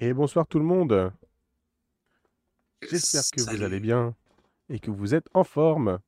Et 0.00 0.12
bonsoir 0.14 0.46
tout 0.46 0.58
le 0.58 0.64
monde. 0.64 1.12
J'espère 2.90 3.22
que 3.30 3.42
vous 3.42 3.64
allez 3.64 3.80
bien 3.80 4.14
et 4.68 4.78
que 4.78 4.90
vous 4.90 5.14
êtes 5.14 5.26
en 5.34 5.44
forme. 5.44 5.98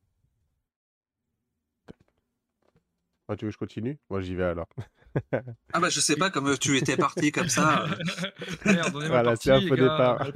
Ah, 3.28 3.36
tu 3.36 3.44
veux 3.44 3.50
que 3.50 3.54
je 3.54 3.58
continue? 3.58 3.98
Moi 4.10 4.20
j'y 4.20 4.34
vais 4.34 4.44
alors. 4.44 4.68
Ah 5.74 5.80
bah 5.80 5.90
je 5.90 6.00
sais 6.00 6.16
pas, 6.16 6.30
comme 6.30 6.48
euh, 6.48 6.56
tu 6.56 6.76
étais 6.78 6.96
parti 6.96 7.32
comme 7.32 7.48
ça, 7.48 7.84
Merde, 8.64 8.92
on 8.94 9.00
est 9.02 9.08
mal 9.08 9.08
Voilà, 9.08 9.24
parti, 9.24 9.44
c'est 9.44 9.52
un 9.52 9.60
faux 9.60 9.76
départ. 9.76 10.26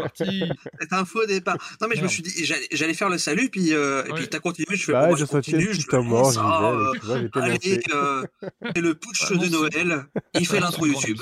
c'est 0.80 0.92
un 0.92 1.04
faux 1.06 1.26
départ. 1.26 1.56
Non 1.80 1.88
mais 1.88 1.96
je 1.96 2.02
me 2.02 2.08
suis 2.08 2.22
dit, 2.22 2.44
j'allais 2.72 2.94
faire 2.94 3.08
le 3.08 3.16
salut, 3.18 3.48
puis, 3.50 3.72
euh, 3.72 4.04
et 4.04 4.08
Ouais. 4.10 4.14
puis 4.14 4.28
t'as 4.28 4.38
continué, 4.40 4.76
je 4.76 4.84
fais, 4.84 4.92
Bah, 4.92 5.02
bon, 5.02 5.08
moi, 5.08 5.16
j'ai 5.16 5.24
je 5.24 5.30
continue, 5.30 5.72
je 5.72 5.96
mort, 5.96 6.32
ah, 6.38 6.60
vais. 6.60 7.12
euh, 7.14 7.28
allez, 7.34 7.52
lancé. 7.54 7.82
euh, 7.94 8.26
c'est 8.74 8.82
le 8.82 8.94
putsch 8.94 9.32
de 9.32 9.46
Noël, 9.48 10.06
il 10.34 10.46
fait 10.46 10.60
l'intro 10.60 10.86
YouTube. 10.86 11.18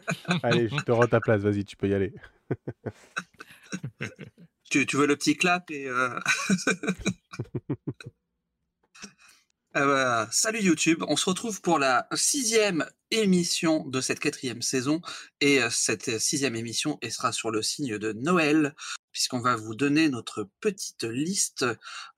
Allez, 0.42 0.68
je 0.68 0.76
te 0.76 0.92
rends 0.92 1.06
ta 1.06 1.20
place, 1.20 1.42
vas-y, 1.42 1.64
tu 1.64 1.76
peux 1.76 1.88
y 1.88 1.94
aller. 1.94 2.12
Tu, 4.70 4.86
veux 4.96 5.06
le 5.06 5.16
petit 5.16 5.36
clap 5.36 5.70
et... 5.70 5.86
euh, 5.86 6.18
bah, 9.74 10.26
salut 10.30 10.62
YouTube, 10.62 11.04
on 11.08 11.16
se 11.16 11.28
retrouve 11.28 11.60
pour 11.60 11.78
la 11.78 12.08
sixième 12.14 12.86
émission 13.10 13.86
de 13.86 14.00
cette 14.00 14.18
quatrième 14.18 14.62
saison 14.62 15.02
et 15.42 15.62
euh, 15.62 15.68
cette 15.70 16.08
euh, 16.08 16.18
sixième 16.18 16.56
émission 16.56 16.98
sera 17.10 17.32
sur 17.32 17.50
le 17.50 17.60
signe 17.60 17.98
de 17.98 18.14
Noël 18.14 18.74
puisqu'on 19.12 19.40
va 19.40 19.56
vous 19.56 19.74
donner 19.74 20.08
notre 20.08 20.48
petite 20.60 21.04
liste 21.04 21.64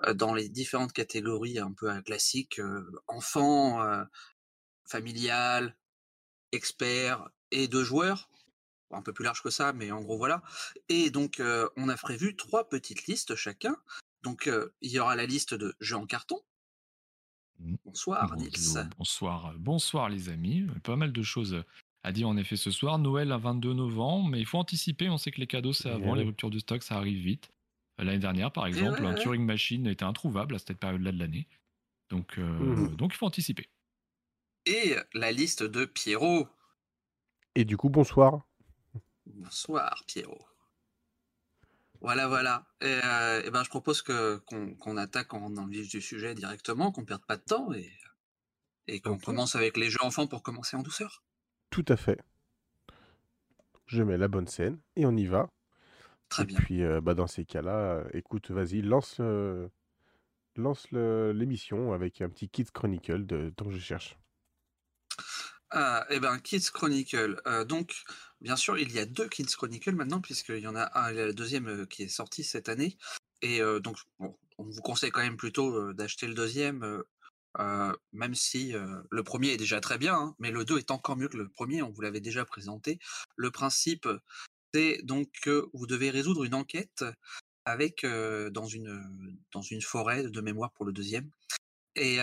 euh, 0.06 0.14
dans 0.14 0.32
les 0.32 0.48
différentes 0.48 0.92
catégories 0.92 1.58
un 1.58 1.72
peu 1.72 1.90
euh, 1.90 2.00
classiques, 2.02 2.60
euh, 2.60 2.82
enfants, 3.08 3.82
euh, 3.82 4.04
familial, 4.88 5.76
expert 6.52 7.28
et 7.54 7.68
de 7.68 7.82
joueurs. 7.82 8.28
Un 8.90 9.02
peu 9.02 9.12
plus 9.12 9.24
large 9.24 9.42
que 9.42 9.50
ça, 9.50 9.72
mais 9.72 9.90
en 9.90 10.02
gros 10.02 10.18
voilà. 10.18 10.42
Et 10.88 11.10
donc 11.10 11.40
euh, 11.40 11.68
on 11.76 11.88
a 11.88 11.96
prévu 11.96 12.36
trois 12.36 12.68
petites 12.68 13.06
listes 13.06 13.34
chacun. 13.34 13.76
Donc 14.22 14.46
euh, 14.46 14.72
il 14.82 14.90
y 14.90 14.98
aura 15.00 15.16
la 15.16 15.26
liste 15.26 15.54
de 15.54 15.74
jeux 15.80 15.96
en 15.96 16.06
carton. 16.06 16.40
Mhm. 17.58 17.76
Bonsoir 17.84 18.36
Nils. 18.36 18.88
Bonsoir, 18.98 19.54
bonsoir 19.58 20.08
les 20.08 20.28
amis. 20.28 20.66
Pas 20.82 20.96
mal 20.96 21.12
de 21.12 21.22
choses 21.22 21.64
à 22.02 22.12
dire 22.12 22.28
en 22.28 22.36
effet 22.36 22.56
ce 22.56 22.70
soir. 22.70 22.98
Noël 22.98 23.32
à 23.32 23.38
22 23.38 23.72
novembre, 23.72 24.28
mais 24.28 24.40
il 24.40 24.46
faut 24.46 24.58
anticiper. 24.58 25.08
On 25.08 25.18
sait 25.18 25.30
que 25.30 25.40
les 25.40 25.46
cadeaux 25.46 25.72
c'est 25.72 25.88
Eh 25.88 25.92
avant, 25.92 26.14
les 26.14 26.24
ruptures 26.24 26.50
de 26.50 26.58
stock 26.58 26.82
ça 26.82 26.96
arrive 26.96 27.18
vite. 27.22 27.48
L'année 27.98 28.18
dernière 28.18 28.52
par 28.52 28.66
exemple, 28.66 29.00
ouais, 29.02 29.08
un. 29.08 29.14
Turing 29.14 29.44
Machine 29.44 29.86
était 29.86 30.04
introuvable 30.04 30.56
à 30.56 30.58
cette 30.58 30.78
période-là 30.78 31.12
de 31.12 31.18
l'année. 31.18 31.46
Donc, 32.10 32.38
euh, 32.38 32.42
Mhm. 32.42 32.96
donc 32.96 33.12
il 33.14 33.16
faut 33.16 33.26
anticiper. 33.26 33.68
Et 34.66 34.96
la 35.14 35.32
liste 35.32 35.62
de 35.62 35.84
Pierrot. 35.84 36.48
Et 37.54 37.64
du 37.64 37.76
coup, 37.76 37.88
bonsoir. 37.88 38.46
Bonsoir 39.26 40.04
Pierrot. 40.06 40.44
Voilà, 42.00 42.28
voilà. 42.28 42.66
Et, 42.80 43.00
euh, 43.04 43.50
ben, 43.50 43.62
je 43.64 43.70
propose 43.70 44.02
que 44.02 44.36
qu'on 44.38 44.96
attaque 44.96 45.32
en, 45.32 45.50
dans 45.50 45.64
le 45.64 45.70
vif 45.70 45.88
du 45.88 46.02
sujet 46.02 46.34
directement, 46.34 46.92
qu'on 46.92 47.04
perde 47.04 47.24
pas 47.24 47.36
de 47.36 47.42
temps 47.42 47.72
et, 47.72 47.90
et 48.88 49.00
qu'on 49.00 49.18
commence 49.18 49.54
avec 49.56 49.76
les 49.76 49.88
jeux 49.88 50.02
enfants 50.02 50.26
pour 50.26 50.42
commencer 50.42 50.76
en 50.76 50.82
douceur. 50.82 51.22
Tout 51.70 51.84
à 51.88 51.96
fait. 51.96 52.20
Je 53.86 54.02
mets 54.02 54.18
la 54.18 54.28
bonne 54.28 54.48
scène 54.48 54.78
et 54.96 55.06
on 55.06 55.16
y 55.16 55.26
va. 55.26 55.50
Très 56.28 56.42
et 56.42 56.46
bien. 56.46 56.58
puis, 56.58 56.82
euh, 56.82 57.00
bah, 57.00 57.14
dans 57.14 57.26
ces 57.26 57.44
cas-là, 57.44 57.76
euh, 57.76 58.08
écoute, 58.12 58.50
vas-y, 58.50 58.82
lance, 58.82 59.16
euh, 59.20 59.68
lance 60.56 60.90
l'émission 60.90 61.92
avec 61.92 62.20
un 62.20 62.28
petit 62.28 62.48
Kids 62.48 62.72
Chronicle 62.72 63.24
de 63.24 63.52
que 63.56 63.70
je 63.70 63.78
cherche. 63.78 64.18
Ah, 65.76 66.06
eh 66.08 66.20
ben, 66.20 66.38
Kids 66.38 66.70
Chronicle. 66.72 67.42
Euh, 67.48 67.64
donc, 67.64 68.04
bien 68.40 68.54
sûr, 68.54 68.78
il 68.78 68.92
y 68.92 69.00
a 69.00 69.06
deux 69.06 69.28
Kids 69.28 69.56
Chronicle 69.56 69.96
maintenant, 69.96 70.20
puisqu'il 70.20 70.60
y 70.60 70.68
en 70.68 70.76
a 70.76 70.88
un, 70.96 71.10
il 71.10 71.16
y 71.16 71.20
a 71.20 71.26
le 71.26 71.34
deuxième 71.34 71.66
euh, 71.66 71.84
qui 71.84 72.04
est 72.04 72.08
sorti 72.08 72.44
cette 72.44 72.68
année. 72.68 72.96
Et 73.42 73.60
euh, 73.60 73.80
donc, 73.80 73.96
on 74.20 74.36
vous 74.58 74.80
conseille 74.82 75.10
quand 75.10 75.22
même 75.22 75.36
plutôt 75.36 75.92
d'acheter 75.92 76.28
le 76.28 76.34
deuxième, 76.34 77.02
même 78.12 78.34
si 78.36 78.72
le 78.72 79.22
premier 79.24 79.48
est 79.48 79.56
déjà 79.56 79.80
très 79.80 79.98
bien, 79.98 80.14
hein, 80.14 80.34
mais 80.38 80.52
le 80.52 80.64
2 80.64 80.78
est 80.78 80.92
encore 80.92 81.16
mieux 81.16 81.28
que 81.28 81.36
le 81.36 81.48
premier, 81.48 81.82
on 81.82 81.90
vous 81.90 82.02
l'avait 82.02 82.20
déjà 82.20 82.44
présenté. 82.44 83.00
Le 83.34 83.50
principe, 83.50 84.08
c'est 84.72 85.00
donc 85.02 85.28
que 85.42 85.68
vous 85.72 85.88
devez 85.88 86.10
résoudre 86.10 86.44
une 86.44 86.54
enquête 86.54 87.04
avec 87.64 88.06
dans 88.06 88.66
une 88.66 89.36
dans 89.52 89.62
une 89.62 89.82
forêt 89.82 90.22
de 90.22 90.40
mémoire 90.40 90.70
pour 90.70 90.86
le 90.86 90.92
deuxième. 90.92 91.28
Et, 91.96 92.18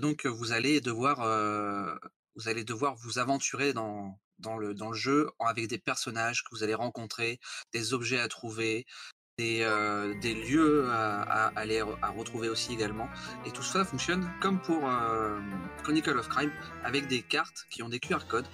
donc 0.00 0.26
vous 0.26 0.52
allez 0.52 0.80
devoir 0.80 1.26
vous 2.36 2.48
allez 2.48 2.64
devoir 2.64 2.94
vous 2.96 3.18
aventurer 3.18 3.72
dans 3.72 4.18
le 4.58 4.92
jeu 4.92 5.30
avec 5.38 5.68
des 5.68 5.78
personnages 5.78 6.42
que 6.44 6.48
vous 6.52 6.62
allez 6.62 6.74
rencontrer, 6.74 7.40
des 7.72 7.94
objets 7.94 8.20
à 8.20 8.28
trouver, 8.28 8.86
des 9.38 9.62
euh, 9.62 10.14
lieux 10.22 10.88
à, 10.90 11.46
aller 11.56 11.82
retrouver 11.82 12.48
aussi 12.48 12.72
également. 12.72 13.08
Et 13.46 13.50
tout 13.50 13.62
ça 13.62 13.84
fonctionne 13.84 14.30
comme 14.40 14.60
pour 14.60 14.88
euh, 14.88 15.38
Chronicle 15.82 16.18
of 16.18 16.28
Crime 16.28 16.52
avec 16.84 17.06
des 17.06 17.22
cartes 17.22 17.66
qui 17.70 17.82
ont 17.82 17.88
des 17.88 18.00
QR 18.00 18.26
codes. 18.28 18.46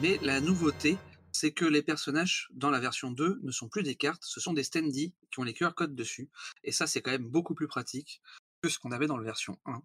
Mais 0.00 0.18
la 0.22 0.40
nouveauté 0.40 0.98
c'est 1.32 1.52
que 1.52 1.64
les 1.64 1.82
personnages 1.82 2.48
dans 2.52 2.70
la 2.70 2.80
version 2.80 3.12
2 3.12 3.38
ne 3.42 3.52
sont 3.52 3.68
plus 3.68 3.84
des 3.84 3.94
cartes, 3.94 4.24
ce 4.24 4.40
sont 4.40 4.52
des 4.52 4.64
standees 4.64 5.14
qui 5.30 5.38
ont 5.38 5.44
les 5.44 5.54
QR 5.54 5.74
codes 5.76 5.94
dessus. 5.94 6.28
Et 6.64 6.72
ça, 6.72 6.88
c'est 6.88 7.02
quand 7.02 7.12
même 7.12 7.28
beaucoup 7.28 7.54
plus 7.54 7.68
pratique 7.68 8.20
que 8.62 8.68
ce 8.68 8.80
qu'on 8.80 8.90
avait 8.90 9.06
dans 9.06 9.16
la 9.16 9.22
version 9.22 9.56
1. 9.64 9.80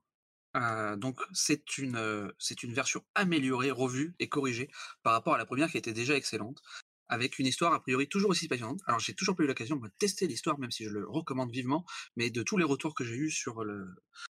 Euh, 0.56 0.96
donc 0.96 1.20
c'est 1.34 1.78
une, 1.78 1.96
euh, 1.98 2.32
c'est 2.40 2.64
une 2.64 2.74
version 2.74 3.04
améliorée, 3.14 3.72
revue 3.72 4.16
et 4.20 4.30
corrigée 4.30 4.70
par 5.04 5.14
rapport 5.14 5.34
à 5.36 5.38
la 5.38 5.46
première 5.46 5.70
qui 5.70 5.78
était 5.78 5.94
déjà 5.94 6.16
excellente, 6.16 6.62
avec 7.10 7.38
une 7.40 7.46
histoire 7.46 7.74
a 7.74 7.82
priori 7.82 8.08
toujours 8.08 8.30
aussi 8.32 8.48
passionnante. 8.48 8.80
Alors 8.88 9.00
j'ai 9.00 9.14
toujours 9.14 9.36
pas 9.36 9.44
eu 9.44 9.48
l'occasion 9.48 9.76
de 9.76 9.90
tester 10.00 10.28
l'histoire, 10.28 10.58
même 10.58 10.72
si 10.72 10.86
je 10.86 10.90
le 10.90 11.06
recommande 11.08 11.52
vivement, 11.52 11.86
mais 12.16 12.30
de 12.30 12.42
tous 12.42 12.58
les 12.58 12.64
retours 12.64 12.96
que 12.96 13.04
j'ai 13.04 13.16
eus 13.16 13.32
sur 13.32 13.64
le 13.64 13.86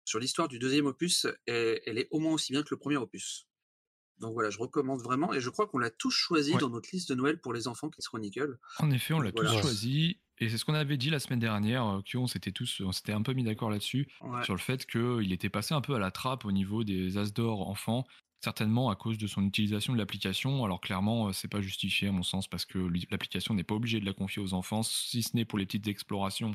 sur 0.05 0.19
l'histoire 0.21 0.49
du 0.49 0.59
deuxième 0.59 0.87
opus, 0.87 1.27
elle, 1.47 1.81
elle 1.87 1.99
est 1.99 2.09
au 2.13 2.21
moins 2.21 2.33
aussi 2.35 2.53
bien 2.53 2.63
que 2.63 2.69
le 2.71 2.79
premier 2.79 2.97
opus. 2.97 3.47
Donc 4.19 4.35
voilà, 4.35 4.51
je 4.51 4.59
recommande 4.59 5.03
vraiment, 5.03 5.35
et 5.35 5.41
je 5.41 5.51
crois 5.51 5.67
qu'on 5.67 5.79
l'a 5.79 5.91
tous 5.91 6.13
choisi 6.13 6.53
Ouais. 6.53 6.61
dans 6.61 6.71
notre 6.71 6.89
liste 6.93 7.09
de 7.09 7.17
Noël 7.17 7.41
pour 7.41 7.53
les 7.53 7.67
enfants 7.67 7.91
qui 7.91 8.01
se 8.03 8.09
Chronicle. 8.09 8.59
En 8.79 8.91
effet, 8.93 9.15
on 9.15 9.21
l'a 9.21 9.33
Voilà. 9.35 9.51
tous 9.51 9.61
choisi. 9.63 10.21
Et 10.43 10.49
c'est 10.49 10.59
ce 10.59 10.65
qu'on 10.65 10.75
avait 10.75 10.97
dit 10.97 11.09
la 11.11 11.21
semaine 11.21 11.39
dernière, 11.39 11.87
euh, 11.87 12.01
qu'on 12.11 12.27
s'était 12.27 12.51
tous, 12.53 12.81
on 12.85 12.91
s'était 12.93 13.13
un 13.13 13.23
peu 13.23 13.33
mis 13.33 13.45
d'accord 13.45 13.71
là-dessus. 13.71 14.09
Ouais. 14.23 14.45
sur 14.45 14.55
le 14.55 14.59
fait 14.61 14.85
qu'il 14.87 15.33
était 15.33 15.49
passé 15.51 15.73
un 15.75 15.81
peu 15.81 15.95
à 15.95 15.99
la 15.99 16.11
trappe 16.11 16.45
au 16.45 16.53
niveau 16.53 16.83
des 16.85 17.17
As 17.17 17.33
d'or 17.33 17.69
enfants, 17.69 18.05
certainement 18.43 18.91
à 18.91 18.97
cause 18.97 19.19
de 19.19 19.27
son 19.29 19.45
utilisation 19.47 19.93
de 19.93 19.99
l'application. 19.99 20.65
Alors 20.65 20.81
clairement, 20.81 21.29
euh, 21.29 21.33
c'est 21.33 21.47
pas 21.49 21.61
justifié 21.61 22.09
à 22.09 22.13
mon 22.13 22.23
sens 22.25 22.49
parce 22.49 22.65
que 22.65 22.79
l'application 23.11 23.55
n'est 23.55 23.63
pas 23.63 23.77
obligée 23.77 24.01
de 24.01 24.05
la 24.07 24.13
confier 24.15 24.43
aux 24.43 24.53
enfants, 24.53 24.83
si 24.83 25.23
ce 25.23 25.37
n'est 25.37 25.45
pour 25.45 25.59
les 25.59 25.67
petites 25.67 25.87
explorations 25.87 26.55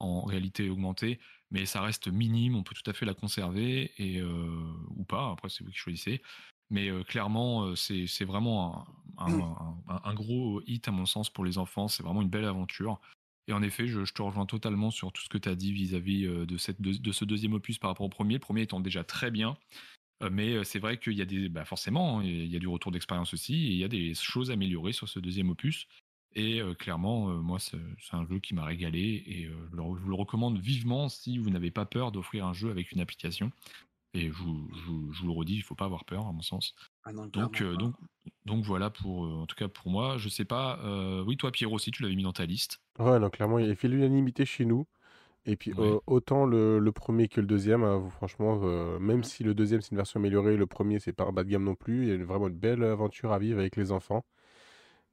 en 0.00 0.22
réalité 0.22 0.68
augmentée, 0.68 1.18
mais 1.50 1.64
ça 1.66 1.80
reste 1.80 2.06
minime, 2.08 2.54
on 2.56 2.62
peut 2.62 2.74
tout 2.74 2.88
à 2.90 2.92
fait 2.92 3.04
la 3.06 3.14
conserver 3.14 3.92
et 3.98 4.20
euh, 4.20 4.72
ou 4.96 5.04
pas. 5.04 5.30
Après, 5.32 5.48
c'est 5.48 5.64
vous 5.64 5.70
qui 5.70 5.76
choisissez. 5.78 6.22
Mais 6.70 6.88
euh, 6.88 7.02
clairement, 7.02 7.64
euh, 7.64 7.74
c'est 7.76 8.06
c'est 8.06 8.24
vraiment 8.24 8.86
un, 9.16 9.32
un- 9.32 9.76
un- 9.88 10.00
un 10.04 10.14
gros 10.14 10.60
hit 10.66 10.86
à 10.86 10.92
mon 10.92 11.06
sens 11.06 11.30
pour 11.30 11.44
les 11.44 11.56
enfants. 11.58 11.88
C'est 11.88 12.02
vraiment 12.02 12.22
une 12.22 12.28
belle 12.28 12.44
aventure. 12.44 13.00
Et 13.48 13.52
en 13.54 13.62
effet, 13.62 13.88
je, 13.88 14.00
te 14.00 14.22
rejoins 14.22 14.44
totalement 14.44 14.90
sur 14.90 15.10
tout 15.10 15.22
ce 15.22 15.28
que 15.28 15.38
tu 15.38 15.48
as 15.48 15.54
dit 15.54 15.72
vis-à-vis 15.72 16.26
euh, 16.26 16.46
de, 16.46 16.58
ce 16.58 17.24
deuxième 17.24 17.54
opus 17.54 17.78
par 17.78 17.90
rapport 17.90 18.04
au 18.04 18.10
premier. 18.10 18.34
Le 18.34 18.40
premier 18.40 18.62
étant 18.62 18.78
déjà 18.78 19.02
très 19.04 19.30
bien. 19.30 19.56
Euh, 20.22 20.28
Mais 20.30 20.52
euh, 20.52 20.64
c'est 20.64 20.78
vrai 20.78 20.98
qu'il 20.98 21.14
y 21.14 21.22
a 21.22 21.24
des. 21.24 21.48
Bah 21.48 21.64
forcément, 21.64 22.18
hein, 22.18 22.24
il 22.24 22.46
y 22.46 22.56
a 22.56 22.58
du 22.58 22.68
retour 22.68 22.92
d'expérience 22.92 23.32
aussi. 23.32 23.54
Et 23.54 23.70
il 23.70 23.78
y 23.78 23.84
a 23.84 23.88
des 23.88 24.12
choses 24.14 24.50
améliorées 24.50 24.92
sur 24.92 25.08
ce 25.08 25.18
deuxième 25.18 25.48
opus. 25.48 25.88
Et 26.34 26.60
clairement, 26.78 27.28
moi, 27.42 27.58
c'est 27.58 27.78
un 28.12 28.24
jeu 28.28 28.38
qui 28.38 28.54
m'a 28.54 28.64
régalé. 28.64 29.24
Et 29.26 29.44
je 29.44 29.76
vous 29.76 30.08
le 30.08 30.14
recommande 30.14 30.58
vivement 30.58 31.08
si 31.08 31.38
vous 31.38 31.50
n'avez 31.50 31.70
pas 31.70 31.86
peur 31.86 32.12
d'offrir 32.12 32.46
un 32.46 32.52
jeu 32.52 32.70
avec 32.70 32.92
une 32.92 33.00
application. 33.00 33.50
Et 34.14 34.28
je 34.28 34.32
vous, 34.32 34.68
je 34.74 34.80
vous- 34.84 35.12
je 35.12 35.20
vous 35.22 35.26
le 35.28 35.32
redis, 35.32 35.54
il 35.54 35.58
ne 35.58 35.64
faut 35.64 35.74
pas 35.74 35.84
avoir 35.84 36.04
peur, 36.04 36.26
à 36.26 36.32
mon 36.32 36.42
sens. 36.42 36.74
Ah 37.04 37.12
non, 37.12 37.26
Donc, 37.26 37.62
euh, 37.62 37.76
donc, 37.76 37.94
donc 38.44 38.64
voilà 38.64 38.90
pour, 38.90 39.24
euh, 39.26 39.32
en 39.42 39.46
tout 39.46 39.56
cas 39.56 39.68
pour 39.68 39.90
moi. 39.90 40.16
Je 40.18 40.28
sais 40.28 40.44
pas. 40.44 40.78
euh, 40.84 41.22
oui, 41.24 41.36
toi, 41.36 41.52
Pierrot 41.52 41.76
aussi, 41.76 41.90
tu 41.90 42.02
l'avais 42.02 42.16
mis 42.16 42.22
dans 42.24 42.32
ta 42.32 42.46
liste. 42.46 42.80
Ouais, 42.98 43.18
non, 43.20 43.30
clairement, 43.30 43.58
il 43.58 43.70
a 43.70 43.74
fait 43.76 43.88
l'unanimité 43.88 44.44
chez 44.44 44.64
nous. 44.64 44.86
Et 45.46 45.56
puis, 45.56 45.72
Ouais. 45.78 45.92
euh, 45.92 46.00
autant 46.06 46.46
le, 46.46 46.78
le 46.78 46.92
premier 46.92 47.28
que 47.28 47.40
le 47.40 47.46
deuxième, 47.46 47.84
hein, 47.84 48.08
franchement, 48.10 48.60
euh, 48.64 48.98
même 49.00 49.24
si 49.24 49.44
le 49.44 49.54
deuxième 49.54 49.82
c'est 49.82 49.92
une 49.92 49.98
version 49.98 50.20
améliorée, 50.20 50.56
le 50.56 50.66
premier 50.66 51.00
c'est 51.00 51.12
pas 51.12 51.24
un 51.24 51.32
bas 51.32 51.44
de 51.44 51.50
gamme 51.50 51.64
non 51.64 51.74
plus, 51.76 52.04
il 52.04 52.08
y 52.08 52.12
a 52.12 52.14
une- 52.16 52.24
vraiment 52.24 52.48
une 52.48 52.58
belle 52.58 52.84
aventure 52.84 53.32
à 53.32 53.38
vivre 53.40 53.58
avec 53.60 53.76
les 53.76 53.92
enfants. 53.92 54.24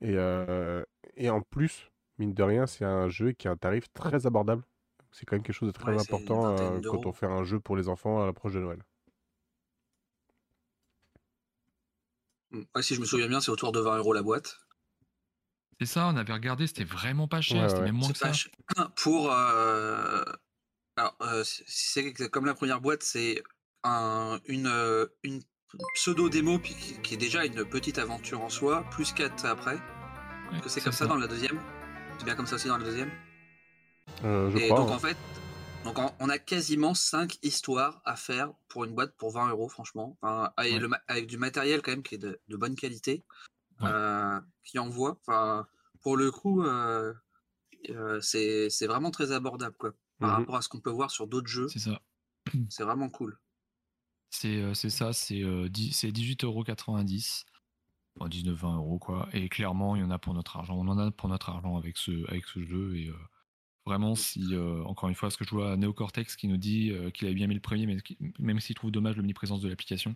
Et, 0.02 0.16
euh, 0.18 0.84
et 1.18 1.30
en 1.30 1.42
plus, 1.42 1.92
mine 2.20 2.34
de 2.34 2.44
rien, 2.44 2.68
c'est 2.68 2.86
un 2.86 3.10
jeu 3.10 3.32
qui 3.34 3.48
a 3.48 3.52
un 3.52 3.58
tarif 3.58 3.92
très 3.94 4.26
abordable. 4.28 4.64
C'est 5.18 5.26
quand 5.26 5.38
même 5.38 5.44
quelque 5.44 5.56
chose 5.56 5.70
de 5.70 5.72
très 5.72 5.94
Ouais, 5.94 6.02
important 6.02 6.58
euh, 6.58 6.82
quand 6.82 7.06
on 7.06 7.14
fait 7.14 7.26
un 7.26 7.46
jeu 7.46 7.58
pour 7.62 7.78
les 7.78 7.88
enfants 7.88 8.22
à 8.22 8.26
l'approche 8.26 8.52
de 8.52 8.60
Noël. 8.60 8.84
Mm. 12.52 12.64
Ouais, 12.76 12.84
si 12.84 12.96
je 12.96 13.00
me 13.00 13.06
souviens 13.06 13.30
bien, 13.30 13.40
c'est 13.40 13.50
autour 13.52 13.72
de 13.72 13.80
20 13.80 13.98
euros 13.98 14.12
la 14.14 14.22
boîte. 14.24 14.60
C'est 15.80 15.86
ça, 15.88 16.08
on 16.08 16.18
avait 16.18 16.34
regardé, 16.34 16.68
c'était 16.68 16.84
vraiment 16.84 17.30
pas 17.30 17.40
cher, 17.40 17.62
Ouais, 17.64 17.70
c'était 17.70 17.80
ouais. 17.80 17.86
même 17.88 17.96
moins 17.96 18.12
que 18.12 18.18
ça. 18.18 18.34
cher. 18.34 18.52
Pour. 18.98 19.32
euh, 19.32 20.24
Alors, 20.98 21.16
euh, 21.22 21.44
c'est 21.46 22.14
comme 22.30 22.46
la 22.46 22.54
première 22.54 22.82
boîte, 22.82 23.04
c'est 23.04 23.42
un, 23.84 24.40
une, 24.48 24.70
une 25.24 25.42
pseudo-démo 25.94 26.60
qui, 26.60 27.02
qui 27.02 27.14
est 27.14 27.18
déjà 27.18 27.46
une 27.46 27.64
petite 27.64 28.00
aventure 28.00 28.42
en 28.42 28.50
soi, 28.50 28.84
plus 28.92 29.14
4 29.14 29.46
après. 29.46 29.78
que 30.62 30.68
c'est 30.70 30.82
comme 30.82 30.94
ça, 30.94 31.08
dans 31.08 31.16
la 31.18 31.28
deuxième 31.28 31.60
C'est 32.18 32.26
bien 32.26 32.36
comme 32.36 32.48
ça 32.48 32.56
aussi 32.56 32.68
dans 32.68 32.78
la 32.78 32.84
deuxième 32.86 33.12
Euh, 34.24 34.50
je 34.52 34.58
Et 34.58 34.66
crois. 34.68 34.80
donc 34.80 34.90
ouais. 34.90 34.96
en 34.96 35.00
fait, 35.00 35.18
donc 35.84 35.98
on- 36.20 36.30
a 36.30 36.38
quasiment 36.40 36.94
5 36.94 37.38
histoires 37.44 38.02
à 38.06 38.16
faire 38.16 38.54
pour 38.68 38.86
une 38.86 38.94
boîte 38.96 39.16
pour 39.18 39.32
20 39.32 39.50
euros, 39.50 39.70
franchement. 39.70 40.18
Enfin, 40.22 40.52
et 40.64 40.74
Ouais. 40.74 40.80
le 40.80 40.88
ma- 40.88 41.02
avec 41.08 41.28
du 41.28 41.38
matériel 41.38 41.82
quand 41.82 41.92
même 41.92 42.04
qui 42.04 42.16
est 42.16 42.20
de, 42.20 42.40
de 42.48 42.58
bonne 42.58 42.76
qualité, 42.76 43.24
Ouais. 43.82 43.88
euh, 43.90 44.40
qui 44.64 44.80
envoie. 44.80 45.18
Enfin, 45.22 45.68
pour 46.02 46.18
le 46.18 46.32
coup, 46.32 46.64
euh, 46.64 47.14
euh, 47.90 48.20
c'est 48.22 48.70
vraiment 48.88 49.12
très 49.12 49.32
abordable 49.32 49.76
quoi. 49.78 49.92
Par 50.20 50.30
Mhm. 50.30 50.36
rapport 50.38 50.56
à 50.56 50.62
ce 50.62 50.70
qu'on 50.70 50.80
peut 50.80 50.90
voir 50.92 51.12
sur 51.12 51.28
d'autres 51.28 51.48
jeux, 51.50 51.68
C'est 51.68 51.80
ça. 51.80 52.02
c'est 52.70 52.84
vraiment 52.84 53.10
cool. 53.10 53.38
C'est 54.32 54.74
ça, 54.90 55.14
c'est 55.14 55.42
euh, 55.44 55.70
dix- 55.70 55.94
c'est 55.94 56.12
18,90€. 56.12 57.46
Enfin, 58.18 58.30
19-20 58.30 58.76
euros 58.78 58.98
quoi. 58.98 59.28
Et 59.34 59.50
clairement, 59.50 59.96
il 59.96 60.02
y 60.02 60.06
en 60.06 60.10
a 60.12 60.18
pour 60.20 60.34
notre 60.34 60.56
argent. 60.58 60.76
On 60.76 60.88
en 60.88 60.98
a 60.98 61.12
pour 61.12 61.28
notre 61.30 61.50
argent 61.50 61.76
avec 61.78 61.98
ce, 61.98 62.28
avec 62.30 62.46
ce 62.46 62.64
jeu. 62.64 62.96
Et 62.98 63.10
vraiment, 63.86 64.16
si, 64.16 64.54
euh, 64.54 64.84
encore 64.84 65.10
une 65.10 65.16
fois, 65.16 65.30
ce 65.30 65.38
que 65.38 65.46
je 65.46 65.52
vois 65.52 65.74
à 65.74 65.78
Neocortex 65.78 66.36
qui 66.36 66.48
nous 66.48 66.58
dit 66.58 66.92
euh, 66.92 67.12
qu'il 67.12 67.28
avait 67.28 67.36
bien 67.36 67.48
mis 67.48 67.56
le 67.56 67.62
premier, 67.62 67.86
mais 67.86 67.98
même 68.40 68.60
s'il 68.60 68.76
trouve 68.76 68.92
dommage 68.92 69.16
l'omniprésence 69.18 69.62
de 69.62 69.70
l'application. 69.70 70.16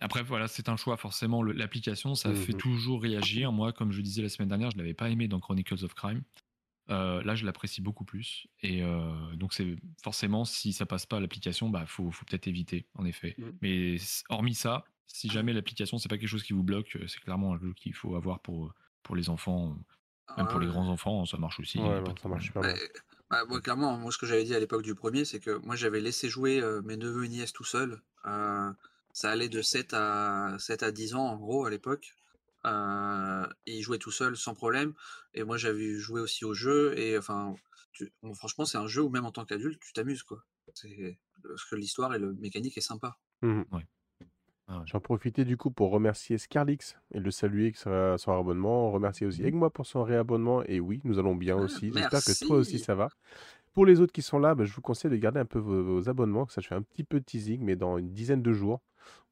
Après, 0.00 0.22
voilà, 0.22 0.46
c'est 0.46 0.68
un 0.68 0.76
choix. 0.76 0.96
Forcément, 0.96 1.42
l'application, 1.42 2.14
ça 2.14 2.34
fait 2.34 2.52
Mhm. 2.52 2.58
toujours 2.58 3.02
réagir. 3.02 3.50
Moi, 3.52 3.72
comme 3.72 3.92
je 3.92 4.02
disais 4.02 4.20
la 4.22 4.28
semaine 4.28 4.48
dernière, 4.48 4.70
je 4.70 4.76
l'avais 4.76 4.94
pas 4.94 5.08
aimé 5.10 5.26
dans 5.28 5.40
Chronicles 5.40 5.84
of 5.84 5.94
Crime. 5.94 6.22
Euh, 6.90 7.22
là, 7.24 7.34
je 7.34 7.44
l'apprécie 7.46 7.80
beaucoup 7.80 8.04
plus. 8.04 8.46
Et 8.62 8.82
euh, 8.82 9.34
donc, 9.36 9.54
c'est 9.54 9.76
forcément, 10.02 10.44
si 10.44 10.72
ça 10.72 10.86
passe 10.86 11.06
pas 11.06 11.16
à 11.16 11.20
l'application, 11.20 11.70
bah, 11.70 11.86
faut, 11.86 12.10
faut 12.10 12.24
peut-être 12.26 12.46
éviter, 12.46 12.88
en 12.94 13.04
effet. 13.06 13.34
Mhm. 13.38 13.58
Mais 13.62 13.96
hormis 14.28 14.54
ça, 14.54 14.84
si 15.06 15.28
jamais 15.28 15.52
l'application, 15.52 15.98
c'est 15.98 16.08
pas 16.08 16.18
quelque 16.18 16.28
chose 16.28 16.44
qui 16.44 16.52
vous 16.52 16.62
bloque, 16.62 16.98
c'est 17.06 17.20
clairement 17.20 17.54
un 17.54 17.58
jeu 17.58 17.72
qu'il 17.74 17.94
faut 17.94 18.16
avoir 18.16 18.40
pour, 18.40 18.74
pour 19.02 19.16
les 19.16 19.30
enfants, 19.30 19.76
même 20.36 20.46
pour 20.48 20.60
les 20.60 20.66
Ah, 20.66 20.70
grands 20.70 20.88
enfants, 20.88 21.24
ça 21.24 21.36
marche 21.38 21.60
aussi. 21.60 21.78
Ouais, 21.78 22.00
pas 22.02 22.10
non, 22.10 22.14
ça 22.22 22.28
marche 22.28 22.44
super 22.46 22.62
bien. 22.62 22.72
Bah, 22.74 22.78
bah, 23.30 23.44
moi, 23.46 23.60
clairement, 23.60 23.96
moi, 23.98 24.12
ce 24.12 24.18
que 24.18 24.26
j'avais 24.26 24.44
dit 24.44 24.54
à 24.54 24.60
l'époque 24.60 24.82
du 24.82 24.94
premier, 24.94 25.24
c'est 25.24 25.40
que 25.40 25.50
moi, 25.58 25.76
j'avais 25.76 26.00
laissé 26.00 26.28
jouer 26.28 26.60
euh, 26.60 26.80
mes 26.82 26.96
neveux 26.96 27.24
et 27.24 27.28
nièces 27.28 27.52
tout 27.52 27.64
seuls. 27.64 28.00
Euh, 28.26 28.72
ça 29.12 29.30
allait 29.30 29.48
de 29.48 29.62
7 29.62 29.92
à, 29.94 30.56
7 30.58 30.82
à 30.82 30.92
10 30.92 31.14
ans, 31.14 31.26
en 31.26 31.36
gros, 31.36 31.64
à 31.64 31.70
l'époque. 31.70 32.14
Euh, 32.64 33.46
et 33.66 33.78
ils 33.78 33.82
jouaient 33.82 33.98
tout 33.98 34.10
seuls 34.10 34.36
sans 34.36 34.54
problème. 34.54 34.94
Et 35.34 35.44
moi, 35.44 35.56
j'avais 35.56 35.94
joué 35.98 36.20
aussi 36.20 36.44
au 36.44 36.54
jeu. 36.54 36.98
Et 36.98 37.16
enfin, 37.16 37.54
tu- 37.92 38.12
bon, 38.22 38.34
franchement, 38.34 38.64
c'est 38.64 38.78
un 38.78 38.86
jeu 38.88 39.02
où 39.02 39.08
même 39.08 39.24
en 39.24 39.32
tant 39.32 39.44
qu'adulte, 39.44 39.80
tu 39.80 39.92
t'amuses, 39.92 40.22
quoi. 40.22 40.44
C'est 40.74 41.18
parce 41.42 41.64
que 41.64 41.76
l'histoire 41.76 42.14
et 42.14 42.18
le 42.18 42.32
mécanique 42.34 42.76
est 42.76 42.80
sympa. 42.80 43.16
Mhm. 43.42 43.64
Ah 44.68 44.78
ouais. 44.78 44.82
J'en 44.86 45.00
profitais 45.00 45.44
du 45.44 45.56
coup 45.56 45.70
pour 45.70 45.90
remercier 45.90 46.38
Scarlix 46.38 46.96
et 47.12 47.20
le 47.20 47.30
saluer 47.30 47.72
que 47.72 47.78
son 47.78 48.32
abonnement. 48.32 48.90
Remercier 48.90 49.26
aussi 49.26 49.42
Mhm. 49.42 49.48
Egma 49.48 49.70
pour 49.70 49.86
son 49.86 50.02
réabonnement. 50.02 50.62
Et 50.64 50.80
oui, 50.80 51.00
nous 51.04 51.18
allons 51.18 51.36
bien 51.36 51.56
Ah, 51.56 51.60
aussi. 51.62 51.92
J'espère 51.94 52.24
que 52.24 52.46
toi 52.46 52.56
aussi 52.56 52.78
ça 52.80 52.94
va. 52.94 53.08
Pour 53.74 53.86
les 53.86 54.00
autres 54.00 54.12
qui 54.12 54.22
sont 54.22 54.38
là, 54.38 54.54
bah, 54.54 54.64
je 54.64 54.72
vous 54.72 54.80
conseille 54.80 55.10
de 55.10 55.16
garder 55.16 55.38
un 55.38 55.44
peu 55.44 55.58
vos, 55.58 55.84
vos 55.84 56.08
abonnements. 56.08 56.46
que 56.46 56.52
Ça, 56.52 56.60
je 56.60 56.66
fais 56.68 56.74
un 56.74 56.82
petit 56.82 57.04
peu 57.04 57.20
de 57.20 57.24
teasing, 57.24 57.60
mais 57.62 57.76
dans 57.76 57.98
une 57.98 58.10
dizaine 58.12 58.42
de 58.42 58.52
jours, 58.52 58.80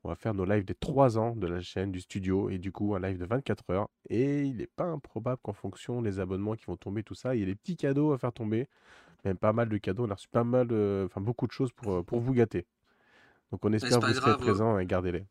on 0.05 0.11
va 0.11 0.15
faire 0.17 0.35
nos 0.35 0.45
lives 0.45 0.65
des 0.67 0.75
3 0.75 1.19
ans 1.19 1.35
de 1.35 1.47
la 1.47 1.61
chaîne, 1.63 1.91
du 1.91 2.01
studio, 2.01 2.51
et 2.51 2.59
du 2.59 2.71
coup 2.71 2.95
un 2.95 3.01
live 3.01 3.19
de 3.19 3.25
24 3.25 3.65
heures. 3.71 3.89
Et 4.11 4.43
il 4.43 4.59
n'est 4.59 4.67
pas 4.67 4.85
improbable 4.85 5.41
qu'en 5.43 5.55
fonction 5.55 6.03
des 6.03 6.21
abonnements 6.21 6.55
qui 6.57 6.67
vont 6.67 6.77
tomber, 6.77 7.03
tout 7.03 7.15
ça, 7.15 7.35
il 7.35 7.41
y 7.41 7.43
ait 7.43 7.47
des 7.47 7.55
petits 7.55 7.77
cadeaux 7.77 8.13
à 8.13 8.19
faire 8.19 8.33
tomber. 8.33 8.69
Même 9.25 9.39
pas 9.39 9.55
mal 9.55 9.69
de 9.71 9.79
cadeaux. 9.79 10.05
On 10.07 10.11
a 10.11 10.15
reçu 10.15 10.29
pas 10.29 10.45
mal, 10.45 10.69
de- 10.69 11.05
enfin 11.07 11.23
beaucoup 11.23 11.47
de 11.47 11.53
choses 11.53 11.73
pour, 11.73 11.93
euh, 11.93 12.03
pour 12.03 12.21
vous 12.21 12.35
gâter. 12.35 12.67
Donc 13.55 13.65
on 13.65 13.73
espère 13.73 14.01
que 14.01 14.07
vous 14.07 14.13
serez 14.15 14.21
grave. 14.33 14.39
présents 14.41 14.79
et 14.81 14.85
gardez-les. 14.85 15.25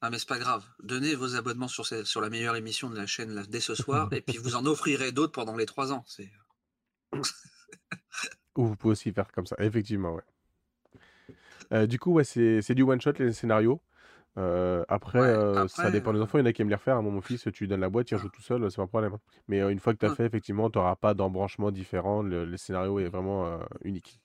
Ah, 0.00 0.08
mais 0.08 0.18
c'est 0.18 0.26
pas 0.28 0.38
grave. 0.38 0.64
Donnez 0.82 1.14
vos 1.14 1.36
abonnements 1.36 1.68
sur, 1.68 1.84
ce- 1.84 2.04
sur 2.04 2.22
la 2.22 2.30
meilleure 2.30 2.56
émission 2.56 2.88
de 2.88 2.96
la 2.96 3.04
chaîne 3.06 3.32
là, 3.34 3.42
dès 3.46 3.60
ce 3.60 3.74
soir. 3.74 4.08
et 4.12 4.22
puis 4.22 4.38
vous 4.38 4.56
en 4.56 4.64
offrirez 4.64 5.12
d'autres 5.12 5.32
pendant 5.32 5.54
les 5.54 5.66
3 5.66 5.92
ans. 5.92 6.06
Ou 8.56 8.64
vous 8.66 8.76
pouvez 8.76 8.92
aussi 8.92 9.12
faire 9.12 9.30
comme 9.30 9.44
ça, 9.46 9.56
effectivement, 9.58 10.14
ouais. 10.14 10.22
Euh, 11.72 11.86
du 11.86 11.98
coup, 11.98 12.12
ouais, 12.14 12.24
c'est 12.24 12.74
du 12.74 12.82
one-shot, 12.82 13.12
les 13.18 13.32
scénarios. 13.34 13.82
Euh, 14.38 14.84
après, 14.88 15.20
Ouais, 15.20 15.26
euh, 15.26 15.68
ça 15.68 15.90
dépend 15.90 16.12
des 16.14 16.18
euh, 16.18 16.22
enfants. 16.22 16.38
Il 16.38 16.40
y 16.40 16.44
en 16.44 16.46
a 16.46 16.52
qui 16.54 16.62
aiment 16.62 16.70
les 16.70 16.74
refaire. 16.74 17.00
Moi, 17.02 17.12
mon 17.12 17.20
fils, 17.20 17.42
tu 17.52 17.64
lui 17.64 17.68
donnes 17.68 17.80
la 17.80 17.90
boîte, 17.90 18.10
il 18.10 18.14
rejoue 18.14 18.30
tout 18.30 18.42
seul, 18.42 18.70
c'est 18.70 18.76
pas 18.78 18.82
un 18.82 18.86
problème. 18.86 19.12
hein. 19.14 19.20
Mais 19.48 19.60
euh, 19.60 19.68
une 19.70 19.78
fois 19.80 19.92
que 19.92 19.98
tu 19.98 20.06
as 20.06 20.10
Ah. 20.10 20.14
fait, 20.14 20.24
effectivement, 20.24 20.70
tu 20.70 20.78
n'auras 20.78 20.96
pas 20.96 21.12
d'embranchement 21.14 21.70
différent. 21.70 22.22
Le, 22.22 22.44
le 22.46 22.56
scénario 22.56 22.98
est 23.00 23.08
vraiment 23.08 23.46
euh, 23.46 23.58
unique. 23.84 24.20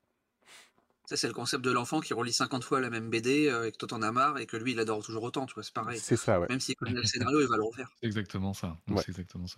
Ça, 1.09 1.17
c'est 1.17 1.27
le 1.27 1.33
concept 1.33 1.65
de 1.65 1.71
l'enfant 1.71 2.01
qui 2.01 2.13
relit 2.13 2.31
50 2.31 2.63
fois 2.63 2.79
la 2.79 2.91
même 2.91 3.09
BD 3.09 3.47
euh, 3.47 3.65
et 3.65 3.71
que 3.71 3.77
toi 3.77 3.87
t'en 3.87 4.03
as 4.03 4.11
marre 4.11 4.37
et 4.37 4.45
que 4.45 4.57
lui 4.57 4.73
il 4.73 4.79
adore 4.79 5.03
toujours 5.03 5.23
autant, 5.23 5.47
tu 5.47 5.55
vois, 5.55 5.63
c'est 5.63 5.73
pareil. 5.73 5.97
C'est 5.97 6.15
ça, 6.15 6.39
ouais. 6.39 6.45
Même 6.49 6.59
s'il 6.59 6.75
connaît 6.75 6.91
le 6.91 7.01
scénario, 7.03 7.41
il 7.41 7.47
va 7.47 7.57
le 7.57 7.63
refaire. 7.63 7.89
C'est 7.99 8.05
exactement 8.05 8.53
ça. 8.53 8.77
Ouais. 8.87 8.97
C'est 8.97 9.09
exactement 9.09 9.47
ça. 9.47 9.57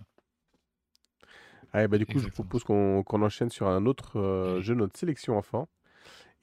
Allez, 1.73 1.89
bah, 1.89 1.97
du 1.97 2.05
coup, 2.05 2.19
je 2.19 2.29
propose 2.29 2.63
qu'on 2.63 3.03
enchaîne 3.21 3.49
sur 3.49 3.67
un 3.67 3.85
autre 3.85 4.17
euh, 4.17 4.61
jeu, 4.61 4.75
notre 4.75 4.97
sélection 4.97 5.37
enfant. 5.37 5.67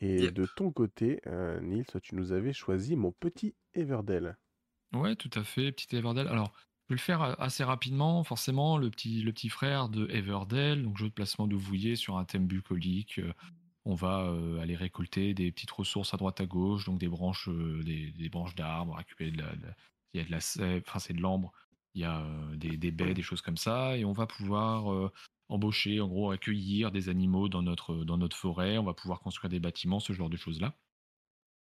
Et 0.03 0.25
Yep. 0.25 0.35
de 0.35 0.47
ton 0.57 0.71
côté, 0.71 1.23
euh, 1.27 1.59
Nils, 1.61 1.87
tu 2.03 2.15
nous 2.15 2.33
avais 2.33 2.53
choisi 2.53 2.95
mon 2.95 3.11
petit 3.13 3.55
Everdell. 3.73 4.37
Ouais, 4.93 5.17
tout 5.17 5.31
à 5.35 5.43
fait, 5.43 5.73
petit 5.73 5.97
Everdell. 5.97 6.29
Alors, 6.29 6.53
je 6.89 6.95
vais 6.95 6.97
le 6.97 7.01
faire 7.01 7.23
euh, 7.23 7.35
assez 7.39 7.65
rapidement, 7.65 8.23
forcément, 8.25 8.77
le 8.77 8.91
petit, 8.91 9.23
le 9.23 9.33
petit 9.33 9.49
frère 9.49 9.89
de 9.89 10.07
Everdell, 10.11 10.83
donc 10.83 10.99
jeu 10.99 11.09
de 11.09 11.15
placement 11.15 11.47
d'ouvriers 11.47 11.97
sur 11.97 12.19
un 12.19 12.25
thème 12.27 12.47
bucolique. 12.47 13.19
euh, 13.19 13.33
On 13.89 13.95
va 13.95 14.27
euh, 14.27 14.61
aller 14.61 14.77
récolter 14.77 15.33
des 15.33 15.51
petites 15.51 15.71
ressources 15.71 16.13
à 16.13 16.19
droite 16.19 16.43
à 16.43 16.47
gauche, 16.47 16.85
donc 16.85 16.99
des 16.99 17.09
branches, 17.09 17.49
euh, 17.49 17.83
des, 17.83 18.29
branches 18.29 18.55
d'arbres, 18.55 18.95
récupérer 18.95 19.31
de 19.31 19.39
la, 19.39 19.51
il 20.13 20.21
y 20.21 20.23
a 20.23 20.27
de 20.27 20.31
la 20.31 20.81
enfin 20.87 20.99
c'est 20.99 21.15
de 21.15 21.23
l'ambre, 21.23 21.53
il 21.95 22.03
y 22.03 22.05
a 22.05 22.21
euh, 22.21 22.57
des, 22.57 22.91
baies, 22.91 23.15
des 23.15 23.23
choses 23.23 23.41
comme 23.41 23.57
ça, 23.57 23.97
et 23.97 24.05
on 24.05 24.13
va 24.13 24.27
pouvoir 24.27 25.11
embaucher, 25.49 26.03
en 26.03 26.09
gros, 26.09 26.31
accueillir 26.31 26.93
des 26.93 27.09
animaux 27.09 27.49
dans 27.49 27.63
notre, 27.63 28.05
dans 28.05 28.19
notre 28.19 28.37
forêt, 28.37 28.77
on 28.77 28.85
va 28.85 28.93
pouvoir 28.93 29.21
construire 29.21 29.49
des 29.49 29.59
bâtiments, 29.59 30.01
ce 30.01 30.13
genre 30.13 30.29
de 30.29 30.37
choses-là. 30.37 30.75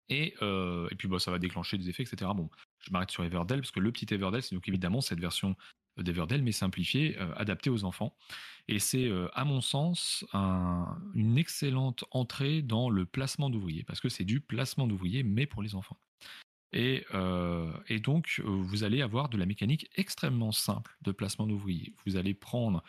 Et, 0.10 0.34
euh, 0.42 0.88
et 0.92 0.96
puis 0.96 1.08
bah, 1.08 1.20
ça 1.20 1.32
va 1.32 1.40
déclencher 1.40 1.78
des 1.78 1.90
effets, 1.90 2.04
etc. 2.04 2.32
Bon, 2.36 2.50
je 2.80 2.92
m'arrête 2.92 3.12
sur 3.12 3.24
Everdell 3.24 3.62
parce 3.62 3.72
que 3.72 3.80
le 3.80 3.92
petit 3.92 4.12
Everdell, 4.14 4.42
c'est 4.42 4.56
donc 4.56 4.68
évidemment 4.68 5.02
cette 5.02 5.20
version 5.20 5.56
d'Everdell, 6.04 6.42
mais 6.42 6.52
simplifiée, 6.52 7.18
euh, 7.20 7.34
adaptée 7.36 7.70
aux 7.70 7.84
enfants. 7.84 8.16
Et 8.68 8.80
c'est, 8.80 9.08
euh, 9.08 9.28
à 9.34 9.46
mon 9.46 9.62
sens, 9.62 10.26
un- 10.34 10.98
une 11.14 11.38
excellente 11.38 12.06
entrée 12.12 12.62
dans 12.62 12.90
le 12.90 13.06
placement 13.06 13.50
d'ouvriers, 13.50 13.84
parce 13.84 14.00
que 14.00 14.10
c'est 14.10 14.26
du 14.26 14.40
placement 14.42 14.88
d'ouvriers, 14.88 15.24
mais 15.24 15.46
pour 15.46 15.64
les 15.64 15.76
enfants. 15.76 15.98
Et, 16.72 17.04
euh, 17.16 17.72
donc, 18.04 18.42
vous 18.46 18.84
allez 18.84 19.02
avoir 19.02 19.30
de 19.30 19.38
la 19.38 19.48
mécanique 19.48 19.90
extrêmement 19.96 20.52
simple 20.52 20.96
de 21.02 21.12
placement 21.12 21.48
d'ouvriers. 21.48 21.94
Vous 22.06 22.16
allez 22.16 22.36
prendre, 22.36 22.84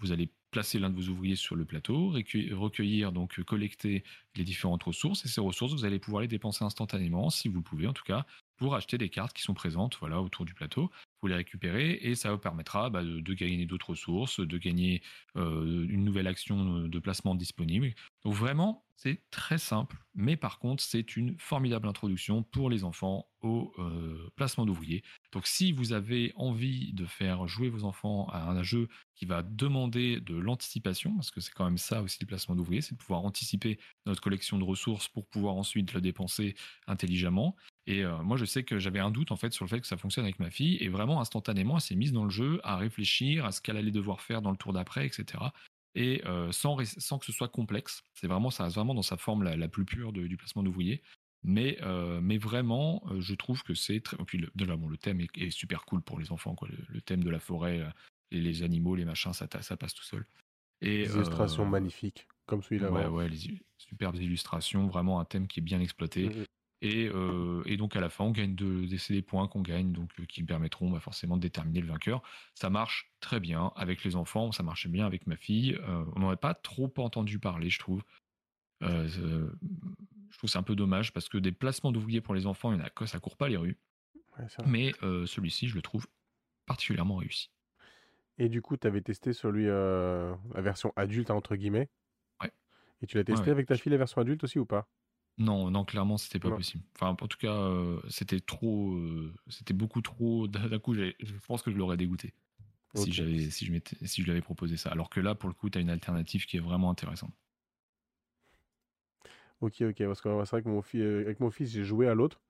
vous 0.00 0.12
allez 0.12 0.30
placer 0.50 0.78
l'un 0.78 0.90
de 0.90 0.96
vos 0.96 1.08
ouvriers 1.08 1.36
sur 1.36 1.56
le 1.56 1.64
plateau, 1.64 2.10
recueillir, 2.10 3.12
donc 3.12 3.42
collecter 3.42 4.04
les 4.36 4.44
différentes 4.44 4.82
ressources, 4.84 5.24
et 5.24 5.28
ces 5.28 5.40
ressources, 5.40 5.72
vous 5.72 5.84
allez 5.84 5.98
pouvoir 5.98 6.22
les 6.22 6.28
dépenser 6.28 6.64
instantanément, 6.64 7.30
si 7.30 7.48
vous 7.48 7.62
pouvez 7.62 7.86
en 7.86 7.92
tout 7.92 8.04
cas, 8.04 8.26
pour 8.56 8.74
acheter 8.74 8.98
des 8.98 9.08
cartes 9.08 9.32
qui 9.32 9.42
sont 9.42 9.54
présentes 9.54 9.96
voilà, 10.00 10.20
autour 10.20 10.44
du 10.44 10.54
plateau. 10.54 10.90
Vous 11.22 11.28
les 11.28 11.34
récupérez 11.34 11.98
et 12.02 12.14
ça 12.14 12.32
vous 12.32 12.38
permettra 12.38 12.90
bah, 12.90 13.02
de, 13.02 13.34
gagner 13.34 13.66
d'autres 13.66 13.90
ressources, 13.90 14.40
de 14.40 14.58
gagner 14.58 15.02
euh, 15.36 15.86
une 15.88 16.04
nouvelle 16.04 16.26
action 16.26 16.80
de 16.80 16.98
placement 16.98 17.34
disponible. 17.34 17.94
Donc 18.24 18.34
vraiment, 18.34 18.86
c'est 18.96 19.20
très 19.30 19.58
simple, 19.58 19.98
mais 20.14 20.36
par 20.36 20.58
contre, 20.58 20.82
c'est 20.82 21.16
une 21.16 21.38
formidable 21.38 21.86
introduction 21.86 22.42
pour 22.42 22.70
les 22.70 22.82
enfants 22.82 23.28
au 23.42 23.74
euh, 23.78 24.30
placement 24.36 24.64
d'ouvriers. 24.64 25.04
Donc 25.32 25.46
si 25.46 25.72
vous 25.72 25.92
avez 25.92 26.32
envie 26.36 26.94
de 26.94 27.04
faire 27.04 27.46
jouer 27.46 27.68
vos 27.68 27.84
enfants 27.84 28.26
à 28.28 28.50
un 28.50 28.62
jeu 28.62 28.88
qui 29.14 29.26
va 29.26 29.42
demander 29.42 30.20
de 30.20 30.34
l'anticipation, 30.34 31.14
parce 31.14 31.30
que 31.30 31.40
c'est 31.40 31.52
quand 31.52 31.66
même 31.66 31.76
ça 31.76 32.00
aussi 32.00 32.16
le 32.22 32.26
placement 32.26 32.54
d'ouvriers, 32.54 32.80
c'est 32.80 32.94
de 32.94 32.98
pouvoir 32.98 33.22
anticiper 33.24 33.78
notre 34.06 34.22
collection 34.22 34.58
de 34.58 34.64
ressources 34.64 35.08
pour 35.08 35.26
pouvoir 35.26 35.56
ensuite 35.56 35.92
le 35.92 36.00
dépenser 36.00 36.54
intelligemment. 36.86 37.54
Et 37.86 38.04
euh, 38.04 38.22
moi, 38.22 38.36
je 38.36 38.44
sais 38.44 38.64
que 38.64 38.78
j'avais 38.78 38.98
un 38.98 39.10
doute 39.10 39.30
en 39.30 39.36
fait 39.36 39.52
sur 39.52 39.64
le 39.64 39.68
fait 39.68 39.80
que 39.80 39.86
ça 39.86 39.96
fonctionne 39.96 40.24
avec 40.24 40.40
ma 40.40 40.50
fille, 40.50 40.76
et 40.80 40.88
vraiment 40.88 41.20
instantanément, 41.20 41.76
elle 41.76 41.82
s'est 41.82 41.94
mise 41.94 42.12
dans 42.12 42.24
le 42.24 42.30
jeu 42.30 42.60
à 42.64 42.76
réfléchir 42.76 43.44
à 43.44 43.52
ce 43.52 43.60
qu'elle 43.60 43.76
allait 43.76 43.92
devoir 43.92 44.20
faire 44.20 44.42
dans 44.42 44.50
le 44.50 44.56
tour 44.56 44.72
d'après, 44.72 45.06
etc. 45.06 45.44
Et 45.94 46.22
euh, 46.26 46.50
sans, 46.52 46.76
sans 46.98 47.18
que 47.18 47.24
ce 47.24 47.32
soit 47.32 47.48
complexe. 47.48 48.02
C'est 48.14 48.26
vraiment, 48.26 48.50
ça 48.50 48.64
reste 48.64 48.76
vraiment 48.76 48.94
dans 48.94 49.02
sa 49.02 49.16
forme 49.16 49.44
la, 49.44 49.56
la 49.56 49.68
plus 49.68 49.84
pure 49.84 50.12
de, 50.12 50.26
du 50.26 50.36
placement 50.36 50.62
d'ouvrier. 50.62 51.02
Mais, 51.44 51.78
euh, 51.82 52.20
mais 52.20 52.38
vraiment, 52.38 53.04
je 53.18 53.34
trouve 53.34 53.62
que 53.62 53.74
c'est 53.74 54.00
très. 54.00 54.16
Et 54.16 54.24
puis, 54.24 54.38
le, 54.38 54.50
déjà, 54.56 54.74
bon, 54.76 54.88
le 54.88 54.96
thème 54.96 55.20
est, 55.20 55.28
est, 55.38 55.50
super 55.50 55.84
cool 55.84 56.02
pour 56.02 56.18
les 56.18 56.32
enfants. 56.32 56.56
Quoi. 56.56 56.68
Le, 56.68 56.78
le 56.88 57.00
thème 57.00 57.22
de 57.22 57.30
la 57.30 57.38
forêt, 57.38 57.86
les, 58.32 58.40
les, 58.40 58.62
animaux, 58.64 58.96
les 58.96 59.04
machins, 59.04 59.32
ça, 59.32 59.46
ça 59.62 59.76
passe 59.76 59.94
tout 59.94 60.02
seul. 60.02 60.26
Et, 60.80 61.06
des 61.06 61.14
illustrations 61.14 61.64
magnifiques, 61.64 62.26
comme 62.46 62.62
celui-là. 62.62 62.90
Ouais, 62.90 63.06
ouais, 63.06 63.28
les 63.28 63.62
superbes 63.78 64.16
illustrations, 64.16 64.88
vraiment 64.88 65.20
un 65.20 65.24
thème 65.24 65.46
qui 65.46 65.60
est 65.60 65.62
bien 65.62 65.80
exploité. 65.80 66.28
Mmh. 66.28 66.44
Et, 66.82 67.08
euh, 67.08 67.62
et, 67.64 67.76
donc 67.76 67.96
à 67.96 68.00
la 68.00 68.10
fin, 68.10 68.24
on 68.24 68.30
gagne 68.32 68.54
de, 68.54 68.84
des, 68.84 68.98
des 69.08 69.22
points 69.22 69.48
qu'on 69.48 69.62
gagne, 69.62 69.92
donc 69.92 70.10
euh, 70.20 70.24
qui 70.26 70.42
permettront 70.42 70.90
bah, 70.90 71.00
forcément 71.00 71.36
de 71.36 71.42
déterminer 71.42 71.80
le 71.80 71.86
vainqueur. 71.86 72.22
Ça 72.54 72.68
marche 72.68 73.12
très 73.20 73.40
bien 73.40 73.72
avec 73.76 74.04
les 74.04 74.14
enfants, 74.14 74.52
ça 74.52 74.62
marchait 74.62 74.90
bien 74.90 75.06
avec 75.06 75.26
ma 75.26 75.36
fille. 75.36 75.74
Euh, 75.74 76.04
on 76.14 76.20
n'aurait 76.20 76.36
pas 76.36 76.54
trop 76.54 76.92
entendu 76.98 77.38
parler, 77.38 77.70
je 77.70 77.78
trouve. 77.78 78.02
Je 78.82 80.38
trouve 80.38 80.50
c'est 80.50 80.58
un 80.58 80.62
peu 80.62 80.76
dommage 80.76 81.14
parce 81.14 81.30
que 81.30 81.38
des 81.38 81.52
placements 81.52 81.92
d'ouvriers 81.92 82.20
pour 82.20 82.34
les 82.34 82.46
enfants, 82.46 82.72
il 82.72 82.78
y 82.78 82.82
en 82.82 82.84
a, 82.84 83.06
ça 83.06 83.20
court 83.20 83.38
pas 83.38 83.48
les 83.48 83.56
rues. 83.56 83.78
Ouais, 84.38 84.44
Mais 84.66 84.92
celui-ci, 85.00 85.68
je 85.68 85.76
le 85.76 85.82
trouve 85.82 86.06
particulièrement 86.66 87.16
réussi. 87.16 87.50
Et 88.36 88.50
du 88.50 88.60
coup, 88.60 88.76
tu 88.76 88.86
avais 88.86 89.00
testé 89.00 89.32
celui, 89.32 89.64
la 89.64 90.60
version 90.60 90.92
adulte, 90.94 91.30
entre 91.30 91.56
guillemets? 91.56 91.88
Ouais. 92.42 92.52
Et 93.00 93.06
tu 93.06 93.16
l'as 93.16 93.24
testé 93.24 93.46
ouais. 93.46 93.50
avec 93.50 93.66
ta 93.66 93.76
fille, 93.76 93.92
la 93.92 93.96
version 93.96 94.20
adulte 94.20 94.44
aussi 94.44 94.58
ou 94.58 94.66
pas? 94.66 94.86
Non, 95.38 95.70
non, 95.70 95.84
clairement, 95.84 96.16
c'était 96.16 96.38
pas 96.38 96.50
Non. 96.50 96.52
possible. 96.52 96.82
Enfin, 96.94 97.08
en 97.10 97.28
tout 97.28 97.36
cas, 97.38 97.52
euh, 97.52 98.00
c'était 98.08 98.40
trop, 98.40 98.94
euh, 98.94 99.34
c'était 99.48 99.74
beaucoup 99.74 100.00
trop. 100.00 100.48
D'un 100.48 100.78
coup, 100.78 100.94
je 100.94 101.12
pense 101.46 101.62
que 101.62 101.70
je 101.70 101.76
l'aurais 101.76 101.98
dégoûté 101.98 102.32
si 102.94 103.12
j'avais, 103.12 103.50
si 103.50 103.66
je 103.66 103.72
m'étais, 103.72 103.96
si 104.06 104.22
je 104.22 104.26
lui 104.26 104.32
avais 104.32 104.42
proposé 104.42 104.76
ça. 104.78 104.90
Alors 104.90 105.10
que 105.10 105.20
là, 105.20 105.34
pour 105.36 105.48
le 105.50 105.54
coup, 105.54 105.70
tu 105.70 105.78
as 105.78 105.82
une 105.82 105.90
alternative 105.90 106.46
qui 106.46 106.56
est 106.58 106.60
vraiment 106.60 106.90
intéressante. 106.90 107.34
Ok, 109.60 109.82
ok. 109.82 110.04
Parce 110.06 110.20
que 110.20 110.28
c'est 110.44 110.50
vrai 110.50 110.62
que 110.62 110.68
mon 110.68 110.82
fils, 110.82 111.02
avec 111.02 111.40
mon 111.40 111.50
fils, 111.50 111.70
j'ai 111.70 111.84
joué 111.84 112.08
à 112.08 112.14
l'autre. 112.14 112.40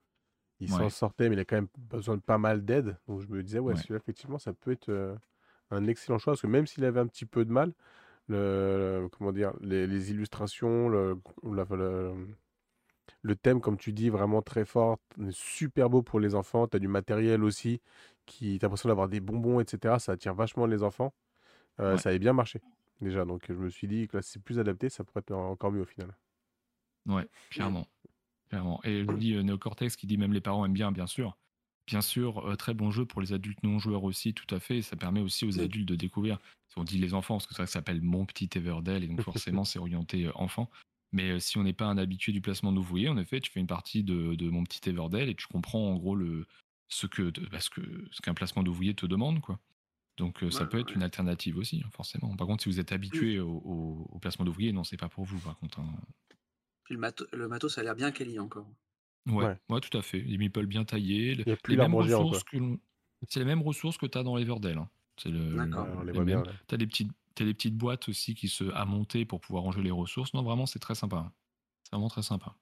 Il 0.61 0.71
s'en 0.71 0.89
Ouais. 0.89 0.91
sortait, 0.91 1.29
mais 1.31 1.37
il 1.37 1.41
a 1.41 1.47
quand 1.47 1.57
même 1.57 1.69
besoin 1.79 2.17
de 2.17 2.23
pas 2.23 2.39
mal 2.39 2.65
d'aide. 2.65 2.99
Donc 3.09 3.21
je 3.23 3.29
me 3.29 3.43
disais, 3.43 3.61
ouais, 3.61 3.75
Ouais. 3.75 3.77
celui-là, 3.77 3.99
effectivement, 3.99 4.39
ça 4.39 4.55
peut 4.55 4.73
être 4.73 4.91
euh, 4.91 5.17
un 5.71 5.87
excellent 5.89 6.19
choix. 6.19 6.33
Parce 6.35 6.43
que 6.43 6.49
même 6.49 6.67
s'il 6.67 6.85
avait 6.85 7.01
un 7.01 7.07
petit 7.09 7.27
peu 7.27 7.45
de 7.45 7.53
mal, 7.53 7.75
le, 8.29 9.09
comment 9.13 9.33
dire, 9.33 9.55
les, 9.63 9.87
les 9.89 10.13
illustrations, 10.13 10.89
le, 10.91 11.21
la- 11.45 11.67
le, 11.77 12.29
le 13.23 13.37
thème, 13.37 13.61
comme 13.61 13.77
tu 13.77 13.93
dis, 13.93 14.09
vraiment 14.11 14.43
très 14.43 14.65
fort, 14.65 14.99
super 15.31 15.91
beau 15.91 16.03
pour 16.03 16.21
les 16.21 16.35
enfants. 16.35 16.67
Tu 16.67 16.77
as 16.77 16.81
du 16.81 16.89
matériel 16.89 17.43
aussi 17.45 17.81
qui, 18.27 18.59
t'as 18.59 18.67
l'impression 18.67 18.89
d'avoir 18.89 19.09
des 19.09 19.21
bonbons, 19.21 19.61
etc. 19.61 19.99
Ça 19.99 20.13
attire 20.13 20.35
vachement 20.35 20.67
les 20.67 20.83
enfants. 20.83 21.13
Euh, 21.81 21.93
Ouais. 21.93 21.99
Ça 21.99 22.09
avait 22.11 22.19
bien 22.19 22.33
marché 22.33 22.61
déjà. 23.01 23.25
Donc 23.25 23.45
je 23.49 23.53
me 23.55 23.69
suis 23.69 23.87
dit 23.89 24.09
que 24.09 24.17
là, 24.17 24.23
c'est 24.23 24.43
plus 24.43 24.59
adapté, 24.59 24.89
ça 24.89 25.05
pourrait 25.05 25.21
être 25.21 25.33
encore 25.33 25.71
mieux 25.73 25.83
au 25.83 25.87
final. 25.87 26.17
Ouais, 27.07 27.27
clairement. 27.51 27.87
clairement. 28.49 28.81
Et 28.85 29.03
je 29.05 29.11
vous 29.11 29.17
dis, 29.19 29.35
euh, 29.37 29.43
Néocortex 29.43 29.97
qui 29.97 30.07
dit 30.07 30.17
même 30.19 30.33
les 30.33 30.41
parents 30.41 30.65
aiment 30.65 30.73
bien, 30.73 30.91
bien 30.93 31.07
sûr. 31.07 31.37
Bien 31.87 32.01
sûr, 32.01 32.45
euh, 32.49 32.57
très 32.57 32.75
bon 32.75 32.91
jeu 32.91 33.07
pour 33.07 33.21
les 33.21 33.33
adultes 33.33 33.63
non 33.63 33.79
joueurs 33.79 34.03
aussi, 34.03 34.35
tout 34.35 34.53
à 34.53 34.59
fait. 34.59 34.83
Ça 34.83 34.97
permet 34.97 35.21
aussi 35.21 35.45
aux 35.45 35.53
Oui. 35.59 35.61
adultes 35.61 35.87
de 35.89 35.95
découvrir. 35.95 36.39
Si 36.69 36.79
on 36.79 36.83
dit 36.85 36.99
les 36.99 37.15
enfants, 37.15 37.37
parce 37.37 37.47
que 37.47 37.55
ça 37.55 37.67
s'appelle 37.67 38.03
Mon 38.03 38.27
Petit 38.27 38.49
Everdell, 38.57 39.05
et 39.05 39.07
donc 39.07 39.21
forcément 39.21 39.63
c'est 39.65 39.79
orienté 39.79 40.25
euh, 40.27 40.33
enfant. 40.35 40.69
Mais 41.13 41.31
euh, 41.33 41.39
si 41.39 41.57
on 41.59 41.63
n'est 41.63 41.73
pas 41.73 41.87
un 41.87 41.99
habitué 41.99 42.33
du 42.33 42.41
placement 42.41 42.73
d'ouvrier, 42.73 43.09
en 43.09 43.17
effet, 43.17 43.41
tu 43.41 43.51
fais 43.51 43.61
une 43.61 43.67
partie 43.67 44.03
de, 44.05 44.35
de 44.35 44.51
Mon 44.51 44.65
Petit 44.65 44.89
Everdell 44.91 45.29
et 45.29 45.35
tu 45.35 45.47
comprends 45.47 45.89
en 45.91 45.97
gros 45.97 46.15
le, 46.17 46.47
ce 46.89 47.07
que 47.07 47.31
bah, 47.51 47.61
ce 47.61 47.71
que- 47.71 48.07
ce 48.11 48.21
qu'un 48.23 48.35
placement 48.35 48.63
d'ouvrier 48.63 48.95
te 48.95 49.07
demande, 49.07 49.41
quoi. 49.41 49.59
Donc 50.19 50.43
euh, 50.43 50.51
ça 50.51 50.63
Ouais, 50.65 50.69
peut 50.69 50.79
être 50.79 50.89
ouais. 50.89 50.95
une 50.97 51.03
alternative 51.03 51.59
aussi, 51.59 51.83
hein, 51.85 51.91
forcément. 51.93 52.35
Par 52.37 52.47
contre, 52.47 52.63
si 52.63 52.69
vous 52.69 52.81
êtes 52.81 52.93
habitué 52.93 53.39
au, 53.39 53.51
au- 53.51 54.07
au 54.13 54.19
placement 54.19 54.45
d'ouvrier, 54.45 54.73
non, 54.73 54.83
c'est 54.85 54.97
pas 54.97 55.09
pour 55.09 55.25
vous, 55.25 55.39
par 55.39 55.57
contre. 55.59 55.81
hein. 55.81 55.87
Puis 56.85 56.95
le, 56.95 57.01
mato- 57.01 57.27
le 57.33 57.49
matos, 57.49 57.75
ça 57.75 57.81
a 57.81 57.85
l'air 57.85 57.95
bien 57.97 58.11
quali 58.13 58.39
encore. 58.39 58.67
Ouais, 59.27 59.45
Ouais. 59.45 59.57
ouais, 59.71 59.81
tout 59.81 59.97
à 59.99 60.03
fait. 60.03 60.21
Les 60.21 60.39
meeples 60.39 60.67
bien 60.67 60.85
taillés, 60.85 61.35
le- 61.35 61.43
Il 61.43 61.47
n'y 61.49 61.53
a 61.53 61.57
plus 61.57 61.73
les 61.77 61.83
mêmes 61.83 61.95
ressources 61.95 62.45
que 62.45 62.57
c'est 63.29 63.41
les 63.41 63.47
mêmes 63.47 63.63
ressources 63.63 63.99
que 63.99 64.07
tu 64.07 64.17
as 64.19 64.23
dans 64.23 64.39
Everdell. 64.39 64.79
hein. 64.79 64.89
C'est 65.17 65.31
le, 65.31 65.55
D'accord. 65.57 66.01
Les 66.01 66.07
les 66.07 66.13
voit 66.13 66.25
bien, 66.25 66.43
mêmes. 66.43 66.53
T'as 66.67 66.77
des 66.77 66.87
petites, 66.87 67.11
t'as 67.37 67.45
des 67.45 67.55
petites 67.55 67.77
boîtes 67.77 68.09
aussi 68.09 68.35
qui 68.35 68.49
se 68.49 68.65
à 68.73 68.85
monter 68.85 69.25
pour 69.25 69.41
pouvoir 69.41 69.63
ranger 69.63 69.83
les 69.83 69.91
ressources. 69.93 70.35
Non, 70.35 70.43
vraiment, 70.43 70.67
c'est 70.67 70.79
très 70.81 70.95
sympa. 70.97 71.33
C'est 71.85 71.93
vraiment 71.93 72.09
très 72.09 72.23
sympa. 72.23 72.57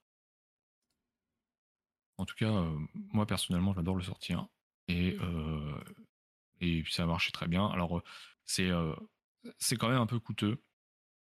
En 2.18 2.26
tout 2.26 2.34
cas, 2.36 2.50
euh, 2.50 2.78
moi 3.12 3.26
personnellement, 3.26 3.72
j'adore 3.72 3.96
le 3.96 4.02
sortir 4.02 4.46
et 4.88 5.16
euh, 5.20 5.80
et 6.60 6.82
puis 6.82 6.92
ça 6.92 7.02
a 7.04 7.06
marché 7.06 7.32
très 7.32 7.48
bien. 7.48 7.66
Alors 7.68 7.98
euh, 7.98 8.02
c'est 8.44 8.70
euh, 8.70 8.94
c'est 9.58 9.76
quand 9.76 9.88
même 9.88 10.00
un 10.00 10.06
peu 10.06 10.20
coûteux, 10.20 10.60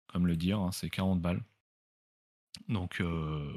comme 0.09 0.27
le 0.27 0.37
dire. 0.37 0.59
hein, 0.59 0.73
c'est 0.73 0.91
40 0.91 1.21
balles. 1.21 1.43
Donc 2.69 3.01
euh, 3.01 3.53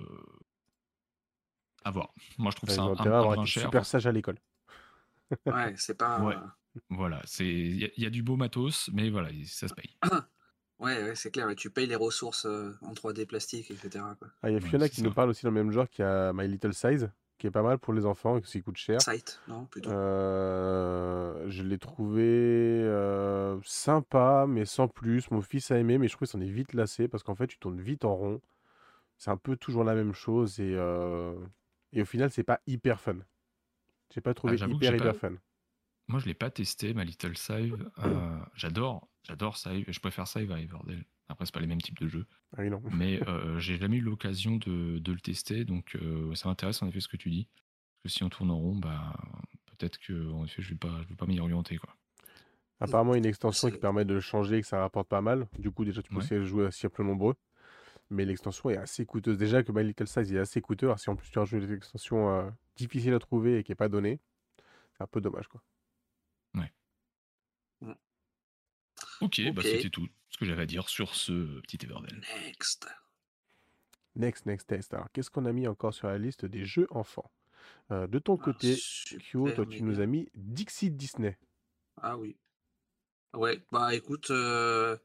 à 1.83 1.91
voir. 1.91 2.13
Moi, 2.37 2.51
je 2.51 2.55
trouve 2.57 2.69
Ouais, 2.69 2.75
ça 2.75 2.83
un, 2.83 3.45
cher. 3.45 3.63
super 3.63 3.85
sage 3.85 4.07
à 4.07 4.11
l'école. 4.11 4.37
Ouais, 5.45 5.73
c'est 5.77 5.97
pas. 5.97 6.19
Ouais. 6.21 6.35
Voilà, 6.89 7.21
c'est 7.25 7.45
il 7.47 7.79
y, 7.81 7.85
a- 7.85 7.89
il 7.97 8.03
y 8.03 8.05
a 8.07 8.09
du 8.09 8.23
beau 8.23 8.35
matos, 8.35 8.89
mais 8.93 9.09
voilà, 9.09 9.29
ça 9.45 9.67
se 9.67 9.73
paye. 9.73 9.95
Ouais, 10.79 11.01
ouais, 11.01 11.15
c'est 11.15 11.31
clair. 11.31 11.49
Et 11.49 11.55
tu 11.55 11.69
payes 11.69 11.85
les 11.87 11.95
ressources 11.95 12.45
euh, 12.45 12.75
en 12.81 12.93
3D 12.93 13.25
plastique, 13.25 13.71
etc. 13.71 14.03
Ah, 14.41 14.49
il 14.49 14.53
y 14.53 14.57
a 14.57 14.59
Fiona 14.59 14.89
qui 14.89 14.97
ça. 14.97 15.03
nous 15.03 15.13
parle 15.13 15.29
aussi 15.29 15.45
dans 15.45 15.51
le 15.51 15.63
même 15.63 15.71
genre, 15.71 15.87
qui 15.87 16.01
a 16.01 16.33
My 16.33 16.45
Little 16.47 16.73
Size, 16.73 17.09
qui 17.37 17.47
est 17.47 17.51
pas 17.51 17.61
mal 17.61 17.77
pour 17.77 17.93
les 17.93 18.05
enfants 18.05 18.37
et 18.37 18.41
qui 18.41 18.61
coûte 18.61 18.75
cher. 18.75 18.99
Site, 18.99 19.39
non, 19.47 19.65
plutôt. 19.65 19.91
Euh, 19.91 21.45
je 21.47 21.63
l'ai 21.63 21.77
trouvé 21.77 22.23
euh, 22.23 23.57
sympa, 23.63 24.45
mais 24.47 24.65
sans 24.65 24.87
plus. 24.89 25.29
Mon 25.31 25.41
fils 25.41 25.71
a 25.71 25.77
aimé, 25.77 25.97
mais 25.97 26.07
je 26.07 26.13
trouve 26.15 26.27
que 26.27 26.31
c'en 26.31 26.41
est 26.41 26.49
vite 26.49 26.73
lassé 26.73 27.07
parce 27.07 27.23
qu'en 27.23 27.35
fait, 27.35 27.47
tu 27.47 27.59
tournes 27.59 27.79
vite 27.79 28.03
en 28.03 28.15
rond. 28.15 28.41
C'est 29.17 29.29
un 29.31 29.37
peu 29.37 29.55
toujours 29.55 29.83
la 29.85 29.93
même 29.95 30.13
chose 30.13 30.59
et, 30.59 30.73
euh, 30.75 31.33
et 31.93 32.01
au 32.01 32.05
final, 32.05 32.29
c'est 32.31 32.43
pas 32.43 32.59
hyper 32.67 32.99
fun. 32.99 33.17
J'ai 34.13 34.21
pas 34.21 34.33
trouvé 34.33 34.57
Ah, 34.59 34.65
hyper 34.67 34.95
hyper 34.95 35.13
pas- 35.13 35.19
fun. 35.19 35.33
Moi, 36.07 36.19
je 36.19 36.25
l'ai 36.25 36.33
pas 36.33 36.49
testé, 36.49 36.93
ma 36.93 37.03
Little 37.03 37.37
Save. 37.37 37.89
Euh, 37.99 38.39
j'adore, 38.55 39.07
j'adore 39.23 39.57
Save. 39.57 39.83
Je 39.87 39.99
préfère 39.99 40.27
Save 40.27 40.51
à 40.51 40.59
Everdell. 40.59 41.05
Après, 41.29 41.45
c'est 41.45 41.53
pas 41.53 41.61
les 41.61 41.67
mêmes 41.67 41.81
types 41.81 41.99
de 41.99 42.07
jeux, 42.07 42.25
Ah 42.57 42.61
oui, 42.61 42.69
non. 42.69 42.81
mais 42.93 43.21
euh, 43.27 43.57
j'ai 43.59 43.77
jamais 43.77 43.97
eu 43.97 44.01
l'occasion 44.01 44.57
de, 44.57 44.99
de 44.99 45.11
le 45.13 45.19
tester, 45.19 45.63
donc 45.65 45.95
euh, 45.95 46.35
ça 46.35 46.49
m'intéresse 46.49 46.81
en 46.83 46.87
effet 46.87 46.99
ce 46.99 47.07
que 47.07 47.17
tu 47.17 47.29
dis. 47.29 47.47
Parce 48.03 48.13
que 48.13 48.17
si 48.17 48.23
on 48.23 48.29
tourne 48.29 48.51
en 48.51 48.57
rond, 48.57 48.75
bah 48.75 49.15
peut-être 49.65 49.97
que 49.99 50.29
en 50.31 50.43
effet, 50.43 50.61
je 50.61 50.69
vais 50.71 50.75
pas, 50.77 50.99
je 51.03 51.07
vais 51.07 51.15
pas 51.15 51.25
m'y 51.25 51.39
orienter 51.39 51.77
quoi. 51.77 51.95
Apparemment, 52.81 53.15
une 53.15 53.25
extension 53.25 53.69
qui 53.71 53.77
permet 53.77 54.03
de 54.03 54.13
le 54.13 54.19
changer 54.19 54.57
et 54.57 54.61
que 54.61 54.67
ça 54.67 54.79
rapporte 54.81 55.07
pas 55.07 55.21
mal. 55.21 55.47
Du 55.57 55.71
coup, 55.71 55.85
déjà, 55.85 56.01
tu 56.03 56.09
peux 56.09 56.17
Ouais. 56.17 56.23
essayer 56.25 56.41
de 56.41 56.45
jouer 56.45 56.65
à 56.65 56.71
siècle 56.71 57.01
nombreux. 57.03 57.35
Mais 58.09 58.25
l'extension 58.25 58.69
est 58.69 58.75
assez 58.77 59.05
coûteuse. 59.05 59.37
Déjà 59.37 59.63
que 59.63 59.71
My 59.71 59.83
Little 59.85 60.05
Size 60.07 60.33
est 60.33 60.37
assez 60.39 60.59
coûteux. 60.59 60.87
Alors, 60.87 60.99
si 60.99 61.09
en 61.09 61.15
plus 61.15 61.29
tu 61.31 61.39
rajoutes 61.39 61.63
une 61.63 61.71
extension 61.73 62.29
euh, 62.29 62.49
difficile 62.75 63.13
à 63.13 63.19
trouver 63.19 63.57
et 63.59 63.63
qui 63.63 63.71
est 63.71 63.75
pas 63.75 63.87
donnée, 63.87 64.19
c'est 64.97 65.03
un 65.03 65.07
peu 65.07 65.21
dommage. 65.21 65.47
quoi. 65.47 65.63
Ok, 69.23 69.41
bah 69.53 69.61
c'était 69.63 69.89
tout 69.89 70.07
ce 70.29 70.37
que 70.37 70.45
j'avais 70.45 70.63
à 70.63 70.65
dire 70.65 70.89
sur 70.89 71.15
ce 71.15 71.59
petit 71.61 71.77
Everdell. 71.83 72.21
Next. 72.45 72.87
Next, 74.15 74.45
next 74.45 74.67
test. 74.67 74.93
Alors, 74.93 75.11
qu'est-ce 75.11 75.29
qu'on 75.31 75.45
a 75.45 75.51
mis 75.51 75.67
encore 75.67 75.93
sur 75.93 76.07
la 76.07 76.17
liste 76.17 76.45
des 76.45 76.65
jeux 76.65 76.87
enfants? 76.91 77.31
Euh, 77.91 78.07
De 78.07 78.19
ton 78.19 78.37
Ah, 78.39 78.43
côté, 78.45 78.75
Kyo, 78.75 79.49
toi, 79.51 79.65
tu 79.65 79.81
nous 79.83 79.99
as 79.99 80.05
mis 80.05 80.29
Dixit 80.35 80.95
Disney. 80.95 81.37
Ah 82.01 82.17
oui. 82.17 82.35
Ouais, 83.33 83.63
bah 83.71 83.95
écoute, 83.95 84.29
euh, 84.29 84.95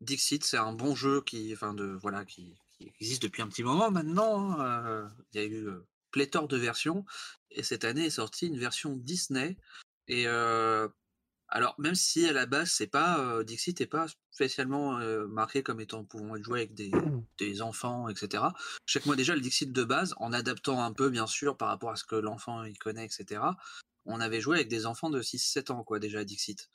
Dixit, 0.00 0.42
c'est 0.44 0.56
un 0.56 0.72
bon 0.72 0.94
jeu 0.94 1.20
qui, 1.20 1.52
enfin 1.52 1.74
de, 1.74 1.84
voilà, 1.84 2.24
qui, 2.24 2.54
qui 2.78 2.86
existe 2.88 3.22
depuis 3.22 3.42
un 3.42 3.48
petit 3.48 3.62
moment 3.62 3.90
maintenant. 3.90 4.58
hein, 4.58 4.86
euh, 4.86 5.08
Il 5.34 5.40
y 5.40 5.44
a 5.44 5.46
eu 5.46 5.66
euh, 5.68 5.86
pléthore 6.10 6.48
de 6.48 6.56
versions 6.56 7.04
et 7.50 7.62
cette 7.62 7.84
année 7.84 8.06
est 8.06 8.10
sortie 8.10 8.46
une 8.46 8.58
version 8.58 8.96
Disney. 8.96 9.58
Et 10.06 10.26
euh, 10.26 10.88
alors 11.48 11.74
même 11.78 11.94
si 11.94 12.26
à 12.26 12.32
la 12.32 12.46
base 12.46 12.70
c'est 12.70 12.86
pas 12.86 13.18
euh, 13.20 13.42
Dixit 13.42 13.80
n'est 13.80 13.86
pas 13.86 14.06
spécialement 14.30 14.98
euh, 14.98 15.26
marqué 15.26 15.62
comme 15.62 15.80
étant 15.80 16.04
pouvant 16.04 16.36
être 16.36 16.44
joué 16.44 16.60
avec 16.60 16.74
des, 16.74 16.90
des 17.38 17.62
enfants, 17.62 18.08
etc. 18.08 18.44
Je 18.86 18.92
sais 18.92 19.00
que 19.00 19.06
moi 19.06 19.16
déjà 19.16 19.34
le 19.34 19.40
Dixit 19.40 19.72
de 19.72 19.84
base, 19.84 20.14
en 20.18 20.32
adaptant 20.32 20.82
un 20.82 20.92
peu 20.92 21.08
bien 21.10 21.26
sûr 21.26 21.56
par 21.56 21.68
rapport 21.68 21.90
à 21.90 21.96
ce 21.96 22.04
que 22.04 22.16
l'enfant 22.16 22.64
il 22.64 22.78
connaît, 22.78 23.04
etc. 23.04 23.40
On 24.04 24.20
avait 24.20 24.40
joué 24.40 24.56
avec 24.56 24.68
des 24.68 24.86
enfants 24.86 25.10
de 25.10 25.22
6-7 25.22 25.72
ans 25.72 25.84
quoi 25.84 25.98
déjà 25.98 26.20
à 26.20 26.24
Dixit. 26.24 26.68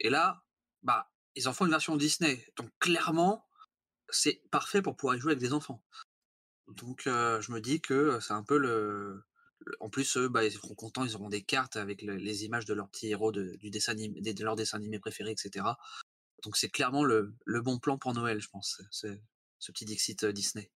Et 0.00 0.10
là, 0.10 0.42
bah, 0.82 1.10
ils 1.34 1.48
en 1.48 1.52
font 1.52 1.64
une 1.66 1.70
version 1.70 1.96
Disney. 1.96 2.44
Donc 2.56 2.70
clairement, 2.78 3.46
c'est 4.08 4.42
parfait 4.50 4.82
pour 4.82 4.96
pouvoir 4.96 5.16
y 5.16 5.20
jouer 5.20 5.32
avec 5.32 5.40
des 5.40 5.52
enfants. 5.52 5.82
Donc 6.68 7.06
euh, 7.06 7.40
je 7.40 7.52
me 7.52 7.60
dis 7.60 7.80
que 7.80 8.18
c'est 8.20 8.32
un 8.32 8.42
peu 8.42 8.58
le. 8.58 9.22
En 9.80 9.90
plus, 9.90 10.16
eux, 10.16 10.28
bah, 10.28 10.44
ils 10.44 10.52
seront 10.52 10.74
contents, 10.74 11.04
ils 11.04 11.14
auront 11.16 11.28
des 11.28 11.42
cartes 11.42 11.76
avec 11.76 12.02
le- 12.02 12.16
les 12.16 12.44
images 12.44 12.64
de 12.64 12.74
leurs 12.74 12.88
petits 12.88 13.08
héros 13.08 13.32
de, 13.32 13.56
du 13.56 13.70
dessin 13.70 13.92
animé, 13.92 14.20
de 14.20 14.44
leurs 14.44 14.56
dessins 14.56 14.78
animés 14.78 14.98
préférés, 14.98 15.32
etc. 15.32 15.78
Donc 16.42 16.56
c'est 16.56 16.70
clairement 16.70 17.04
le, 17.04 17.34
le 17.44 17.60
bon 17.60 17.78
plan 17.78 17.98
pour 17.98 18.14
Noël, 18.14 18.40
je 18.40 18.48
pense, 18.48 18.80
ce 18.90 19.08
petit 19.72 19.84
Dixit 19.84 20.24
euh, 20.24 20.32
Disney. 20.32 20.70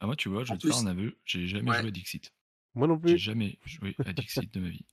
Ah 0.00 0.06
moi, 0.06 0.16
tu 0.16 0.28
vois, 0.28 0.44
je 0.44 0.52
vais 0.52 0.58
te 0.58 0.66
faire 0.66 0.76
un 0.76 0.86
aveu, 0.86 1.16
j'ai 1.24 1.46
jamais 1.46 1.70
Ouais. 1.70 1.78
joué 1.80 1.88
à 1.88 1.90
Dixit. 1.90 2.32
Moi 2.74 2.86
non 2.86 3.00
J'ai 3.02 3.14
plus. 3.14 3.18
jamais 3.18 3.58
joué 3.64 3.96
à 4.04 4.12
Dixit 4.12 4.52
de 4.52 4.60
ma 4.60 4.68
vie. 4.68 4.84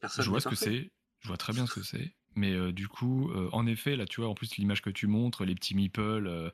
Personne 0.00 0.24
je 0.24 0.30
vois 0.30 0.40
ce 0.40 0.48
que 0.48 0.54
c'est, 0.56 0.90
je 1.20 1.28
vois 1.28 1.36
très 1.36 1.52
bien 1.52 1.66
ce 1.66 1.74
que 1.74 1.82
c'est, 1.82 2.14
mais 2.34 2.52
euh, 2.52 2.72
du 2.72 2.88
coup, 2.88 3.30
euh, 3.30 3.48
en 3.52 3.66
effet, 3.66 3.96
là, 3.96 4.06
tu 4.06 4.20
vois, 4.20 4.30
en 4.30 4.34
plus 4.34 4.56
l'image 4.56 4.82
que 4.82 4.90
tu 4.90 5.06
montres, 5.06 5.44
les 5.44 5.54
petits 5.54 5.74
meeples 5.74 6.26
euh, 6.26 6.50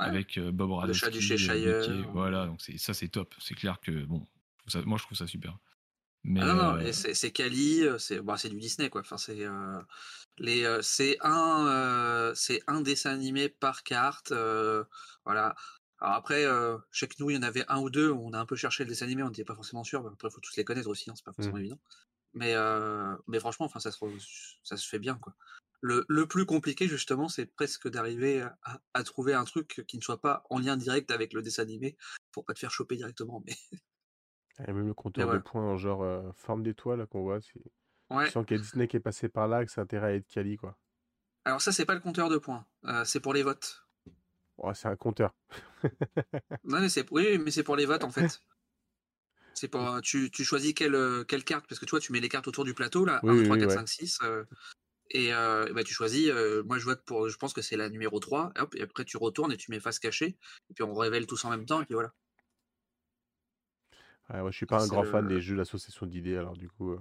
Ouais. 0.00 0.06
avec 0.06 0.38
euh, 0.38 0.52
Bob 0.52 0.70
Le 0.86 0.92
chat 0.92 1.10
du 1.10 1.18
Radowski, 1.18 1.20
Cheshire, 1.20 1.54
Mickey, 1.54 1.90
euh. 1.90 2.12
voilà, 2.12 2.46
donc 2.46 2.60
ça, 2.60 2.94
c'est 2.94 3.08
top. 3.08 3.34
C'est 3.40 3.54
clair 3.54 3.80
que 3.80 4.04
bon, 4.04 4.24
ça- 4.70 4.82
moi 4.82 4.98
je 4.98 5.04
trouve 5.04 5.18
ça 5.18 5.26
super. 5.26 5.58
Mais 6.24 6.40
Ah 6.40 6.46
non, 6.46 6.54
non, 6.54 6.76
euh, 6.76 6.92
c'est 6.92 7.14
c'est 7.14 7.32
quali, 7.32 7.82
euh, 7.82 7.98
c'est 7.98 8.20
bah, 8.20 8.36
c'est 8.38 8.48
du 8.48 8.58
Disney 8.60 8.90
quoi. 8.90 9.00
Enfin, 9.00 9.16
c'est 9.18 9.44
euh, 9.44 9.80
les, 10.38 10.64
euh, 10.64 10.82
c'est 10.82 11.16
un, 11.22 11.66
euh, 11.68 12.34
c'est 12.34 12.62
un 12.68 12.80
dessin 12.80 13.12
animé 13.12 13.48
par 13.48 13.82
carte. 13.84 14.32
euh, 14.32 14.84
voilà. 15.24 15.56
Alors 16.00 16.14
après, 16.16 16.44
euh, 16.44 16.78
que 16.92 17.06
nous, 17.20 17.30
il 17.30 17.36
y 17.36 17.38
en 17.38 17.42
avait 17.42 17.64
un 17.68 17.80
ou 17.80 17.90
deux 17.90 18.10
où 18.10 18.20
on 18.26 18.32
a 18.34 18.38
un 18.40 18.46
peu 18.46 18.56
cherché 18.56 18.84
le 18.84 18.90
dessin 18.90 19.06
animé, 19.06 19.22
on 19.24 19.28
n'était 19.30 19.44
pas 19.44 19.56
forcément 19.56 19.84
sûr. 19.84 20.02
mais 20.04 20.10
Après, 20.12 20.28
il 20.28 20.32
faut 20.32 20.40
tous 20.40 20.56
les 20.56 20.64
connaître 20.64 20.88
aussi, 20.88 21.10
hein, 21.10 21.14
c'est 21.16 21.24
pas 21.24 21.32
forcément 21.32 21.58
évident. 21.58 21.80
Mais, 22.34 22.54
euh, 22.56 23.16
mais 23.28 23.40
franchement, 23.40 23.66
enfin, 23.66 23.80
ça 23.80 23.92
se, 23.92 23.98
re- 24.00 24.56
ça 24.64 24.76
se 24.76 24.88
fait 24.88 24.98
bien 25.00 25.16
quoi. 25.16 25.34
Le, 25.82 26.04
le 26.08 26.26
plus 26.28 26.46
compliqué 26.46 26.88
justement, 26.88 27.28
c'est 27.28 27.46
presque 27.46 27.88
d'arriver 27.88 28.42
à, 28.42 28.58
à 28.94 29.04
trouver 29.04 29.34
un 29.34 29.44
truc 29.44 29.84
qui 29.88 29.98
ne 29.98 30.02
soit 30.02 30.20
pas 30.20 30.44
en 30.50 30.58
lien 30.60 30.76
direct 30.76 31.10
avec 31.12 31.32
le 31.34 31.42
dessin 31.42 31.62
animé 31.64 31.96
pour 32.32 32.44
pas 32.46 32.54
te 32.54 32.60
faire 32.60 32.72
choper 32.72 32.96
directement. 32.96 33.42
Mais 33.46 33.54
Et 34.66 34.72
même 34.72 34.86
le 34.86 34.94
compteur 34.94 35.28
ouais. 35.28 35.34
de 35.34 35.38
points 35.38 35.62
en 35.62 35.76
genre 35.76 36.02
euh, 36.02 36.22
forme 36.34 36.62
d'étoile 36.62 37.06
qu'on 37.06 37.22
voit, 37.22 37.40
c'est... 37.40 37.62
ouais. 38.10 38.26
tu 38.26 38.32
sens 38.32 38.44
qu'il 38.44 38.56
y 38.56 38.60
a 38.60 38.62
Disney 38.62 38.88
qui 38.88 38.96
est 38.96 39.00
passé 39.00 39.28
par 39.28 39.46
là, 39.46 39.64
que 39.64 39.70
ça 39.70 39.80
a 39.80 39.84
intérêt 39.84 40.08
à 40.08 40.14
être 40.14 40.26
quali. 40.26 40.56
Quoi. 40.56 40.76
Alors 41.44 41.60
ça, 41.60 41.72
c'est 41.72 41.84
pas 41.84 41.94
le 41.94 42.00
compteur 42.00 42.28
de 42.28 42.38
points, 42.38 42.66
euh, 42.86 43.04
c'est 43.04 43.20
pour 43.20 43.32
les 43.32 43.42
votes. 43.42 43.84
Oh, 44.56 44.74
c'est 44.74 44.88
un 44.88 44.96
compteur. 44.96 45.36
non, 46.64 46.80
mais 46.80 46.88
c'est 46.88 47.06
oui, 47.12 47.38
mais 47.38 47.52
c'est 47.52 47.62
pour 47.62 47.76
les 47.76 47.86
votes 47.86 48.04
en 48.04 48.10
fait. 48.10 48.42
C'est 49.54 49.66
pour 49.66 50.00
tu, 50.02 50.30
tu 50.30 50.44
choisis 50.44 50.72
quelle, 50.72 51.24
quelle 51.26 51.42
carte 51.42 51.66
parce 51.68 51.80
que 51.80 51.84
toi 51.84 51.98
tu 51.98 52.12
mets 52.12 52.20
les 52.20 52.28
cartes 52.28 52.46
autour 52.46 52.64
du 52.64 52.74
plateau 52.74 53.04
là, 53.04 53.18
Oui, 53.24 53.40
1, 53.40 53.44
3, 53.44 53.56
oui, 53.56 53.60
4, 53.62 53.68
ouais. 53.70 53.74
5, 53.74 53.88
6 53.88 54.18
euh, 54.22 54.44
et 55.10 55.34
euh, 55.34 55.72
bah, 55.72 55.82
tu 55.82 55.94
choisis 55.94 56.28
euh, 56.28 56.62
moi 56.64 56.78
je 56.78 56.84
vote 56.84 57.02
pour 57.04 57.28
je 57.28 57.36
pense 57.36 57.52
que 57.52 57.62
c'est 57.62 57.76
la 57.76 57.88
numéro 57.88 58.20
3 58.20 58.52
hop, 58.56 58.74
et 58.76 58.82
après 58.82 59.04
tu 59.04 59.16
retournes 59.16 59.50
et 59.50 59.56
tu 59.56 59.70
mets 59.72 59.80
face 59.80 59.98
cachée 59.98 60.36
et 60.70 60.74
puis 60.74 60.84
on 60.84 60.94
révèle 60.94 61.26
tous 61.26 61.44
en 61.44 61.50
même 61.50 61.66
temps 61.66 61.80
et 61.80 61.86
puis 61.86 61.94
voilà. 61.94 62.12
Ouais, 64.30 64.40
ouais, 64.40 64.52
je 64.52 64.56
suis 64.56 64.64
pas 64.66 64.80
un 64.80 64.86
grand 64.86 65.04
fan 65.04 65.26
des 65.26 65.40
jeux 65.42 65.56
d'association 65.56 66.06
d'idées, 66.06 66.36
alors 66.36 66.56
du 66.56 66.68
coup. 66.70 66.92
euh, 66.92 67.00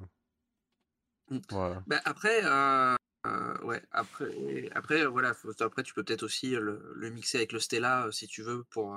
Mm. 1.29 1.39
Voilà. 1.49 1.87
Bah, 1.87 2.01
après, 2.05 2.41
euh, 2.43 2.95
euh, 3.25 3.57
ouais, 3.63 3.81
après, 3.91 4.69
après, 4.73 5.05
voilà, 5.05 5.33
faut- 5.33 5.61
après 5.61 5.83
tu 5.83 5.93
peux 5.93 6.03
peut-être 6.03 6.23
aussi 6.23 6.51
le, 6.51 6.93
le 6.95 7.09
mixer 7.09 7.37
avec 7.37 7.51
le 7.51 7.59
Stella 7.59 8.07
si 8.11 8.27
tu 8.27 8.41
veux 8.43 8.63
pour, 8.65 8.95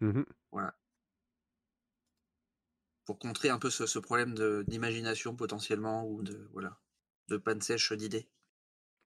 Mhm. 0.00 0.24
voilà, 0.52 0.74
pour 3.06 3.18
contrer 3.18 3.48
un 3.48 3.58
peu 3.58 3.70
ce, 3.70 3.86
ce 3.86 3.98
problème 3.98 4.34
d'imagination 4.66 5.34
potentiellement 5.36 6.06
ou 6.06 6.22
de, 6.22 6.48
voilà, 6.52 6.78
de 7.28 7.38
panne 7.38 7.62
sèche 7.62 7.92
d'idées. 7.94 8.28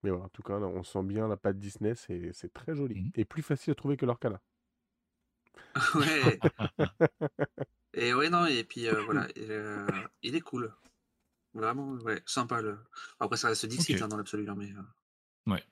Mais 0.02 0.10
voilà, 0.10 0.24
en 0.26 0.28
tout 0.28 0.42
cas, 0.42 0.54
on 0.54 0.82
sent 0.82 1.02
bien 1.04 1.28
la 1.28 1.36
patte 1.36 1.58
Disney, 1.58 1.94
c'est 1.94 2.52
très 2.52 2.74
joli. 2.74 3.00
Mhm. 3.00 3.10
Et 3.14 3.24
plus 3.24 3.42
facile 3.42 3.72
à 3.72 3.74
trouver 3.74 3.96
que 3.96 4.06
l'Orcana. 4.06 4.40
ouais. 5.94 6.38
Et 7.94 8.14
ouais, 8.14 8.30
non, 8.30 8.46
et 8.46 8.62
puis 8.62 8.86
euh, 8.86 9.00
voilà, 9.02 9.26
et, 9.34 9.46
euh, 9.50 9.86
il 10.22 10.36
est 10.36 10.40
cool. 10.40 10.72
Vraiment, 11.54 11.92
ouais, 11.94 12.22
sympa. 12.26 12.60
Le... 12.60 12.78
Après, 13.18 13.36
ça 13.36 13.48
reste 13.48 13.66
Dixit 13.66 14.00
hein, 14.00 14.06
dans 14.08 14.16
l'absolu, 14.16 14.48
hein, 14.48 14.54
mais 14.56 14.70
euh, 14.70 15.52
Ouais. 15.52 15.64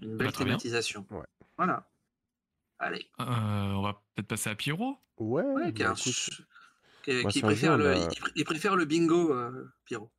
une 0.00 0.16
belle 0.16 0.26
Bah, 0.28 0.32
bien. 0.32 0.44
thématisation. 0.46 1.06
Ouais. 1.10 1.24
Voilà. 1.56 1.88
Allez. 2.78 3.08
Euh, 3.20 3.24
on 3.24 3.82
va 3.82 4.02
peut-être 4.14 4.28
passer 4.28 4.50
à 4.50 4.54
Pierrot. 4.54 4.98
Ouais, 5.16 5.42
Ouais, 5.44 5.72
qui, 5.72 5.82
a 5.82 5.86
bah, 5.86 5.92
un 5.92 5.94
qui- 5.94 6.12
jeu, 6.12 6.44
préfère 7.40 7.78
le, 7.78 7.94
il, 7.96 8.00
pr- 8.08 8.32
il 8.34 8.44
préfère 8.44 8.76
le 8.76 8.84
bingo, 8.84 9.32
euh, 9.32 9.72
Pierrot. 9.84 10.10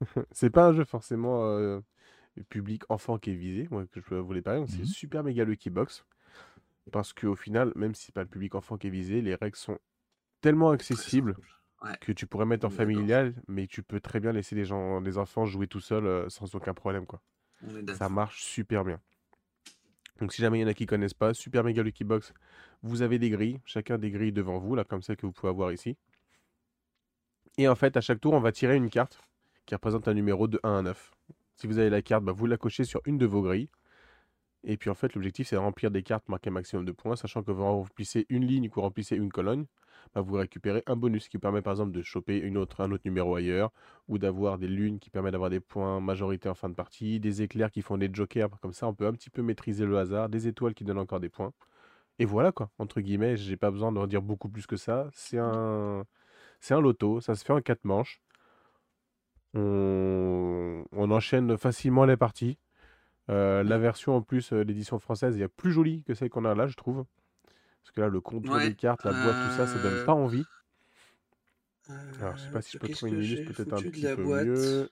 c'est 0.30 0.50
pas 0.50 0.66
un 0.68 0.72
jeu 0.74 0.84
forcément 0.84 1.44
public 2.44 2.82
enfant 2.88 3.18
qui 3.18 3.30
est 3.30 3.34
visé, 3.34 3.68
moi 3.70 3.84
que 3.86 4.00
je 4.00 4.14
voulais 4.14 4.42
parler, 4.42 4.60
donc 4.60 4.70
c'est 4.70 4.78
Mhm. 4.80 4.86
Super 4.86 5.24
Mega 5.24 5.44
Lucky 5.44 5.70
Box. 5.70 6.04
Parce 6.92 7.12
qu'au 7.12 7.34
final, 7.34 7.72
même 7.74 7.94
si 7.94 8.06
c'est 8.06 8.14
pas 8.14 8.22
le 8.22 8.28
public 8.28 8.54
enfant 8.54 8.76
qui 8.78 8.86
est 8.86 8.90
visé, 8.90 9.20
les 9.20 9.34
règles 9.34 9.56
sont 9.56 9.78
tellement 10.40 10.70
accessibles. 10.70 11.36
Ouais. 11.84 11.92
que 12.00 12.10
tu 12.10 12.26
pourrais 12.26 12.46
mettre 12.46 12.64
en 12.66 12.70
familial, 12.70 13.34
mais 13.48 13.66
tu 13.66 13.82
peux 13.82 14.00
très 14.00 14.18
bien 14.18 14.32
laisser 14.32 14.56
les 14.56 14.64
gens, 14.64 14.98
les 15.00 15.18
enfants 15.18 15.44
jouer 15.44 15.66
tout 15.66 15.78
seuls 15.80 16.06
euh, 16.06 16.28
sans 16.30 16.54
aucun 16.54 16.72
problème, 16.72 17.04
quoi. 17.04 17.20
Ça 17.98 18.08
marche 18.08 18.42
super 18.42 18.82
bien. 18.82 18.98
Donc 20.20 20.32
si 20.32 20.40
jamais 20.40 20.58
il 20.58 20.62
y 20.62 20.64
en 20.64 20.68
a 20.68 20.74
qui 20.74 20.86
connaissent 20.86 21.12
pas, 21.14 21.34
Super 21.34 21.62
Mega 21.64 21.82
Lucky 21.82 22.02
Box, 22.02 22.32
vous 22.82 23.02
avez 23.02 23.18
des 23.18 23.28
grilles, 23.28 23.60
chacun 23.66 23.98
des 23.98 24.10
grilles 24.10 24.32
devant 24.32 24.58
vous, 24.58 24.74
là 24.74 24.84
comme 24.84 25.02
ça 25.02 25.16
que 25.16 25.26
vous 25.26 25.32
pouvez 25.32 25.50
avoir 25.50 25.70
ici. 25.70 25.98
Et 27.58 27.68
en 27.68 27.74
fait, 27.74 27.96
à 27.96 28.00
chaque 28.00 28.20
tour, 28.20 28.32
on 28.32 28.40
va 28.40 28.52
tirer 28.52 28.76
une 28.76 28.88
carte 28.90 29.20
qui 29.66 29.74
représente 29.74 30.08
un 30.08 30.14
numéro 30.14 30.48
de 30.48 30.58
1 30.62 30.78
à 30.78 30.82
9. 30.82 31.12
Si 31.56 31.66
vous 31.66 31.78
avez 31.78 31.90
la 31.90 32.02
carte, 32.02 32.24
bah, 32.24 32.32
vous 32.32 32.46
la 32.46 32.56
cochez 32.56 32.84
sur 32.84 33.00
une 33.06 33.18
de 33.18 33.26
vos 33.26 33.42
grilles. 33.42 33.68
Et 34.64 34.76
puis 34.76 34.90
en 34.90 34.94
fait, 34.94 35.14
l'objectif, 35.14 35.48
c'est 35.48 35.56
de 35.56 35.60
remplir 35.60 35.90
des 35.90 36.02
cartes 36.02 36.28
marquées 36.28 36.50
maximum 36.50 36.84
de 36.84 36.92
points, 36.92 37.16
sachant 37.16 37.42
que 37.42 37.52
vous 37.52 37.62
remplissez 37.64 38.26
une 38.28 38.44
ligne 38.44 38.66
ou 38.68 38.72
vous 38.74 38.80
remplissez 38.80 39.16
une 39.16 39.30
colonne, 39.30 39.66
bah, 40.14 40.20
vous 40.22 40.34
récupérez 40.34 40.82
un 40.86 40.96
bonus 40.96 41.28
qui 41.28 41.36
vous 41.36 41.40
permet 41.40 41.62
par 41.62 41.72
exemple 41.74 41.92
de 41.92 42.02
choper 42.02 42.38
une 42.38 42.56
autre, 42.58 42.80
un 42.80 42.90
autre 42.90 43.02
numéro 43.04 43.36
ailleurs, 43.36 43.70
ou 44.08 44.18
d'avoir 44.18 44.58
des 44.58 44.66
lunes 44.68 44.98
qui 44.98 45.10
permettent 45.10 45.32
d'avoir 45.32 45.50
des 45.50 45.60
points 45.60 46.00
majorité 46.00 46.48
en 46.48 46.54
fin 46.54 46.68
de 46.68 46.74
partie, 46.74 47.20
des 47.20 47.42
éclairs 47.42 47.70
qui 47.70 47.82
font 47.82 47.96
des 47.98 48.10
jokers, 48.12 48.50
comme 48.60 48.72
ça 48.72 48.88
on 48.88 48.94
peut 48.94 49.06
un 49.06 49.12
petit 49.12 49.30
peu 49.30 49.42
maîtriser 49.42 49.84
le 49.86 49.98
hasard, 49.98 50.28
des 50.28 50.48
étoiles 50.48 50.74
qui 50.74 50.84
donnent 50.84 50.98
encore 50.98 51.20
des 51.20 51.28
points. 51.28 51.52
Et 52.18 52.24
voilà 52.26 52.52
quoi, 52.52 52.70
entre 52.78 53.00
guillemets, 53.00 53.36
j'ai 53.36 53.56
pas 53.56 53.70
besoin 53.70 53.92
d'en 53.92 54.06
dire 54.06 54.22
beaucoup 54.22 54.48
plus 54.48 54.66
que 54.66 54.76
ça. 54.76 55.08
C'est 55.12 55.38
un, 55.38 56.04
un 56.70 56.80
loto, 56.80 57.20
ça 57.20 57.34
se 57.36 57.44
fait 57.44 57.52
en 57.52 57.60
quatre 57.62 57.84
manches. 57.84 58.20
On, 59.54 60.84
on 60.92 61.10
enchaîne 61.10 61.56
facilement 61.58 62.04
les 62.04 62.16
parties. 62.16 62.58
Euh, 63.30 63.64
la 63.64 63.78
version 63.78 64.16
en 64.16 64.22
plus, 64.22 64.52
euh, 64.52 64.62
l'édition 64.64 64.98
française, 65.00 65.36
il 65.36 65.40
y 65.40 65.44
a 65.44 65.48
plus 65.48 65.72
jolie 65.72 66.04
que 66.04 66.14
celle 66.14 66.30
qu'on 66.30 66.44
a 66.46 66.54
là, 66.54 66.66
je 66.68 66.76
trouve. 66.76 67.04
Parce 67.82 67.92
que 67.92 68.00
là, 68.02 68.08
le 68.08 68.20
contour 68.20 68.56
Ouais, 68.56 68.62
des 68.62 68.74
cartes, 68.74 69.04
la 69.04 69.12
boîte, 69.14 69.38
tout 69.38 69.50
ça, 69.50 69.66
ça 69.66 69.78
donne 69.78 69.94
euh, 69.94 70.04
pas 70.04 70.14
envie. 70.14 70.46
Alors, 72.20 72.36
je 72.36 72.42
sais 72.42 72.50
pas 72.50 72.60
si 72.62 72.72
je 72.72 72.78
peux 72.78 72.88
trouver 72.88 73.10
une 73.12 73.18
que 73.18 73.22
illus 73.22 73.38
peut-être 73.44 73.72
un 73.72 73.82
petit 73.82 74.06
peu 74.08 74.22
boîte? 74.22 74.46
mieux. 74.46 74.90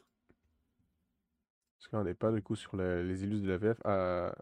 Parce 1.79 1.89
qu'on 1.89 2.03
n'est 2.05 2.15
pas 2.15 2.33
du 2.33 2.43
coup 2.43 2.57
sur 2.57 2.77
la- 2.77 3.03
les 3.03 3.23
illus 3.25 3.41
de 3.41 3.49
la 3.49 3.59
VF. 3.59 3.81
Ah, 3.85 4.35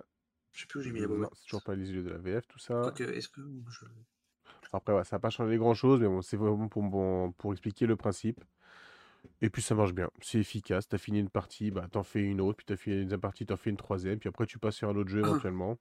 Je 0.53 0.61
sais 0.61 0.67
plus 0.67 0.81
où 0.81 0.83
j'ai 0.83 0.93
mis 0.93 1.01
la 1.01 1.09
boîte. 1.09 1.31
c'est 1.35 1.45
toujours 1.45 1.63
pas 1.63 1.75
les 1.75 1.91
illus 1.91 2.03
de 2.05 2.11
la 2.11 2.19
VF, 2.19 2.47
tout 2.49 2.59
ça. 2.59 2.75
Quoique, 2.75 3.03
est-ce 3.05 3.29
que 3.29 3.43
je... 3.69 3.87
Après, 4.73 4.93
ouais, 4.93 5.05
ça 5.05 5.17
n'a 5.17 5.21
pas 5.21 5.31
changé 5.31 5.57
grand-chose, 5.57 6.01
mais 6.01 6.09
bon, 6.09 6.23
c'est 6.23 6.37
vraiment 6.37 6.69
pour, 6.69 6.83
bon, 6.83 7.33
pour 7.33 7.53
expliquer 7.53 7.87
le 7.87 7.97
principe. 7.97 8.41
Et 9.41 9.51
puis 9.51 9.63
ça 9.63 9.75
marche 9.75 9.93
bien, 9.93 10.09
c'est 10.21 10.39
efficace. 10.39 10.89
T'as 10.89 10.99
fini 10.99 11.19
une 11.21 11.29
partie, 11.31 11.71
bah 11.71 11.87
t'en 11.91 12.03
fais 12.03 12.21
une 12.21 12.41
autre, 12.41 12.57
puis 12.59 12.67
t'as 12.67 12.77
fini 12.77 13.03
une 13.03 13.19
partie, 13.19 13.45
t'en 13.47 13.57
fais 13.57 13.71
une 13.71 13.77
troisième, 13.77 14.19
puis 14.19 14.29
après 14.29 14.47
tu 14.47 14.59
passes 14.59 14.77
sur 14.77 14.89
un 14.89 14.97
autre 14.97 15.11
jeu 15.11 15.21
éventuellement. 15.25 15.79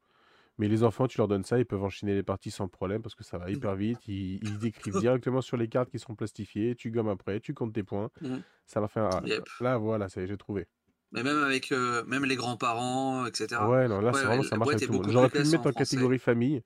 Mais 0.57 0.67
les 0.67 0.83
enfants, 0.83 1.07
tu 1.07 1.17
leur 1.17 1.27
donnes 1.27 1.43
ça, 1.45 1.57
ils 1.57 1.65
peuvent 1.65 1.83
enchaîner 1.83 2.13
les 2.13 2.23
parties 2.23 2.51
sans 2.51 2.67
problème 2.67 3.01
parce 3.01 3.15
que 3.15 3.23
ça 3.23 3.37
va 3.37 3.49
hyper 3.49 3.73
vite. 3.75 4.07
Ils, 4.07 4.35
ils 4.43 4.57
décrivent 4.59 4.99
directement 4.99 5.41
sur 5.41 5.57
les 5.57 5.67
cartes 5.67 5.89
qui 5.89 5.97
sont 5.97 6.13
plastifiées. 6.13 6.75
Tu 6.75 6.91
gommes 6.91 7.07
après, 7.07 7.39
tu 7.39 7.53
comptes 7.53 7.73
tes 7.73 7.83
points. 7.83 8.11
Mhm. 8.21 8.43
Ça 8.67 8.79
leur 8.79 8.91
fait 8.91 8.99
un. 8.99 9.21
Yep. 9.25 9.43
Là, 9.61 9.77
voilà, 9.77 10.09
ça 10.09 10.21
y 10.21 10.25
est, 10.25 10.27
j'ai 10.27 10.37
trouvé. 10.37 10.67
Mais 11.13 11.23
même 11.23 11.41
avec 11.43 11.71
euh, 11.71 12.03
même 12.05 12.25
les 12.25 12.35
grands-parents, 12.35 13.25
etc. 13.25 13.61
Ouais, 13.67 13.87
non, 13.87 14.01
là, 14.01 14.11
Ouais, 14.11 14.19
c'est 14.19 14.25
vraiment, 14.25 14.43
ça 14.43 14.57
marche 14.57 14.69
avec 14.73 14.85
tout 14.85 14.91
le 14.91 14.97
monde. 14.99 15.09
J'aurais 15.09 15.29
pu 15.29 15.39
le 15.39 15.49
mettre 15.49 15.67
en 15.67 15.71
catégorie 15.71 16.19
famille, 16.19 16.61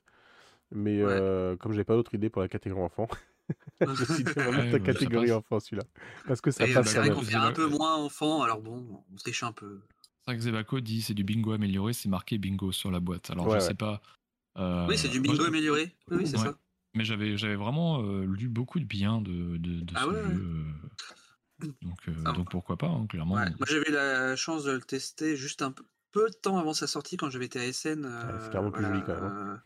mais 0.72 1.04
Ouais. 1.04 1.12
euh, 1.12 1.56
comme 1.56 1.72
j'ai 1.72 1.84
pas 1.84 1.94
d'autre 1.94 2.14
idée 2.16 2.30
pour 2.30 2.42
la 2.42 2.48
catégorie 2.48 2.84
enfant, 2.84 3.08
va 3.86 4.52
Ouais, 4.52 4.52
mettre 4.52 4.72
la 4.74 4.80
bah, 4.80 4.92
catégorie 4.94 5.32
enfant 5.32 5.60
celui-là. 5.60 5.84
Parce 6.28 6.42
que 6.42 6.52
ça 6.52 6.68
Et, 6.68 6.72
euh, 6.76 6.76
passe 6.76 6.88
c'est 6.88 6.94
quand 6.96 7.00
vrai 7.00 7.12
qu'on 7.12 7.22
fait 7.22 7.36
un 7.36 7.52
peu 7.52 7.68
moins 7.68 7.96
enfant, 7.98 8.42
alors 8.42 8.62
bon, 8.62 9.04
on 9.12 9.16
triche 9.16 9.44
un 9.44 9.52
peu. 9.52 9.82
C'est 10.22 10.32
vrai 10.32 10.38
que 10.38 10.44
Zebaco 10.44 10.80
dit 10.80 11.02
c'est 11.02 11.14
du 11.14 11.24
bingo 11.24 11.52
amélioré, 11.52 11.94
c'est 11.94 12.10
marqué 12.10 12.38
bingo 12.38 12.72
sur 12.72 12.92
la 12.92 13.00
boîte. 13.00 13.30
Alors 13.30 13.46
Ouais, 13.46 13.54
je 13.54 13.60
ouais. 13.60 13.68
sais 13.68 13.76
pas. 13.76 14.02
euh, 14.58 14.88
oui, 14.88 14.98
c'est 14.98 15.10
du 15.10 15.20
bingo 15.20 15.44
amélioré. 15.46 15.96
Oui, 16.10 16.18
oui, 16.18 16.28
c'est 16.28 16.38
Ouais. 16.38 16.44
ça. 16.44 16.58
Mais 16.96 17.04
j'avais 17.04 17.38
j'avais 17.38 17.56
vraiment 17.56 18.02
euh, 18.02 18.26
lu 18.26 18.48
beaucoup 18.48 18.80
de 18.80 18.86
bien 18.86 19.22
de, 19.22 19.58
de, 19.58 19.82
de 19.82 19.96
Ah 19.96 20.06
ce 20.08 20.14
jeu. 20.16 20.74
donc, 21.82 22.10
euh, 22.10 22.14
Ah, 22.26 22.32
donc 22.34 22.50
pourquoi 22.50 22.78
pas, 22.78 22.88
hein, 22.88 23.08
clairement. 23.08 23.36
Ouais, 23.36 23.46
Moi, 23.58 23.66
j'avais 23.68 23.90
eu 23.90 23.92
la 23.92 24.36
chance 24.36 24.64
de 24.64 24.72
le 24.72 24.82
tester 24.82 25.36
juste 25.36 25.62
un 25.62 25.72
peu, 25.72 25.84
peu 26.12 26.30
de 26.30 26.36
temps 26.36 26.58
avant 26.58 26.74
sa 26.74 26.88
sortie 26.88 27.18
quand 27.18 27.30
j'avais 27.30 27.46
été 27.46 27.60
à 27.60 27.66
SN. 27.66 28.06
Ouais, 28.24 28.40
c'est 28.40 28.50
clairement 28.50 28.72
plus 28.72 28.82
voilà, 28.82 28.88
joli 28.88 29.04
quand 29.04 29.14
même. 29.14 29.24
hein. 29.24 29.34
euh, 29.40 29.54
euh, 29.54 29.54
le- 29.54 29.54
euh, 29.54 29.58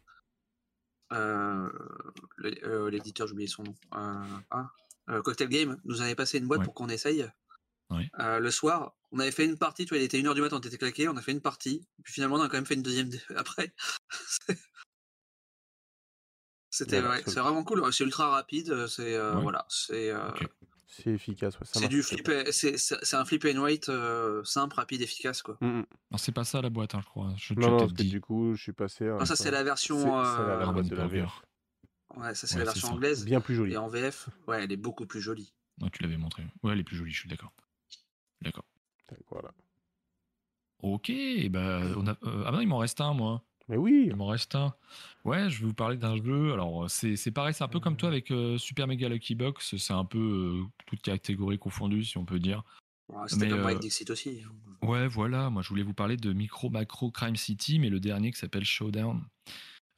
L'éditeur, 2.89 3.27
j'ai 3.27 3.33
oublié 3.33 3.47
son 3.47 3.63
nom. 3.63 3.75
Euh, 3.95 4.23
ah, 4.51 4.69
euh, 5.09 5.21
Cocktail 5.21 5.49
Game 5.49 5.81
nous 5.85 6.01
avait 6.01 6.15
passé 6.15 6.37
une 6.37 6.47
boîte 6.47 6.59
Ouais. 6.59 6.65
pour 6.65 6.73
qu'on 6.73 6.89
essaye. 6.89 7.27
Ouais. 7.89 8.09
Euh, 8.19 8.39
le 8.39 8.51
soir, 8.51 8.95
on 9.11 9.19
avait 9.19 9.31
fait 9.31 9.45
une 9.45 9.57
partie, 9.57 9.85
tu 9.85 9.89
vois, 9.89 9.97
il 9.97 10.03
était 10.03 10.19
1h 10.19 10.35
du 10.35 10.41
matin, 10.41 10.57
on 10.57 10.59
était 10.59 10.77
claqué, 10.77 11.07
on 11.07 11.17
a 11.17 11.21
fait 11.23 11.31
une 11.31 11.41
partie, 11.41 11.87
puis 12.03 12.13
finalement 12.13 12.35
on 12.35 12.41
a 12.41 12.47
quand 12.47 12.57
même 12.57 12.67
fait 12.67 12.75
une 12.75 12.83
deuxième 12.83 13.09
après. 13.35 13.73
C'était 16.69 17.01
ouais, 17.01 17.23
sur- 17.23 17.31
c'est 17.31 17.39
vraiment 17.39 17.63
cool, 17.63 17.91
c'est 17.91 18.03
ultra 18.03 18.29
rapide, 18.29 18.69
euh, 18.69 18.85
c'est 18.87 19.15
euh, 19.15 19.33
voilà, 19.39 19.65
c'est 19.69 20.11
euh. 20.11 20.29
C'est 20.91 21.11
efficace, 21.11 21.53
ouais, 21.59 21.65
ça 21.67 21.79
c'est 21.81 21.87
du 21.87 22.01
flip, 22.01 22.27
c'est 22.49 23.13
un 23.15 23.23
flip 23.23 23.45
and 23.45 23.59
wait 23.59 23.87
euh, 23.89 24.43
simple, 24.43 24.75
rapide, 24.75 25.01
efficace 25.03 25.43
quoi. 25.43 25.55
Mm, 25.61 25.67
mm. 25.67 25.85
Non, 26.11 26.17
c'est 26.17 26.31
pas 26.31 26.43
ça 26.43 26.63
la 26.63 26.71
boîte, 26.71 26.95
hein, 26.95 27.01
je 27.03 27.07
crois. 27.07 27.31
Je, 27.37 27.53
Non, 27.53 27.77
non, 27.77 27.85
dit. 27.85 28.09
du 28.09 28.19
coup, 28.19 28.55
je 28.55 28.61
suis 28.63 28.73
passé. 28.73 29.07
à 29.07 29.11
Non, 29.17 29.25
ça 29.25 29.35
c'est 29.35 29.51
la 29.51 29.63
version, 29.63 29.99
c'est 29.99 30.07
la, 30.07 30.57
la 30.57 30.67
euh, 30.67 30.71
boîte 30.71 30.87
de 30.87 30.95
la 30.95 31.03
Burger. 31.07 31.21
VF. 31.21 32.17
ouais, 32.17 32.33
ça 32.33 32.47
c'est 32.47 32.55
Ouais, 32.55 32.59
la 32.61 32.65
c'est 32.71 32.73
version 32.73 32.87
ça. 32.87 32.93
anglaise. 32.95 33.23
Bien 33.23 33.39
plus 33.39 33.53
jolie. 33.53 33.73
Et 33.73 33.77
en 33.77 33.87
VF, 33.87 34.29
ouais, 34.47 34.63
elle 34.63 34.71
est 34.71 34.77
beaucoup 34.77 35.05
plus 35.05 35.21
jolie. 35.21 35.53
Ouais, 35.79 35.89
tu 35.91 36.01
l'avais 36.01 36.17
montré. 36.17 36.43
Ouais, 36.63 36.73
elle 36.73 36.79
est 36.79 36.83
plus 36.83 36.97
jolie, 36.97 37.11
je 37.11 37.19
suis 37.19 37.29
d'accord. 37.29 37.53
D'accord. 38.41 38.65
Voilà. 39.29 39.51
Ok, 40.81 41.11
bah, 41.51 41.81
on 41.97 42.07
a... 42.07 42.11
euh, 42.23 42.43
ah 42.47 42.51
ben, 42.51 42.61
il 42.61 42.67
m'en 42.67 42.77
reste 42.79 42.99
un, 43.01 43.13
moi. 43.13 43.43
Mais 43.69 43.77
oui, 43.77 44.05
Il 44.07 44.15
m'en 44.15 44.27
reste 44.27 44.55
un. 44.55 44.73
Ouais, 45.25 45.49
je 45.49 45.61
vais 45.61 45.67
vous 45.67 45.73
parler 45.73 45.97
d'un 45.97 46.17
jeu. 46.17 46.53
Alors, 46.53 46.89
c'est 46.89 47.15
c'est 47.15 47.31
pareil, 47.31 47.53
c'est 47.53 47.63
un 47.63 47.67
peu 47.67 47.79
comme 47.79 47.97
toi 47.97 48.09
avec 48.09 48.31
euh, 48.31 48.57
Super 48.57 48.87
Mega 48.87 49.07
Lucky 49.07 49.35
Box. 49.35 49.77
C'est 49.77 49.93
un 49.93 50.05
peu 50.05 50.17
euh, 50.17 50.63
toute 50.87 51.01
catégorie 51.01 51.59
confondue, 51.59 52.03
si 52.03 52.17
on 52.17 52.25
peut 52.25 52.39
dire. 52.39 52.63
C'était 53.27 53.45
Mais, 53.45 53.51
comme 53.51 53.61
moi 53.61 53.69
avec 53.69 53.77
euh, 53.77 53.81
Dixit 53.81 54.09
aussi. 54.09 54.43
Ouais, 54.81 55.07
voilà. 55.07 55.49
Moi, 55.49 55.61
je 55.61 55.69
voulais 55.69 55.83
vous 55.83 55.93
parler 55.93 56.17
de 56.17 56.33
Micro 56.33 56.69
Macro 56.69 57.11
Crime 57.11 57.35
City, 57.35 57.79
mais 57.79 57.89
le 57.89 57.99
dernier 57.99 58.31
qui 58.31 58.39
s'appelle 58.39 58.65
Showdown. 58.65 59.23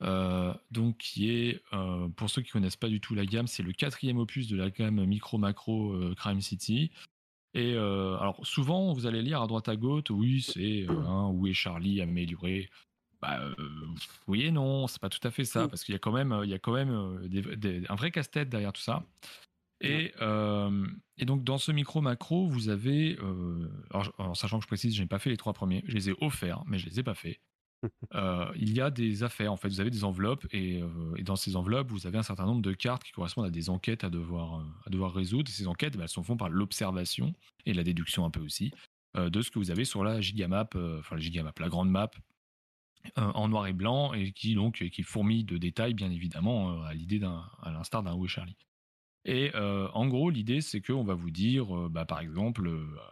Euh, 0.01 0.53
donc, 0.71 0.97
qui 0.97 1.29
est, 1.29 1.61
euh, 1.73 2.07
pour 2.09 2.29
ceux 2.29 2.41
qui 2.41 2.51
connaissent 2.51 2.75
pas 2.75 2.89
du 2.89 2.99
tout 2.99 3.13
la 3.13 3.25
gamme, 3.25 3.47
c'est 3.47 3.63
le 3.63 3.71
quatrième 3.71 4.17
opus 4.17 4.47
de 4.47 4.57
la 4.57 4.69
gamme 4.69 5.05
Micro 5.05 5.37
Macro 5.37 5.93
euh, 5.93 6.15
Crime 6.15 6.41
City. 6.41 6.91
Et 7.53 7.73
euh, 7.75 8.17
alors, 8.17 8.45
souvent, 8.45 8.93
vous 8.93 9.05
allez 9.05 9.21
lire 9.21 9.41
à 9.41 9.47
droite 9.47 9.69
à 9.69 9.75
gauche, 9.75 10.05
oui, 10.09 10.41
c'est 10.41 10.85
euh, 10.89 11.01
hein, 11.05 11.29
où 11.33 11.47
est 11.47 11.53
Charlie 11.53 12.01
amélioré. 12.01 12.69
Bah, 13.21 13.39
euh, 13.39 13.53
oui 14.27 14.43
et 14.43 14.51
non, 14.51 14.87
c'est 14.87 14.99
pas 15.01 15.09
tout 15.09 15.25
à 15.27 15.31
fait 15.31 15.45
ça, 15.45 15.65
Mm. 15.65 15.69
parce 15.69 15.83
qu'il 15.83 15.93
y 15.93 15.95
a 15.95 15.99
quand 15.99 16.11
même, 16.11 16.39
il 16.43 16.49
y 16.49 16.53
a 16.53 16.59
quand 16.59 16.73
même 16.73 16.89
euh, 16.91 17.27
des- 17.27 17.55
des- 17.55 17.83
un 17.89 17.95
vrai 17.95 18.09
casse-tête 18.11 18.49
derrière 18.49 18.73
tout 18.73 18.81
ça. 18.81 19.03
Et, 19.79 20.13
euh, 20.21 20.87
et, 21.17 21.25
donc 21.25 21.43
dans 21.43 21.57
ce 21.57 21.71
micro 21.71 22.01
macro, 22.01 22.47
vous 22.47 22.69
avez, 22.69 23.17
alors, 23.89 24.13
en 24.19 24.35
sachant 24.35 24.59
que 24.59 24.63
je 24.63 24.67
précise, 24.67 24.95
je 24.95 25.01
n'ai 25.01 25.07
pas 25.07 25.19
fait 25.19 25.31
les 25.31 25.37
trois 25.37 25.53
premiers, 25.53 25.83
je 25.87 25.93
les 25.95 26.09
ai 26.09 26.15
offerts, 26.21 26.63
mais 26.67 26.77
je 26.77 26.87
les 26.87 26.99
ai 26.99 27.03
pas 27.03 27.15
faits. 27.15 27.39
il 28.55 28.73
y 28.73 28.79
a 28.81 28.91
des 28.91 29.23
affaires, 29.23 29.51
en 29.51 29.57
fait, 29.57 29.69
vous 29.69 29.79
avez 29.81 29.89
des 29.89 30.03
enveloppes 30.03 30.45
et, 30.51 30.83
et, 31.17 31.23
dans 31.23 31.35
ces 31.35 31.55
enveloppes, 31.55 31.89
vous 31.91 32.05
avez 32.05 32.19
un 32.19 32.23
certain 32.23 32.45
nombre 32.45 32.61
de 32.61 32.73
cartes 32.73 33.03
qui 33.03 33.11
correspondent 33.11 33.47
à 33.47 33.49
des 33.51 33.71
enquêtes 33.71 34.03
à 34.03 34.11
devoir, 34.11 34.63
à 34.85 34.89
devoir 34.91 35.13
résoudre. 35.13 35.49
Et 35.49 35.53
ces 35.53 35.67
enquêtes, 35.67 35.97
bah, 35.97 36.03
elles 36.03 36.09
sont 36.09 36.23
faites 36.23 36.37
par 36.37 36.49
l'observation 36.49 37.33
et 37.65 37.73
la 37.73 37.83
déduction 37.83 38.23
un 38.25 38.29
peu 38.29 38.39
aussi 38.41 38.71
de 39.17 39.41
ce 39.41 39.49
que 39.51 39.57
vous 39.59 39.71
avez 39.71 39.83
sur 39.83 40.03
la 40.03 40.21
gigamap, 40.21 40.75
enfin 40.99 41.15
la 41.15 41.21
gigamap, 41.21 41.57
la 41.59 41.69
grande 41.69 41.89
map 41.89 42.11
en 43.15 43.47
noir 43.47 43.67
et 43.67 43.73
blanc 43.73 44.13
et 44.13 44.31
qui 44.31 44.55
donc 44.55 44.87
qui 44.89 45.03
fourmille 45.03 45.43
de 45.43 45.57
détails 45.57 45.93
bien 45.93 46.11
évidemment 46.11 46.81
à 46.83 46.93
l'idée 46.93 47.19
d'un 47.19 47.43
à 47.61 47.71
l'instar 47.71 48.03
d'un 48.03 48.13
Où 48.13 48.27
Charlie. 48.27 48.57
Et 49.25 49.51
en 49.55 50.07
gros 50.07 50.29
l'idée 50.29 50.61
c'est 50.61 50.81
qu'on 50.81 51.03
va 51.03 51.13
vous 51.13 51.31
dire 51.31 51.89
bah, 51.89 52.05
par 52.05 52.19
exemple 52.19 52.69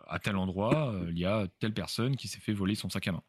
à 0.08 0.20
tel 0.20 0.36
endroit 0.36 0.94
il 1.10 1.18
y 1.18 1.26
a 1.26 1.48
telle 1.60 1.74
personne 1.74 2.16
qui 2.16 2.28
s'est 2.28 2.40
fait 2.40 2.54
voler 2.54 2.76
son 2.76 2.90
sac 2.90 3.08
à 3.08 3.14
main. 3.14 3.24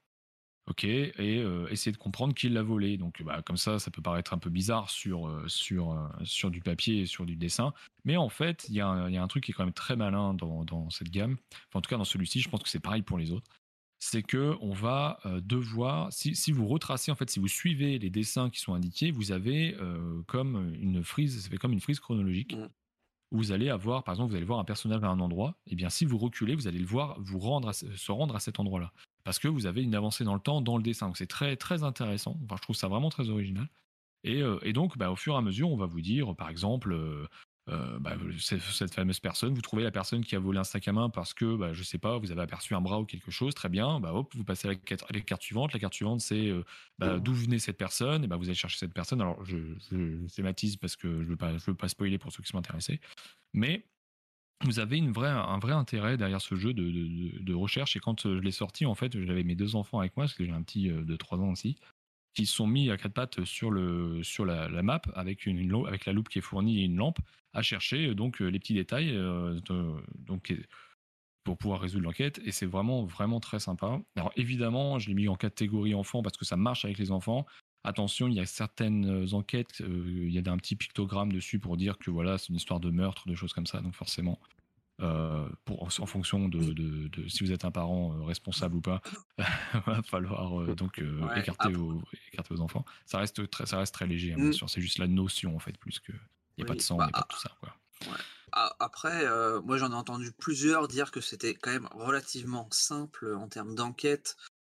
Ok, 0.67 0.85
et 0.85 1.45
essayer 1.71 1.91
de 1.91 1.97
comprendre 1.97 2.33
qui 2.33 2.49
l'a 2.49 2.63
volé. 2.63 2.97
Donc, 2.97 3.25
bah, 3.25 3.43
comme 3.45 3.57
ça, 3.57 3.81
ça 3.81 3.91
peut 3.91 4.03
paraître 4.03 4.35
un 4.35 4.39
peu 4.39 4.51
bizarre 4.51 4.89
sur, 4.89 5.29
sur, 5.49 6.09
sur 6.23 6.49
du 6.53 6.61
papier 6.61 7.01
et 7.01 7.07
sur 7.07 7.27
du 7.27 7.35
dessin. 7.35 7.73
Mais 8.05 8.17
en 8.17 8.29
fait, 8.29 8.67
il 8.69 8.75
y, 8.75 8.77
y, 8.77 8.81
a 8.81 9.23
un 9.23 9.27
truc 9.27 9.43
qui 9.43 9.51
est 9.51 9.55
quand 9.55 9.65
même 9.65 9.73
très 9.73 9.97
malin 9.97 10.33
dans, 10.33 10.65
dans 10.65 10.89
cette 10.91 11.11
gamme. 11.11 11.39
en 11.75 11.81
tout 11.81 11.89
cas, 11.89 11.97
dans 11.97 12.05
celui-ci, 12.05 12.39
je 12.39 12.49
pense 12.49 12.63
que 12.63 12.69
c'est 12.69 12.79
pareil 12.79 13.03
pour 13.03 13.19
les 13.19 13.33
autres 13.33 13.51
c'est 14.01 14.23
que 14.23 14.57
on 14.61 14.73
va 14.73 15.21
devoir, 15.45 16.13
si, 16.13 16.35
si, 16.35 16.53
vous 16.53 16.67
retracez 16.67 17.13
en 17.13 17.15
fait, 17.15 17.31
si 17.31 17.39
vous 17.39 17.49
suivez 17.49 17.99
les 17.99 18.11
dessins 18.11 18.51
qui 18.51 18.59
sont 18.59 18.75
indiqués, 18.75 19.11
vous 19.11 19.31
avez 19.31 19.77
comme 20.27 20.75
une 20.81 21.05
frise, 21.05 21.43
ça 21.43 21.49
fait 21.49 21.59
comme 21.59 21.73
une 21.73 21.81
frise 21.81 22.01
chronologique. 22.01 22.57
Mmh. 22.57 22.69
Où 23.33 23.37
vous 23.37 23.53
allez 23.53 23.69
avoir, 23.69 24.03
par 24.03 24.15
exemple, 24.15 24.31
vous 24.31 24.37
allez 24.37 24.45
voir 24.45 24.59
un 24.59 24.65
personnage 24.65 25.05
à 25.05 25.07
un 25.07 25.21
endroit, 25.21 25.55
et 25.69 25.77
bien 25.77 25.89
si 25.89 26.05
vous 26.05 26.19
reculez, 26.19 26.57
vous 26.57 26.67
allez 26.67 26.81
le 26.81 26.87
voir, 26.87 27.17
vous 27.21 27.39
rendre, 27.39 27.73
se 27.73 28.11
rendre 28.11 28.35
à 28.35 28.41
cet 28.41 28.59
endroit-là, 28.59 28.93
parce 29.23 29.39
que 29.39 29.47
vous 29.47 29.67
avez 29.67 29.85
une 29.85 29.95
avancée 29.95 30.25
dans 30.25 30.35
le 30.35 30.41
temps 30.41 30.61
dans 30.61 30.77
le 30.77 30.83
dessin. 30.83 31.07
Donc 31.07 31.17
c'est 31.17 31.29
très 31.29 31.55
très 31.57 31.85
intéressant. 31.85 32.41
Enfin, 32.45 32.57
je 32.57 32.63
trouve 32.63 32.75
ça 32.75 32.89
vraiment 32.89 33.09
très 33.09 33.29
original. 33.29 33.69
Et, 34.25 34.43
et 34.63 34.73
donc, 34.73 34.99
bah, 34.99 35.11
au 35.11 35.17
fur 35.17 35.35
et 35.35 35.37
à 35.37 35.41
mesure, 35.41 35.71
on 35.71 35.77
va 35.77 35.87
vous 35.87 36.01
dire, 36.01 36.35
par 36.35 36.49
exemple, 36.49 36.93
euh, 36.93 37.27
bah, 37.67 38.17
cette 38.39 38.95
fameuse 38.95 39.21
personne, 39.21 39.55
vous 39.55 39.61
trouvez 39.61 39.83
la 39.83 39.91
personne 39.91 40.25
qui 40.25 40.35
a 40.35 40.39
volé 40.39 40.59
un 40.59 40.65
sac 40.65 40.89
à 40.89 40.93
main 40.93 41.09
parce 41.09 41.35
que, 41.35 41.57
bah, 41.57 41.73
je 41.73 41.83
sais 41.83 41.99
pas, 41.99 42.19
vous 42.19 42.33
avez 42.33 42.43
aperçu 42.43 42.75
un 42.75 42.81
bras 42.81 43.01
ou 43.01 43.05
quelque 43.05 43.31
chose, 43.31 43.55
très 43.55 43.69
bien, 43.69 44.01
bah, 44.01 44.13
hop, 44.13 44.35
vous 44.35 44.45
passez 44.45 44.69
à 44.69 44.73
la 44.73 45.21
carte, 45.21 45.43
suivante. 45.43 45.73
La 45.73 45.79
carte 45.79 45.95
suivante, 45.95 46.21
c'est 46.21 46.49
euh, 46.49 46.65
bah, 46.99 47.19
d'où? 47.19 47.33
venait 47.33 47.59
cette 47.59 47.79
personne, 47.79 48.25
et 48.25 48.27
bah, 48.27 48.37
vous 48.37 48.47
allez 48.47 48.55
chercher 48.55 48.79
cette 48.79 48.95
personne. 48.95 49.21
Alors, 49.21 49.45
je, 49.45 49.57
je 49.91 50.27
thématise 50.35 50.77
parce 50.77 50.97
que 50.97 51.23
je 51.23 51.29
veux 51.29 51.37
pas, 51.37 51.59
je 51.59 51.65
veux 51.67 51.77
pas 51.77 51.89
spoiler 51.89 52.19
pour 52.19 52.33
ceux 52.33 52.43
qui 52.43 52.49
sont 52.49 52.59
intéressés, 52.59 53.01
mais 53.53 53.87
vous 54.65 54.79
avez 54.79 54.99
une 54.99 55.13
vraie, 55.13 55.31
un 55.31 55.59
vrai 55.59 55.73
intérêt 55.73 56.17
derrière 56.17 56.41
ce 56.41 56.55
jeu 56.55 56.75
de, 56.75 56.83
de, 56.83 57.39
de 57.39 57.55
recherche. 57.55 57.97
Et 57.97 58.01
quand 58.01 58.27
euh, 58.27 58.39
je 58.39 58.43
l'ai 58.43 58.51
sorti, 58.51 58.85
en 58.85 58.95
fait, 58.95 59.19
j'avais 59.25 59.45
mes 59.45 59.55
deux 59.55 59.77
enfants 59.77 60.01
avec 60.01 60.17
moi, 60.17 60.27
parce 60.27 60.35
que 60.35 60.45
j'ai 60.45 60.53
un 60.53 60.63
petit 60.63 60.89
de 60.89 61.17
3 61.17 61.39
ans 61.39 61.51
aussi 61.53 61.77
qui 62.35 62.47
sont 62.47 62.67
mis 62.67 62.91
à 62.91 62.97
quatre 62.97 63.13
pattes 63.13 63.45
sur, 63.45 63.71
le, 63.71 64.23
sur 64.23 64.45
la, 64.45 64.69
map 64.83 65.03
avec, 65.15 65.47
une, 65.47 65.85
avec 65.87 66.07
la 66.07 66.13
loupe 66.13 66.29
qui 66.29 66.39
est 66.39 66.43
fournie 66.43 66.81
et 66.81 66.85
une 66.85 66.97
lampe 66.97 67.19
à 67.53 67.63
chercher 67.63 68.09
euh, 68.09 68.15
donc 68.15 68.41
euh, 68.41 68.47
les 68.47 68.59
petits 68.59 68.75
détails 68.75 69.11
euh, 69.15 69.61
donc, 70.15 70.55
pour 71.45 71.57
pouvoir 71.57 71.81
résoudre 71.81 72.05
l'enquête 72.05 72.41
et 72.45 72.53
c'est 72.53 72.67
vraiment 72.67 73.05
vraiment 73.05 73.41
très 73.41 73.59
sympa. 73.59 74.01
Alors 74.17 74.33
évidemment, 74.37 74.99
je 74.99 75.09
l'ai 75.09 75.15
mis 75.15 75.29
en 75.29 75.37
catégorie 75.37 75.95
enfant 75.95 76.23
parce 76.23 76.37
que 76.37 76.45
ça 76.45 76.57
marche 76.57 76.85
avec 76.85 76.99
les 76.99 77.11
enfants. 77.11 77.47
Attention, 77.83 78.29
il 78.29 78.35
y 78.35 78.41
a 78.41 78.47
certaines 78.47 79.33
enquêtes, 79.33 79.81
il 79.81 80.31
y 80.31 80.39
a 80.39 80.53
un 80.53 80.59
petit 80.59 80.77
pictogramme 80.77 81.33
dessus 81.33 81.59
pour 81.59 81.79
dire 81.79 81.97
que 81.97 82.11
voilà, 82.11 82.37
c'est 82.37 82.51
une 82.51 82.57
histoire 82.57 82.79
de 82.79 82.91
meurtre, 82.91 83.27
de 83.27 83.35
choses 83.35 83.55
comme 83.55 83.67
ça. 83.67 83.81
Donc 83.81 83.95
forcément, 83.95 84.39
euh, 85.03 85.49
pour, 85.65 85.83
en 85.83 86.07
fonction 86.07 86.49
de, 86.49 86.73
de, 86.75 87.29
si 87.29 87.43
vous 87.43 87.53
êtes 87.53 87.65
un 87.65 87.71
parent 87.71 88.13
euh, 88.13 88.23
responsable 88.23 88.77
ou 88.77 88.81
pas, 88.83 89.01
va 89.87 90.03
falloir 90.03 90.61
euh, 90.61 90.75
donc 90.75 91.03
écarter, 91.37 91.73
vos, 91.73 92.03
écarter, 92.33 92.55
vos, 92.55 92.61
enfants. 92.61 92.85
Ça 93.07 93.19
reste 93.19 93.49
très, 93.49 93.65
ça 93.65 93.79
reste 93.79 93.95
très 93.95 94.07
léger, 94.07 94.33
hein, 94.33 94.37
bien 94.37 94.49
mm. 94.49 94.53
sûr. 94.53 94.69
C'est 94.69 94.83
juste 94.83 94.99
la 94.99 95.07
notion 95.07 95.57
en 95.57 95.59
fait, 95.59 95.79
plus 95.79 96.01
que 96.01 96.13
n'y 96.61 96.71
a 96.71 96.73
pas 96.73 96.75
de 96.75 96.81
sang, 96.81 96.97
il 96.97 97.05
n'y 97.05 97.09
a 97.09 97.13
pas 97.13 97.21
de 97.21 97.27
tout 97.29 97.41
ça. 97.41 97.51
Quoi. 97.61 97.75
Après, 98.81 99.27
moi 99.63 99.77
j'en 99.79 99.91
ai 99.91 99.95
entendu 99.95 100.33
plusieurs 100.33 100.89
dire 100.89 101.11
que 101.11 101.21
c'était 101.21 101.55
quand 101.55 101.71
même 101.71 101.89
relativement 101.93 102.69
simple 102.71 103.35
en 103.35 103.49
termes 103.49 103.75
d'enquête. 103.75 104.37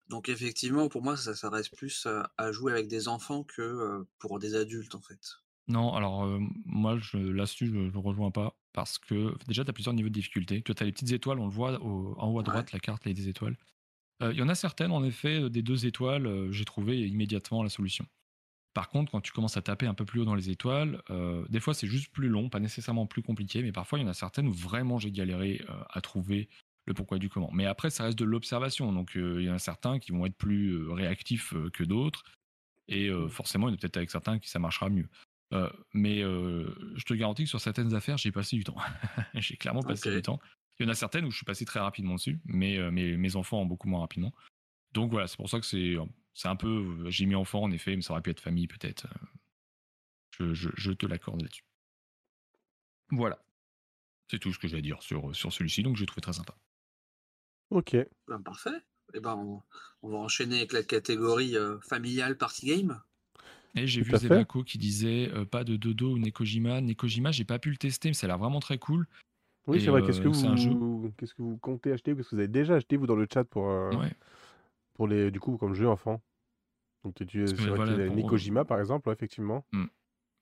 Donc 0.08 0.28
effectivement, 0.28 0.88
pour 0.88 1.02
moi, 1.02 1.16
ça, 1.16 1.48
reste 1.48 1.74
plus 1.76 2.06
à 2.36 2.52
jouer 2.52 2.72
avec 2.72 2.88
des 2.88 3.08
enfants 3.08 3.44
que 3.44 4.04
pour 4.18 4.38
des 4.38 4.54
adultes 4.54 4.94
en 4.94 5.00
fait. 5.00 5.20
Non, 5.68 5.94
alors 5.94 6.26
moi, 6.66 6.98
je, 6.98 7.16
là-dessus, 7.16 7.66
je 7.66 7.78
ne 7.78 7.96
rejoins 7.96 8.30
pas 8.30 8.56
parce 8.72 8.98
que 8.98 9.34
déjà, 9.46 9.64
tu 9.64 9.70
as 9.70 9.72
plusieurs 9.72 9.94
niveaux 9.94 10.08
de 10.08 10.14
difficulté. 10.14 10.62
Tu 10.62 10.72
as 10.78 10.84
les 10.84 10.92
petites 10.92 11.12
étoiles, 11.12 11.38
on 11.38 11.46
le 11.46 11.52
voit 11.52 11.80
en 11.80 12.28
haut 12.28 12.40
à 12.40 12.42
droite, 12.42 12.72
la 12.72 12.80
carte, 12.80 13.04
les 13.04 13.14
des 13.14 13.28
étoiles. 13.28 13.56
Il 14.20 14.36
y 14.36 14.42
en 14.42 14.48
a 14.48 14.54
certaines, 14.54 14.92
en 14.92 15.02
effet, 15.02 15.48
des 15.50 15.62
deux 15.62 15.86
étoiles, 15.86 16.52
j'ai 16.52 16.64
trouvé 16.64 17.08
immédiatement 17.08 17.62
la 17.62 17.70
solution. 17.70 18.06
Par 18.74 18.88
contre, 18.88 19.12
quand 19.12 19.20
tu 19.20 19.32
commences 19.32 19.56
à 19.56 19.62
taper 19.62 19.86
un 19.86 19.94
peu 19.94 20.04
plus 20.04 20.20
haut 20.20 20.24
dans 20.24 20.34
les 20.34 20.50
étoiles, 20.50 21.02
des 21.50 21.60
fois 21.60 21.74
c'est 21.74 21.86
juste 21.86 22.10
plus 22.10 22.28
long, 22.28 22.48
pas 22.48 22.60
nécessairement 22.60 23.06
plus 23.06 23.22
compliqué, 23.22 23.62
mais 23.62 23.72
parfois 23.72 23.98
il 23.98 24.02
y 24.02 24.04
en 24.04 24.08
a 24.08 24.14
certaines 24.14 24.48
où 24.48 24.52
vraiment 24.52 24.98
j'ai 24.98 25.10
galéré 25.10 25.60
à 25.90 26.00
trouver 26.00 26.48
le 26.86 26.94
pourquoi 26.94 27.18
du 27.18 27.28
comment. 27.28 27.50
Mais 27.52 27.66
après, 27.66 27.90
ça 27.90 28.04
reste 28.04 28.18
de 28.18 28.24
l'observation, 28.24 28.92
donc 28.92 29.12
il 29.14 29.42
y 29.42 29.50
en 29.50 29.54
a 29.54 29.58
certains 29.58 29.98
qui 29.98 30.12
vont 30.12 30.24
être 30.24 30.36
plus 30.36 30.88
réactifs 30.88 31.52
que 31.74 31.84
d'autres, 31.84 32.24
et 32.88 33.10
mmh. 33.10 33.28
forcément, 33.28 33.68
il 33.68 33.72
y 33.72 33.74
en 33.74 33.76
a 33.76 33.78
peut-être 33.78 33.98
avec 33.98 34.10
certains 34.10 34.38
qui 34.38 34.48
ça 34.48 34.58
marchera 34.58 34.88
mieux. 34.88 35.08
Euh, 35.52 35.68
mais 35.92 36.22
euh, 36.22 36.74
je 36.96 37.04
te 37.04 37.14
garantis 37.14 37.44
que 37.44 37.48
sur 37.48 37.60
certaines 37.60 37.94
affaires, 37.94 38.16
j'ai 38.16 38.32
passé 38.32 38.56
du 38.56 38.64
temps. 38.64 38.76
j'ai 39.34 39.56
clairement 39.56 39.82
passé 39.82 40.10
du 40.10 40.22
temps. 40.22 40.40
Il 40.78 40.86
y 40.86 40.88
en 40.88 40.92
a 40.92 40.94
certaines 40.94 41.24
où 41.26 41.30
je 41.30 41.36
suis 41.36 41.44
passé 41.44 41.64
très 41.64 41.80
rapidement 41.80 42.14
dessus, 42.14 42.40
mais 42.44 42.78
euh, 42.78 42.90
mes, 42.90 43.36
enfants 43.36 43.60
ont 43.60 43.66
beaucoup 43.66 43.88
moins 43.88 44.00
rapidement. 44.00 44.32
Donc 44.94 45.10
voilà, 45.10 45.26
c'est 45.26 45.36
pour 45.36 45.50
ça 45.50 45.60
que 45.60 45.66
c'est, 45.66 45.96
c'est 46.34 46.48
un 46.48 46.56
peu. 46.56 47.10
J'ai 47.10 47.26
mis 47.26 47.34
enfant 47.34 47.62
en 47.62 47.70
effet, 47.70 47.96
mais 47.96 48.02
ça 48.02 48.12
aurait 48.12 48.22
pu 48.22 48.30
être 48.30 48.40
famille 48.40 48.66
peut-être. 48.66 49.06
Je, 50.38 50.54
je, 50.54 50.92
te 50.92 51.06
l'accorde 51.06 51.42
là-dessus. 51.42 51.64
Voilà. 53.10 53.38
C'est 54.28 54.38
tout 54.38 54.52
ce 54.52 54.58
que 54.58 54.66
j'ai 54.66 54.78
à 54.78 54.80
dire 54.80 55.02
sur, 55.02 55.36
sur 55.36 55.52
celui-ci, 55.52 55.82
donc 55.82 55.96
j'ai 55.96 56.06
trouvé 56.06 56.22
très 56.22 56.32
sympa. 56.32 56.56
Ok. 57.70 57.96
Ben, 58.28 58.40
parfait. 58.40 58.70
Et 59.14 59.18
eh 59.18 59.20
ben, 59.20 59.62
on, 60.02 60.08
va 60.08 60.16
enchaîner 60.16 60.56
avec 60.56 60.72
la 60.72 60.82
catégorie 60.82 61.54
familiale 61.82 62.38
party 62.38 62.66
game. 62.66 63.02
Et 63.74 63.86
j'ai 63.86 64.02
vu 64.02 64.16
Zebako 64.16 64.64
qui 64.64 64.78
disait 64.78 65.30
euh, 65.32 65.44
pas 65.44 65.64
de 65.64 65.76
Dodo 65.76 66.12
ou 66.12 66.18
Nekojima. 66.18 66.80
Nekojima, 66.80 67.30
j'ai 67.30 67.44
pas 67.44 67.58
pu 67.58 67.70
le 67.70 67.76
tester, 67.76 68.08
mais 68.08 68.14
ça 68.14 68.26
a 68.26 68.28
l'air 68.28 68.38
vraiment 68.38 68.60
très 68.60 68.78
cool. 68.78 69.06
Oui, 69.66 69.80
c'est 69.80 69.90
vrai. 69.90 70.02
Qu'est-ce 70.02 70.20
que, 70.20 70.28
vous... 70.28 71.12
Qu'est-ce 71.16 71.34
que 71.34 71.42
vous 71.42 71.56
comptez 71.58 71.92
acheter 71.92 72.14
Parce 72.14 72.28
que 72.28 72.34
vous 72.34 72.40
avez 72.40 72.48
déjà 72.48 72.74
acheté, 72.74 72.96
vous, 72.96 73.06
dans 73.06 73.16
le 73.16 73.26
chat, 73.32 73.44
pour, 73.44 73.70
euh, 73.70 73.90
pour 74.94 75.08
les, 75.08 75.30
du 75.30 75.40
coup, 75.40 75.56
comme 75.56 75.74
jeu 75.74 75.88
enfant. 75.88 76.22
Donc, 77.04 77.14
tu, 77.26 77.46
c'est 77.46 77.54
vrai 77.54 78.08
Nekojima, 78.10 78.64
par 78.64 78.78
exemple, 78.78 79.10
effectivement. 79.10 79.66
Hmm. 79.72 79.86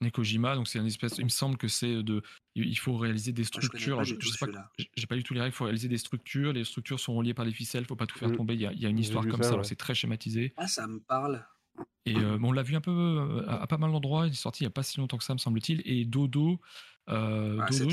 Nekojima, 0.02 0.54
donc 0.54 0.68
c'est 0.68 0.78
une 0.78 0.86
espèce. 0.86 1.18
Il 1.18 1.24
me 1.24 1.30
semble 1.30 1.56
que 1.56 1.68
c'est 1.68 2.02
de. 2.02 2.22
Il 2.54 2.78
faut 2.78 2.96
réaliser 2.96 3.32
des 3.32 3.42
ah, 3.42 3.46
structures. 3.46 4.02
je, 4.04 4.14
sais 4.14 4.46
pas. 4.46 4.70
J'ai 4.96 5.06
pas 5.06 5.16
du 5.16 5.22
tout 5.22 5.34
les 5.34 5.40
règles. 5.40 5.54
Il 5.54 5.56
faut 5.56 5.64
réaliser 5.64 5.88
des 5.88 5.98
structures. 5.98 6.52
Les 6.52 6.64
structures 6.64 7.00
sont 7.00 7.14
reliées 7.14 7.34
par 7.34 7.44
les 7.44 7.52
ficelles. 7.52 7.82
Il 7.82 7.86
faut 7.86 7.96
pas 7.96 8.06
tout 8.06 8.18
faire 8.18 8.30
hmm. 8.30 8.36
tomber. 8.36 8.54
Il 8.54 8.60
y 8.60 8.86
a, 8.86 8.88
une 8.88 8.98
histoire 8.98 9.26
comme 9.26 9.42
ça. 9.42 9.62
C'est 9.62 9.76
très 9.76 9.94
schématisé. 9.94 10.54
Ah, 10.56 10.66
ça 10.66 10.86
me 10.86 11.00
parle. 11.00 11.44
Et 12.06 12.16
euh, 12.16 12.38
on 12.42 12.52
l'a 12.52 12.62
vu 12.62 12.74
un 12.74 12.80
peu 12.80 12.90
euh, 12.90 13.44
à, 13.46 13.66
pas 13.66 13.78
mal 13.78 13.92
d'endroits. 13.92 14.26
Il 14.26 14.32
est 14.32 14.36
sorti 14.36 14.64
il 14.64 14.66
n'y 14.66 14.70
a 14.70 14.72
pas 14.72 14.82
si 14.82 14.98
longtemps 14.98 15.18
que 15.18 15.24
ça, 15.24 15.34
me 15.34 15.38
semble-t-il. 15.38 15.82
Et 15.84 16.04
Dodo, 16.04 16.60
euh, 17.08 17.58
ah, 17.60 17.66
Dodo 17.70 17.90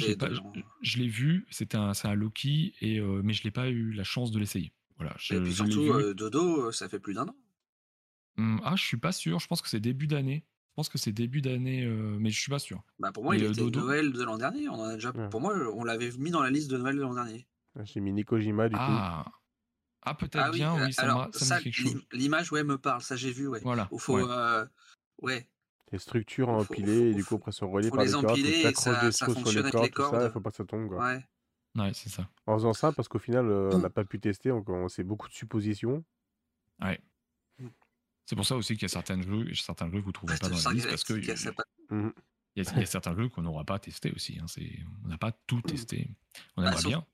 je, 0.82 0.98
l'ai 0.98 1.08
vu. 1.08 1.46
C'était 1.52 1.78
un, 1.78 1.94
c'est 1.94 2.08
un 2.08 2.16
Loki, 2.16 2.74
et, 2.82 3.00
mais 3.02 3.34
je 3.34 3.44
n'ai 3.46 3.52
pas 3.52 3.70
eu 3.70 3.92
la 3.92 4.04
chance 4.04 4.32
de 4.32 4.40
l'essayer. 4.40 4.72
Voilà, 4.98 5.16
et 5.30 5.40
puis 5.40 5.54
surtout, 5.54 6.14
Dodo, 6.14 6.72
ça 6.72 6.90
fait 6.90 7.00
plus 7.00 7.14
d'un 7.14 7.28
an. 7.28 7.36
Mmh, 8.38 8.60
ah, 8.64 8.76
je 8.76 8.84
suis 8.84 8.98
pas 8.98 9.12
sûr. 9.12 9.40
Je 9.40 9.48
pense 9.48 9.62
que 9.62 9.70
c'est 9.70 9.80
début 9.80 10.08
d'année. 10.08 10.44
Je 10.70 10.74
pense 10.76 10.90
que 10.90 10.98
c'est 10.98 11.12
début 11.12 11.42
d'année, 11.42 11.86
mais 12.20 12.30
je 12.30 12.40
suis 12.40 12.50
pas 12.50 12.60
sûr. 12.60 12.84
Bah 13.00 13.12
pour 13.12 13.24
moi, 13.24 13.36
il 13.36 13.44
était 13.44 13.62
Noël 13.62 14.12
de 14.12 14.24
l'an 14.24 14.38
dernier. 14.38 14.70
On 14.70 14.84
a 14.84 14.96
déjà, 14.96 15.12
Pour 15.12 15.42
moi, 15.42 15.54
on 15.74 15.84
l'avait 15.84 16.12
mis 16.18 16.32
dans 16.32 16.42
la 16.42 16.50
liste 16.50 16.70
de 16.70 16.78
Noël 16.78 16.96
de 16.96 17.02
l'an 17.02 17.14
dernier. 17.14 17.48
Ah, 17.80 17.84
j'ai 17.84 18.00
mis 18.00 18.12
Nikojima 18.12 18.70
du 18.70 18.76
ah. 18.78 19.26
Ah, 20.08 20.14
peut-être 20.14 20.38
ah 20.38 20.52
bien, 20.52 20.74
oui, 20.86 20.94
ça, 20.94 21.30
ça, 21.34 21.60
L'image, 22.14 22.52
ouais, 22.54 22.64
me 22.64 22.78
parle, 22.78 23.02
ça 23.02 23.18
j'ai 23.18 23.32
vu, 23.32 23.48
ouais. 23.48 23.60
Voilà. 23.62 23.90
Il 23.92 24.00
faut, 24.00 24.18
euh, 24.18 24.66
ouais. 25.22 25.50
Les 25.92 26.00
structures 26.00 26.48
empilées, 26.48 27.10
et 27.10 27.14
du 27.14 27.26
coup, 27.26 27.36
après, 27.36 27.52
sont 27.52 27.70
reliées 27.70 27.90
par 27.90 28.06
les, 28.06 28.12
cordes. 28.12 28.26
Empiler, 28.26 28.74
ça, 28.74 29.12
ça 29.12 29.26
fonctionne 29.26 29.66
avec 29.66 29.74
les 29.74 29.90
cordes. 29.90 30.24
il 30.24 30.32
faut 30.32 30.40
pas 30.40 30.52
que 30.52 30.56
ça 30.56 30.64
tombe, 30.64 30.88
quoi. 30.88 31.04
Ouais. 31.06 31.26
Ouais, 31.78 31.92
c'est 31.94 32.10
ça. 32.10 32.28
En 32.48 32.56
faisant 32.56 32.74
ça, 32.74 32.92
parce 32.92 33.08
qu'au 33.08 33.20
final, 33.20 33.50
euh, 33.50 33.70
on 33.74 33.78
n'a 33.80 33.90
pas 33.90 34.04
pu 34.04 34.20
tester, 34.20 34.50
donc 34.50 34.68
on 34.70 34.88
sait 34.90 35.04
beaucoup 35.04 35.28
de 35.28 35.34
suppositions. 35.34 36.04
Ouais. 36.82 37.00
C'est 38.26 38.36
pour 38.36 38.46
ça 38.46 38.58
aussi 38.58 38.74
qu'il 38.74 38.82
y 38.82 38.86
a 38.86 38.90
certains 38.90 39.22
jeux, 39.22 39.54
certains 39.54 39.90
jeux 39.90 40.00
que 40.00 40.04
vous 40.04 40.10
ne 40.10 40.14
trouverez 40.14 40.38
pas 40.38 40.50
dans 40.50 40.58
la 40.58 40.74
liste, 40.74 40.90
parce 40.90 41.06
que 41.06 41.14
mmh. 41.14 41.20
il 42.56 42.64
y, 42.64 42.68
a, 42.68 42.86
certains 42.86 43.16
jeux 43.16 43.30
qu'on 43.30 43.44
n'aura 43.44 43.64
pas 43.64 43.80
testé 43.80 44.12
aussi. 44.12 44.38
Hein. 44.42 44.48
On 45.06 45.08
n'a 45.08 45.18
pas 45.18 45.32
tout 45.46 45.60
mmh. 45.60 45.62
testé. 45.62 46.10
On 46.58 46.62
bah, 46.62 46.70
aimerait 46.70 46.84
bien. 46.84 47.06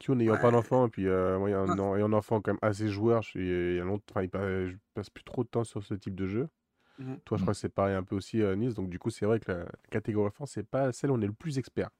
Q 0.00 0.16
n'ayant 0.16 0.36
pas 0.38 0.50
d'enfant, 0.50 0.88
et 0.88 0.90
puis 0.90 1.06
euh, 1.06 1.38
moi, 1.38 1.48
ayant, 1.50 1.66
ah. 1.68 2.04
un 2.04 2.12
enfant 2.12 2.40
quand 2.40 2.52
même 2.52 2.58
assez 2.62 2.88
joueur, 2.88 3.22
je, 3.22 3.28
suis, 3.28 3.48
il 3.48 3.76
y 3.76 3.80
a 3.80 3.84
longtemps, 3.84 4.18
il 4.18 4.28
passe, 4.28 4.42
je 4.42 4.76
passe 4.94 5.10
plus 5.10 5.22
trop 5.22 5.44
de 5.44 5.48
temps 5.48 5.62
sur 5.62 5.84
ce 5.84 5.94
type 5.94 6.16
de 6.16 6.26
jeu. 6.26 6.48
Mmh 6.98 7.16
Toi, 7.24 7.36
je 7.36 7.42
crois 7.42 7.54
que 7.54 7.60
c'est 7.60 7.68
pareil 7.68 7.94
un 7.94 8.02
peu 8.02 8.16
aussi, 8.16 8.42
euh, 8.42 8.56
Nice. 8.56 8.74
Donc, 8.74 8.88
du 8.88 8.98
coup, 8.98 9.10
c'est 9.10 9.26
vrai 9.26 9.38
que 9.38 9.52
la, 9.52 9.66
catégorie 9.90 10.28
enfant, 10.28 10.46
c'est 10.46 10.64
pas 10.64 10.90
celle 10.92 11.10
où 11.10 11.14
on 11.14 11.20
est 11.20 11.26
le 11.26 11.32
plus 11.32 11.58
expert. 11.58 11.90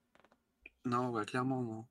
Non, 0.85 1.11
bah, 1.11 1.25
clairement, 1.25 1.63
non. 1.63 1.85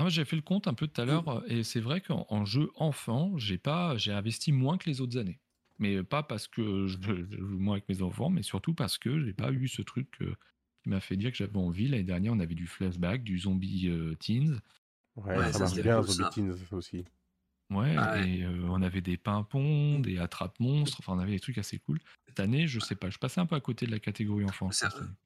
Non, 0.00 0.08
j'ai 0.08 0.24
fait 0.24 0.36
le 0.36 0.42
compte 0.42 0.66
un 0.66 0.74
peu 0.74 0.86
tout 0.86 1.00
à 1.00 1.04
l'heure 1.04 1.42
et 1.46 1.62
c'est 1.62 1.80
vrai 1.80 2.00
qu'en 2.00 2.44
jeu 2.44 2.70
enfant, 2.76 3.36
j'ai 3.36 3.58
pas, 3.58 3.96
j'ai 3.96 4.12
investi 4.12 4.50
moins 4.50 4.78
que 4.78 4.88
les 4.88 5.00
autres 5.00 5.18
années. 5.18 5.40
Mais 5.78 6.02
pas 6.02 6.22
parce 6.22 6.46
que 6.46 6.86
je, 6.86 6.98
joue 7.00 7.58
moins 7.58 7.74
avec 7.74 7.88
mes 7.88 8.02
enfants, 8.02 8.28
mais 8.28 8.42
surtout 8.42 8.74
parce 8.74 8.98
que 8.98 9.18
j'ai 9.24 9.32
pas 9.32 9.50
eu 9.50 9.66
ce 9.66 9.80
truc 9.80 10.08
euh, 10.20 10.34
qui 10.82 10.90
m'a 10.90 11.00
fait 11.00 11.16
dire 11.16 11.30
que 11.30 11.38
j'avais 11.38 11.56
envie. 11.56 11.88
L'année 11.88 12.04
dernière, 12.04 12.34
on 12.34 12.38
avait 12.40 12.54
du 12.54 12.66
flashback, 12.66 13.22
du 13.22 13.38
zombie 13.38 13.88
euh, 13.88 14.14
teens. 14.16 14.60
Ouais, 15.16 15.36
Ouais, 15.36 15.46
ça 15.46 15.52
ça, 15.52 15.58
marche 15.60 15.80
bien, 15.80 15.96
cool, 15.96 16.06
Zombie 16.08 16.22
ça. 16.22 16.30
Teens 16.34 16.56
aussi. 16.72 17.04
Ouais, 17.70 17.94
Ah 17.96 18.14
ouais. 18.14 18.28
et 18.28 18.42
euh, 18.42 18.66
on 18.68 18.82
avait 18.82 19.00
des 19.00 19.16
pimpons, 19.16 20.00
des 20.00 20.18
attrape-monstres, 20.18 20.98
enfin 21.00 21.14
on 21.14 21.18
avait 21.18 21.32
des 21.32 21.40
trucs 21.40 21.58
assez 21.58 21.78
cool. 21.78 22.00
Cette 22.30 22.40
année, 22.40 22.68
je 22.68 22.78
sais 22.78 22.94
pas, 22.94 23.10
je 23.10 23.18
passais 23.18 23.40
un 23.40 23.46
peu 23.46 23.56
à 23.56 23.60
côté 23.60 23.86
de 23.86 23.90
la 23.90 23.98
catégorie 23.98 24.44
enfant. 24.44 24.70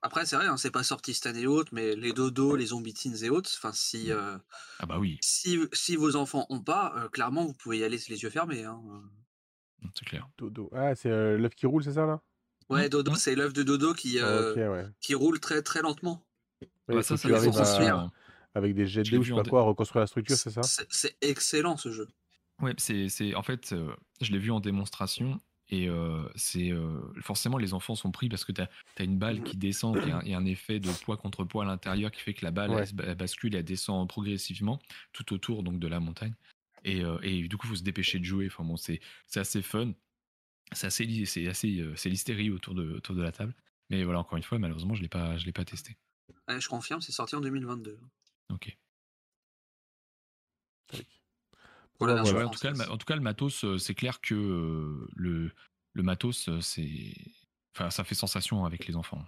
Après, 0.01 0.25
c'est 0.25 0.37
vrai, 0.37 0.47
hein, 0.47 0.57
c'est 0.57 0.71
pas 0.71 0.83
sorti 0.83 1.12
cette 1.12 1.27
année 1.27 1.43
et 1.43 1.47
autres, 1.47 1.71
mais 1.75 1.95
les 1.97 2.12
dodos, 2.12 2.57
les 2.57 2.67
zombies 2.67 2.95
teens 2.95 3.23
et 3.23 3.29
autres, 3.29 3.51
enfin, 3.57 3.73
si, 3.73 4.11
euh, 4.11 4.38
Ah 4.79 4.87
bah 4.87 4.99
oui, 4.99 5.19
si, 5.21 5.59
si 5.73 5.97
vos 5.97 6.17
enfants 6.17 6.47
ont 6.49 6.62
pas, 6.62 6.95
euh, 6.97 7.09
clairement, 7.09 7.45
vous 7.45 7.53
pouvez 7.53 7.79
y 7.79 7.85
aller 7.85 7.99
les 8.09 8.23
yeux 8.23 8.31
fermés. 8.31 8.64
Hein. 8.64 8.81
c'est 9.95 10.07
clair. 10.07 10.29
Dodo. 10.38 10.71
Ah, 10.73 10.95
c'est 10.95 11.11
euh, 11.11 11.37
l'œuf 11.37 11.55
qui 11.55 11.67
roule, 11.67 11.85
c'est 11.85 11.93
ça 11.93 12.07
là? 12.07 12.23
Ouais, 12.71 12.87
Mmh, 12.87 12.88
dodo, 12.88 13.12
mmh. 13.12 13.17
c'est 13.17 13.35
l'œuf 13.35 13.53
de 13.53 13.62
dodo 13.62 13.93
qui, 13.93 14.19
euh, 14.19 14.55
ouais. 14.55 14.87
qui 15.01 15.14
roule 15.14 15.38
très 15.40 15.61
très 15.61 15.83
lentement. 15.83 16.27
Ouais, 16.62 16.69
bah, 16.88 16.95
il 16.97 17.05
ça, 17.05 17.17
ça 17.19 17.29
à- 17.29 17.95
hein. 17.95 18.12
avec 18.55 18.75
des 18.75 18.87
jets 18.87 19.03
de 19.03 19.19
ou 19.19 19.23
je 19.23 19.35
sais 19.35 19.43
pas 19.43 19.49
quoi, 19.49 19.62
reconstruire 19.62 20.01
la 20.01 20.07
structure, 20.07 20.37
c'est 20.37 20.51
ça? 20.51 20.62
C'est 20.62 21.17
excellent 21.21 21.77
ce 21.77 21.90
jeu. 21.90 22.09
Ouais, 22.61 22.75
c'est, 22.79 23.09
c'est, 23.09 23.35
en 23.35 23.43
fait, 23.43 23.73
euh, 23.73 23.95
je 24.21 24.33
l'ai 24.33 24.38
vu 24.38 24.51
en 24.51 24.61
démonstration 24.61 25.40
et 25.70 25.88
euh, 25.88 26.29
c'est 26.37 26.70
euh, 26.70 27.00
forcément 27.22 27.57
les 27.59 27.72
enfants 27.72 27.94
sont 27.94 28.11
pris 28.11 28.29
parce 28.29 28.44
que 28.44 28.53
tu 28.53 28.61
as, 28.61 28.68
une 29.03 29.18
balle 29.18 29.42
qui 29.42 29.57
descend, 29.57 29.96
il 30.03 30.09
y, 30.09 30.11
a 30.12 30.18
un- 30.18 30.22
il 30.22 30.31
y 30.31 30.35
a 30.35 30.38
un 30.38 30.44
effet 30.44 30.79
de 30.79 30.90
poids 31.05 31.16
contre 31.16 31.44
poids 31.44 31.64
à 31.64 31.66
l'intérieur 31.66 32.11
qui 32.11 32.20
fait 32.20 32.35
que 32.35 32.44
la 32.44 32.50
balle 32.50 32.70
Ouais. 32.70 32.81
elle, 32.81 32.87
se 32.87 32.94
ba- 32.94 33.05
elle 33.07 33.14
bascule 33.16 33.55
et 33.55 33.59
elle 33.59 33.64
descend 33.64 34.09
progressivement 34.09 34.79
tout 35.12 35.33
autour 35.33 35.62
donc 35.62 35.79
de 35.79 35.88
la 35.88 36.00
montagne. 36.00 36.35
Et, 36.85 37.03
euh, 37.03 37.18
et 37.22 37.48
du 37.48 37.57
coup, 37.57 37.66
il 37.66 37.70
faut 37.70 37.77
se 37.77 37.83
dépêcher 37.83 38.18
de 38.18 38.24
jouer. 38.24 38.46
Enfin 38.46 38.62
bon, 38.62 38.77
c'est, 38.77 39.00
c'est 39.27 39.40
assez 39.40 39.62
fun. 39.62 39.92
C'est 40.72 40.87
assez, 40.87 41.24
c'est 41.24 41.46
assez, 41.48 41.83
c'est 41.96 42.09
l'hystérie 42.11 42.50
autour 42.50 42.74
de, 42.74 42.92
autour 42.94 43.14
de 43.14 43.22
la 43.22 43.33
table. 43.33 43.55
Mais 43.90 44.05
voilà, 44.05 44.18
encore 44.20 44.37
une 44.37 44.42
fois, 44.42 44.59
malheureusement, 44.59 44.94
je 44.94 45.03
l'ai 45.03 45.09
pas, 45.09 45.37
je 45.38 45.46
l'ai 45.46 45.53
pas 45.53 45.64
testé. 45.64 45.96
Ouais, 46.48 46.61
je 46.61 46.68
confirme, 46.68 47.00
c'est 47.00 47.12
sorti 47.12 47.37
en 47.37 47.40
2022. 47.40 47.98
Ok. 48.50 48.77
Tac. 50.88 51.07
Ouais, 52.05 52.43
en, 52.45 52.49
tout 52.51 52.59
cas, 52.59 52.71
le, 52.71 52.75
française. 52.75 52.88
ma- 52.88 52.95
en 52.95 52.97
tout 52.99 53.07
cas, 53.07 53.14
le 53.17 53.21
matos, 53.23 53.64
euh, 53.64 53.79
c'est 53.79 53.95
clair 53.95 54.21
que 54.21 54.35
euh, 54.35 55.09
le, 55.17 55.53
le 55.93 56.03
matos, 56.03 56.49
euh, 56.49 56.61
c'est. 56.61 57.14
Enfin, 57.77 57.90
ça 57.90 58.05
fait 58.05 58.14
sensation 58.14 58.64
avec 58.64 58.87
les 58.87 58.97
enfants. 58.97 59.23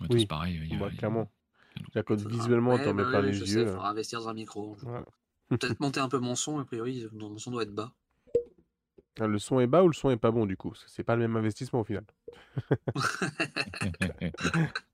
Le 0.00 0.04
matos, 0.04 0.16
Oui, 0.16 0.26
pareil. 0.26 0.60
il 0.64 0.72
y 0.72 0.76
a- 0.76 0.78
bah, 0.78 0.88
il 0.90 0.94
a- 0.94 0.98
clairement. 0.98 1.30
il 1.76 1.82
y 1.94 1.98
a- 1.98 2.04
visuellement, 2.28 2.74
Ouais, 2.74 2.84
t'en 2.84 2.94
mets 2.94 3.04
bah 3.04 3.10
ouais, 3.20 3.22
les 3.22 3.32
je 3.34 3.44
yeux. 3.44 3.64
sais, 3.66 3.72
faudra 3.72 3.90
investir 3.90 4.20
dans 4.20 4.28
un 4.28 4.34
micro. 4.34 4.76
Peut-être 5.48 5.80
monter 5.80 6.00
un 6.00 6.08
peu 6.08 6.18
mon 6.18 6.34
son, 6.34 6.58
a 6.58 6.64
priori, 6.64 7.06
mon 7.12 7.36
son 7.38 7.50
doit 7.50 7.62
être 7.64 7.74
bas. 7.74 7.92
Ah, 9.20 9.26
Le 9.26 9.38
son 9.38 9.60
est 9.60 9.66
bas 9.66 9.82
ou 9.84 9.88
le 9.88 9.92
son 9.92 10.10
est 10.10 10.16
pas 10.16 10.30
bon 10.30 10.46
du 10.46 10.56
coup? 10.56 10.70
Parce 10.70 10.84
que 10.84 10.90
C'est 10.90 11.04
pas 11.04 11.14
le 11.16 11.20
même 11.22 11.36
investissement 11.36 11.80
au 11.80 11.84
final. 11.84 12.04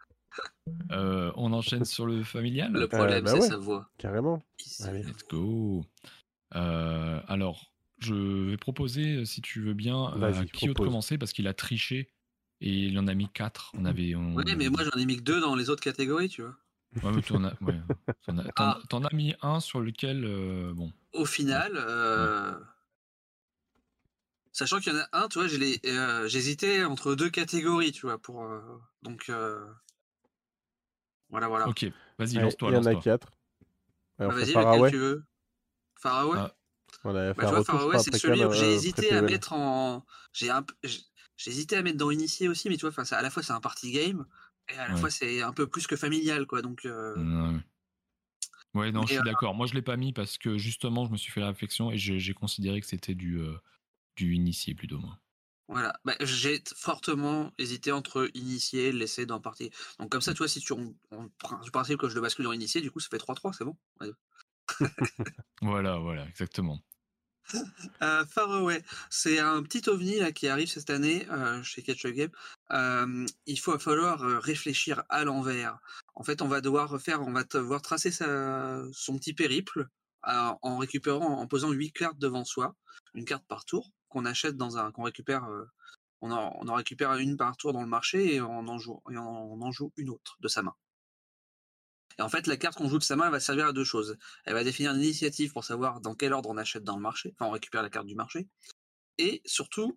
Euh, 0.91 1.33
on 1.37 1.53
enchaîne 1.53 1.85
sur 1.85 2.07
le 2.07 2.23
familial. 2.25 2.73
Le 2.73 2.89
problème, 2.89 3.25
bah 3.25 3.33
c'est 3.33 3.41
ouais. 3.41 3.49
sa 3.49 3.57
voix. 3.57 3.89
Carrément. 3.99 4.43
Allez. 4.85 5.03
Let's 5.03 5.27
go. 5.29 5.85
Euh, 6.55 7.21
alors, 7.29 7.73
je 7.99 8.51
vais 8.51 8.57
proposer, 8.57 9.25
si 9.25 9.41
tu 9.43 9.61
veux 9.61 9.75
bien, 9.75 10.15
euh, 10.17 10.23
à 10.33 10.45
Kyo 10.45 10.69
de 10.69 10.73
propose. 10.73 10.87
commencer 10.89 11.19
parce 11.19 11.33
qu'il 11.33 11.47
a 11.49 11.55
triché 11.55 12.13
et 12.61 12.71
il 12.87 12.99
en 12.99 13.07
a 13.07 13.15
mis 13.15 13.29
4. 13.29 13.73
On 13.77 13.85
avait, 13.85 14.15
on 14.15 14.35
Ouais, 14.35 14.45
mais 14.57 14.69
moi 14.69 14.83
j'en 14.85 14.99
ai 15.01 15.05
mis 15.07 15.17
que 15.17 15.23
deux 15.23 15.41
dans 15.41 15.55
les 15.57 15.69
autres 15.71 15.83
catégories, 15.83 16.29
tu 16.29 16.43
vois. 16.43 16.57
Ouais, 17.03 17.13
mais 17.15 17.23
t'en 17.23 17.45
as, 17.45 17.53
ouais, 17.63 17.81
t'en 18.27 18.39
as- 18.39 18.45
t'en- 18.45 18.51
Ah. 18.57 18.81
t'en 18.89 19.05
as 19.05 19.15
mis 19.15 19.35
un 19.43 19.61
sur 19.61 19.81
lequel, 19.81 20.25
euh, 20.25 20.73
bon, 20.75 20.91
Au 21.13 21.25
final, 21.27 21.73
euh, 21.77 22.53
sachant 24.53 24.81
qu'il 24.81 24.93
y 24.93 24.97
en 24.97 25.01
a 25.01 25.09
un, 25.25 25.29
tu 25.29 25.39
vois, 25.39 25.49
j'ai 25.49 25.59
les- 25.59 25.81
euh, 25.87 26.27
j'hésitais 26.29 26.85
entre 26.85 27.15
deux 27.15 27.31
catégories, 27.31 27.93
tu 27.93 28.07
vois, 28.07 28.19
pour 28.19 28.43
euh, 28.45 28.61
donc 29.03 29.27
euh, 29.29 29.61
voilà, 31.31 31.49
voilà. 31.49 31.69
ok, 31.69 31.87
vas-y, 32.19 32.35
lance-toi, 32.35 32.71
il 32.71 32.75
y 32.75 32.79
en 32.79 32.87
a 32.87 32.95
quatre. 32.97 33.29
Ah, 34.19 34.29
Vas-y, 34.29 34.53
Faraway. 34.53 34.79
lequel 34.79 34.91
tu 34.93 34.99
veux? 34.99 35.25
Faraway? 36.01 36.39
Ah, 36.39 36.55
Bah, 37.05 37.33
je 37.37 37.63
Faraway, 37.63 37.99
c'est 37.99 38.17
celui 38.17 38.45
où 38.45 38.53
j'ai 38.53 38.65
euh, 38.65 38.75
hésité 38.75 39.11
à 39.13 39.23
mettre 39.23 39.53
en. 39.53 40.05
J'ai 40.33 40.51
un... 40.51 40.65
hésité 41.47 41.77
à 41.77 41.83
mettre 41.83 41.99
dans 41.99 42.11
Initié 42.11 42.49
aussi, 42.49 42.69
mais 42.69 42.77
tu 42.77 42.89
vois, 42.89 43.05
à 43.13 43.23
la 43.23 43.31
fois 43.31 43.43
c'est 43.43 43.53
un 43.53 43.61
party 43.61 43.93
game, 43.93 44.27
et 44.69 44.75
à 44.75 44.89
la 44.89 44.95
Ouais. 44.95 45.01
fois 45.01 45.11
c'est 45.11 45.43
un 45.43 45.53
peu 45.53 45.67
plus 45.67 45.87
que 45.87 45.97
familial, 45.97 46.47
quoi. 46.47 46.63
Donc, 46.63 46.85
euh, 46.85 47.15
ouais. 47.17 47.59
Ouais, 48.75 48.93
non, 48.93 49.03
je 49.03 49.09
suis 49.09 49.19
euh, 49.19 49.23
d'accord. 49.23 49.55
Moi, 49.55 49.67
je 49.67 49.75
l'ai 49.75 49.83
pas 49.83 49.97
mis 49.97 50.13
parce 50.13 50.39
que 50.39 50.59
justement, 50.59 51.07
je 51.07 51.11
me 51.11 51.17
suis 51.17 51.33
fait 51.33 51.41
la 51.41 51.49
réflexion 51.49 51.91
et 51.91 51.99
j'ai 51.99 52.19
j'ai 52.19 52.35
considéré 52.35 52.81
que 52.81 52.87
c'était 52.87 53.15
du, 53.15 53.39
euh, 53.39 53.57
du 54.17 54.35
initié 54.35 54.75
plutôt, 54.75 54.99
moi. 54.99 55.19
Voilà. 55.69 55.99
Bah, 56.05 56.15
j'ai 56.21 56.63
fortement 56.75 57.53
hésité 57.59 57.93
entre 57.93 58.31
le 58.35 58.91
laisser 58.91 59.27
dans 59.27 59.41
party. 59.41 59.71
Donc, 59.99 60.11
comme 60.11 60.23
ça, 60.23 60.33
tu 60.33 60.39
vois, 60.39 60.49
si 60.49 60.61
tu. 60.61 60.73
On, 60.73 60.95
on 61.11 61.29
du 61.63 61.71
principe 61.71 62.01
que 62.01 62.09
je 62.09 62.15
le 62.15 62.23
bascule 62.23 62.47
dans 62.47 62.53
Initié, 62.53 62.81
du 62.81 62.91
coup, 62.91 63.01
ça 63.01 63.09
fait 63.11 63.19
3-3, 63.19 63.53
c'est 63.53 63.65
bon 63.65 63.77
Ouais. 64.01 64.11
Voilà, 65.63 65.99
voilà, 65.99 66.27
exactement. 66.27 66.81
Euh, 68.03 68.25
Faraway, 68.27 68.83
c'est 69.11 69.39
un 69.39 69.63
petit 69.63 69.89
ovni 69.89 70.19
là, 70.19 70.33
qui 70.33 70.49
arrive 70.49 70.69
cette 70.69 70.91
année 70.91 71.27
euh, 71.31 71.63
chez 71.63 71.83
Catch 71.83 72.05
a 72.05 72.11
Game. 72.11 72.31
Euh, 72.73 73.27
il 73.47 73.59
faut 73.59 73.77
falloir 73.79 74.23
euh, 74.23 74.39
réfléchir 74.39 75.03
à 75.09 75.25
l'envers. 75.25 75.79
En 76.15 76.23
fait, 76.23 76.43
on 76.43 76.49
va 76.49 76.61
devoir 76.61 76.91
refaire, 76.91 77.23
on 77.23 77.33
va 77.33 77.45
devoir 77.45 77.81
tracer 77.81 78.11
sa, 78.11 78.83
son 78.93 79.17
petit 79.17 79.33
périple 79.33 79.89
euh, 80.27 80.53
en 80.63 80.79
récupérant, 80.79 81.39
en 81.41 81.47
posant 81.47 81.73
huit 81.73 81.93
cartes 81.93 82.19
devant 82.19 82.45
soi, 82.45 82.75
une 83.15 83.25
carte 83.25 83.47
par 83.49 83.65
tour 83.65 83.91
qu'on 84.09 84.25
achète 84.25 84.57
dans 84.57 84.77
un, 84.79 84.91
qu'on 84.93 85.03
récupère. 85.05 85.45
euh, 85.45 85.65
on, 86.21 86.31
en, 86.33 86.53
on 86.61 86.69
en 86.69 86.75
récupère 86.75 87.15
une 87.15 87.37
par 87.37 87.57
tour 87.57 87.73
dans 87.73 87.83
le 87.83 87.89
marché 87.89 88.35
et 88.35 88.41
on 88.41 88.67
en 88.67 88.79
joue, 88.79 89.01
et 89.11 89.17
on, 89.17 89.53
on 89.53 89.63
en 89.63 89.71
joue 89.71 89.93
une 89.97 90.11
autre 90.11 90.37
de 90.41 90.49
sa 90.49 90.63
main. 90.63 90.75
Et 92.19 92.23
en 92.23 92.29
fait, 92.29 92.49
la 92.49 92.57
carte 92.57 92.77
qu'on 92.77 92.89
joue 92.89 92.99
de 92.99 93.05
sa 93.05 93.15
main 93.15 93.27
elle 93.27 93.33
va 93.33 93.39
servir 93.41 93.67
à 93.67 93.73
deux 93.73 93.85
choses. 93.85 94.17
Elle 94.45 94.55
va 94.55 94.65
définir 94.65 94.93
une 94.93 95.01
initiative 95.01 95.53
pour 95.53 95.65
savoir 95.65 96.01
dans 96.01 96.17
quel 96.17 96.33
ordre 96.33 96.51
on 96.51 96.57
achète 96.57 96.83
dans 96.83 96.97
le 96.97 97.03
marché, 97.03 97.33
enfin 97.35 97.47
on 97.47 97.53
récupère 97.53 97.83
la 97.83 97.91
carte 97.91 98.07
du 98.07 98.17
marché. 98.17 98.49
Et 99.19 99.43
surtout, 99.45 99.95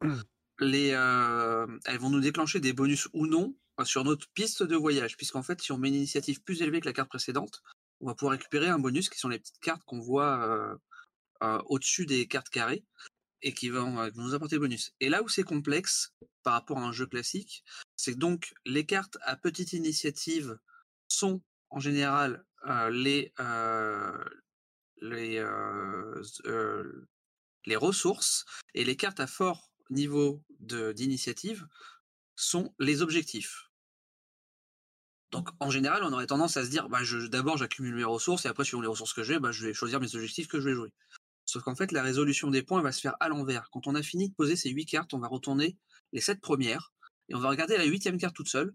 les, 0.60 0.92
euh, 0.94 1.66
elles 1.86 1.98
vont 2.00 2.10
nous 2.12 2.20
déclencher 2.20 2.60
des 2.60 2.74
bonus 2.74 3.08
ou 3.14 3.26
non 3.26 3.56
euh, 3.80 3.86
sur 3.86 4.04
notre 4.04 4.28
piste 4.34 4.62
de 4.62 4.76
voyage, 4.76 5.18
puisqu'en 5.18 5.42
fait, 5.44 5.60
si 5.62 5.72
on 5.72 5.80
met 5.80 5.90
une 5.90 5.96
initiative 5.96 6.44
plus 6.44 6.62
élevée 6.62 6.82
que 6.82 6.86
la 6.86 6.94
carte 6.94 7.10
précédente, 7.10 7.64
on 8.00 8.08
va 8.08 8.16
pouvoir 8.16 8.34
récupérer 8.34 8.68
un 8.68 8.80
bonus 8.80 9.10
qui 9.10 9.18
sont 9.18 9.30
les 9.30 9.40
petites 9.40 9.60
cartes 9.60 9.84
qu'on 9.86 10.00
voit 10.00 10.44
euh, 10.48 10.76
euh, 11.44 11.60
au-dessus 11.66 12.06
des 12.06 12.28
cartes 12.28 12.50
carrées 12.50 12.84
et 13.42 13.54
qui 13.54 13.70
vont, 13.70 14.10
nous 14.16 14.34
apporter 14.34 14.60
bonus. 14.60 14.94
Et 15.00 15.10
là 15.10 15.24
où 15.24 15.30
c'est 15.30 15.44
complexe 15.44 16.14
par 16.44 16.54
rapport 16.54 16.78
à 16.78 16.84
un 16.84 16.92
jeu 16.92 17.06
classique, 17.06 17.64
c'est 17.96 18.18
donc 18.18 18.54
les 18.66 18.86
cartes 18.86 19.18
à 19.22 19.36
petite 19.36 19.74
initiative 19.74 20.58
sont 21.08 21.42
en 21.70 21.80
général 21.80 22.46
euh, 22.68 22.90
les, 22.90 23.34
euh, 23.40 24.24
euh, 26.46 27.08
les 27.66 27.76
ressources 27.76 28.46
et 28.76 28.84
les 28.84 28.96
cartes 28.96 29.20
à 29.20 29.28
fort 29.28 29.72
niveau 29.90 30.44
d'initiative 30.60 31.68
sont 32.36 32.74
les 32.80 33.02
objectifs. 33.02 33.70
Donc 35.32 35.50
en 35.60 35.70
général, 35.70 36.04
on 36.04 36.12
aurait 36.14 36.28
tendance 36.28 36.58
à 36.58 36.66
se 36.66 36.70
dire, 36.70 36.90
bah, 36.90 37.00
d'abord 37.30 37.58
j'accumule 37.58 37.96
mes 37.96 38.04
ressources 38.04 38.46
et 38.46 38.50
après 38.50 38.66
suivant 38.66 38.82
les 38.82 38.88
ressources 38.88 39.14
que 39.14 39.24
j'ai, 39.24 39.40
bah, 39.40 39.52
je 39.52 39.66
vais 39.66 39.74
choisir 39.74 40.00
mes 40.00 40.16
objectifs 40.16 40.48
que 40.48 40.60
je 40.60 40.70
vais 40.70 40.76
jouer. 40.76 40.92
Sauf 41.52 41.64
qu'en 41.64 41.76
fait, 41.76 41.92
la 41.92 42.02
résolution 42.02 42.50
des 42.50 42.64
points 42.64 42.82
va 42.82 42.94
se 42.94 43.02
faire 43.02 43.18
à 43.20 43.28
l'envers. 43.28 43.70
Quand 43.72 43.86
on 43.86 43.94
a 43.94 44.02
fini 44.02 44.30
de 44.30 44.34
poser 44.34 44.56
ces 44.56 44.70
huit 44.70 44.86
cartes, 44.86 45.14
on 45.14 45.20
va 45.20 45.28
retourner 45.28 45.76
les 46.14 46.22
sept 46.22 46.40
premières 46.40 46.94
et 47.28 47.36
on 47.36 47.40
va 47.40 47.50
regarder 47.50 47.78
la 47.78 47.84
huitième 47.84 48.18
carte 48.18 48.34
toute 48.34 48.48
seule. 48.48 48.74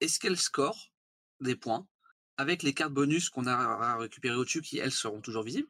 Est-ce 0.00 0.18
qu'elle 0.18 0.38
score 0.38 0.90
des 1.40 1.54
points 1.54 1.86
avec 2.38 2.62
les 2.62 2.72
cartes 2.72 2.94
bonus 2.94 3.28
qu'on 3.28 3.46
a 3.46 3.52
à 3.52 3.98
récupérer 3.98 4.36
au-dessus 4.36 4.62
qui, 4.62 4.78
elles, 4.78 4.90
seront 4.90 5.20
toujours 5.20 5.42
visibles? 5.42 5.68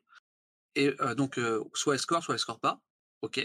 Et 0.77 0.94
euh, 1.01 1.16
donc, 1.16 1.38
euh, 1.38 1.61
soit 1.74 1.94
elle 1.94 2.01
score, 2.01 2.22
soit 2.22 2.37
elle 2.37 2.38
score 2.38 2.61
pas. 2.61 2.81
Ok, 3.22 3.44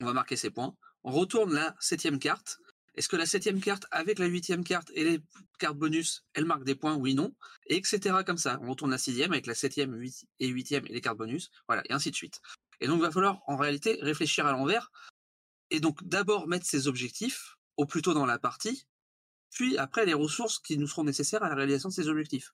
on 0.00 0.04
va 0.04 0.12
marquer 0.12 0.36
ces 0.36 0.50
points. 0.50 0.76
On 1.04 1.12
retourne 1.12 1.54
la 1.54 1.74
septième 1.80 2.18
carte. 2.18 2.58
Est-ce 2.96 3.08
que 3.08 3.16
la 3.16 3.26
septième 3.26 3.60
carte, 3.60 3.86
avec 3.90 4.18
la 4.18 4.26
huitième 4.26 4.64
carte 4.64 4.90
et 4.94 5.04
les 5.04 5.20
cartes 5.58 5.76
bonus, 5.76 6.24
elle 6.34 6.46
marque 6.46 6.64
des 6.64 6.74
points 6.74 6.96
Oui, 6.96 7.14
non. 7.14 7.34
Et 7.66 7.76
etc. 7.76 8.16
comme 8.24 8.38
ça. 8.38 8.58
On 8.62 8.70
retourne 8.70 8.90
la 8.90 8.98
sixième 8.98 9.32
avec 9.32 9.46
la 9.46 9.54
septième 9.54 10.02
et 10.40 10.46
huitième 10.46 10.86
et 10.86 10.92
les 10.92 11.00
cartes 11.00 11.18
bonus. 11.18 11.50
Voilà, 11.68 11.82
et 11.88 11.92
ainsi 11.92 12.10
de 12.10 12.16
suite. 12.16 12.40
Et 12.80 12.86
donc, 12.86 12.98
il 12.98 13.02
va 13.02 13.10
falloir, 13.10 13.42
en 13.46 13.56
réalité, 13.56 13.98
réfléchir 14.00 14.46
à 14.46 14.52
l'envers. 14.52 14.90
Et 15.70 15.80
donc, 15.80 16.02
d'abord 16.04 16.48
mettre 16.48 16.66
ses 16.66 16.88
objectifs 16.88 17.56
au 17.76 17.84
plus 17.84 18.02
tôt 18.02 18.14
dans 18.14 18.26
la 18.26 18.38
partie, 18.38 18.86
puis 19.50 19.76
après 19.78 20.06
les 20.06 20.14
ressources 20.14 20.58
qui 20.58 20.78
nous 20.78 20.86
seront 20.86 21.04
nécessaires 21.04 21.42
à 21.42 21.48
la 21.48 21.54
réalisation 21.54 21.88
de 21.88 21.94
ces 21.94 22.08
objectifs. 22.08 22.52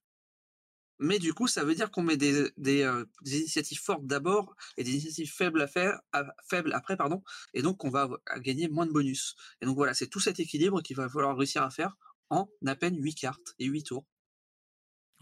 Mais 0.99 1.19
du 1.19 1.35
coup, 1.35 1.49
ça 1.49 1.65
veut 1.65 1.75
dire 1.75 1.91
qu'on 1.91 2.03
met 2.03 2.17
des, 2.17 2.51
des, 2.57 2.83
euh, 2.83 3.05
des 3.23 3.39
initiatives 3.41 3.81
fortes 3.81 4.07
d'abord 4.07 4.55
et 4.77 4.85
des 4.85 4.93
initiatives 4.93 5.33
faibles 5.33 5.61
à 5.61 5.67
faire, 5.67 6.01
à- 6.13 6.27
faibles 6.49 6.73
après, 6.73 6.97
pardon, 6.97 7.23
et 7.55 7.63
donc 7.63 7.85
on 7.85 7.91
va 7.91 8.09
gagner 8.39 8.69
moins 8.69 8.87
de 8.87 8.93
bonus. 8.93 9.35
Et 9.61 9.67
donc 9.67 9.77
voilà, 9.77 9.95
c'est 9.95 10.09
tout 10.09 10.21
cet 10.21 10.39
équilibre 10.41 10.83
qu'il 10.83 10.97
va 10.97 11.09
falloir 11.09 11.37
réussir 11.37 11.63
à 11.63 11.71
faire 11.71 11.97
en 12.31 12.49
à 12.67 12.77
peine 12.77 12.97
8 13.03 13.15
cartes 13.15 13.55
et 13.59 13.67
8 13.67 13.85
tours. 13.85 14.07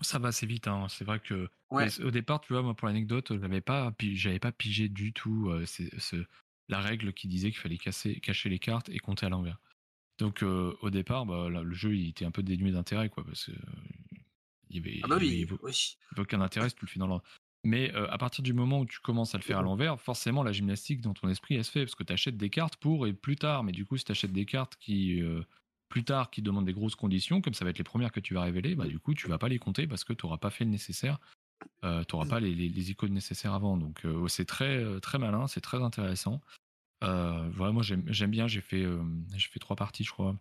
Ça 0.03 0.19
va 0.19 0.29
assez 0.29 0.47
vite, 0.47 0.67
hein. 0.67 0.87
c'est 0.89 1.05
vrai 1.05 1.21
que 1.21 1.49
au 1.71 2.11
départ, 2.11 2.41
tu 2.41 2.55
vois, 2.55 2.63
moi 2.63 2.75
pour 2.75 2.89
l'anecdote, 2.89 3.39
j'avais 3.39 3.61
pas, 3.61 3.95
j'avais 4.01 4.39
pas 4.39 4.53
pigé 4.53 4.89
du 4.89 5.13
tout 5.13 5.53
la 6.69 6.81
règle 6.81 7.13
qui 7.13 7.29
disait 7.29 7.51
qu'il 7.51 7.61
fallait 7.61 7.79
casser, 7.79 8.21
cacher 8.21 8.49
les 8.49 8.59
cartes 8.59 8.89
et 8.89 8.99
compter 8.99 9.27
à 9.27 9.29
l'envers. 9.29 9.59
Donc 10.19 10.43
au 10.43 10.91
départ, 10.91 11.27
bah, 11.27 11.49
le 11.49 11.75
jeu 11.75 11.95
il 11.97 12.09
était 12.09 12.25
un 12.25 12.31
peu 12.31 12.43
dénué 12.43 12.73
d'intérêt, 12.73 13.11
quoi, 13.11 13.25
parce 13.25 13.47
que 13.47 13.53
il 14.71 14.77
y 14.77 14.79
avait, 14.79 15.01
ah 15.03 15.09
bah 15.09 15.17
oui, 15.19 15.47
aucun 16.17 16.41
intérêt 16.41 16.69
si 16.69 16.75
tu 16.77 16.85
le 16.85 16.91
fais 16.91 16.99
dans 16.99 17.07
l'ordre. 17.07 17.25
Mais 17.63 17.93
à 17.93 18.17
partir 18.17 18.43
du 18.43 18.55
moment 18.55 18.81
où 18.81 18.87
tu 18.87 19.01
commences 19.01 19.35
à 19.35 19.39
le 19.39 19.43
faire 19.43 19.59
à 19.59 19.63
l'envers, 19.63 20.01
forcément 20.01 20.43
la 20.43 20.53
gymnastique 20.53 21.03
dans 21.03 21.13
ton 21.13 21.29
esprit 21.29 21.57
elle 21.57 21.65
se 21.65 21.71
fait 21.71 21.85
parce 21.85 21.95
que 21.95 22.05
tu 22.05 22.13
achètes 22.13 22.39
des 22.39 22.49
cartes 22.49 22.77
pour 22.77 23.07
et 23.07 23.13
plus 23.13 23.37
tard. 23.37 23.65
Mais 23.65 23.73
du 23.73 23.85
coup, 23.85 23.99
si 23.99 24.05
tu 24.05 24.13
achètes 24.13 24.33
des 24.33 24.47
cartes 24.47 24.77
qui 24.77 25.23
plus 25.91 26.05
tard 26.05 26.31
qui 26.31 26.41
demandent 26.41 26.65
des 26.65 26.73
grosses 26.73 26.95
conditions, 26.95 27.43
comme 27.43 27.53
ça 27.53 27.65
va 27.65 27.71
être 27.71 27.79
les 27.79 27.85
premières 27.85 28.13
que 28.13 28.21
tu 28.21 28.33
vas 28.33 28.43
révéler, 28.43 28.75
bah 28.77 28.87
du 28.87 28.99
coup 28.99 29.13
tu 29.13 29.29
vas 29.29 29.37
pas 29.37 29.49
les 29.49 29.59
compter 29.59 29.87
parce 29.87 30.05
que 30.05 30.15
tu 30.15 30.25
n'auras 30.25 30.39
pas 30.39 30.51
fait 30.51 30.65
le 30.65 30.71
nécessaire. 30.71 31.19
tu 31.83 31.87
n'auras 31.87 32.27
pas 32.27 32.41
les, 32.41 32.55
les, 32.55 32.91
icônes 32.91 33.13
nécessaires 33.13 33.53
avant. 33.53 33.77
Donc 33.77 34.07
c'est 34.29 34.47
très 34.47 34.99
très 35.01 35.19
malin, 35.19 35.47
c'est 35.47 35.61
très 35.61 35.83
intéressant. 35.83 36.41
voilà, 37.03 37.73
moi 37.73 37.83
j'aime 37.83 38.31
bien. 38.31 38.47
J'ai 38.47 38.63
fait 38.63 38.87
j'ai 39.35 39.49
fait 39.49 39.61
trois 39.61 39.77
parties, 39.77 40.05
je 40.05 40.13
crois, 40.13 40.35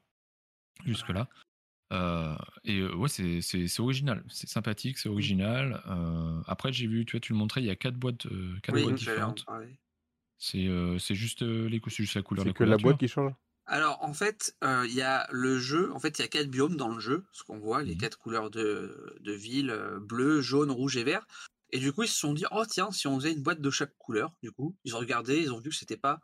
jusque 0.86 1.10
là. 1.10 1.28
Euh, 1.92 2.36
et 2.64 2.80
euh, 2.80 2.96
ouais, 2.96 3.10
c'est 3.10 3.80
original, 3.80 4.24
c'est 4.30 4.48
sympathique, 4.48 4.98
c'est 4.98 5.10
original. 5.10 5.82
Euh, 5.88 6.42
après, 6.46 6.72
j'ai 6.72 6.88
vu, 6.88 7.06
tu 7.06 7.14
vois, 7.14 7.20
tu 7.20 7.34
le 7.34 7.40
montrais, 7.40 7.62
il 7.62 7.68
y 7.68 7.72
a 7.72 7.76
quatre 7.76 7.96
boîtes, 7.96 8.28
quatre 8.62 8.80
boîtes 8.80 8.96
différentes. 8.96 9.46
C'est 10.38 11.16
juste 11.16 11.42
les 11.42 11.82
juste 11.88 12.16
la 12.16 12.22
couleur. 12.22 12.46
C'est 12.46 12.54
que 12.54 12.64
la 12.64 12.78
boîte 12.78 13.00
qui 13.00 13.08
change? 13.08 13.34
Alors 13.66 14.04
en 14.04 14.14
fait, 14.14 14.56
il 14.64 14.94
y 14.94 15.02
a 15.02 15.28
le 15.32 15.60
jeu. 15.60 15.92
En 15.94 16.00
fait, 16.00 16.18
il 16.18 16.22
y 16.22 16.26
a 16.26 16.28
quatre 16.28 16.50
biomes 16.50 16.76
dans 16.76 16.90
le 16.90 17.00
jeu, 17.00 17.26
ce 17.32 17.44
qu'on 17.44 17.60
voit, 17.60 17.84
les 17.84 17.96
mmh 17.96 18.00
quatre 18.00 18.18
couleurs 18.18 18.50
de, 18.50 19.18
de 19.20 19.32
ville 19.32 19.76
bleu, 20.02 20.42
jaune, 20.42 20.72
rouge 20.72 20.98
et 20.98 21.04
vert. 21.04 21.26
Et 21.72 21.78
du 21.78 21.94
coup, 21.94 22.04
ils 22.04 22.08
se 22.08 22.18
sont 22.18 22.34
dit, 22.34 22.46
oh 22.50 22.64
tiens, 22.68 22.92
si 22.92 23.08
on 23.08 23.20
faisait 23.20 23.32
une 23.32 23.44
boîte 23.44 23.62
de 23.62 23.70
chaque 23.70 23.96
couleur, 24.00 24.34
du 24.42 24.52
coup, 24.52 24.76
ils 24.86 24.96
ont 24.96 25.00
regardé, 25.00 25.40
ils 25.40 25.54
ont 25.54 25.60
vu 25.60 25.70
que 25.70 25.76
c'était 25.76 25.98
pas 25.98 26.20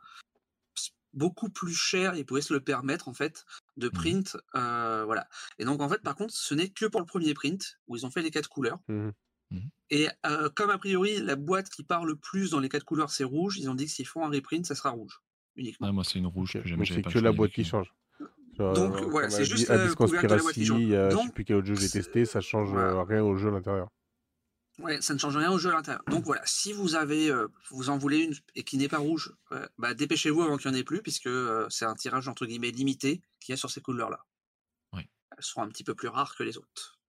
beaucoup 1.16 1.48
plus 1.48 1.74
cher, 1.74 2.14
ils 2.14 2.24
pouvaient 2.24 2.42
se 2.42 2.54
le 2.54 2.60
permettre 2.60 3.08
en 3.08 3.14
fait 3.14 3.44
de 3.76 3.88
mmh 3.88 3.90
print, 3.90 4.36
voilà. 4.52 5.28
Et 5.58 5.64
donc 5.64 5.80
en 5.80 5.88
fait, 5.88 6.02
par 6.02 6.14
contre, 6.14 6.32
ce 6.34 6.54
n'est 6.54 6.68
que 6.68 6.86
pour 6.86 7.00
le 7.00 7.06
premier 7.06 7.34
print 7.34 7.80
où 7.88 7.96
ils 7.96 8.06
ont 8.06 8.10
fait 8.10 8.22
les 8.22 8.30
quatre 8.30 8.48
couleurs. 8.48 8.78
Mmh 8.88 9.10
mmh 9.50 9.58
Et 9.90 10.08
comme 10.54 10.70
a 10.70 10.78
priori 10.78 11.20
la 11.20 11.36
boîte 11.36 11.70
qui 11.70 11.82
part 11.82 12.04
le 12.04 12.16
plus 12.16 12.50
dans 12.50 12.60
les 12.60 12.68
quatre 12.68 12.84
couleurs 12.84 13.10
c'est 13.10 13.24
rouge, 13.24 13.58
ils 13.58 13.68
ont 13.68 13.74
dit 13.74 13.86
que 13.86 13.90
s'ils 13.90 14.06
font 14.06 14.24
un 14.24 14.30
reprint, 14.30 14.64
ça 14.64 14.74
sera 14.74 14.90
rouge 14.90 15.20
uniquement. 15.56 15.88
Ah, 15.88 15.92
moi 15.92 16.04
c'est 16.04 16.18
une 16.18 16.26
rouge 16.26 16.52
que 16.52 16.66
j'aime. 16.66 16.84
C'est 16.84 17.02
que 17.02 17.18
la 17.18 17.32
boîte 17.32 17.52
qui 17.52 17.64
change. 17.64 17.92
Donc 18.58 19.00
voilà, 19.10 19.30
c'est 19.30 19.44
juste 19.44 19.68
la 19.68 19.76
de 19.76 20.26
la 20.28 20.36
boîte 20.38 20.54
qui 20.54 20.64
change. 20.64 20.80
je 20.80 21.16
sais 21.16 21.32
plus 21.32 21.44
quel 21.44 21.56
autre 21.56 21.66
jeu 21.66 21.74
j'ai 21.74 21.90
testé, 21.90 22.24
ça 22.24 22.40
change 22.40 22.70
rien 23.08 23.22
au 23.22 23.36
jeu 23.36 23.48
à 23.48 23.52
l'intérieur. 23.52 23.88
Ouais, 24.78 25.00
ça 25.00 25.14
ne 25.14 25.18
change 25.18 25.36
rien 25.36 25.50
au 25.50 25.58
jeu 25.58 25.70
à 25.70 25.72
l'intérieur. 25.72 26.02
Donc 26.08 26.24
voilà, 26.24 26.42
si 26.44 26.72
vous 26.72 26.94
avez, 26.96 27.30
euh, 27.30 27.48
vous 27.70 27.88
en 27.88 27.96
voulez 27.96 28.18
une 28.18 28.34
et 28.54 28.62
qui 28.62 28.76
n'est 28.76 28.88
pas 28.88 28.98
rouge, 28.98 29.34
euh, 29.52 29.66
bah, 29.78 29.94
dépêchez-vous 29.94 30.42
avant 30.42 30.58
qu'il 30.58 30.70
n'y 30.70 30.76
en 30.76 30.80
ait 30.80 30.84
plus, 30.84 31.00
puisque 31.00 31.28
euh, 31.28 31.66
c'est 31.70 31.86
un 31.86 31.94
tirage 31.94 32.28
entre 32.28 32.44
guillemets 32.44 32.72
limité 32.72 33.22
qu'il 33.40 33.52
y 33.52 33.54
a 33.54 33.56
sur 33.56 33.70
ces 33.70 33.80
couleurs-là. 33.80 34.26
Oui. 34.92 35.08
Elles 35.30 35.42
seront 35.42 35.62
un 35.62 35.68
petit 35.68 35.84
peu 35.84 35.94
plus 35.94 36.08
rares 36.08 36.36
que 36.36 36.42
les 36.42 36.58
autres. 36.58 37.00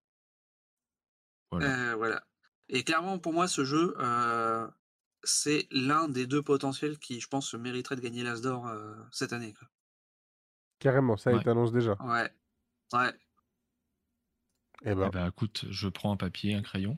Voilà. 1.51 2.25
Et 2.69 2.84
clairement, 2.84 3.19
pour 3.19 3.34
moi, 3.34 3.47
ce 3.47 3.65
jeu, 3.65 3.95
c'est 5.23 5.67
l'un 5.71 6.08
des 6.08 6.25
deux 6.25 6.41
potentiels 6.41 6.97
qui, 6.99 7.19
je 7.19 7.27
pense, 7.27 7.53
mériterait 7.53 7.95
de 7.95 8.01
gagner 8.01 8.23
l'As 8.23 8.41
d'or 8.41 8.69
cette 9.12 9.34
année. 9.34 9.53
Carrément, 10.80 11.17
ça, 11.17 11.34
ouais. 11.34 11.47
annonce 11.47 11.71
déjà. 11.71 11.95
Ouais. 12.01 12.32
Ouais. 12.93 13.13
Eh 14.84 14.93
ben. 14.93 15.08
Eh 15.08 15.10
ben, 15.10 15.27
écoute, 15.27 15.65
je 15.69 15.88
prends 15.88 16.12
un 16.12 16.17
papier, 16.17 16.53
un 16.53 16.62
crayon. 16.62 16.97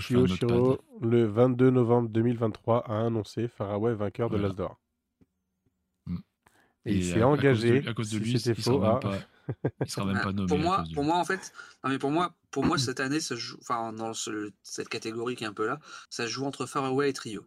Shiro 0.00 0.78
le 1.00 1.24
22 1.24 1.70
novembre 1.70 2.08
2023, 2.10 2.90
a 2.90 3.06
annoncé 3.06 3.48
Faraway 3.48 3.94
vainqueur 3.94 4.30
de 4.30 4.36
l'Asdor. 4.36 4.78
Mm. 6.06 6.16
Et, 6.86 6.94
il 6.96 7.04
s'est 7.04 7.22
engagé. 7.22 7.86
À 7.86 7.94
cause 7.94 8.10
de, 8.10 8.18
lui, 8.18 8.32
il 8.32 8.54
faux, 8.54 8.62
sera, 8.62 9.00
pas, 9.00 9.18
il 9.80 9.90
sera 9.90 10.06
même 10.06 10.20
pas 10.22 10.32
nommé. 10.32 10.48
Pour 10.48 10.58
moi, 10.58 10.84
pour 10.94 11.04
moi, 11.04 11.16
en 11.16 11.24
fait, 11.24 11.52
non, 11.82 11.90
mais 11.90 11.98
pour 11.98 12.10
moi, 12.10 12.34
pour 12.50 12.64
moi, 12.64 12.78
cette 12.78 13.00
année, 13.00 13.20
ça 13.20 13.36
joue, 13.36 13.56
enfin, 13.60 13.92
dans 13.92 14.12
cette 14.14 14.88
catégorie 14.88 15.36
qui 15.36 15.44
est 15.44 15.48
un 15.48 15.54
peu 15.54 15.66
là, 15.66 15.80
ça 16.10 16.26
joue 16.26 16.44
entre 16.44 16.66
Faraway 16.66 17.10
et 17.10 17.12
Trio. 17.12 17.46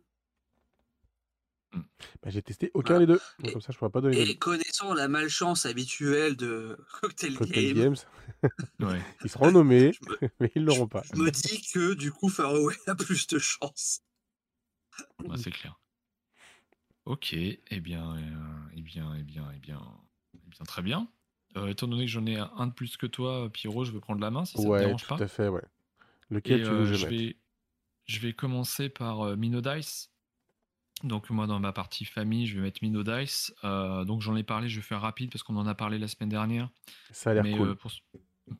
Mm. 1.73 1.82
Bah, 2.23 2.30
j'ai 2.30 2.41
testé 2.41 2.71
aucun 2.73 2.99
des 2.99 3.08
deux. 3.08 3.19
Donc, 3.39 3.53
comme 3.53 3.62
ça, 3.62 3.71
je 3.71 3.77
pourrais 3.77 3.91
pas 3.91 4.01
donner. 4.01 4.21
Et 4.21 4.38
connaissant 4.38 4.93
la 4.93 5.08
malchance 5.08 5.65
habituelle 5.65 6.36
de 6.36 6.77
Cocktail, 7.01 7.36
Games, 7.73 7.95
ils 9.23 9.30
seront 9.30 9.51
nommés, 9.51 9.91
mais 10.39 10.51
ils 10.56 10.63
l'auront 10.63 10.88
pas. 10.88 11.03
Je 11.13 11.19
me 11.19 11.30
dis 11.30 11.62
que 11.73 11.93
du 11.93 12.12
coup, 12.12 12.30
Faraway 12.30 12.75
a 12.88 12.95
plus 12.95 13.27
de 13.27 13.39
chance. 13.39 14.01
c'est 15.36 15.51
clair. 15.51 15.80
Ok, 17.06 17.34
eh 17.34 17.80
bien, 17.80 18.17
euh, 18.17 18.69
eh 18.75 18.82
bien, 18.82 19.15
eh 19.17 19.23
bien, 19.23 19.49
eh 19.56 19.60
bien, 19.60 19.82
eh 20.34 20.49
bien, 20.49 20.65
très 20.65 20.82
bien. 20.82 21.08
Euh, 21.56 21.67
étant 21.67 21.88
donné 21.88 22.06
que 22.06 22.12
j'en 22.12 22.25
ai 22.25 22.36
un 22.36 22.67
de 22.67 22.73
plus 22.73 22.97
que 22.97 23.06
toi, 23.06 23.49
Pierrot, 23.49 23.86
je 23.86 23.93
vais 23.93 24.01
prendre 24.01 24.19
la 24.19 24.30
main 24.30 24.43
si 24.43 24.58
ça 24.58 24.63
te 24.63 24.77
dérange 24.77 25.08
pas. 25.08 25.15
tout 25.15 25.23
à 25.23 25.27
fait, 25.30 25.47
ouais. 25.47 25.63
Lequel 26.30 26.63
tu 26.63 26.69
veux 26.69 26.82
euh, 26.82 26.93
je 26.93 27.08
vais, 27.08 27.38
je 28.03 28.19
vais 28.19 28.34
commencer 28.34 28.89
par 28.89 29.38
Minodice. 29.38 30.12
Donc 31.03 31.29
moi 31.29 31.47
dans 31.47 31.60
ma 31.60 31.73
partie 31.73 32.05
famille, 32.05 32.47
je 32.47 32.55
vais 32.55 32.62
mettre 32.62 32.79
Minodice. 32.81 33.53
Euh, 33.63 34.03
donc 34.03 34.21
j'en 34.21 34.36
ai 34.36 34.43
parlé, 34.43 34.67
je 34.67 34.77
vais 34.77 34.81
faire 34.81 35.01
rapide 35.01 35.31
parce 35.31 35.43
qu'on 35.43 35.55
en 35.55 35.67
a 35.67 35.75
parlé 35.75 35.99
la 35.99 36.07
semaine 36.07 36.29
dernière. 36.29 36.69
Ça 37.12 37.31
a 37.31 37.33
l'air 37.36 37.57
cool. 37.57 37.69
Euh, 37.69 37.75
pour... 37.75 37.91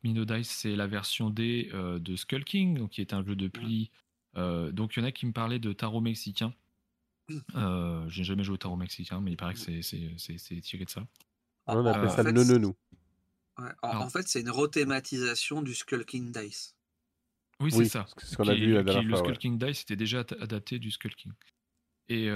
Minodice, 0.04 0.50
c'est 0.50 0.76
la 0.76 0.86
version 0.86 1.30
D 1.30 1.70
euh, 1.74 1.98
de 2.00 2.16
Skull 2.16 2.44
King, 2.44 2.78
donc 2.78 2.92
qui 2.92 3.02
est 3.02 3.14
un 3.14 3.26
jeu 3.26 3.36
de 3.36 3.48
pli. 3.48 3.90
donc 4.36 4.96
il 4.96 5.00
y 5.00 5.04
en 5.04 5.06
a 5.06 5.12
qui 5.12 5.26
me 5.26 5.32
parlaient 5.32 5.60
de 5.60 5.74
tarot 5.74 6.02
mexicain. 6.02 6.54
J'ai 7.30 8.24
jamais 8.24 8.44
joué 8.44 8.54
au 8.54 8.58
tarot 8.58 8.76
mexicain, 8.76 9.20
mais 9.22 9.32
il 9.32 9.38
paraît 9.38 9.54
que 9.54 9.60
c'est 9.60 10.62
tiré 10.62 10.86
de 10.86 10.90
ça. 10.90 11.08
On 11.66 11.86
appelle 11.86 12.10
ça 12.10 12.24
le 12.24 12.58
nous. 12.58 12.76
en, 13.82 14.10
fait, 14.10 14.28
c'est 14.28 14.42
une 14.42 14.52
rethématisation 14.52 15.62
du 15.62 15.74
Skull 15.74 16.06
King 16.06 16.32
Dice. 16.32 16.76
Oui, 17.60 17.72
c'est 17.72 17.86
ça. 17.86 18.06
Ce 18.18 18.38
qu'on 18.38 18.48
a 18.48 18.54
vu 18.54 18.74
la 18.74 18.84
dernière 18.84 19.02
fois. 19.02 19.12
Le 19.12 19.18
Skull 19.18 19.38
King 19.40 19.58
Dice 19.58 19.82
était 19.82 19.96
déjà 19.96 20.20
adapté 20.40 20.78
du 20.78 20.92
Skull 20.92 21.16
King. 21.16 21.34
Et, 22.10 22.30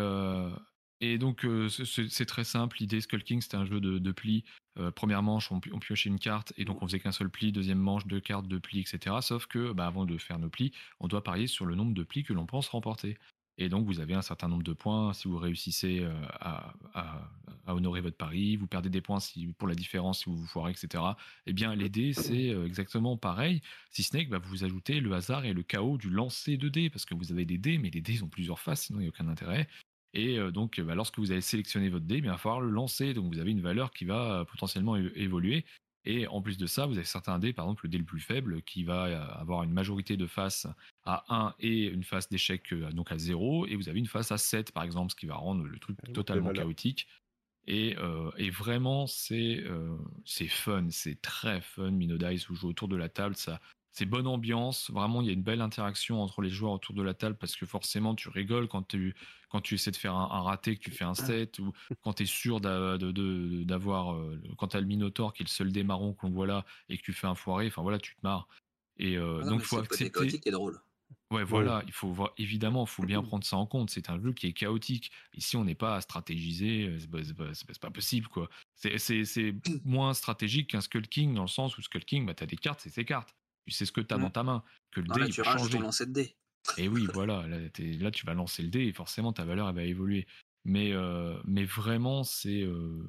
et 1.00 1.18
donc, 1.18 1.46
c'est 1.70 2.26
très 2.26 2.44
simple. 2.44 2.78
L'idée, 2.80 3.02
Skull 3.02 3.24
King, 3.24 3.42
c'était 3.42 3.58
un 3.58 3.66
jeu 3.66 3.80
de, 3.80 4.00
de 4.00 4.12
plis. 4.12 4.44
première 4.96 5.24
manche, 5.24 5.52
on, 5.52 5.60
piochait 5.60 6.10
une 6.10 6.20
carte 6.20 6.54
et 6.58 6.66
donc 6.66 6.82
on 6.82 6.88
faisait 6.88 7.00
qu'un 7.00 7.12
seul 7.12 7.30
pli. 7.30 7.52
Deuxième 7.52 7.80
manche, 7.80 8.06
deux 8.06 8.20
cartes, 8.20 8.48
deux 8.48 8.60
plis, 8.60 8.82
etc. 8.82 9.16
Sauf 9.22 9.48
que, 9.48 9.72
bah, 9.72 9.88
avant 9.88 10.06
de 10.06 10.18
faire 10.18 10.40
nos 10.40 10.50
plis, 10.50 10.72
on 11.00 11.08
doit 11.08 11.24
parier 11.24 11.48
sur 11.48 11.66
le 11.66 11.76
nombre 11.76 11.94
de 11.94 12.04
plis 12.04 12.24
que 12.24 12.34
l'on 12.34 12.46
pense 12.46 12.68
remporter. 12.68 13.18
Et 13.58 13.70
donc, 13.70 13.86
vous 13.86 14.00
avez 14.00 14.14
un 14.14 14.22
certain 14.22 14.48
nombre 14.48 14.64
de 14.64 14.74
points 14.74 15.14
si 15.14 15.28
vous 15.28 15.38
réussissez 15.38 16.08
à, 16.40 16.74
à, 16.94 17.30
honorer 17.68 18.02
votre 18.02 18.18
pari. 18.18 18.56
Vous 18.56 18.68
perdez 18.68 18.90
des 18.90 19.02
points 19.02 19.20
si, 19.20 19.48
pour 19.58 19.68
la 19.68 19.76
différence 19.76 20.20
si 20.20 20.26
vous 20.26 20.38
vous 20.38 20.48
foirez, 20.48 20.72
etc. 20.72 21.04
Eh 21.46 21.54
bien, 21.54 21.76
les 21.76 21.90
dés, 21.90 22.14
c'est 22.14 22.48
exactement 22.66 23.18
pareil. 23.18 23.62
Si 23.92 24.04
ce 24.04 24.16
n'est 24.16 24.26
que 24.26 24.32
bah, 24.32 24.40
vous 24.44 24.64
ajoutez 24.64 25.00
le 25.00 25.14
hasard 25.14 25.46
et 25.46 25.54
le 25.54 25.64
chaos 25.64 25.98
du 25.98 26.10
lancer 26.10 26.58
de 26.58 26.70
dés. 26.70 26.90
Parce 26.90 27.06
que 27.06 27.14
vous 27.14 27.32
avez 27.32 27.46
des 27.46 27.58
dés, 27.58 27.78
mais 27.78 27.90
les 27.90 28.02
dés 28.02 28.24
ont 28.24 28.30
plusieurs 28.30 28.60
faces, 28.60 28.86
sinon 28.86 29.00
il 29.00 29.04
n'y 29.04 29.08
a 29.08 29.10
aucun 29.10 29.28
intérêt. 29.28 29.68
Et 30.14 30.40
donc, 30.52 30.80
bah, 30.82 30.96
lorsque 30.96 31.20
vous 31.20 31.32
avez 31.32 31.42
sélectionné 31.42 31.90
votre 31.90 32.06
dé, 32.06 32.16
eh 32.18 32.22
bien, 32.22 32.32
il 32.32 32.34
va 32.34 32.38
falloir 32.38 32.62
le 32.62 32.72
lancer. 32.72 33.14
Donc, 33.14 33.32
vous 33.34 33.40
avez 33.40 33.52
une 33.52 33.62
valeur 33.62 33.92
qui 33.92 34.06
va 34.06 34.46
potentiellement 34.46 34.96
évoluer. 34.96 35.66
Et 36.06 36.28
en 36.28 36.42
plus 36.42 36.58
de 36.58 36.66
ça, 36.66 36.86
vous 36.86 36.98
avez 36.98 37.06
certains 37.06 37.38
dés, 37.40 37.54
par 37.54 37.66
exemple 37.66 37.86
le 37.86 37.90
dé 37.90 37.98
le 37.98 38.04
plus 38.04 38.20
faible, 38.20 38.62
qui 38.64 38.84
va 38.84 39.24
avoir 39.34 39.64
une 39.64 39.72
majorité 39.72 40.18
de 40.18 40.26
faces 40.26 40.68
à 41.06 41.24
1 41.30 41.56
et 41.60 41.86
une 41.86 42.04
face 42.04 42.30
d'échec 42.30 42.74
donc 42.74 43.12
à 43.12 43.18
0. 43.18 43.68
Et 43.68 43.76
vous 43.76 43.88
avez 43.88 44.00
une 44.00 44.08
face 44.08 44.32
à 44.32 44.38
7, 44.38 44.72
par 44.72 44.84
exemple, 44.84 45.12
ce 45.12 45.16
qui 45.16 45.28
va 45.28 45.36
rendre 45.36 45.64
le 45.64 45.78
truc 45.80 45.98
totalement 46.14 46.52
chaotique. 46.52 47.08
Et, 47.68 47.96
et, 48.38 48.50
vraiment, 48.50 49.06
c'est 49.06 49.64
c'est 50.26 50.48
fun, 50.48 50.88
c'est 50.90 51.22
très 51.22 51.62
fun. 51.62 51.92
Minodice, 51.92 52.48
vous 52.48 52.56
jouez 52.56 52.70
autour 52.72 52.88
de 52.88 52.96
la 52.96 53.08
table, 53.08 53.36
ça, 53.36 53.62
c'est 53.92 54.06
bonne 54.06 54.28
ambiance. 54.28 54.90
Vraiment, 54.90 55.22
il 55.22 55.28
y 55.28 55.30
a 55.30 55.34
une 55.34 55.44
belle 55.44 55.62
interaction 55.62 56.22
entre 56.22 56.42
les 56.42 56.50
joueurs 56.50 56.72
autour 56.72 56.96
de 56.96 57.02
la 57.02 57.14
table 57.14 57.36
parce 57.38 57.56
que 57.56 57.66
forcément, 57.66 58.16
tu 58.16 58.30
rigoles 58.30 58.68
quand 58.68 58.88
tu, 58.88 59.16
quand 59.50 59.62
tu 59.62 59.76
essaies 59.76 59.92
de 59.92 59.98
faire 59.98 60.16
un, 60.16 60.42
raté, 60.42 60.78
que 60.78 60.82
tu 60.82 60.92
fais 60.92 61.04
un 61.04 61.14
set 61.14 61.60
ou 61.60 61.74
quand 62.02 62.14
tu 62.14 62.24
es 62.24 62.26
sûr 62.26 62.62
d'avoir. 62.62 64.14
Euh, 64.14 64.42
quand 64.58 64.70
tu 64.70 64.78
as 64.78 64.82
le 64.82 64.88
Minotaur 64.88 65.34
qui 65.34 65.44
est 65.44 65.46
le 65.46 65.50
seul 65.50 65.72
dé 65.72 65.84
marron 65.84 66.14
qu'on 66.14 66.30
voit 66.30 66.48
là 66.48 66.66
et 66.90 66.98
que 66.98 67.04
tu 67.04 67.14
fais 67.14 67.28
un 67.28 67.36
foiré, 67.36 67.68
enfin 67.68 67.82
voilà, 67.82 68.00
tu 68.00 68.16
te 68.16 68.22
marres. 68.24 68.48
Et 68.98 69.18
euh, 69.18 69.42
ah 69.44 69.50
donc, 69.50 69.62
il 69.62 69.66
faut 69.66 69.78
accepter. 69.78 70.30
C'est 70.30 70.48
est 70.48 70.52
drôle. 70.52 70.80
Ouais, 71.30 71.44
voilà, 71.44 71.82
il 71.88 71.94
faut 71.94 72.10
voir, 72.10 72.34
évidemment, 72.38 72.84
il 72.84 72.90
faut 72.90 73.04
bien 73.04 73.22
prendre 73.24 73.44
ça 73.44 73.58
en 73.58 73.66
compte. 73.66 73.90
C'est 73.90 74.10
un 74.10 74.22
jeu 74.22 74.32
qui 74.32 74.48
est 74.48 74.54
chaotique. 74.54 75.12
Ici, 75.34 75.58
on 75.58 75.66
n'est 75.66 75.76
pas 75.76 75.96
à 75.96 76.02
stratégiser, 76.02 76.98
c'est 77.00 77.10
pas, 77.10 77.20
pas, 77.82 77.92
possible, 77.92 78.28
quoi. 78.28 78.50
C'est 78.76 78.96
moins 79.84 80.14
stratégique 80.14 80.72
qu'un 80.72 80.82
Skull 80.82 81.08
King 81.10 81.34
dans 81.34 81.42
le 81.42 81.48
sens 81.48 81.78
où 81.78 81.82
Skull 81.82 82.06
King, 82.06 82.26
bah, 82.26 82.34
tu 82.34 82.44
as 82.44 82.48
des 82.48 82.58
cartes, 82.58 82.80
c'est 82.82 82.90
ses 82.90 83.06
cartes 83.06 83.36
sais 83.70 83.86
ce 83.86 83.92
que 83.92 84.02
tu 84.02 84.14
as 84.14 84.18
dans 84.18 84.30
mmh. 84.30 84.32
ta 84.32 84.44
main, 84.44 84.64
que 84.92 85.02
le 85.02 85.08
dé 85.08 85.30
tu 85.30 85.44
changer. 85.44 85.78
lancer 85.80 86.06
de 86.06 86.14
dé. 86.14 86.36
Et 86.78 86.88
oui, 86.88 87.08
voilà, 87.14 87.48
là, 87.48 87.58
là, 87.60 88.12
tu 88.12 88.26
vas 88.26 88.34
lancer 88.34 88.64
le 88.64 88.70
dé 88.70 88.82
et 88.82 88.94
forcément 88.94 89.34
ta 89.34 89.46
valeur 89.46 89.70
elle 89.70 89.76
va 89.76 89.84
évoluer. 89.84 90.28
Mais, 90.64 90.94
mais 91.46 91.64
vraiment, 91.64 92.24
c'est. 92.24 92.68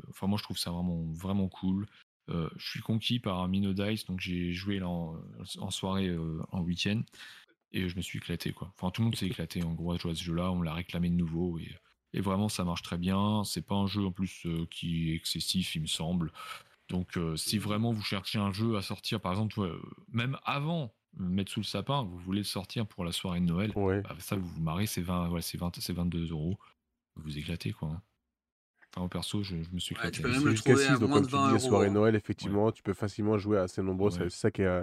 enfin, 0.09 0.27
moi 0.27 0.39
je 0.39 0.43
trouve 0.43 0.59
ça 0.59 0.71
vraiment, 0.71 1.05
vraiment 1.13 1.49
cool. 1.49 1.87
je 2.29 2.49
suis 2.59 2.81
conquis 2.81 3.19
par 3.19 3.41
un 3.41 3.49
Mino 3.49 3.75
Dice, 3.75 4.07
donc 4.07 4.21
j'ai 4.21 4.53
joué 4.53 4.79
là 4.79 4.89
en, 4.89 5.71
soirée, 5.71 6.17
en 6.51 6.61
week-end, 6.63 7.03
et 7.73 7.89
je 7.89 7.97
me 7.97 8.01
suis 8.01 8.19
éclaté 8.19 8.53
quoi. 8.53 8.73
Enfin, 8.77 8.91
tout 8.91 9.03
le 9.03 9.07
monde 9.07 9.17
s'est 9.17 9.27
éclaté 9.27 9.63
en 9.63 9.75
gros 9.75 9.93
à 9.93 9.99
jouer 9.99 10.13
à 10.13 10.15
ce 10.15 10.23
jeu-là. 10.23 10.51
On 10.51 10.63
l'a 10.63 10.73
réclamé 10.73 11.11
de 11.11 11.15
nouveau 11.15 11.59
et, 11.59 11.77
et, 12.15 12.21
vraiment 12.21 12.49
ça 12.49 12.65
marche 12.65 12.83
très 12.83 12.99
bien. 12.99 13.45
C'est 13.45 13.67
pas 13.67 13.75
un 13.75 13.87
jeu 13.87 14.07
en 14.07 14.13
plus 14.13 14.47
qui 14.71 15.11
est 15.11 15.15
excessif, 15.15 15.75
il 15.75 15.83
me 15.83 15.87
semble. 15.87 16.33
Donc, 16.93 17.19
si 17.37 17.59
vraiment 17.59 17.93
vous 17.93 18.03
cherchez 18.03 18.39
un 18.39 18.53
jeu 18.53 18.77
à 18.77 18.83
sortir, 18.83 19.21
par 19.21 19.33
exemple, 19.33 19.61
même 20.13 20.39
avant 20.45 20.93
mettre 21.17 21.51
sous 21.51 21.61
le 21.61 21.65
sapin, 21.65 22.03
vous 22.03 22.19
voulez 22.19 22.41
le 22.41 22.45
sortir 22.45 22.87
pour 22.87 23.05
la 23.05 23.13
soirée 23.13 23.41
de 23.41 23.47
Noël, 23.47 23.73
bah, 23.75 24.15
ça 24.19 24.37
vous 24.37 24.47
vous 24.47 24.61
marrez, 24.61 24.87
c'est 24.87 25.03
20, 25.03 25.31
ouais, 25.31 25.43
c'est 25.43 25.59
20, 25.59 25.73
c'est 25.81 25.93
22 25.93 26.31
euros. 26.31 26.59
Vous 27.17 27.23
vous 27.25 27.39
éclatez 27.39 27.73
quoi. 27.73 27.89
Hein. 27.89 28.03
Enfin, 28.95 29.09
perso, 29.09 29.43
je, 29.43 29.57
me 29.73 29.79
suis 29.79 29.95
éclaté. 29.95 30.17
tu 30.17 30.23
peux 30.23 30.31
même 30.31 30.45
le 30.45 30.55
trouver 30.55 30.87
à 30.87 30.99
moins 30.99 31.21
de 31.21 31.27
20 31.27 31.51
euros. 31.51 31.59
soirée 31.59 31.87
hein. 31.89 31.93
Noël, 31.93 32.15
effectivement, 32.15 32.71
tu 32.73 32.83
peux 32.83 32.93
facilement 32.93 33.39
jouer 33.39 33.59
à 33.59 33.63
assez 33.63 33.83
nombreux. 33.83 34.11
C'est 34.11 34.31
ça 34.31 34.51
qui 34.51 34.63
est, 34.63 34.83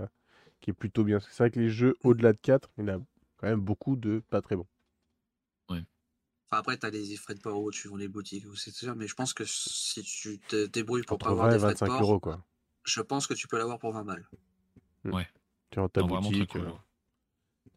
qui 0.62 0.72
est 0.72 0.74
plutôt 0.74 1.04
bien. 1.04 1.20
C'est 1.20 1.44
vrai 1.44 1.52
que 1.52 1.60
les 1.60 1.70
jeux 1.70 1.96
au-delà 2.04 2.34
de 2.34 2.40
4, 2.42 2.70
il 2.78 2.86
y 2.86 2.92
en 2.92 2.96
a 2.96 3.00
quand 3.38 3.48
même 3.48 3.62
beaucoup 3.62 3.96
de 3.96 4.24
pas 4.30 4.42
très 4.42 4.56
bons. 4.56 4.68
Enfin, 6.52 6.62
après, 6.62 6.78
tu 6.78 6.86
as 6.86 6.90
les 6.90 7.16
frais 7.16 7.36
de 7.36 7.40
port 7.40 7.62
suivant 7.72 7.96
les 7.96 8.08
boutiques, 8.08 8.46
c'est 8.56 8.74
sûr, 8.74 8.96
mais 8.96 9.08
je 9.08 9.14
pense 9.14 9.34
que 9.34 9.44
si 9.46 10.02
tu 10.02 10.40
te 10.40 10.66
débrouilles 10.66 11.04
pour 11.04 11.20
pas 11.20 11.30
avoir 11.30 11.50
des 11.50 11.60
frais 11.60 11.74
de 11.74 11.80
port, 11.80 12.02
euros, 12.02 12.20
quoi. 12.20 12.44
je 12.84 13.02
pense 13.02 13.28
que 13.28 13.36
tu 13.36 13.48
peux 13.48 13.58
l'avoir 13.58 13.78
pour 13.78 13.92
20 13.92 14.04
balles. 14.04 14.28
Hmm. 15.04 15.14
Ouais. 15.14 15.28
Tu 15.70 15.78
es 15.78 15.82
en 15.82 15.90
ta 15.90 16.02
boutique, 16.02 16.50
cool, 16.50 16.74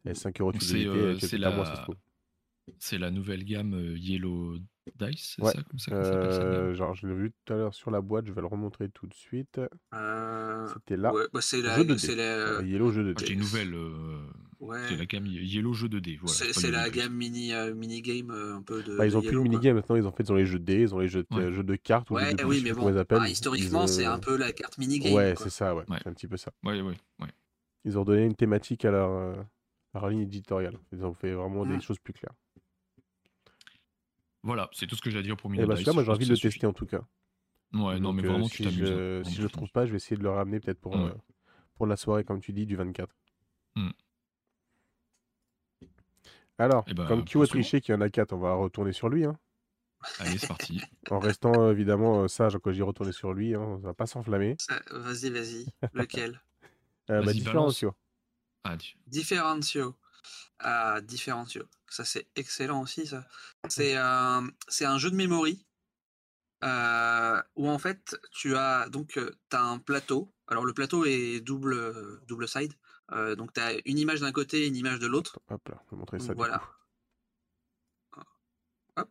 euh, 0.07 0.13
5 0.13 0.41
euros 0.41 0.51
de 0.51 0.57
fidélité, 0.57 1.27
c'est 1.27 1.37
la... 1.37 1.65
ça 1.65 1.75
se 1.75 1.81
trouve. 1.83 1.95
C'est 2.79 2.97
la 2.97 3.11
nouvelle 3.11 3.43
gamme 3.43 3.73
euh, 3.73 3.97
Yellow 3.97 4.57
Dice, 4.99 5.35
c'est 5.35 5.43
ouais. 5.43 5.51
ça? 5.51 5.63
Comme 5.63 5.79
ça 5.79 5.91
euh, 5.93 6.73
Genre, 6.73 6.95
je 6.95 7.07
l'ai 7.07 7.13
vu 7.13 7.33
tout 7.45 7.53
à 7.53 7.57
l'heure 7.57 7.73
sur 7.73 7.91
la 7.91 8.01
boîte, 8.01 8.25
je 8.25 8.33
vais 8.33 8.41
le 8.41 8.47
remontrer 8.47 8.89
tout 8.89 9.05
de 9.05 9.13
suite. 9.13 9.59
Euh... 9.93 10.67
C'était 10.73 10.97
là. 10.97 11.13
Ouais, 11.13 11.25
bah 11.33 11.41
c'est 11.41 11.61
la. 11.61 11.77
La... 11.77 12.61
Yellow 12.63 12.91
jeu 12.91 13.03
de 13.03 13.13
dés. 13.13 13.25
J'ai 13.25 13.33
une 13.33 13.39
nouvelle. 13.39 13.75
Euh... 14.63 14.67
Ouais. 14.67 14.79
C'est 14.89 14.97
la 14.97 15.05
gamme 15.05 15.27
Yellow 15.27 15.73
jeu 15.73 15.89
de 15.89 15.99
dés. 15.99 16.19
Voilà, 16.21 16.53
c'est 16.53 16.71
la 16.71 16.89
gamme 16.89 17.13
mini, 17.13 17.53
euh, 17.53 17.73
mini 17.73 18.01
game 18.01 18.31
un 18.31 18.61
peu 18.61 18.81
de. 18.83 18.97
Bah, 18.97 19.05
ils 19.05 19.17
ont 19.17 19.21
de 19.21 19.27
plus 19.27 19.35
le 19.35 19.43
mini 19.43 19.59
game 19.59 19.75
maintenant, 19.75 19.95
ils 19.95 20.07
ont 20.07 20.11
fait 20.11 20.23
ils 20.23 20.31
ont 20.31 20.35
les 20.35 20.45
jeux 20.45 20.59
de 20.59 20.65
dés, 20.65 20.81
ils 20.81 20.95
ont 20.95 20.99
les 20.99 21.07
jeux 21.07 21.25
de, 21.29 21.35
ouais. 21.35 21.51
jeux 21.51 21.63
de 21.63 21.75
cartes 21.75 22.09
ou 22.11 22.15
ouais, 22.15 22.31
jeux 22.31 22.35
de 22.35 22.43
oui, 22.43 22.61
mais 22.63 22.71
bon, 22.71 22.89
ils 22.89 22.97
appellent. 22.97 23.19
Ah, 23.21 23.29
historiquement, 23.29 23.87
c'est 23.87 24.05
un 24.05 24.19
peu 24.19 24.37
la 24.37 24.51
carte 24.51 24.77
mini 24.77 24.99
game. 24.99 25.13
Ouais, 25.13 25.35
c'est 25.37 25.49
ça, 25.49 25.75
ouais. 25.75 25.83
C'est 25.89 26.07
un 26.07 26.13
petit 26.13 26.27
peu 26.27 26.37
ça. 26.37 26.51
Ouais, 26.63 26.81
ouais, 26.81 26.95
ouais. 27.21 27.29
Ils 27.85 27.97
ont 27.97 28.03
donné 28.03 28.23
une 28.23 28.35
thématique 28.35 28.85
à 28.85 28.91
leur, 28.91 29.11
euh, 29.11 29.35
à 29.93 29.99
leur 29.99 30.09
ligne 30.09 30.21
éditoriale. 30.21 30.77
Ils 30.93 31.03
ont 31.03 31.13
fait 31.13 31.33
vraiment 31.33 31.65
des 31.65 31.79
choses 31.81 31.99
plus 31.99 32.13
claires. 32.13 32.33
Voilà, 34.43 34.69
c'est 34.73 34.87
tout 34.87 34.95
ce 34.95 35.01
que 35.01 35.09
j'ai 35.09 35.19
à 35.19 35.21
dire 35.21 35.37
pour 35.37 35.49
Mino 35.49 35.65
bah, 35.65 35.75
Dice. 35.75 35.87
moi 35.87 36.03
j'ai 36.03 36.11
envie 36.11 36.25
de 36.25 36.31
le 36.31 36.37
tester 36.37 36.67
en 36.67 36.73
tout 36.73 36.85
cas. 36.85 37.01
Ouais, 37.73 37.99
non, 37.99 38.13
mais 38.13 38.21
vraiment, 38.21 38.45
euh, 38.45 38.49
tu 38.49 38.63
si 38.63 38.71
je, 38.71 39.23
si 39.23 39.35
je 39.35 39.41
le 39.41 39.49
trouve 39.49 39.71
pas, 39.71 39.85
je 39.85 39.91
vais 39.91 39.97
essayer 39.97 40.17
de 40.17 40.21
le 40.21 40.29
ramener 40.29 40.59
peut-être 40.59 40.79
pour, 40.79 40.95
euh, 40.95 41.11
pour 41.75 41.87
la 41.87 41.95
soirée, 41.95 42.23
comme 42.23 42.39
tu 42.39 42.53
dis, 42.53 42.65
du 42.65 42.75
24. 42.75 43.15
Alors, 46.63 46.85
Eh 46.87 46.93
ben, 46.93 47.05
comme 47.07 47.25
Q 47.25 47.41
a 47.41 47.47
triché 47.47 47.81
qu'il 47.81 47.93
y 47.93 47.97
en 47.97 48.01
a 48.01 48.09
4, 48.09 48.31
on 48.33 48.37
va 48.37 48.53
retourner 48.53 48.93
sur 48.93 49.09
lui. 49.09 49.25
Hein. 49.25 49.37
Allez, 50.19 50.37
c'est 50.37 50.47
parti. 50.47 50.81
En 51.11 51.19
restant 51.19 51.51
euh, 51.61 51.71
évidemment 51.71 52.23
euh, 52.23 52.27
sage 52.27 52.57
quand 52.63 52.71
j'ai 52.71 52.83
retourné 52.83 53.11
sur 53.11 53.33
lui, 53.33 53.53
hein, 53.53 53.59
on 53.59 53.77
va 53.77 53.93
pas 53.93 54.05
s'enflammer. 54.05 54.55
Vas-y, 54.91 55.29
vas-y. 55.29 55.65
Lequel? 55.93 56.41
Euh, 57.09 57.19
bah, 57.19 57.25
Vas-y, 57.25 57.39
Differencio. 57.39 57.93
Ah, 58.63 58.77
tu-. 58.77 58.95
Ah, 60.59 61.01
Differencio. 61.01 61.63
Ça, 61.89 62.05
c'est 62.05 62.27
excellent 62.35 62.81
aussi, 62.81 63.05
ça. 63.05 63.27
C'est 63.67 63.95
un, 63.97 64.47
c'est 64.69 64.85
un 64.85 64.97
jeu 64.97 65.11
de 65.11 65.15
memory 65.15 65.65
euh, 66.63 67.41
où, 67.55 67.69
en 67.69 67.77
fait, 67.77 68.17
tu 68.31 68.55
as 68.55 68.87
donc 68.89 69.19
as 69.51 69.61
un 69.61 69.79
plateau. 69.79 70.33
Alors, 70.47 70.65
le 70.65 70.73
plateau 70.73 71.05
est 71.05 71.41
double, 71.41 71.73
euh, 71.73 72.21
double 72.25 72.47
side. 72.47 72.73
Euh, 73.13 73.35
donc, 73.35 73.53
tu 73.53 73.61
as 73.61 73.73
une 73.85 73.99
image 73.99 74.21
d'un 74.21 74.31
côté 74.31 74.63
et 74.63 74.67
une 74.67 74.75
image 74.75 74.99
de 74.99 75.07
l'autre. 75.07 75.39
Hop 75.49 75.67
là, 75.69 75.81
je 75.85 75.91
vais 75.91 75.97
montrer 75.97 76.19
ça. 76.19 76.27
Donc, 76.27 76.37
voilà. 76.37 76.59
coup. 78.11 78.21
Hop. 78.97 79.09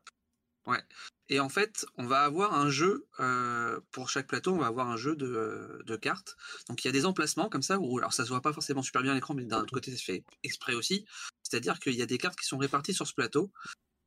Ouais. 0.67 0.83
Et 1.29 1.41
en 1.41 1.49
fait, 1.49 1.87
on 1.97 2.07
va 2.07 2.25
avoir 2.25 2.55
un 2.55 2.69
jeu, 2.69 3.07
euh, 3.21 3.81
pour 3.91 4.11
chaque 4.11 4.27
plateau, 4.27 4.53
on 4.53 4.59
va 4.59 4.67
avoir 4.67 4.89
un 4.89 4.97
jeu 4.97 5.17
de, 5.17 5.83
de 5.85 5.97
cartes. 5.97 6.37
Donc 6.69 6.85
il 6.85 6.89
y 6.89 6.91
a 6.91 6.93
des 6.93 7.07
emplacements 7.07 7.49
comme 7.49 7.63
ça, 7.63 7.79
où 7.79 7.99
alors 7.99 8.13
ça 8.13 8.25
se 8.25 8.29
voit 8.29 8.43
pas 8.43 8.53
forcément 8.53 8.83
super 8.83 9.03
bien 9.03 9.13
à 9.13 9.15
l'écran, 9.15 9.35
mais 9.35 9.45
d'un 9.45 9.63
autre 9.63 9.73
côté, 9.73 9.91
c'est 9.91 10.03
fait 10.03 10.25
exprès 10.43 10.75
aussi. 10.75 11.07
C'est-à-dire 11.43 11.81
qu'il 11.81 11.95
y 11.95 12.03
a 12.03 12.07
des 12.07 12.19
cartes 12.19 12.39
qui 12.39 12.47
sont 12.47 12.59
réparties 12.59 12.93
sur 12.93 13.07
ce 13.07 13.15
plateau, 13.15 13.51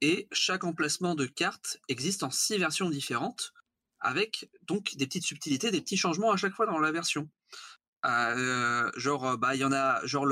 et 0.01 0.27
chaque 0.31 0.63
emplacement 0.65 1.15
de 1.15 1.25
cartes 1.25 1.79
existe 1.87 2.21
en 2.23 2.29
six 2.29 2.57
versions 2.57 2.89
différentes, 2.89 3.53
avec 3.99 4.49
donc 4.63 4.95
des 4.95 5.07
petites 5.07 5.25
subtilités, 5.25 5.71
des 5.71 5.81
petits 5.81 5.97
changements 5.97 6.31
à 6.31 6.37
chaque 6.37 6.53
fois 6.53 6.67
dans 6.67 6.79
la 6.79 6.91
version. 6.91 7.27
Euh, 8.05 8.91
genre, 8.95 9.37
bah, 9.37 9.55
il 9.55 9.61
y 9.61 9.65
en 9.65 9.71
a, 9.71 10.05
genre 10.05 10.27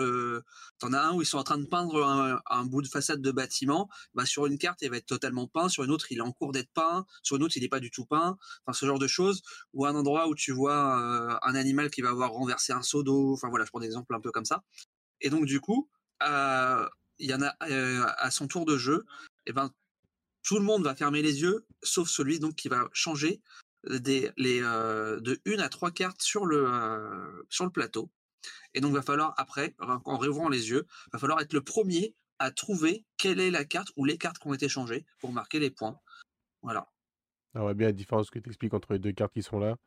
t'en 0.80 0.93
un 0.93 1.13
où 1.13 1.21
ils 1.21 1.26
sont 1.26 1.38
en 1.38 1.43
train 1.43 1.57
de 1.57 1.65
peindre 1.65 2.41
un, 2.45 2.65
bout 2.65 2.82
de 2.82 2.88
façade 2.88 3.21
de 3.21 3.32
bâtiment. 3.32 3.89
Bah, 4.13 4.26
sur 4.26 4.45
une 4.45 4.57
carte, 4.57 4.82
il 4.82 4.89
va 4.89 4.97
être 4.97 5.05
totalement 5.05 5.47
peint, 5.47 5.69
sur 5.69 5.84
une 5.84 5.91
autre, 5.91 6.11
il 6.11 6.19
est 6.19 6.21
en 6.21 6.32
cours 6.32 6.51
d'être 6.51 6.71
peint, 6.74 7.05
sur 7.24 7.38
une 7.38 7.43
autre, 7.43 7.57
il 7.57 7.61
n'est 7.63 7.69
pas 7.69 7.80
du 7.80 7.91
tout 7.91 8.05
peint. 8.05 8.38
Enfin, 8.65 8.74
ce 8.74 8.86
genre 8.86 8.99
de 8.99 9.07
choses. 9.07 9.41
Ou 9.74 9.86
un 9.86 9.95
endroit 9.95 10.28
où 10.28 10.36
tu 10.36 10.51
vois 10.51 10.99
euh, 10.99 11.38
un 11.41 11.55
animal 11.55 11.89
qui 11.89 12.01
va 12.01 12.09
avoir 12.09 12.32
renversé 12.32 12.74
un 12.74 12.82
seau 12.82 13.03
d'eau. 13.03 13.34
Enfin 13.34 13.49
voilà, 13.49 13.65
je 13.65 13.71
prends 13.71 13.80
des 13.80 13.88
exemples 13.88 14.13
un 14.15 14.21
peu 14.21 14.32
comme 14.32 14.45
ça. 14.45 14.63
Et 15.21 15.30
donc 15.30 15.45
du 15.45 15.59
coup, 15.61 15.89
euh, 16.24 16.88
il 17.19 17.30
y 17.30 17.34
en 17.34 17.41
a 17.41 17.55
euh, 17.69 18.05
à 18.17 18.32
son 18.32 18.47
tour 18.47 18.65
de 18.65 18.78
jeu. 18.78 19.05
Et 19.45 19.53
ben, 19.53 19.71
tout 20.43 20.57
le 20.57 20.63
monde 20.63 20.84
va 20.84 20.95
fermer 20.95 21.21
les 21.21 21.41
yeux, 21.41 21.65
sauf 21.82 22.09
celui 22.09 22.39
donc 22.39 22.55
qui 22.55 22.67
va 22.67 22.89
changer 22.91 23.41
des, 23.89 24.31
les, 24.38 24.61
euh, 24.61 25.19
de 25.19 25.39
une 25.45 25.59
à 25.59 25.69
trois 25.69 25.91
cartes 25.91 26.21
sur 26.21 26.45
le, 26.45 26.65
euh, 26.67 27.43
sur 27.49 27.65
le 27.65 27.71
plateau. 27.71 28.09
Et 28.73 28.81
donc, 28.81 28.93
va 28.93 29.01
falloir, 29.01 29.34
après, 29.38 29.75
en 29.79 30.17
réouvrant 30.17 30.49
les 30.49 30.69
yeux, 30.69 30.86
va 31.11 31.19
falloir 31.19 31.39
être 31.41 31.53
le 31.53 31.61
premier 31.61 32.15
à 32.39 32.51
trouver 32.51 33.05
quelle 33.17 33.39
est 33.39 33.51
la 33.51 33.63
carte 33.65 33.89
ou 33.95 34.05
les 34.05 34.17
cartes 34.17 34.39
qui 34.39 34.47
ont 34.47 34.53
été 34.53 34.67
changées 34.67 35.05
pour 35.19 35.31
marquer 35.31 35.59
les 35.59 35.69
points. 35.71 35.97
Voilà. 36.61 36.89
On 37.55 37.61
voit 37.61 37.73
bien 37.75 37.88
la 37.88 37.93
différence 37.93 38.29
que 38.31 38.39
tu 38.39 38.49
expliques 38.49 38.73
entre 38.73 38.93
les 38.93 38.99
deux 38.99 39.11
cartes 39.13 39.34
qui 39.34 39.43
sont 39.43 39.59
là. 39.59 39.77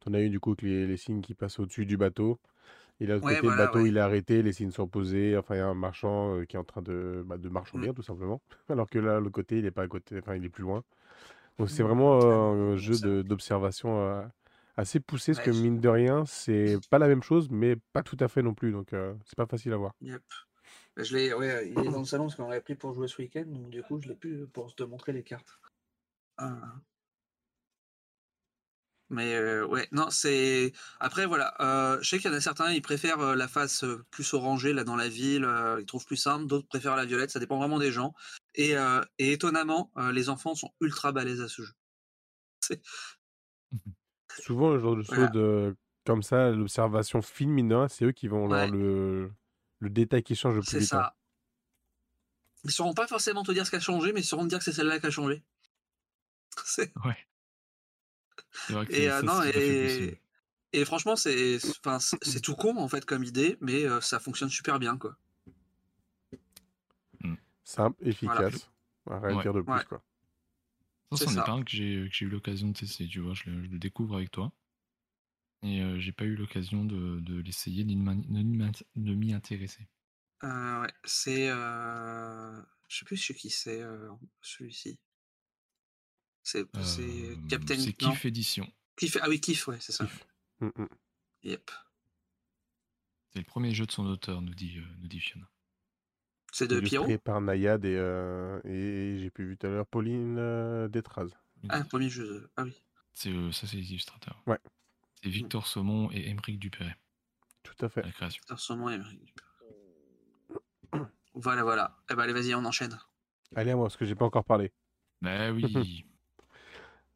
Tu 0.00 0.08
en 0.08 0.14
as 0.14 0.20
une 0.20 0.30
du 0.30 0.40
coup 0.40 0.50
avec 0.50 0.62
les, 0.62 0.86
les 0.86 0.96
signes 0.96 1.20
qui 1.20 1.34
passent 1.34 1.58
au-dessus 1.58 1.84
du 1.86 1.96
bateau. 1.96 2.38
Et 3.00 3.06
là, 3.06 3.18
Ouais, 3.18 3.34
côté, 3.36 3.48
voilà, 3.48 3.62
le 3.62 3.66
bateau 3.66 3.82
ouais. 3.82 3.88
il 3.88 3.96
est 3.96 4.00
arrêté, 4.00 4.42
les 4.42 4.52
signes 4.52 4.70
sont 4.70 4.86
posés. 4.88 5.36
Enfin, 5.36 5.56
il 5.56 5.58
y 5.58 5.60
a 5.60 5.66
un 5.66 5.74
marchand 5.74 6.36
euh, 6.38 6.44
qui 6.44 6.56
est 6.56 6.58
en 6.58 6.64
train 6.64 6.82
de, 6.82 7.22
bah, 7.26 7.36
de 7.36 7.48
marchander, 7.48 7.90
Mm. 7.90 7.94
tout 7.94 8.02
simplement. 8.02 8.40
Alors 8.68 8.88
que 8.88 8.98
là, 8.98 9.20
le 9.20 9.30
côté, 9.30 9.58
il 9.58 9.66
est 9.66 9.70
pas 9.72 9.82
à 9.82 9.88
côté, 9.88 10.18
enfin, 10.18 10.36
il 10.36 10.44
est 10.44 10.48
plus 10.50 10.62
loin. 10.62 10.84
Donc, 11.58 11.70
c'est 11.70 11.82
vraiment 11.82 12.20
euh, 12.22 12.72
un 12.74 12.76
jeu 12.76 12.98
d'observation 13.24 14.00
euh, 14.00 14.22
assez 14.76 15.00
poussé, 15.00 15.32
parce 15.32 15.38
Ouais, 15.38 15.44
que 15.44 15.50
mine 15.50 15.80
de 15.80 15.88
rien, 15.88 16.24
c'est 16.26 16.78
pas 16.90 16.98
la 16.98 17.08
même 17.08 17.22
chose, 17.22 17.48
mais 17.50 17.76
pas 17.92 18.02
tout 18.02 18.16
à 18.20 18.28
fait 18.28 18.42
non 18.42 18.54
plus. 18.54 18.72
Donc, 18.72 18.92
euh, 18.92 19.14
c'est 19.24 19.36
pas 19.36 19.46
facile 19.46 19.72
à 19.72 19.76
voir. 19.76 19.92
Yep. 20.00 20.22
Bah, 20.96 21.02
Je 21.02 21.16
l'ai, 21.16 21.34
ouais, 21.34 21.70
il 21.70 21.84
est 21.84 21.90
dans 21.90 22.00
le 22.00 22.04
salon 22.04 22.24
parce 22.26 22.36
qu'on 22.36 22.48
l'avait 22.48 22.60
pris 22.62 22.74
pour 22.74 22.94
jouer 22.94 23.08
ce 23.08 23.20
week-end, 23.20 23.44
donc 23.46 23.70
du 23.70 23.82
coup, 23.82 24.00
je 24.00 24.08
l'ai 24.08 24.16
pu 24.16 24.46
pour 24.48 24.74
te 24.74 24.82
montrer 24.82 25.12
les 25.12 25.22
cartes. 25.24 25.58
Ah. 26.38 26.80
Mais 29.08 29.34
euh, 29.36 29.64
ouais, 29.66 29.86
non, 29.92 30.10
c'est. 30.10 30.72
Après, 30.98 31.26
voilà, 31.26 31.54
euh, 31.60 31.98
je 32.02 32.08
sais 32.08 32.18
qu'il 32.18 32.28
y 32.30 32.34
en 32.34 32.36
a 32.36 32.40
certains, 32.40 32.72
ils 32.72 32.82
préfèrent 32.82 33.20
euh, 33.20 33.34
la 33.36 33.46
face 33.46 33.84
plus 34.10 34.34
orangée, 34.34 34.72
là, 34.72 34.82
dans 34.82 34.96
la 34.96 35.08
ville, 35.08 35.44
euh, 35.44 35.80
ils 35.80 35.86
trouvent 35.86 36.04
plus 36.06 36.16
simple, 36.16 36.46
d'autres 36.46 36.66
préfèrent 36.66 36.96
la 36.96 37.04
violette, 37.04 37.30
ça 37.30 37.38
dépend 37.38 37.56
vraiment 37.56 37.78
des 37.78 37.92
gens. 37.92 38.14
Et, 38.56 38.74
et 39.18 39.32
étonnamment, 39.32 39.92
les 40.12 40.28
enfants 40.28 40.54
sont 40.54 40.72
ultra 40.80 41.12
balèzes 41.12 41.40
à 41.42 41.48
ce 41.48 41.62
jeu. 41.62 41.74
C'est- 42.60 42.80
Souvent, 44.42 44.70
le 44.70 44.80
genre 44.80 44.96
de 44.96 45.02
Voilà. 45.02 45.26
choses 45.32 45.74
comme 46.04 46.22
ça, 46.22 46.50
l'observation 46.50 47.22
rien, 47.22 47.88
c'est 47.88 48.04
eux 48.06 48.12
qui 48.12 48.28
vont 48.28 48.44
avoir 48.44 48.62
Ouais. 48.64 48.70
le, 48.70 49.32
le 49.80 49.90
détail 49.90 50.22
qui 50.22 50.34
change 50.34 50.54
le 50.56 50.60
plus 50.62 50.70
C'est 50.70 50.78
hein. 50.96 51.02
ça. 51.02 51.16
Ils 52.64 52.70
sauront 52.72 52.94
pas 52.94 53.06
forcément 53.06 53.44
te 53.44 53.52
dire 53.52 53.64
ce 53.64 53.70
qui 53.70 53.76
a 53.76 53.80
changé, 53.80 54.12
mais 54.12 54.20
ils 54.20 54.24
sauront 54.24 54.44
te 54.44 54.48
dire 54.48 54.58
que 54.58 54.64
c'est 54.64 54.72
celle-là 54.72 54.98
qui 54.98 55.06
a 55.06 55.10
changé. 55.10 55.42
Ouais. 57.04 57.16
Et, 58.90 59.10
euh, 59.10 59.22
non, 59.22 59.42
et, 60.72 60.84
franchement, 60.84 61.16
c'est 61.16 61.58
enfin, 61.84 61.98
c'est 61.98 62.16
c'est 62.22 62.40
tout 62.40 62.54
con 62.54 62.76
en 62.76 62.88
fait 62.88 63.04
comme 63.04 63.24
idée, 63.24 63.56
mais 63.60 63.84
euh, 63.84 64.00
ça 64.00 64.18
fonctionne 64.18 64.50
super 64.50 64.78
bien 64.78 64.96
quoi. 64.96 65.16
Simple, 67.64 68.06
efficace. 68.06 68.70
Rien 69.06 69.22
à 69.22 69.34
Ouais. 69.34 69.42
dire 69.42 69.52
de 69.52 69.60
plus, 69.60 69.72
Ouais. 69.72 69.84
quoi. 69.84 70.02
Ça, 71.10 71.18
c'est 71.18 71.24
c'en 71.26 71.44
est 71.44 71.48
un 71.48 71.62
que 71.64 71.70
j'ai 71.70 72.08
que 72.08 72.14
j'ai 72.14 72.26
eu 72.26 72.28
l'occasion 72.28 72.68
de 72.68 72.72
tester, 72.72 73.06
tu 73.08 73.20
vois. 73.20 73.34
Je 73.34 73.50
le, 73.50 73.64
je 73.64 73.70
le 73.70 73.78
découvre 73.78 74.16
avec 74.16 74.30
toi. 74.30 74.52
Et 75.62 75.82
euh, 75.82 75.98
j'ai 75.98 76.12
pas 76.12 76.24
eu 76.24 76.36
l'occasion 76.36 76.84
de, 76.84 77.20
de 77.20 77.40
l'essayer 77.40 77.84
ni 77.84 77.96
de 77.96 79.14
m'y 79.14 79.32
intéresser. 79.32 79.88
Euh, 80.44 80.82
ouais, 80.82 80.92
c'est 81.04 81.48
euh... 81.48 82.60
je 82.88 82.98
sais 82.98 83.04
plus 83.04 83.16
chez 83.16 83.34
qui 83.34 83.50
c'est 83.50 83.82
euh, 83.82 84.10
celui-ci. 84.42 84.98
C'est 86.48 86.64
c'est 86.84 87.02
Euh, 87.02 87.34
Captain 87.48 87.76
c'est 87.76 87.92
Kiff 87.92 88.24
Édition. 88.24 88.72
Kiff 88.96 89.16
ah 89.20 89.28
oui 89.28 89.40
Kiff 89.40 89.66
ouais 89.66 89.78
c'est 89.80 89.90
ça. 89.90 90.04
Kiff. 90.06 90.24
Mm, 90.60 90.68
mm. 90.76 90.88
Yep. 91.42 91.70
C'est 93.30 93.40
le 93.40 93.44
premier 93.44 93.74
jeu 93.74 93.84
de 93.84 93.90
son 93.90 94.06
auteur, 94.06 94.40
nous 94.42 94.54
dit, 94.54 94.78
euh, 94.78 94.84
nous 95.00 95.08
dit 95.08 95.18
Fiona. 95.18 95.48
C'est 96.52 96.68
de 96.68 96.78
Pierrot. 96.78 97.18
Par 97.18 97.40
Nayad 97.40 97.84
et, 97.84 97.96
euh, 97.96 98.60
et 98.64 99.18
j'ai 99.18 99.30
pu 99.30 99.44
vu 99.44 99.56
tout 99.58 99.66
à 99.66 99.70
l'heure 99.70 99.86
Pauline 99.88 100.36
euh, 100.38 100.86
Détraz. 100.86 101.26
Ah 101.68 101.82
premier 101.82 102.08
jeu 102.08 102.24
de- 102.28 102.50
ah 102.56 102.62
oui. 102.62 102.72
C'est, 103.12 103.30
euh, 103.30 103.50
ça, 103.50 103.66
c'est 103.66 103.78
les 103.78 103.90
illustrateurs. 103.90 104.40
Ouais. 104.46 104.60
C'est 105.24 105.28
Victor 105.28 105.66
Saumon 105.66 106.10
et 106.12 106.28
Émeric 106.30 106.60
Dupéret. 106.60 106.96
Tout 107.64 107.74
à 107.84 107.88
fait. 107.88 108.02
La 108.02 108.12
création. 108.12 108.38
Victor 108.42 108.60
Saumon 108.60 108.88
et 108.90 108.94
Émeric 108.94 109.18
Dupéret. 109.24 111.06
Voilà, 111.34 111.64
voilà. 111.64 111.98
Eh 112.08 112.14
ben, 112.14 112.22
allez, 112.22 112.32
vas-y, 112.32 112.54
on 112.54 112.64
enchaîne. 112.64 112.96
Allez 113.56 113.72
à 113.72 113.76
moi, 113.76 113.86
parce 113.86 113.96
que 113.96 114.04
j'ai 114.06 114.14
pas 114.14 114.24
encore 114.26 114.44
parlé. 114.44 114.72
Bah 115.20 115.50
oui. 115.50 116.04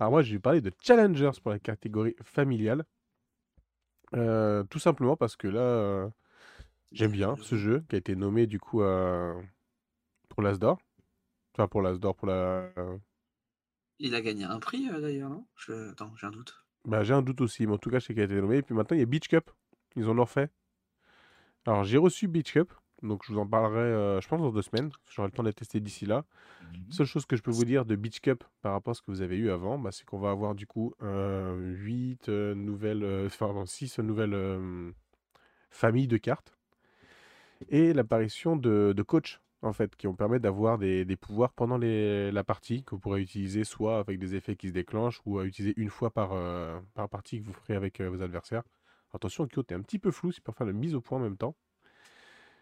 Alors 0.01 0.11
moi, 0.11 0.23
je 0.23 0.33
vais 0.33 0.41
parler 0.41 0.61
de 0.61 0.73
Challengers 0.83 1.31
pour 1.43 1.53
la 1.53 1.61
catégorie 1.61 2.17
familiale. 2.25 2.85
Euh, 4.15 4.65
tout 4.65 4.81
simplement 4.81 5.17
parce 5.17 5.37
que 5.37 5.47
là, 5.47 5.61
euh, 5.61 6.09
j'aime 6.93 7.13
bien 7.13 7.37
ce 7.43 7.57
jeu 7.57 7.85
qui 7.89 7.95
a 7.97 7.99
été 7.99 8.17
nommé 8.17 8.47
du 8.47 8.59
coup 8.59 8.83
euh, 8.83 9.41
pour 10.29 10.43
l'Asdor. 10.43 10.79
Enfin, 11.55 11.69
pour 11.69 11.83
l'Asdor, 11.83 12.17
pour 12.17 12.29
la... 12.29 12.71
Il 14.01 14.17
a 14.17 14.21
gagné 14.21 14.43
un 14.45 14.59
prix 14.59 14.89
d'ailleurs, 14.89 15.31
non? 15.31 15.47
Je- 15.57 15.91
Attends, 15.91 16.13
j'ai 16.17 16.27
un 16.27 16.33
doute. 16.33 16.57
Bah, 16.87 17.05
j'ai 17.05 17.15
un 17.15 17.23
doute 17.23 17.41
aussi, 17.41 17.67
mais 17.67 17.75
en 17.75 17.79
tout 17.79 17.91
cas, 17.91 17.99
je 18.01 18.07
sais 18.07 18.15
qu'il 18.15 18.23
a 18.23 18.25
été 18.25 18.35
nommé. 18.35 18.57
Et 18.57 18.63
puis 18.63 18.75
maintenant, 18.75 18.97
il 18.97 19.01
y 19.01 19.03
a 19.05 19.07
Beach 19.07 19.29
Cup. 19.29 19.51
Ils 19.97 20.09
en 20.09 20.19
ont 20.19 20.23
refait. 20.23 20.49
Alors, 21.67 21.85
j'ai 21.85 21.99
reçu 21.99 22.27
Beach 22.27 22.53
Cup. 22.53 22.73
Donc, 23.03 23.23
je 23.27 23.33
vous 23.33 23.39
en 23.39 23.47
parlerai, 23.47 23.81
euh, 23.81 24.21
je 24.21 24.29
pense, 24.29 24.41
dans 24.41 24.51
deux 24.53 24.63
semaines. 24.63 24.91
J'aurai 25.11 25.29
le 25.29 25.33
temps 25.33 25.43
de 25.43 25.49
la 25.49 25.53
tester 25.53 25.81
d'ici 25.81 26.07
là. 26.07 26.25
Mhm. 26.63 26.87
Seule 26.91 27.07
chose 27.07 27.27
que 27.27 27.37
je 27.37 27.43
peux 27.43 27.51
vous 27.51 27.65
dire 27.65 27.85
de 27.85 27.97
Beach 27.97 28.21
Cup 28.21 28.45
par 28.63 28.73
rapport 28.73 28.93
à 28.93 28.95
ce 28.95 29.03
que 29.03 29.11
vous 29.11 29.23
avez 29.23 29.37
eu 29.37 29.51
avant, 29.51 29.79
bah, 29.79 29.91
c'est 29.93 30.05
qu'on 30.05 30.19
va 30.19 30.31
avoir 30.31 30.55
du 30.55 30.67
coup 30.67 30.95
8 31.03 32.29
nouvelles, 32.29 33.05
euh, 33.05 33.27
enfin 33.27 33.65
6 33.67 33.99
nouvelles 33.99 34.35
euh, 34.35 34.93
familles 35.71 36.09
de 36.09 36.17
cartes 36.19 36.55
et 37.69 37.93
l'apparition 37.93 38.57
de, 38.57 38.93
de 38.97 39.03
coachs 39.03 39.41
en 39.63 39.73
fait 39.73 39.95
qui 39.97 40.07
vont 40.07 40.15
permettre 40.15 40.43
d'avoir 40.43 40.79
des, 40.79 41.05
des 41.05 41.17
pouvoirs 41.17 41.53
pendant 41.53 41.77
les- 41.77 42.33
la 42.33 42.45
partie 42.45 42.83
que 42.83 42.91
vous 42.95 42.99
pourrez 42.99 43.21
utiliser 43.21 43.65
soit 43.65 43.99
avec 43.99 44.19
des 44.19 44.35
effets 44.35 44.57
qui 44.57 44.69
se 44.69 44.73
déclenchent 44.73 45.21
ou 45.27 45.39
à 45.39 45.45
utiliser 45.45 45.75
une 45.77 45.91
fois 45.91 46.11
par, 46.11 46.31
euh, 46.33 46.81
par 46.95 47.09
partie 47.09 47.41
que 47.41 47.47
vous 47.47 47.53
ferez 47.53 47.75
avec 47.75 48.01
euh, 48.01 48.09
vos 48.09 48.23
adversaires. 48.23 48.63
Attention, 49.13 49.47
Kyo, 49.47 49.63
t'es 49.63 49.75
un 49.75 49.83
petit 49.83 49.99
peu 49.99 50.11
flou, 50.11 50.33
c'est 50.33 50.43
pour 50.43 50.55
faire 50.55 50.67
la 50.67 50.73
mise 50.73 50.95
au 50.95 51.01
point 51.01 51.19
en 51.19 51.23
même 51.23 51.37
temps. 51.37 51.57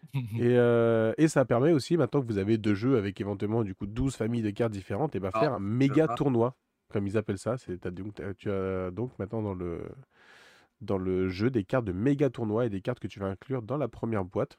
Et, 0.13 0.57
euh, 0.57 1.13
et 1.17 1.27
ça 1.27 1.45
permet 1.45 1.71
aussi, 1.71 1.97
maintenant 1.97 2.21
que 2.21 2.27
vous 2.27 2.37
avez 2.37 2.57
deux 2.57 2.73
jeux 2.73 2.97
avec 2.97 3.19
éventuellement 3.21 3.63
du 3.63 3.75
coup 3.75 3.85
12 3.85 4.15
familles 4.15 4.41
de 4.41 4.49
cartes 4.49 4.71
différentes, 4.71 5.15
et 5.15 5.19
bah 5.19 5.29
Ah, 5.33 5.39
faire 5.39 5.53
un 5.53 5.59
méga 5.59 6.07
tournoi, 6.07 6.55
comme 6.89 7.05
ils 7.05 7.17
appellent 7.17 7.37
ça. 7.37 7.57
C'est, 7.57 7.85
donc, 7.87 8.21
tu 8.37 8.49
as 8.49 8.91
donc 8.91 9.17
maintenant 9.19 9.41
dans 9.41 9.53
le, 9.53 9.83
dans 10.81 10.97
le 10.97 11.29
jeu 11.29 11.49
des 11.49 11.63
cartes 11.63 11.85
de 11.85 11.91
méga 11.91 12.29
tournoi 12.29 12.65
et 12.65 12.69
des 12.69 12.81
cartes 12.81 12.99
que 12.99 13.07
tu 13.07 13.19
vas 13.19 13.27
inclure 13.27 13.61
dans 13.61 13.77
la 13.77 13.87
première 13.87 14.25
boîte 14.25 14.57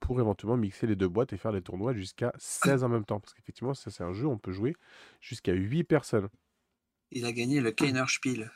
pour 0.00 0.20
éventuellement 0.20 0.56
mixer 0.56 0.86
les 0.86 0.96
deux 0.96 1.08
boîtes 1.08 1.32
et 1.32 1.36
faire 1.38 1.52
des 1.52 1.62
tournois 1.62 1.92
jusqu'à 1.94 2.32
16 2.36 2.84
en 2.84 2.88
même 2.88 3.04
temps. 3.04 3.20
Parce 3.20 3.32
qu'effectivement, 3.34 3.74
ça 3.74 3.90
c'est 3.90 4.04
un 4.04 4.12
jeu, 4.12 4.26
on 4.26 4.38
peut 4.38 4.52
jouer 4.52 4.74
jusqu'à 5.20 5.52
8 5.52 5.84
personnes. 5.84 6.28
Il 7.10 7.24
a 7.24 7.32
gagné 7.32 7.60
le 7.60 7.72
Keiner 7.72 8.04
Spiel. 8.08 8.50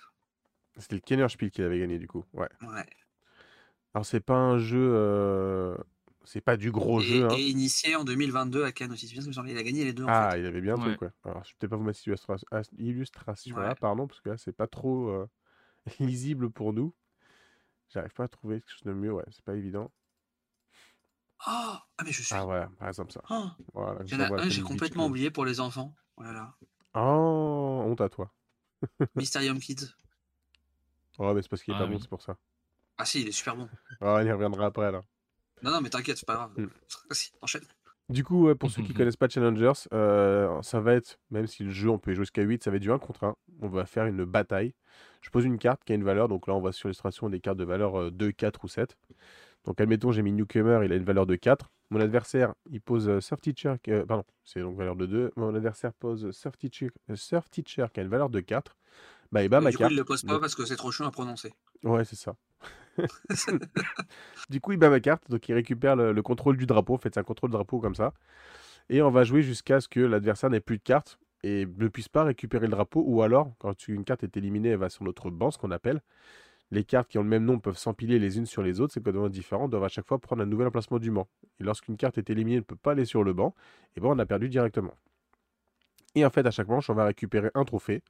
C'était 0.78 0.96
le 0.96 1.00
Kenner 1.00 1.28
Spiel 1.28 1.50
qui 1.50 1.62
avait 1.62 1.78
gagné 1.78 1.98
du 1.98 2.06
coup. 2.06 2.24
Ouais. 2.32 2.48
Ouais. 2.62 2.86
Alors 3.94 4.04
c'est 4.06 4.20
pas 4.20 4.36
un 4.36 4.58
jeu, 4.58 4.92
euh, 4.94 5.76
c'est 6.28 6.40
pas 6.40 6.56
du 6.56 6.70
gros 6.70 7.00
Et, 7.00 7.04
jeu. 7.04 7.24
hein. 7.24 7.34
et 7.36 7.48
initié 7.48 7.96
en 7.96 8.04
2022 8.04 8.64
à 8.64 8.72
Cannes 8.72 8.92
aussi. 8.92 9.08
C'est 9.08 9.14
bien, 9.14 9.26
me 9.26 9.32
semble. 9.32 9.50
Il 9.50 9.56
a 9.58 9.62
gagné 9.62 9.84
les 9.84 9.92
deux 9.92 10.04
en 10.04 10.08
Ah, 10.08 10.30
fait. 10.32 10.40
il 10.40 10.46
avait 10.46 10.60
bien 10.60 10.74
Ouais. 10.76 10.82
truc, 10.96 11.02
ouais. 11.02 11.10
Alors, 11.24 11.42
je 11.44 11.50
vais 11.50 11.54
peut-être 11.58 11.70
pas 11.70 11.76
vous 11.76 11.82
mettre 11.84 11.98
cette 11.98 12.06
illustra- 12.06 12.38
cette 12.62 12.72
illustration-là, 12.78 13.68
Ouais. 13.70 13.74
pardon, 13.74 14.06
parce 14.06 14.20
que 14.20 14.28
là, 14.30 14.36
c'est 14.38 14.52
pas 14.52 14.66
trop 14.66 15.08
euh, 15.08 15.26
lisible 16.00 16.50
pour 16.50 16.72
nous. 16.72 16.94
J'arrive 17.88 18.12
pas 18.12 18.24
à 18.24 18.28
trouver 18.28 18.60
quelque 18.60 18.70
chose 18.70 18.82
de 18.84 18.92
mieux, 18.92 19.12
ouais, 19.12 19.24
c'est 19.30 19.44
pas 19.44 19.54
évident. 19.56 19.90
Oh, 21.46 21.50
ah, 21.50 21.82
mais 22.04 22.12
je 22.12 22.22
suis. 22.22 22.34
Ah, 22.34 22.44
voilà, 22.44 22.68
par 22.78 22.88
exemple 22.88 23.12
ça. 23.12 23.22
Oh, 23.30 23.46
Voilà, 23.72 24.00
il 24.02 24.08
je 24.08 24.14
y 24.14 24.16
en 24.16 24.20
a 24.20 24.22
t'envoie 24.24 24.36
la 24.38 24.42
un, 24.44 24.48
j'ai 24.48 24.56
Beach 24.60 24.68
complètement 24.68 25.06
oublié 25.06 25.30
pour 25.30 25.44
les 25.44 25.60
enfants. 25.60 25.94
Voilà. 26.16 26.54
Oh, 26.94 27.82
honte 27.86 28.00
à 28.00 28.08
toi. 28.08 28.32
Mysterium 29.14 29.58
Kids. 29.60 29.94
Oh, 31.18 31.32
mais 31.32 31.42
c'est 31.42 31.48
parce 31.48 31.62
qu'il 31.62 31.74
est 31.74 31.76
Ah 31.76 31.80
pas 31.80 31.86
bon, 31.86 31.98
c'est 31.98 32.08
pour 32.08 32.22
ça. 32.22 32.36
Ah 32.98 33.04
si, 33.04 33.22
il 33.22 33.28
est 33.28 33.32
super 33.32 33.56
bon. 33.56 33.68
Oh, 34.00 34.06
on 34.20 34.20
y 34.26 34.30
reviendra 34.32 34.66
après, 34.66 34.90
là. 34.90 35.02
Non, 35.62 35.70
non, 35.70 35.80
mais 35.80 35.90
t'inquiète, 35.90 36.16
c'est 36.18 36.26
pas 36.26 36.34
grave. 36.34 36.50
Mm. 36.56 36.66
Vas-y, 37.10 37.30
enchaîne. 37.42 37.62
Du 38.08 38.24
coup, 38.24 38.46
ouais, 38.46 38.54
pour 38.54 38.70
ceux 38.70 38.82
qui 38.82 38.94
connaissent 38.94 39.16
pas 39.16 39.28
Challengers, 39.28 39.72
euh, 39.92 40.62
ça 40.62 40.80
va 40.80 40.94
être, 40.94 41.18
même 41.30 41.46
si 41.46 41.64
le 41.64 41.70
jeu 41.70 41.90
on 41.90 41.98
peut 41.98 42.12
y 42.12 42.14
jouer 42.14 42.24
jusqu'à 42.24 42.42
8, 42.42 42.64
ça 42.64 42.70
va 42.70 42.76
être 42.76 42.82
du 42.82 42.90
1 42.90 42.98
contre 42.98 43.24
1. 43.24 43.36
On 43.60 43.68
va 43.68 43.84
faire 43.84 44.06
une 44.06 44.24
bataille. 44.24 44.74
Je 45.20 45.30
pose 45.30 45.44
une 45.44 45.58
carte 45.58 45.84
qui 45.84 45.92
a 45.92 45.94
une 45.94 46.04
valeur, 46.04 46.28
donc 46.28 46.46
là 46.46 46.54
on 46.54 46.60
va 46.60 46.72
sur 46.72 46.88
l'illustration 46.88 47.28
des 47.28 47.40
cartes 47.40 47.58
de 47.58 47.64
valeur 47.64 48.00
euh, 48.00 48.10
2, 48.10 48.32
4 48.32 48.64
ou 48.64 48.68
7. 48.68 48.96
Donc 49.64 49.80
admettons, 49.80 50.12
j'ai 50.12 50.22
mis 50.22 50.32
Newcomer, 50.32 50.80
il 50.84 50.92
a 50.92 50.96
une 50.96 51.04
valeur 51.04 51.26
de 51.26 51.36
4. 51.36 51.70
Mon 51.90 52.00
adversaire, 52.00 52.54
il 52.70 52.82
pose 52.82 53.08
euh, 53.08 53.20
Surf 53.20 53.40
Teacher, 53.40 53.74
euh, 53.88 54.04
pardon, 54.04 54.24
c'est 54.44 54.60
donc 54.60 54.76
valeur 54.76 54.94
de 54.94 55.06
2. 55.06 55.32
Mon 55.36 55.54
adversaire 55.54 55.94
pose 55.94 56.30
Surf 56.32 56.56
Teacher, 56.58 56.90
euh, 57.10 57.16
Surf 57.16 57.48
Teacher 57.48 57.86
qui 57.92 58.00
a 58.00 58.02
une 58.02 58.10
valeur 58.10 58.28
de 58.28 58.40
4. 58.40 58.76
Bah, 59.32 59.42
et 59.42 59.48
bah, 59.48 59.60
du 59.60 59.66
coup, 59.72 59.78
carte. 59.78 59.92
il 59.92 59.96
le 59.96 60.04
pose 60.04 60.22
pas 60.22 60.32
donc- 60.32 60.40
parce 60.40 60.54
que 60.54 60.64
c'est 60.64 60.76
trop 60.76 60.90
chiant 60.90 61.06
à 61.06 61.10
prononcer. 61.10 61.52
Ouais, 61.82 62.04
c'est 62.04 62.16
ça. 62.16 62.34
du 64.50 64.60
coup, 64.60 64.72
il 64.72 64.78
bat 64.78 64.90
ma 64.90 65.00
carte, 65.00 65.30
donc 65.30 65.48
il 65.48 65.54
récupère 65.54 65.96
le, 65.96 66.12
le 66.12 66.22
contrôle 66.22 66.56
du 66.56 66.66
drapeau. 66.66 66.94
En 66.94 66.98
fait, 66.98 67.14
c'est 67.14 67.20
un 67.20 67.24
contrôle 67.24 67.50
drapeau 67.50 67.80
comme 67.80 67.94
ça. 67.94 68.12
Et 68.88 69.02
on 69.02 69.10
va 69.10 69.24
jouer 69.24 69.42
jusqu'à 69.42 69.80
ce 69.80 69.88
que 69.88 70.00
l'adversaire 70.00 70.50
n'ait 70.50 70.60
plus 70.60 70.78
de 70.78 70.82
cartes 70.82 71.18
et 71.44 71.66
ne 71.66 71.88
puisse 71.88 72.08
pas 72.08 72.24
récupérer 72.24 72.66
le 72.66 72.72
drapeau. 72.72 73.04
Ou 73.06 73.22
alors, 73.22 73.52
quand 73.58 73.86
une 73.88 74.04
carte 74.04 74.24
est 74.24 74.36
éliminée, 74.36 74.70
elle 74.70 74.78
va 74.78 74.88
sur 74.88 75.04
notre 75.04 75.30
banc, 75.30 75.50
ce 75.50 75.58
qu'on 75.58 75.70
appelle. 75.70 76.02
Les 76.70 76.84
cartes 76.84 77.08
qui 77.08 77.18
ont 77.18 77.22
le 77.22 77.28
même 77.28 77.44
nom 77.44 77.58
peuvent 77.58 77.78
s'empiler 77.78 78.18
les 78.18 78.36
unes 78.38 78.46
sur 78.46 78.62
les 78.62 78.80
autres. 78.80 78.92
C'est 78.92 79.00
complètement 79.00 79.28
différent. 79.28 79.68
doivent 79.68 79.84
à 79.84 79.88
chaque 79.88 80.06
fois 80.06 80.18
prendre 80.18 80.42
un 80.42 80.46
nouvel 80.46 80.66
emplacement 80.66 80.98
du 80.98 81.10
banc. 81.10 81.28
Et 81.60 81.64
lorsqu'une 81.64 81.96
carte 81.96 82.18
est 82.18 82.28
éliminée, 82.30 82.56
elle 82.56 82.60
ne 82.60 82.64
peut 82.64 82.76
pas 82.76 82.92
aller 82.92 83.04
sur 83.04 83.22
le 83.24 83.32
banc. 83.32 83.54
Et 83.96 84.00
ben, 84.00 84.08
on 84.08 84.18
a 84.18 84.26
perdu 84.26 84.48
directement. 84.48 84.94
Et 86.14 86.24
en 86.24 86.30
fait, 86.30 86.44
à 86.46 86.50
chaque 86.50 86.68
manche, 86.68 86.90
on 86.90 86.94
va 86.94 87.04
récupérer 87.04 87.50
un 87.54 87.64
trophée 87.64 88.02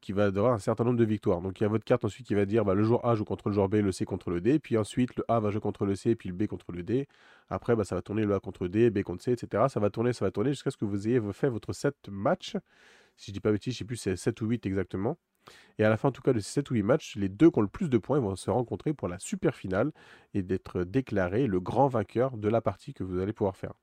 qui 0.00 0.12
va 0.12 0.26
avoir 0.26 0.52
un 0.52 0.58
certain 0.58 0.84
nombre 0.84 0.98
de 0.98 1.04
victoires. 1.04 1.40
Donc 1.40 1.60
il 1.60 1.64
y 1.64 1.66
a 1.66 1.68
votre 1.68 1.84
carte 1.84 2.04
ensuite 2.04 2.26
qui 2.26 2.34
va 2.34 2.46
dire 2.46 2.64
bah, 2.64 2.74
le 2.74 2.82
joueur 2.82 3.04
A 3.06 3.14
joue 3.14 3.24
contre 3.24 3.48
le 3.48 3.54
joueur 3.54 3.68
B, 3.68 3.76
le 3.76 3.92
C 3.92 4.04
contre 4.04 4.30
le 4.30 4.40
D, 4.40 4.58
puis 4.58 4.76
ensuite 4.76 5.14
le 5.16 5.24
A 5.28 5.40
va 5.40 5.50
jouer 5.50 5.60
contre 5.60 5.84
le 5.84 5.94
C, 5.94 6.14
puis 6.14 6.28
le 6.28 6.34
B 6.34 6.46
contre 6.46 6.72
le 6.72 6.82
D. 6.82 7.06
Après, 7.48 7.76
bah, 7.76 7.84
ça 7.84 7.94
va 7.94 8.02
tourner 8.02 8.24
le 8.24 8.34
A 8.34 8.40
contre 8.40 8.68
D, 8.68 8.90
B 8.90 9.02
contre 9.02 9.22
C, 9.22 9.32
etc. 9.32 9.64
Ça 9.68 9.80
va 9.80 9.90
tourner, 9.90 10.12
ça 10.12 10.24
va 10.24 10.30
tourner 10.30 10.50
jusqu'à 10.50 10.70
ce 10.70 10.76
que 10.76 10.84
vous 10.84 11.08
ayez 11.08 11.20
fait 11.32 11.48
votre 11.48 11.72
7 11.72 12.08
matchs. 12.08 12.56
Si 13.16 13.30
je 13.30 13.32
dis 13.34 13.40
pas 13.40 13.52
bêtise, 13.52 13.74
je 13.74 13.78
sais 13.78 13.84
plus, 13.84 13.96
c'est 13.96 14.16
7 14.16 14.40
ou 14.40 14.46
8 14.46 14.64
exactement. 14.66 15.18
Et 15.78 15.84
à 15.84 15.88
la 15.88 15.96
fin, 15.96 16.08
en 16.08 16.12
tout 16.12 16.22
cas, 16.22 16.32
de 16.32 16.40
ces 16.40 16.52
7 16.52 16.70
ou 16.70 16.74
8 16.74 16.82
matchs, 16.82 17.16
les 17.16 17.28
deux 17.28 17.50
qui 17.50 17.58
ont 17.58 17.62
le 17.62 17.68
plus 17.68 17.90
de 17.90 17.98
points 17.98 18.20
vont 18.20 18.36
se 18.36 18.50
rencontrer 18.50 18.94
pour 18.94 19.08
la 19.08 19.18
super 19.18 19.54
finale 19.54 19.92
et 20.32 20.42
d'être 20.42 20.84
déclaré 20.84 21.46
le 21.46 21.60
grand 21.60 21.88
vainqueur 21.88 22.36
de 22.36 22.48
la 22.48 22.60
partie 22.60 22.94
que 22.94 23.02
vous 23.02 23.18
allez 23.18 23.32
pouvoir 23.32 23.56
faire. 23.56 23.74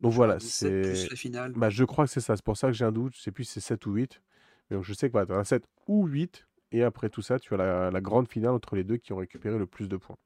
Donc 0.00 0.12
voilà, 0.12 0.36
17 0.36 0.50
c'est. 0.50 0.90
plus 0.90 1.10
la 1.10 1.16
finale. 1.16 1.52
Bah, 1.56 1.70
je 1.70 1.84
crois 1.84 2.04
que 2.04 2.10
c'est 2.10 2.20
ça. 2.20 2.36
C'est 2.36 2.44
pour 2.44 2.56
ça 2.56 2.68
que 2.68 2.72
j'ai 2.72 2.84
un 2.84 2.92
doute. 2.92 3.16
Je 3.16 3.20
sais 3.20 3.32
plus 3.32 3.44
si 3.44 3.54
c'est 3.54 3.60
7 3.60 3.86
ou 3.86 3.92
8. 3.92 4.20
Donc, 4.70 4.84
je 4.84 4.92
sais 4.92 5.08
que 5.08 5.12
voilà, 5.12 5.26
tu 5.26 5.32
as 5.32 5.44
7 5.44 5.64
ou 5.86 6.06
8. 6.06 6.46
Et 6.72 6.82
après 6.82 7.08
tout 7.08 7.22
ça, 7.22 7.38
tu 7.38 7.54
as 7.54 7.56
la, 7.56 7.90
la 7.90 8.00
grande 8.00 8.28
finale 8.28 8.52
entre 8.52 8.76
les 8.76 8.84
deux 8.84 8.98
qui 8.98 9.12
ont 9.14 9.16
récupéré 9.16 9.58
le 9.58 9.66
plus 9.66 9.88
de 9.88 9.96
points. 9.96 10.18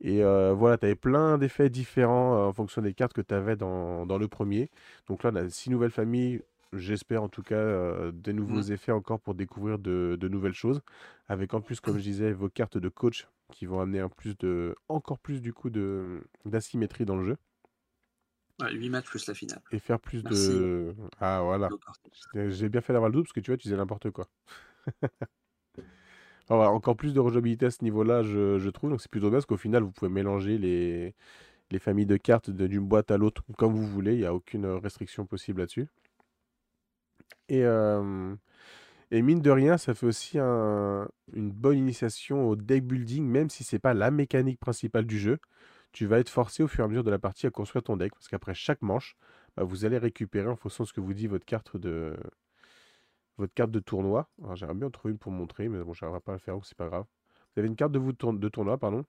Et 0.00 0.22
euh, 0.22 0.52
voilà, 0.52 0.76
tu 0.78 0.84
avais 0.84 0.94
plein 0.94 1.38
d'effets 1.38 1.70
différents 1.70 2.34
euh, 2.36 2.46
en 2.48 2.52
fonction 2.52 2.82
des 2.82 2.92
cartes 2.94 3.12
que 3.14 3.22
tu 3.22 3.34
avais 3.34 3.56
dans, 3.56 4.06
dans 4.06 4.18
le 4.18 4.28
premier. 4.28 4.70
Donc 5.08 5.22
là, 5.22 5.30
on 5.32 5.36
a 5.36 5.48
6 5.48 5.70
nouvelles 5.70 5.90
familles. 5.90 6.42
J'espère 6.72 7.22
en 7.22 7.28
tout 7.28 7.42
cas 7.42 7.54
euh, 7.54 8.12
des 8.12 8.32
nouveaux 8.32 8.60
effets 8.72 8.92
encore 8.92 9.20
pour 9.20 9.34
découvrir 9.34 9.78
de, 9.78 10.16
de 10.20 10.28
nouvelles 10.28 10.52
choses. 10.52 10.82
Avec 11.28 11.54
en 11.54 11.60
plus, 11.60 11.80
comme 11.80 11.94
je 11.98 12.02
disais, 12.02 12.32
vos 12.32 12.48
cartes 12.48 12.76
de 12.78 12.88
coach 12.88 13.26
qui 13.52 13.64
vont 13.66 13.80
amener 13.80 14.00
un 14.00 14.08
plus 14.08 14.36
de, 14.38 14.74
encore 14.88 15.18
plus 15.18 15.40
du 15.40 15.52
coup 15.52 15.70
de- 15.70 16.22
d'asymétrie 16.44 17.04
dans 17.04 17.16
le 17.16 17.24
jeu. 17.24 17.36
Ouais, 18.60 18.72
8 18.72 18.88
matchs 18.88 19.06
plus 19.06 19.26
la 19.26 19.34
finale. 19.34 19.60
Et 19.72 19.78
faire 19.78 19.98
plus 20.00 20.22
Merci. 20.24 20.52
de. 20.52 20.94
Ah 21.20 21.42
voilà. 21.44 21.68
J'ai 22.50 22.68
bien 22.68 22.80
fait 22.80 22.92
d'avoir 22.92 23.10
le 23.10 23.14
doute 23.14 23.26
parce 23.26 23.32
que 23.32 23.40
tu 23.40 23.50
vois, 23.50 23.56
tu 23.58 23.64
disais 23.64 23.76
n'importe 23.76 24.10
quoi. 24.10 24.28
Alors, 26.48 26.60
voilà, 26.62 26.70
encore 26.70 26.96
plus 26.96 27.12
de 27.14 27.20
rejouabilité 27.20 27.66
à 27.66 27.70
ce 27.70 27.82
niveau-là, 27.82 28.22
je, 28.22 28.58
je 28.58 28.70
trouve. 28.70 28.90
Donc 28.90 29.00
c'est 29.00 29.10
plutôt 29.10 29.28
bien 29.28 29.38
parce 29.38 29.46
qu'au 29.46 29.56
final, 29.56 29.82
vous 29.82 29.90
pouvez 29.90 30.10
mélanger 30.10 30.58
les, 30.58 31.14
les 31.70 31.78
familles 31.80 32.06
de 32.06 32.16
cartes 32.18 32.50
d'une 32.50 32.86
boîte 32.86 33.10
à 33.12 33.18
l'autre 33.18 33.42
comme 33.58 33.74
vous 33.74 33.86
voulez. 33.86 34.14
Il 34.14 34.20
n'y 34.20 34.26
a 34.26 34.34
aucune 34.34 34.66
restriction 34.66 35.26
possible 35.26 35.60
là-dessus. 35.60 35.88
Et, 37.48 37.62
euh, 37.64 38.34
et 39.10 39.22
mine 39.22 39.42
de 39.42 39.50
rien, 39.50 39.78
ça 39.78 39.94
fait 39.94 40.06
aussi 40.06 40.38
un- 40.40 41.08
une 41.34 41.50
bonne 41.52 41.78
initiation 41.78 42.48
au 42.48 42.56
deck 42.56 42.84
building, 42.86 43.26
même 43.26 43.50
si 43.50 43.64
c'est 43.64 43.78
pas 43.80 43.94
la 43.94 44.10
mécanique 44.12 44.60
principale 44.60 45.06
du 45.06 45.18
jeu. 45.18 45.38
Tu 45.92 46.06
vas 46.06 46.18
être 46.18 46.28
forcé 46.28 46.62
au 46.62 46.68
fur 46.68 46.80
et 46.80 46.84
à 46.84 46.88
mesure 46.88 47.04
de 47.04 47.10
la 47.10 47.18
partie 47.18 47.46
à 47.46 47.50
construire 47.50 47.82
ton 47.82 47.96
deck 47.96 48.12
parce 48.12 48.28
qu'après 48.28 48.54
chaque 48.54 48.82
manche, 48.82 49.16
bah, 49.56 49.64
vous 49.64 49.84
allez 49.84 49.98
récupérer 49.98 50.48
en 50.48 50.56
fonction 50.56 50.84
de 50.84 50.88
ce 50.88 50.92
que 50.92 51.00
vous 51.00 51.14
dit 51.14 51.26
votre 51.26 51.46
carte 51.46 51.76
de, 51.76 52.16
votre 53.38 53.54
carte 53.54 53.70
de 53.70 53.80
tournoi. 53.80 54.28
J'aimerais 54.54 54.74
bien 54.74 54.88
en 54.88 54.90
trouver 54.90 55.12
une 55.12 55.18
pour 55.18 55.32
montrer, 55.32 55.68
mais 55.68 55.82
bon, 55.82 55.92
je 55.94 56.04
n'arriverai 56.04 56.20
pas 56.20 56.32
à 56.32 56.34
le 56.34 56.40
faire, 56.40 56.54
donc 56.54 56.66
c'est 56.66 56.76
pas 56.76 56.88
grave. 56.88 57.04
Vous 57.54 57.60
avez 57.60 57.68
une 57.68 57.76
carte 57.76 57.92
de 57.92 58.48
tournoi, 58.48 58.78
pardon. 58.78 59.04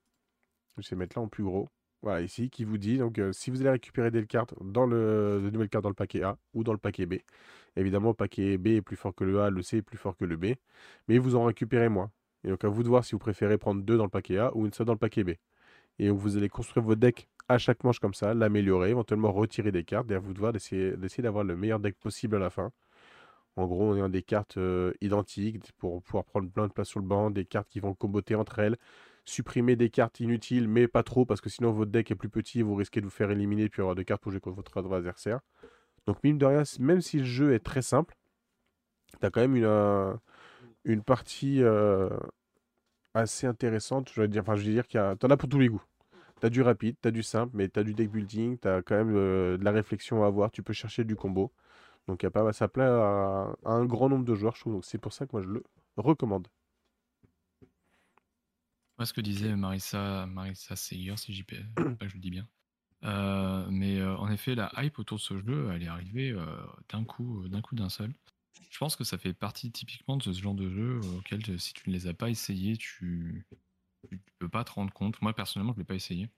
Je 0.78 0.90
vais 0.90 0.96
mettre 0.96 1.18
là 1.18 1.24
en 1.24 1.28
plus 1.28 1.44
gros. 1.44 1.70
Voilà, 2.04 2.22
ici, 2.22 2.50
qui 2.50 2.64
vous 2.64 2.78
dit, 2.78 3.00
donc, 3.00 3.18
euh, 3.18 3.34
si 3.34 3.50
vous 3.50 3.62
allez 3.62 3.72
récupérer 3.72 4.12
des 4.12 4.26
cartes 4.28 4.54
dans 4.62 4.86
le, 4.86 5.42
de 5.44 5.50
nouvelles 5.50 5.70
cartes 5.70 5.84
dans 5.84 5.90
le 5.90 5.96
paquet 5.96 6.22
A 6.22 6.38
ou 6.54 6.64
dans 6.64 6.72
le 6.72 6.78
paquet 6.78 7.08
B. 7.08 7.16
Évidemment, 7.76 8.10
le 8.10 8.16
paquet 8.16 8.58
B 8.58 8.68
est 8.68 8.82
plus 8.82 8.96
fort 8.96 9.16
que 9.16 9.24
le 9.24 9.42
A, 9.42 9.50
le 9.50 9.62
C 9.64 9.78
est 9.78 9.82
plus 9.82 9.98
fort 9.98 10.16
que 10.16 10.26
le 10.26 10.38
B, 10.38 10.54
mais 11.08 11.18
vous 11.18 11.36
en 11.36 11.46
récupérez 11.46 11.90
moins. 11.90 12.12
Et 12.44 12.50
donc, 12.50 12.64
à 12.64 12.70
vous 12.70 12.84
de 12.84 12.88
voir 12.88 13.04
si 13.04 13.14
vous 13.14 13.20
préférez 13.20 13.58
prendre 13.58 13.82
deux 13.82 13.98
dans 13.98 14.04
le 14.04 14.10
paquet 14.10 14.38
A 14.38 14.56
ou 14.56 14.66
une 14.66 14.74
seule 14.74 14.86
dans 14.86 14.94
le 14.94 15.00
paquet 15.00 15.24
B. 15.24 15.32
Et 16.00 16.10
vous 16.10 16.38
allez 16.38 16.50
construire 16.50 16.86
votre 16.86 17.00
deck 17.00 17.28
à 17.50 17.58
chaque 17.58 17.84
manche 17.84 18.00
comme 18.00 18.14
ça, 18.14 18.34
l'améliorer, 18.34 18.90
éventuellement 18.90 19.32
retirer 19.32 19.72
des 19.72 19.84
cartes, 19.84 20.12
et 20.12 20.16
à 20.16 20.20
vous 20.20 20.34
de 20.34 20.40
voir 20.40 20.54
d'essayer 20.54 20.96
d'avoir 21.20 21.44
le 21.44 21.56
meilleur 21.56 21.80
deck 21.80 21.96
possible 21.98 22.36
à 22.36 22.40
la 22.40 22.50
fin. 22.50 22.72
En 23.56 23.66
gros, 23.66 23.94
on 23.94 24.04
a 24.04 24.10
des 24.10 24.22
cartes 24.22 24.60
identiques 25.02 25.72
pour 25.80 26.04
pouvoir 26.04 26.26
prendre 26.26 26.50
plein 26.52 26.68
de 26.68 26.74
place 26.74 26.90
sur 26.90 27.00
le 27.00 27.06
banc, 27.06 27.32
des 27.32 27.46
cartes 27.46 27.70
qui 27.70 27.80
vont 27.80 27.96
comboter 27.96 28.36
entre 28.36 28.60
elles, 28.60 28.78
supprimer 29.26 29.76
des 29.76 29.90
cartes 29.90 30.20
inutiles, 30.20 30.68
mais 30.68 30.88
pas 30.88 31.04
trop, 31.04 31.26
parce 31.26 31.42
que 31.42 31.50
sinon 31.50 31.72
votre 31.72 31.92
deck 31.92 32.12
est 32.12 32.16
plus 32.16 32.30
petit 32.30 32.60
et 32.60 32.64
vous 32.64 32.76
risquez 32.76 33.02
de 33.02 33.06
vous 33.06 33.12
faire 33.12 33.32
éliminer 33.32 33.68
puis 33.70 33.82
avoir 33.82 33.96
des 33.96 34.06
cartes 34.06 34.22
pour 34.22 34.32
jouer 34.32 34.42
contre 34.42 34.62
votre 34.62 34.94
adversaire. 34.94 35.40
Donc, 36.06 36.24
mine 36.24 36.38
de 36.38 36.46
rien, 36.46 36.64
même 36.80 37.02
si 37.02 37.18
le 37.20 37.26
jeu 37.26 37.54
est 37.54 37.60
très 37.60 37.82
simple, 37.82 38.16
tu 39.20 39.26
as 39.26 39.30
quand 39.30 39.42
même 39.42 39.56
une, 39.56 40.20
une 40.86 41.02
partie 41.02 41.62
assez 43.18 43.48
intéressante. 43.48 44.12
Je 44.14 44.22
veux 44.22 44.28
dire, 44.28 44.42
enfin, 44.44 44.56
je 44.56 44.66
veux 44.66 44.74
dire 44.74 44.88
qu'il 44.88 45.00
y 45.00 45.04
a, 45.04 45.16
t'en 45.16 45.30
as 45.30 45.38
pour 45.38 45.50
tous 45.50 45.60
les 45.60 45.70
goûts. 45.70 45.84
T'as 46.40 46.50
du 46.50 46.62
rapide, 46.62 46.96
t'as 47.02 47.12
du 47.12 47.24
simple, 47.24 47.56
mais 47.56 47.68
t'as 47.68 47.84
du 47.84 47.94
deck 47.94 48.12
building, 48.12 48.58
t'as 48.60 48.82
quand 48.84 48.96
même 48.96 49.14
de 49.14 49.64
la 49.64 49.72
réflexion 49.72 50.24
à 50.24 50.28
avoir. 50.28 50.52
Tu 50.52 50.64
peux 50.64 50.74
chercher 50.74 51.04
du 51.04 51.16
combo. 51.16 51.52
Donc, 52.08 52.24
y 52.24 52.26
a 52.26 52.32
pas, 52.32 52.54
ça 52.54 52.68
plaît 52.68 52.84
à, 52.84 53.54
un 53.66 53.86
grand 53.86 54.10
nombre 54.10 54.26
de 54.26 54.36
joueurs, 54.36 54.56
je 54.56 54.62
trouve. 54.62 54.74
Donc, 54.74 54.86
c'est 54.86 54.98
pour 54.98 55.14
ça 55.14 55.26
que 55.26 55.32
moi, 55.34 55.42
je 55.42 55.50
le 55.50 55.64
recommande. 55.98 56.48
Moi, 58.98 59.06
ce 59.06 59.14
que 59.14 59.22
disait 59.22 59.56
Marissa, 59.56 60.26
Marissa 60.28 60.76
Seger, 60.76 61.18
si 61.18 61.34
j'y 61.34 61.44
pas 61.44 61.56
que 62.00 62.08
je 62.08 62.16
le 62.16 62.20
dis 62.20 62.32
bien. 62.32 62.48
Euh, 63.04 63.68
mais 63.70 64.00
euh, 64.00 64.18
en 64.18 64.30
effet, 64.32 64.56
la 64.56 64.72
hype 64.78 64.98
autour 65.00 65.18
de 65.18 65.22
ce 65.22 65.38
jeu, 65.38 65.70
elle 65.74 65.84
est 65.84 65.88
arrivée 65.88 66.32
euh, 66.32 66.46
d'un 66.90 67.04
coup, 67.04 67.48
d'un 67.48 67.62
coup 67.62 67.76
d'un 67.76 67.90
seul. 67.90 68.14
Je 68.70 68.78
pense 68.78 68.96
que 68.96 69.04
ça 69.04 69.18
fait 69.18 69.34
partie 69.34 69.72
typiquement 69.72 70.18
de 70.18 70.24
ce 70.24 70.40
genre 70.40 70.54
de 70.54 70.70
jeu 70.70 71.00
auquel, 71.18 71.60
si 71.60 71.74
tu 71.74 71.90
ne 71.90 71.94
les 71.94 72.08
as 72.08 72.14
pas 72.14 72.30
essayés, 72.30 72.78
tu 72.78 73.46
ne 74.12 74.18
peux 74.40 74.50
pas 74.50 74.64
te 74.64 74.72
rendre 74.72 74.94
compte. 74.94 75.22
Moi, 75.22 75.34
personnellement, 75.34 75.74
je 75.74 75.78
ne 75.78 75.82
l'ai 75.82 75.88
pas 75.88 75.96
essayé. 75.96 76.30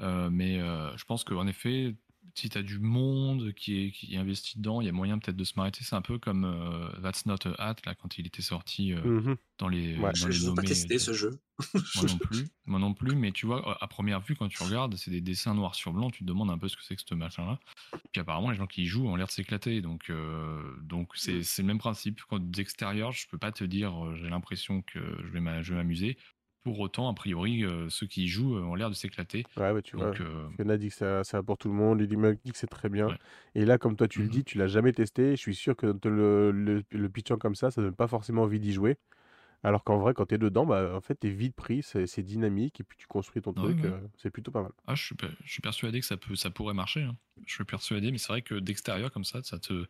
mais 0.00 0.58
je 0.58 1.04
pense 1.04 1.24
qu'en 1.24 1.46
effet, 1.46 1.94
si 2.34 2.48
tu 2.48 2.58
as 2.58 2.62
du 2.62 2.78
monde 2.78 3.52
qui 3.52 3.84
est, 3.84 3.90
qui 3.92 4.14
est 4.14 4.18
investi 4.18 4.58
dedans, 4.58 4.80
il 4.80 4.86
y 4.86 4.88
a 4.88 4.92
moyen 4.92 5.18
peut-être 5.18 5.36
de 5.36 5.44
se 5.44 5.54
m'arrêter. 5.56 5.84
C'est 5.84 5.94
un 5.94 6.02
peu 6.02 6.18
comme 6.18 6.44
euh, 6.44 6.88
That's 7.00 7.26
Not 7.26 7.46
a 7.46 7.68
Hat, 7.68 7.76
là, 7.86 7.94
quand 7.94 8.18
il 8.18 8.26
était 8.26 8.42
sorti 8.42 8.92
euh, 8.92 9.02
mmh 9.02 9.36
dans 9.58 9.68
les, 9.68 9.96
ouais, 9.98 10.10
dans 10.20 10.30
je 10.30 10.48
n'ai 10.48 10.54
pas 10.54 10.62
testé 10.62 10.98
ce 10.98 11.12
jeu. 11.12 11.38
moi 11.74 12.04
non 12.08 12.18
plus. 12.18 12.48
Moi 12.66 12.80
non 12.80 12.92
plus, 12.92 13.14
mais 13.14 13.30
tu 13.30 13.46
vois, 13.46 13.78
à 13.80 13.86
première 13.86 14.20
vue, 14.20 14.34
quand 14.34 14.48
tu 14.48 14.60
regardes, 14.64 14.96
c'est 14.96 15.12
des 15.12 15.20
dessins 15.20 15.54
noirs 15.54 15.76
sur 15.76 15.92
blanc, 15.92 16.10
tu 16.10 16.24
te 16.24 16.24
demandes 16.24 16.50
un 16.50 16.58
peu 16.58 16.66
ce 16.66 16.76
que 16.76 16.82
c'est 16.82 16.96
que 16.96 17.02
ce 17.06 17.14
machin-là. 17.14 17.60
Puis 18.10 18.20
apparemment, 18.20 18.50
les 18.50 18.56
gens 18.56 18.66
qui 18.66 18.82
y 18.82 18.86
jouent 18.86 19.06
ont 19.06 19.14
l'air 19.14 19.28
de 19.28 19.32
s'éclater. 19.32 19.80
Donc, 19.80 20.10
euh, 20.10 20.60
donc 20.82 21.12
c'est, 21.14 21.44
c'est 21.44 21.62
le 21.62 21.68
même 21.68 21.78
principe. 21.78 22.20
Quand 22.28 22.40
d'extérieur, 22.40 23.12
je 23.12 23.28
peux 23.28 23.38
pas 23.38 23.52
te 23.52 23.62
dire, 23.62 24.16
j'ai 24.16 24.28
l'impression 24.28 24.82
que 24.82 24.98
je 25.24 25.28
vais 25.28 25.40
m'amuser. 25.40 26.18
Pour 26.64 26.80
autant, 26.80 27.10
a 27.10 27.14
priori, 27.14 27.62
euh, 27.62 27.90
ceux 27.90 28.06
qui 28.06 28.24
y 28.24 28.28
jouent 28.28 28.56
euh, 28.56 28.62
ont 28.62 28.74
l'air 28.74 28.88
de 28.88 28.94
s'éclater. 28.94 29.44
Ouais, 29.58 29.82
tu 29.82 29.96
vois. 29.96 30.14
Euh, 30.18 30.76
dit 30.78 30.88
que 30.88 30.94
ça, 30.94 31.22
ça 31.22 31.36
va 31.36 31.42
pour 31.42 31.58
tout 31.58 31.68
le 31.68 31.74
monde, 31.74 32.00
il 32.00 32.08
dit 32.08 32.52
que 32.52 32.56
c'est 32.56 32.66
très 32.66 32.88
bien. 32.88 33.08
Et 33.54 33.66
là, 33.66 33.76
comme 33.76 33.96
toi, 33.96 34.08
tu 34.08 34.20
le 34.20 34.26
mmh 34.26 34.30
dis, 34.30 34.44
tu 34.44 34.56
l'as 34.56 34.66
jamais 34.66 34.92
testé. 34.92 35.36
Je 35.36 35.40
suis 35.40 35.54
sûr 35.54 35.76
que 35.76 35.86
le, 36.08 36.50
le, 36.50 36.82
le 36.90 37.08
pitchant 37.10 37.36
comme 37.36 37.54
ça, 37.54 37.70
ça 37.70 37.82
donne 37.82 37.94
pas 37.94 38.08
forcément 38.08 38.42
envie 38.42 38.60
d'y 38.60 38.72
jouer. 38.72 38.96
Alors 39.62 39.84
qu'en 39.84 39.98
vrai, 39.98 40.14
quand 40.14 40.26
tu 40.26 40.34
es 40.34 40.38
dedans, 40.38 40.64
bah, 40.64 40.94
en 40.94 41.00
fait, 41.02 41.18
tu 41.20 41.26
es 41.26 41.30
vite 41.30 41.54
pris, 41.54 41.82
c'est 41.82 42.22
dynamique, 42.22 42.80
et 42.80 42.84
puis 42.84 42.96
tu 42.96 43.06
construis 43.06 43.42
ton 43.42 43.52
truc, 43.52 43.78
c'est 44.16 44.30
plutôt 44.30 44.50
pas 44.50 44.62
mal. 44.62 44.72
Ah, 44.86 44.94
je, 44.94 45.04
suis, 45.04 45.16
je 45.44 45.52
suis 45.52 45.62
persuadé 45.62 46.00
que 46.00 46.06
ça, 46.06 46.16
peut, 46.16 46.34
ça 46.34 46.50
pourrait 46.50 46.74
marcher. 46.74 47.02
Hein. 47.02 47.16
Je 47.46 47.52
suis 47.52 47.64
persuadé, 47.64 48.10
mais 48.10 48.18
c'est 48.18 48.28
vrai 48.28 48.42
que 48.42 48.54
d'extérieur, 48.54 49.12
comme 49.12 49.24
ça, 49.24 49.42
ça 49.42 49.58
te. 49.58 49.84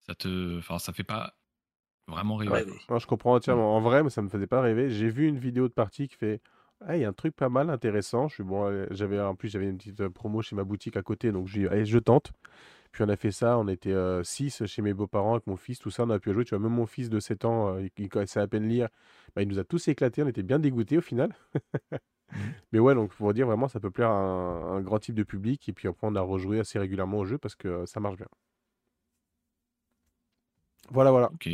Ça 0.00 0.14
te. 0.14 0.58
Enfin, 0.58 0.78
ça 0.78 0.92
fait 0.92 1.04
pas 1.04 1.34
Vraiment 2.08 2.36
rêver. 2.36 2.64
je 2.88 3.06
comprends 3.06 3.34
entièrement. 3.34 3.76
En 3.76 3.80
vrai, 3.80 4.02
mais 4.02 4.10
ça 4.10 4.22
me 4.22 4.28
faisait 4.28 4.46
pas 4.46 4.60
rêver. 4.60 4.90
J'ai 4.90 5.08
vu 5.08 5.28
une 5.28 5.38
vidéo 5.38 5.68
de 5.68 5.72
partie 5.72 6.08
qui 6.08 6.16
fait 6.16 6.40
ah, 6.86 6.96
il 6.96 7.02
y 7.02 7.04
a 7.04 7.08
un 7.08 7.12
truc 7.12 7.34
pas 7.34 7.48
mal 7.48 7.70
intéressant. 7.70 8.28
Je 8.28 8.34
suis 8.34 8.44
bon, 8.44 8.86
j'avais 8.90 9.20
en 9.20 9.34
plus 9.34 9.48
j'avais 9.48 9.68
une 9.68 9.78
petite 9.78 10.00
euh, 10.00 10.10
promo 10.10 10.42
chez 10.42 10.54
ma 10.54 10.64
boutique 10.64 10.96
à 10.96 11.02
côté, 11.02 11.32
donc 11.32 11.48
je 11.48 11.66
allez, 11.66 11.84
je 11.84 11.98
tente. 11.98 12.32
Puis 12.92 13.02
on 13.04 13.08
a 13.08 13.16
fait 13.16 13.32
ça, 13.32 13.58
on 13.58 13.68
était 13.68 13.94
6 14.22 14.62
euh, 14.62 14.66
chez 14.66 14.82
mes 14.82 14.94
beaux-parents 14.94 15.32
avec 15.34 15.46
mon 15.46 15.56
fils, 15.56 15.78
tout 15.78 15.90
ça, 15.90 16.04
on 16.04 16.10
a 16.10 16.18
pu 16.18 16.32
jouer. 16.32 16.44
Tu 16.44 16.50
vois, 16.50 16.60
même 16.60 16.72
mon 16.72 16.86
fils 16.86 17.10
de 17.10 17.20
7 17.20 17.44
ans, 17.44 17.74
euh, 17.74 17.86
il, 17.98 18.08
connaissait 18.08 18.40
à 18.40 18.46
peine 18.46 18.68
lire, 18.68 18.88
bah, 19.34 19.42
il 19.42 19.48
nous 19.48 19.58
a 19.58 19.64
tous 19.64 19.88
éclatés, 19.88 20.22
on 20.22 20.28
était 20.28 20.42
bien 20.42 20.58
dégoûtés 20.58 20.98
au 20.98 21.02
final. 21.02 21.34
Mmh. 21.54 21.98
Mais 22.72 22.78
ouais, 22.78 22.94
donc 22.94 23.12
pour 23.14 23.32
dire 23.34 23.46
vraiment, 23.46 23.68
ça 23.68 23.80
peut 23.80 23.90
plaire 23.90 24.10
à 24.10 24.14
un, 24.14 24.80
grand 24.82 24.98
type 24.98 25.14
de 25.14 25.22
public. 25.22 25.68
Et 25.68 25.72
puis 25.72 25.88
après, 25.88 26.06
on 26.06 26.14
a 26.14 26.20
rejoué 26.20 26.60
assez 26.60 26.78
régulièrement 26.78 27.18
au 27.18 27.24
jeu 27.24 27.38
parce 27.38 27.54
que 27.54 27.86
ça 27.86 28.00
marche 28.00 28.16
bien. 28.16 28.28
Voilà, 30.90 31.10
voilà. 31.10 31.30
Ok. 31.32 31.48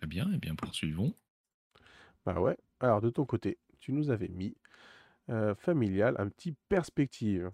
Très 0.00 0.06
bien, 0.06 0.32
et 0.32 0.36
eh 0.36 0.38
bien 0.38 0.54
poursuivons. 0.54 1.14
Bah 2.24 2.40
ouais. 2.40 2.56
Alors 2.80 3.02
de 3.02 3.10
ton 3.10 3.26
côté, 3.26 3.58
tu 3.80 3.92
nous 3.92 4.10
avais 4.10 4.28
mis 4.28 4.56
euh, 5.28 5.54
familial, 5.54 6.16
un 6.18 6.30
petit 6.30 6.54
perspective. 6.70 7.50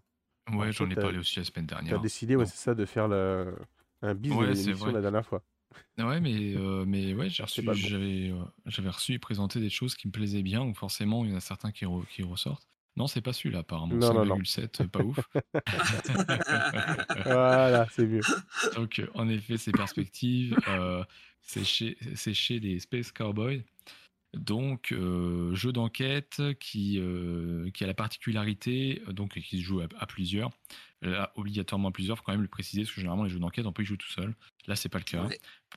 Ouais, 0.53 0.71
j'en 0.71 0.89
ai 0.89 0.95
parlé 0.95 1.19
aussi 1.19 1.41
la 1.41 1.45
semaine 1.45 1.67
dernière. 1.67 1.95
Tu 1.95 1.99
as 1.99 2.03
décidé, 2.03 2.37
ouais, 2.37 2.47
c'est 2.47 2.57
ça, 2.57 2.77
de 2.77 2.85
faire 2.85 3.09
le... 3.09 3.57
un 4.03 4.15
bis 4.15 4.31
de 4.31 4.45
l'émission 4.45 4.93
la 4.93 5.01
dernière 5.01 5.27
fois. 5.27 5.43
Ouais, 5.99 6.21
mais, 6.21 6.55
euh, 6.55 6.85
mais 6.87 7.15
ouais, 7.15 7.29
j'ai 7.29 7.43
reçu, 7.43 7.69
j'avais, 7.75 8.31
euh, 8.31 8.45
j'avais 8.67 8.91
reçu 8.91 9.15
et 9.15 9.19
présenté 9.19 9.59
des 9.59 9.69
choses 9.69 9.97
qui 9.97 10.07
me 10.07 10.13
plaisaient 10.13 10.45
bien, 10.45 10.61
donc 10.61 10.77
forcément, 10.77 11.25
il 11.25 11.33
y 11.33 11.35
en 11.35 11.39
a 11.39 11.41
certains 11.41 11.73
qui, 11.73 11.85
qui 12.11 12.23
ressortent. 12.23 12.69
Non, 12.97 13.09
c'est 13.09 13.23
pas 13.23 13.33
celui-là, 13.33 13.59
apparemment. 13.59 13.99
5,7, 13.99 14.87
pas 14.87 15.03
ouf. 15.03 15.19
voilà, 17.25 17.89
c'est 17.91 18.07
mieux. 18.07 18.23
Donc, 18.77 19.03
en 19.15 19.29
effet, 19.29 19.57
ces 19.57 19.73
perspectives, 19.73 20.57
c'est 21.47 21.65
chez, 21.65 21.97
chez 22.15 22.61
les 22.61 22.81
Space 22.81 23.13
Cowboys. 23.13 23.63
Donc, 24.35 24.93
euh, 24.93 25.55
jeu 25.55 25.73
d'enquête 25.73 26.41
euh, 26.41 26.53
qui 26.55 27.01
a 27.01 27.87
la 27.87 27.95
particularité, 27.95 29.03
donc 29.09 29.39
qui 29.41 29.59
se 29.59 29.65
joue 29.65 29.81
à, 29.81 30.07
plusieurs, 30.07 30.51
obligatoirement 31.35 31.89
à 31.89 31.93
plusieurs, 31.93 32.17
il 32.17 32.19
faut 32.19 32.25
quand 32.25 32.33
même 32.33 32.43
le 32.43 32.49
préciser, 32.49 32.83
parce 32.83 32.93
que 32.93 33.01
généralement 33.01 33.25
les 33.25 33.31
jeux 33.31 33.39
d'enquête, 33.39 33.67
on 33.67 33.73
peut 33.73 33.83
y 33.83 33.87
jouer 33.87 33.97
tout 33.97 34.09
seul. 34.09 34.35
Là, 34.67 34.77
c'est 34.77 34.89
pas 34.89 34.99
le 34.99 35.05
cas, 35.05 35.29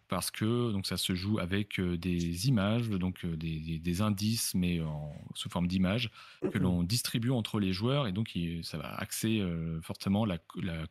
parce 0.08 0.32
que 0.32 0.72
donc 0.72 0.88
ça 0.88 0.98
se 0.98 1.14
joue 1.14 1.40
avec 1.40 1.80
euh, 1.80 1.98
des 1.98 2.48
images, 2.48 2.90
donc 2.90 3.26
des, 3.26 4.02
indices, 4.02 4.56
mais 4.56 4.82
en, 4.82 5.14
sous 5.36 5.50
forme 5.50 5.68
d'images, 5.68 6.10
que 6.52 6.58
l'on 6.58 6.84
distribue 6.84 7.32
entre 7.32 7.60
les 7.60 7.74
joueurs, 7.74 8.08
et 8.08 8.12
donc 8.12 8.38
ça 8.64 8.78
va 8.78 8.96
axer 8.96 9.46
fortement 9.82 10.26
la, 10.26 10.38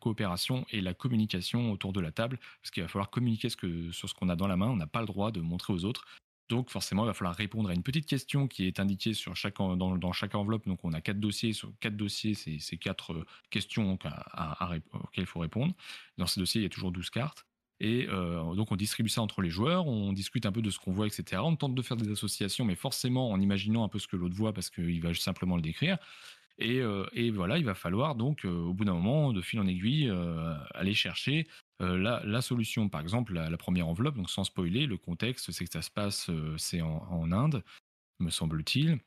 coopération 0.01 0.67
et 0.71 0.81
la 0.81 0.95
communication 0.95 1.73
autour 1.73 1.93
de 1.93 2.01
la 2.01 2.13
table, 2.13 2.39
parce 2.63 2.71
qu'il 2.71 2.83
va 2.83 2.89
falloir 2.89 3.11
communiquer 3.11 3.49
ce 3.49 3.57
que, 3.57 3.91
sur 3.93 4.09
ce 4.09 4.15
qu'on 4.15 4.29
a 4.29 4.37
dans 4.37 4.47
la 4.47 4.57
main, 4.57 4.69
on 4.69 4.77
n'a 4.77 4.87
pas 4.87 5.01
le 5.01 5.07
droit 5.07 5.33
de 5.33 5.41
montrer 5.41 5.73
aux 5.73 5.85
autres. 5.85 6.05
Donc 6.49 6.71
forcément, 6.71 7.05
il 7.05 7.09
va 7.09 7.15
falloir 7.15 7.35
répondre 7.35 7.69
à 7.69 7.75
une 7.75 7.83
petite 7.83 8.07
question 8.07 8.49
qui 8.49 8.67
est 8.67 8.81
indiquée 8.81 9.13
sur 9.13 9.37
chaque, 9.37 9.59
dans, 9.59 10.13
chaque 10.13 10.35
enveloppe. 10.35 10.67
Donc 10.67 10.85
on 10.85 10.93
a 10.93 11.01
quatre 11.01 11.21
dossiers. 11.21 11.53
Sur 11.53 11.73
quatre 11.81 11.97
dossiers, 11.97 12.35
c'est 12.35 12.77
quatre 12.77 13.13
euh, 13.13 13.27
questions 13.51 13.93
auxquelles 13.93 14.83
il 15.17 15.27
faut 15.27 15.41
répondre. 15.41 15.75
Dans 16.17 16.27
ces 16.27 16.41
dossiers, 16.41 16.61
il 16.61 16.65
y 16.65 16.67
a 16.67 16.71
toujours 16.71 16.93
12 16.93 17.11
cartes. 17.11 17.45
Et 17.81 18.09
euh, 18.09 18.55
donc 18.55 18.73
on 18.73 18.77
distribue 18.77 19.09
ça 19.09 19.23
entre 19.23 19.41
les 19.41 19.51
joueurs, 19.51 19.87
on 19.87 20.13
discute 20.13 20.47
un 20.47 20.53
peu 20.53 20.63
de 20.63 20.71
ce 20.71 20.81
qu'on 20.81 20.91
voit, 20.91 21.07
etc. 21.07 21.41
On 21.45 21.55
tente 21.55 21.77
de 21.77 21.83
faire 21.83 21.97
des 21.97 22.11
associations, 22.11 22.65
mais 22.65 22.75
forcément 22.75 23.31
en 23.31 23.41
imaginant 23.41 23.85
un 23.85 23.89
peu 23.89 24.01
ce 24.01 24.09
que 24.09 24.17
l'autre 24.17 24.35
voit 24.35 24.53
parce 24.53 24.69
qu'il 24.69 25.01
va 25.01 25.15
simplement 25.15 25.55
le 25.55 25.63
décrire. 25.63 25.97
Et, 26.59 26.81
euh, 26.81 27.07
et, 27.13 27.31
voilà, 27.31 27.57
il 27.57 27.65
va 27.65 27.77
falloir 27.77 28.17
donc 28.17 28.45
au 28.45 28.75
bout 28.75 28.85
d'un 28.85 28.95
moment, 28.95 29.33
de 29.33 29.41
fil 29.41 29.61
en 29.61 29.67
aiguille, 29.69 30.13
aller 30.75 30.95
chercher 30.95 31.47
euh, 31.81 32.21
la, 32.25 32.43
solution, 32.43 32.89
par 32.89 33.01
exemple, 33.01 33.35
la, 33.35 33.57
première 33.57 33.89
enveloppe, 33.89 34.17
donc 34.17 34.31
sans 34.31 34.45
spoiler, 34.45 34.87
le 34.87 34.97
contexte, 34.97 35.53
c'est 35.53 35.65
que 35.65 35.71
ça 35.71 35.83
se 35.83 35.91
passe, 35.91 36.29
euh, 36.31 36.57
c'est 36.59 36.81
en, 36.81 37.33
Inde, 37.33 37.63
me 38.19 38.31
semble-t-il. 38.31 38.99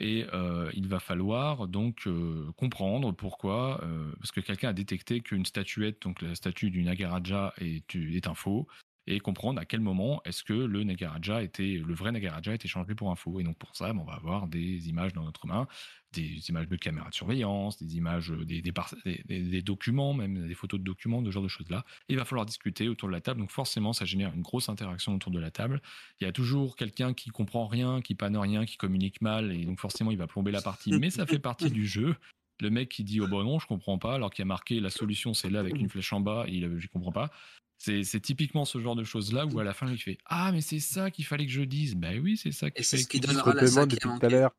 Et 0.00 0.26
euh, 0.32 0.70
il 0.74 0.86
va 0.86 1.00
falloir 1.00 1.66
donc 1.66 2.08
comprendre 2.56 3.10
pourquoi, 3.10 3.80
parce 4.18 4.30
que 4.30 4.40
quelqu'un 4.40 4.68
a 4.68 4.72
détecté 4.72 5.20
qu'une 5.20 5.44
statuette, 5.44 6.02
donc 6.02 6.22
la 6.22 6.36
statue 6.36 6.70
du 6.70 6.84
Nagaraja, 6.84 7.52
est, 7.58 7.96
est 7.96 8.28
un 8.28 8.34
faux, 8.34 8.68
et 9.08 9.20
comprendre 9.20 9.58
à 9.58 9.64
quel 9.64 9.80
moment 9.80 10.20
est-ce 10.26 10.44
que 10.44 10.52
le 10.52 10.84
Nagaraja 10.84 11.42
était, 11.42 11.82
le 11.84 11.94
vrai 11.94 12.12
Nagaraja 12.12 12.52
était 12.52 12.68
changé 12.68 12.94
pour 12.94 13.10
un 13.10 13.16
faux. 13.16 13.40
Et 13.40 13.42
donc 13.42 13.56
pour 13.56 13.74
ça, 13.74 13.90
ben, 13.92 14.00
on 14.00 14.04
va 14.04 14.12
avoir 14.12 14.46
des 14.48 14.88
images 14.90 15.14
dans 15.14 15.24
notre 15.24 15.46
main, 15.46 15.66
des 16.12 16.50
images 16.50 16.68
de 16.68 16.76
caméras 16.76 17.08
de 17.08 17.14
surveillance, 17.14 17.82
des 17.82 17.96
images, 17.96 18.30
des, 18.30 18.60
des, 18.60 19.62
documents, 19.62 20.12
même 20.12 20.46
des 20.46 20.54
photos 20.54 20.78
de 20.78 20.84
documents, 20.84 21.22
de 21.22 21.30
ce 21.30 21.32
genre 21.32 21.42
de 21.42 21.48
choses-là. 21.48 21.86
Il 22.10 22.16
va 22.16 22.26
falloir 22.26 22.44
discuter 22.44 22.86
autour 22.90 23.08
de 23.08 23.14
la 23.14 23.22
table. 23.22 23.40
Donc 23.40 23.50
forcément, 23.50 23.94
ça 23.94 24.04
génère 24.04 24.34
une 24.34 24.42
grosse 24.42 24.68
interaction 24.68 25.14
autour 25.14 25.32
de 25.32 25.40
la 25.40 25.50
table. 25.50 25.80
Il 26.20 26.24
y 26.24 26.28
a 26.28 26.32
toujours 26.32 26.76
quelqu'un 26.76 27.14
qui 27.14 27.30
comprend 27.30 27.66
rien, 27.66 28.02
qui 28.02 28.14
panne 28.14 28.36
rien, 28.36 28.66
qui 28.66 28.76
communique 28.76 29.22
mal, 29.22 29.52
et 29.52 29.64
donc 29.64 29.80
forcément, 29.80 30.10
il 30.10 30.18
va 30.18 30.26
plomber 30.26 30.52
la 30.52 30.60
partie. 30.60 30.92
Mais 30.98 31.08
ça 31.08 31.24
fait 31.24 31.38
partie 31.38 31.70
du 31.70 31.86
jeu. 31.86 32.14
Le 32.60 32.68
mec 32.70 32.88
qui 32.88 33.04
dit 33.04 33.20
oh 33.20 33.28
bon 33.28 33.44
non 33.44 33.60
je 33.60 33.68
comprends 33.68 33.98
pas 33.98 34.16
alors 34.16 34.30
qu'il 34.32 34.42
a 34.42 34.44
marqué 34.44 34.80
la 34.80 34.90
solution 34.90 35.32
c'est 35.32 35.48
là 35.48 35.60
avec 35.60 35.76
une 35.76 35.88
flèche 35.88 36.12
en 36.12 36.18
bas 36.18 36.44
et 36.48 36.54
il 36.54 36.78
je 36.80 36.88
comprends 36.88 37.12
pas 37.12 37.30
c'est 37.78 38.20
typiquement 38.20 38.64
ce 38.64 38.80
genre 38.80 38.96
de 38.96 39.04
choses-là 39.04 39.46
où 39.46 39.58
à 39.60 39.64
la 39.64 39.72
fin, 39.72 39.90
il 39.90 39.98
fait 39.98 40.18
Ah, 40.26 40.50
mais 40.52 40.60
c'est 40.60 40.80
ça 40.80 41.10
qu'il 41.10 41.24
fallait 41.24 41.46
que 41.46 41.52
je 41.52 41.62
dise. 41.62 41.94
Ben 41.94 42.20
oui, 42.20 42.36
c'est 42.36 42.52
ça 42.52 42.70
qu'il 42.70 42.80
Et 42.80 42.84
c'est 42.84 42.98
ce 42.98 43.08
qui 43.08 43.20
donnera 43.20 43.54
la 43.54 43.86
depuis 43.86 43.98
tout 43.98 44.26
à 44.26 44.28
l'heure. 44.28 44.52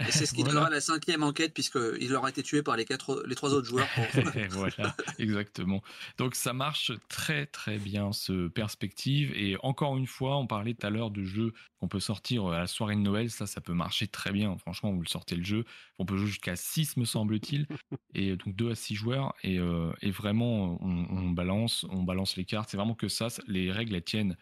Et 0.00 0.10
c'est 0.10 0.26
ce 0.26 0.32
qui 0.32 0.42
Voilà. 0.42 0.54
donnera 0.54 0.70
la 0.70 0.80
cinquième 0.80 1.22
enquête, 1.22 1.52
puisqu'il 1.54 2.14
aura 2.14 2.30
été 2.30 2.42
tué 2.42 2.62
par 2.62 2.76
les, 2.76 2.84
quatre, 2.84 3.22
les 3.26 3.34
trois 3.34 3.52
autres 3.52 3.66
joueurs. 3.66 3.88
pour- 3.94 4.04
voilà, 4.50 4.94
exactement. 5.18 5.82
Donc 6.18 6.34
ça 6.34 6.52
marche 6.52 6.92
très 7.08 7.46
très 7.46 7.78
bien 7.78 8.12
ce 8.12 8.48
perspective 8.48 9.32
et 9.36 9.56
encore 9.62 9.96
une 9.96 10.06
fois, 10.06 10.36
on 10.38 10.46
parlait 10.46 10.74
tout 10.74 10.86
à 10.86 10.90
l'heure 10.90 11.10
de 11.10 11.24
jeux 11.24 11.52
qu'on 11.80 11.88
peut 11.88 12.00
sortir 12.00 12.46
à 12.46 12.58
la 12.58 12.66
soirée 12.66 12.94
de 12.96 13.00
Noël, 13.00 13.30
ça 13.30 13.46
ça 13.46 13.60
peut 13.60 13.74
marcher 13.74 14.06
très 14.06 14.32
bien. 14.32 14.56
Franchement, 14.58 14.92
vous 14.92 15.02
le 15.02 15.08
sortez 15.08 15.36
le 15.36 15.44
jeu, 15.44 15.64
on 15.98 16.06
peut 16.06 16.16
jouer 16.16 16.28
jusqu'à 16.28 16.56
6 16.56 16.96
me 16.96 17.04
semble-t-il 17.04 17.66
et 18.14 18.36
donc 18.36 18.54
2 18.56 18.70
à 18.70 18.74
6 18.74 18.94
joueurs 18.94 19.34
et, 19.42 19.58
euh, 19.58 19.92
et 20.00 20.10
vraiment 20.10 20.78
on, 20.82 21.06
on 21.10 21.30
balance, 21.30 21.84
on 21.90 22.02
balance 22.02 22.36
les 22.36 22.44
cartes, 22.44 22.70
c'est 22.70 22.76
vraiment 22.76 22.94
que 22.94 23.08
ça, 23.08 23.28
les 23.46 23.70
règles 23.72 23.94
elles 23.94 24.04
tiennent 24.04 24.36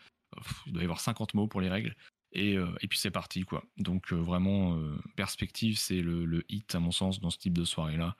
il 0.66 0.72
doit 0.72 0.82
y 0.82 0.84
avoir 0.84 0.98
50 0.98 1.34
mots 1.34 1.46
pour 1.46 1.60
les 1.60 1.68
règles 1.68 1.94
et, 2.34 2.56
euh, 2.56 2.66
et 2.80 2.88
puis 2.88 2.98
c'est 2.98 3.10
parti 3.10 3.44
quoi. 3.44 3.64
Donc 3.76 4.12
euh, 4.12 4.16
vraiment 4.16 4.76
euh, 4.76 4.96
perspective, 5.16 5.78
c'est 5.78 6.00
le, 6.00 6.44
hit 6.48 6.74
à 6.74 6.80
mon 6.80 6.90
sens 6.90 7.20
dans 7.20 7.30
ce 7.30 7.38
type 7.38 7.56
de 7.56 7.64
soirée 7.64 7.96
là. 7.96 8.16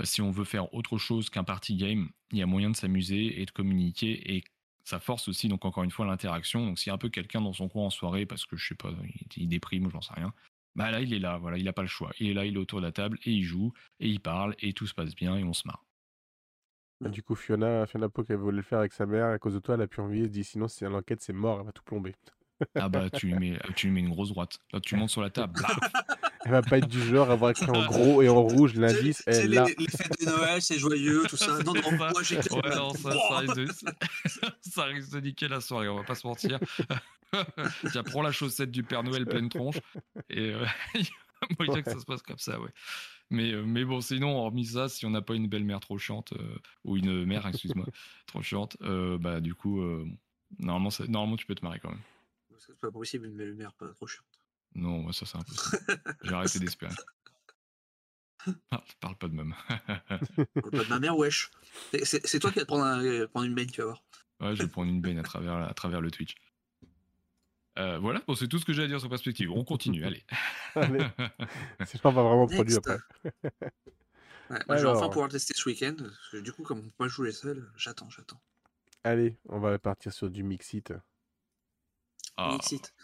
Euh, 0.00 0.04
si 0.04 0.22
on 0.22 0.30
veut 0.30 0.44
faire 0.44 0.72
autre 0.74 0.98
chose 0.98 1.30
qu'un 1.30 1.44
party 1.44 1.76
game, 1.76 2.10
il 2.32 2.38
y 2.38 2.42
a 2.42 2.46
moyen 2.46 2.70
de 2.70 2.76
s'amuser 2.76 3.40
et 3.40 3.46
de 3.46 3.50
communiquer 3.50 4.36
et 4.36 4.44
ça 4.84 5.00
force 5.00 5.28
aussi 5.28 5.48
donc 5.48 5.64
encore 5.64 5.84
une 5.84 5.90
fois 5.90 6.06
l'interaction. 6.06 6.66
Donc 6.66 6.78
s'il 6.78 6.88
y 6.88 6.90
a 6.90 6.94
un 6.94 6.98
peu 6.98 7.08
quelqu'un 7.08 7.40
dans 7.40 7.52
son 7.52 7.68
coin 7.68 7.86
en 7.86 7.90
soirée 7.90 8.26
parce 8.26 8.46
que 8.46 8.56
je 8.56 8.68
sais 8.68 8.74
pas, 8.74 8.92
il, 9.04 9.42
il 9.42 9.48
déprime 9.48 9.86
ou 9.86 9.90
j'en 9.90 10.02
sais 10.02 10.14
rien, 10.14 10.32
bah 10.74 10.90
là 10.90 11.00
il 11.00 11.12
est 11.14 11.18
là, 11.18 11.38
voilà, 11.38 11.58
il 11.58 11.66
a 11.68 11.72
pas 11.72 11.82
le 11.82 11.88
choix. 11.88 12.12
Il 12.20 12.28
est 12.28 12.34
là, 12.34 12.44
il 12.44 12.54
est 12.54 12.58
autour 12.58 12.80
de 12.80 12.86
la 12.86 12.92
table 12.92 13.18
et 13.24 13.30
il 13.30 13.42
joue 13.42 13.72
et 14.00 14.08
il 14.08 14.20
parle 14.20 14.54
et 14.60 14.72
tout 14.72 14.86
se 14.86 14.94
passe 14.94 15.14
bien 15.14 15.36
et 15.36 15.44
on 15.44 15.52
se 15.52 15.66
marre. 15.66 15.84
Bah, 17.00 17.10
Du 17.10 17.22
coup, 17.22 17.34
Fiona, 17.34 17.86
Fiona 17.86 18.08
Pock, 18.08 18.26
elle 18.30 18.36
voulait 18.36 18.56
le 18.56 18.62
faire 18.62 18.78
avec 18.78 18.92
sa 18.92 19.06
mère. 19.06 19.26
À 19.26 19.38
cause 19.38 19.54
de 19.54 19.58
toi, 19.58 19.74
elle 19.74 19.82
a 19.82 19.86
plus 19.86 20.02
envie. 20.02 20.20
Elle 20.20 20.30
dit 20.30 20.44
sinon, 20.44 20.68
si 20.68 20.84
l'enquête, 20.84 21.20
c'est 21.20 21.32
mort, 21.32 21.60
elle 21.60 21.66
va 21.66 21.72
tout 21.72 21.82
plomber. 21.82 22.14
Ah 22.74 22.88
bah 22.88 23.10
tu 23.10 23.26
lui 23.26 23.34
mets, 23.34 23.58
tu 23.76 23.86
lui 23.86 23.94
mets 23.94 24.00
une 24.00 24.10
grosse 24.10 24.30
droite. 24.30 24.58
Là 24.72 24.80
tu 24.80 24.96
montes 24.96 25.10
sur 25.10 25.20
la 25.22 25.30
table, 25.30 25.54
Elle 26.44 26.50
va 26.52 26.62
pas 26.62 26.78
être 26.78 26.88
du 26.88 27.00
genre 27.02 27.30
à 27.30 27.32
avoir 27.32 27.50
écrit 27.52 27.70
en 27.70 27.86
gros 27.86 28.20
et 28.20 28.28
en 28.28 28.42
rouge 28.42 28.74
l'indice. 28.74 29.22
C'est- 29.26 29.46
les, 29.46 29.54
là. 29.56 29.66
les 29.78 29.86
fêtes 29.86 30.20
de 30.20 30.26
Noël, 30.26 30.60
c'est 30.60 30.78
joyeux, 30.78 31.24
tout 31.28 31.36
ça. 31.38 31.58
Non, 31.64 31.72
non, 31.74 31.92
moi 31.92 32.12
j'ai 32.22 32.36
Ouais, 32.36 32.76
non, 32.76 32.92
ça, 32.92 33.12
ça 33.28 33.36
risque 33.38 33.56
de, 33.56 33.66
ça 34.60 34.84
risque 34.84 35.12
de 35.12 35.20
niquer 35.20 35.48
la 35.48 35.60
soirée, 35.60 35.88
on 35.88 35.96
va 35.96 36.04
pas 36.04 36.14
se 36.14 36.26
mentir. 36.26 36.58
Tiens, 37.90 38.02
prends 38.02 38.22
la 38.22 38.30
chaussette 38.32 38.70
du 38.70 38.82
Père 38.82 39.02
Noël 39.02 39.24
pleine 39.26 39.48
tronche. 39.48 39.76
Et 40.28 40.52
euh, 40.52 40.64
il 40.94 41.00
y 41.02 41.08
a 41.42 41.46
moyen 41.58 41.82
que 41.82 41.90
ça 41.90 41.98
se 41.98 42.04
passe 42.04 42.22
comme 42.22 42.38
ça, 42.38 42.60
ouais. 42.60 42.70
Mais, 43.30 43.52
euh, 43.52 43.64
mais 43.64 43.84
bon, 43.84 44.00
sinon, 44.02 44.36
hormis 44.36 44.66
ça, 44.66 44.88
si 44.88 45.06
on 45.06 45.10
n'a 45.10 45.22
pas 45.22 45.34
une 45.34 45.48
belle-mère 45.48 45.80
trop 45.80 45.96
chiante, 45.98 46.34
euh, 46.34 46.56
ou 46.84 46.96
une 46.98 47.24
mère, 47.24 47.46
excuse-moi, 47.46 47.86
trop 48.26 48.42
chiante, 48.42 48.76
euh, 48.82 49.16
bah 49.18 49.40
du 49.40 49.54
coup, 49.54 49.80
euh, 49.80 50.06
normalement, 50.58 50.90
ça- 50.90 51.06
normalement, 51.06 51.36
tu 51.36 51.46
peux 51.46 51.54
te 51.54 51.64
marrer 51.64 51.80
quand 51.80 51.88
même. 51.90 52.02
C'est 52.66 52.78
pas 52.78 52.90
possible, 52.90 53.26
une 53.26 53.36
belle 53.36 53.54
mère 53.54 53.72
pas 53.74 53.88
trop 53.92 54.06
chiante. 54.06 54.26
Non, 54.74 55.10
ça 55.12 55.26
c'est 55.26 55.36
impossible. 55.38 55.78
J'ai 56.22 56.32
arrêté 56.34 56.58
d'espérer. 56.58 56.92
Ah, 58.70 58.84
parle 59.00 59.16
pas 59.16 59.28
de 59.28 59.34
même. 59.34 59.54
Pas 59.78 60.68
de 60.84 60.88
ma 60.90 60.98
mère, 60.98 61.16
wesh. 61.16 61.50
C'est- 61.92 62.04
C'est 62.04 62.26
c'est 62.26 62.38
toi 62.40 62.50
qui 62.50 62.58
vas 62.58 62.64
te 62.64 62.66
prendre, 62.66 62.84
un- 62.84 63.26
prendre 63.28 63.46
une 63.46 63.54
baigne, 63.54 63.70
tu 63.70 63.80
vas 63.80 63.86
voir. 63.86 64.04
Ouais, 64.40 64.54
je 64.54 64.62
vais 64.64 64.68
prendre 64.68 64.90
une 64.90 65.00
baigne 65.00 65.18
à 65.18 65.22
travers, 65.22 65.54
à 65.54 65.72
travers 65.72 66.02
le 66.02 66.10
Twitch. 66.10 66.34
Euh, 67.78 67.98
voilà, 67.98 68.20
bon, 68.26 68.34
c'est 68.34 68.46
tout 68.46 68.58
ce 68.58 68.66
que 68.66 68.74
j'ai 68.74 68.82
à 68.82 68.86
dire 68.86 69.00
sur 69.00 69.08
perspective. 69.08 69.50
On 69.50 69.64
continue, 69.64 70.04
allez. 70.04 70.24
On 70.76 70.80
va 70.80 70.88
vraiment 72.12 72.46
produire 72.46 72.80
Next. 72.86 72.88
après. 72.90 73.32
Ouais, 74.50 74.60
moi, 74.68 74.76
je 74.76 74.82
vais 74.82 74.88
enfin 74.90 75.08
pouvoir 75.08 75.30
tester 75.30 75.54
ce 75.54 75.66
week-end. 75.68 75.94
parce 75.98 76.28
que 76.30 76.36
du 76.36 76.52
coup, 76.52 76.62
comme 76.64 76.80
on 76.80 76.82
peut 76.82 76.90
pas 76.98 77.08
jouer 77.08 77.32
seul, 77.32 77.66
j'attends, 77.76 78.10
j'attends. 78.10 78.40
Allez, 79.04 79.38
on 79.48 79.58
va 79.58 79.78
partir 79.78 80.12
sur 80.12 80.28
du 80.28 80.42
Mixit. 80.42 80.92
Ah, 82.36 82.50
Mixit. 82.52 82.94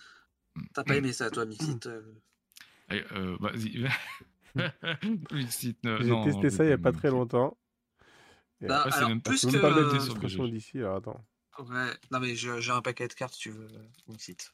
T'as 0.75 0.85
pas 0.85 0.97
aimé 0.97 1.13
ça, 1.13 1.31
toi, 1.31 1.45
Mixit 1.47 1.87
euh, 1.87 2.03
allez, 2.89 3.05
euh, 3.13 3.37
vas-y. 3.41 3.89
Mixit, 5.33 5.79
euh, 5.87 6.03
J'ai 6.03 6.21
testé 6.33 6.51
ça 6.51 6.65
il 6.65 6.71
y 6.71 6.73
a 6.73 6.79
pas 6.79 6.93
très 6.93 7.11
longtemps. 7.11 7.57
Et 8.61 8.67
Bah, 8.67 8.83
c'est 8.91 8.97
alors, 8.97 9.09
même 9.11 9.23
pas- 9.23 9.31
plus 9.31 9.41
que. 9.47 9.53
même 9.53 9.61
pas 9.61 9.71
BGG. 10.45 10.51
d'ici, 10.51 10.79
alors 10.79 10.97
attends. 10.97 11.25
Ouais, 11.59 11.93
non, 12.11 12.21
mais 12.21 12.35
j'ai 12.35 12.71
un 12.73 12.83
paquet 12.83 13.09
de 13.09 13.13
cartes, 13.15 13.35
si 13.35 13.41
tu 13.41 13.51
veux, 13.51 13.69
Mixit. 14.09 14.53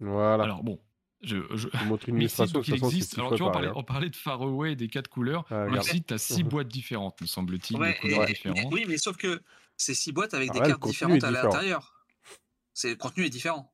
Voilà. 0.00 0.44
Alors 0.44 0.62
bon, 0.64 0.80
je, 1.26 1.36
je... 1.54 1.68
je 1.72 1.78
vous 1.78 1.84
montre 1.86 2.08
une 2.08 2.14
Mixit, 2.18 2.38
illustration, 2.38 2.60
de 2.60 2.64
donc, 2.64 2.68
il 2.68 2.74
existe. 2.96 3.10
six 3.14 3.18
Alors 3.18 3.34
tu 3.34 3.38
vois, 3.42 3.48
on 3.48 3.52
parlait, 3.52 3.70
on 3.74 3.82
parlait 3.84 4.10
de 4.10 4.16
Faraway, 4.16 4.76
des 4.76 4.88
quatre 4.88 5.08
couleurs. 5.08 5.44
Ah, 5.50 5.64
regarde. 5.64 5.86
Mixit, 5.86 6.06
t'as 6.06 6.18
six 6.18 6.42
boîtes 6.44 6.68
différentes, 6.68 7.20
me 7.20 7.26
semble-t-il, 7.26 7.78
Ouais, 7.78 7.96
couleurs 8.00 8.26
différentes. 8.26 8.72
oui, 8.72 8.84
mais 8.88 8.96
sauf 8.98 9.16
que 9.16 9.42
c'est 9.76 9.94
six 9.94 10.12
boîtes 10.12 10.34
avec 10.34 10.50
Ah 10.50 10.52
des 10.54 10.58
ouais, 10.60 10.64
le 10.68 10.70
cartes 10.74 10.86
différentes 10.86 11.24
à 11.24 11.30
l'intérieur. 11.30 11.94
C'est 12.72 12.90
le 12.90 12.96
contenu 12.96 13.24
est 13.24 13.30
différent. 13.30 13.72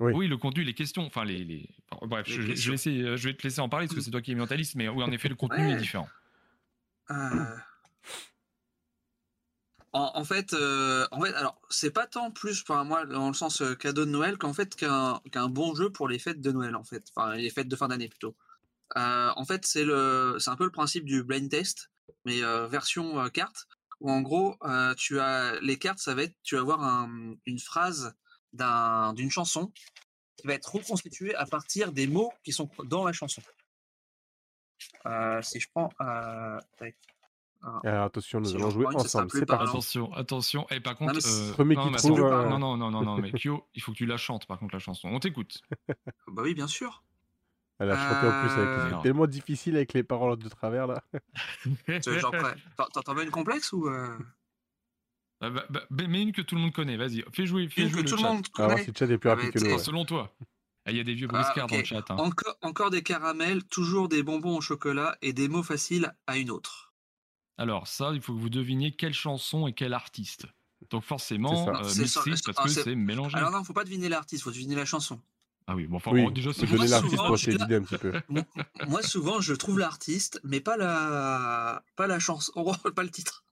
Oui. 0.00 0.12
Oui, 0.14 0.26
le 0.26 0.36
contenu, 0.36 0.64
les 0.64 0.74
questions, 0.74 1.04
enfin 1.06 1.24
les, 1.24 1.44
les... 1.44 1.68
enfin, 1.90 2.06
bref, 2.08 2.26
Les 2.26 2.32
je, 2.34 2.40
je 2.40 2.46
vais 2.46 2.52
questions. 2.54 2.72
laisser, 2.72 2.90
euh, 3.02 3.16
je 3.16 3.28
vais 3.28 3.34
te 3.36 3.42
laisser 3.44 3.60
en 3.60 3.68
parler 3.68 3.86
parce 3.86 3.94
que 3.96 4.00
c'est 4.00 4.10
toi 4.10 4.20
qui 4.20 4.32
es 4.32 4.34
mentaliste, 4.34 4.74
mais 4.74 4.88
oui, 4.88 5.04
en 5.04 5.12
effet, 5.12 5.28
le 5.28 5.34
contenu 5.36 5.64
Ouais. 5.66 5.72
est 5.72 5.76
différent. 5.76 6.08
Euh, 7.10 7.14
En, 9.94 10.24
fait, 10.24 10.54
euh, 10.54 11.06
en 11.10 11.20
fait, 11.20 11.34
alors 11.34 11.60
c'est 11.68 11.90
pas 11.90 12.06
tant 12.06 12.30
plus 12.30 12.62
pour 12.62 12.76
moi 12.84 13.04
dans 13.04 13.28
le 13.28 13.34
sens 13.34 13.60
euh, 13.60 13.74
cadeau 13.74 14.06
de 14.06 14.10
Noël 14.10 14.38
qu'en 14.38 14.54
fait 14.54 14.74
qu'un 14.74 15.48
bon 15.50 15.74
jeu 15.74 15.90
pour 15.90 16.08
les 16.08 16.18
fêtes 16.18 16.40
de 16.40 16.50
Noël 16.50 16.76
en 16.76 16.84
fait, 16.84 17.04
enfin 17.14 17.34
les 17.34 17.50
fêtes 17.50 17.68
de 17.68 17.76
fin 17.76 17.88
d'année 17.88 18.08
plutôt. 18.08 18.34
Euh, 18.96 19.30
en 19.36 19.44
fait, 19.44 19.66
c'est 19.66 19.84
le, 19.84 20.36
c'est 20.38 20.48
un 20.48 20.56
peu 20.56 20.64
le 20.64 20.70
principe 20.70 21.04
du 21.04 21.22
blind 21.22 21.50
test, 21.50 21.90
mais 22.24 22.42
euh, 22.42 22.66
version 22.68 23.28
carte, 23.28 23.66
où 24.00 24.10
en 24.10 24.22
gros 24.22 24.56
tu 24.96 25.20
as 25.20 25.60
les 25.60 25.78
cartes, 25.78 25.98
ça 25.98 26.14
va 26.14 26.22
être, 26.22 26.36
tu 26.42 26.54
vas 26.54 26.62
avoir 26.62 26.82
un- 26.82 27.34
une 27.44 27.58
phrase 27.58 28.14
d'un, 28.54 29.12
d'une 29.12 29.30
chanson 29.30 29.72
qui 30.36 30.46
va 30.46 30.54
être 30.54 30.74
reconstituée 30.74 31.34
à 31.34 31.44
partir 31.44 31.92
des 31.92 32.06
mots 32.06 32.32
qui 32.44 32.52
sont 32.52 32.70
dans 32.84 33.04
la 33.04 33.12
chanson. 33.12 33.42
Si 35.42 35.60
je 35.60 35.68
prends, 35.68 35.90
Alors 37.84 38.04
attention, 38.04 38.40
nous 38.40 38.46
Si 38.46 38.56
allons 38.56 38.70
jouer 38.70 38.86
ensemble. 38.86 39.30
C'est 39.30 39.46
parti. 39.46 39.68
Attention, 39.70 40.12
attention. 40.14 40.66
Et 40.70 40.80
par 40.80 40.94
Non, 41.00 41.08
contre, 41.12 41.20
euh, 41.26 41.52
Premier 41.52 41.76
non, 41.76 41.84
qui 41.86 41.90
mais 41.90 41.96
trouve, 41.98 42.20
euh, 42.22 42.48
non, 42.48 42.58
non, 42.58 42.76
non, 42.76 42.90
non, 42.90 43.02
non, 43.04 43.16
mais 43.18 43.30
Kyo, 43.32 43.66
il 43.74 43.82
faut 43.82 43.92
que 43.92 43.96
tu 43.98 44.06
la 44.06 44.16
chantes 44.16 44.46
par 44.46 44.58
contre 44.58 44.74
la 44.74 44.80
chanson. 44.80 45.08
On 45.08 45.20
t'écoute. 45.20 45.60
Bah 46.28 46.42
oui, 46.42 46.54
bien 46.54 46.66
sûr. 46.66 47.02
Elle 47.78 47.90
a 47.90 47.96
chanté 47.96 48.26
en 48.26 48.40
plus 48.40 48.50
avec. 48.50 48.68
Euh, 48.68 48.90
C'est 48.96 49.02
tellement 49.02 49.26
difficile 49.26 49.76
avec 49.76 49.92
les 49.92 50.02
paroles 50.02 50.38
de 50.38 50.48
travers 50.48 50.86
là. 50.86 51.02
T'en- 53.04 53.14
veux 53.14 53.24
une 53.24 53.30
complexe 53.30 53.72
ou 53.72 53.88
euh, 53.88 54.18
Bah, 55.40 55.50
bah, 55.50 55.64
bah, 55.70 55.82
mais 56.08 56.22
une 56.22 56.32
que 56.32 56.42
tout 56.42 56.54
le 56.54 56.60
monde 56.60 56.72
connaît. 56.72 56.96
Vas-y, 56.96 57.24
fais 57.32 57.46
jouer, 57.46 57.68
fais 57.68 57.82
une 57.82 57.88
jouer 57.90 58.00
que 58.02 58.04
le 58.06 58.10
tout 58.10 58.16
chat. 58.18 58.28
le 58.28 58.34
monde 58.34 58.46
si 58.78 58.86
le 58.90 58.92
chat 58.96 59.06
est 59.06 59.18
plus 59.18 59.30
Ah, 59.30 59.34
rapide 59.34 59.52
que 59.52 59.58
nous. 59.58 59.78
Selon 59.78 60.04
toi. 60.04 60.32
Ah, 60.84 60.90
Il 60.90 60.96
y 60.96 61.00
a 61.00 61.04
des 61.04 61.14
vieux 61.14 61.28
Ah, 61.30 61.34
briscards 61.34 61.66
dans 61.68 61.76
le 61.76 61.84
chat. 61.84 62.04
hein. 62.10 62.16
encore, 62.18 62.56
encore 62.60 62.90
des 62.90 63.02
caramels, 63.04 63.62
toujours 63.64 64.08
des 64.08 64.22
bonbons 64.24 64.56
au 64.56 64.60
chocolat 64.60 65.16
et 65.22 65.32
des 65.32 65.48
mots 65.48 65.62
faciles 65.62 66.12
à 66.26 66.36
une 66.38 66.50
autre. 66.50 66.81
Alors 67.58 67.86
ça, 67.86 68.10
il 68.14 68.20
faut 68.20 68.32
que 68.34 68.38
vous 68.40 68.50
deviniez 68.50 68.92
quelle 68.92 69.12
chanson 69.14 69.66
et 69.66 69.72
quel 69.72 69.92
artiste. 69.92 70.46
Donc 70.90 71.04
forcément, 71.04 71.66
C'est 71.84 72.06
ça. 72.06 72.20
euh, 72.20 72.34
ça, 72.36 72.52
parce 72.54 72.74
que 72.74 72.82
c'est- 72.82 72.94
mélangé. 72.94 73.36
Alors 73.36 73.50
non, 73.50 73.62
faut 73.62 73.72
pas 73.72 73.84
deviner 73.84 74.08
l'artiste, 74.08 74.42
faut 74.44 74.50
deviner 74.50 74.74
la 74.74 74.84
chanson. 74.84 75.20
Ah 75.68 75.76
oui, 75.76 75.86
bon, 75.86 75.96
enfin, 75.98 76.10
Oui, 76.10 76.24
bon, 76.24 76.30
déjà, 76.32 76.52
c'est 76.52 76.66
donner 76.66 76.88
l'artiste 76.88 77.16
pour 77.16 77.36
je 77.36 77.42
essayer 77.50 77.56
d'aider 77.58 77.76
un 77.76 77.82
petit 77.82 77.96
peu. 77.98 78.12
Moi, 78.88 79.00
souvent, 79.02 79.40
je 79.40 79.54
trouve 79.54 79.78
l'artiste, 79.78 80.40
mais 80.42 80.60
pas 80.60 80.76
la, 80.76 81.84
pas 81.94 82.08
la 82.08 82.18
chanson, 82.18 82.52
pas 82.96 83.02
le 83.04 83.10
titre. 83.10 83.44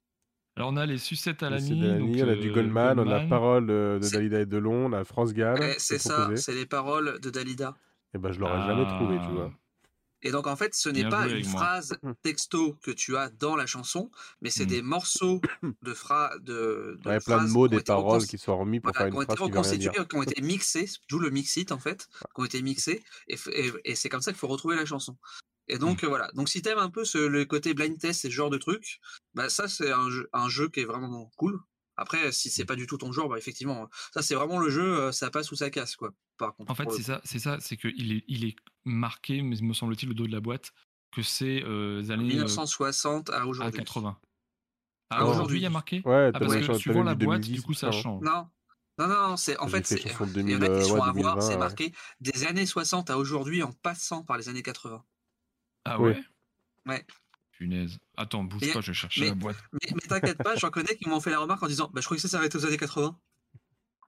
Alors 0.57 0.71
on 0.73 0.77
a 0.77 0.85
les 0.87 0.99
sucettes 0.99 1.45
à 1.45 1.49
la 1.51 1.61
nuit. 1.61 2.21
On 2.23 2.29
a 2.29 2.35
du 2.35 2.51
euh, 2.51 2.53
Goldman, 2.53 2.99
on 2.99 3.03
a 3.03 3.05
Goldman. 3.05 3.29
Parole 3.29 3.67
de, 3.69 4.01
Dalida 4.13 4.41
et 4.41 4.47
Delon, 4.47 4.87
on 4.87 4.93
a 4.93 5.05
France 5.05 5.33
Gall. 5.33 5.63
Eh, 5.63 5.75
c'est 5.79 5.99
ça, 5.99 6.29
c'est 6.35 6.53
les 6.55 6.67
paroles 6.67 7.21
de 7.21 7.31
Dalida. 7.31 7.77
Et 8.13 8.19
ben 8.19 8.33
je 8.33 8.41
l'aurais 8.41 8.67
jamais 8.67 8.85
trouvé, 8.87 9.17
tu 9.19 9.23
Ah. 9.27 9.31
vois. 9.31 9.53
Et 10.23 10.31
donc 10.33 10.47
en 10.47 10.57
fait, 10.57 10.75
ce 10.75 10.89
n'est 10.89 11.05
pas 11.05 11.29
une 11.29 11.45
moi. 11.45 11.45
phrase 11.45 11.99
texto 12.23 12.75
que 12.83 12.91
tu 12.91 13.17
as 13.17 13.31
dans 13.31 13.57
la 13.57 13.67
chanson, 13.67 14.11
mais 14.41 14.51
c'est 14.51 14.67
Mm. 14.67 14.67
des 14.67 14.83
morceaux 14.83 15.41
de 15.83 15.95
phrases 15.95 16.41
de, 16.43 16.99
de 17.01 17.11
Ouais, 17.11 17.21
plein 17.21 17.41
de 17.43 17.47
mots, 17.47 17.69
des 17.69 17.81
été 17.81 17.83
paroles 17.83 18.27
qui 18.27 18.39
sont 18.39 18.57
remis 18.59 18.81
pour 18.81 18.95
voilà, 18.95 18.97
faire 18.97 19.07
qui 19.07 19.17
une 19.17 19.19
été 19.19 19.21
phrase 19.21 19.41
qui 19.43 19.51
veut 19.51 19.61
rien 19.61 19.77
dire. 19.77 19.93
reconstitués, 19.93 20.07
qui 20.09 20.17
ont 20.17 20.23
été 20.23 20.41
mixés, 20.43 20.87
d'où 21.09 21.19
le 21.19 21.31
mixit 21.31 21.73
en 21.73 21.79
fait, 21.79 22.09
qui 22.35 22.41
ont 22.41 22.45
été 22.45 22.63
mixés, 22.63 23.03
et, 23.29 23.37
f- 23.37 23.51
et, 23.53 23.73
et 23.85 23.95
c'est 23.95 24.09
comme 24.09 24.23
ça 24.23 24.33
qu'il 24.33 24.39
faut 24.39 24.49
retrouver 24.49 24.77
la 24.77 24.87
chanson. 24.87 25.19
Et 25.69 25.79
Mmh. 25.85 25.97
donc 25.97 26.05
euh, 26.05 26.09
voilà, 26.09 26.31
donc 26.35 26.49
si 26.49 26.63
t'aimes 26.63 26.79
un 26.79 26.91
peu 26.91 27.05
ce, 27.05 27.19
le 27.19 27.45
côté 27.45 27.75
blind 27.75 27.99
test 27.99 28.25
et 28.25 28.29
ce 28.31 28.35
genre 28.35 28.51
de 28.51 28.59
truc, 28.59 29.01
bah 29.35 29.49
ça 29.51 29.69
c'est 29.69 29.93
un 29.93 30.11
jeu, 30.11 30.29
un 30.33 30.49
jeu 30.49 30.69
qui 30.69 30.81
est 30.81 30.85
vraiment 30.85 31.31
cool. 31.37 31.61
Après, 32.01 32.33
si 32.33 32.49
c'est 32.49 32.65
pas 32.65 32.77
du 32.77 32.87
tout 32.87 32.97
ton 32.97 33.13
genre, 33.13 33.29
bah 33.29 33.37
effectivement, 33.37 33.87
ça 34.15 34.23
c'est 34.23 34.35
vraiment 34.35 34.59
le 34.59 34.71
jeu, 34.71 34.99
euh, 34.99 35.13
ça 35.13 35.31
passe 35.31 35.53
ou 35.53 35.55
ça 35.55 35.69
casse 35.69 35.97
quoi. 35.97 36.13
Par 36.39 36.55
contre, 36.57 36.73
En 36.73 36.75
fait, 36.75 36.87
le 36.87 36.91
c'est 36.93 37.03
ça, 37.03 37.21
c'est 37.25 37.39
ça, 37.39 37.59
c'est 37.61 37.77
qu'il 37.77 38.13
est, 38.13 38.25
il 38.27 38.47
est 38.47 38.57
marqué, 38.87 39.43
me 39.43 39.55
me 39.61 39.75
semble-t-il, 39.75 40.11
au 40.11 40.15
dos 40.15 40.27
de 40.27 40.33
la 40.33 40.41
boîte, 40.41 40.73
que 41.13 41.21
c'est 41.21 41.63
euh, 41.63 42.01
les 42.01 42.11
années 42.11 42.23
euh, 42.23 42.29
1960 42.29 43.29
à 43.29 43.43
à 43.43 43.45
aujourd'hui. 43.45 43.79
80. 43.79 44.19
À 45.11 45.17
Ah, 45.17 45.17
aujourd'hui, 45.17 45.35
aujourd'hui. 45.35 45.59
il 45.59 45.63
y 45.63 45.67
a 45.67 45.71
marqué? 45.71 46.03
Ouais, 46.07 46.31
Ah, 46.33 46.39
parce 46.39 46.55
que 46.55 46.73
suivant 46.75 47.03
la 47.03 47.15
boîte, 47.15 47.43
2010, 47.43 47.53
du 47.53 47.63
coup, 47.63 47.75
ça 47.75 47.91
tout 47.91 47.99
change. 47.99 48.25
Non, 48.25 48.49
non, 48.99 49.09
non, 49.09 49.37
c'est 49.37 49.59
en 49.59 49.69
fait, 49.69 49.91
il 49.91 50.51
y 50.51 50.57
en 50.57 50.63
a 50.63 50.69
2000, 50.69 50.81
qui 50.81 50.89
sont 50.89 50.95
ouais, 50.95 51.01
à 51.03 51.13
voir, 51.13 51.35
2020, 51.37 51.41
c'est 51.43 51.53
ouais. 51.53 51.59
marqué 51.59 51.93
des 52.21 52.45
années 52.47 52.65
60 52.65 53.11
à 53.11 53.19
aujourd'hui 53.19 53.63
en 53.63 53.73
passant 53.73 54.25
par 54.25 54.39
les 54.39 54.49
années 54.49 54.63
80. 54.63 55.05
Ah 55.85 56.01
ouais? 56.01 56.19
Ouais. 56.87 57.05
Punaise. 57.61 57.99
Attends, 58.17 58.43
bouge 58.43 58.63
Mais- 58.63 58.73
pas, 58.73 58.81
je 58.81 58.87
vais 58.89 58.95
chercher 58.95 59.21
mais- 59.21 59.29
la 59.29 59.35
boîte. 59.35 59.57
Mais, 59.75 59.91
mais 59.95 60.01
t'inquiète 60.01 60.39
pas, 60.43 60.57
j'en 60.57 60.71
connais 60.71 60.97
qui 60.97 61.07
m'ont 61.09 61.21
fait 61.21 61.31
la 61.31 61.39
remarque 61.41 61.63
en 61.63 61.67
disant 61.67 61.91
bah, 61.93 62.01
Je 62.01 62.07
croyais 62.07 62.17
que 62.17 62.23
ça 62.27 62.29
s'arrêtait 62.29 62.57
aux 62.57 62.65
années 62.65 62.79
80. 62.79 63.17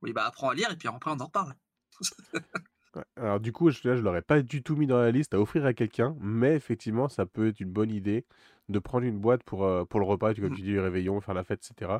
Oui, 0.00 0.12
bah 0.14 0.24
apprends 0.26 0.48
à 0.48 0.54
lire 0.54 0.70
et 0.72 0.76
puis 0.76 0.88
après 0.88 1.10
on 1.10 1.20
en 1.20 1.26
reparle. 1.26 1.54
Ouais, 2.94 3.04
Alors 3.16 3.40
du 3.40 3.52
coup, 3.52 3.70
je, 3.70 3.88
là, 3.88 3.96
je 3.96 4.02
l'aurais 4.02 4.20
pas 4.20 4.42
du 4.42 4.62
tout 4.62 4.76
mis 4.76 4.86
dans 4.86 4.98
la 4.98 5.10
liste 5.10 5.32
à 5.32 5.40
offrir 5.40 5.64
à 5.64 5.72
quelqu'un, 5.72 6.14
mais 6.20 6.54
effectivement, 6.54 7.08
ça 7.08 7.24
peut 7.24 7.48
être 7.48 7.60
une 7.60 7.70
bonne 7.72 7.90
idée 7.90 8.26
de 8.68 8.78
prendre 8.78 9.06
une 9.06 9.18
boîte 9.18 9.42
pour, 9.44 9.64
euh, 9.64 9.86
pour 9.86 9.98
le 9.98 10.04
repas, 10.04 10.34
tu- 10.34 10.42
comme 10.42 10.52
Mm. 10.52 10.56
tu 10.56 10.60
dis, 10.62 10.72
le 10.72 10.82
réveillon, 10.82 11.18
faire 11.22 11.32
la 11.32 11.42
fête, 11.42 11.66
etc. 11.70 11.90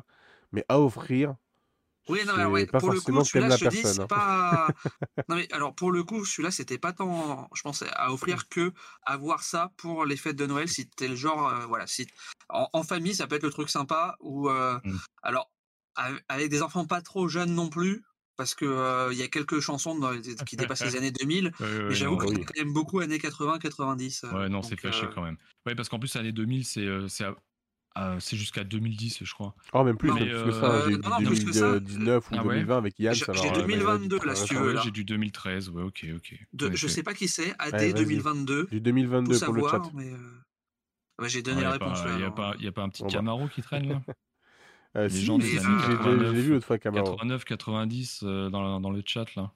Mais 0.51 0.63
à 0.69 0.79
offrir, 0.79 1.33
Oui, 2.09 2.19
non, 2.27 2.35
ouais, 2.51 2.65
pas 2.65 2.79
pour 2.79 2.91
le 2.91 2.99
coup, 2.99 3.23
celui-là, 3.23 3.55
je 3.55 3.67
dis, 3.69 3.81
personne. 3.81 3.93
c'est 3.93 4.01
hein. 4.01 4.07
pas. 4.07 4.67
Non, 5.29 5.35
mais 5.37 5.47
alors, 5.53 5.73
pour 5.73 5.91
le 5.91 6.03
coup, 6.03 6.25
celui-là, 6.25 6.51
c'était 6.51 6.77
pas 6.77 6.91
tant. 6.91 7.49
Je 7.55 7.61
pensais 7.61 7.87
à 7.93 8.11
offrir 8.11 8.49
que 8.49 8.73
avoir 9.05 9.41
ça 9.43 9.71
pour 9.77 10.05
les 10.05 10.17
fêtes 10.17 10.35
de 10.35 10.45
Noël, 10.45 10.67
si 10.67 10.89
t'es 10.89 11.07
le 11.07 11.15
genre. 11.15 11.47
euh, 11.47 11.65
voilà, 11.65 11.87
si. 11.87 12.07
En, 12.49 12.67
en 12.73 12.83
famille, 12.83 13.15
ça 13.15 13.25
peut 13.27 13.35
être 13.37 13.43
le 13.43 13.51
truc 13.51 13.69
sympa, 13.69 14.15
ou. 14.19 14.49
euh, 14.49 14.77
Mm. 14.83 14.97
Alors, 15.21 15.49
avec 16.27 16.49
des 16.49 16.61
enfants 16.63 16.85
pas 16.85 17.01
trop 17.01 17.27
jeunes 17.27 17.53
non 17.53 17.69
plus, 17.69 18.03
parce 18.35 18.55
que 18.55 18.65
euh, 18.65 19.09
il 19.13 19.17
y 19.19 19.21
a 19.21 19.27
quelques 19.27 19.59
chansons 19.59 19.97
dans- 19.97 20.19
qui 20.45 20.57
dépassent 20.57 20.83
les 20.83 20.95
années 20.97 21.11
2000, 21.11 21.51
Ouais, 21.59 21.83
ouais, 21.85 21.93
j'avoue 21.95 22.17
qu'on 22.17 22.29
oui. 22.33 22.43
même 22.57 22.73
beaucoup 22.73 22.99
années 22.99 23.19
80-90. 23.19 24.25
Ouais, 24.35 24.49
non, 24.49 24.61
c'est 24.63 24.79
fâché 24.79 25.05
euh, 25.05 25.11
quand 25.13 25.21
même. 25.21 25.37
Ouais, 25.65 25.75
parce 25.75 25.87
qu'en 25.89 25.99
plus, 25.99 26.13
l'année 26.15 26.31
2000, 26.31 26.65
c'est 26.65 26.85
euh, 27.97 28.19
c'est 28.19 28.37
jusqu'à 28.37 28.63
2010, 28.63 29.19
je 29.23 29.33
crois. 29.33 29.55
Oh, 29.73 29.83
même 29.83 29.97
plus, 29.97 30.09
Non, 30.09 30.15
même 30.15 30.23
mais, 30.25 30.29
plus 30.31 30.43
que 30.43 30.51
ça. 30.51 30.65
euh, 30.71 30.85
J'ai 30.89 30.97
non, 30.97 31.09
non, 31.09 31.17
plus 31.17 31.39
que 31.45 31.51
du 31.51 31.53
ça. 31.53 31.71
2019 31.79 32.31
ou 32.31 32.35
Ah 32.35 32.43
ouais 32.43 32.55
2020 32.55 32.77
avec 32.77 32.99
Yann. 32.99 33.13
J'ai- 33.13 33.23
alors, 33.29 33.43
j'ai 33.43 33.49
euh, 33.49 33.53
mais 33.67 33.73
2022 33.77 34.19
là, 34.25 34.35
si 34.35 34.45
tu 34.45 34.55
veux. 34.55 34.67
Ouais, 34.67 34.73
là. 34.73 34.81
j'ai 34.83 34.91
du 34.91 35.03
2013, 35.05 35.69
ouais, 35.69 35.83
ok, 35.83 36.05
ok. 36.15 36.39
de- 36.53 36.67
Ouais, 36.67 36.75
je 36.75 36.87
sais 36.87 37.03
pas 37.03 37.13
qui 37.13 37.27
c'est, 37.27 37.53
AD 37.59 37.73
Ouais, 37.73 37.79
vas-y. 37.91 37.93
2022, 37.93 38.63
Du 38.63 38.77
tout 38.77 38.79
2022 38.79 39.39
pour 39.39 39.53
le 39.53 39.61
chat. 39.61 39.69
savoir, 39.69 39.91
mais. 39.93 40.11
euh, 40.11 40.17
ouais, 41.21 41.29
j'ai 41.29 41.41
donné 41.41 41.57
Il 41.59 41.63
la 41.63 41.67
n'y 41.67 41.73
réponse 41.73 42.01
pas- 42.01 42.09
là. 42.09 42.19
y 42.19 42.23
a 42.23 42.31
pas- 42.31 42.55
y 42.59 42.67
a 42.67 42.71
pas 42.71 42.81
un 42.83 42.89
petit 42.89 43.03
bah. 43.03 43.09
Camaro 43.09 43.47
qui 43.47 43.61
traîne 43.61 43.87
là 43.89 44.01
Euh, 44.95 45.05
Les 45.05 45.09
si, 45.09 45.25
gens 45.25 45.39
j'ai- 45.39 45.47
j'ai 45.47 45.57
89, 45.57 46.35
j'ai 46.35 46.41
vu 46.43 46.51
l'autre 46.51 46.67
fois 46.67 46.77
Camaro. 46.77 47.03
89, 47.03 47.45
90 47.45 48.19
euh, 48.23 48.49
dans, 48.51 48.91
le 48.91 49.01
chat 49.03 49.33
là. 49.35 49.51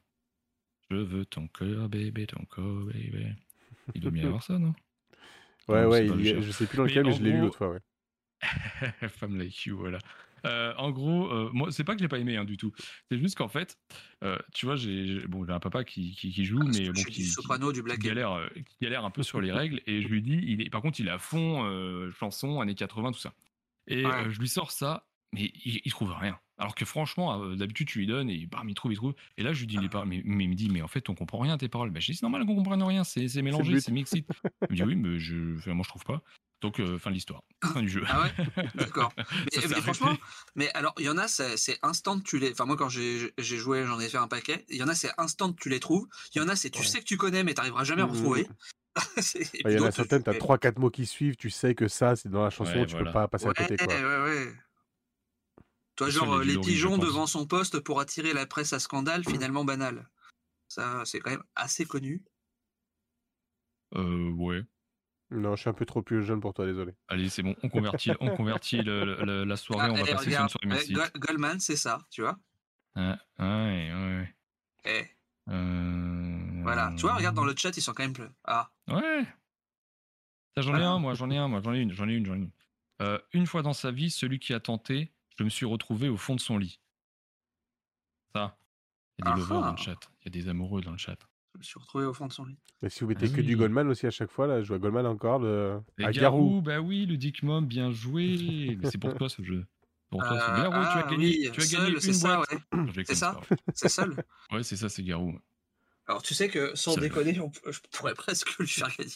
Je 0.89 0.95
veux 0.95 1.25
ton 1.25 1.47
cœur, 1.47 1.89
bébé, 1.89 2.25
ton 2.25 2.43
corps, 2.45 2.85
bébé. 2.85 3.35
Il 3.93 4.01
doit 4.01 4.09
bien 4.09 4.23
y 4.23 4.25
avoir 4.25 4.41
ça, 4.41 4.57
non? 4.57 4.73
Ouais, 5.67 5.83
Non, 5.83 5.89
ouais, 5.89 6.07
il 6.07 6.41
je 6.41 6.51
sais 6.51 6.65
plus 6.65 6.77
dans 6.77 6.85
lequel, 6.85 7.05
mais 7.05 7.11
je 7.13 7.21
l'ai 7.21 7.31
lu 7.31 7.41
l'autre 7.41 7.57
fois, 7.57 7.69
ouais. 7.69 7.79
Femme 9.09 9.37
like 9.37 9.65
you, 9.65 9.77
voilà. 9.77 9.99
Euh, 10.45 10.73
en 10.77 10.91
gros, 10.91 11.31
euh, 11.31 11.49
moi, 11.51 11.71
c'est 11.71 11.83
pas 11.83 11.95
que 11.95 12.01
j'ai 12.01 12.07
pas 12.07 12.19
aimé 12.19 12.37
hein, 12.37 12.45
du 12.45 12.57
tout. 12.57 12.71
C'est 13.09 13.17
juste 13.17 13.35
qu'en 13.37 13.47
fait, 13.47 13.77
euh, 14.23 14.37
tu 14.53 14.65
vois, 14.65 14.75
j'ai 14.75 15.25
bon, 15.27 15.45
j'ai 15.45 15.51
un 15.51 15.59
papa 15.59 15.83
qui, 15.83 16.15
qui, 16.15 16.31
qui 16.31 16.45
joue, 16.45 16.59
Ah, 16.61 16.69
mais 16.71 16.89
bon, 16.89 17.03
qui, 17.03 17.23
du 17.23 17.25
soprano, 17.25 17.71
du 17.71 17.83
qui 17.83 17.97
galère, 17.97 18.49
qui 18.53 18.75
galère 18.81 19.03
un 19.03 19.09
peu 19.11 19.23
sur 19.23 19.41
les 19.41 19.51
règles. 19.51 19.81
Et 19.87 20.01
je 20.01 20.07
lui 20.07 20.21
dis, 20.21 20.39
il 20.43 20.61
est, 20.61 20.69
par 20.69 20.81
contre, 20.81 20.99
il 20.99 21.07
est 21.07 21.11
à 21.11 21.19
fond 21.19 22.11
chanson, 22.11 22.61
années 22.61 22.75
80, 22.75 23.11
tout 23.13 23.19
ça. 23.19 23.33
Et 23.87 24.05
Ouais. 24.05 24.29
je 24.29 24.39
lui 24.39 24.49
sors 24.49 24.71
ça, 24.71 25.07
mais 25.33 25.51
il, 25.65 25.81
il 25.83 25.91
trouve 25.91 26.11
rien. 26.13 26.37
Alors 26.59 26.75
que 26.75 26.85
franchement, 26.85 27.55
d'habitude, 27.55 27.87
tu 27.87 27.99
lui 27.99 28.07
donnes 28.07 28.29
et 28.29 28.45
bam, 28.47 28.67
il 28.67 28.73
trouve, 28.73 28.91
il 28.91 28.95
trouve. 28.95 29.15
Et 29.37 29.43
là, 29.43 29.53
je 29.53 29.59
lui 29.59 29.67
dis, 29.67 29.77
les 29.77 29.89
paroles, 29.89 30.07
mais, 30.07 30.21
mais 30.25 30.45
il 30.45 30.49
me 30.49 30.55
dit, 30.55 30.69
mais 30.69 30.81
en 30.81 30.87
fait, 30.87 31.09
on 31.09 31.15
comprend 31.15 31.39
rien 31.39 31.57
tes 31.57 31.69
paroles. 31.69 31.89
Ben, 31.91 31.99
je 31.99 32.07
dis, 32.11 32.15
c'est 32.15 32.23
normal 32.23 32.45
qu'on 32.45 32.55
comprenne 32.55 32.81
rien, 32.83 33.03
c'est 33.03 33.41
mélangé, 33.41 33.73
but. 33.73 33.81
c'est 33.81 33.91
mixé. 33.91 34.25
Il 34.61 34.67
me 34.71 34.75
dit, 34.75 34.83
oui, 34.83 34.95
mais 34.95 35.19
je, 35.19 35.69
moi, 35.71 35.83
je 35.83 35.89
trouve 35.89 36.03
pas. 36.03 36.21
Donc, 36.61 36.79
euh, 36.79 36.97
fin 36.97 37.11
de 37.11 37.15
l'histoire, 37.15 37.43
fin 37.63 37.81
du 37.81 37.89
jeu. 37.89 38.03
Ah 38.07 38.23
ouais? 38.23 38.65
D'accord. 38.73 39.13
Mais, 39.53 39.61
franchement, 39.81 40.17
mais 40.55 40.71
alors, 40.73 40.93
il 40.97 41.05
y 41.05 41.09
en 41.09 41.17
a, 41.17 41.27
c'est 41.27 41.77
instant, 41.83 42.19
tu 42.19 42.39
les. 42.39 42.51
Enfin, 42.51 42.65
moi, 42.65 42.75
quand 42.75 42.89
j'ai 42.89 43.31
joué, 43.37 43.85
j'en 43.85 43.99
ai 43.99 44.09
fait 44.09 44.17
un 44.17 44.27
paquet. 44.27 44.65
Il 44.69 44.77
y 44.77 44.83
en 44.83 44.87
a, 44.87 44.95
c'est 44.95 45.11
instant, 45.19 45.53
tu 45.53 45.69
les 45.69 45.79
trouves. 45.79 46.07
Il 46.33 46.39
y 46.39 46.41
en 46.41 46.47
a, 46.47 46.55
c'est 46.55 46.71
tu 46.71 46.79
Ouais. 46.79 46.85
sais 46.85 46.99
que 46.99 47.05
tu 47.05 47.17
connais, 47.17 47.43
mais 47.43 47.53
t'arriveras 47.53 47.83
jamais 47.83 48.01
à 48.01 48.05
Mhm. 48.05 48.11
retrouver. 48.13 48.47
Ouais, 49.17 49.23
puis 49.43 49.61
Il 49.65 49.71
y 49.73 49.79
en 49.79 49.85
a 49.85 49.91
certaines, 49.91 50.19
tu 50.21 50.25
t'as 50.25 50.33
fais- 50.33 50.39
3-4 50.39 50.79
mots 50.79 50.89
qui 50.89 51.05
suivent, 51.05 51.35
tu 51.35 51.51
sais 51.51 51.75
que 51.75 51.87
ça, 51.87 52.15
c'est 52.15 52.29
dans 52.29 52.43
la 52.43 52.49
chanson, 52.49 52.79
Ouais, 52.79 52.85
tu 52.87 52.93
voilà. 52.93 53.11
peux 53.11 53.13
pas 53.13 53.27
passer 53.27 53.45
Ouais, 53.45 53.51
à 53.51 53.53
côté, 53.53 53.77
quoi. 53.77 53.93
ouais, 53.93 54.23
ouais. 54.23 54.53
Toi, 55.95 56.09
genre, 56.09 56.39
les 56.39 56.57
euh, 56.57 56.61
pigeons 56.61 56.97
devant 56.97 57.27
son 57.27 57.45
poste 57.45 57.79
pour 57.79 57.99
attirer 57.99 58.33
la 58.33 58.45
presse 58.47 58.73
à 58.73 58.79
scandale, 58.79 59.23
finalement 59.23 59.65
banal. 59.65 60.09
Ça, 60.67 61.03
c'est 61.05 61.19
quand 61.19 61.31
même 61.31 61.43
assez 61.55 61.85
connu. 61.85 62.23
Euh, 63.95 64.31
ouais. 64.31 64.63
Non, 65.29 65.55
je 65.55 65.61
suis 65.61 65.69
un 65.69 65.73
peu 65.73 65.85
trop 65.85 66.01
plus 66.01 66.23
jeune 66.23 66.39
pour 66.39 66.53
toi, 66.53 66.65
désolé. 66.65 66.93
Allez, 67.09 67.29
c'est 67.29 67.43
bon, 67.43 67.53
on 67.61 67.67
convertit, 67.69 68.11
on 68.21 68.33
convertit 68.35 68.77
le- 68.81 69.03
le- 69.03 69.25
le- 69.25 69.43
la 69.43 69.57
soirée, 69.57 69.87
Ah, 69.89 69.91
on 69.91 69.95
va 69.95 70.01
passer 70.11 70.25
regarde, 70.27 70.49
sur 70.49 70.59
une 70.63 70.71
soirée 70.71 70.85
ouais. 70.87 71.09
Go- 71.13 71.19
Goldman, 71.19 71.59
c'est 71.59 71.75
ça, 71.75 71.99
tu 72.09 72.21
vois. 72.21 72.37
Ah, 72.95 73.19
ouais, 73.39 73.91
ouais. 73.93 74.35
Eh, 74.85 75.05
Euh, 75.49 76.59
voilà. 76.63 76.93
Tu 76.95 77.01
vois, 77.03 77.15
regarde 77.15 77.35
dans 77.35 77.45
le 77.45 77.53
chat, 77.55 77.75
ils 77.77 77.81
sont 77.81 77.93
quand 77.93 78.03
même. 78.03 78.13
ple- 78.13 78.31
Ah, 78.45 78.69
Ouais. 78.87 79.25
J'en 80.57 80.75
ai 80.77 80.83
un, 80.83 80.97
moi, 80.99 81.13
j'en 81.13 81.29
ai 81.29 81.37
un, 81.37 81.47
moi, 81.47 81.61
j'en 81.63 81.73
ai 81.73 81.79
une, 81.79 81.91
j'en 81.93 82.07
ai 82.09 82.13
une, 82.13 82.25
j'en 82.25 82.33
ai 82.33 82.37
une. 82.37 82.51
Euh, 83.01 83.19
une 83.33 83.45
fois 83.45 83.61
dans 83.61 83.73
sa 83.73 83.91
vie, 83.91 84.09
celui 84.09 84.39
qui 84.39 84.53
a 84.53 84.59
tenté, 84.59 85.13
je 85.37 85.43
me 85.43 85.49
suis 85.49 85.65
retrouvé 85.65 86.09
au 86.09 86.17
fond 86.17 86.35
de 86.35 86.39
son 86.41 86.57
lit. 86.57 86.79
Ça. 88.33 88.57
Il 89.19 89.25
y 89.25 89.29
a 89.29 89.33
des 89.35 89.41
Ah 89.41 89.43
lovers 89.43 89.61
dans 89.61 89.67
ah. 89.67 89.71
le 89.71 89.77
chat. 89.77 89.99
Il 90.21 90.25
y 90.25 90.27
a 90.27 90.41
des 90.41 90.49
amoureux 90.49 90.81
dans 90.81 90.91
le 90.91 90.97
chat. 90.97 91.17
Je 91.57 91.59
me 91.59 91.63
suis 91.63 91.79
retrouvé 91.79 92.05
au 92.05 92.13
fond 92.13 92.27
de 92.27 92.33
son 92.33 92.45
lit. 92.45 92.57
Mais 92.83 92.89
si 92.89 92.99
vous 93.01 93.07
mettez 93.07 93.25
Ah 93.31 93.35
que 93.35 93.41
du. 93.41 93.55
Goldman 93.57 93.87
aussi 93.89 94.05
à 94.05 94.11
chaque 94.11 94.29
fois, 94.29 94.45
là, 94.45 94.61
je 94.61 94.67
vois 94.67 94.77
Goldman 94.77 95.07
encore. 95.07 95.43
Et 95.97 96.03
à 96.05 96.11
Garou, 96.11 96.49
Garou. 96.49 96.61
bah 96.61 96.79
oui, 96.79 97.05
le 97.07 97.17
Dick 97.17 97.41
Mom, 97.41 97.65
bien 97.65 97.91
joué. 97.91 98.77
Mais 98.81 98.89
c'est 98.91 98.99
pour 98.99 99.15
toi 99.15 99.27
ce 99.29 99.41
jeu. 99.41 99.65
Pour 100.11 100.21
toi, 100.21 100.39
c'est 100.39 100.51
Euh, 100.51 100.69
Garou, 100.69 100.71
tu 100.71 100.77
as 100.77 101.05
ah 101.05 101.09
gagné, 101.09 101.25
oui, 101.25 101.49
tu 101.51 101.59
as 101.61 101.65
seul, 101.65 101.85
gagné 101.87 101.99
c'est 101.99 102.07
une 102.09 102.13
ça, 102.13 102.35
boîte. 102.37 102.51
ouais. 102.53 103.03
C'est 103.05 103.15
ça. 103.15 103.41
C'est 103.73 103.89
seul. 103.89 104.15
Ouais, 104.51 104.63
c'est 104.63 104.77
ça, 104.77 104.87
c'est 104.89 105.03
Garou. 105.03 105.37
Alors, 106.05 106.21
tu 106.21 106.33
sais 106.33 106.47
que 106.47 106.73
sans 106.75 106.95
déconner, 106.95 107.39
on 107.41 107.49
peut- 107.49 107.71
je 107.71 107.79
pourrais 107.91 108.13
presque 108.13 108.57
lui 108.59 108.67
faire 108.67 108.89
gagner. 108.95 109.11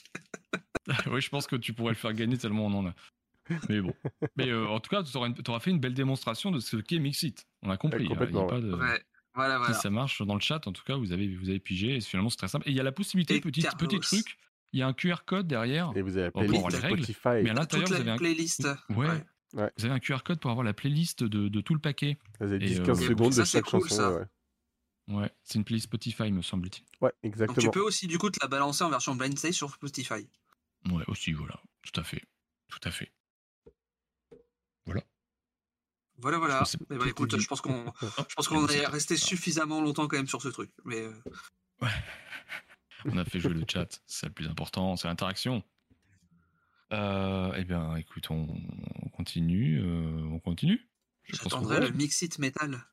oui, 1.14 1.22
je 1.22 1.30
pense 1.30 1.48
que 1.48 1.56
tu 1.56 1.74
pourrais 1.74 1.92
le 1.92 1.98
faire 1.98 2.14
gagner 2.14 2.38
tellement 2.38 2.66
on 2.66 2.74
en 2.74 2.88
a. 2.88 2.94
Mais 3.70 3.80
bon. 3.82 3.94
Mais 4.36 4.50
euh, 4.50 4.68
en 4.68 4.80
tout 4.80 4.90
cas, 4.90 5.04
tu 5.04 5.16
auras, 5.18 5.60
fait 5.60 5.72
une 5.72 5.80
belle 5.80 5.94
démonstration 5.94 6.52
de 6.52 6.60
ce 6.60 6.78
qu'est 6.78 7.00
Mixit. 7.00 7.46
On 7.62 7.70
a 7.70 7.78
compris. 7.78 8.08
Ouais, 8.08 8.14
hein, 8.14 8.28
il 8.28 8.34
y 8.36 8.38
a 8.38 8.42
complètement, 8.42 8.48
pas 8.48 8.60
de... 8.60 8.74
Ouais, 8.74 9.02
voilà, 9.34 9.56
Si 9.56 9.60
voilà. 9.60 9.74
ça 9.76 9.90
marche 9.90 10.22
dans 10.22 10.34
le 10.36 10.40
chat, 10.42 10.66
en 10.68 10.74
tout 10.74 10.84
cas, 10.84 10.96
vous 10.98 11.12
avez, 11.12 11.34
vous 11.36 11.50
avez 11.50 11.60
pigé. 11.60 11.96
Et 11.96 12.02
finalement, 12.02 12.30
c'est 12.30 12.38
très 12.38 12.48
simple. 12.48 12.68
Et 12.68 12.72
il 12.72 12.78
y 12.78 12.80
a 12.80 12.84
la 12.84 12.92
possibilité, 12.92 13.36
Et 13.36 13.42
petit, 13.42 13.62
Carlos. 13.62 13.78
petit 13.78 14.00
truc, 14.00 14.38
il 14.74 14.80
y 14.80 14.84
a 14.84 14.88
un 14.88 14.94
QR 14.94 15.24
code 15.26 15.48
derrière. 15.48 15.92
Et 15.96 16.02
vous 16.02 16.18
avez 16.18 16.26
la 16.26 16.32
playlist 16.32 16.56
avoir 16.56 16.72
les 16.72 16.78
règles, 16.80 17.04
Spotify. 17.04 17.44
Mais 17.44 17.50
à 17.50 17.54
l'intérieur, 17.54 17.88
vous 17.88 17.94
la 17.94 18.00
avez 18.00 18.12
un... 18.12 18.18
playlist. 18.18 18.68
Ouais. 18.90 19.24
Vous 19.54 19.86
avez 19.86 19.94
un 19.94 20.00
QR 20.00 20.20
code 20.24 20.40
pour 20.40 20.50
avoir 20.52 20.64
la 20.64 20.74
playlist 20.74 21.24
de, 21.24 21.50
de 21.50 21.62
tout 21.62 21.74
le 21.74 21.82
paquet. 21.82 22.18
Vous 22.40 22.52
avez 22.54 22.66
Et, 22.66 22.80
10-15 22.80 22.90
euh, 22.90 22.96
secondes 22.96 23.34
ça, 23.34 23.42
de 23.42 23.46
c'est 23.46 23.58
chaque 23.58 23.66
cool, 23.66 23.82
chanson. 23.82 23.96
ça. 23.96 24.12
ouais, 24.14 24.20
ouais. 24.20 24.26
Ouais, 25.08 25.32
c'est 25.44 25.56
une 25.56 25.66
playlist 25.66 25.88
Spotify, 25.88 26.32
me 26.32 26.42
semble-t-il. 26.42 26.86
Ouais, 27.02 27.10
Donc, 27.10 27.20
tu 27.22 27.28
exactement. 27.28 27.72
peux 27.72 27.82
aussi, 27.82 28.08
du 28.08 28.18
coup, 28.18 28.30
te 28.30 28.40
la 28.42 28.48
balancer 28.48 28.84
en 28.84 28.90
version 28.90 29.14
blind 29.16 29.38
sur 29.38 29.70
Spotify. 29.72 30.28
Ouais, 30.90 31.04
aussi, 31.08 31.34
voilà. 31.34 31.60
Tout 31.82 32.00
à 32.00 32.04
fait. 32.04 32.22
Tout 32.70 32.80
à 32.84 32.92
fait. 32.92 33.12
Voilà, 36.22 36.38
voilà. 36.38 36.64
c'est- 36.66 36.78
Eh 36.92 36.98
ben, 36.98 37.08
écoute, 37.08 37.36
je 37.40 37.48
pense 37.48 37.62
qu'on 37.62 37.92
je 38.02 38.36
pense 38.36 38.48
qu'on 38.48 38.68
c'est 38.68 38.78
est 38.80 38.86
resté 38.86 39.18
suffisamment 39.18 39.82
longtemps 39.82 40.08
quand 40.08 40.18
même 40.18 40.28
sur 40.28 40.42
ce 40.42 40.48
truc. 40.50 40.72
Mais 40.86 41.02
euh, 41.02 41.88
On 43.06 43.18
a 43.18 43.26
fait 43.26 43.40
jouer 43.40 43.54
le 43.54 43.64
chat, 43.68 44.02
c'est 44.06 44.28
le 44.28 44.32
plus 44.34 44.48
important, 44.48 44.96
c'est 44.96 45.08
l'interaction. 45.08 45.64
Euh, 46.94 47.54
eh 47.58 47.64
bien, 47.64 47.96
écoute, 47.96 48.30
on, 48.32 48.48
on 49.02 49.10
continue, 49.10 49.80
euh, 49.82 50.24
on 50.32 50.40
continue. 50.40 50.90
Je 51.24 51.38
j'attendrai 51.38 51.80
le 51.80 51.90
Mixit 51.92 52.38
Metal. 52.40 52.84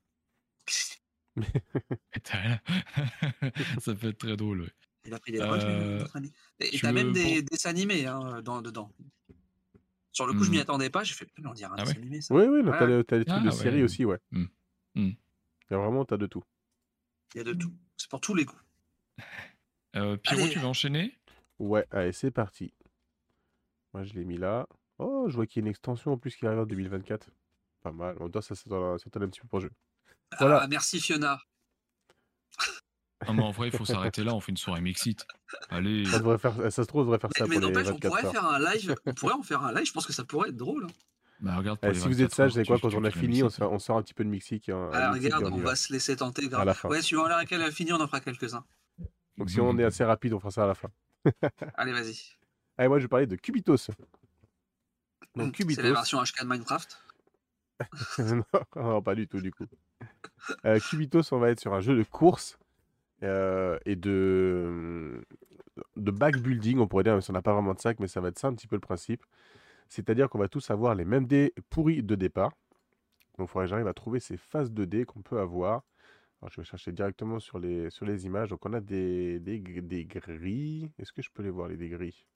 Metal. 1.36 2.62
Ça 3.80 3.94
peut 3.94 4.08
être 4.08 4.18
très 4.18 4.36
drôle. 4.36 4.62
ouais. 4.62 4.70
Il 5.04 5.14
a 5.14 5.18
pris 5.18 5.32
des 5.32 5.40
Euh, 5.40 5.98
notre 6.00 6.16
ami. 6.16 6.32
Et 6.60 6.78
t'as 6.78 6.92
même 6.92 7.12
des 7.12 7.42
dessins 7.42 7.70
animés 7.70 8.06
hein, 8.06 8.42
dans, 8.42 8.60
dedans. 8.62 8.92
Sur 10.12 10.26
le 10.26 10.32
coup, 10.32 10.42
je 10.44 10.50
m'y 10.50 10.58
Hmm. 10.58 10.62
attendais 10.62 10.90
pas. 10.90 11.04
J'ai 11.04 11.14
fait, 11.14 11.28
mais 11.38 11.46
on 11.48 11.52
dirait 11.54 11.70
un 11.70 11.74
Ah 11.78 11.84
dessin 11.84 11.96
animé, 11.98 12.20
ça. 12.20 12.34
Oui, 12.34 12.44
oui, 12.46 12.62
t'as 12.64 12.86
des 12.86 13.04
trucs 13.04 13.28
Ah, 13.28 13.40
de 13.40 13.48
ouais. 13.48 13.52
série 13.54 13.82
aussi, 13.82 14.04
ouais. 14.04 14.18
Hmm. 14.32 14.46
Il 14.94 15.16
y 15.70 15.74
a 15.74 15.78
vraiment, 15.78 16.04
t'as 16.04 16.16
de 16.16 16.26
tout. 16.26 16.42
Il 17.34 17.38
y 17.38 17.40
a 17.40 17.44
de 17.44 17.52
tout. 17.52 17.72
C'est 17.96 18.08
pour 18.10 18.20
tous 18.20 18.34
les 18.34 18.44
goûts. 18.44 18.58
Euh, 19.96 20.18
Pierrot, 20.18 20.42
Allez. 20.42 20.52
tu 20.52 20.58
veux 20.58 20.66
enchaîner? 20.66 21.16
Ouais, 21.58 21.86
allez, 21.90 22.12
c'est 22.12 22.30
parti. 22.30 22.74
Moi, 23.94 24.04
je 24.04 24.12
l'ai 24.12 24.24
mis 24.26 24.36
là. 24.36 24.68
Oh, 24.98 25.24
je 25.28 25.34
vois 25.34 25.46
qu'il 25.46 25.60
y 25.60 25.64
a 25.64 25.64
une 25.66 25.70
extension 25.70 26.12
en 26.12 26.18
plus 26.18 26.36
qui 26.36 26.46
arrive 26.46 26.58
en 26.60 26.66
2024. 26.66 27.30
Pas 27.80 27.90
mal. 27.90 28.14
En 28.18 28.24
même 28.24 28.30
temps, 28.30 28.42
ça 28.42 28.54
s'attend 28.54 28.98
s'attend 28.98 29.22
un 29.22 29.28
petit 29.28 29.40
peu 29.40 29.48
pour 29.48 29.60
le 29.60 29.64
jeu. 29.64 29.72
Voilà. 30.38 30.60
Ah, 30.62 30.66
merci 30.68 31.00
Fiona. 31.00 31.40
Non, 33.26 33.34
mais 33.34 33.42
en 33.42 33.50
vrai, 33.50 33.68
il 33.68 33.76
faut 33.76 33.84
s'arrêter 33.84 34.22
là, 34.22 34.32
on 34.34 34.40
fait 34.40 34.52
une 34.52 34.56
soirée 34.56 34.80
Mixit. 34.80 35.26
Allez. 35.70 36.04
Ça, 36.06 36.18
devrait 36.20 36.38
faire, 36.38 36.54
ça 36.54 36.70
se 36.70 36.82
trouve, 36.82 37.00
on 37.02 37.04
devrait 37.04 37.18
faire 37.18 37.30
Mais, 37.34 37.38
ça 37.38 37.46
mais 37.48 37.56
pour 37.58 37.66
les 37.68 37.72
n'empêche, 37.74 37.88
on 37.88 37.94
24 37.94 38.08
pourrait 38.10 38.24
heures. 38.26 38.32
faire 38.32 38.44
un 38.46 38.58
live. 38.60 38.94
On 39.06 39.14
pourrait 39.14 39.34
en 39.34 39.42
faire 39.42 39.62
un 39.64 39.72
live. 39.72 39.86
Je 39.86 39.92
pense 39.92 40.06
que 40.06 40.12
ça 40.12 40.24
pourrait 40.24 40.50
être 40.50 40.56
drôle. 40.56 40.84
hein. 40.84 40.92
Bah, 41.40 41.56
regarde, 41.56 41.78
pour 41.80 41.88
Eh, 41.90 41.94
si 41.94 42.00
vous 42.00 42.06
24 42.14 42.24
êtes 42.24 42.34
sage, 42.34 42.50
vous 42.50 42.54
savez 42.54 42.66
quoi, 42.66 42.78
quand 42.80 42.94
on 42.94 43.04
a 43.04 43.10
fini, 43.10 43.42
on 43.42 43.48
sort, 43.50 43.72
on 43.72 43.78
sort 43.78 43.96
un 43.98 44.02
petit 44.02 44.14
peu 44.14 44.24
de 44.24 44.28
Mexique. 44.28 44.68
hein, 44.68 44.90
Ah, 44.92 45.10
un 45.10 45.12
regarde, 45.12 45.44
on 45.44 45.52
on 45.52 45.56
va. 45.58 45.74
se 45.76 45.92
laisser 45.92 46.14
tenter. 46.16 46.44
À 46.46 46.48
grave. 46.48 46.66
la 46.66 46.74
fin. 46.74 46.88
Ouais, 46.88 47.02
suivant 47.02 47.26
l'heure 47.26 47.38
à 47.38 47.40
laquelle 47.40 47.60
elle 47.62 47.72
finit, 47.72 47.92
on 47.92 48.00
en 48.00 48.06
fera 48.06 48.20
quelques-uns. 48.20 48.64
Donc 49.36 49.50
si 49.50 49.60
on 49.60 49.76
est 49.78 49.84
assez 49.84 50.04
rapide, 50.04 50.32
on 50.34 50.38
fera 50.40 50.50
ça 50.50 50.64
à 50.64 50.66
la 50.68 50.74
fin. 50.74 50.90
Allez, 51.74 51.92
vas-y. 51.92 52.16
Allez, 52.76 52.88
moi, 52.88 52.98
je 52.98 53.04
vais 53.04 53.08
parler 53.08 53.26
de 53.26 53.36
Cubitos. 53.36 53.76
Donc, 55.36 55.46
C'est 55.56 55.62
Cubitos. 55.62 55.82
la 55.82 55.90
version 55.90 56.22
HK 56.22 56.42
de 56.42 56.46
Minecraft. 56.46 56.98
non, 58.18 58.44
non, 58.76 59.02
pas 59.02 59.14
du 59.14 59.26
tout, 59.28 59.40
du 59.40 59.52
coup. 59.52 59.66
Euh, 60.64 60.78
Cubitos, 60.80 61.32
on 61.32 61.38
va 61.38 61.50
être 61.50 61.60
sur 61.60 61.72
un 61.74 61.80
jeu 61.80 61.96
de 61.96 62.02
course 62.04 62.58
euh, 63.22 63.78
et 63.84 63.96
de, 63.96 65.24
de 65.96 66.10
backbuilding, 66.10 66.78
on 66.78 66.86
pourrait 66.86 67.04
dire, 67.04 67.12
même 67.12 67.20
si 67.22 67.30
on 67.30 67.34
n'a 67.34 67.42
pas 67.42 67.52
vraiment 67.52 67.74
de 67.74 67.80
sac, 67.80 67.98
mais 68.00 68.08
ça 68.08 68.20
va 68.20 68.28
être 68.28 68.38
ça 68.38 68.48
un 68.48 68.54
petit 68.54 68.66
peu 68.66 68.76
le 68.76 68.80
principe. 68.80 69.24
C'est-à-dire 69.88 70.28
qu'on 70.28 70.38
va 70.38 70.48
tous 70.48 70.70
avoir 70.70 70.94
les 70.94 71.04
mêmes 71.04 71.26
dés 71.26 71.54
pourris 71.70 72.02
de 72.02 72.14
départ. 72.14 72.52
Donc, 73.38 73.48
il 73.48 73.50
faudrait 73.50 73.66
que 73.66 73.70
j'arrive 73.70 73.86
à 73.88 73.94
trouver 73.94 74.20
ces 74.20 74.36
phases 74.36 74.72
de 74.72 74.84
dés 74.84 75.04
qu'on 75.04 75.22
peut 75.22 75.40
avoir 75.40 75.82
Alors, 76.40 76.50
je 76.50 76.60
vais 76.60 76.64
chercher 76.64 76.92
directement 76.92 77.38
sur 77.40 77.58
les, 77.58 78.26
images. 78.26 78.50
Donc, 78.50 78.66
on 78.66 78.72
a 78.72 78.80
des, 78.80 79.40
des, 79.40 79.60
grilles. 80.04 80.90
Est-ce 80.98 81.12
que 81.12 81.22
je 81.22 81.30
peux 81.32 81.42
les 81.42 81.50
voir, 81.50 81.68
les 81.68 81.76
dégris? 81.76 82.26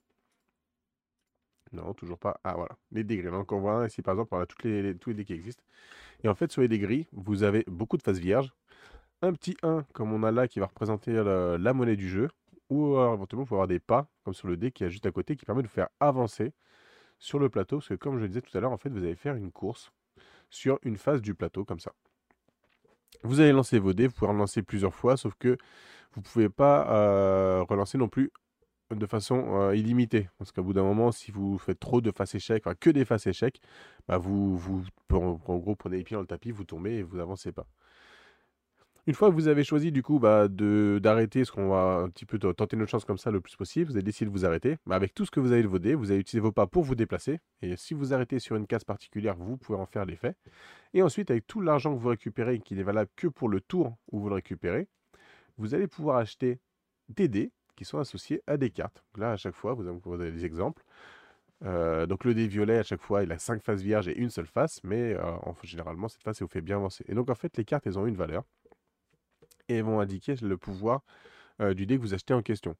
Non, 1.72 1.94
toujours 1.94 2.18
pas. 2.18 2.40
Ah, 2.44 2.54
voilà, 2.54 2.76
les 2.90 3.04
dégris. 3.04 3.30
Donc, 3.30 3.50
on 3.52 3.60
voit 3.60 3.86
ici, 3.86 4.02
par 4.02 4.14
exemple, 4.14 4.34
on 4.34 4.40
a 4.40 4.46
toutes 4.46 4.64
les, 4.64 4.96
tous 4.96 5.10
les 5.10 5.16
dés 5.16 5.24
qui 5.24 5.32
existent. 5.32 5.64
Et 6.22 6.28
en 6.28 6.34
fait, 6.34 6.52
sur 6.52 6.62
les 6.62 6.68
dégris, 6.68 7.06
vous 7.12 7.42
avez 7.42 7.64
beaucoup 7.66 7.96
de 7.96 8.02
faces 8.02 8.18
vierges. 8.18 8.52
Un 9.22 9.32
petit 9.32 9.56
1, 9.62 9.84
comme 9.92 10.12
on 10.12 10.22
a 10.24 10.32
là, 10.32 10.48
qui 10.48 10.58
va 10.58 10.66
représenter 10.66 11.12
la, 11.12 11.72
monnaie 11.72 11.96
du 11.96 12.08
jeu. 12.08 12.28
Ou 12.70 12.96
éventuellement, 12.96 13.44
il 13.44 13.48
faut 13.48 13.54
avoir 13.54 13.68
des 13.68 13.78
pas, 13.78 14.08
comme 14.24 14.34
sur 14.34 14.48
le 14.48 14.56
dé 14.56 14.72
qui 14.72 14.82
est 14.82 14.90
juste 14.90 15.06
à 15.06 15.12
côté, 15.12 15.36
qui 15.36 15.44
permet 15.44 15.62
de 15.62 15.68
faire 15.68 15.88
avancer 16.00 16.52
sur 17.18 17.38
le 17.38 17.48
plateau. 17.48 17.76
Parce 17.78 17.88
que, 17.88 17.94
comme 17.94 18.16
je 18.16 18.22
le 18.22 18.28
disais 18.28 18.42
tout 18.42 18.56
à 18.56 18.60
l'heure, 18.60 18.72
en 18.72 18.78
fait, 18.78 18.88
vous 18.88 18.98
allez 18.98 19.14
faire 19.14 19.36
une 19.36 19.52
course 19.52 19.92
sur 20.50 20.78
une 20.82 20.96
face 20.96 21.22
du 21.22 21.34
plateau, 21.34 21.64
comme 21.64 21.78
ça. 21.78 21.92
Vous 23.22 23.40
allez 23.40 23.52
lancer 23.52 23.78
vos 23.78 23.92
dés, 23.92 24.08
vous 24.08 24.14
pouvez 24.14 24.30
en 24.30 24.34
lancer 24.34 24.62
plusieurs 24.62 24.94
fois, 24.94 25.16
sauf 25.16 25.34
que 25.38 25.56
vous 26.12 26.20
ne 26.20 26.24
pouvez 26.24 26.48
pas 26.48 26.90
euh, 26.92 27.62
relancer 27.62 27.98
non 27.98 28.08
plus 28.08 28.32
de 28.90 29.06
façon 29.06 29.60
euh, 29.60 29.76
illimitée. 29.76 30.28
Parce 30.38 30.52
qu'à 30.52 30.62
bout 30.62 30.72
d'un 30.72 30.82
moment, 30.82 31.12
si 31.12 31.30
vous 31.30 31.58
faites 31.58 31.78
trop 31.78 32.00
de 32.00 32.10
faces 32.10 32.34
échecs, 32.34 32.62
enfin 32.66 32.74
que 32.74 32.90
des 32.90 33.04
faces 33.04 33.26
échecs, 33.26 33.60
bah 34.08 34.18
vous, 34.18 34.56
vous 34.56 34.84
en, 35.12 35.34
gros 35.58 35.76
prenez 35.76 35.98
les 35.98 36.04
pieds 36.04 36.16
dans 36.16 36.20
le 36.20 36.26
tapis, 36.26 36.50
vous 36.50 36.64
tombez 36.64 36.96
et 36.96 37.02
vous 37.02 37.18
avancez 37.18 37.52
pas. 37.52 37.66
Une 39.08 39.14
fois 39.14 39.30
que 39.30 39.34
vous 39.34 39.48
avez 39.48 39.64
choisi 39.64 39.90
du 39.90 40.04
coup 40.04 40.20
bah, 40.20 40.46
d'arrêter, 40.46 41.40
parce 41.40 41.50
qu'on 41.50 41.70
va 41.70 42.02
un 42.04 42.08
petit 42.08 42.24
peu 42.24 42.38
tenter 42.38 42.76
notre 42.76 42.90
chance 42.90 43.04
comme 43.04 43.18
ça 43.18 43.32
le 43.32 43.40
plus 43.40 43.56
possible, 43.56 43.90
vous 43.90 43.96
avez 43.96 44.04
décidé 44.04 44.26
de 44.26 44.30
vous 44.30 44.46
arrêter. 44.46 44.76
Bah, 44.86 44.94
avec 44.94 45.12
tout 45.12 45.26
ce 45.26 45.32
que 45.32 45.40
vous 45.40 45.50
avez 45.50 45.64
de 45.64 45.68
vos 45.68 45.80
dés, 45.80 45.96
vous 45.96 46.12
allez 46.12 46.20
utiliser 46.20 46.40
vos 46.40 46.52
pas 46.52 46.68
pour 46.68 46.84
vous 46.84 46.94
déplacer. 46.94 47.40
Et 47.62 47.76
si 47.76 47.94
vous 47.94 48.14
arrêtez 48.14 48.38
sur 48.38 48.54
une 48.54 48.68
case 48.68 48.84
particulière, 48.84 49.34
vous 49.36 49.56
pouvez 49.56 49.76
en 49.76 49.86
faire 49.86 50.04
l'effet. 50.04 50.36
Et 50.94 51.02
ensuite, 51.02 51.32
avec 51.32 51.48
tout 51.48 51.60
l'argent 51.60 51.92
que 51.92 52.00
vous 52.00 52.10
récupérez, 52.10 52.60
qui 52.60 52.76
n'est 52.76 52.84
valable 52.84 53.10
que 53.16 53.26
pour 53.26 53.48
le 53.48 53.60
tour 53.60 53.96
où 54.12 54.20
vous 54.20 54.28
le 54.28 54.36
récupérez, 54.36 54.86
vous 55.58 55.74
allez 55.74 55.88
pouvoir 55.88 56.18
acheter 56.18 56.60
des 57.08 57.26
dés 57.26 57.50
qui 57.74 57.84
sont 57.84 57.98
associés 57.98 58.40
à 58.46 58.56
des 58.56 58.70
cartes. 58.70 59.02
là, 59.16 59.32
à 59.32 59.36
chaque 59.36 59.56
fois, 59.56 59.74
vous 59.74 59.84
avez, 60.12 60.30
des 60.30 60.44
exemples. 60.44 60.84
Euh, 61.64 62.06
donc 62.06 62.22
le 62.24 62.34
dé 62.34 62.46
violet, 62.46 62.78
à 62.78 62.82
chaque 62.84 63.00
fois, 63.00 63.24
il 63.24 63.32
a 63.32 63.38
5 63.38 63.62
faces 63.62 63.82
vierges 63.82 64.06
et 64.06 64.16
une 64.16 64.30
seule 64.30 64.46
face, 64.46 64.80
mais 64.84 65.14
euh, 65.14 65.32
généralement, 65.64 66.06
cette 66.06 66.22
face, 66.22 66.40
elle 66.40 66.46
vous 66.46 66.52
fait 66.52 66.60
bien 66.60 66.76
avancer. 66.76 67.04
Et 67.08 67.14
donc, 67.14 67.30
en 67.30 67.34
fait, 67.34 67.56
les 67.56 67.64
cartes, 67.64 67.86
elles 67.88 67.98
ont 67.98 68.06
une 68.06 68.16
valeur 68.16 68.44
et 69.76 69.82
vont 69.82 70.00
indiquer 70.00 70.34
le 70.42 70.56
pouvoir 70.56 71.02
du 71.60 71.86
dé 71.86 71.96
que 71.96 72.02
vous 72.02 72.14
achetez 72.14 72.34
en 72.34 72.42
question. 72.42 72.76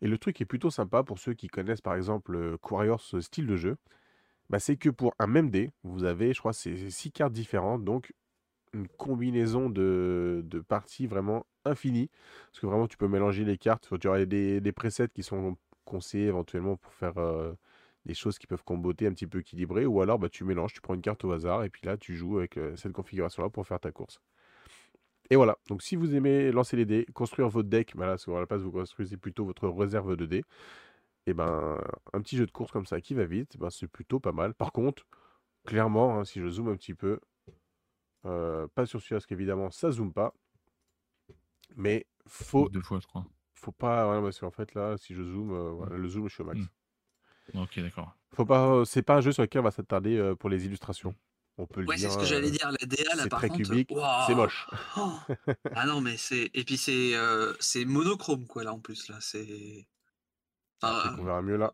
Et 0.00 0.08
le 0.08 0.18
truc 0.18 0.40
est 0.40 0.44
plutôt 0.44 0.70
sympa 0.70 1.02
pour 1.02 1.18
ceux 1.18 1.34
qui 1.34 1.48
connaissent 1.48 1.80
par 1.80 1.94
exemple 1.94 2.56
Warriors 2.70 3.02
style 3.20 3.46
de 3.46 3.56
jeu, 3.56 3.76
bah, 4.50 4.58
c'est 4.58 4.76
que 4.76 4.88
pour 4.90 5.14
un 5.18 5.26
même 5.26 5.50
dé, 5.50 5.70
vous 5.82 6.04
avez, 6.04 6.32
je 6.32 6.38
crois, 6.40 6.52
ces 6.52 6.90
six 6.90 7.12
cartes 7.12 7.32
différentes, 7.32 7.84
donc 7.84 8.14
une 8.72 8.88
combinaison 8.88 9.70
de, 9.70 10.44
parties 10.68 11.06
vraiment 11.06 11.46
infinie. 11.64 12.10
Parce 12.50 12.60
que 12.60 12.66
vraiment, 12.66 12.88
tu 12.88 12.96
peux 12.96 13.08
mélanger 13.08 13.44
les 13.44 13.58
cartes. 13.58 13.98
Tu 14.00 14.08
auras 14.08 14.24
des, 14.24 14.60
des 14.60 14.72
presets 14.72 15.08
qui 15.08 15.22
sont 15.22 15.56
conseillés 15.84 16.26
éventuellement 16.26 16.76
pour 16.76 16.92
faire 16.94 17.14
des 18.06 18.14
choses 18.14 18.38
qui 18.38 18.46
peuvent 18.46 18.64
comboter 18.64 19.06
un 19.06 19.12
petit 19.12 19.26
peu 19.26 19.40
équilibrées. 19.40 19.86
Ou 19.86 20.00
alors, 20.02 20.18
bah, 20.18 20.28
tu 20.28 20.44
mélanges, 20.44 20.72
tu 20.72 20.80
prends 20.80 20.94
une 20.94 21.02
carte 21.02 21.24
au 21.24 21.32
hasard 21.32 21.64
et 21.64 21.70
puis 21.70 21.86
là, 21.86 21.96
tu 21.96 22.16
joues 22.16 22.38
avec 22.38 22.58
cette 22.76 22.92
configuration-là 22.92 23.50
pour 23.50 23.66
faire 23.66 23.80
ta 23.80 23.92
course. 23.92 24.20
Et 25.30 25.36
voilà, 25.36 25.58
donc 25.68 25.82
si 25.82 25.96
vous 25.96 26.14
aimez 26.14 26.50
lancer 26.52 26.76
les 26.76 26.86
dés, 26.86 27.06
construire 27.12 27.48
votre 27.48 27.68
deck, 27.68 27.94
bah 27.96 28.06
là, 28.06 28.14
à 28.14 28.40
la 28.40 28.46
place 28.46 28.62
vous 28.62 28.72
construisez 28.72 29.16
plutôt 29.16 29.44
votre 29.44 29.68
réserve 29.68 30.16
de 30.16 30.24
dés, 30.24 30.44
et 31.26 31.34
ben 31.34 31.78
un 32.14 32.20
petit 32.22 32.36
jeu 32.36 32.46
de 32.46 32.50
course 32.50 32.72
comme 32.72 32.86
ça 32.86 33.00
qui 33.00 33.14
va 33.14 33.26
vite, 33.26 33.58
ben, 33.58 33.68
c'est 33.68 33.88
plutôt 33.88 34.20
pas 34.20 34.32
mal. 34.32 34.54
Par 34.54 34.72
contre, 34.72 35.04
clairement, 35.66 36.18
hein, 36.18 36.24
si 36.24 36.40
je 36.40 36.48
zoome 36.48 36.68
un 36.68 36.76
petit 36.76 36.94
peu, 36.94 37.20
euh, 38.24 38.66
pas 38.74 38.86
sur 38.86 39.00
celui-là 39.00 39.16
parce 39.16 39.26
qu'évidemment 39.26 39.70
ça 39.70 39.90
zoome 39.90 40.12
pas, 40.12 40.32
mais 41.76 42.06
faut. 42.26 42.68
Deux 42.68 42.80
fois, 42.80 42.98
je 43.00 43.06
crois. 43.06 43.26
Faut 43.54 43.72
pas. 43.72 44.10
Ouais, 44.10 44.22
parce 44.22 44.40
qu'en 44.40 44.50
fait 44.50 44.74
là, 44.74 44.96
si 44.96 45.14
je 45.14 45.22
zoome, 45.22 45.52
euh, 45.52 45.96
le 45.96 46.08
zoom, 46.08 46.28
je 46.28 46.34
suis 46.34 46.42
au 46.42 46.46
max. 46.46 46.60
Hmm. 46.60 47.60
Ok, 47.60 47.80
d'accord. 47.80 48.14
Faut 48.32 48.46
pas. 48.46 48.84
C'est 48.84 49.02
pas 49.02 49.16
un 49.16 49.20
jeu 49.20 49.32
sur 49.32 49.42
lequel 49.42 49.60
on 49.60 49.64
va 49.64 49.70
s'attarder 49.70 50.16
euh, 50.16 50.34
pour 50.34 50.48
les 50.48 50.64
illustrations. 50.64 51.14
On 51.58 51.66
peut 51.66 51.84
ouais, 51.84 51.98
c'est 51.98 52.08
ce 52.08 52.16
que 52.16 52.24
j'allais 52.24 52.52
dire. 52.52 52.70
La 52.70 52.86
DA, 52.86 53.16
là, 53.16 53.26
par 53.26 53.40
très 53.40 53.48
contre, 53.48 53.68
cubique, 53.68 53.90
c'est 54.26 54.34
moche. 54.34 54.68
Oh. 54.96 55.12
ah 55.74 55.86
non, 55.86 56.00
mais 56.00 56.16
c'est 56.16 56.50
et 56.54 56.64
puis 56.64 56.78
c'est 56.78 57.16
euh, 57.16 57.52
c'est 57.58 57.84
monochrome 57.84 58.46
quoi 58.46 58.62
là 58.62 58.72
en 58.72 58.78
plus 58.78 59.08
là. 59.08 59.16
C'est. 59.20 59.88
Enfin, 60.80 61.16
on 61.18 61.24
verra 61.24 61.42
mieux 61.42 61.56
là. 61.56 61.72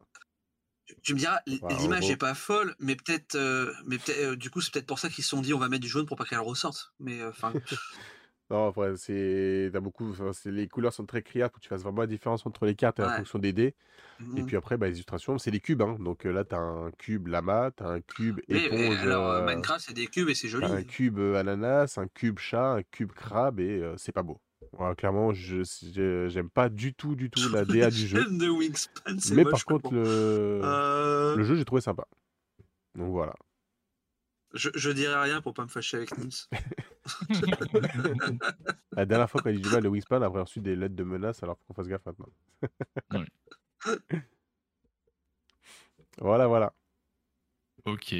Tu, 1.03 1.15
me 1.15 1.19
diras, 1.19 1.39
l'image 1.47 2.09
n'est 2.09 2.17
pas 2.17 2.35
folle, 2.35 2.75
mais 2.79 2.95
peut-être, 2.95 3.37
euh, 3.37 3.73
mais 3.87 3.97
peut-être, 3.97 4.19
euh, 4.19 4.37
du 4.37 4.51
coup, 4.51 4.61
c'est 4.61 4.71
peut-être 4.71 4.87
pour 4.87 4.99
ça 4.99 5.09
qu'ils 5.09 5.25
se 5.25 5.31
sont 5.31 5.41
dit, 5.41 5.55
on 5.55 5.59
va 5.59 5.69
mettre 5.69 5.83
du 5.83 5.89
jaune 5.89 6.05
pour 6.05 6.17
pas 6.17 6.25
qu'elle 6.25 6.41
ressorte. 6.41 6.93
Mais 6.99 7.25
enfin. 7.25 7.53
Non, 8.51 8.69
après, 8.69 8.97
c'est. 8.97 9.71
beaucoup. 9.81 10.13
les 10.45 10.69
couleurs 10.69 10.93
sont 10.93 11.07
très 11.07 11.23
criardes 11.23 11.51
pour 11.53 11.61
que 11.61 11.65
tu 11.65 11.69
fasses 11.69 11.83
vraiment 11.83 12.03
la 12.03 12.07
différence 12.07 12.45
entre 12.45 12.67
les 12.67 12.75
cartes 12.75 12.99
et 12.99 13.03
la 13.03 13.17
fonction 13.17 13.39
des 13.39 13.53
dés. 13.53 13.75
Et 14.21 14.43
mmh 14.43 14.47
puis 14.47 14.57
après, 14.57 14.77
bah, 14.77 14.87
les 14.87 14.95
illustrations, 14.95 15.39
c'est 15.39 15.51
des 15.51 15.61
cubes. 15.61 15.83
Hein. 15.83 15.97
Donc 15.99 16.25
là, 16.25 16.45
tu 16.45 16.55
as 16.55 16.59
un 16.59 16.91
cube 16.93 17.27
lama, 17.29 17.71
tu 17.77 17.83
as 17.83 17.89
un 17.89 18.01
cube 18.01 18.41
éponge. 18.49 18.99
alors, 18.99 19.43
Minecraft, 19.45 19.85
c'est 19.87 19.95
des 19.95 20.07
cubes 20.07 20.29
et 20.29 20.35
c'est 20.35 20.49
joli. 20.49 20.67
un 20.67 20.83
cube 20.83 21.19
ananas, 21.19 21.95
un 21.97 22.07
cube 22.07 22.39
chat, 22.39 22.75
un 22.75 22.83
cube 22.83 23.13
crabe 23.13 23.61
et 23.61 23.83
c'est 23.97 24.13
pas 24.13 24.23
beau. 24.23 24.39
clairement, 24.97 25.33
je 25.33 25.63
j'aime 26.29 26.51
pas 26.51 26.69
du 26.69 26.93
tout, 26.95 27.15
du 27.15 27.31
tout 27.31 27.49
la 27.49 27.65
DA 27.65 27.91
du 27.91 28.07
jeu. 28.07 28.25
Mais 29.33 29.45
par 29.45 29.65
contre, 29.65 29.93
le, 29.93 31.35
le 31.37 31.45
jeu, 31.45 31.57
j'ai 31.57 31.65
trouvé 31.65 31.81
sympa. 31.81 32.07
Donc 32.95 33.11
voilà. 33.11 33.35
Je, 34.55 34.71
je 34.75 34.91
dirais 34.91 35.21
rien 35.21 35.41
pour 35.41 35.53
pas 35.53 35.65
me 35.65 35.69
fâcher 35.69 35.97
avec 35.97 36.17
Nims. 36.17 36.49
La 38.93 39.05
dernière 39.05 39.29
fois 39.29 39.43
qu'on 39.43 39.51
a 39.51 39.53
dit 39.53 39.61
du 39.61 39.69
mal 39.69 39.83
de 39.83 39.89
Wingspan, 39.89 40.23
après 40.23 40.41
reçu 40.41 40.61
des 40.61 40.77
lettres 40.77 40.95
de 40.95 41.03
menace, 41.03 41.43
alors 41.43 41.59
faut 41.59 41.65
qu'on 41.67 41.75
fasse 41.75 41.89
gaffe 41.89 42.07
maintenant. 42.07 42.29
voilà, 46.19 46.47
voilà. 46.47 46.73
Ok. 47.85 48.15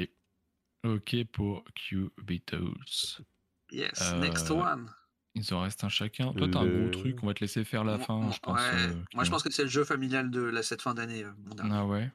Ok 0.83 1.23
pour 1.31 1.63
Cubitos. 1.73 3.21
Yes, 3.71 4.13
next 4.19 4.51
euh, 4.51 4.55
one. 4.55 4.91
Il 5.35 5.53
en 5.53 5.61
reste 5.61 5.83
un 5.83 5.89
chacun. 5.89 6.33
Toi, 6.33 6.47
t'as 6.51 6.59
un 6.59 6.67
gros 6.67 6.89
truc, 6.89 7.23
on 7.23 7.27
va 7.27 7.33
te 7.33 7.41
laisser 7.41 7.63
faire 7.63 7.83
la 7.83 7.97
fin, 7.97 8.31
je 8.31 8.39
pense. 8.39 8.61
Euh, 8.61 8.93
Moi, 9.13 9.23
je 9.23 9.29
pense 9.29 9.43
que 9.43 9.51
c'est 9.51 9.63
le 9.63 9.69
jeu 9.69 9.83
familial 9.83 10.31
de 10.31 10.41
la, 10.41 10.63
cette 10.63 10.81
fin 10.81 10.93
d'année. 10.93 11.23
Euh, 11.23 11.31
ah 11.71 11.85
ouais 11.85 12.11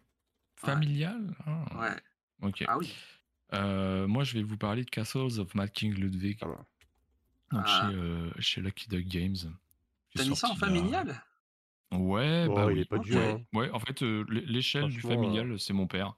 Familial 0.56 1.34
ah. 1.46 1.80
Ouais. 1.80 1.96
Ok. 2.42 2.64
Ah 2.66 2.78
oui. 2.78 2.94
Euh, 3.55 4.07
moi, 4.07 4.24
je 4.24 4.34
vais 4.34 4.42
vous 4.42 4.57
parler 4.57 4.84
de 4.84 4.90
Castles 4.90 5.40
of 5.40 5.55
Mad 5.55 5.70
King 5.70 5.94
Ludwig. 5.94 6.38
Ah 6.42 6.46
Donc 7.51 7.62
ah. 7.64 7.90
Chez, 7.90 7.96
euh, 7.96 8.30
chez, 8.38 8.61
Lucky 8.61 8.88
Duck 8.88 9.07
Games. 9.07 9.36
T'as 10.14 10.24
mis 10.24 10.36
ça 10.36 10.51
en 10.51 10.55
familial? 10.55 11.22
Ouais, 11.92 12.46
oh, 12.48 12.55
bah 12.55 12.66
il 12.70 12.74
oui. 12.74 12.80
est 12.80 12.84
pas 12.84 12.98
dur. 12.98 13.20
Hein. 13.20 13.42
Ouais, 13.53 13.70
en 13.70 13.80
fait, 13.80 14.03
euh, 14.03 14.24
l'échelle 14.28 14.88
du 14.88 15.01
familial, 15.01 15.59
c'est 15.59 15.72
mon 15.72 15.86
père. 15.86 16.14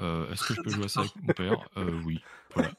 Est-ce 0.00 0.44
que 0.44 0.54
je 0.54 0.62
peux 0.62 0.70
jouer 0.70 0.84
à 0.84 0.88
ça 0.88 1.00
avec 1.00 1.16
mon 1.16 1.32
père? 1.32 1.68
Oui. 2.04 2.20
Voilà. 2.54 2.72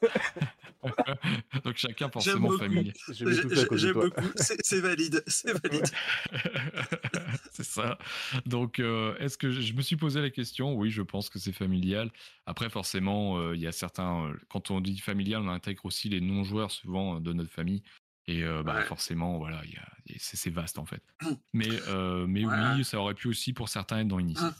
Donc 1.64 1.76
chacun 1.76 2.08
forcément 2.10 2.56
famille. 2.56 2.92
J'aime 3.10 3.92
beaucoup, 3.92 4.20
c'est 4.36 4.80
valide, 4.80 5.22
c'est 5.26 5.52
valide. 5.52 5.86
c'est 7.50 7.64
ça. 7.64 7.98
Donc 8.46 8.78
euh, 8.78 9.16
est-ce 9.18 9.36
que 9.38 9.50
je, 9.50 9.72
me 9.72 9.82
suis 9.82 9.96
posé 9.96 10.20
la 10.20 10.30
question? 10.30 10.74
Oui, 10.74 10.90
je 10.90 11.02
pense 11.02 11.28
que 11.28 11.38
c'est 11.38 11.52
familial. 11.52 12.10
Après 12.46 12.70
forcément, 12.70 13.38
euh, 13.38 13.54
il 13.54 13.60
y 13.60 13.66
a 13.66 13.72
certains. 13.72 14.26
Euh, 14.26 14.34
quand 14.48 14.70
on 14.70 14.80
dit 14.80 14.98
familial, 14.98 15.42
on 15.42 15.48
intègre 15.48 15.84
aussi 15.84 16.08
les 16.08 16.20
non-joueurs 16.20 16.70
souvent 16.70 17.20
de 17.20 17.32
notre 17.32 17.50
famille. 17.50 17.82
Et 18.26 18.44
bah, 18.64 18.82
forcément, 18.82 19.38
voilà, 19.38 19.60
c'est 20.18 20.50
vaste 20.50 20.78
en 20.78 20.84
fait. 20.84 21.02
Mais, 21.52 21.68
mais 22.28 22.44
oui, 22.44 22.84
ça 22.84 23.00
aurait 23.00 23.14
pu 23.14 23.26
aussi 23.26 23.52
pour 23.52 23.68
certains 23.68 24.00
être 24.00 24.08
dans 24.08 24.20
Initiative. 24.20 24.54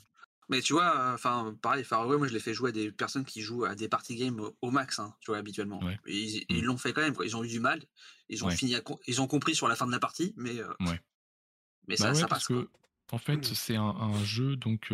Mais 0.50 0.62
tu 0.62 0.72
vois, 0.72 1.12
enfin, 1.14 1.56
pareil, 1.62 1.84
Far 1.84 2.02
Away, 2.02 2.18
moi 2.18 2.26
je 2.26 2.32
l'ai 2.32 2.40
fait 2.40 2.54
jouer 2.54 2.70
à 2.70 2.72
des 2.72 2.90
personnes 2.90 3.24
qui 3.24 3.40
jouent 3.40 3.64
à 3.64 3.76
des 3.76 3.88
party 3.88 4.16
games 4.16 4.40
au, 4.60 4.70
max, 4.72 4.98
hein, 4.98 5.14
tu 5.20 5.30
vois, 5.30 5.38
habituellement. 5.38 5.80
ils 6.08 6.44
mmh. 6.50 6.62
l'ont 6.62 6.76
fait 6.76 6.92
quand 6.92 7.02
même, 7.02 7.14
quoi. 7.14 7.24
Ils 7.24 7.36
ont 7.36 7.44
eu 7.44 7.48
du 7.48 7.60
mal. 7.60 7.80
Ils 8.28 8.44
ont 8.44 8.50
fini, 8.50 8.74
ils 9.06 9.22
ont 9.22 9.28
compris 9.28 9.54
sur 9.54 9.68
la 9.68 9.76
fin 9.76 9.86
de 9.86 9.92
la 9.92 10.00
partie, 10.00 10.34
mais, 10.36 10.56
mais 11.86 11.96
ça, 11.96 12.08
bah 12.08 12.14
ça 12.14 12.26
passe. 12.26 12.48
Que, 12.48 12.68
en 13.12 13.18
fait, 13.18 13.36
mmh. 13.36 13.54
c'est 13.54 13.76
un, 13.76 14.24
jeu, 14.24 14.56
donc, 14.56 14.92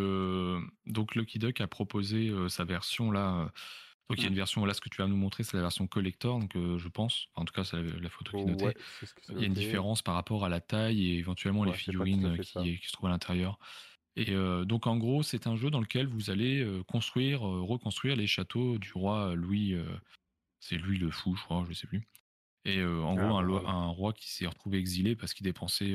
donc 0.84 1.14
Lucky 1.14 1.38
Duck 1.38 1.62
a 1.62 1.66
proposé 1.66 2.30
sa 2.48 2.64
version 2.64 3.11
là. 3.11 3.50
Donc 4.09 4.18
il 4.18 4.22
y 4.22 4.26
a 4.26 4.28
mmh. 4.28 4.32
une 4.32 4.36
version, 4.36 4.64
là 4.66 4.74
ce 4.74 4.80
que 4.80 4.88
tu 4.90 5.02
vas 5.02 5.09
nous 5.09 5.16
montrer, 5.16 5.42
c'est 5.42 5.57
la 5.57 5.62
version 5.62 5.86
collector, 5.86 6.38
donc 6.38 6.52
je 6.54 6.88
pense, 6.88 7.28
en 7.34 7.46
tout 7.46 7.54
cas 7.54 7.64
c'est 7.64 7.82
la, 7.82 8.11
photo 8.11 8.36
qui 8.36 8.42
est 8.42 8.44
notée. 8.44 8.78
il 9.30 9.40
y 9.40 9.42
a 9.42 9.46
une 9.46 9.54
différence 9.54 10.02
par 10.02 10.14
rapport 10.14 10.44
à 10.44 10.50
la 10.50 10.61
taille 10.61 11.12
et 11.12 11.18
éventuellement 11.18 11.64
les 11.64 11.72
figurines 11.72 12.38
qui, 12.38 12.78
qui, 12.78 12.86
se 12.86 12.92
trouvent 12.92 13.09
à 13.09 13.12
l'intérieur. 13.12 13.59
Et 14.16 14.34
donc 14.64 14.86
en 14.86 14.96
gros, 14.96 15.22
c'est 15.22 15.46
un 15.46 15.56
jeu 15.56 15.70
dans 15.70 15.80
lequel 15.80 16.06
vous 16.06 16.30
allez 16.30 16.66
construire, 16.86 17.42
reconstruire 17.42 18.16
les 18.16 18.26
châteaux 18.26 18.78
du 18.78 18.90
roi 18.94 19.34
Louis. 19.34 19.76
c'est 20.58 20.78
Louis 20.78 20.96
le 20.96 21.10
Fou, 21.10 21.36
je 21.36 21.42
crois, 21.42 21.66
je 21.68 21.74
sais 21.74 21.86
plus. 21.86 22.02
Et 22.64 22.82
en 22.82 23.14
gros, 23.14 23.60
ah, 23.66 23.70
un, 23.70 23.86
roi 23.88 24.14
qui 24.14 24.30
s'est 24.30 24.46
retrouvé 24.46 24.78
exilé 24.78 25.16
parce 25.16 25.34
qu'il 25.34 25.44
dépensait 25.44 25.94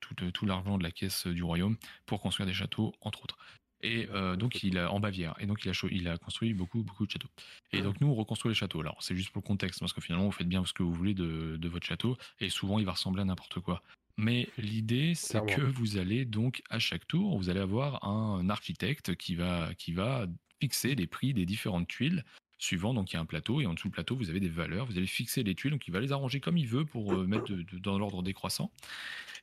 tout, 0.00 0.14
tout 0.14 0.46
l'argent 0.46 0.78
de 0.78 0.82
la 0.82 0.90
caisse 0.90 1.28
du 1.28 1.44
royaume 1.44 1.76
pour 2.06 2.20
construire 2.20 2.46
des 2.48 2.54
châteaux, 2.54 2.92
entre 3.02 3.22
autres. 3.22 3.38
Et 3.80 4.08
euh, 4.12 4.36
donc, 4.36 4.62
il 4.62 4.78
a 4.78 4.92
en 4.92 5.00
Bavière. 5.00 5.34
Et 5.38 5.46
donc, 5.46 5.64
il 5.64 5.70
a, 5.70 5.72
il 5.90 6.08
a 6.08 6.18
construit 6.18 6.52
beaucoup, 6.52 6.82
beaucoup 6.82 7.06
de 7.06 7.10
châteaux. 7.10 7.28
Et 7.72 7.80
donc, 7.80 8.00
nous, 8.00 8.08
on 8.08 8.14
reconstruit 8.14 8.50
les 8.50 8.54
châteaux. 8.54 8.80
Alors, 8.80 8.96
c'est 9.00 9.14
juste 9.14 9.30
pour 9.30 9.42
le 9.42 9.46
contexte, 9.46 9.80
parce 9.80 9.92
que 9.92 10.00
finalement, 10.00 10.26
vous 10.26 10.32
faites 10.32 10.48
bien 10.48 10.64
ce 10.64 10.72
que 10.72 10.82
vous 10.82 10.92
voulez 10.92 11.14
de, 11.14 11.56
de 11.56 11.68
votre 11.68 11.86
château. 11.86 12.16
Et 12.40 12.48
souvent, 12.48 12.78
il 12.78 12.84
va 12.84 12.92
ressembler 12.92 13.22
à 13.22 13.24
n'importe 13.24 13.60
quoi. 13.60 13.82
Mais 14.18 14.48
l'idée, 14.58 15.14
c'est 15.14 15.46
que 15.46 15.60
vous 15.60 15.96
allez 15.96 16.24
donc, 16.24 16.62
à 16.70 16.80
chaque 16.80 17.06
tour, 17.06 17.38
vous 17.38 17.50
allez 17.50 17.60
avoir 17.60 18.04
un 18.04 18.50
architecte 18.50 19.14
qui 19.14 19.36
va, 19.36 19.72
qui 19.78 19.92
va 19.92 20.26
fixer 20.60 20.96
les 20.96 21.06
prix 21.06 21.32
des 21.32 21.46
différentes 21.46 21.86
tuiles 21.86 22.24
suivant. 22.58 22.94
Donc 22.94 23.12
il 23.12 23.14
y 23.14 23.16
a 23.16 23.20
un 23.20 23.26
plateau 23.26 23.60
et 23.60 23.66
en 23.66 23.74
dessous 23.74 23.88
du 23.88 23.92
plateau, 23.92 24.16
vous 24.16 24.30
avez 24.30 24.40
des 24.40 24.48
valeurs. 24.48 24.86
Vous 24.86 24.98
allez 24.98 25.06
fixer 25.06 25.42
les 25.42 25.54
tuiles. 25.54 25.72
Donc 25.72 25.86
il 25.86 25.92
va 25.92 26.00
les 26.00 26.12
arranger 26.12 26.40
comme 26.40 26.58
il 26.58 26.66
veut 26.66 26.84
pour 26.84 27.14
euh, 27.14 27.26
mettre 27.26 27.52
dans 27.80 27.98
l'ordre 27.98 28.22
décroissant. 28.22 28.70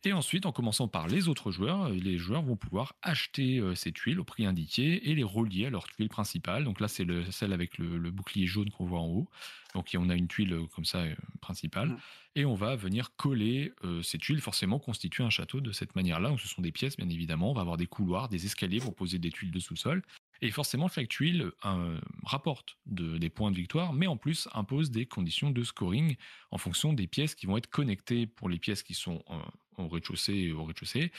Et 0.03 0.13
ensuite, 0.13 0.45
en 0.45 0.51
commençant 0.51 0.88
par 0.88 1.07
les 1.07 1.30
autres 1.30 1.51
joueurs, 1.51 1.86
euh, 1.86 1.93
les 1.93 2.18
joueurs 2.18 2.43
vont 2.43 2.57
pouvoir 2.57 2.93
acheter 3.01 3.59
euh, 3.59 3.74
ces 3.74 3.91
tuiles 3.91 4.20
au 4.20 4.24
prix 4.24 4.45
indiqué 4.45 5.09
et 5.09 5.16
les 5.16 5.24
relier 5.24 5.66
à 5.66 5.70
leur 5.70 5.88
tuile 5.88 6.09
principale. 6.09 6.63
Donc 6.63 6.80
là, 6.80 6.88
c'est 6.88 7.07
celle 7.32 7.53
avec 7.53 7.78
le, 7.78 8.11
bouclier 8.11 8.45
jaune 8.45 8.70
qu'on 8.70 8.86
voit 8.86 8.99
en 8.99 9.07
haut. 9.07 9.28
Donc 9.74 9.89
on 9.97 10.09
a 10.09 10.16
une 10.16 10.28
tuile 10.28 10.68
comme 10.74 10.86
ça 10.86 11.03
principale. 11.41 11.89
Mmh. 11.89 11.97
Et 12.38 12.45
on 12.45 12.53
va 12.53 12.76
venir 12.76 13.16
coller 13.16 13.74
ces 14.03 14.18
tuiles, 14.18 14.39
forcément 14.39 14.80
constituer 14.80 15.24
un 15.24 15.30
château 15.30 15.59
de 15.59 15.72
cette 15.72 15.95
manière-là. 15.95 16.30
Donc 16.30 16.39
ce 16.39 16.47
sont 16.47 16.61
des 16.61 16.72
pièces, 16.72 16.95
bien 16.95 17.09
évidemment. 17.09 17.51
On 17.51 17.53
va 17.53 17.61
avoir 17.61 17.76
des 17.76 17.88
couloirs, 17.88 18.30
des 18.30 18.45
escaliers 18.45 18.80
pour 18.80 18.95
poser 18.95 19.20
des 19.20 19.32
tuiles 19.32 19.51
de 19.51 19.59
sous-sol. 19.59 20.01
Et 20.41 20.51
forcément, 20.51 20.88
chaque 20.88 21.07
tuile 21.07 21.51
euh, 21.65 21.99
rapporte 22.23 22.77
des 22.86 23.29
points 23.29 23.51
de 23.51 23.55
victoire, 23.55 23.93
mais 23.93 24.07
en 24.07 24.17
plus 24.17 24.47
impose 24.53 24.91
des 24.91 25.05
conditions 25.05 25.51
de 25.51 25.63
scoring 25.63 26.15
en 26.51 26.57
fonction 26.57 26.93
des 26.93 27.07
pièces 27.07 27.36
qui 27.36 27.45
vont 27.45 27.57
être 27.57 27.69
connectées 27.69 28.27
pour 28.27 28.49
les 28.49 28.59
pièces 28.59 28.83
qui 28.83 28.93
sont 28.93 29.23
euh, 29.29 29.38
au 29.77 29.88
rez-de-chaussée 29.88 30.33
et 30.33 30.51
au 30.51 30.63
rez-de-chaussée. 30.65 31.11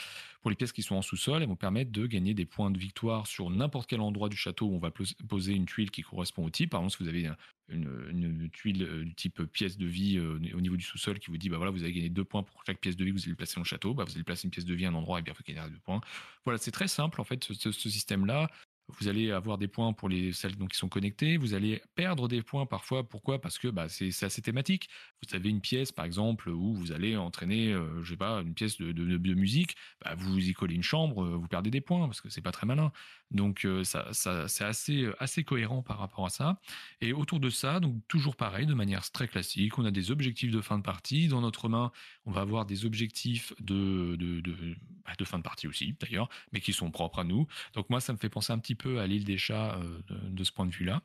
Pour 0.42 0.50
les 0.50 0.56
pièces 0.56 0.72
qui 0.72 0.82
sont 0.82 0.96
en 0.96 1.02
sous-sol, 1.02 1.42
elles 1.42 1.48
vont 1.48 1.56
permettre 1.56 1.90
de 1.90 2.06
gagner 2.06 2.34
des 2.34 2.46
points 2.46 2.70
de 2.70 2.78
victoire 2.78 3.26
sur 3.26 3.50
n'importe 3.50 3.88
quel 3.88 4.00
endroit 4.00 4.28
du 4.28 4.36
château 4.36 4.66
où 4.66 4.74
on 4.74 4.78
va 4.78 4.90
poser 5.28 5.54
une 5.54 5.66
tuile 5.66 5.90
qui 5.90 6.02
correspond 6.02 6.44
au 6.44 6.50
type. 6.50 6.70
Par 6.70 6.80
exemple, 6.80 6.96
si 6.96 7.02
vous 7.02 7.08
avez 7.08 7.30
une, 7.68 8.48
tuile 8.52 8.82
euh, 8.82 9.04
du 9.04 9.14
type 9.14 9.42
pièce 9.44 9.78
de 9.78 9.86
vie 9.86 10.20
au 10.20 10.60
niveau 10.60 10.76
du 10.76 10.84
sous-sol 10.84 11.18
qui 11.18 11.30
vous 11.30 11.38
dit 11.38 11.48
bah 11.48 11.56
voilà 11.56 11.72
vous 11.72 11.82
allez 11.82 11.92
gagner 11.92 12.10
deux 12.10 12.24
points 12.24 12.42
pour 12.42 12.62
chaque 12.64 12.78
pièce 12.78 12.96
de 12.96 13.04
vie 13.04 13.12
que 13.12 13.18
vous 13.18 13.24
allez 13.24 13.34
placer 13.34 13.54
dans 13.56 13.62
le 13.62 13.66
château, 13.66 13.94
bah 13.94 14.04
vous 14.04 14.12
allez 14.12 14.24
placer 14.24 14.46
une 14.46 14.50
pièce 14.50 14.66
de 14.66 14.74
vie 14.74 14.86
à 14.86 14.90
un 14.90 14.94
endroit 14.94 15.18
et 15.18 15.22
bien 15.22 15.34
vous 15.36 15.42
gagner 15.52 15.68
deux 15.70 15.80
points. 15.80 16.00
Voilà, 16.44 16.58
c'est 16.58 16.70
très 16.70 16.88
simple 16.88 17.20
en 17.20 17.24
fait 17.24 17.44
ce 17.44 17.72
système-là 17.72 18.48
vous 18.88 19.08
allez 19.08 19.32
avoir 19.32 19.58
des 19.58 19.68
points 19.68 19.92
pour 19.92 20.08
les 20.08 20.32
celles 20.32 20.56
qui 20.56 20.76
sont 20.76 20.88
connectées, 20.88 21.36
vous 21.36 21.54
allez 21.54 21.82
perdre 21.94 22.28
des 22.28 22.42
points 22.42 22.66
parfois. 22.66 23.08
Pourquoi? 23.08 23.40
Parce 23.40 23.58
que 23.58 23.68
bah, 23.68 23.88
c'est 23.88 24.10
assez 24.22 24.42
thématique. 24.42 24.88
Vous 25.22 25.34
avez 25.34 25.48
une 25.48 25.60
pièce, 25.60 25.92
par 25.92 26.04
exemple, 26.04 26.50
où 26.50 26.74
vous 26.74 26.92
allez 26.92 27.16
entraîner, 27.16 27.72
euh, 27.72 28.02
je 28.02 28.10
sais 28.10 28.16
pas, 28.16 28.40
une 28.42 28.54
pièce 28.54 28.78
de, 28.78 28.92
de, 28.92 29.34
musique, 29.34 29.76
bah, 30.04 30.14
vous 30.16 30.38
y 30.38 30.52
collez 30.52 30.74
une 30.74 30.82
chambre, 30.82 31.24
euh, 31.24 31.36
vous 31.36 31.48
perdez 31.48 31.70
des 31.70 31.80
points 31.80 32.06
parce 32.06 32.20
que 32.20 32.28
c'est 32.28 32.40
pas 32.40 32.52
très 32.52 32.66
malin. 32.66 32.92
Donc 33.30 33.64
euh, 33.64 33.84
ça, 33.84 34.12
ça 34.12 34.48
c'est 34.48 34.64
assez, 34.64 35.08
assez 35.18 35.44
cohérent 35.44 35.82
par 35.82 35.98
rapport 35.98 36.26
à 36.26 36.30
ça. 36.30 36.60
Et 37.00 37.12
autour 37.12 37.40
de 37.40 37.50
ça, 37.50 37.80
donc 37.80 37.96
toujours 38.08 38.36
pareil, 38.36 38.66
de 38.66 38.74
manière 38.74 39.10
très 39.10 39.28
classique, 39.28 39.78
on 39.78 39.84
a 39.84 39.90
des 39.90 40.10
objectifs 40.10 40.50
de 40.50 40.60
fin 40.60 40.78
de 40.78 40.82
partie. 40.82 41.28
Dans 41.28 41.40
notre 41.40 41.68
main, 41.68 41.90
on 42.24 42.30
va 42.30 42.42
avoir 42.42 42.66
des 42.66 42.84
objectifs 42.84 43.52
de, 43.60 44.16
de, 44.16 44.40
de, 44.40 44.76
bah, 45.04 45.12
de 45.18 45.24
fin 45.24 45.38
de 45.38 45.42
partie 45.42 45.66
aussi, 45.66 45.96
d'ailleurs, 46.00 46.28
mais 46.52 46.60
qui 46.60 46.72
sont 46.72 46.90
propres 46.90 47.20
à 47.20 47.24
nous. 47.24 47.46
Donc 47.74 47.90
moi, 47.90 48.00
ça 48.00 48.12
me 48.12 48.18
fait 48.18 48.28
penser 48.28 48.52
un 48.52 48.58
petit 48.58 48.74
peu 48.74 49.00
à 49.00 49.06
l'île 49.06 49.24
des 49.24 49.38
chats 49.38 49.76
euh, 49.76 50.00
de, 50.10 50.44
ce 50.44 50.52
point 50.52 50.66
de 50.66 50.72
vue-là. 50.72 51.02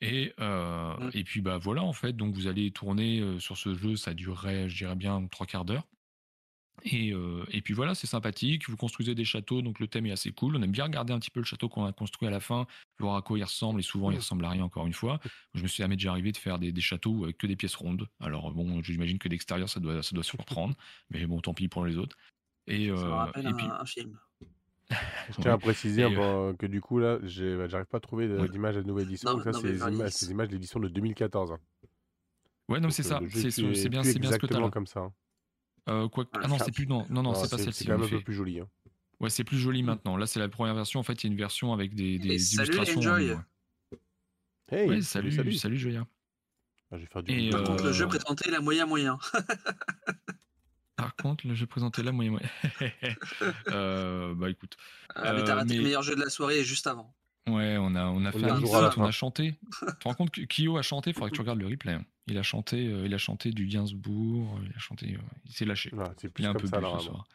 Et, 0.00 0.32
euh, 0.40 0.96
mmh. 0.96 1.10
et 1.14 1.24
puis 1.24 1.40
bah 1.40 1.58
voilà 1.58 1.82
en 1.82 1.92
fait, 1.92 2.12
donc 2.12 2.32
vous 2.32 2.46
allez 2.46 2.70
tourner 2.70 3.20
euh, 3.20 3.40
sur 3.40 3.56
ce 3.56 3.74
jeu, 3.74 3.96
ça 3.96 4.14
durerait, 4.14 4.68
je 4.68 4.76
dirais 4.76 4.94
bien 4.94 5.26
trois 5.26 5.46
quarts 5.46 5.64
d'heure. 5.64 5.84
Et, 6.84 7.12
et, 7.50 7.62
puis 7.62 7.74
voilà, 7.74 7.94
c'est 7.94 8.06
sympathique. 8.06 8.68
Vous 8.68 8.76
construisez 8.76 9.14
des 9.14 9.24
châteaux, 9.24 9.62
donc 9.62 9.80
le 9.80 9.88
thème 9.88 10.06
est 10.06 10.12
assez 10.12 10.30
cool. 10.30 10.56
On 10.56 10.62
aime 10.62 10.70
bien 10.70 10.84
regarder 10.84 11.12
un 11.12 11.18
petit 11.18 11.30
peu 11.30 11.40
le 11.40 11.46
château 11.46 11.68
qu'on 11.68 11.84
a 11.84 11.92
construit 11.92 12.28
à 12.28 12.30
la 12.30 12.40
fin, 12.40 12.66
voir 12.98 13.16
à 13.16 13.22
quoi 13.22 13.38
il 13.38 13.44
ressemble. 13.44 13.80
Et 13.80 13.82
souvent, 13.82 14.10
il 14.10 14.14
mmh. 14.14 14.18
ressemble 14.18 14.44
à 14.44 14.50
rien, 14.50 14.64
encore 14.64 14.86
une 14.86 14.92
fois. 14.92 15.20
Je 15.54 15.62
me 15.62 15.68
suis 15.68 15.82
jamais 15.82 15.96
déjà 15.96 16.10
arrivé 16.10 16.32
de 16.32 16.36
faire 16.36 16.58
des, 16.58 16.72
châteaux 16.80 17.24
avec 17.24 17.38
que 17.38 17.46
des 17.46 17.56
pièces 17.56 17.74
rondes. 17.74 18.06
Alors 18.20 18.52
bon, 18.52 18.82
j'imagine 18.82 19.18
que 19.18 19.28
d'extérieur, 19.28 19.68
ça 19.68 19.80
doit, 19.80 20.02
ça 20.02 20.14
doit 20.14 20.24
se 20.24 20.36
reprendre. 20.36 20.74
Mais 21.10 21.26
bon, 21.26 21.40
tant 21.40 21.54
pis 21.54 21.68
pour 21.68 21.84
les 21.84 21.98
autres. 21.98 22.16
Et, 22.66 22.88
ça 22.94 23.32
et 23.36 23.52
puis, 23.52 23.66
un 23.66 23.84
film. 23.84 24.18
Je 24.90 25.42
tiens 25.42 25.52
à 25.52 25.58
préciser 25.58 26.04
euh, 26.04 26.54
que 26.54 26.66
du 26.66 26.80
coup, 26.80 26.98
là, 26.98 27.18
j'arrive 27.22 27.86
pas 27.86 27.98
à 27.98 28.00
trouver 28.00 28.28
d'image 28.48 28.76
de 28.76 28.82
nouvelle 28.82 29.06
édition. 29.06 29.42
ça, 29.42 29.52
c'est 29.52 29.72
les, 29.72 29.78
images, 29.80 30.22
images 30.22 30.48
de 30.48 30.52
l'édition 30.52 30.80
de 30.80 30.88
2014. 30.88 31.52
Hein. 31.52 31.58
Ouais, 32.68 32.80
non, 32.80 32.90
c'est 32.90 33.02
ça. 33.02 33.20
C'est 33.30 33.88
bien, 33.88 34.02
c'est 34.02 34.18
bien 34.18 34.32
ce 34.32 34.38
que 34.38 34.46
tu 34.46 34.70
comme 34.70 34.86
ça. 34.86 35.00
Hein. 35.00 35.12
Euh, 35.88 36.08
quoi... 36.08 36.26
Ah 36.42 36.48
non, 36.48 36.58
c'est 36.58 36.72
plus 36.72 36.86
non, 36.86 37.06
non, 37.10 37.22
non 37.22 37.34
c'est 37.34 37.50
pas 37.50 37.58
celle-ci. 37.58 37.84
C'est 37.84 37.84
quand 37.86 37.98
même 37.98 38.06
un 38.06 38.10
peu 38.10 38.20
plus 38.20 38.34
joli. 38.34 38.60
Hein. 38.60 38.68
Ouais, 39.20 39.30
c'est 39.30 39.44
plus 39.44 39.58
joli 39.58 39.82
maintenant. 39.82 40.16
Là, 40.16 40.26
c'est 40.26 40.38
la 40.38 40.48
première 40.48 40.74
version. 40.74 41.00
En 41.00 41.02
fait, 41.02 41.22
il 41.22 41.26
y 41.26 41.30
a 41.30 41.32
une 41.32 41.38
version 41.38 41.72
avec 41.72 41.94
des, 41.94 42.18
des 42.18 42.54
illustrations. 42.54 43.02
Salut, 43.02 43.32
Enjoy. 43.32 43.38
Hey, 44.70 44.88
ouais, 44.88 45.00
salut, 45.00 45.32
salut, 45.32 45.54
salut, 45.54 45.78
Joya. 45.78 46.06
Ah, 46.90 46.96
je 46.96 47.02
vais 47.02 47.06
faire 47.06 47.22
du. 47.22 47.32
Et 47.32 47.54
euh... 47.54 47.82
le 47.82 47.92
jeu 47.92 48.06
présenté 48.06 48.50
la 48.50 48.60
moyen 48.60 48.86
moyen. 48.86 49.18
Par 50.96 51.14
contre, 51.14 51.46
le 51.46 51.54
jeu 51.54 51.66
présenté 51.66 52.02
là, 52.02 52.12
moyen 52.12 52.32
moyen. 52.32 52.48
euh, 53.68 54.34
bah 54.34 54.50
écoute. 54.50 54.76
Ah, 55.14 55.32
mais 55.32 55.44
t'as 55.44 55.54
raté 55.54 55.76
le 55.76 55.82
meilleur 55.82 56.02
jeu 56.02 56.14
de 56.14 56.20
la 56.20 56.28
soirée 56.28 56.64
juste 56.64 56.86
avant. 56.86 57.14
Ouais, 57.48 57.76
on 57.78 57.94
a, 57.94 58.06
on 58.06 58.24
a 58.24 58.32
fait 58.32 58.44
un 58.44 58.62
on 58.62 59.04
a 59.04 59.10
chanté. 59.10 59.54
tu 59.78 59.86
te 59.98 60.04
rends 60.04 60.14
compte 60.14 60.30
que 60.30 60.42
Kyo 60.42 60.76
a 60.76 60.82
chanté, 60.82 61.10
il 61.10 61.14
faudrait 61.14 61.30
que 61.30 61.34
tu 61.34 61.40
regardes 61.40 61.60
le 61.60 61.66
replay. 61.66 61.94
Hein. 61.94 62.04
Il 62.26 62.36
a 62.38 62.42
chanté, 62.42 62.86
euh, 62.86 63.06
il 63.06 63.14
a 63.14 63.18
chanté 63.18 63.52
du 63.52 63.66
Gainsbourg, 63.66 64.58
il 64.64 64.72
a 64.74 64.78
chanté, 64.78 65.14
euh, 65.14 65.18
il 65.46 65.52
s'est 65.52 65.64
lâché. 65.64 65.90
il 66.38 66.44
est 66.44 66.48
un 66.48 66.54
peu 66.54 66.66
ça, 66.66 66.80
ce 66.98 67.04
soir. 67.06 67.26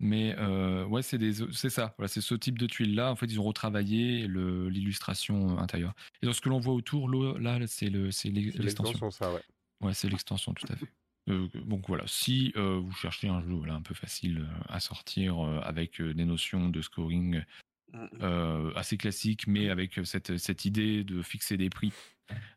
Mais 0.00 0.34
euh, 0.38 0.84
ouais, 0.86 1.02
c'est 1.02 1.18
c'est 1.52 1.70
ça. 1.70 1.94
Voilà, 1.96 2.08
c'est 2.08 2.20
ce 2.20 2.34
type 2.34 2.58
de 2.58 2.66
tuiles 2.66 2.94
là. 2.94 3.10
En 3.10 3.16
fait, 3.16 3.26
ils 3.26 3.38
ont 3.38 3.44
retravaillé 3.44 4.26
l'illustration 4.28 5.58
intérieure. 5.58 5.94
Et 6.22 6.26
dans 6.26 6.32
ce 6.32 6.40
que 6.40 6.48
l'on 6.48 6.58
voit 6.58 6.74
autour, 6.74 7.08
là, 7.38 7.58
c'est 7.66 7.90
le, 7.90 8.10
c'est 8.10 8.30
l'extension. 8.30 9.10
ça, 9.10 9.32
ouais. 9.32 9.42
Ouais, 9.80 9.94
c'est 9.94 10.08
l'extension, 10.08 10.52
tout 10.54 10.66
à 10.72 10.76
fait. 10.76 10.86
Euh, 11.30 11.48
donc 11.64 11.88
voilà, 11.88 12.04
si 12.06 12.52
euh, 12.56 12.80
vous 12.84 12.92
cherchez 12.92 13.28
un 13.28 13.40
jeu 13.40 13.54
un 13.70 13.80
peu 13.80 13.94
facile 13.94 14.46
à 14.68 14.78
sortir 14.80 15.38
avec 15.62 16.02
des 16.02 16.24
notions 16.24 16.68
de 16.68 16.82
scoring 16.82 17.42
mmh. 17.94 18.72
assez 18.76 18.96
classiques, 18.96 19.46
mais 19.46 19.70
avec 19.70 20.00
cette, 20.04 20.36
cette 20.38 20.64
idée 20.64 21.04
de 21.04 21.22
fixer 21.22 21.56
des 21.56 21.70
prix 21.70 21.92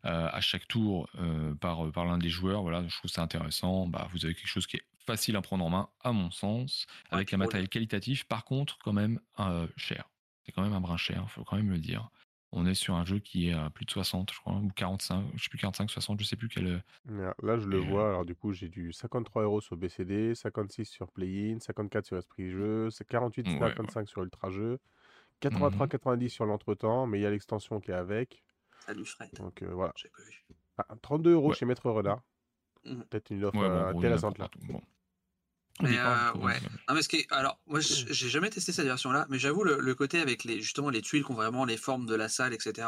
à 0.04 0.40
chaque 0.42 0.68
tour 0.68 1.10
par, 1.60 1.92
par 1.92 2.06
l'un 2.06 2.18
des 2.18 2.30
joueurs, 2.30 2.62
voilà, 2.62 2.88
je 2.88 2.98
trouve 2.98 3.12
ça 3.12 3.22
intéressant. 3.22 3.88
Bah, 3.88 4.08
vous 4.12 4.26
avez 4.26 4.34
quelque 4.34 4.48
chose 4.48 4.68
qui 4.68 4.78
est 4.78 4.84
facile 5.08 5.36
à 5.38 5.42
prendre 5.42 5.66
en 5.66 5.70
main, 5.70 5.90
à 6.04 6.12
mon 6.12 6.30
sens, 6.30 6.86
avec 7.10 7.34
un 7.34 7.38
matériel 7.38 7.70
qualitatif, 7.70 8.26
par 8.26 8.46
contre, 8.46 8.78
quand 8.84 8.94
même 8.94 9.20
cher. 9.76 10.10
C'est 10.46 10.52
quand 10.52 10.62
même 10.62 10.74
un 10.74 10.82
brin 10.82 10.98
cher, 10.98 11.24
il 11.26 11.30
faut 11.30 11.44
quand 11.44 11.58
même 11.58 11.70
le 11.70 11.80
dire. 11.80 12.10
On 12.54 12.66
est 12.66 12.76
sur 12.76 12.96
un 12.96 13.04
jeu 13.04 13.20
qui 13.20 13.50
est 13.50 13.54
à 13.54 13.70
plus 13.70 13.86
de 13.86 13.92
60, 13.92 14.32
je 14.32 14.40
crois, 14.40 14.54
ou 14.54 14.70
45, 14.70 15.26
je 15.36 15.44
sais 15.44 15.50
plus 15.50 15.58
45, 15.58 15.90
60, 15.90 16.20
je 16.22 16.26
sais 16.26 16.38
plus 16.38 16.48
quel. 16.48 16.82
Euh, 17.10 17.34
là, 17.44 17.58
je 17.58 17.68
le 17.68 17.78
vois. 17.78 18.08
Alors, 18.08 18.26
du 18.26 18.36
coup, 18.36 18.54
j'ai 18.54 18.70
du 18.70 18.94
53 18.94 19.44
euros 19.44 19.60
sur 19.60 19.76
BCD, 19.76 20.34
56 20.34 20.86
sur 20.86 21.12
Play-in, 21.12 21.60
54 21.60 22.06
sur 22.06 22.18
Esprit 22.18 22.50
Jeu, 22.50 22.88
48, 23.10 23.60
55 23.60 24.08
sur 24.08 24.24
Ultra 24.24 24.50
Jeu, 24.50 24.80
83, 25.40 25.88
90 25.88 26.30
sur 26.30 26.46
l'entretemps, 26.46 27.08
mais 27.08 27.20
il 27.20 27.24
y 27.24 27.26
a 27.26 27.32
l'extension 27.32 27.80
qui 27.80 27.92
est 27.92 27.96
avec. 27.96 28.44
Salut 28.86 29.06
Fred. 29.06 29.30
Donc 29.34 29.62
euh, 29.62 29.74
voilà. 29.74 29.94
32 31.02 31.30
ah, 31.30 31.34
euros 31.34 31.54
chez 31.54 31.66
Maître 31.66 31.90
Renard. 31.90 32.22
Mmh. 32.86 33.02
Peut-être 33.10 33.30
une 33.32 33.46
offre 33.46 33.60
euh, 33.60 33.90
intéressante 33.90 34.38
là. 34.38 34.50
Mais 35.82 35.98
euh, 35.98 36.34
ouais. 36.40 36.60
Non, 36.88 36.96
mais 36.96 37.02
ce 37.02 37.10
qui 37.10 37.28
alors 37.30 37.60
moi 37.68 37.80
j'ai 37.82 38.30
jamais 38.30 38.50
testé 38.50 38.72
cette 38.72 38.86
version-là, 38.86 39.26
mais 39.30 39.38
j'avoue 39.38 39.64
le, 39.64 39.96
côté 39.96 40.20
avec 40.20 40.44
les 40.44 40.62
justement 40.62 40.90
les 40.90 41.02
tuiles 41.02 41.24
qui 41.24 41.32
ont 41.32 41.36
vraiment 41.36 41.66
les 41.66 41.78
formes 41.78 42.06
de 42.06 42.16
la 42.16 42.30
salle, 42.30 42.54
etc. 42.54 42.88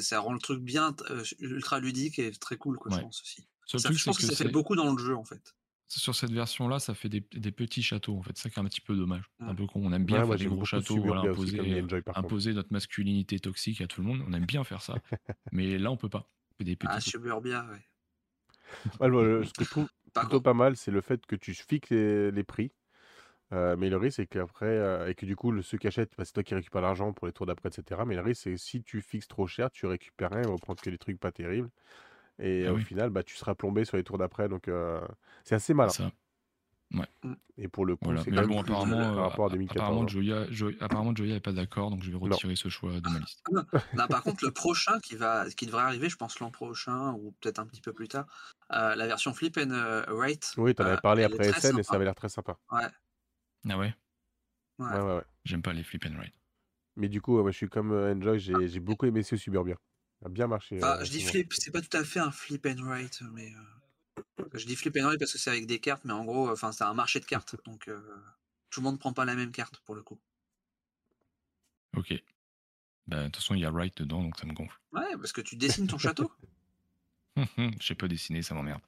Ça 0.00 0.20
rend 0.20 0.32
le 0.32 0.38
truc 0.38 0.60
bien 0.60 0.94
euh, 1.10 1.24
ultra 1.40 1.80
ludique 1.80 2.18
et 2.18 2.30
très 2.32 2.56
cool, 2.56 2.76
quoi, 2.76 2.92
je 2.94 3.00
pense 3.00 3.22
aussi. 3.22 3.48
Ça, 3.66 3.78
je 3.78 4.04
pense 4.04 4.18
que, 4.18 4.24
ça 4.24 4.34
fait 4.34 4.50
beaucoup 4.50 4.76
dans 4.76 4.92
le 4.92 4.98
jeu 4.98 5.16
en 5.16 5.24
fait. 5.24 5.54
Sur 5.98 6.14
cette 6.14 6.30
version-là, 6.30 6.78
ça 6.78 6.94
fait 6.94 7.08
des, 7.08 7.20
des, 7.32 7.50
petits 7.50 7.82
châteaux 7.82 8.16
en 8.16 8.22
fait. 8.22 8.30
C'est 8.36 8.44
ça 8.44 8.50
qui 8.50 8.60
est 8.60 8.62
un 8.62 8.66
petit 8.66 8.80
peu 8.80 8.94
dommage. 8.94 9.24
Un 9.40 9.56
peu 9.56 9.66
con. 9.66 9.80
On 9.84 9.92
aime 9.92 10.04
bien 10.04 10.24
faire 10.24 10.36
des 10.36 10.46
gros 10.46 10.64
châteaux, 10.64 11.02
voilà, 11.02 11.22
imposer, 11.22 11.84
imposer 12.14 12.52
notre 12.52 12.72
masculinité 12.72 13.40
toxique 13.40 13.80
à 13.80 13.88
tout 13.88 14.00
le 14.00 14.06
monde. 14.06 14.22
On 14.28 14.32
aime 14.32 14.46
bien 14.46 14.62
faire 14.62 14.82
ça, 14.82 14.94
mais 15.52 15.78
là 15.78 15.90
on 15.90 15.96
peut 15.96 16.08
pas. 16.08 16.28
Des 16.60 16.76
petits 16.76 16.92
ah, 16.94 17.00
Suburbia, 17.00 17.66
ouais. 17.70 17.80
ce 19.00 19.52
que 19.52 19.64
je 19.64 19.70
trouve 19.70 19.88
plutôt 20.14 20.40
pas 20.40 20.54
mal, 20.54 20.76
c'est 20.76 20.90
le 20.90 21.00
fait 21.00 21.24
que 21.26 21.34
tu 21.34 21.54
fixes 21.54 21.90
les, 21.90 22.44
prix. 22.44 22.70
Euh, 23.52 23.76
mais 23.76 23.90
le 23.90 23.96
risque, 23.96 24.16
c'est 24.16 24.26
qu'après, 24.26 24.66
euh, 24.66 25.08
et 25.08 25.14
que 25.14 25.26
du 25.26 25.34
coup, 25.34 25.50
le, 25.50 25.62
ceux 25.62 25.78
qui 25.78 25.88
achètent, 25.88 26.12
bah, 26.16 26.24
c'est 26.24 26.32
toi 26.32 26.42
qui 26.42 26.54
récupères 26.54 26.82
l'argent 26.82 27.12
pour 27.12 27.26
les 27.26 27.32
tours 27.32 27.46
d'après, 27.46 27.70
etc. 27.70 28.02
Mais 28.06 28.14
le 28.14 28.20
risque, 28.20 28.42
c'est 28.42 28.52
que 28.52 28.56
si 28.58 28.82
tu 28.82 29.00
fixes 29.00 29.26
trop 29.26 29.46
cher, 29.46 29.70
tu 29.70 29.86
récupères 29.86 30.30
rien, 30.30 30.44
on 30.46 30.52
va 30.52 30.58
prendre 30.58 30.80
que 30.80 30.90
des 30.90 30.98
trucs 30.98 31.18
pas 31.18 31.32
terribles. 31.32 31.70
Et 32.40 32.66
ah 32.66 32.72
au 32.72 32.78
final, 32.78 33.10
bah, 33.10 33.22
tu 33.22 33.36
seras 33.36 33.54
plombé 33.54 33.84
sur 33.84 33.96
les 33.96 34.04
tours 34.04 34.18
d'après. 34.18 34.48
Donc, 34.48 34.68
euh, 34.68 35.00
c'est 35.44 35.54
assez 35.54 35.74
malin. 35.74 35.92
Ouais. 36.92 37.06
Mmh. 37.22 37.34
Et 37.58 37.68
pour 37.68 37.86
le 37.86 37.94
coup, 37.94 38.16
c'est 38.24 38.30
bon, 38.32 38.60
apparemment, 38.60 39.14
par 39.14 39.30
rapport 39.30 39.46
à 39.46 39.50
2014. 39.50 39.76
Apparemment, 39.76 40.08
Joya, 40.08 40.50
Joya, 40.50 40.76
apparemment, 40.80 41.14
Joya 41.14 41.34
n'est 41.34 41.40
pas 41.40 41.52
d'accord, 41.52 41.90
donc 41.90 42.02
je 42.02 42.10
vais 42.10 42.16
retirer 42.16 42.56
ce 42.56 42.68
choix 42.68 43.00
de 43.00 43.08
ma 43.08 43.18
liste. 43.20 43.44
non, 43.52 44.06
par 44.08 44.22
contre, 44.22 44.44
le 44.44 44.50
prochain 44.50 44.98
qui, 45.00 45.14
va, 45.14 45.48
qui 45.50 45.66
devrait 45.66 45.82
arriver, 45.82 46.08
je 46.08 46.16
pense 46.16 46.40
l'an 46.40 46.50
prochain, 46.50 47.12
ou 47.12 47.32
peut-être 47.40 47.60
un 47.60 47.66
petit 47.66 47.80
peu 47.80 47.92
plus 47.92 48.08
tard, 48.08 48.26
euh, 48.72 48.96
la 48.96 49.06
version 49.06 49.32
Flip 49.32 49.56
and 49.56 49.70
euh, 49.70 50.04
Write. 50.08 50.54
Oui, 50.56 50.74
tu 50.74 50.82
en 50.82 50.86
avais 50.86 50.96
euh, 50.96 51.00
parlé 51.00 51.22
après 51.22 51.52
SN 51.52 51.78
et 51.78 51.82
ça 51.82 51.94
avait 51.94 52.04
l'air 52.04 52.14
très 52.14 52.28
sympa. 52.28 52.58
Ouais. 52.72 52.86
Ah 53.68 53.78
ouais? 53.78 53.94
Ouais, 54.78 54.86
ouais, 54.86 55.16
ouais. 55.16 55.24
J'aime 55.44 55.62
pas 55.62 55.72
les 55.72 55.84
Flip 55.84 56.04
and 56.06 56.16
Write. 56.16 56.34
Mais 56.96 57.08
du 57.08 57.20
coup, 57.20 57.40
ouais, 57.40 57.52
je 57.52 57.56
suis 57.56 57.68
comme 57.68 57.92
euh, 57.92 58.14
Enjoy, 58.14 58.38
j'ai 58.38 58.68
j'ai 58.68 58.80
beaucoup 58.80 59.06
aimé 59.06 59.22
ce 59.22 59.36
Suburbia. 59.36 59.76
Ça 60.20 60.26
a 60.26 60.28
bien 60.28 60.46
marché. 60.46 60.76
Enfin, 60.78 60.98
euh, 60.98 61.04
je 61.04 61.10
dis 61.10 61.22
flip, 61.22 61.52
c'est 61.54 61.70
pas 61.70 61.80
tout 61.80 61.96
à 61.96 62.04
fait 62.04 62.20
un 62.20 62.30
flip 62.30 62.66
and 62.66 62.82
write, 62.82 63.22
mais 63.32 63.52
euh, 63.54 64.44
je 64.52 64.66
dis 64.66 64.76
flip 64.76 64.96
and 64.98 65.06
write 65.06 65.18
parce 65.18 65.32
que 65.32 65.38
c'est 65.38 65.50
avec 65.50 65.66
des 65.66 65.78
cartes, 65.78 66.04
mais 66.04 66.12
en 66.12 66.24
gros, 66.24 66.50
enfin, 66.50 66.72
c'est 66.72 66.84
un 66.84 66.94
marché 66.94 67.20
de 67.20 67.24
cartes, 67.24 67.56
donc 67.64 67.88
euh, 67.88 68.00
tout 68.68 68.80
le 68.80 68.84
monde 68.84 68.98
prend 68.98 69.12
pas 69.12 69.24
la 69.24 69.34
même 69.34 69.52
carte 69.52 69.78
pour 69.78 69.94
le 69.94 70.02
coup. 70.02 70.20
Ok. 71.96 72.14
Bah, 73.06 73.22
de 73.22 73.24
toute 73.24 73.36
façon, 73.36 73.54
il 73.54 73.60
y 73.60 73.64
a 73.64 73.70
Wright 73.70 73.96
dedans, 73.96 74.22
donc 74.22 74.38
ça 74.38 74.46
me 74.46 74.52
gonfle. 74.52 74.78
Ouais, 74.92 75.16
parce 75.16 75.32
que 75.32 75.40
tu 75.40 75.56
dessines 75.56 75.86
ton 75.86 75.98
château. 75.98 76.30
Je 77.56 77.86
sais 77.86 77.94
pas 77.94 78.08
dessiner, 78.08 78.42
ça 78.42 78.54
m'emmerde. 78.54 78.82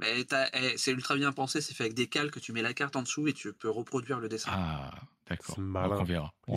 Mais 0.00 0.24
eh, 0.52 0.76
c'est 0.76 0.92
ultra 0.92 1.16
bien 1.16 1.32
pensé, 1.32 1.60
c'est 1.60 1.74
fait 1.74 1.84
avec 1.84 1.94
des 1.94 2.06
calques, 2.06 2.40
tu 2.40 2.52
mets 2.52 2.62
la 2.62 2.72
carte 2.72 2.94
en 2.94 3.02
dessous 3.02 3.26
et 3.26 3.32
tu 3.32 3.52
peux 3.52 3.70
reproduire 3.70 4.20
le 4.20 4.28
dessin. 4.28 4.50
Ah, 4.52 4.94
d'accord. 5.26 5.58
On 5.58 6.04
verra. 6.04 6.32
On 6.46 6.56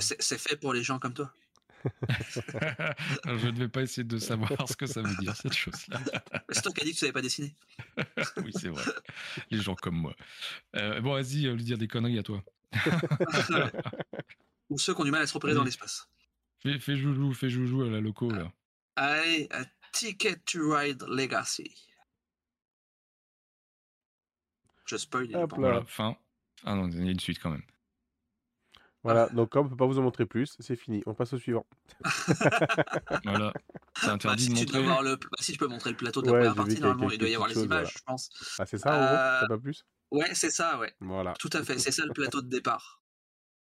c'est 0.00 0.38
fait 0.38 0.56
pour 0.56 0.74
les 0.74 0.82
gens 0.82 0.98
comme 0.98 1.14
toi. 1.14 1.32
je 3.26 3.48
ne 3.48 3.58
vais 3.58 3.68
pas 3.68 3.82
essayer 3.82 4.04
de 4.04 4.18
savoir 4.18 4.68
ce 4.68 4.76
que 4.76 4.86
ça 4.86 5.02
veut 5.02 5.16
dire, 5.16 5.36
cette 5.36 5.52
chose-là. 5.52 6.00
C'est 6.50 6.62
toi 6.62 6.72
qui 6.72 6.80
as 6.80 6.84
dit 6.84 6.90
que 6.90 6.94
tu 6.94 7.00
savais 7.00 7.12
pas 7.12 7.22
dessiner. 7.22 7.54
oui, 8.38 8.52
c'est 8.54 8.68
vrai. 8.68 8.84
Les 9.50 9.60
gens 9.60 9.74
comme 9.74 9.96
moi. 9.96 10.14
Euh, 10.76 11.00
bon, 11.00 11.14
vas-y, 11.14 11.46
euh, 11.46 11.54
lui 11.54 11.64
dire 11.64 11.78
des 11.78 11.88
conneries 11.88 12.18
à 12.18 12.22
toi. 12.22 12.42
Ou 14.70 14.78
ceux 14.78 14.94
qui 14.94 15.00
ont 15.00 15.04
du 15.04 15.10
mal 15.10 15.22
à 15.22 15.26
se 15.26 15.34
repérer 15.34 15.54
dans 15.54 15.64
l'espace. 15.64 16.08
Fais, 16.60 16.78
fais 16.78 16.96
joujou, 16.96 17.32
fais 17.34 17.50
joujou 17.50 17.82
à 17.82 17.90
la 17.90 18.00
loco, 18.00 18.30
là. 18.30 18.50
Allez, 18.96 19.48
a 19.50 19.64
Ticket 19.92 20.36
to 20.46 20.74
Ride 20.74 21.04
Legacy. 21.08 21.70
Je 24.86 24.96
spoil. 24.96 25.34
Hop 25.34 25.52
là. 25.52 25.58
Voilà, 25.58 25.84
fin. 25.84 26.16
Ah 26.64 26.74
non, 26.74 26.88
il 26.88 27.04
y 27.04 27.08
a 27.08 27.10
une 27.10 27.20
suite 27.20 27.38
quand 27.40 27.50
même. 27.50 27.62
Voilà, 29.04 29.28
donc 29.28 29.50
comme 29.50 29.66
on 29.66 29.68
peut 29.68 29.76
pas 29.76 29.86
vous 29.86 29.98
en 29.98 30.02
montrer 30.02 30.26
plus, 30.26 30.56
c'est 30.60 30.76
fini. 30.76 31.02
On 31.06 31.14
passe 31.14 31.32
au 31.34 31.38
suivant. 31.38 31.66
Voilà. 33.24 33.52
C'est 34.00 34.06
Bah, 34.06 34.12
interdit 34.14 34.44
si, 34.44 34.48
de 34.48 34.54
tu 34.64 34.78
montrer. 34.78 34.82
voir 34.82 35.02
le... 35.02 35.16
bah, 35.16 35.28
si 35.40 35.52
tu 35.52 35.58
peux 35.58 35.66
montrer 35.68 35.90
le 35.90 35.96
plateau 35.96 36.22
de 36.22 36.26
la 36.26 36.32
Ouais, 36.32 36.38
première 36.40 36.54
partie, 36.54 36.80
normalement 36.80 37.10
il 37.10 37.18
doit 37.18 37.28
y 37.28 37.34
avoir 37.34 37.48
les 37.48 37.62
images, 37.62 37.94
je 37.98 38.02
pense. 38.06 38.30
Ah, 38.58 38.66
c'est 38.66 38.78
ça 38.78 38.92
en 38.92 39.06
gros 39.06 39.18
Euh, 39.18 39.40
T'as 39.40 39.46
pas 39.46 39.58
plus? 39.58 39.86
Ouais, 40.10 40.34
c'est 40.34 40.50
ça, 40.50 40.78
ouais. 40.78 40.94
Voilà. 41.00 41.32
Tout 41.38 41.50
à 41.52 41.62
fait, 41.62 41.78
c'est 41.78 41.92
ça 41.92 42.04
le 42.06 42.12
plateau 42.12 42.40
de 42.42 42.48
départ. 42.48 43.02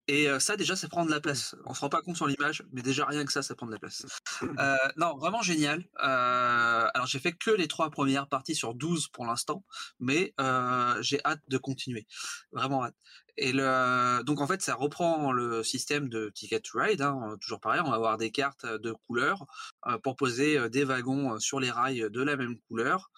Et 0.09 0.27
euh, 0.27 0.39
ça, 0.39 0.57
déjà, 0.57 0.75
ça 0.75 0.87
prend 0.87 1.05
de 1.05 1.11
la 1.11 1.21
place. 1.21 1.55
On 1.65 1.75
se 1.75 1.81
rend 1.81 1.89
pas 1.89 2.01
compte 2.01 2.15
sur 2.15 2.25
l'image, 2.25 2.63
mais 2.71 2.81
déjà, 2.81 3.05
rien 3.05 3.23
que 3.25 3.31
ça, 3.31 3.43
ça 3.43 3.53
prend 3.53 3.67
de 3.67 3.73
la 3.73 3.77
place. 3.77 4.05
Euh, 4.59 4.75
non, 4.97 5.15
vraiment 5.17 5.41
génial. 5.43 5.85
Euh, 6.03 6.87
alors, 6.93 7.05
j'ai 7.05 7.19
fait 7.19 7.33
que 7.33 7.51
les 7.51 7.67
trois 7.67 7.91
premières 7.91 8.27
parties 8.27 8.55
sur 8.55 8.73
12 8.73 9.09
pour 9.09 9.25
l'instant, 9.25 9.63
mais 9.99 10.33
euh, 10.39 10.97
j'ai 11.01 11.19
hâte 11.25 11.41
de 11.47 11.57
continuer. 11.59 12.07
Vraiment 12.51 12.85
hâte. 12.85 12.95
Et 13.37 13.51
le, 13.53 14.23
donc, 14.23 14.41
en 14.41 14.47
fait, 14.47 14.61
ça 14.63 14.73
reprend 14.73 15.31
le 15.31 15.61
système 15.61 16.09
de 16.09 16.31
Ticket 16.33 16.61
to 16.61 16.79
Ride. 16.79 17.01
hein, 17.01 17.37
toujours 17.39 17.59
pareil, 17.59 17.81
on 17.85 17.89
va 17.91 17.95
avoir 17.95 18.17
des 18.17 18.31
cartes 18.31 18.65
de 18.65 18.93
couleurs 19.07 19.45
euh, 19.85 19.99
pour 19.99 20.15
poser 20.15 20.57
euh, 20.57 20.69
des 20.69 20.85
wagons 20.85 21.35
euh, 21.35 21.39
sur 21.39 21.59
les 21.59 21.69
rails 21.69 22.07
de 22.09 22.21
la 22.23 22.35
même 22.35 22.57
couleur 22.67 23.11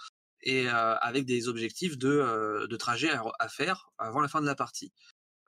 et 0.44 0.68
euh, 0.68 0.96
avec 0.98 1.26
des 1.26 1.48
objectifs 1.48 1.98
de, 1.98 2.10
euh, 2.10 2.68
de 2.68 2.76
trajet 2.76 3.12
à, 3.12 3.24
à 3.40 3.48
faire 3.48 3.90
avant 3.98 4.20
la 4.20 4.28
fin 4.28 4.42
de 4.42 4.46
la 4.46 4.56
partie. 4.56 4.92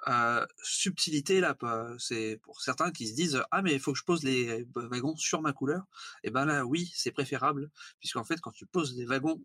Euh, 0.08 0.46
subtilité 0.62 1.40
là, 1.40 1.58
c'est 1.98 2.40
pour 2.44 2.62
certains 2.62 2.92
qui 2.92 3.08
se 3.08 3.14
disent 3.14 3.42
ah 3.52 3.62
mais 3.62 3.74
il 3.74 3.80
faut 3.80 3.94
que 3.94 4.00
je 4.00 4.04
pose 4.04 4.24
les 4.24 4.66
wagons 4.76 5.16
sur 5.16 5.42
ma 5.42 5.54
couleur. 5.54 5.86
Et 6.24 6.30
ben 6.30 6.46
là 6.46 6.66
oui 6.66 6.92
c'est 6.94 7.12
préférable 7.12 7.70
puisqu'en 8.00 8.24
fait 8.26 8.40
quand 8.42 8.52
tu 8.52 8.66
poses 8.66 8.96
des 8.96 9.06
wagons 9.06 9.42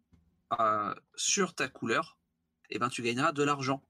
euh, 0.58 0.94
sur 1.14 1.54
ta 1.54 1.68
couleur, 1.68 2.18
et 2.70 2.78
ben 2.78 2.88
tu 2.88 3.02
gagneras 3.02 3.32
de 3.32 3.42
l'argent 3.44 3.84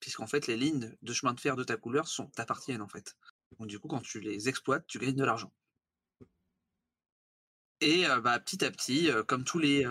puisqu'en 0.00 0.26
fait 0.26 0.48
les 0.48 0.56
lignes 0.56 0.92
de 1.02 1.12
chemin 1.12 1.34
de 1.34 1.40
fer 1.40 1.54
de 1.54 1.64
ta 1.64 1.76
couleur 1.76 2.08
sont 2.08 2.26
t'appartiennent 2.28 2.82
en 2.82 2.88
fait. 2.88 3.16
Donc 3.58 3.68
du 3.68 3.78
coup 3.78 3.88
quand 3.88 4.02
tu 4.02 4.20
les 4.20 4.48
exploites 4.48 4.86
tu 4.88 4.98
gagnes 4.98 5.16
de 5.16 5.24
l'argent. 5.24 5.52
Et 7.80 8.06
euh, 8.06 8.20
bah, 8.20 8.40
petit 8.40 8.64
à 8.64 8.70
petit, 8.70 9.10
comme 9.26 9.44
tous 9.44 9.58
les, 9.58 9.84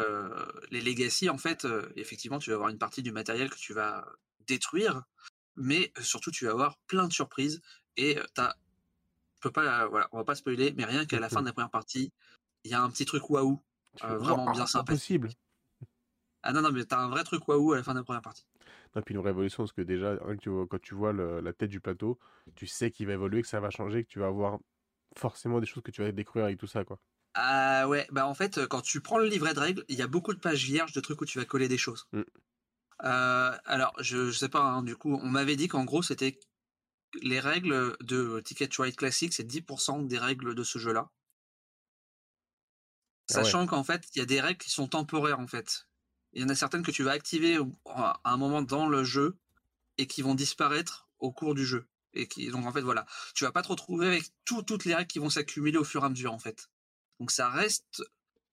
les 0.72 0.82
legacy, 0.82 1.30
en 1.30 1.38
fait, 1.38 1.68
effectivement, 1.98 2.40
tu 2.40 2.50
vas 2.50 2.56
avoir 2.56 2.70
une 2.70 2.78
partie 2.78 3.04
du 3.04 3.12
matériel 3.12 3.50
que 3.50 3.58
tu 3.58 3.74
vas 3.74 4.08
détruire, 4.48 5.04
mais 5.62 5.92
euh, 5.98 6.02
surtout, 6.02 6.32
tu 6.32 6.46
vas 6.46 6.52
avoir 6.52 6.78
plein 6.88 7.08
de 7.08 7.14
surprises. 7.14 7.62
Et 7.98 8.18
t'as, 8.34 8.56
peux 9.42 9.52
pas, 9.52 9.88
voilà, 9.88 10.08
on 10.12 10.18
va 10.18 10.24
pas 10.24 10.36
spoiler, 10.36 10.74
mais 10.78 10.86
rien 10.86 11.06
qu'à 11.06 11.20
la 11.20 11.30
fin 11.30 11.42
de 11.42 11.48
la 11.48 11.54
première 11.54 11.72
partie, 11.72 12.12
il 12.64 12.72
y 12.72 12.74
a 12.74 12.82
un 12.82 12.90
petit 12.90 13.06
truc 13.06 13.30
waouh, 13.30 13.60
euh, 14.04 14.18
vraiment 14.18 14.50
bien 14.50 14.66
sympathique. 14.68 15.12
Impossible. 15.12 15.30
Ah 16.44 16.54
non, 16.54 16.62
non, 16.62 16.72
mais 16.72 16.86
t'as 16.86 17.00
un 17.00 17.10
vrai 17.10 17.24
truc 17.24 17.48
waouh 17.48 17.74
à 17.74 17.78
la 17.78 17.84
fin 17.84 17.94
de 17.94 18.00
la 18.00 18.04
première 18.04 18.22
partie. 18.22 18.46
Non, 18.96 19.02
puis 19.02 19.14
une 19.16 19.22
révolution, 19.22 19.64
parce 19.64 19.74
que 19.74 19.82
déjà, 19.82 20.12
rien 20.22 20.36
que 20.36 20.42
tu 20.42 20.50
vois- 20.50 20.68
quand 20.68 20.82
tu 20.82 20.96
vois 20.96 21.14
le- 21.14 21.40
la 21.42 21.54
tête 21.54 21.70
du 21.70 21.80
plateau, 21.80 22.20
tu 22.56 22.68
sais 22.68 22.92
qu'il 22.92 23.08
va 23.08 23.14
évoluer, 23.14 23.42
que 23.42 23.48
ça 23.48 23.60
va 23.60 23.70
changer, 23.70 24.04
que 24.04 24.10
tu 24.10 24.20
vas 24.20 24.28
avoir 24.28 24.60
forcément 25.18 25.60
des 25.60 25.66
choses 25.68 25.84
que 25.84 25.92
tu 25.92 26.02
vas 26.02 26.12
découvrir 26.12 26.46
avec 26.46 26.58
tout 26.60 26.68
ça, 26.68 26.86
quoi. 26.86 27.00
Ah 27.34 27.88
ouais, 27.88 28.08
bah 28.12 28.26
en 28.28 28.34
fait, 28.34 28.66
quand 28.68 28.82
tu 28.82 29.02
prends 29.02 29.18
le 29.18 29.26
livret 29.28 29.54
de 29.54 29.60
règles, 29.60 29.86
il 29.90 29.96
y 29.98 30.02
a 30.02 30.08
beaucoup 30.08 30.34
de 30.34 30.40
pages 30.40 30.66
vierges 30.66 30.94
de 30.94 31.00
trucs 31.02 31.22
où 31.22 31.26
tu 31.26 31.40
vas 31.40 31.46
coller 31.46 31.68
des 31.70 31.78
choses. 31.78 32.08
Mm. 32.14 32.22
Euh, 33.04 33.58
alors, 33.66 33.94
je, 34.00 34.30
je 34.32 34.38
sais 34.38 34.50
pas, 34.50 34.62
hein, 34.64 34.84
du 34.84 34.96
coup, 34.96 35.14
on 35.22 35.30
m'avait 35.30 35.56
dit 35.56 35.68
qu'en 35.68 35.86
gros, 35.86 36.02
c'était 36.04 36.40
les 37.22 37.40
règles 37.40 37.98
de 38.02 38.42
Ticket 38.42 38.68
to 38.70 38.84
Ride 38.84 38.96
classique, 38.96 39.34
c'est 39.34 39.44
10% 39.44 40.02
des 40.02 40.20
règles 40.20 40.56
de 40.56 40.64
ce 40.64 40.80
jeu-là. 40.80 41.10
Ah 43.34 43.44
ouais. 43.44 43.44
Sachant 43.44 43.66
qu'en 43.66 43.84
fait, 43.84 44.08
il 44.16 44.20
y 44.20 44.22
a 44.22 44.26
des 44.26 44.42
règles 44.42 44.60
qui 44.60 44.70
sont 44.70 44.88
temporaires, 44.88 45.40
en 45.40 45.48
fait. 45.48 45.88
Il 46.34 46.42
y 46.42 46.46
en 46.46 46.50
a 46.50 46.56
certaines 46.56 46.84
que 46.84 46.92
tu 46.92 47.04
vas 47.04 47.12
activer 47.12 47.58
à 47.86 48.22
un 48.26 48.38
moment 48.38 48.62
dans 48.62 48.88
le 48.88 49.04
jeu 49.04 49.38
et 49.98 50.08
qui 50.08 50.22
vont 50.22 50.36
disparaître 50.36 51.10
au 51.20 51.32
cours 51.32 51.56
du 51.56 51.66
jeu. 51.66 51.88
Et 52.14 52.28
qui, 52.28 52.50
donc, 52.50 52.66
en 52.66 52.74
fait, 52.74 52.82
voilà. 52.82 53.06
Tu 53.36 53.44
vas 53.46 53.52
pas 53.52 53.62
te 53.64 53.70
retrouver 53.70 54.08
avec 54.08 54.26
tout- 54.46 54.64
toutes 54.64 54.86
les 54.86 54.96
règles 54.96 55.08
qui 55.12 55.20
vont 55.20 55.30
s'accumuler 55.30 55.78
au 55.78 55.84
fur 55.84 56.04
et 56.04 56.06
à 56.06 56.10
mesure, 56.10 56.34
en 56.34 56.40
fait. 56.40 56.70
Donc, 57.20 57.32
ça 57.32 57.50
reste, 57.50 58.04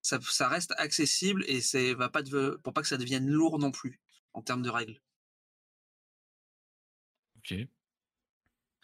ça, 0.03 0.19
ça 0.23 0.49
reste 0.49 0.75
accessible 0.79 1.45
et 1.49 1.61
c'est 1.61 1.95
va 1.95 2.09
pas 2.09 2.23
de- 2.23 2.61
pour 2.63 2.73
pas 2.73 2.83
que 2.83 2.89
ça 2.89 2.97
devienne 2.99 3.29
lourd 3.29 3.59
non 3.59 3.71
plus 3.73 4.01
en 4.35 4.43
termes 4.43 4.63
de 4.63 4.71
règles. 4.71 5.01
Ok. 7.39 7.53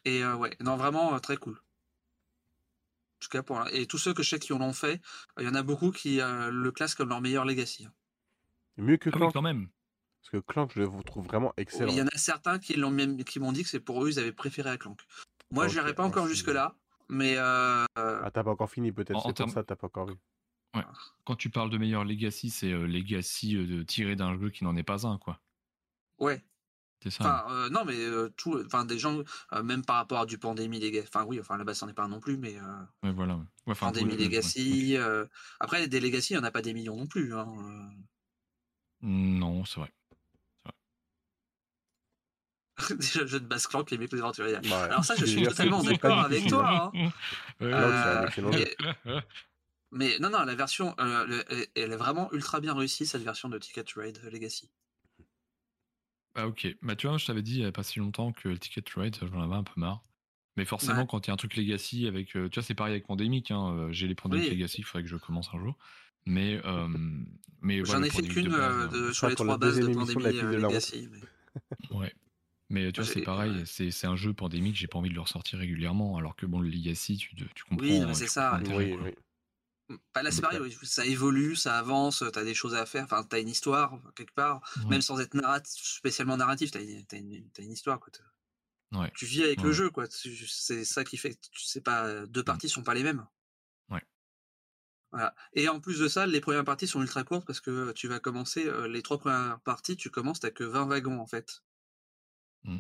Et 0.07 0.23
euh, 0.23 0.37
ouais, 0.37 0.57
non, 0.61 0.77
vraiment 0.77 1.15
euh, 1.15 1.19
très 1.19 1.37
cool. 1.37 1.55
En 1.57 3.21
tout 3.21 3.29
cas, 3.31 3.43
pour, 3.43 3.67
et 3.69 3.87
tous 3.87 3.99
ceux 3.99 4.13
que 4.13 4.23
je 4.23 4.31
sais 4.31 4.39
qui 4.39 4.53
en 4.53 4.61
ont 4.61 4.73
fait, 4.75 5.01
euh, 5.39 5.43
il 5.43 5.47
y 5.47 5.49
en 5.49 5.55
a 5.55 5.63
beaucoup 5.63 5.91
qui 5.91 6.21
euh, 6.21 6.51
le 6.51 6.73
classent 6.73 6.95
comme 6.95 7.09
leur 7.09 7.21
meilleur 7.21 7.45
legacy. 7.45 7.87
hein. 7.87 7.93
Mieux 8.77 8.97
que 8.97 9.09
Ah 9.09 9.13
oui, 9.15 9.19
Clank, 9.21 9.33
quand 9.33 9.43
même. 9.43 9.69
parce 10.21 10.31
que 10.31 10.37
Clank, 10.39 10.73
je 10.75 10.81
le 10.81 11.03
trouve 11.05 11.25
vraiment 11.27 11.55
excellent. 11.57 11.93
Il 11.93 11.99
y 11.99 12.03
en 12.03 12.07
a 12.09 12.19
certains 12.19 12.59
qui 12.59 12.75
l'ont 12.75 12.91
même, 12.91 13.23
qui 13.25 13.41
m'ont 13.41 13.53
dit 13.53 13.63
que 13.63 13.69
c'est 13.69 13.81
pour 13.81 14.05
eux, 14.05 14.11
ils 14.11 14.19
avaient 14.19 14.33
préféré 14.33 14.71
à 14.71 14.77
Clank. 14.77 15.01
Moi, 15.51 15.67
Ok, 15.67 15.71
je 15.73 15.79
n'irai 15.79 15.95
pas 15.95 16.03
ah, 16.03 16.07
encore 16.07 16.27
jusque 16.27 16.49
là, 16.49 16.75
mais 17.09 17.37
euh, 17.39 17.85
Ah, 17.97 18.31
t'as 18.33 18.43
pas 18.45 18.51
encore 18.51 18.71
fini, 18.71 18.93
peut-être, 18.93 19.13
En- 19.15 19.19
en 19.19 19.21
c'est 19.21 19.27
pour 19.29 19.35
termes- 19.37 19.51
ça 19.51 19.63
que 19.63 19.67
t'as 19.69 19.77
pas 19.77 19.87
encore 19.87 20.07
vu. 20.07 20.17
Quand 21.25 21.37
tu 21.37 21.51
parles 21.51 21.71
de 21.71 21.79
meilleur 21.79 22.05
legacy, 22.05 22.51
c'est 22.51 22.73
euh, 22.73 22.87
legacy 22.87 23.57
euh, 23.57 23.67
de 23.67 23.83
tiré 23.83 24.17
d'un 24.17 24.39
jeu 24.39 24.51
qui 24.51 24.65
n'en 24.65 24.77
est 24.77 24.83
pas 24.83 25.07
un, 25.07 25.19
quoi. 25.19 25.41
ouais. 26.19 26.43
C'est 27.03 27.11
ça. 27.11 27.45
Enfin, 27.45 27.55
euh, 27.55 27.69
non, 27.69 27.85
mais 27.85 27.97
euh, 27.99 28.31
tout, 28.35 28.59
enfin 28.65 28.87
des 28.87 28.99
gens, 28.99 29.19
euh, 29.53 29.63
même 29.63 29.85
par 29.85 29.97
rapport 29.97 30.21
à 30.21 30.27
du 30.27 30.39
Pandémie 30.39 30.81
Legacy. 30.81 31.07
Enfin 31.07 31.25
oui, 31.27 31.39
enfin 31.39 31.59
là-bas, 31.59 31.75
c'en 31.75 31.87
est 31.89 31.93
pas 31.93 32.05
un 32.05 32.09
non 32.09 32.19
plus, 32.21 32.39
mais 32.39 32.57
euh, 32.57 32.63
Ouais, 33.03 33.13
voilà. 33.13 33.39
ouais. 33.67 33.75
Pandémie 33.75 34.13
ouais, 34.13 34.17
ouais, 34.17 34.23
ouais, 34.23 34.25
Legacy. 34.31 34.97
euh, 34.97 35.27
Après, 35.61 35.87
des 35.87 36.01
Legacy, 36.01 36.33
il 36.33 36.37
n'y 36.37 36.41
en 36.43 36.47
a 36.47 36.51
pas 36.51 36.63
des 36.63 36.73
millions 36.73 36.97
non 36.97 37.07
plus. 37.07 37.35
Hein. 37.35 37.47
Non, 39.03 39.67
c'est 39.67 39.81
vrai. 39.81 39.93
Déjà, 42.99 43.21
le 43.21 43.27
jeu 43.27 43.41
de 43.41 43.47
basse 43.47 43.67
clan 43.67 43.85
qui 43.85 43.95
est 43.95 43.99
mieux 43.99 44.07
que 44.09 44.17
les 44.17 44.23
aventuriers. 44.23 44.57
Ouais, 44.57 44.73
Alors 44.73 45.05
ça, 45.05 45.15
je 45.15 45.27
suis 45.27 45.43
totalement 45.43 45.83
d'accord 45.83 46.21
avec 46.21 46.47
toi. 46.49 46.91
hein. 46.95 47.11
Ouais, 47.61 47.71
Clank, 47.71 48.33
c'est 48.35 48.41
un 48.41 48.53
Euh. 49.13 49.21
Mais 49.95 50.19
non, 50.19 50.31
non, 50.31 50.45
la 50.45 50.55
version, 50.55 50.95
euh, 50.99 51.25
le- 51.27 51.45
elle, 51.49 51.67
elle 51.77 51.93
est 51.93 51.97
vraiment 51.97 52.31
ultra 52.33 52.61
bien 52.61 52.75
réussie, 52.75 53.07
cette 53.07 53.23
version 53.23 53.49
de 53.49 53.59
Ticket 53.59 53.85
to 53.85 54.01
Ride 54.01 54.21
Legacy. 54.31 54.71
Ah 56.35 56.49
ok, 56.49 56.67
bah 56.83 56.97
tu 56.97 57.07
vois, 57.07 57.17
je 57.17 57.27
t'avais 57.27 57.43
dit 57.43 57.55
il 57.57 57.61
n'y 57.61 57.67
a 57.67 57.73
pas 57.73 57.85
si 57.85 58.01
longtemps 58.01 58.33
que 58.33 58.49
le 58.49 58.59
Ticket 58.59 58.83
to 58.83 59.01
Ride, 59.01 59.17
j'en 59.23 59.41
avais 59.43 59.55
un 59.55 59.63
peu 59.63 59.73
marre. 59.81 60.05
Mais 60.57 60.65
forcément, 60.65 61.01
Ouais. 61.01 61.07
quand 61.09 61.27
il 61.27 61.29
y 61.29 61.31
a 61.31 61.35
un 61.35 61.37
truc 61.37 61.57
Legacy 61.57 62.07
avec... 62.07 62.37
euh, 62.37 62.49
tu 62.49 62.59
vois, 62.59 62.65
c'est 62.65 62.75
pareil 62.75 62.93
avec 62.93 63.07
Pandemic, 63.07 63.51
hein, 63.51 63.73
euh, 63.77 63.93
j'ai 63.93 64.07
les 64.07 64.15
Pandemic 64.15 64.47
Oui. 64.49 64.55
Legacy, 64.57 64.77
il 64.79 64.85
faudrait 64.85 65.03
que 65.03 65.09
je 65.09 65.17
commence 65.17 65.49
un 65.53 65.59
jour. 65.59 65.77
Mais, 66.27 66.61
euh, 66.65 66.89
mais 67.61 67.85
J'en 67.85 68.03
ai 68.03 68.11
fait 68.11 68.23
Pandemic 68.23 68.33
qu'une 68.33 68.53
euh, 68.55 69.09
hein. 69.09 69.13
sur 69.13 69.29
les 69.29 69.35
trois 69.35 69.59
bases 69.59 69.79
de 69.79 69.85
euh, 69.89 69.97
honte. 69.97 70.15
Legacy. 70.15 71.09
mais- 71.11 71.21
Ouais. 71.97 72.13
Mais 72.71 72.91
tu 72.93 73.01
vois, 73.01 73.09
c'est 73.13 73.23
pareil, 73.23 73.53
ouais. 73.53 73.67
c'est 73.67 73.91
c'est 73.91 74.07
un 74.07 74.17
jeu 74.17 74.33
Pandemic, 74.33 74.75
j'ai 74.75 74.87
pas 74.87 74.99
envie 74.99 75.11
de 75.11 75.15
le 75.15 75.21
ressortir 75.21 75.59
régulièrement, 75.59 76.17
alors 76.17 76.35
que 76.35 76.47
bon, 76.47 76.61
le 76.61 76.69
Legacy, 76.69 77.17
tu, 77.17 77.35
tu 77.37 77.65
comprends. 77.65 77.85
Oui, 77.87 78.01
c'est 78.15 78.27
ça, 78.27 78.59
Oui, 78.71 78.97
oui. 79.01 79.15
C'est 79.89 79.97
Donc, 79.97 80.41
pareil, 80.41 80.61
oui, 80.61 80.77
ça 80.83 81.05
évolue, 81.05 81.57
ça 81.57 81.79
avance, 81.79 82.25
t'as 82.33 82.43
des 82.45 82.55
choses 82.55 82.75
à 82.75 82.87
faire, 82.87 83.05
enfin, 83.05 83.23
t'as 83.23 83.41
une 83.41 83.49
histoire, 83.51 84.01
quelque 84.17 84.33
part, 84.33 84.63
Ouais. 84.79 84.87
même 84.91 85.03
sans 85.03 85.21
être 85.21 85.35
narrat- 85.35 85.63
spécialement 85.65 86.37
narratif, 86.39 86.71
t'as 86.71 86.83
une, 86.83 87.05
t'as 87.07 87.19
une, 87.19 87.51
t'as 87.51 87.63
une 87.63 87.73
histoire, 87.73 88.01
quoi. 88.01 88.11
T'as- 88.11 88.99
Ouais. 88.99 89.13
Tu 89.17 89.27
vis 89.27 89.43
avec 89.43 89.61
le 89.61 89.73
jeu, 89.73 89.91
quoi. 89.91 90.07
Tu- 90.09 90.47
C'est 90.47 90.85
ça 90.85 91.05
qui 91.05 91.17
fait 91.17 91.35
que 91.35 91.41
tu 91.51 91.81
pas, 91.83 92.27
deux 92.27 92.45
parties 92.45 92.69
sont 92.69 92.83
pas 92.85 92.95
les 92.95 93.03
mêmes. 93.03 93.27
Ouais. 93.91 94.03
Voilà. 95.11 95.35
Et 95.53 95.69
en 95.69 95.81
plus 95.81 95.99
de 95.99 96.07
ça, 96.09 96.27
les 96.27 96.41
premières 96.41 96.65
parties 96.65 96.87
sont 96.87 97.03
ultra 97.03 97.25
courtes 97.25 97.45
parce 97.47 97.61
que 97.61 97.93
tu 97.93 98.07
vas 98.09 98.21
commencer, 98.21 98.67
euh, 98.67 98.87
les 98.89 99.03
trois 99.03 99.19
premières 99.19 99.61
parties, 99.61 99.97
tu 99.97 100.11
commences, 100.11 100.41
t'as 100.41 100.51
que 100.53 100.65
20 100.65 100.87
wagons, 100.87 101.19
en 101.21 101.27
fait. 101.27 101.63
Mm. 102.63 102.79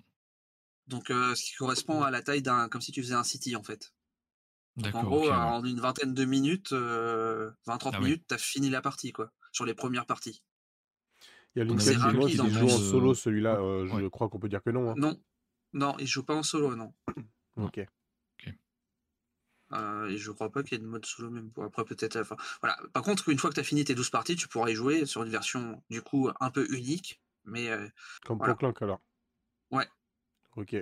Donc, 0.87 1.07
ce 1.09 1.35
qui 1.43 1.55
correspond 1.57 2.03
à 2.03 2.11
la 2.11 2.23
taille 2.23 2.43
d'un, 2.43 2.69
comme 2.69 2.81
si 2.81 2.93
tu 2.93 3.03
faisais 3.03 3.15
un 3.15 3.25
city 3.25 3.57
en 3.57 3.63
fait. 3.65 3.93
Donc, 4.77 4.95
en 4.95 5.03
gros, 5.05 5.23
ouais. 5.27 5.31
en 5.33 5.65
une 5.65 5.79
vingtaine 5.81 6.15
de 6.15 6.25
minutes, 6.25 6.73
20-30 6.73 6.77
Ah 7.67 7.91
oui. 7.99 8.05
minutes, 8.05 8.25
t'as 8.27 8.39
fini 8.39 8.71
la 8.71 8.83
partie, 8.83 9.13
quoi, 9.13 9.31
sur 9.53 9.65
les 9.65 9.75
premières 9.75 10.07
parties. 10.07 10.43
Il 11.55 11.61
y 11.61 11.63
a 11.63 11.65
Donc, 11.65 11.79
Lincoln 11.81 12.23
c'est 12.23 12.27
qui 12.31 12.37
joue 12.37 12.67
en 12.67 12.69
solo 12.79 13.11
Euh, 13.13 13.15
celui-là. 13.15 13.61
euh, 13.61 13.87
je 13.87 13.95
ouais. 13.95 14.11
crois 14.11 14.29
qu'on 14.29 14.41
peut 14.41 14.49
dire 14.49 14.63
que 14.63 14.71
non. 14.71 14.91
hein. 14.91 14.95
Non, 14.97 15.17
non, 15.73 15.97
il 16.01 16.07
joue 16.09 16.25
pas 16.25 16.35
en 16.35 16.43
solo, 16.43 16.75
non. 16.75 16.93
Ok. 17.57 17.87
Euh, 19.73 20.07
et 20.09 20.19
je 20.19 20.31
crois 20.31 20.51
pas 20.53 20.63
qu'il 20.63 20.73
y 20.73 20.75
ait 20.77 20.85
de 20.85 20.87
mode 20.87 21.05
solo 21.07 21.31
même 21.31 21.51
pour 21.51 21.65
après 21.65 21.85
peut-être 21.85 22.17
à 22.17 22.21
la 22.21 22.25
fin. 22.25 22.37
Voilà. 22.61 22.77
Par 22.93 23.03
contre, 23.03 23.29
une 23.29 23.39
fois 23.39 23.51
que 23.51 23.55
tu 23.55 23.61
as 23.61 23.65
fini 23.65 23.85
tes 23.85 23.95
12 23.95 24.11
parties, 24.11 24.37
tu 24.37 24.47
pourras 24.47 24.71
y 24.71 24.75
jouer 24.75 25.07
sur 25.07 25.23
une 25.23 25.31
version 25.31 25.83
du 25.91 26.03
coup 26.03 26.31
un 26.39 26.51
peu 26.51 26.67
unique, 26.73 27.21
mais 27.45 27.71
euh, 27.71 27.89
Comme 28.25 28.39
Voilà. 28.39 28.55
pour 28.55 28.59
Clank 28.59 28.83
alors. 28.83 29.01
Ouais. 29.71 29.89
Ok. 30.57 30.77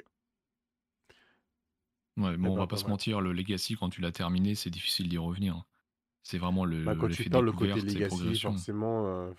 Ouais, 2.17 2.37
bon, 2.37 2.51
ben, 2.51 2.51
on 2.51 2.57
va 2.57 2.67
pas 2.67 2.77
pas 2.77 2.77
se 2.77 2.87
mentir, 2.89 3.21
le 3.21 3.33
Legacy, 3.33 3.77
quand 3.77 3.89
tu 3.91 4.01
l'as 4.01 4.13
terminé, 4.13 4.55
c'est 4.55 4.71
difficile 4.71 5.09
d'y 5.09 5.19
revenir. 5.19 5.57
hein. 5.57 5.65
C'est 6.23 6.39
vraiment 6.39 6.65
le 6.65 6.85
Bah, 6.85 6.95
quand 6.97 7.09
tu 7.09 7.25
parles 7.31 7.47
le 7.47 7.53
côté 7.53 7.81
Legacy, 7.81 8.07
progression. 8.09 8.53
forcément. 8.53 9.07
euh, 9.07 9.33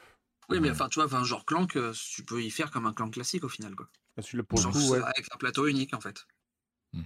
oui, 0.49 0.59
mais 0.61 0.69
enfin, 0.71 0.89
tu 0.89 0.95
vois, 0.99 1.05
enfin, 1.05 1.23
genre 1.23 1.45
Clank, 1.45 1.75
euh, 1.75 1.93
tu 1.93 2.23
peux 2.23 2.41
y 2.43 2.49
faire 2.51 2.71
comme 2.71 2.85
un 2.85 2.93
Clank 2.93 3.13
classique 3.13 3.43
au 3.43 3.49
final, 3.49 3.75
quoi. 3.75 3.89
ah, 4.17 4.21
Celui-là, 4.21 4.43
pour 4.43 4.59
le 4.59 4.63
Genre, 4.63 4.73
coup, 4.73 4.89
ouais. 4.89 4.99
avec 5.01 5.27
un 5.33 5.37
plateau 5.37 5.67
unique 5.67 5.93
en 5.93 6.01
fait. 6.01 6.25
Hmm. 6.93 7.03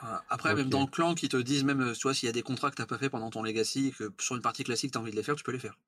Voilà. 0.00 0.24
Après, 0.28 0.56
même 0.56 0.70
dans 0.70 0.80
le 0.80 0.88
Clank, 0.88 1.22
ils 1.22 1.28
te 1.28 1.36
disent 1.36 1.62
même, 1.62 1.80
euh, 1.80 1.92
tu 1.94 2.02
vois, 2.02 2.12
s'il 2.12 2.26
y 2.26 2.30
a 2.30 2.32
des 2.32 2.42
contrats 2.42 2.70
que 2.72 2.74
t'as 2.76 2.86
pas 2.86 2.98
fait 2.98 3.10
pendant 3.10 3.30
ton 3.30 3.44
Legacy, 3.44 3.92
que 3.96 4.12
sur 4.20 4.34
une 4.34 4.42
partie 4.42 4.64
classique 4.64 4.90
t'as 4.92 4.98
envie 4.98 5.12
de 5.12 5.16
les 5.16 5.22
faire, 5.22 5.36
tu 5.36 5.44
peux 5.44 5.52
les 5.52 5.60
faire. 5.60 5.78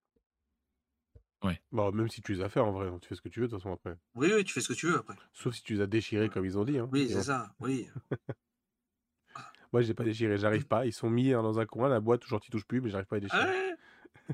Bah, 1.73 1.91
même 1.93 2.09
si 2.09 2.21
tu 2.21 2.33
les 2.35 2.43
as 2.43 2.49
fait 2.49 2.61
en 2.61 2.73
vrai, 2.73 2.89
hein, 2.89 2.99
tu 3.01 3.09
fais 3.09 3.15
ce 3.15 3.23
que 3.23 3.29
tu 3.29 3.41
veux 3.41 3.47
de 3.47 3.53
toute 3.53 3.61
façon 3.61 3.73
après. 3.73 3.97
Oui, 4.15 4.31
oui, 4.35 4.45
tu 4.45 4.53
fais 4.53 4.61
ce 4.61 4.69
que 4.69 4.73
tu 4.75 4.87
veux 4.87 4.99
après. 4.99 5.15
Sauf 5.33 5.55
si 5.55 5.63
tu 5.63 5.75
les 5.75 5.81
as 5.81 5.87
déchirés 5.87 6.29
comme 6.29 6.45
ils 6.45 6.59
ont 6.59 6.65
dit. 6.65 6.79
hein. 6.79 6.89
Oui, 6.93 7.07
c'est 7.09 7.15
bon. 7.15 7.23
ça, 7.23 7.55
oui. 7.61 7.89
Moi, 9.73 9.83
j'ai 9.83 9.95
pas 9.95 10.03
déchiré, 10.05 10.37
j'arrive 10.37 10.67
pas. 10.67 10.85
Ils 10.85 10.93
sont 10.93 11.09
mis 11.09 11.33
hein, 11.33 11.43
dans 11.43 11.61
un 11.61 11.67
coin, 11.67 11.89
la 11.89 12.01
boîte, 12.01 12.21
toujours 12.23 12.41
tu 12.41 12.51
touches 12.51 12.65
plus, 12.67 12.81
mais 12.81 12.91
j'arrive 12.91 13.07
pas 13.07 13.17
à 13.17 13.21
les 13.21 13.29
Ah 13.31 13.45
déchirer. 13.45 13.59
ouais 13.69 13.77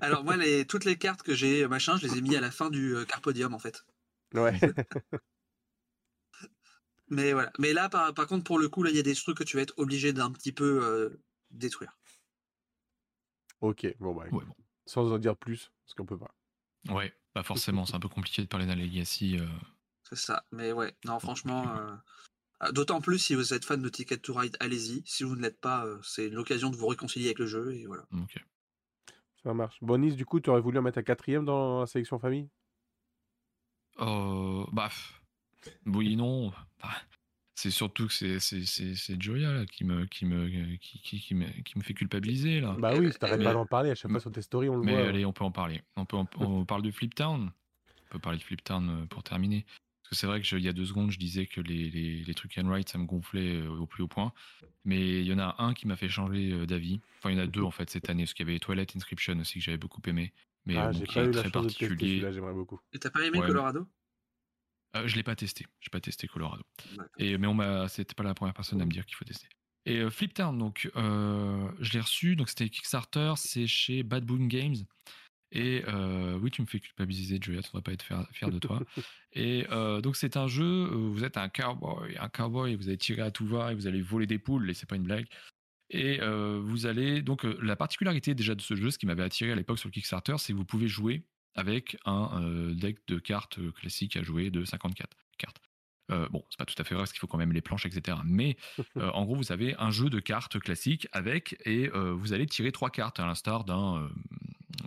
Alors 0.00 0.24
moi, 0.24 0.36
les, 0.36 0.66
toutes 0.66 0.84
les 0.84 0.96
cartes 0.96 1.22
que 1.22 1.34
j'ai, 1.34 1.64
euh, 1.64 1.68
machin, 1.68 1.96
je 1.98 2.06
les 2.06 2.18
ai 2.18 2.20
mis 2.22 2.36
à 2.36 2.40
la 2.40 2.50
fin 2.50 2.70
du 2.70 2.94
euh, 2.96 3.04
Carpodium 3.04 3.52
en 3.54 3.58
fait. 3.58 3.84
Ouais. 4.34 4.58
Mais 7.08 7.32
voilà. 7.32 7.52
Mais 7.58 7.72
là, 7.72 7.88
par, 7.88 8.12
par 8.14 8.26
contre, 8.26 8.44
pour 8.44 8.58
le 8.58 8.68
coup, 8.68 8.82
là, 8.82 8.90
il 8.90 8.96
y 8.96 9.00
a 9.00 9.02
des 9.02 9.14
trucs 9.14 9.38
que 9.38 9.44
tu 9.44 9.56
vas 9.56 9.62
être 9.62 9.74
obligé 9.76 10.12
d'un 10.12 10.32
petit 10.32 10.52
peu 10.52 10.80
euh, 10.84 11.20
détruire. 11.50 11.96
ok, 13.60 13.94
bon, 14.00 14.14
bah, 14.14 14.24
Ouais, 14.32 14.44
bon. 14.44 14.54
sans 14.86 15.12
en 15.12 15.18
dire 15.18 15.36
plus, 15.36 15.70
parce 15.84 15.94
qu'on 15.94 16.06
peut 16.06 16.18
pas. 16.18 16.34
Ouais, 16.88 17.12
pas 17.32 17.42
forcément, 17.42 17.86
c'est 17.86 17.94
un 17.94 18.00
peu 18.00 18.08
compliqué 18.08 18.42
de 18.42 18.46
parler 18.48 18.66
d'un 18.66 18.74
Legacy. 18.74 19.38
euh, 19.38 19.46
C'est 20.08 20.16
ça. 20.16 20.44
Mais 20.52 20.72
ouais, 20.72 20.94
non, 21.04 21.18
franchement. 21.18 21.76
euh, 21.76 21.94
ah, 22.60 22.72
D'autant 22.72 23.00
plus 23.00 23.18
si 23.18 23.34
vous 23.34 23.54
êtes 23.54 23.64
fan 23.64 23.82
de 23.82 23.88
Ticket 23.88 24.18
to 24.18 24.34
Ride, 24.34 24.56
allez-y. 24.60 25.02
Si 25.06 25.24
vous 25.24 25.36
ne 25.36 25.42
l'êtes 25.42 25.60
pas, 25.60 25.84
euh, 25.84 25.98
c'est 26.02 26.28
l'occasion 26.30 26.70
de 26.70 26.76
vous 26.76 26.86
réconcilier 26.86 27.26
avec 27.26 27.38
le 27.38 27.46
jeu 27.46 27.74
et 27.74 27.86
voilà. 27.86 28.04
ok. 28.12 28.38
Ça 29.42 29.54
marche. 29.54 29.76
Bonis, 29.80 30.14
du 30.16 30.24
coup, 30.26 30.40
tu 30.40 30.50
aurais 30.50 30.60
voulu 30.60 30.78
en 30.78 30.82
mettre 30.82 30.98
un 30.98 31.02
quatrième 31.02 31.44
dans 31.44 31.80
la 31.80 31.86
sélection 31.86 32.18
famille? 32.18 32.48
Euh, 34.00 34.64
bah, 34.72 34.90
oui, 35.86 36.16
non. 36.16 36.50
Bah, 36.82 36.90
c'est 37.56 37.70
surtout 37.70 38.06
que 38.06 38.12
c'est 38.12 38.38
c'est 38.38 38.64
c'est 38.64 38.94
c'est 38.94 39.20
Joya 39.20 39.50
là 39.52 39.66
qui 39.66 39.84
me 39.84 40.04
qui 40.06 40.24
me 40.26 40.76
qui, 40.76 41.00
qui, 41.00 41.18
qui 41.18 41.34
me 41.34 41.46
qui 41.62 41.78
me 41.78 41.82
fait 41.82 41.94
culpabiliser 41.94 42.60
là. 42.60 42.76
Bah 42.78 42.92
oui, 42.96 43.10
si 43.12 43.18
t'arrêtes 43.18 43.38
mais- 43.38 43.44
pas 43.44 43.54
d'en 43.54 43.66
parler 43.66 43.90
à 43.90 43.94
chaque 43.94 44.10
fois 44.10 44.20
sur 44.20 44.30
tes 44.30 44.42
stories, 44.42 44.68
on 44.68 44.76
le 44.76 44.82
Mais 44.84 44.92
voit. 44.92 45.08
allez, 45.08 45.24
on 45.24 45.32
peut 45.32 45.44
en 45.44 45.50
parler. 45.50 45.82
On 45.96 46.04
peut 46.04 46.16
en- 46.18 46.28
on 46.38 46.64
parle 46.64 46.82
de 46.82 46.90
Flip 46.92 47.14
Town. 47.14 47.50
On 47.88 48.08
peut 48.10 48.18
parler 48.20 48.38
de 48.38 48.44
Flip 48.44 48.62
Town 48.62 48.88
euh, 48.88 49.06
pour 49.06 49.22
terminer. 49.24 49.64
Parce 50.02 50.10
que 50.10 50.14
c'est 50.16 50.26
vrai 50.28 50.40
que 50.40 50.46
je- 50.46 50.56
il 50.56 50.62
y 50.64 50.68
a 50.68 50.72
deux 50.72 50.84
secondes, 50.86 51.10
je 51.10 51.18
disais 51.18 51.46
que 51.46 51.60
les, 51.60 51.90
les, 51.90 52.22
les 52.22 52.34
trucs 52.34 52.56
and 52.58 52.68
write, 52.68 52.88
ça 52.88 52.98
me 52.98 53.06
gonflait 53.06 53.56
euh, 53.56 53.70
au 53.70 53.86
plus 53.86 54.04
haut 54.04 54.08
point. 54.08 54.32
Mais 54.84 55.20
il 55.22 55.26
y 55.26 55.32
en 55.32 55.38
a 55.40 55.56
un 55.58 55.74
qui 55.74 55.88
m'a 55.88 55.96
fait 55.96 56.08
changer 56.08 56.52
euh, 56.52 56.66
d'avis. 56.66 57.00
Enfin, 57.18 57.30
il 57.30 57.36
y 57.36 57.40
en 57.40 57.42
a 57.42 57.46
deux 57.48 57.62
en 57.62 57.72
fait 57.72 57.90
cette 57.90 58.08
année, 58.10 58.22
parce 58.22 58.34
qu'il 58.34 58.46
y 58.46 58.50
avait 58.50 58.60
Twilight 58.60 58.94
Inscription 58.94 59.36
aussi 59.40 59.54
que 59.58 59.64
j'avais 59.64 59.78
beaucoup 59.78 60.00
aimé. 60.06 60.32
Mais 60.66 60.76
Ah, 60.76 60.92
bon, 60.92 60.98
j'ai 61.00 61.06
qui 61.06 61.14
pas 61.14 61.22
est 61.22 61.24
eu 61.24 61.32
la 61.32 61.40
très 61.42 61.50
chance 61.50 61.52
de 61.64 61.68
tester 61.68 61.86
particulier. 61.86 62.10
celui-là, 62.12 62.32
j'aimerais 62.32 62.52
beaucoup. 62.54 62.78
Et 62.92 62.98
t'as 63.00 63.10
pas 63.10 63.24
aimé 63.24 63.38
Ouais, 63.40 63.46
Colorado? 63.46 63.88
Euh, 64.96 65.08
je 65.08 65.16
l'ai 65.16 65.22
pas 65.22 65.36
testé. 65.36 65.66
J'ai 65.80 65.90
pas 65.90 66.00
testé 66.00 66.26
Colorado. 66.26 66.62
Et 67.18 67.38
mais 67.38 67.46
on 67.46 67.54
m'a, 67.54 67.88
c'était 67.88 68.14
pas 68.14 68.24
la 68.24 68.34
première 68.34 68.54
personne 68.54 68.80
à 68.80 68.84
me 68.84 68.90
dire 68.90 69.06
qu'il 69.06 69.16
faut 69.16 69.24
tester. 69.24 69.48
Et 69.86 70.00
euh, 70.00 70.10
Flip 70.10 70.34
Town, 70.34 70.58
donc 70.58 70.90
euh, 70.96 71.70
je 71.80 71.92
l'ai 71.92 72.00
reçu. 72.00 72.36
Donc 72.36 72.48
c'était 72.48 72.68
Kickstarter, 72.68 73.34
c'est 73.36 73.68
chez 73.68 74.02
Bad 74.02 74.24
Boom 74.24 74.48
Games. 74.48 74.76
Et 75.52 75.84
euh, 75.86 76.36
oui, 76.42 76.50
tu 76.50 76.60
me 76.60 76.66
fais 76.66 76.80
culpabiliser, 76.80 77.38
Joya, 77.40 77.62
tu 77.62 77.68
devrais 77.68 77.82
pas 77.82 77.92
être 77.92 78.02
fier, 78.02 78.26
fier 78.32 78.50
de 78.50 78.58
toi. 78.58 78.82
et 79.32 79.64
euh, 79.70 80.00
donc 80.00 80.16
c'est 80.16 80.36
un 80.36 80.48
jeu. 80.48 80.86
vous 80.86 81.22
êtes 81.22 81.36
un 81.36 81.48
cowboy, 81.48 82.16
un 82.18 82.28
cowboy, 82.28 82.74
vous 82.74 82.88
allez 82.88 82.98
tirer 82.98 83.22
à 83.22 83.30
tout 83.30 83.46
va 83.46 83.70
et 83.70 83.74
vous 83.76 83.86
allez 83.86 84.02
voler 84.02 84.26
des 84.26 84.40
poules. 84.40 84.68
Et 84.68 84.74
c'est 84.74 84.88
pas 84.88 84.96
une 84.96 85.04
blague. 85.04 85.26
Et 85.88 86.18
vous 86.18 86.86
allez 86.86 87.22
donc 87.22 87.44
la 87.44 87.76
particularité 87.76 88.34
déjà 88.34 88.56
de 88.56 88.60
ce 88.60 88.74
jeu, 88.74 88.90
ce 88.90 88.98
qui 88.98 89.06
m'avait 89.06 89.22
attiré 89.22 89.52
à 89.52 89.54
l'époque 89.54 89.78
sur 89.78 89.88
le 89.88 89.92
Kickstarter, 89.92 90.34
c'est 90.38 90.52
que 90.52 90.58
vous 90.58 90.64
pouvez 90.64 90.88
jouer 90.88 91.22
avec 91.56 91.96
un 92.04 92.42
euh, 92.42 92.74
deck 92.74 92.98
de 93.08 93.18
cartes 93.18 93.58
euh, 93.58 93.72
classique 93.72 94.16
à 94.16 94.22
jouer 94.22 94.50
de 94.50 94.64
54 94.64 95.16
cartes. 95.38 95.60
Euh, 96.12 96.28
bon, 96.28 96.44
c'est 96.50 96.58
pas 96.58 96.66
tout 96.66 96.74
à 96.78 96.84
fait 96.84 96.94
vrai 96.94 97.02
parce 97.02 97.12
qu'il 97.12 97.18
faut 97.18 97.26
quand 97.26 97.38
même 97.38 97.52
les 97.52 97.60
planches, 97.60 97.86
etc. 97.86 98.18
Mais 98.24 98.56
euh, 98.96 99.10
en 99.10 99.24
gros, 99.24 99.34
vous 99.34 99.50
avez 99.50 99.74
un 99.78 99.90
jeu 99.90 100.08
de 100.08 100.20
cartes 100.20 100.58
classique 100.60 101.08
avec 101.12 101.56
et 101.64 101.88
vous 101.88 102.32
allez 102.32 102.46
tirer 102.46 102.70
trois 102.70 102.90
cartes 102.90 103.18
à 103.18 103.26
l'instar 103.26 103.64
d'un 103.64 104.08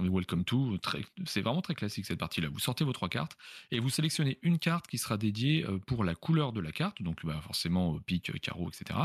Welcome 0.08 0.46
to. 0.46 0.78
C'est 1.26 1.42
vraiment 1.42 1.62
très 1.62 1.76
classique 1.76 2.06
cette 2.06 2.20
partie-là. 2.20 2.48
Vous 2.50 2.60
sortez 2.60 2.84
vos 2.86 2.94
trois 2.94 3.10
cartes 3.10 3.38
et 3.72 3.80
vous 3.80 3.90
sélectionnez 3.90 4.38
une 4.44 4.58
carte 4.58 4.88
qui 4.88 4.98
sera 4.98 5.18
dédiée 5.18 5.66
euh, 5.66 5.78
pour 5.78 6.04
la 6.04 6.16
couleur 6.16 6.54
de 6.54 6.62
la 6.62 6.72
carte, 6.72 7.02
donc 7.02 7.26
bah, 7.26 7.40
forcément 7.42 7.96
euh, 7.96 8.00
pique, 8.00 8.30
euh, 8.30 8.38
carreau, 8.42 8.70
etc. 8.70 9.00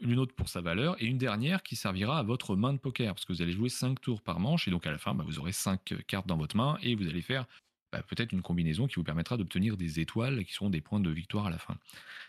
Une 0.00 0.18
autre 0.18 0.34
pour 0.34 0.48
sa 0.48 0.60
valeur 0.60 1.00
et 1.00 1.06
une 1.06 1.18
dernière 1.18 1.62
qui 1.62 1.76
servira 1.76 2.18
à 2.18 2.22
votre 2.24 2.56
main 2.56 2.72
de 2.72 2.78
poker 2.78 3.14
parce 3.14 3.24
que 3.24 3.32
vous 3.32 3.42
allez 3.42 3.52
jouer 3.52 3.68
5 3.68 4.00
tours 4.00 4.20
par 4.20 4.40
manche 4.40 4.66
et 4.66 4.72
donc 4.72 4.84
à 4.86 4.90
la 4.90 4.98
fin 4.98 5.14
bah, 5.14 5.22
vous 5.24 5.38
aurez 5.38 5.52
5 5.52 5.94
cartes 6.08 6.26
dans 6.26 6.36
votre 6.36 6.56
main 6.56 6.76
et 6.82 6.96
vous 6.96 7.06
allez 7.06 7.22
faire 7.22 7.46
bah, 7.92 8.02
peut-être 8.02 8.32
une 8.32 8.42
combinaison 8.42 8.86
qui 8.86 8.96
vous 8.96 9.04
permettra 9.04 9.36
d'obtenir 9.36 9.76
des 9.76 10.00
étoiles 10.00 10.44
qui 10.44 10.52
seront 10.52 10.70
des 10.70 10.80
points 10.80 11.00
de 11.00 11.10
victoire 11.10 11.46
à 11.46 11.50
la 11.50 11.58
fin. 11.58 11.76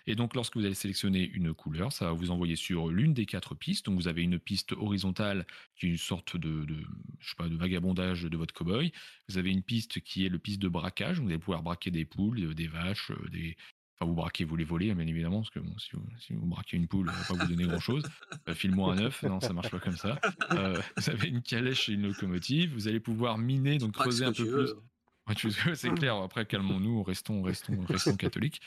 Et 0.07 0.15
donc 0.15 0.33
lorsque 0.33 0.57
vous 0.57 0.65
allez 0.65 0.73
sélectionner 0.73 1.29
une 1.33 1.53
couleur, 1.53 1.91
ça 1.91 2.05
va 2.05 2.13
vous 2.13 2.31
envoyer 2.31 2.55
sur 2.55 2.89
l'une 2.89 3.13
des 3.13 3.25
quatre 3.25 3.53
pistes. 3.53 3.85
Donc 3.85 3.95
vous 3.95 4.07
avez 4.07 4.23
une 4.23 4.39
piste 4.39 4.71
horizontale 4.73 5.45
qui 5.75 5.85
est 5.85 5.89
une 5.89 5.97
sorte 5.97 6.37
de, 6.37 6.65
de 6.65 6.77
je 7.19 7.29
sais 7.29 7.35
pas 7.35 7.49
de 7.49 7.55
vagabondage 7.55 8.23
de 8.23 8.37
votre 8.37 8.53
cowboy. 8.53 8.91
Vous 9.29 9.37
avez 9.37 9.51
une 9.51 9.61
piste 9.61 10.01
qui 10.01 10.25
est 10.25 10.29
le 10.29 10.39
piste 10.39 10.61
de 10.61 10.67
braquage. 10.67 11.19
Vous 11.19 11.27
allez 11.27 11.37
pouvoir 11.37 11.61
braquer 11.61 11.91
des 11.91 12.05
poules, 12.05 12.55
des 12.55 12.67
vaches, 12.67 13.11
euh, 13.11 13.29
des 13.29 13.55
Enfin, 14.01 14.09
vous 14.09 14.15
braquez, 14.15 14.45
vous 14.45 14.55
les 14.55 14.63
volez, 14.63 14.91
bien 14.95 15.05
évidemment, 15.05 15.41
parce 15.41 15.51
que 15.51 15.59
bon, 15.59 15.77
si, 15.77 15.91
vous, 15.93 16.03
si 16.17 16.33
vous 16.33 16.47
braquez 16.47 16.75
une 16.75 16.87
poule, 16.87 17.07
elle 17.07 17.15
va 17.15 17.23
pas 17.23 17.45
vous 17.45 17.49
donner 17.51 17.65
grand-chose. 17.65 18.03
Euh, 18.49 18.55
File-moi 18.55 18.95
un 18.95 18.97
œuf, 18.97 19.21
non, 19.21 19.39
ça 19.39 19.53
marche 19.53 19.69
pas 19.69 19.79
comme 19.79 19.95
ça. 19.95 20.19
Euh, 20.53 20.81
vous 20.97 21.09
avez 21.11 21.27
une 21.27 21.43
calèche 21.43 21.87
et 21.87 21.93
une 21.93 22.07
locomotive. 22.07 22.73
Vous 22.73 22.87
allez 22.87 22.99
pouvoir 22.99 23.37
miner, 23.37 23.77
donc 23.77 23.91
creuser 23.91 24.25
un 24.25 24.33
peu 24.33 24.43
veux. 24.43 24.65
plus. 24.65 24.73
C'est 25.75 25.93
clair. 25.93 26.15
Après, 26.15 26.45
calmons-nous, 26.45 27.03
restons, 27.03 27.41
restons, 27.41 27.79
restons 27.87 28.15
catholiques. 28.15 28.61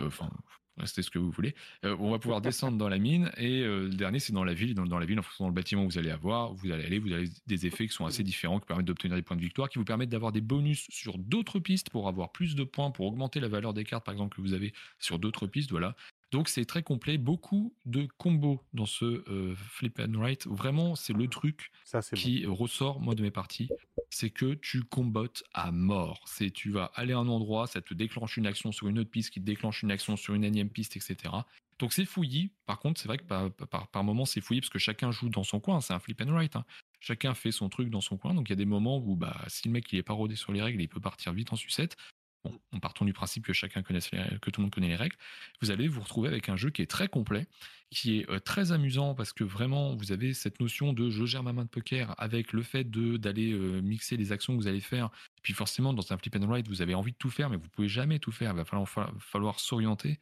Euh, 0.00 0.06
Enfin, 0.06 0.30
restez 0.76 1.02
ce 1.02 1.10
que 1.10 1.18
vous 1.18 1.30
voulez. 1.30 1.54
Euh, 1.84 1.96
on 2.00 2.10
va 2.10 2.18
pouvoir 2.18 2.40
descendre 2.40 2.78
dans 2.78 2.88
la 2.88 2.98
mine 2.98 3.30
et 3.36 3.60
euh, 3.60 3.84
le 3.84 3.94
dernier, 3.94 4.18
c'est 4.18 4.32
dans 4.32 4.44
la 4.44 4.54
ville. 4.54 4.74
Dans, 4.74 4.86
dans 4.86 4.98
la 4.98 5.06
ville, 5.06 5.18
en 5.18 5.22
fonction 5.22 5.46
du 5.46 5.52
bâtiment 5.52 5.84
où 5.84 5.86
vous 5.86 5.98
allez 5.98 6.10
avoir, 6.10 6.54
vous 6.54 6.70
allez 6.70 6.84
aller, 6.84 6.98
vous 6.98 7.12
avez 7.12 7.28
des 7.46 7.66
effets 7.66 7.86
qui 7.86 7.94
sont 7.94 8.06
assez 8.06 8.22
différents, 8.22 8.60
qui 8.60 8.66
permettent 8.66 8.86
d'obtenir 8.86 9.16
des 9.16 9.22
points 9.22 9.36
de 9.36 9.42
victoire, 9.42 9.68
qui 9.68 9.78
vous 9.78 9.84
permettent 9.84 10.08
d'avoir 10.08 10.32
des 10.32 10.40
bonus 10.40 10.86
sur 10.90 11.18
d'autres 11.18 11.58
pistes 11.58 11.90
pour 11.90 12.08
avoir 12.08 12.32
plus 12.32 12.54
de 12.54 12.64
points, 12.64 12.90
pour 12.90 13.06
augmenter 13.06 13.40
la 13.40 13.48
valeur 13.48 13.74
des 13.74 13.84
cartes, 13.84 14.04
par 14.04 14.12
exemple, 14.12 14.36
que 14.36 14.40
vous 14.40 14.54
avez 14.54 14.72
sur 14.98 15.18
d'autres 15.18 15.46
pistes. 15.46 15.70
Voilà. 15.70 15.96
Donc 16.30 16.48
c'est 16.48 16.64
très 16.64 16.82
complet, 16.82 17.18
beaucoup 17.18 17.74
de 17.86 18.06
combos 18.18 18.62
dans 18.72 18.86
ce 18.86 19.04
euh, 19.28 19.54
flip 19.56 19.98
and 20.00 20.16
write. 20.18 20.46
Vraiment, 20.46 20.94
c'est 20.94 21.12
le 21.12 21.26
truc 21.26 21.70
Ça, 21.84 22.02
c'est 22.02 22.14
bon. 22.14 22.22
qui 22.22 22.46
ressort 22.46 23.00
moi 23.00 23.14
de 23.16 23.22
mes 23.22 23.32
parties, 23.32 23.68
c'est 24.10 24.30
que 24.30 24.54
tu 24.54 24.82
combattes 24.84 25.42
à 25.54 25.72
mort. 25.72 26.22
C'est 26.26 26.50
tu 26.50 26.70
vas 26.70 26.92
aller 26.94 27.12
à 27.12 27.18
un 27.18 27.28
endroit, 27.28 27.66
ça 27.66 27.80
te 27.80 27.94
déclenche 27.94 28.36
une 28.36 28.46
action 28.46 28.70
sur 28.70 28.86
une 28.88 28.98
autre 29.00 29.10
piste 29.10 29.30
qui 29.30 29.40
te 29.40 29.44
déclenche 29.44 29.82
une 29.82 29.90
action 29.90 30.16
sur 30.16 30.34
une 30.34 30.44
énième 30.44 30.70
piste, 30.70 30.96
etc. 30.96 31.34
Donc 31.80 31.92
c'est 31.92 32.04
fouillis. 32.04 32.52
Par 32.66 32.78
contre, 32.78 33.00
c'est 33.00 33.08
vrai 33.08 33.18
que 33.18 33.24
par, 33.24 33.50
par, 33.50 33.88
par 33.88 34.04
moment 34.04 34.24
c'est 34.24 34.40
fouillis 34.40 34.60
parce 34.60 34.70
que 34.70 34.78
chacun 34.78 35.10
joue 35.10 35.30
dans 35.30 35.44
son 35.44 35.58
coin. 35.58 35.80
C'est 35.80 35.94
un 35.94 35.98
flip 35.98 36.20
and 36.20 36.32
write. 36.32 36.54
hein. 36.54 36.64
Chacun 37.00 37.34
fait 37.34 37.50
son 37.50 37.68
truc 37.70 37.88
dans 37.90 38.02
son 38.02 38.18
coin. 38.18 38.34
Donc 38.34 38.48
il 38.48 38.52
y 38.52 38.54
a 38.54 38.56
des 38.56 38.66
moments 38.66 38.98
où 38.98 39.16
bah, 39.16 39.36
si 39.48 39.66
le 39.66 39.72
mec 39.72 39.92
il 39.92 39.98
est 39.98 40.02
pas 40.04 40.12
rodé 40.12 40.36
sur 40.36 40.52
les 40.52 40.62
règles, 40.62 40.80
il 40.80 40.88
peut 40.88 41.00
partir 41.00 41.32
vite 41.32 41.52
en 41.52 41.56
sucette. 41.56 41.96
Bon, 42.42 42.58
en 42.72 42.80
partant 42.80 43.04
du 43.04 43.12
principe 43.12 43.44
que 43.44 43.52
chacun 43.52 43.82
que 43.82 43.92
tout 43.92 44.60
le 44.60 44.62
monde 44.62 44.72
connaît 44.72 44.88
les 44.88 44.96
règles, 44.96 45.16
vous 45.60 45.70
allez 45.70 45.88
vous 45.88 46.00
retrouver 46.00 46.28
avec 46.28 46.48
un 46.48 46.56
jeu 46.56 46.70
qui 46.70 46.80
est 46.80 46.86
très 46.90 47.06
complet, 47.06 47.46
qui 47.90 48.18
est 48.20 48.30
euh, 48.30 48.38
très 48.38 48.72
amusant 48.72 49.14
parce 49.14 49.34
que 49.34 49.44
vraiment 49.44 49.94
vous 49.94 50.10
avez 50.10 50.32
cette 50.32 50.58
notion 50.58 50.94
de 50.94 51.10
je 51.10 51.26
gère 51.26 51.42
ma 51.42 51.52
main 51.52 51.64
de 51.64 51.68
poker 51.68 52.14
avec 52.16 52.54
le 52.54 52.62
fait 52.62 52.84
de 52.84 53.18
d'aller 53.18 53.52
euh, 53.52 53.82
mixer 53.82 54.16
les 54.16 54.32
actions 54.32 54.56
que 54.56 54.62
vous 54.62 54.68
allez 54.68 54.80
faire. 54.80 55.10
Puis 55.42 55.52
forcément 55.52 55.92
dans 55.92 56.12
un 56.14 56.16
flip 56.16 56.34
and 56.36 56.46
write 56.48 56.66
vous 56.66 56.80
avez 56.80 56.94
envie 56.94 57.12
de 57.12 57.16
tout 57.18 57.28
faire 57.28 57.50
mais 57.50 57.56
vous 57.56 57.68
pouvez 57.68 57.88
jamais 57.88 58.18
tout 58.18 58.32
faire. 58.32 58.52
Il 58.52 58.56
va 58.56 58.64
falloir, 58.64 58.88
fa- 58.88 59.12
falloir 59.18 59.60
s'orienter 59.60 60.18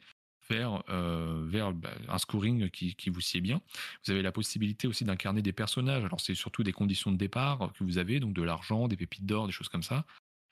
vers 0.49 0.83
euh, 0.89 1.71
bah, 1.73 1.91
un 2.07 2.17
scoring 2.17 2.69
qui 2.71 3.09
vous 3.09 3.21
sied 3.21 3.39
bien. 3.39 3.61
Vous 4.03 4.11
avez 4.11 4.23
la 4.23 4.31
possibilité 4.31 4.87
aussi 4.87 5.05
d'incarner 5.05 5.41
des 5.41 5.53
personnages. 5.53 6.03
Alors 6.03 6.19
c'est 6.19 6.35
surtout 6.35 6.63
des 6.63 6.73
conditions 6.73 7.11
de 7.11 7.17
départ 7.17 7.71
que 7.77 7.83
vous 7.83 7.97
avez 7.97 8.19
donc 8.19 8.33
de 8.33 8.41
l'argent, 8.41 8.87
des 8.87 8.97
pépites 8.97 9.25
d'or, 9.25 9.45
des 9.45 9.53
choses 9.53 9.69
comme 9.69 9.83
ça. 9.83 10.05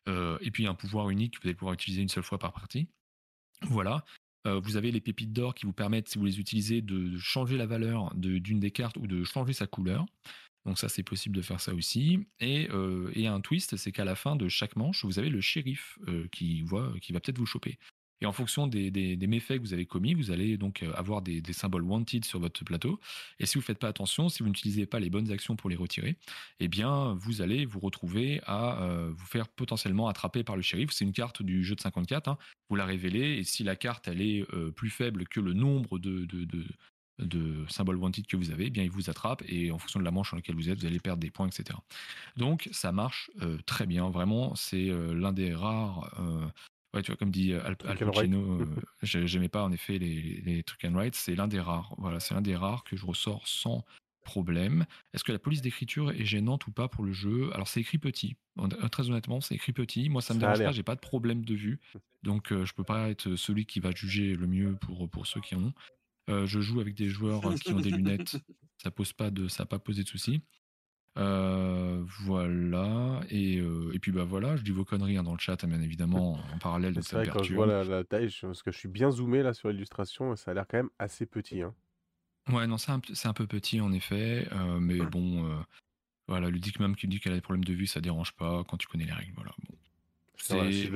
Euh, 0.08 0.38
et 0.42 0.52
puis 0.52 0.68
un 0.68 0.74
pouvoir 0.74 1.10
unique 1.10 1.36
que 1.36 1.42
vous 1.42 1.48
allez 1.48 1.56
pouvoir 1.56 1.74
utiliser 1.74 2.02
une 2.02 2.10
seule 2.10 2.24
fois 2.24 2.40
par 2.40 2.54
partie. 2.54 2.88
Voilà. 3.62 4.06
Euh, 4.46 4.60
vous 4.60 4.78
avez 4.78 4.92
les 4.92 5.02
pépites 5.02 5.34
d'or 5.34 5.56
qui 5.56 5.66
vous 5.66 5.74
permettent, 5.74 6.10
si 6.10 6.18
vous 6.18 6.26
les 6.26 6.40
utilisez, 6.40 6.82
de 6.82 7.18
changer 7.18 7.58
la 7.58 7.66
valeur 7.66 8.14
d'une 8.16 8.60
des 8.60 8.72
cartes 8.72 8.98
ou 8.98 9.08
de 9.08 9.24
changer 9.24 9.54
sa 9.54 9.68
couleur. 9.68 10.06
Donc 10.66 10.78
ça, 10.78 10.90
c'est 10.90 11.04
possible 11.04 11.36
de 11.36 11.42
faire 11.42 11.60
ça 11.60 11.74
aussi. 11.74 12.28
Et, 12.40 12.70
euh, 12.72 13.12
un 13.16 13.42
twist, 13.42 13.78
c'est 13.78 13.92
qu'à 13.92 14.06
la 14.06 14.16
fin 14.16 14.36
de 14.36 14.48
chaque 14.48 14.76
manche, 14.76 15.06
vous 15.06 15.20
avez 15.20 15.30
le 15.30 15.42
shérif 15.42 15.98
qui, 16.32 16.64
qui 17.02 17.14
va 17.14 17.20
peut-être 17.20 17.38
vous 17.38 17.46
choper. 17.46 17.78
Et 18.22 18.26
en 18.26 18.32
fonction 18.32 18.68
des, 18.68 19.18
méfaits 19.28 19.58
que 19.58 19.62
vous 19.62 19.74
avez 19.74 19.86
commis, 19.86 20.14
vous 20.14 20.32
allez 20.32 20.58
donc 20.58 20.82
euh, 20.82 20.92
avoir 20.94 21.22
des, 21.22 21.42
symboles 21.54 21.84
wanted 21.84 22.26
sur 22.26 22.40
votre 22.40 22.64
plateau. 22.64 23.00
Et 23.40 23.46
si 23.46 23.56
vous 23.56 23.62
ne 23.62 23.66
faites 23.66 23.80
pas 23.80 23.88
attention, 23.88 24.30
si 24.30 24.44
vous 24.44 24.50
n'utilisez 24.50 24.86
pas 24.86 25.00
les 25.00 25.10
bonnes 25.10 25.32
actions 25.32 25.56
pour 25.56 25.70
les 25.70 25.76
retirer, 25.76 26.18
eh 26.60 26.68
bien, 26.68 27.14
vous 27.20 27.42
allez 27.42 27.66
vous 27.66 27.80
retrouver 27.80 28.42
à 28.46 28.82
euh, 28.82 29.12
vous 29.16 29.26
faire 29.26 29.48
potentiellement 29.48 30.08
attraper 30.08 30.44
par 30.44 30.56
le 30.56 30.62
shérif. 30.62 30.92
C'est 30.92 31.06
une 31.06 31.14
carte 31.14 31.44
du 31.44 31.64
jeu 31.64 31.76
de 31.76 31.82
54. 31.82 32.28
Hein. 32.28 32.38
Vous 32.70 32.76
la 32.76 32.86
révélez 32.86 33.38
et 33.38 33.44
si 33.44 33.64
la 33.64 33.76
carte 33.76 34.08
est 34.08 34.46
euh, 34.54 34.72
plus 34.72 34.90
faible 34.90 35.28
que 35.28 35.40
le 35.40 35.54
nombre 35.54 36.00
de 36.00 37.66
symboles 37.70 37.98
wanted 37.98 38.26
que 38.28 38.38
vous 38.38 38.52
avez, 38.52 38.66
eh 38.66 38.70
bien 38.70 38.84
il 38.84 38.92
vous 38.92 39.10
attrape 39.10 39.44
et 39.48 39.72
en 39.72 39.78
fonction 39.78 40.00
de 40.00 40.06
la 40.06 40.12
manche 40.12 40.32
dans 40.32 40.38
laquelle 40.38 40.56
vous 40.56 40.70
êtes, 40.70 40.80
vous 40.80 40.86
allez 40.86 41.00
perdre 41.00 41.22
des 41.22 41.32
points, 41.32 41.48
etc. 41.48 41.78
Donc 42.36 42.68
ça 42.72 42.92
marche 42.92 43.32
très 43.66 43.86
bien, 43.86 44.10
vraiment. 44.10 44.56
C'est 44.56 44.90
l'un 45.14 45.34
des 45.34 45.54
rares 45.54 46.12
Ouais, 46.98 47.04
tu 47.04 47.12
vois, 47.12 47.18
comme 47.18 47.30
dit 47.30 47.54
euh, 47.54 47.62
Al, 47.64 47.78
Pacino, 47.78 48.62
euh, 48.62 48.66
j'aimais 49.04 49.50
pas 49.50 49.64
en 49.64 49.72
effet 49.72 50.00
les, 50.00 50.42
les 50.44 50.64
trucs 50.64 50.84
and 50.84 50.96
write. 50.96 51.14
C'est 51.14 51.36
l'un 51.36 51.48
des 51.48 51.60
rares. 51.60 51.94
Voilà, 52.00 52.20
c'est 52.20 52.34
l'un 52.34 52.42
des 52.42 52.56
rares 52.56 52.84
que 52.84 52.98
je 52.98 53.06
ressors 53.06 53.48
sans 53.48 53.86
problème. 54.22 54.88
Est-ce 55.14 55.24
que 55.24 55.32
la 55.32 55.38
police 55.38 55.62
d'écriture 55.62 56.10
est 56.10 56.26
gênante 56.26 56.66
ou 56.66 56.72
pas 56.72 56.88
pour 56.88 57.04
le 57.04 57.14
jeu? 57.14 57.52
Alors 57.54 57.68
c'est 57.68 57.82
écrit 57.82 58.00
petit. 58.00 58.36
Euh, 58.60 58.88
très 58.90 59.12
honnêtement, 59.12 59.42
c'est 59.42 59.54
écrit 59.54 59.74
petit. 59.74 60.10
Moi, 60.10 60.24
ça 60.24 60.34
me 60.34 60.40
dérange 60.40 60.58
pas. 60.58 60.72
J'ai 60.72 60.82
pas 60.82 60.96
de 60.96 61.02
problème 61.02 61.46
de 61.46 61.54
vue, 61.54 61.80
donc 62.24 62.52
je 62.52 62.74
peux 62.74 62.84
pas 62.84 63.12
être 63.12 63.36
celui 63.36 63.68
qui 63.68 63.80
va 63.80 63.92
juger 63.92 64.36
le 64.36 64.48
mieux 64.48 64.76
pour 64.82 65.08
pour 65.08 65.28
ceux 65.28 65.40
qui 65.40 65.54
en 65.54 65.66
ont. 65.66 66.46
je 66.46 66.60
joue 66.60 66.80
avec 66.80 66.96
des 66.96 67.10
joueurs 67.10 67.54
qui 67.60 67.74
ont 67.74 67.80
des 67.80 67.92
lunettes. 67.92 68.38
Ça 68.82 68.90
pose 68.90 69.14
pas 69.14 69.30
de, 69.30 69.48
ça 69.48 69.64
a 69.64 69.66
pas 69.68 69.80
posé 69.80 70.04
de 70.04 70.08
soucis. 70.08 70.42
Euh, 71.18 72.04
voilà. 72.24 73.22
Et, 73.30 73.60
euh, 73.60 73.92
et, 73.94 74.00
puis 74.00 74.12
bah 74.12 74.24
voilà, 74.24 74.56
je 74.56 74.64
dis 74.64 74.72
vos 74.72 74.86
conneries 74.86 75.18
hein, 75.18 75.24
dans 75.24 75.34
le 75.34 75.40
chat, 75.40 75.64
hein, 75.64 75.68
bien 75.68 75.82
évidemment, 75.82 76.40
en 76.54 76.58
parallèle 76.62 76.94
de 76.94 77.02
C'est 77.02 77.16
vrai, 77.16 77.28
quand 77.28 77.44
je 77.44 77.54
vois 77.54 77.66
la, 77.66 78.04
taille, 78.04 78.30
parce 78.42 78.62
que 78.62 78.72
je 78.72 78.78
suis 78.78 78.90
bien 78.90 79.10
zoomé 79.10 79.42
là 79.42 79.54
sur 79.54 79.70
l'illustration, 79.70 80.36
ça 80.36 80.52
a 80.52 80.54
l'air 80.54 80.66
quand 80.70 80.78
même 80.78 80.90
assez 81.00 81.26
petit. 81.26 81.62
Hein. 81.62 81.74
Ouais, 82.52 82.68
non, 82.68 82.78
c'est 82.78 82.92
un, 82.92 83.02
un, 83.26 83.34
peu 83.34 83.48
petit 83.48 83.82
en 83.82 83.92
effet, 83.92 84.48
euh, 84.52 84.80
mais 84.80 85.00
bon, 85.00 85.50
voilà, 86.28 86.50
Ludic 86.50 86.80
même 86.80 86.96
qui 86.96 87.08
dit 87.08 87.20
qu'elle 87.20 87.34
a 87.34 87.36
des 87.36 87.42
problèmes 87.42 87.66
de 87.66 87.74
vue, 87.74 87.88
ça 87.88 88.00
dérange 88.00 88.34
pas 88.34 88.64
quand 88.66 88.78
tu 88.78 88.88
connais 88.88 89.06
les 89.06 89.14
règles. 89.14 89.34
Voilà. 89.36 89.52
Bon. 89.68 89.76
C'est 90.38 90.72
si 90.72 90.90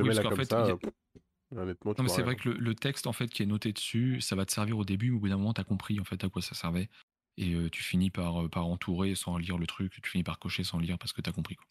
honnêtement, 1.53 1.93
non, 1.97 2.03
mais 2.03 2.09
c'est 2.09 2.21
vrai 2.21 2.37
que 2.37 2.47
le, 2.47 2.57
le, 2.57 2.75
texte 2.75 3.07
en 3.07 3.11
fait 3.11 3.27
qui 3.27 3.43
est 3.43 3.45
noté 3.45 3.73
dessus, 3.73 4.21
ça 4.21 4.37
va 4.37 4.45
te 4.45 4.53
servir 4.53 4.77
au 4.77 4.85
début, 4.85 5.09
mais 5.09 5.17
au 5.17 5.19
bout 5.19 5.27
d'un 5.27 5.35
moment, 5.35 5.53
tu 5.53 5.59
as 5.59 5.65
compris 5.65 5.99
en 5.99 6.05
fait 6.05 6.23
à 6.23 6.29
quoi 6.29 6.41
ça 6.41 6.55
servait 6.55 6.89
et 7.37 7.55
tu 7.71 7.83
finis 7.83 8.09
par, 8.09 8.49
par 8.49 8.67
entourer 8.67 9.15
sans 9.15 9.37
lire 9.37 9.57
le 9.57 9.67
truc, 9.67 9.93
tu 10.01 10.09
finis 10.09 10.23
par 10.23 10.39
cocher 10.39 10.63
sans 10.63 10.79
lire 10.79 10.97
parce 10.97 11.13
que 11.13 11.21
tu 11.21 11.29
as 11.29 11.33
compris. 11.33 11.55
Quoi. 11.55 11.65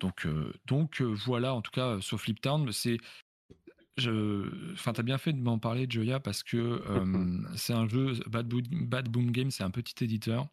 Donc, 0.00 0.26
donc 0.66 1.02
voilà, 1.02 1.54
en 1.54 1.62
tout 1.62 1.70
cas, 1.70 2.00
sur 2.00 2.20
Fliptown, 2.20 2.70
c'est. 2.72 2.98
Je... 3.96 4.72
Enfin, 4.74 4.92
t'as 4.92 5.02
bien 5.02 5.18
fait 5.18 5.32
de 5.32 5.40
m'en 5.40 5.58
parler, 5.58 5.86
Joya, 5.88 6.20
parce 6.20 6.42
que 6.42 6.82
c'est 7.56 7.72
un 7.72 7.88
jeu. 7.88 8.12
Bad 8.26 8.46
Boom, 8.46 8.62
Bad 8.86 9.08
Boom 9.08 9.32
Game, 9.32 9.50
c'est 9.50 9.64
un 9.64 9.70
petit 9.70 10.04
éditeur. 10.04 10.46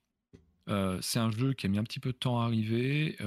c'est 1.01 1.19
un 1.19 1.29
jeu 1.29 1.53
qui 1.53 1.67
a 1.67 1.69
mis 1.69 1.77
un 1.77 1.83
petit 1.83 1.99
peu 1.99 2.11
de 2.11 2.17
temps 2.17 2.41
à 2.41 2.45
arriver. 2.45 3.17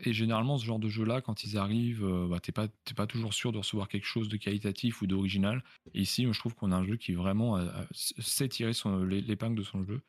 et 0.00 0.12
généralement, 0.12 0.56
ce 0.56 0.64
genre 0.64 0.78
de 0.78 0.88
jeu-là, 0.88 1.20
quand 1.20 1.44
ils 1.44 1.58
arrivent, 1.58 2.06
bah, 2.30 2.40
t'es 2.40 2.52
pas, 2.52 2.68
pas 2.96 3.06
toujours 3.06 3.34
sûr 3.34 3.52
de 3.52 3.58
recevoir 3.58 3.88
quelque 3.88 4.06
chose 4.06 4.28
de 4.28 4.38
qualitatif 4.38 5.02
ou 5.02 5.06
d'original. 5.06 5.62
Ici, 5.92 6.26
je 6.30 6.38
trouve 6.38 6.54
qu'on 6.54 6.72
a 6.72 6.76
un 6.76 6.86
jeu 6.86 6.96
qui 6.96 7.12
vraiment 7.12 7.58
sait 7.92 8.48
tirer 8.48 8.72
l'épingle 9.06 9.56
de 9.56 9.62
son 9.62 9.84
jeu 9.84 10.00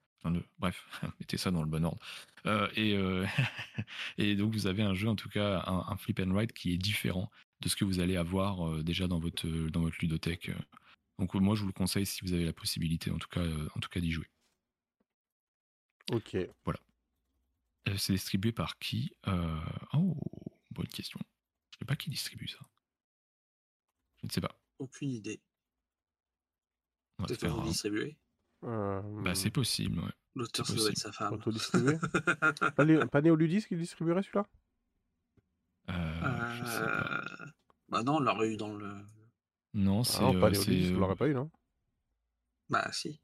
bref, 0.60 0.88
mettez 1.20 1.38
ça 1.38 1.52
dans 1.52 1.62
le 1.62 1.70
bon 1.70 1.86
ordre. 1.86 2.00
Euh, 2.46 2.70
et, 2.76 2.96
euh, 2.96 3.26
et 4.18 4.36
donc 4.36 4.54
vous 4.54 4.68
avez 4.68 4.84
un 4.84 4.94
jeu, 4.94 5.08
en 5.08 5.16
tout 5.16 5.30
cas, 5.30 5.64
un, 5.68 5.98
flip 5.98 6.20
and 6.20 6.32
write 6.32 6.54
qui 6.54 6.74
est 6.74 6.78
différent 6.78 7.32
de 7.62 7.70
ce 7.70 7.76
que 7.76 7.86
vous 7.86 8.00
allez 8.00 8.18
avoir 8.18 8.68
euh, 8.68 8.84
déjà 8.84 9.08
dans 9.08 9.20
votre, 9.20 9.48
dans 9.48 9.82
votre 9.82 9.98
ludothèque. 10.02 10.52
Donc 11.20 11.34
moi, 11.36 11.56
je 11.56 11.62
vous 11.62 11.68
le 11.68 11.74
conseille 11.74 12.06
si 12.06 12.22
vous 12.22 12.34
avez 12.34 12.46
la 12.46 12.54
possibilité, 12.54 13.12
en 13.12 13.18
tout 13.18 13.30
cas, 13.30 13.46
en 13.76 13.80
tout 13.80 13.90
cas 13.90 14.00
d'y 14.00 14.12
jouer. 14.12 14.28
Ok. 16.12 16.36
Voilà. 16.66 16.80
C'est 17.98 18.14
distribué 18.14 18.52
par 18.52 18.78
qui 18.80 19.14
Oh, 19.94 20.18
bonne 20.72 20.88
question. 20.88 21.20
Je 21.72 21.78
ne 21.78 21.80
sais 21.80 21.86
pas 21.86 21.96
qui 21.96 22.10
distribue 22.10 22.48
ça. 22.48 22.60
Je 24.22 24.28
ne 24.28 24.32
sais 24.32 24.42
pas. 24.42 24.56
Aucune 24.80 25.12
idée. 25.12 25.42
Peut-être 27.18 27.42
que 27.42 27.48
vous 27.48 27.62
distribuez 27.62 28.18
bah, 28.62 29.36
c'est 29.36 29.52
possible, 29.52 30.00
ouais. 30.00 30.12
L'auteur, 30.36 30.66
ça 30.66 30.74
doit 30.74 30.90
être 30.90 30.98
sa 30.98 31.12
femme. 31.12 31.34
Autodistribué 31.34 31.98
pas, 32.76 32.84
les... 32.86 33.06
pas 33.06 33.22
Néoludis 33.22 33.66
qui 33.66 33.76
distribuerait 33.76 34.24
celui-là? 34.24 34.48
Euh, 35.90 36.54
Je 36.56 36.66
sais 36.66 36.80
pas. 36.80 37.22
Euh, 37.42 37.46
bah 37.90 38.04
non, 38.04 38.16
on 38.16 38.20
l'aurait 38.22 38.54
eu 38.54 38.58
dans 38.58 38.74
le. 38.74 38.94
Non, 39.74 40.04
c'est. 40.04 40.20
Ah 40.20 40.32
non, 40.32 40.40
pas 40.40 40.48
euh, 40.48 40.52
Néoludis, 40.52 40.94
on 40.96 41.00
l'aurait 41.00 41.16
pas 41.16 41.28
eu, 41.28 41.34
non? 41.34 41.50
Bah 42.70 42.90
si. 42.94 43.20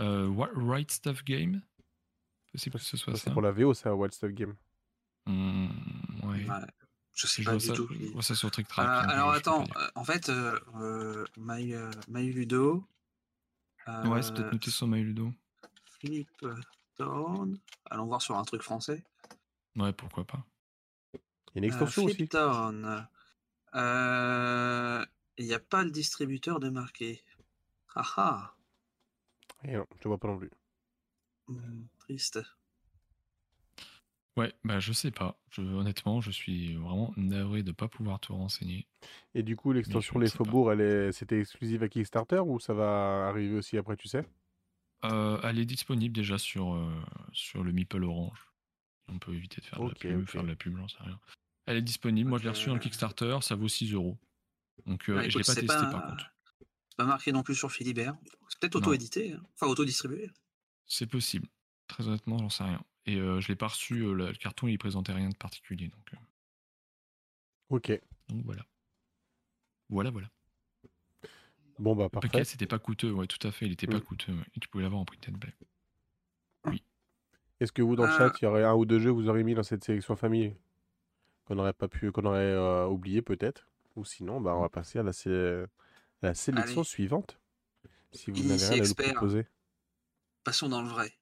Euh, 0.00 0.30
Right 0.36 0.90
Stuff 0.90 1.24
Game? 1.24 1.62
Possible 2.52 2.78
que 2.78 2.84
ce 2.84 2.96
soit 2.96 3.14
ça. 3.14 3.22
C'est 3.24 3.32
pour 3.32 3.42
la 3.42 3.52
VO, 3.52 3.72
ça, 3.72 3.94
Wild 3.94 4.12
Stuff 4.12 4.32
Game. 4.32 4.54
Mmh, 5.26 5.68
ouais. 6.24 6.46
ouais. 6.46 6.66
Je 7.14 7.26
sais 7.26 7.42
je 7.42 7.48
pas 7.48 7.56
du 7.56 7.64
ça, 7.66 7.72
tout. 7.72 7.88
Je 7.90 8.12
vois 8.12 8.22
ça 8.22 8.34
sur 8.34 8.50
Trick 8.50 8.68
Track. 8.68 8.86
Euh, 8.86 9.10
alors 9.10 9.30
attends, 9.30 9.64
en 9.94 10.04
fait, 10.04 10.28
euh, 10.28 11.24
My, 11.38 11.74
My 12.08 12.30
Ludo, 12.30 12.84
Ouais, 13.86 14.22
c'est 14.22 14.32
peut-être 14.34 14.52
noté 14.52 14.70
sur 14.70 14.86
MyLudo. 14.86 15.32
Philippe 16.00 16.46
Town. 16.96 17.58
Allons 17.90 18.06
voir 18.06 18.22
sur 18.22 18.36
un 18.36 18.44
truc 18.44 18.62
français. 18.62 19.04
Ouais, 19.76 19.92
pourquoi 19.92 20.24
pas. 20.24 20.44
Il 21.14 21.18
y 21.18 21.56
a 21.56 21.58
une 21.58 21.64
extension 21.64 22.04
aussi. 22.04 22.28
Town. 22.28 23.06
Il 23.74 25.46
n'y 25.46 25.52
a 25.52 25.58
pas 25.58 25.82
le 25.82 25.90
distributeur 25.90 26.60
de 26.60 26.68
marqué. 26.70 27.24
Ah 27.94 28.12
ah. 28.16 28.54
Et 29.64 29.72
non, 29.72 29.86
je 30.00 30.08
vois 30.08 30.18
pas 30.18 30.28
non 30.28 30.38
plus. 30.38 30.50
Mmh, 31.48 31.86
triste. 31.98 32.40
Ouais, 34.36 34.52
bah 34.64 34.80
je 34.80 34.92
sais 34.92 35.12
pas. 35.12 35.38
Je, 35.50 35.62
honnêtement, 35.62 36.20
je 36.20 36.32
suis 36.32 36.74
vraiment 36.74 37.12
navré 37.16 37.62
de 37.62 37.70
pas 37.70 37.86
pouvoir 37.86 38.18
te 38.18 38.32
renseigner. 38.32 38.88
Et 39.34 39.44
du 39.44 39.54
coup, 39.54 39.72
l'extension 39.72 40.18
Les 40.18 40.28
Faubourgs, 40.28 40.72
elle 40.72 40.80
est... 40.80 41.12
c'était 41.12 41.38
exclusive 41.38 41.82
à 41.84 41.88
Kickstarter 41.88 42.40
ou 42.40 42.58
ça 42.58 42.74
va 42.74 43.28
arriver 43.28 43.56
aussi 43.56 43.78
après, 43.78 43.96
tu 43.96 44.08
sais? 44.08 44.26
Euh, 45.04 45.38
Elle 45.42 45.58
est 45.58 45.66
disponible 45.66 46.14
déjà 46.14 46.38
sur, 46.38 46.74
euh, 46.74 46.90
sur 47.32 47.62
le 47.62 47.72
Meeple 47.72 48.02
Orange. 48.02 48.48
On 49.08 49.18
peut 49.18 49.34
éviter 49.34 49.60
de 49.60 49.66
faire, 49.66 49.80
de, 49.80 49.88
la 49.88 49.94
pub, 49.94 50.28
faire 50.28 50.42
de 50.42 50.48
la 50.48 50.56
pub, 50.56 50.76
j'en 50.76 50.88
sais 50.88 50.96
rien. 51.00 51.20
Elle 51.66 51.76
est 51.76 51.82
disponible. 51.82 52.28
Moi, 52.28 52.38
je 52.38 52.44
l'ai 52.44 52.50
reçue 52.50 52.68
dans 52.68 52.74
le 52.74 52.80
Kickstarter. 52.80 53.38
Ça 53.42 53.54
vaut 53.54 53.68
6 53.68 53.92
euros. 53.92 54.18
Donc, 54.86 55.08
euh, 55.08 55.28
je 55.28 55.38
l'ai 55.38 55.44
pas 55.44 55.54
testé 55.54 55.66
par 55.66 56.06
contre. 56.08 56.32
C'est 56.58 56.96
pas 56.96 57.04
marqué 57.04 57.32
non 57.32 57.42
plus 57.42 57.54
sur 57.54 57.70
Philibert. 57.70 58.16
C'est 58.48 58.60
peut-être 58.60 58.76
auto-édité, 58.76 59.32
hein. 59.32 59.42
enfin 59.54 59.66
auto-distribué. 59.66 60.30
C'est 60.86 61.06
possible. 61.06 61.48
Très 61.86 62.08
honnêtement, 62.08 62.38
j'en 62.38 62.50
sais 62.50 62.64
rien. 62.64 62.82
Et 63.06 63.16
je 63.16 63.48
l'ai 63.48 63.56
pas 63.56 63.68
reçu, 63.68 64.14
le 64.14 64.32
carton 64.32 64.66
il 64.66 64.78
présentait 64.78 65.12
rien 65.12 65.28
de 65.28 65.36
particulier. 65.36 65.88
Donc, 65.88 66.14
ok. 67.70 68.00
Donc 68.28 68.44
voilà. 68.44 68.64
Voilà, 69.90 70.10
voilà. 70.10 70.28
Bon 71.78 71.94
bah 71.94 72.08
parfait. 72.08 72.38
Le 72.38 72.44
c'était 72.44 72.66
pas 72.66 72.78
coûteux, 72.78 73.12
ouais, 73.12 73.26
tout 73.26 73.44
à 73.46 73.50
fait, 73.50 73.66
il 73.66 73.72
était 73.72 73.86
pas 73.86 73.98
mmh. 73.98 74.02
coûteux. 74.02 74.36
Et 74.56 74.60
tu 74.60 74.68
pouvais 74.68 74.84
l'avoir 74.84 75.02
en 75.02 75.04
prix 75.04 75.18
de 75.18 75.36
play. 75.36 75.52
Oui. 76.66 76.82
Est-ce 77.60 77.72
que 77.72 77.82
vous 77.82 77.96
dans 77.96 78.06
le 78.06 78.12
chat, 78.12 78.32
il 78.40 78.44
y 78.44 78.46
aurait 78.46 78.64
un 78.64 78.74
ou 78.74 78.86
deux 78.86 79.00
jeux 79.00 79.10
que 79.10 79.16
vous 79.16 79.28
auriez 79.28 79.44
mis 79.44 79.54
dans 79.54 79.62
cette 79.62 79.84
sélection 79.84 80.16
famille 80.16 80.56
qu'on 81.44 81.56
n'aurait 81.56 81.72
pas 81.72 81.88
pu, 81.88 82.10
qu'on 82.12 82.24
aurait 82.24 82.56
oublié 82.86 83.22
peut-être? 83.22 83.68
Ou 83.96 84.04
sinon, 84.04 84.40
bah 84.40 84.54
on 84.56 84.60
va 84.60 84.68
passer 84.68 84.98
à 84.98 85.02
la, 85.02 85.12
la 86.22 86.34
sélection 86.34 86.84
suivante. 86.84 87.38
Si 88.12 88.30
vous 88.30 88.42
n'avez 88.44 88.64
rien 88.66 88.84
à 88.84 88.88
nous 88.88 88.94
proposer. 88.94 89.46
Passons 90.44 90.68
dans 90.68 90.82
le 90.82 90.88
vrai. 90.88 91.12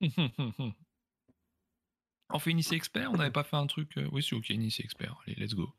on 2.30 2.38
fait 2.38 2.50
Initié 2.50 2.76
Expert 2.76 3.10
On 3.12 3.16
n'avait 3.16 3.30
pas 3.30 3.44
fait 3.44 3.56
un 3.56 3.66
truc 3.66 3.96
euh, 3.96 4.08
Oui, 4.12 4.22
c'est 4.22 4.36
ok, 4.36 4.50
Initié 4.50 4.84
Expert. 4.84 5.16
Allez, 5.26 5.36
let's 5.36 5.54
go. 5.54 5.72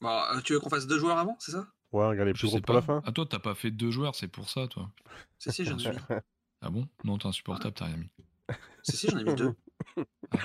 Bon, 0.00 0.20
euh, 0.32 0.40
tu 0.42 0.52
veux 0.52 0.60
qu'on 0.60 0.70
fasse 0.70 0.86
deux 0.86 0.98
joueurs 0.98 1.18
avant, 1.18 1.36
c'est 1.40 1.52
ça? 1.52 1.66
Ouais, 1.92 2.06
regarde 2.06 2.28
les 2.28 2.34
plus 2.34 2.48
gros 2.48 2.60
pour 2.60 2.74
la 2.74 2.82
fin. 2.82 3.02
Ah, 3.06 3.12
toi, 3.12 3.26
t'as 3.28 3.38
pas 3.38 3.54
fait 3.54 3.70
deux 3.70 3.90
joueurs, 3.90 4.14
c'est 4.14 4.28
pour 4.28 4.50
ça, 4.50 4.66
toi. 4.68 4.90
Si, 5.38 5.52
si, 5.52 5.64
j'en 5.64 5.78
ai 5.78 5.90
mis. 5.90 5.96
Ah 6.60 6.70
bon? 6.70 6.88
Non, 7.04 7.18
t'es 7.18 7.26
insupportable, 7.26 7.74
t'as 7.74 7.86
rien 7.86 7.96
mis. 7.98 8.10
Si, 8.82 8.96
si, 8.96 9.08
j'en 9.10 9.18
ai 9.18 9.24
mis 9.24 9.34
deux. 9.34 9.54
Ah, 10.32 10.38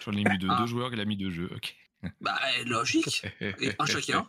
j'en 0.00 0.12
ai 0.12 0.24
mis 0.24 0.38
deux. 0.38 0.48
Deux 0.48 0.54
ah. 0.58 0.66
joueurs, 0.66 0.92
il 0.92 1.00
a 1.00 1.04
mis 1.06 1.16
deux 1.16 1.30
jeux, 1.30 1.50
ok. 1.54 1.74
Bah, 2.20 2.38
logique. 2.66 3.26
Et 3.40 3.72
un 3.78 3.86
chacun. 3.86 4.28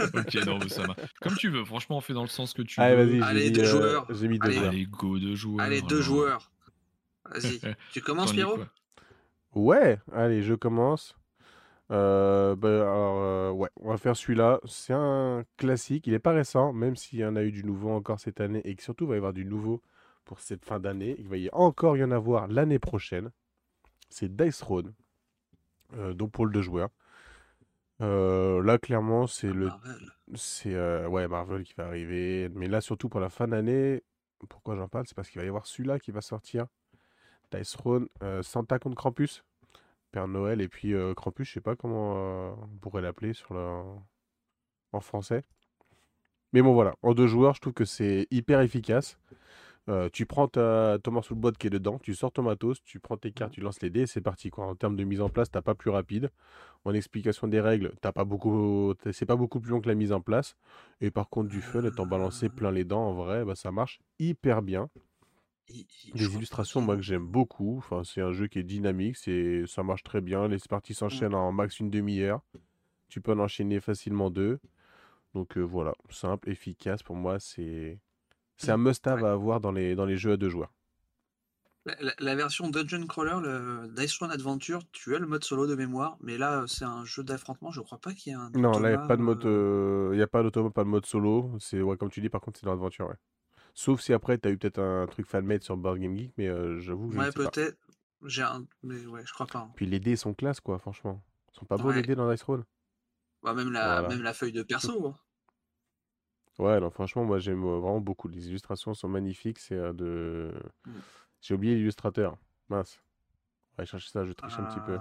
ok, 0.00 0.34
non, 0.46 0.58
mais 0.58 0.68
ça 0.68 0.86
va. 0.86 0.96
Comme 1.20 1.36
tu 1.36 1.50
veux, 1.50 1.64
franchement, 1.64 1.98
on 1.98 2.00
fait 2.00 2.14
dans 2.14 2.22
le 2.22 2.28
sens 2.28 2.54
que 2.54 2.62
tu 2.62 2.80
Allez, 2.80 2.96
veux. 2.96 3.18
Vas-y, 3.18 3.28
Allez, 3.28 3.50
deux 3.50 3.62
euh, 3.62 3.70
joueurs. 3.70 4.06
J'ai 4.10 4.28
mis 4.28 4.38
deux 4.38 4.48
Allez, 4.48 4.66
Allez, 4.66 4.86
go, 4.86 5.18
deux 5.18 5.34
joueurs. 5.34 5.64
Allez, 5.64 5.82
deux 5.82 6.00
joueurs. 6.00 6.50
Vas-y. 7.30 7.60
tu 7.92 8.00
commences, 8.00 8.32
Pierrot? 8.32 8.58
Ouais, 9.54 9.98
allez, 10.12 10.42
je 10.42 10.54
commence. 10.54 11.16
Euh, 11.90 12.56
bah, 12.56 12.68
alors, 12.68 13.18
euh, 13.20 13.50
ouais, 13.52 13.70
on 13.80 13.90
va 13.90 13.96
faire 13.96 14.16
celui-là. 14.16 14.60
C'est 14.64 14.92
un 14.92 15.44
classique. 15.56 16.06
Il 16.06 16.12
n'est 16.12 16.18
pas 16.18 16.32
récent, 16.32 16.72
même 16.72 16.96
s'il 16.96 17.20
y 17.20 17.24
en 17.24 17.36
a 17.36 17.42
eu 17.42 17.52
du 17.52 17.64
nouveau 17.64 17.90
encore 17.90 18.20
cette 18.20 18.40
année 18.40 18.60
et 18.64 18.74
que 18.74 18.82
surtout 18.82 19.04
il 19.04 19.08
va 19.08 19.14
y 19.14 19.18
avoir 19.18 19.32
du 19.32 19.44
nouveau 19.44 19.82
pour 20.24 20.40
cette 20.40 20.64
fin 20.64 20.78
d'année. 20.78 21.16
Il 21.18 21.28
va 21.28 21.38
y 21.38 21.48
encore 21.52 21.96
y 21.96 22.04
en 22.04 22.10
avoir 22.10 22.48
l'année 22.48 22.78
prochaine. 22.78 23.30
C'est 24.10 24.34
Dice 24.34 24.58
Throne, 24.58 24.92
euh, 25.94 26.12
donc 26.12 26.32
pour 26.32 26.44
le 26.44 26.52
deux 26.52 26.62
joueurs. 26.62 26.90
Euh, 28.02 28.62
là, 28.62 28.76
clairement, 28.78 29.26
c'est 29.26 29.52
le, 29.52 29.66
Marvel. 29.66 30.12
c'est 30.34 30.74
euh, 30.74 31.08
ouais 31.08 31.26
Marvel 31.28 31.64
qui 31.64 31.74
va 31.74 31.86
arriver. 31.86 32.50
Mais 32.50 32.66
là, 32.66 32.80
surtout 32.80 33.08
pour 33.08 33.20
la 33.20 33.30
fin 33.30 33.48
d'année, 33.48 34.02
pourquoi 34.48 34.76
j'en 34.76 34.88
parle, 34.88 35.06
c'est 35.06 35.14
parce 35.14 35.30
qu'il 35.30 35.40
va 35.40 35.46
y 35.46 35.48
avoir 35.48 35.66
celui-là 35.66 35.98
qui 35.98 36.10
va 36.10 36.20
sortir. 36.20 36.66
Dice 37.56 37.72
Throne, 37.72 38.08
euh, 38.22 38.42
Santa 38.42 38.78
contre 38.78 38.96
Krampus. 38.96 39.44
Père 40.12 40.28
Noël 40.28 40.60
et 40.60 40.68
puis 40.68 40.94
euh, 40.94 41.14
Krampus, 41.14 41.48
je 41.48 41.54
sais 41.54 41.60
pas 41.60 41.76
comment 41.76 42.14
euh, 42.16 42.50
on 42.62 42.78
pourrait 42.78 43.02
l'appeler 43.02 43.34
sur 43.34 43.52
le... 43.54 43.82
en 44.92 45.00
français. 45.00 45.42
Mais 46.52 46.62
bon 46.62 46.72
voilà, 46.72 46.94
en 47.02 47.12
deux 47.12 47.26
joueurs, 47.26 47.54
je 47.54 47.60
trouve 47.60 47.74
que 47.74 47.84
c'est 47.84 48.26
hyper 48.30 48.60
efficace. 48.60 49.18
Euh, 49.88 50.08
tu 50.12 50.26
prends 50.26 50.48
ta, 50.48 50.98
ton 51.02 51.12
morceau 51.12 51.34
de 51.34 51.40
boîte 51.40 51.58
qui 51.58 51.66
est 51.66 51.70
dedans, 51.70 51.98
tu 51.98 52.14
sors 52.14 52.32
ton 52.32 52.42
matos, 52.42 52.82
tu 52.82 52.98
prends 52.98 53.16
tes 53.16 53.30
cartes, 53.30 53.52
tu 53.52 53.60
lances 53.60 53.80
les 53.82 53.90
dés, 53.90 54.00
et 54.00 54.06
c'est 54.06 54.20
parti 54.20 54.50
quoi. 54.50 54.66
En 54.66 54.74
termes 54.74 54.96
de 54.96 55.04
mise 55.04 55.20
en 55.20 55.28
place, 55.28 55.50
t'as 55.50 55.62
pas 55.62 55.74
plus 55.74 55.90
rapide. 55.90 56.30
En 56.84 56.94
explication 56.94 57.46
des 57.46 57.60
règles, 57.60 57.92
t'as 58.00 58.12
pas 58.12 58.24
beaucoup, 58.24 58.94
c'est 59.12 59.26
pas 59.26 59.36
beaucoup 59.36 59.60
plus 59.60 59.70
long 59.70 59.80
que 59.80 59.88
la 59.88 59.94
mise 59.94 60.12
en 60.12 60.20
place. 60.20 60.56
Et 61.00 61.10
par 61.10 61.28
contre 61.28 61.50
du 61.50 61.60
fun, 61.60 61.84
étant 61.84 62.06
balancé 62.06 62.48
plein 62.48 62.70
les 62.70 62.84
dents, 62.84 63.06
en 63.08 63.12
vrai, 63.12 63.44
bah, 63.44 63.54
ça 63.54 63.70
marche 63.70 64.00
hyper 64.18 64.62
bien. 64.62 64.88
Il- 65.68 65.86
il- 66.04 66.12
je 66.16 66.28
Des 66.28 66.28
crois 66.28 66.42
pas 66.42 66.44
illustrations, 66.44 66.80
moi, 66.80 66.96
que 66.96 67.02
j'aime 67.02 67.26
beaucoup. 67.26 67.76
Enfin, 67.78 68.02
c'est 68.04 68.20
un 68.20 68.32
jeu 68.32 68.46
qui 68.48 68.58
est 68.58 68.62
dynamique, 68.64 69.16
c'est, 69.16 69.66
ça 69.66 69.82
marche 69.84 70.02
très 70.02 70.20
bien. 70.20 70.48
Les 70.48 70.58
parties 70.68 70.94
s'enchaînent 70.94 71.34
en 71.34 71.52
max 71.52 71.78
une 71.80 71.90
demi-heure. 71.90 72.40
Tu 73.08 73.20
peux 73.20 73.32
en 73.32 73.40
enchaîner 73.40 73.80
facilement 73.80 74.30
deux. 74.30 74.60
Donc 75.34 75.58
euh, 75.58 75.62
voilà, 75.62 75.94
simple, 76.10 76.50
efficace. 76.50 77.02
Pour 77.02 77.16
moi, 77.16 77.40
c'est, 77.40 78.00
c'est 78.58 78.72
un 78.72 78.78
must-have 78.78 79.24
à 79.24 79.32
avoir 79.32 79.60
dans 79.60 79.72
les, 79.72 79.94
dans 79.96 80.06
les 80.06 80.16
jeux 80.18 80.32
à 80.32 80.38
deux 80.38 80.50
joueurs. 80.50 80.72
La, 81.86 81.96
la- 82.00 82.14
la 82.18 82.34
version 82.34 82.68
Dungeon 82.68 83.06
Crawler, 83.06 83.38
le 83.42 83.88
Dice 83.96 84.20
One 84.20 84.30
Adventure, 84.30 84.82
tu 84.92 85.16
as 85.16 85.18
le 85.18 85.26
mode 85.26 85.42
solo 85.42 85.66
de 85.66 85.74
mémoire, 85.74 86.18
mais 86.20 86.36
là, 86.36 86.64
c'est 86.68 86.84
un 86.84 87.04
jeu 87.06 87.22
d'affrontement. 87.24 87.70
Je 87.70 87.80
crois 87.80 87.98
pas 87.98 88.12
qu'il 88.12 88.32
y 88.32 88.36
ait 88.36 88.38
un. 88.38 88.52
Non, 88.54 88.78
là, 88.80 88.88
il 88.88 88.90
n'y 88.92 88.94
a 88.94 88.98
automa, 88.98 89.06
pas 89.06 89.16
de 89.16 89.22
mode, 89.22 89.44
euh, 89.44 89.46
euh, 89.46 90.10
il 90.14 90.18
y 90.18 90.22
a 90.22 90.26
pas 90.26 90.42
d'automate, 90.42 90.72
pas 90.74 90.82
de 90.84 90.88
mode 90.88 91.06
solo. 91.06 91.52
C'est, 91.60 91.80
ouais, 91.82 91.96
comme 91.96 92.10
tu 92.10 92.20
dis, 92.20 92.28
par 92.28 92.40
contre, 92.40 92.58
c'est 92.58 92.64
dans 92.66 92.72
l'aventure, 92.72 93.08
ouais. 93.08 93.16
Sauf 93.78 94.00
si 94.00 94.14
après, 94.14 94.38
tu 94.38 94.48
as 94.48 94.50
eu 94.52 94.56
peut-être 94.56 94.78
un 94.78 95.06
truc 95.06 95.26
fan-made 95.26 95.62
sur 95.62 95.76
Board 95.76 95.98
Game 95.98 96.16
Geek, 96.16 96.32
mais 96.38 96.48
euh, 96.48 96.78
j'avoue 96.80 97.08
que 97.08 97.14
je 97.14 97.18
Ouais, 97.20 97.30
peut-être. 97.30 97.76
J'ai 98.24 98.40
un. 98.40 98.66
Mais 98.82 99.04
ouais, 99.04 99.20
je 99.26 99.32
crois 99.34 99.46
pas. 99.46 99.58
hein. 99.58 99.72
Puis 99.76 99.84
les 99.84 100.00
dés 100.00 100.16
sont 100.16 100.32
classe, 100.32 100.60
quoi, 100.60 100.78
franchement. 100.78 101.22
Ils 101.52 101.58
sont 101.58 101.66
pas 101.66 101.76
beaux, 101.76 101.90
les 101.90 101.96
Ouais. 101.98 102.02
dés 102.02 102.14
dans 102.14 102.30
Dice 102.32 102.42
Roll 102.42 102.64
Bah, 103.42 103.52
même, 103.52 103.70
la, 103.70 104.00
Voilà. 104.00 104.08
même 104.08 104.22
la 104.22 104.32
feuille 104.32 104.52
de 104.52 104.62
perso. 104.62 105.08
hein. 105.08 105.14
Ouais, 106.58 106.80
non, 106.80 106.88
franchement, 106.90 107.24
moi 107.26 107.38
j'aime 107.38 107.60
vraiment 107.60 108.00
beaucoup. 108.00 108.28
Les 108.28 108.48
illustrations 108.48 108.94
sont 108.94 109.08
magnifiques. 109.08 109.58
C'est 109.58 109.74
euh, 109.76 109.92
de. 109.92 110.54
Mm. 110.86 110.92
J'ai 111.42 111.52
oublié 111.54 111.74
l'illustrateur. 111.74 112.38
Mince. 112.70 112.98
On 113.76 113.82
va 113.82 113.84
chercher 113.84 114.08
ça, 114.08 114.24
je 114.24 114.32
triche 114.32 114.58
un 114.58 114.64
petit 114.64 114.80
peu. 114.80 114.92
Euh, 114.94 114.98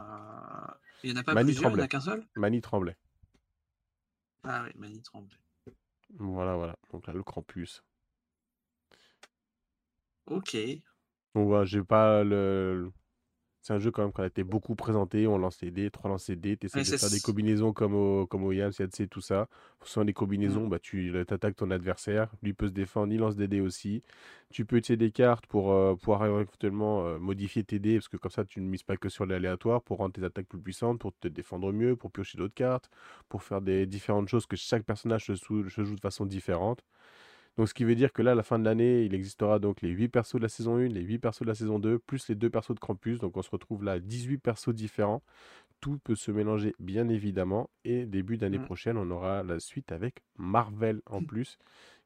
Il 1.04 1.14
n'y 1.14 1.18
en 1.18 1.22
a 1.22 1.24
pas 1.24 1.34
Mani 1.34 1.54
plusieurs, 1.54 1.72
il 1.72 1.76
n'y 1.78 1.82
en 1.82 1.84
Tremblay. 1.84 1.84
a 1.84 1.88
qu'un 1.88 2.02
seul? 2.02 2.28
Mani 2.36 2.60
Tremblay. 2.60 2.98
Ah 4.44 4.64
oui, 4.66 4.72
Mani 4.76 5.02
Tremblay. 5.02 5.38
Voilà, 6.20 6.56
voilà. 6.58 6.76
Donc 6.92 7.08
là, 7.08 7.14
le 7.14 7.24
Krampus. 7.24 7.82
Ok. 10.28 10.54
Donc 11.36 11.48
voilà, 11.48 11.66
j'ai 11.66 11.84
pas 11.84 12.24
le. 12.24 12.92
C'est 13.62 13.74
un 13.74 13.80
jeu 13.80 13.92
quand 13.92 14.04
même 14.04 14.14
qui 14.14 14.22
a 14.22 14.28
été 14.28 14.44
beaucoup 14.44 14.76
présenté. 14.76 15.28
On 15.28 15.38
lance 15.40 15.62
les 15.62 15.72
dés, 15.72 15.92
trois 15.92 16.10
lancers 16.10 16.38
dés. 16.38 16.58
Tu 16.58 16.68
essaies 16.68 16.82
Ouais, 16.82 16.84
de 16.84 16.94
faire 16.94 17.10
des 17.12 17.22
combinaisons 17.22 17.74
comme 17.74 17.96
au, 17.96 18.28
comme 18.28 18.44
au 18.46 18.52
Yams, 18.54 18.74
Yatsé, 18.80 19.08
tout 19.08 19.22
ça. 19.22 19.50
Pour 19.80 20.06
des 20.06 20.14
Mm. 20.14 20.14
combinaisons, 20.14 20.68
bah, 20.68 20.80
tu 20.80 21.18
attaques 21.20 21.56
ton 21.58 21.72
adversaire. 21.72 22.32
Lui 22.44 22.54
peut 22.54 22.68
se 22.68 22.74
défendre, 22.74 23.14
il 23.14 23.20
lance 23.20 23.36
des 23.38 23.48
dés 23.50 23.62
aussi. 23.62 24.04
Tu 24.52 24.66
peux 24.66 24.78
utiliser 24.78 24.98
des 24.98 25.12
cartes 25.12 25.48
pour 25.48 25.72
euh, 25.74 25.96
pouvoir 25.96 26.26
éventuellement 26.28 27.06
euh, 27.08 27.20
modifier 27.20 27.64
tes 27.64 27.80
dés, 27.80 27.96
parce 27.96 28.10
que 28.10 28.18
comme 28.18 28.32
ça, 28.32 28.46
tu 28.46 28.62
ne 28.62 28.68
mises 28.68 28.84
pas 28.84 28.98
que 28.98 29.10
sur 29.10 29.26
l'aléatoire 29.26 29.82
pour 29.84 29.98
rendre 30.00 30.14
tes 30.14 30.24
attaques 30.24 30.48
plus 30.48 30.62
puissantes, 30.62 31.00
pour 31.00 31.14
te 31.20 31.28
défendre 31.28 31.72
mieux, 31.74 31.96
pour 31.96 32.12
piocher 32.12 32.38
d'autres 32.38 32.54
cartes, 32.56 32.90
pour 33.30 33.44
faire 33.44 33.62
des 33.62 33.88
différentes 33.88 34.30
choses 34.30 34.46
que 34.48 34.56
chaque 34.58 34.84
personnage 34.86 35.26
se 35.26 35.36
joue 35.36 35.96
de 35.96 36.02
façon 36.02 36.26
différente. 36.28 36.82
Donc, 37.58 37.70
ce 37.70 37.74
qui 37.74 37.84
veut 37.86 37.96
dire 37.96 38.12
que 38.12 38.22
là, 38.22 38.32
à 38.32 38.36
la 38.36 38.44
fin 38.44 38.60
de 38.60 38.66
l'année, 38.66 39.04
il 39.06 39.14
existera 39.14 39.60
donc 39.60 39.82
les 39.82 39.90
8 39.90 40.10
persos 40.10 40.36
de 40.36 40.42
la 40.42 40.50
saison 40.50 40.76
1, 40.78 40.88
les 40.90 41.02
8 41.02 41.20
persos 41.20 41.42
de 41.42 41.48
la 41.48 41.56
saison 41.56 41.80
2, 41.80 42.00
plus 42.00 42.28
les 42.28 42.36
2 42.36 42.50
persos 42.50 42.76
de 42.76 42.80
Krampus. 42.80 43.20
Donc, 43.20 43.38
on 43.38 43.42
se 43.42 43.50
retrouve 43.50 43.84
là 43.84 43.94
à 43.94 44.00
18 44.00 44.38
persos 44.40 44.74
différents. 44.74 45.24
Tout 45.80 45.98
peut 46.04 46.16
se 46.16 46.32
mélanger, 46.32 46.74
bien 46.80 47.08
évidemment. 47.10 47.70
Et 47.86 48.06
début 48.06 48.38
d'année 48.38 48.60
Mm. 48.60 48.66
prochaine, 48.66 48.98
on 48.98 49.10
aura 49.12 49.44
la 49.44 49.60
suite 49.60 49.92
avec 49.92 50.24
Marvel 50.38 51.02
en 51.06 51.22
plus, 51.24 51.58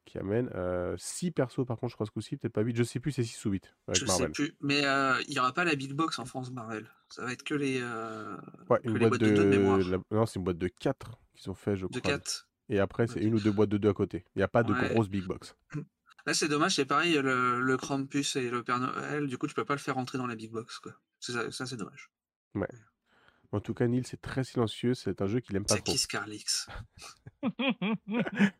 qui 0.06 0.18
amène 0.20 0.50
6 0.98 1.32
persos. 1.32 1.66
Par 1.66 1.78
contre, 1.78 1.92
je 1.92 1.96
crois 1.96 2.06
ce 2.06 2.12
coup-ci, 2.12 2.36
peut-être 2.38 2.54
pas 2.54 2.62
8. 2.62 2.76
Je 2.76 2.84
sais 2.84 3.00
plus, 3.00 3.12
c'est 3.12 3.24
6 3.24 3.44
ou 3.46 3.52
8 3.52 3.74
avec 3.88 4.00
Je 4.02 4.06
Marvel. 4.06 4.28
sais 4.28 4.32
plus. 4.32 4.56
Mais 4.62 4.86
euh, 4.86 5.14
il 5.28 5.32
n'y 5.34 5.40
aura 5.40 5.54
pas 5.54 5.64
la 5.64 5.76
Big 5.76 5.94
Box 5.94 6.20
en 6.20 6.26
France 6.26 6.52
Marvel. 6.52 6.88
Ça 7.10 7.24
va 7.24 7.32
être 7.32 7.44
que 7.44 7.54
les. 7.56 7.80
euh, 7.82 8.36
Ouais, 8.70 8.80
que 8.80 8.88
une 8.88 8.94
les 8.94 9.00
boîte 9.00 9.10
boîtes 9.12 9.22
de 9.22 9.30
deux 9.36 9.44
de 9.46 9.50
mémoire. 9.50 9.78
la- 9.80 9.98
Non, 10.12 10.26
c'est 10.26 10.38
une 10.40 10.44
boîte 10.46 10.58
de 10.58 10.68
4 10.68 11.12
qu'ils 11.36 11.50
ont 11.50 11.56
fait, 11.56 11.76
je 11.76 11.86
de 11.88 12.00
crois. 12.00 12.12
4. 12.14 12.49
Et 12.70 12.80
après, 12.80 13.08
c'est 13.08 13.20
une 13.22 13.36
ou 13.36 13.40
deux 13.40 13.52
boîtes 13.52 13.70
de 13.70 13.78
2 13.78 13.90
à 13.90 13.94
côté. 13.94 14.26
Il 14.36 14.40
n'y 14.40 14.44
a 14.44 14.48
pas 14.48 14.64
de 14.64 14.74
Ouais. 14.74 14.90
grosse 14.90 15.10
big 15.10 15.26
box. 15.26 15.56
Là, 16.26 16.34
c'est 16.34 16.48
dommage, 16.48 16.76
c'est 16.76 16.86
pareil, 16.86 17.14
le, 17.16 17.60
le 17.62 17.78
Krampus 17.78 18.36
et 18.36 18.50
le 18.50 18.64
Père 18.64 18.80
Noël, 18.80 19.28
du 19.28 19.38
coup, 19.38 19.48
tu 19.48 19.56
peux 19.56 19.66
pas 19.66 19.74
le 19.74 19.80
faire 19.80 19.96
rentrer 19.96 20.18
dans 20.18 20.28
la 20.28 20.36
Big 20.36 20.52
Box, 20.52 20.80
quoi. 20.80 20.94
C'est 21.20 21.32
Ça, 21.32 21.50
ça, 21.52 21.66
c'est 21.66 21.78
dommage. 21.78 22.10
En 23.52 23.60
tout 23.60 23.74
cas, 23.74 23.88
Neil, 23.88 24.04
c'est 24.06 24.22
très 24.22 24.44
silencieux. 24.44 24.94
C'est 24.94 25.22
un 25.24 25.28
jeu 25.28 25.40
qu'il 25.40 25.56
aime 25.56 25.66
pas 25.66 25.74
C'est 25.76 25.82
trop. 25.84 25.92
qui 25.94 25.98
Scarlix 25.98 26.68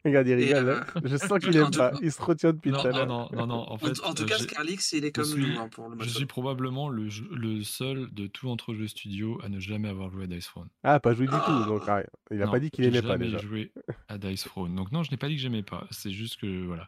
Regarde, 0.06 0.28
il 0.28 0.34
rigole. 0.34 0.70
euh, 0.70 0.80
hein. 0.82 1.02
Je 1.04 1.18
sens 1.18 1.40
qu'il 1.40 1.56
aime 1.58 1.70
tout- 1.70 1.78
pas. 1.80 1.92
Il 2.02 2.12
se 2.12 2.22
retient 2.22 2.54
depuis 2.54 2.72
Non, 2.72 2.82
tout 2.82 2.88
à 2.88 2.92
non, 2.92 2.98
l'heure. 2.98 3.08
non, 3.08 3.30
non, 3.34 3.48
non. 3.48 3.72
En 3.72 3.78
fait, 3.78 4.00
en 4.04 4.14
tout 4.14 4.24
euh, 4.24 4.26
cas, 4.26 4.38
j'ai- 4.38 4.44
Scarlix, 4.46 4.92
il 4.94 5.06
est 5.06 5.12
comme 5.12 5.26
suis- 5.26 5.42
nous 5.54 5.60
hein, 5.60 5.70
pour 5.70 5.90
le 5.90 5.98
je 6.04 6.10
suis 6.10 6.26
probablement 6.26 6.90
le, 6.90 7.08
jeu- 7.10 7.30
le 7.32 7.62
seul 7.64 8.12
de 8.14 8.28
tout 8.28 8.50
entre 8.50 8.74
jeux 8.74 8.88
studio 8.88 9.40
à 9.44 9.50
ne 9.50 9.60
jamais 9.60 9.90
avoir 9.90 10.10
joué 10.10 10.24
à 10.24 10.28
Dice 10.28 10.46
Throne. 10.46 10.70
Ah, 10.84 11.00
pas 11.00 11.14
joué 11.14 11.26
du 11.28 11.32
tout. 11.34 11.38
Ah. 11.46 11.66
Donc, 11.68 11.84
ah, 11.88 12.02
il 12.32 12.42
a 12.42 12.46
Non, 12.46 12.52
pas 12.52 12.60
dit 12.60 12.72
qu'il 12.72 12.84
j'ai 12.84 12.90
aimait 12.90 13.02
pas 13.02 13.10
jamais 13.10 13.26
déjà. 13.26 13.38
joué 13.40 13.72
à 14.08 14.18
Dice 14.18 14.44
Throne. 14.46 14.74
Donc 14.76 14.92
non, 14.92 15.04
je 15.04 15.12
n'ai 15.12 15.18
pas 15.18 15.28
dit 15.28 15.36
que 15.36 15.42
j'aimais 15.42 15.64
pas. 15.64 15.86
C'est 15.92 16.12
juste 16.12 16.40
que 16.40 16.66
voilà. 16.66 16.88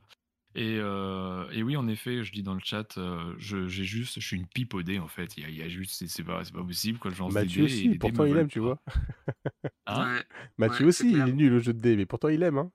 Et, 0.53 0.77
euh, 0.79 1.49
et 1.51 1.63
oui, 1.63 1.77
en 1.77 1.87
effet, 1.87 2.23
je 2.23 2.31
dis 2.33 2.43
dans 2.43 2.53
le 2.53 2.59
chat, 2.63 2.97
euh, 2.97 3.33
je, 3.37 3.67
j'ai 3.67 3.85
juste, 3.85 4.19
je 4.19 4.25
suis 4.27 4.35
une 4.35 4.47
pipe 4.47 4.73
au 4.73 4.83
dé 4.83 4.99
en 4.99 5.07
fait. 5.07 5.37
Il 5.37 5.43
y 5.43 5.45
a, 5.45 5.49
il 5.49 5.55
y 5.57 5.61
a 5.61 5.69
juste, 5.69 5.93
c'est, 5.93 6.07
c'est 6.07 6.23
pas, 6.23 6.43
c'est 6.43 6.53
pas 6.53 6.63
possible 6.63 6.99
quoi. 6.99 7.09
Je 7.11 7.19
lance 7.19 7.33
des 7.33 7.39
Mathieu 7.41 7.65
dés 7.65 7.71
et 7.71 7.75
aussi, 7.77 7.89
dés 7.89 7.97
pourtant 7.97 8.25
il 8.25 8.35
aime, 8.37 8.47
tu 8.49 8.59
pas. 8.59 8.65
vois. 8.65 8.81
Hein 9.87 10.15
Ouais. 10.15 10.23
Mathieu 10.57 10.85
Ouais, 10.85 10.91
c'est 10.91 11.05
aussi, 11.05 11.13
il 11.13 11.19
est 11.19 11.31
nul 11.33 11.53
au 11.53 11.59
jeu 11.59 11.73
de 11.73 11.79
dés, 11.79 11.95
mais 11.95 12.05
pourtant 12.05 12.27
il 12.29 12.43
aime. 12.43 12.57
Hein. 12.57 12.71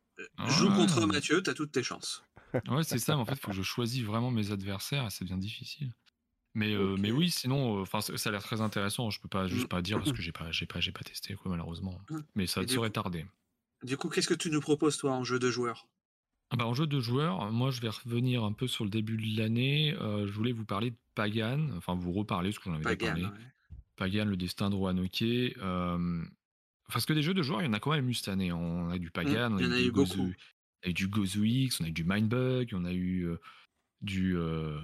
Joue 0.49 0.69
Ah. 0.71 0.77
contre 0.77 1.07
Mathieu, 1.07 1.43
t'as 1.43 1.55
toutes 1.55 1.73
tes 1.73 1.83
chances. 1.83 2.23
Ouais, 2.71 2.85
c'est 2.85 2.99
ça. 2.99 3.15
Mais 3.17 3.21
en 3.21 3.25
fait, 3.27 3.33
il 3.35 3.41
faut 3.41 3.51
que 3.51 3.57
je 3.57 3.63
choisisse 3.63 4.03
vraiment 4.05 4.31
mes 4.31 4.51
adversaires 4.53 5.05
et 5.07 5.11
ça 5.11 5.25
devient 5.27 5.39
difficile. 5.39 5.93
Mais, 6.55 6.73
euh, 6.73 6.97
mais 6.99 7.11
oui, 7.11 7.29
sinon, 7.29 7.79
euh, 7.79 7.83
enfin, 7.83 8.01
ça 8.01 8.17
ça 8.17 8.31
a 8.31 8.33
l'air 8.33 8.43
très 8.43 8.63
intéressant. 8.63 9.11
Je 9.11 9.21
peux 9.21 9.29
pas 9.29 9.47
juste 9.47 9.69
pas 9.69 9.83
dire 9.83 9.99
parce 9.99 10.13
que 10.13 10.23
j'ai 10.23 10.33
pas, 10.33 10.51
j'ai 10.53 10.65
pas, 10.65 10.81
j'ai 10.81 10.93
pas 10.93 11.03
testé 11.03 11.35
quoi 11.35 11.51
malheureusement. 11.51 12.01
Mm. 12.09 12.19
Mais 12.35 12.47
ça 12.47 12.63
Et 12.63 12.69
serait 12.69 12.89
tardé. 12.89 13.27
Du 13.83 13.99
coup, 13.99 14.09
qu'est-ce 14.09 14.29
que 14.29 14.33
tu 14.33 14.51
nous 14.51 14.61
proposes, 14.63 14.97
toi, 14.97 15.13
en 15.13 15.23
jeu 15.23 15.39
de 15.39 15.51
joueur 15.51 15.87
Ah 16.51 16.57
bah, 16.57 16.67
en 16.67 16.75
jeu 16.75 16.87
de 16.87 17.01
joueur, 17.01 17.51
moi 17.51 17.71
je 17.71 17.81
vais 17.81 17.89
revenir 17.89 18.45
un 18.45 18.53
peu 18.53 18.67
sur 18.69 18.85
le 18.85 18.91
début 18.91 19.17
de 19.17 19.37
l'année. 19.39 19.95
Euh, 20.01 20.27
je 20.27 20.33
voulais 20.33 20.53
vous 20.53 20.65
parler 20.65 20.91
de 20.91 20.97
Pagan, 21.15 21.69
enfin 21.77 21.95
vous 21.95 22.13
reparler 22.13 22.51
parce 22.51 22.59
que 22.59 22.65
j'en 22.71 22.75
avais 22.77 22.85
Pagan. 22.85 23.07
parlé. 23.09 23.25
ouais. 23.25 23.31
Pagan, 23.97 24.25
le 24.27 24.37
destin 24.37 24.71
de 24.71 24.75
Roanoke. 24.77 25.23
Euh, 25.23 26.23
parce 26.93 27.05
que 27.07 27.13
des 27.13 27.23
jeux 27.23 27.35
de 27.35 27.43
joueurs, 27.43 27.63
il 27.63 27.67
y 27.67 27.69
en 27.69 27.73
a 27.73 27.81
quand 27.81 27.91
même 27.91 28.09
eu 28.09 28.15
cette 28.15 28.29
année. 28.29 28.53
On 28.53 28.91
a 28.91 28.99
du 28.99 29.11
Pagan, 29.11 29.51
on 29.53 29.55
en 29.57 29.59
a 29.73 29.77
du 29.79 29.87
eu 29.87 29.91
Gozu- 29.91 30.17
beaucoup. 30.17 30.33
on 30.85 30.87
a 30.87 30.91
eu 30.91 30.93
du 30.93 31.09
Gozu 31.09 31.45
X, 31.47 31.81
on 31.81 31.85
a 31.85 31.89
eu 31.89 31.93
du 31.93 32.05
Mindbug, 32.05 32.71
on 32.75 32.85
a 32.85 32.93
eu 32.93 33.27
euh, 33.27 33.37
du. 34.03 34.37
euh, 34.37 34.79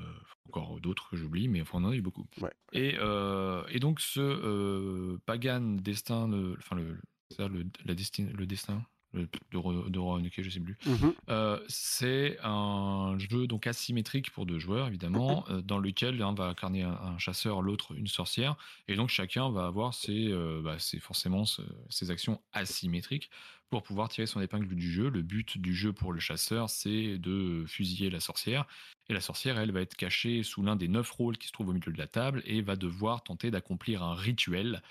encore 0.49 0.81
d'autres 0.81 1.09
que 1.11 1.17
j'oublie, 1.17 1.47
mais 1.47 1.63
enfin 1.63 1.79
on 1.79 1.85
en 1.85 1.91
a 1.91 1.95
eu 1.95 2.03
beaucoup. 2.03 2.27
Ouais. 2.41 2.51
Et, 2.73 2.97
euh, 2.99 3.63
et 3.71 3.79
donc 3.79 4.01
ce 4.01 4.21
euh, 4.21 5.17
Pagan 5.25 5.61
destin, 5.81 6.27
le, 6.27 6.57
enfin 6.59 6.75
le, 6.77 6.99
le, 7.39 7.65
la 7.85 7.95
destin, 7.95 8.27
le 8.37 8.45
destin? 8.47 8.85
De, 9.15 9.57
Ro- 9.57 9.89
de 9.89 9.99
Roanoke, 9.99 10.41
je 10.43 10.51
sais 10.51 10.61
plus. 10.61 10.77
Mhm. 10.87 11.15
Euh, 11.29 11.59
c'est 11.69 12.39
un 12.43 13.17
jeu 13.19 13.47
donc 13.47 13.67
asymétrique 13.67 14.31
pour 14.31 14.47
deux 14.47 14.59
joueurs 14.59 14.89
évidemment, 14.89 15.45
euh, 15.51 15.61
dans 15.61 15.79
lequel 15.79 16.17
l'un 16.17 16.35
va 16.35 16.47
incarner 16.47 16.83
un, 16.83 16.93
un 16.93 17.19
chasseur, 17.19 17.63
l'autre 17.63 17.95
une 17.97 18.07
sorcière, 18.07 18.57
et 18.89 18.95
donc 18.95 19.09
chacun 19.09 19.51
va 19.51 19.67
avoir 19.67 19.95
ses, 19.95 20.29
euh, 20.33 20.61
bah, 20.63 20.79
ses- 20.79 20.99
forcément 21.01 21.45
ses 21.91 22.11
actions 22.11 22.41
asymétriques 22.53 23.31
pour 23.69 23.83
pouvoir 23.83 24.09
tirer 24.11 24.27
son 24.27 24.41
épingle 24.41 24.75
du 24.75 24.93
jeu. 24.93 25.09
Le 25.09 25.23
but 25.23 25.57
du 25.59 25.75
jeu 25.75 25.93
pour 25.93 26.13
le 26.13 26.21
chasseur, 26.21 26.69
c'est 26.69 27.19
de 27.19 27.65
fusiller 27.67 28.11
la 28.11 28.21
sorcière, 28.21 28.67
et 29.09 29.15
la 29.15 29.21
sorcière, 29.21 29.59
elle, 29.59 29.73
va 29.73 29.81
être 29.81 29.97
cachée 29.97 30.43
sous 30.43 30.63
l'un 30.63 30.77
des 30.77 30.89
neuf 30.89 31.11
rôles 31.11 31.37
qui 31.39 31.49
se 31.49 31.53
trouvent 31.53 31.69
au 31.71 31.73
milieu 31.73 31.93
de 31.93 31.99
la 31.99 32.07
table 32.07 32.43
et 32.47 32.63
va 32.63 32.77
devoir 32.77 33.23
tenter 33.23 33.51
d'accomplir 33.51 34.03
un 34.03 34.15
rituel 34.15 34.83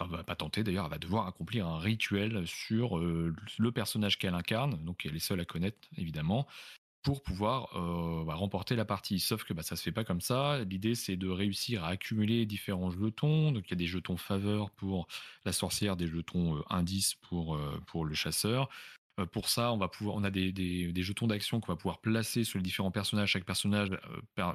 enfin 0.00 0.16
va 0.16 0.24
pas 0.24 0.36
tenter 0.36 0.64
d'ailleurs, 0.64 0.86
elle 0.86 0.90
va 0.90 0.98
devoir 0.98 1.26
accomplir 1.26 1.66
un 1.66 1.78
rituel 1.78 2.46
sur 2.46 2.98
euh, 2.98 3.34
le 3.58 3.72
personnage 3.72 4.18
qu'elle 4.18 4.34
incarne, 4.34 4.82
donc 4.84 5.06
elle 5.06 5.16
est 5.16 5.20
seule 5.20 5.40
à 5.40 5.44
connaître 5.44 5.78
évidemment. 5.96 6.46
pour 7.02 7.22
pouvoir 7.22 7.70
euh, 7.76 8.24
bah, 8.24 8.34
remporter 8.34 8.76
la 8.76 8.84
partie. 8.84 9.20
Sauf 9.20 9.44
que 9.44 9.54
bah, 9.54 9.62
ça 9.62 9.76
se 9.76 9.82
fait 9.82 9.92
pas 9.92 10.04
comme 10.04 10.20
ça. 10.20 10.64
L'idée, 10.64 10.94
c'est 10.94 11.16
de 11.16 11.28
réussir 11.28 11.84
à 11.84 11.88
accumuler 11.88 12.44
différents 12.46 12.90
jetons. 12.90 13.52
Donc, 13.52 13.64
il 13.68 13.70
y 13.70 13.74
a 13.74 13.76
des 13.76 13.86
jetons 13.86 14.18
faveur 14.18 14.70
pour 14.70 15.08
la 15.46 15.52
sorcière, 15.52 15.96
des 15.96 16.08
jetons 16.08 16.58
euh, 16.58 16.62
indices 16.68 17.14
pour, 17.14 17.58
pour 17.86 18.04
le 18.04 18.14
chasseur. 18.14 18.68
Pour 19.26 19.48
ça, 19.48 19.72
on, 19.72 19.76
va 19.76 19.88
pouvoir, 19.88 20.16
on 20.16 20.24
a 20.24 20.30
des, 20.30 20.92
jetons 20.96 21.26
d'action 21.26 21.60
qu'on 21.60 21.72
va 21.72 21.76
pouvoir 21.76 22.00
placer 22.00 22.44
sur 22.44 22.58
les 22.58 22.62
différents 22.62 22.90
personnages. 22.90 23.30
Chaque 23.30 23.44
personnage 23.44 23.90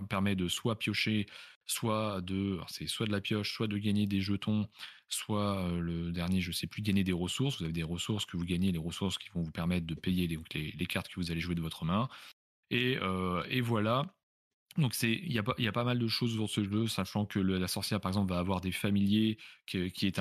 permet 0.10 0.36
de 0.36 0.48
soit 0.48 0.78
piocher, 0.78 1.26
soit 1.66 2.22
de, 2.22 2.60
c'est 2.68 2.88
soit 2.88 3.06
de 3.06 3.12
la 3.12 3.22
pioche, 3.22 3.54
soit 3.54 3.68
de 3.68 3.78
gagner 3.78 4.08
des 4.08 4.22
jetons, 4.22 4.68
soit 5.10 5.68
le 5.80 6.12
dernier, 6.12 6.42
je 6.42 6.52
sais 6.52 6.68
plus, 6.68 6.82
gagner 6.82 7.04
des 7.04 7.14
ressources. 7.14 7.58
Vous 7.58 7.64
avez 7.66 7.74
des 7.74 7.84
ressources 7.84 8.26
que 8.26 8.38
vous 8.38 8.46
gagnez, 8.46 8.72
des 8.72 8.80
ressources 8.80 9.18
qui 9.18 9.30
vont 9.30 9.42
vous 9.42 9.52
permettre 9.52 9.86
de 9.86 9.96
payer 9.96 10.28
les, 10.28 10.72
les 10.72 10.86
cartes 10.86 11.10
que 11.10 11.20
vous 11.20 11.32
allez 11.32 11.42
jouer 11.42 11.56
de 11.56 11.62
votre 11.62 11.86
main. 11.86 12.10
Et 12.72 12.98
voilà. 13.62 14.06
Donc 14.78 14.94
c'est 14.94 15.12
il 15.12 15.32
y 15.32 15.40
a, 15.40 15.72
pas 15.72 15.84
mal 15.86 16.00
de 16.00 16.08
choses 16.08 16.36
dans 16.36 16.48
ce 16.48 16.62
jeu, 16.62 16.88
sachant 16.88 17.26
que 17.26 17.40
la 17.40 17.68
sorcière 17.68 18.02
par 18.02 18.10
exemple 18.10 18.34
va 18.34 18.40
avoir 18.40 18.60
des 18.60 18.74
familiers 18.74 19.38
qui, 19.66 20.12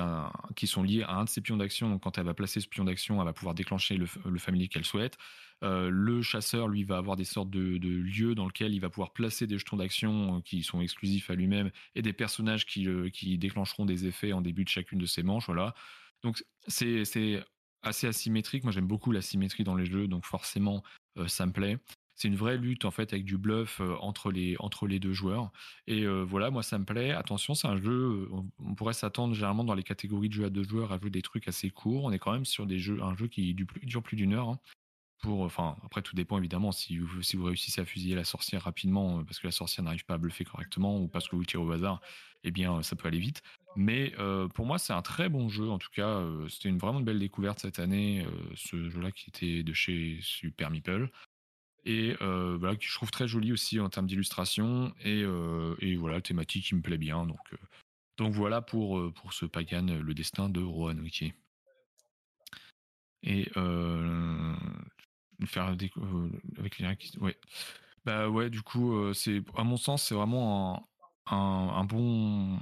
sont 0.65 0.83
liés 0.83 1.03
à 1.03 1.15
un 1.15 1.25
de 1.25 1.29
ses 1.29 1.41
pions 1.41 1.57
d'action. 1.57 1.89
Donc 1.89 2.03
quand 2.03 2.17
elle 2.17 2.25
va 2.25 2.33
placer 2.33 2.61
ce 2.61 2.67
pion 2.67 2.85
d'action, 2.85 3.19
elle 3.19 3.25
va 3.25 3.33
pouvoir 3.33 3.53
déclencher 3.53 3.97
le, 3.97 4.37
familier 4.37 4.69
qu'elle 4.69 4.85
souhaite. 4.85 5.17
Euh, 5.63 5.89
le 5.89 6.21
chasseur 6.21 6.69
lui 6.69 6.85
va 6.85 6.97
avoir 6.97 7.17
des 7.17 7.25
sortes 7.25 7.49
de, 7.49 7.77
lieux 7.77 8.33
dans 8.33 8.45
lesquels 8.45 8.73
il 8.73 8.79
va 8.79 8.89
pouvoir 8.89 9.11
placer 9.11 9.45
des 9.45 9.57
jetons 9.57 9.77
d'action 9.77 10.41
qui 10.41 10.63
sont 10.63 10.79
exclusifs 10.79 11.29
à 11.29 11.35
lui-même 11.35 11.69
et 11.95 12.01
des 12.01 12.13
personnages 12.13 12.65
qui, 12.65 13.37
déclencheront 13.37 13.85
des 13.85 14.05
effets 14.05 14.31
en 14.31 14.39
début 14.39 14.63
de 14.63 14.69
chacune 14.69 14.99
de 14.99 15.05
ses 15.05 15.23
manches. 15.23 15.47
Voilà. 15.47 15.75
Donc 16.23 16.41
c'est 16.67 17.03
assez 17.81 18.07
asymétrique. 18.07 18.63
Moi 18.63 18.71
j'aime 18.71 18.87
beaucoup 18.87 19.11
la 19.11 19.21
symétrie 19.21 19.65
dans 19.65 19.75
les 19.75 19.85
jeux, 19.85 20.07
donc 20.07 20.23
forcément 20.23 20.81
ça 21.27 21.45
me 21.45 21.51
plaît 21.51 21.77
c'est 22.15 22.29
une 22.29 22.35
vraie 22.35 22.57
lutte 22.57 22.85
en 22.85 22.91
fait 22.91 23.11
avec 23.13 23.25
du 23.25 23.37
bluff 23.37 23.81
entre 23.99 24.31
les 24.31 24.55
entre 24.59 24.87
les 24.87 24.99
deux 24.99 25.13
joueurs. 25.13 25.51
Et 25.87 26.05
voilà, 26.07 26.49
moi 26.49 26.63
ça 26.63 26.77
me 26.79 26.85
plaît. 26.85 27.11
Attention, 27.11 27.55
c'est 27.55 27.67
un 27.67 27.77
jeu. 27.77 28.29
On, 28.59 28.75
pourrait 28.75 28.93
s'attendre 28.93 29.33
généralement 29.33 29.63
dans 29.63 29.73
les 29.73 29.83
catégories 29.83 30.29
de 30.29 30.33
jeux 30.33 30.45
à 30.45 30.49
deux 30.49 30.63
joueurs 30.63 30.91
à 30.91 30.99
jouer 30.99 31.09
des 31.09 31.21
trucs 31.21 31.47
assez 31.47 31.69
courts. 31.69 32.05
On 32.05 32.11
est 32.11 32.19
quand 32.19 32.31
même 32.31 32.45
sur 32.45 32.65
des 32.65 32.79
jeux, 32.79 33.01
un 33.01 33.15
jeu 33.15 33.27
qui 33.27 33.53
dure 33.53 34.01
plus, 34.01 34.15
d'une 34.15 34.33
heure. 34.33 34.49
Hein. 34.49 34.59
Pour, 35.21 35.41
enfin, 35.41 35.75
après 35.83 36.01
tout 36.01 36.15
dépend 36.15 36.37
évidemment 36.37 36.71
si 36.71 36.99
vous, 36.99 37.21
si 37.23 37.35
vous 37.35 37.45
réussissez 37.45 37.81
à 37.81 37.85
fusiller 37.85 38.15
la 38.15 38.25
sorcière 38.25 38.63
rapidement 38.63 39.23
parce 39.23 39.39
que 39.39 39.47
la 39.47 39.51
sorcière 39.51 39.83
n'arrive 39.83 40.05
pas 40.05 40.15
à 40.15 40.17
bluffer 40.17 40.43
correctement 40.45 40.99
ou 40.99 41.07
parce 41.07 41.27
que 41.27 41.35
vous 41.35 41.45
tirez 41.45 41.63
au 41.63 41.71
hasard, 41.71 42.01
eh 42.43 42.51
bien 42.51 42.83
ça 42.83 42.95
peut 42.95 43.07
aller 43.07 43.19
vite. 43.19 43.41
Mais 43.75 44.13
pour 44.53 44.65
moi 44.65 44.77
c'est 44.77 44.93
un 44.93 45.01
très 45.01 45.29
bon 45.29 45.49
jeu 45.49 45.69
en 45.69 45.79
tout 45.79 45.89
cas. 45.93 46.21
C'était 46.49 46.69
une 46.69 46.77
vraiment 46.77 46.99
belle 46.99 47.17
découverte 47.17 47.59
cette 47.59 47.79
année 47.79 48.25
ce 48.55 48.89
jeu-là 48.89 49.11
qui 49.11 49.29
était 49.29 49.63
de 49.63 49.73
chez 49.73 50.19
Super 50.21 50.69
Meeple 50.69 51.09
et 51.85 52.15
euh, 52.21 52.57
voilà, 52.59 52.75
que 52.75 52.83
je 52.83 52.93
trouve 52.93 53.11
très 53.11 53.27
joli 53.27 53.51
aussi 53.53 53.79
en 53.79 53.89
termes 53.89 54.07
d'illustration 54.07 54.91
et, 55.03 55.21
euh, 55.21 55.75
et, 55.79 55.95
voilà, 55.95 56.19
thématique 56.19 56.65
qui 56.65 56.75
me 56.75 56.81
plaît 56.81 56.97
bien. 56.97 57.27
Donc, 57.27 57.39
euh, 57.53 57.57
donc 58.17 58.33
voilà 58.33 58.61
pour, 58.61 59.13
pour 59.13 59.33
ce 59.33 59.45
Pagan, 59.45 59.85
le 59.85 60.13
destin 60.15 60.49
de 60.49 60.61
Rohan 60.61 60.97
Wiki. 60.97 61.33
Et 63.21 63.49
faire 65.45 65.75
des, 65.75 65.91
avec 66.57 66.79
les 66.79 66.87
ouais. 67.19 67.37
Bah 68.05 68.29
ouais, 68.29 68.49
du 68.49 68.61
coup, 68.61 69.13
c'est 69.13 69.43
à 69.55 69.63
mon 69.63 69.77
sens, 69.77 70.03
c'est 70.03 70.15
vraiment 70.15 70.87
un, 71.25 71.35
un, 71.35 71.83
bon. 71.85 72.59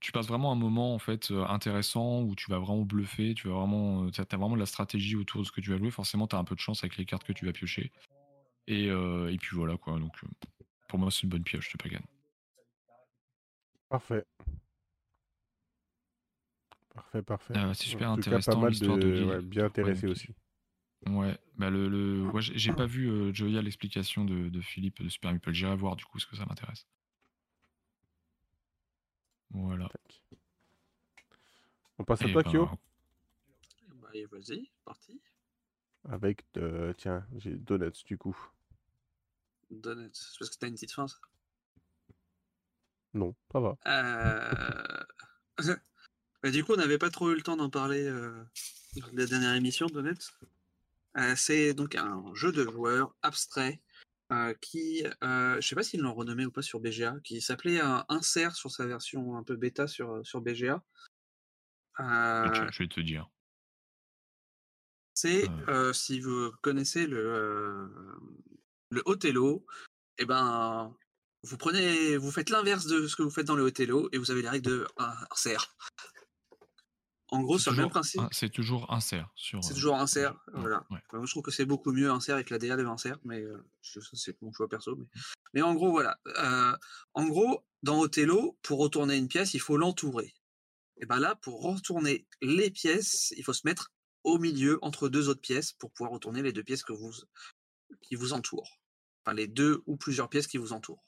Tu 0.00 0.12
passes 0.12 0.26
vraiment 0.26 0.52
un 0.52 0.56
moment 0.56 0.94
en 0.94 0.98
fait 0.98 1.30
intéressant 1.48 2.22
où 2.22 2.34
tu 2.34 2.50
vas 2.50 2.58
vraiment 2.58 2.82
bluffer, 2.82 3.34
tu 3.34 3.48
vas 3.48 3.54
vraiment, 3.54 4.06
as 4.06 4.36
vraiment 4.36 4.54
de 4.54 4.60
la 4.60 4.66
stratégie 4.66 5.16
autour 5.16 5.40
de 5.42 5.46
ce 5.46 5.52
que 5.52 5.60
tu 5.60 5.70
vas 5.70 5.78
jouer. 5.78 5.90
Forcément, 5.90 6.26
tu 6.26 6.36
as 6.36 6.38
un 6.38 6.44
peu 6.44 6.54
de 6.54 6.60
chance 6.60 6.84
avec 6.84 6.96
les 6.96 7.06
cartes 7.06 7.24
que 7.24 7.32
tu 7.32 7.46
vas 7.46 7.52
piocher. 7.52 7.90
Et, 8.66 8.88
euh, 8.90 9.32
et 9.32 9.38
puis 9.38 9.56
voilà 9.56 9.76
quoi. 9.76 9.98
Donc 9.98 10.12
euh, 10.24 10.28
pour 10.88 10.98
moi 10.98 11.10
c'est 11.10 11.22
une 11.22 11.30
bonne 11.30 11.42
pioche 11.42 11.72
de 11.72 11.82
Pagan. 11.82 12.04
Parfait. 13.88 14.24
Parfait, 16.94 17.22
parfait. 17.22 17.56
Euh, 17.56 17.74
c'est 17.74 17.86
super 17.86 18.10
intéressant 18.10 18.66
l'histoire 18.66 18.98
de, 18.98 19.10
de 19.10 19.40
bien 19.40 19.64
intéressé 19.64 20.06
aussi. 20.06 20.34
Ouais, 21.06 21.36
bah 21.56 21.68
le, 21.68 21.88
le... 21.88 22.22
Ouais, 22.28 22.42
j'ai 22.42 22.72
pas 22.72 22.86
vu 22.86 23.08
euh, 23.08 23.32
Joya 23.32 23.60
l'explication 23.60 24.24
de, 24.24 24.48
de, 24.48 24.60
Philippe 24.60 25.02
de 25.02 25.08
Super 25.08 25.32
Meeple. 25.32 25.52
J'irai 25.52 25.74
voir 25.74 25.96
du 25.96 26.04
coup 26.04 26.18
ce 26.18 26.26
que 26.26 26.36
ça 26.36 26.46
m'intéresse. 26.46 26.86
Voilà. 29.50 29.88
On 31.98 32.04
passe 32.04 32.22
à 32.22 32.28
toi, 32.28 32.42
Kyo 32.42 32.68
bah, 33.96 34.08
Vas-y, 34.30 34.70
parti. 34.84 35.20
Avec, 36.08 36.44
euh, 36.56 36.92
tiens, 36.96 37.24
j'ai 37.36 37.54
Donuts 37.54 38.04
du 38.04 38.18
coup. 38.18 38.36
Donuts, 39.70 40.10
c'est 40.12 40.38
parce 40.38 40.50
que 40.50 40.56
t'as 40.58 40.66
une 40.66 40.74
petite 40.74 40.92
fin, 40.92 41.06
ça? 41.06 41.16
Non, 43.14 43.34
ça 43.52 43.60
va. 43.60 43.76
Euh... 43.86 45.04
bah, 46.42 46.50
du 46.50 46.64
coup, 46.64 46.72
on 46.72 46.76
n'avait 46.76 46.98
pas 46.98 47.10
trop 47.10 47.30
eu 47.30 47.34
le 47.34 47.42
temps 47.42 47.56
d'en 47.56 47.70
parler 47.70 48.04
euh, 48.06 48.42
la 49.12 49.26
dernière 49.26 49.54
émission, 49.54 49.86
Donuts. 49.86 50.32
Euh, 51.18 51.34
c'est 51.36 51.74
donc 51.74 51.94
un 51.94 52.22
jeu 52.34 52.52
de 52.52 52.64
joueurs 52.64 53.14
abstrait 53.22 53.80
euh, 54.32 54.54
qui, 54.60 55.04
euh, 55.22 55.60
je 55.60 55.68
sais 55.68 55.74
pas 55.74 55.82
s'ils 55.82 56.00
l'ont 56.00 56.14
renommé 56.14 56.46
ou 56.46 56.50
pas 56.50 56.62
sur 56.62 56.80
BGA, 56.80 57.16
qui 57.22 57.40
s'appelait 57.42 57.80
un 57.80 58.04
Insert 58.08 58.56
sur 58.56 58.70
sa 58.70 58.86
version 58.86 59.36
un 59.36 59.42
peu 59.42 59.56
bêta 59.56 59.86
sur, 59.86 60.26
sur 60.26 60.40
BGA. 60.40 60.82
Je 61.98 62.78
vais 62.78 62.88
te 62.88 63.00
dire. 63.00 63.28
C'est, 65.22 65.48
euh, 65.68 65.92
si 65.92 66.18
vous 66.18 66.50
connaissez 66.62 67.06
le, 67.06 67.24
euh, 67.24 67.86
le 68.90 69.02
Othello, 69.04 69.64
et 70.18 70.22
eh 70.22 70.24
ben, 70.24 70.92
vous 71.44 71.56
prenez, 71.56 72.16
vous 72.16 72.32
faites 72.32 72.50
l'inverse 72.50 72.86
de 72.86 73.06
ce 73.06 73.14
que 73.14 73.22
vous 73.22 73.30
faites 73.30 73.46
dans 73.46 73.54
le 73.54 73.62
Othello 73.62 74.08
et 74.10 74.18
vous 74.18 74.32
avez 74.32 74.42
les 74.42 74.48
règles 74.48 74.68
de 74.68 74.86
insert. 75.30 75.76
En 77.28 77.42
gros, 77.42 77.56
c'est 77.56 77.70
le 77.70 77.76
même 77.76 77.88
principe. 77.88 78.20
C'est 78.32 78.50
toujours 78.50 78.92
insert. 78.92 79.30
Sur, 79.36 79.62
c'est 79.62 79.74
toujours 79.74 79.94
insert. 79.94 80.34
voilà. 80.54 80.84
je 81.12 81.30
trouve 81.30 81.44
que 81.44 81.52
c'est 81.52 81.66
beaucoup 81.66 81.92
mieux 81.92 82.10
insert 82.10 82.34
avec 82.34 82.50
la 82.50 82.58
DA 82.58 82.76
de 82.76 82.84
insert, 82.84 83.18
mais 83.22 83.42
euh, 83.42 83.64
c'est 83.80 84.42
mon 84.42 84.52
choix 84.52 84.68
perso. 84.68 84.96
Mais, 84.96 85.06
mais 85.54 85.62
en 85.62 85.74
gros, 85.74 85.92
voilà. 85.92 86.18
en 87.14 87.28
gros, 87.28 87.64
dans 87.84 88.00
Othello, 88.00 88.58
pour 88.62 88.80
retourner 88.80 89.16
une 89.18 89.28
pièce, 89.28 89.54
il 89.54 89.60
faut 89.60 89.76
l'entourer. 89.76 90.34
Et 90.96 91.06
ben 91.06 91.20
là, 91.20 91.36
pour 91.36 91.62
retourner 91.62 92.26
les 92.40 92.72
pièces, 92.72 93.32
il 93.36 93.44
faut 93.44 93.52
se 93.52 93.64
mettre 93.64 93.92
au 94.24 94.38
milieu 94.38 94.78
entre 94.82 95.08
deux 95.08 95.28
autres 95.28 95.40
pièces 95.40 95.72
pour 95.72 95.92
pouvoir 95.92 96.12
retourner 96.12 96.42
les 96.42 96.52
deux 96.52 96.62
pièces 96.62 96.82
que 96.82 96.92
vous, 96.92 97.12
qui 98.00 98.14
vous 98.14 98.32
entourent. 98.32 98.80
Enfin, 99.24 99.34
les 99.34 99.46
deux 99.46 99.82
ou 99.86 99.96
plusieurs 99.96 100.28
pièces 100.28 100.46
qui 100.46 100.58
vous 100.58 100.72
entourent. 100.72 101.04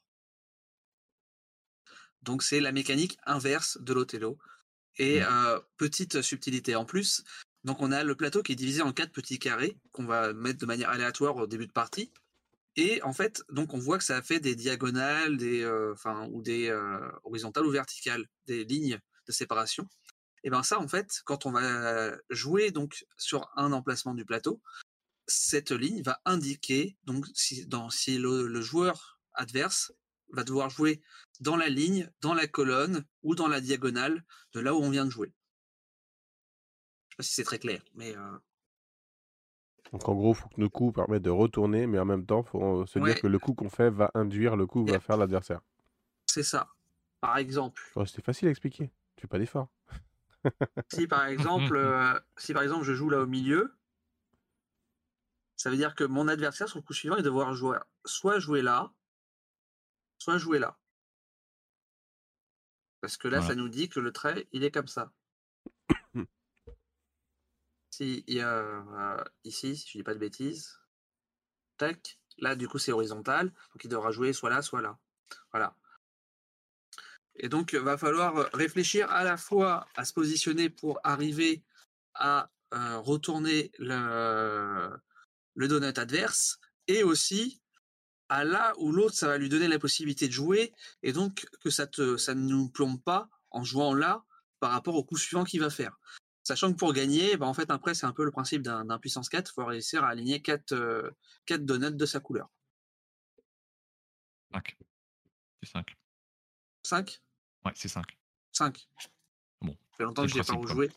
Donc 2.22 2.42
c'est 2.42 2.60
la 2.60 2.72
mécanique 2.72 3.18
inverse 3.26 3.78
de 3.80 3.92
l'Othello. 3.92 4.38
Et 4.96 5.20
mmh. 5.20 5.26
euh, 5.28 5.60
petite 5.76 6.22
subtilité 6.22 6.76
en 6.76 6.84
plus, 6.84 7.24
donc 7.64 7.80
on 7.80 7.90
a 7.90 8.04
le 8.04 8.14
plateau 8.14 8.42
qui 8.42 8.52
est 8.52 8.56
divisé 8.56 8.82
en 8.82 8.92
quatre 8.92 9.10
petits 9.10 9.38
carrés 9.38 9.76
qu'on 9.90 10.04
va 10.04 10.32
mettre 10.32 10.58
de 10.58 10.66
manière 10.66 10.90
aléatoire 10.90 11.36
au 11.36 11.46
début 11.46 11.66
de 11.66 11.72
partie. 11.72 12.12
Et 12.76 13.02
en 13.02 13.12
fait, 13.12 13.42
donc 13.50 13.72
on 13.72 13.78
voit 13.78 13.98
que 13.98 14.04
ça 14.04 14.20
fait 14.22 14.40
des 14.40 14.54
diagonales, 14.54 15.36
des, 15.36 15.62
euh, 15.62 15.92
enfin, 15.92 16.28
ou 16.32 16.42
des 16.42 16.68
euh, 16.68 16.98
horizontales 17.24 17.66
ou 17.66 17.70
verticales, 17.70 18.26
des 18.46 18.64
lignes 18.64 19.00
de 19.26 19.32
séparation. 19.32 19.88
Et 20.44 20.50
ben 20.50 20.62
ça, 20.62 20.78
en 20.78 20.86
fait, 20.86 21.22
quand 21.24 21.46
on 21.46 21.52
va 21.52 22.14
jouer 22.28 22.70
donc 22.70 23.06
sur 23.16 23.50
un 23.56 23.72
emplacement 23.72 24.14
du 24.14 24.26
plateau, 24.26 24.60
cette 25.26 25.70
ligne 25.70 26.02
va 26.02 26.20
indiquer 26.26 26.98
donc 27.04 27.26
si, 27.32 27.66
dans, 27.66 27.88
si 27.88 28.18
le, 28.18 28.60
joueur 28.60 29.18
adverse 29.32 29.92
va 30.28 30.44
devoir 30.44 30.68
jouer 30.68 31.00
dans 31.40 31.56
la 31.56 31.70
ligne, 31.70 32.10
dans 32.20 32.34
la 32.34 32.46
colonne 32.46 33.06
ou 33.22 33.34
dans 33.34 33.48
la 33.48 33.62
diagonale 33.62 34.22
de 34.52 34.60
là 34.60 34.74
où 34.74 34.78
on 34.78 34.90
vient 34.90 35.06
de 35.06 35.10
jouer. 35.10 35.32
Je 37.08 37.14
sais 37.14 37.16
pas 37.16 37.22
si 37.22 37.32
c'est 37.32 37.44
très 37.44 37.58
clair, 37.58 37.82
mais. 37.94 38.14
Euh 38.14 38.38
donc 39.92 40.08
en 40.08 40.14
gros, 40.14 40.34
faut 40.34 40.48
que 40.48 40.60
nos 40.60 40.70
coups 40.70 40.94
permettent 40.94 41.22
de 41.22 41.30
retourner, 41.30 41.86
mais 41.86 42.00
en 42.00 42.04
même 42.04 42.26
temps, 42.26 42.42
il 42.42 42.48
faut 42.48 42.84
se 42.84 42.98
dire 42.98 43.20
que 43.20 43.28
le 43.28 43.38
coup 43.38 43.54
qu'on 43.54 43.68
fait 43.68 43.90
va 43.90 44.10
induire 44.14 44.56
le 44.56 44.66
coup 44.66 44.84
que 44.84 44.90
va 44.90 44.98
faire 44.98 45.16
l'adversaire. 45.16 45.60
C'est 46.26 46.42
ça. 46.42 46.68
Par 47.20 47.36
exemple. 47.36 47.80
Oh, 47.94 48.04
C'était 48.04 48.22
facile 48.22 48.48
à 48.48 48.50
expliquer. 48.50 48.90
Tu 49.14 49.22
fais 49.22 49.28
pas 49.28 49.38
d'effort 49.38 49.68
si 50.92 51.06
par 51.06 51.26
exemple, 51.26 51.76
euh, 51.76 52.18
si 52.36 52.52
par 52.52 52.62
exemple 52.62 52.84
je 52.84 52.94
joue 52.94 53.10
là 53.10 53.20
au 53.20 53.26
milieu, 53.26 53.74
ça 55.56 55.70
veut 55.70 55.76
dire 55.76 55.94
que 55.94 56.04
mon 56.04 56.28
adversaire 56.28 56.68
sur 56.68 56.78
le 56.78 56.82
coup 56.82 56.92
suivant 56.92 57.16
il 57.16 57.18
va 57.18 57.22
devoir 57.22 57.54
jouer 57.54 57.78
soit 58.04 58.38
jouer 58.38 58.62
là, 58.62 58.92
soit 60.18 60.38
jouer 60.38 60.58
là. 60.58 60.78
Parce 63.00 63.18
que 63.18 63.28
là, 63.28 63.42
ça 63.42 63.54
nous 63.54 63.68
dit 63.68 63.90
que 63.90 64.00
le 64.00 64.12
trait, 64.12 64.48
il 64.52 64.64
est 64.64 64.70
comme 64.70 64.88
ça. 64.88 65.12
si 67.90 68.24
il 68.26 68.34
y 68.34 68.40
a 68.40 68.50
euh, 68.50 69.24
ici, 69.44 69.76
si 69.76 69.86
je 69.86 69.98
dis 69.98 70.02
pas 70.02 70.14
de 70.14 70.18
bêtises, 70.18 70.80
tac, 71.76 72.18
là 72.38 72.56
du 72.56 72.66
coup 72.66 72.78
c'est 72.78 72.92
horizontal, 72.92 73.48
donc 73.50 73.84
il 73.84 73.88
devra 73.88 74.10
jouer 74.10 74.32
soit 74.32 74.48
là, 74.48 74.62
soit 74.62 74.80
là. 74.80 74.98
Voilà. 75.52 75.76
Et 77.36 77.48
donc, 77.48 77.72
il 77.72 77.80
va 77.80 77.98
falloir 77.98 78.48
réfléchir 78.52 79.10
à 79.10 79.24
la 79.24 79.36
fois 79.36 79.86
à 79.96 80.04
se 80.04 80.12
positionner 80.12 80.70
pour 80.70 81.00
arriver 81.02 81.62
à 82.14 82.50
euh, 82.74 82.98
retourner 82.98 83.72
le, 83.78 84.90
le 85.54 85.68
donut 85.68 85.98
adverse 85.98 86.58
et 86.86 87.02
aussi 87.02 87.60
à 88.28 88.44
là 88.44 88.72
où 88.78 88.92
l'autre, 88.92 89.14
ça 89.14 89.28
va 89.28 89.38
lui 89.38 89.48
donner 89.48 89.68
la 89.68 89.78
possibilité 89.78 90.26
de 90.28 90.32
jouer, 90.32 90.72
et 91.02 91.12
donc 91.12 91.46
que 91.60 91.70
ça, 91.70 91.86
te, 91.86 92.16
ça 92.16 92.34
ne 92.34 92.40
nous 92.40 92.68
plombe 92.68 93.00
pas 93.02 93.28
en 93.50 93.64
jouant 93.64 93.94
là 93.94 94.24
par 94.60 94.70
rapport 94.70 94.94
au 94.94 95.04
coup 95.04 95.16
suivant 95.16 95.44
qu'il 95.44 95.60
va 95.60 95.70
faire. 95.70 95.98
Sachant 96.42 96.72
que 96.72 96.76
pour 96.76 96.92
gagner, 96.92 97.36
bah 97.36 97.46
en 97.46 97.54
fait, 97.54 97.70
après, 97.70 97.94
c'est 97.94 98.06
un 98.06 98.12
peu 98.12 98.24
le 98.24 98.30
principe 98.30 98.62
d'un 98.62 98.98
puissance 98.98 99.28
4, 99.28 99.50
il 99.50 99.54
faut 99.54 99.64
réussir 99.64 100.04
à 100.04 100.08
aligner 100.08 100.42
4, 100.42 101.12
4 101.46 101.64
donuts 101.64 101.96
de 101.96 102.06
sa 102.06 102.20
couleur. 102.20 102.50
5. 104.52 104.76
C'est 105.62 105.70
5. 105.70 105.96
5 106.82 107.23
Ouais, 107.64 107.72
c'est 107.74 107.88
5. 107.88 108.04
5. 108.52 108.86
Bon. 109.60 109.72
Ça 109.72 109.96
fait 109.96 110.04
longtemps 110.04 110.22
que 110.22 110.28
je 110.28 110.38
n'ai 110.38 110.44
pas 110.44 110.54
rejoué. 110.54 110.90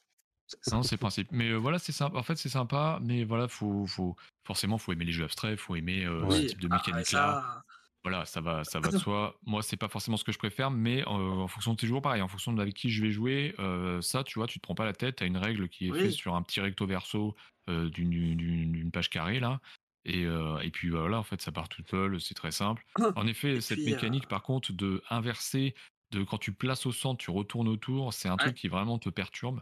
Non, 0.72 0.84
c'est 0.84 0.96
le 0.96 1.00
principe. 1.00 1.28
Mais 1.32 1.50
euh, 1.50 1.58
voilà, 1.58 1.80
c'est 1.80 1.92
sympa. 1.92 2.18
En 2.18 2.24
fait, 2.24 2.38
c'est 2.38 2.50
sympa, 2.50 3.00
mais 3.02 3.24
voilà, 3.24 3.48
faut, 3.48 3.86
faut, 3.86 4.16
forcément, 4.46 4.78
faut 4.78 4.94
aimer 4.94 5.06
les 5.06 5.12
jeux 5.12 5.26
abstraits, 5.26 5.60
faut 5.60 5.76
aimer 5.76 6.06
euh, 6.06 6.30
ce 6.30 6.48
type 6.48 6.62
de 6.62 6.70
ah, 6.72 6.76
mécanique-là. 6.76 7.64
Voilà, 8.04 8.26
ça 8.26 8.40
va, 8.40 8.64
ça 8.64 8.80
va 8.80 8.90
de 8.90 8.98
soi. 8.98 9.38
Moi, 9.46 9.62
c'est 9.62 9.76
pas 9.76 9.90
forcément 9.90 10.16
ce 10.16 10.24
que 10.24 10.32
je 10.32 10.38
préfère, 10.38 10.72
mais 10.72 11.02
euh, 11.02 11.12
en 11.12 11.48
fonction 11.48 11.74
de 11.74 11.78
tes 11.78 11.88
jours, 11.88 12.02
pareil, 12.02 12.22
en 12.22 12.28
fonction 12.28 12.54
de 12.54 12.62
avec 12.62 12.74
qui 12.76 12.90
je 12.90 13.04
vais 13.04 13.12
jouer, 13.12 13.56
ça, 14.02 14.24
tu 14.24 14.40
vois, 14.40 14.48
tu 14.48 14.60
te 14.60 14.64
prends 14.64 14.76
pas 14.76 14.86
la 14.86 14.94
tête. 14.94 15.18
T'as 15.18 15.26
une 15.26 15.38
règle 15.38 15.68
qui 15.68 15.90
est 15.90 15.94
faite 15.94 16.12
sur 16.12 16.36
un 16.36 16.42
petit 16.42 16.62
recto 16.62 16.86
verso 16.86 17.36
d'une 17.68 18.92
page 18.92 19.10
carrée 19.10 19.40
là. 19.40 19.60
Et, 20.06 20.22
et, 20.22 20.72
puis 20.72 20.90
voilà, 20.90 21.20
en 21.20 21.24
fait, 21.24 21.42
ça 21.42 21.52
part 21.52 21.68
tout 21.68 21.84
seul, 21.90 22.22
c'est 22.22 22.36
très 22.36 22.52
simple. 22.52 22.86
En 23.18 23.28
effet, 23.28 23.60
cette 23.60 23.80
mécanique, 23.80 24.28
par 24.30 24.42
contre, 24.42 24.72
de 24.72 25.04
inverser, 25.10 25.76
de 26.12 26.24
quand 26.24 26.38
tu 26.38 26.54
places 26.54 26.86
au 26.86 26.92
centre, 26.92 27.18
tu 27.18 27.32
retournes 27.32 27.68
autour, 27.68 28.14
c'est 28.14 28.30
un 28.30 28.38
truc 28.38 28.56
qui 28.56 28.68
vraiment 28.68 29.00
te 29.00 29.10
perturbe 29.10 29.62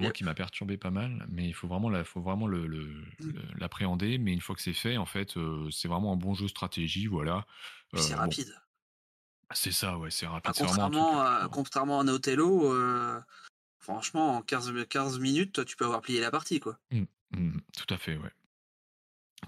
moi 0.00 0.10
qui 0.12 0.24
m'a 0.24 0.34
perturbé 0.34 0.76
pas 0.76 0.90
mal, 0.90 1.26
mais 1.28 1.46
il 1.46 1.54
faut 1.54 1.68
vraiment, 1.68 1.88
la, 1.88 2.04
faut 2.04 2.20
vraiment 2.20 2.46
le, 2.46 2.68
mmh. 2.68 3.32
l'appréhender. 3.58 4.18
Mais 4.18 4.32
une 4.32 4.40
fois 4.40 4.54
que 4.54 4.62
c'est 4.62 4.72
fait, 4.72 4.96
en 4.96 5.06
fait, 5.06 5.34
c'est 5.70 5.88
vraiment 5.88 6.12
un 6.12 6.16
bon 6.16 6.34
jeu 6.34 6.48
stratégie, 6.48 7.06
voilà. 7.06 7.46
c'est 7.94 8.14
rapide. 8.14 8.54
C'est 9.52 9.72
ça, 9.72 9.96
ouais, 9.98 10.10
c'est 10.10 10.26
rapide. 10.26 10.52
contrairement, 10.56 11.20
à, 11.20 11.48
contrairement 11.50 12.00
à 12.00 12.04
Othello, 12.04 12.74
franchement, 13.78 14.36
en 14.36 14.42
15, 14.42 14.86
15 14.88 15.18
minutes, 15.18 15.64
tu 15.64 15.76
peux 15.76 15.84
avoir 15.84 16.02
plié 16.02 16.20
la 16.20 16.30
partie, 16.30 16.60
quoi. 16.60 16.78
Mmh, 16.90 17.04
mmh, 17.30 17.60
tout 17.76 17.94
à 17.94 17.98
fait, 17.98 18.16
ouais. 18.16 18.32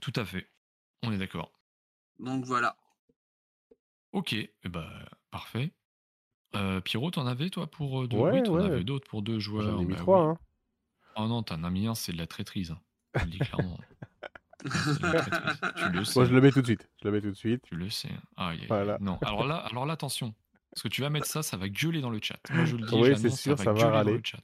Tout 0.01 0.13
à 0.17 0.25
fait. 0.25 0.51
On 1.03 1.13
est 1.13 1.19
d'accord. 1.19 1.53
Donc 2.19 2.45
voilà. 2.45 2.77
Ok, 4.13 4.35
bah, 4.65 4.91
parfait. 5.31 5.73
Euh, 6.57 6.81
Pierrot, 6.81 7.11
t'en 7.11 7.27
avais 7.27 7.51
toi 7.51 7.67
pour 7.67 8.03
euh, 8.03 8.09
deux? 8.09 8.17
Ouais, 8.17 8.33
Oui, 8.33 8.43
t'en 8.43 8.55
ouais. 8.55 8.65
avais 8.65 8.85
d'autres 8.85 9.09
pour 9.09 9.23
deux 9.23 9.39
joueurs. 9.39 9.71
J'en 9.71 9.81
ai 9.81 9.85
mis 9.85 9.93
bah 9.95 9.99
trois. 10.01 10.25
oui. 10.25 10.31
Hein. 10.33 10.39
Oh 11.17 11.27
non, 11.27 11.43
t'en 11.43 11.63
as 11.65 11.71
mis 11.71 11.87
un, 11.87 11.95
c'est 11.95 12.13
de 12.13 12.19
la 12.19 12.27
traîtrise. 12.27 12.71
hein. 12.71 12.79
Je 13.17 13.25
le 13.25 13.31
dis 13.31 13.39
clairement. 13.39 13.79
C'est 14.65 15.01
de 15.01 15.07
la 15.07 15.21
traîtrise. 15.23 15.61
Tu 15.77 15.85
le 15.87 15.93
Moi, 15.93 16.05
sais. 16.05 16.27
je 16.27 16.35
le 16.35 16.41
mets 16.41 16.51
tout 16.51 16.61
de 16.63 16.67
suite. 16.67 16.89
Je 17.03 17.09
le 17.09 17.13
mets 17.15 17.21
tout 17.21 17.31
de 17.31 17.37
suite. 17.37 17.63
Tu 17.63 17.75
le 17.77 17.91
sais. 17.91 18.09
Ah, 18.37 18.49
aïe, 18.49 18.57
aïe, 18.57 18.61
aïe. 18.63 18.67
Voilà. 18.69 18.99
Non, 19.01 19.19
alors 19.23 19.47
là, 19.47 19.57
alors 19.59 19.87
là, 19.87 19.93
attention. 19.93 20.35
Parce 20.75 20.83
que 20.83 20.89
tu 20.89 21.01
vas 21.01 21.11
mettre 21.11 21.27
ça, 21.27 21.43
ça 21.43 21.57
va 21.57 21.69
gueuler 21.69 22.01
dans 22.01 22.11
le 22.11 22.19
chat. 22.21 22.39
Moi, 22.51 22.65
je 22.65 22.77
le 22.77 22.85
dis, 22.87 22.95
Oui, 22.95 23.09
c'est 23.09 23.17
j'annonce, 23.23 23.41
sûr, 23.41 23.59
ça 23.59 23.65
va 23.65 23.73
va 23.73 23.79
gueuler 23.79 23.91
dans 23.91 23.97
râler. 23.97 24.13
le 24.15 24.21
chat. 24.25 24.41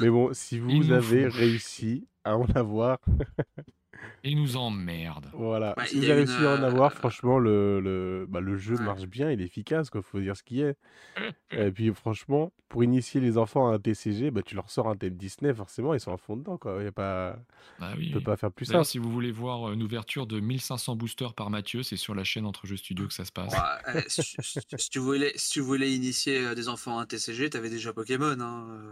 Mais 0.00 0.10
bon, 0.10 0.32
si 0.32 0.56
Il 0.56 0.60
vous 0.62 0.70
nous 0.72 0.92
avez 0.92 1.30
faut- 1.30 1.36
réussi 1.36 2.06
à 2.24 2.36
en 2.36 2.46
avoir, 2.46 2.98
Et 4.26 4.34
nous 4.34 4.56
emmerde. 4.56 5.26
voilà. 5.34 5.74
Bah, 5.76 5.84
si 5.86 5.96
il 5.96 5.98
vous 6.04 6.04
avez 6.10 6.24
réussi 6.24 6.44
à 6.44 6.54
en 6.58 6.62
avoir, 6.62 6.92
euh, 6.92 6.94
franchement, 6.94 7.38
le, 7.38 7.80
le, 7.80 8.26
bah, 8.28 8.40
le 8.40 8.56
jeu 8.56 8.74
Ouais. 8.76 8.84
marche 8.84 9.04
bien, 9.06 9.30
il 9.30 9.40
est 9.40 9.44
efficace, 9.44 9.90
quoi. 9.90 10.00
Faut 10.02 10.18
dire 10.20 10.36
ce 10.36 10.42
qui 10.42 10.62
est. 10.62 10.76
Et 11.52 11.70
puis, 11.70 11.92
franchement, 11.94 12.50
pour 12.68 12.82
initier 12.82 13.20
les 13.20 13.36
enfants 13.38 13.68
à 13.70 13.74
un 13.74 13.78
TCG, 13.78 14.30
bah, 14.30 14.40
tu 14.42 14.54
leur 14.54 14.70
sors 14.70 14.88
un 14.88 14.96
thème 14.96 15.14
Disney, 15.14 15.52
forcément, 15.54 15.92
ils 15.94 16.00
sont 16.00 16.12
à 16.12 16.16
fond 16.16 16.36
dedans, 16.36 16.56
quoi. 16.56 16.82
Y 16.82 16.86
a 16.86 16.92
pas... 16.92 17.36
Bah 17.78 17.92
oui. 17.98 18.10
peut 18.12 18.18
oui. 18.18 18.24
pas 18.24 18.36
faire 18.36 18.50
plus 18.50 18.64
simple. 18.64 18.84
si 18.84 18.98
vous 18.98 19.10
voulez 19.10 19.30
voir 19.32 19.72
une 19.72 19.82
ouverture 19.82 20.26
de 20.26 20.40
1500 20.40 20.96
boosters 20.96 21.34
par 21.34 21.50
Mathieu, 21.50 21.82
c'est 21.82 21.96
sur 21.96 22.14
la 22.14 22.24
chaîne 22.24 22.46
Entre 22.46 22.66
Jeux 22.66 22.76
Studio 22.78 23.06
que 23.06 23.12
ça 23.14 23.24
se 23.24 23.32
passe. 23.32 23.52
ouais, 23.52 24.02
eh, 24.06 24.08
si, 24.08 24.22
si- 24.22 24.60
si 24.76 24.90
tu 24.90 24.98
voulais, 24.98 25.32
si 25.36 25.50
tu 25.52 25.60
voulais 25.60 25.92
initier 25.92 26.38
euh, 26.46 26.54
des 26.54 26.68
enfants 26.68 26.98
à 26.98 27.02
un 27.02 27.06
TCG, 27.06 27.50
t'avais 27.50 27.70
déjà 27.70 27.92
Pokémon. 27.92 28.36
Hein. 28.40 28.90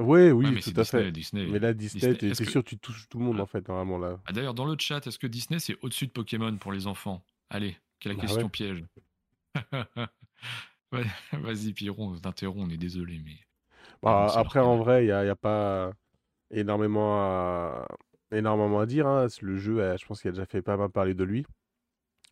Ouais, 0.00 0.30
oui, 0.32 0.46
Ouais, 0.46 0.52
mais 0.52 0.60
tout 0.60 0.70
à 0.70 0.82
Disney, 0.84 1.04
fait. 1.04 1.12
Disney. 1.12 1.46
Mais 1.46 1.58
là, 1.58 1.72
Disney, 1.74 2.00
Disney. 2.00 2.14
t'es 2.16 2.26
Est-ce 2.28 2.38
t'es 2.38 2.44
que- 2.46 2.50
sûr, 2.50 2.64
tu 2.64 2.78
touches 2.78 3.08
tout 3.08 3.18
le 3.18 3.24
monde, 3.24 3.34
Voilà. 3.34 3.44
en 3.44 3.46
fait, 3.46 3.68
normalement, 3.68 3.98
là. 3.98 4.18
Ah, 4.26 4.32
D'ailleurs, 4.32 4.54
dans 4.54 4.64
le 4.64 4.76
chat, 4.78 5.06
est-ce 5.06 5.18
que 5.18 5.26
Disney 5.26 5.58
c'est 5.60 5.76
au-dessus 5.82 6.06
de 6.06 6.12
Pokémon 6.12 6.56
pour 6.56 6.72
les 6.72 6.86
enfants? 6.86 7.22
Allez, 7.50 7.76
quelle 7.98 8.16
Bah 8.16 8.22
question 8.22 8.42
ouais. 8.44 8.48
piège. 8.48 8.84
Ouais, 10.92 11.04
Vas-y, 11.32 11.72
Pierron, 11.72 12.14
on 12.14 12.18
t'interrompt, 12.18 12.66
on 12.66 12.70
est 12.70 12.76
désolé, 12.76 13.20
mais. 13.24 13.36
Bah, 14.02 14.32
après, 14.34 14.58
en 14.58 14.76
vrai, 14.78 15.04
il 15.04 15.06
n'y 15.06 15.12
a, 15.12 15.24
y 15.24 15.28
a 15.28 15.36
pas 15.36 15.92
énormément 16.50 17.20
à, 17.20 17.86
énormément 18.32 18.80
à 18.80 18.86
dire. 18.86 19.06
hein. 19.06 19.28
Le 19.40 19.56
jeu, 19.56 19.80
euh, 19.80 19.96
je 19.96 20.04
pense 20.06 20.20
qu'il 20.20 20.30
a 20.30 20.32
déjà 20.32 20.46
fait 20.46 20.62
pas 20.62 20.76
mal 20.76 20.90
parler 20.90 21.14
de 21.14 21.22
lui. 21.22 21.46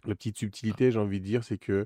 La 0.06 0.16
petite 0.16 0.38
subtilité, 0.38 0.90
j'ai 0.90 0.98
envie 0.98 1.20
de 1.20 1.24
dire, 1.24 1.44
c'est 1.44 1.58
que 1.58 1.84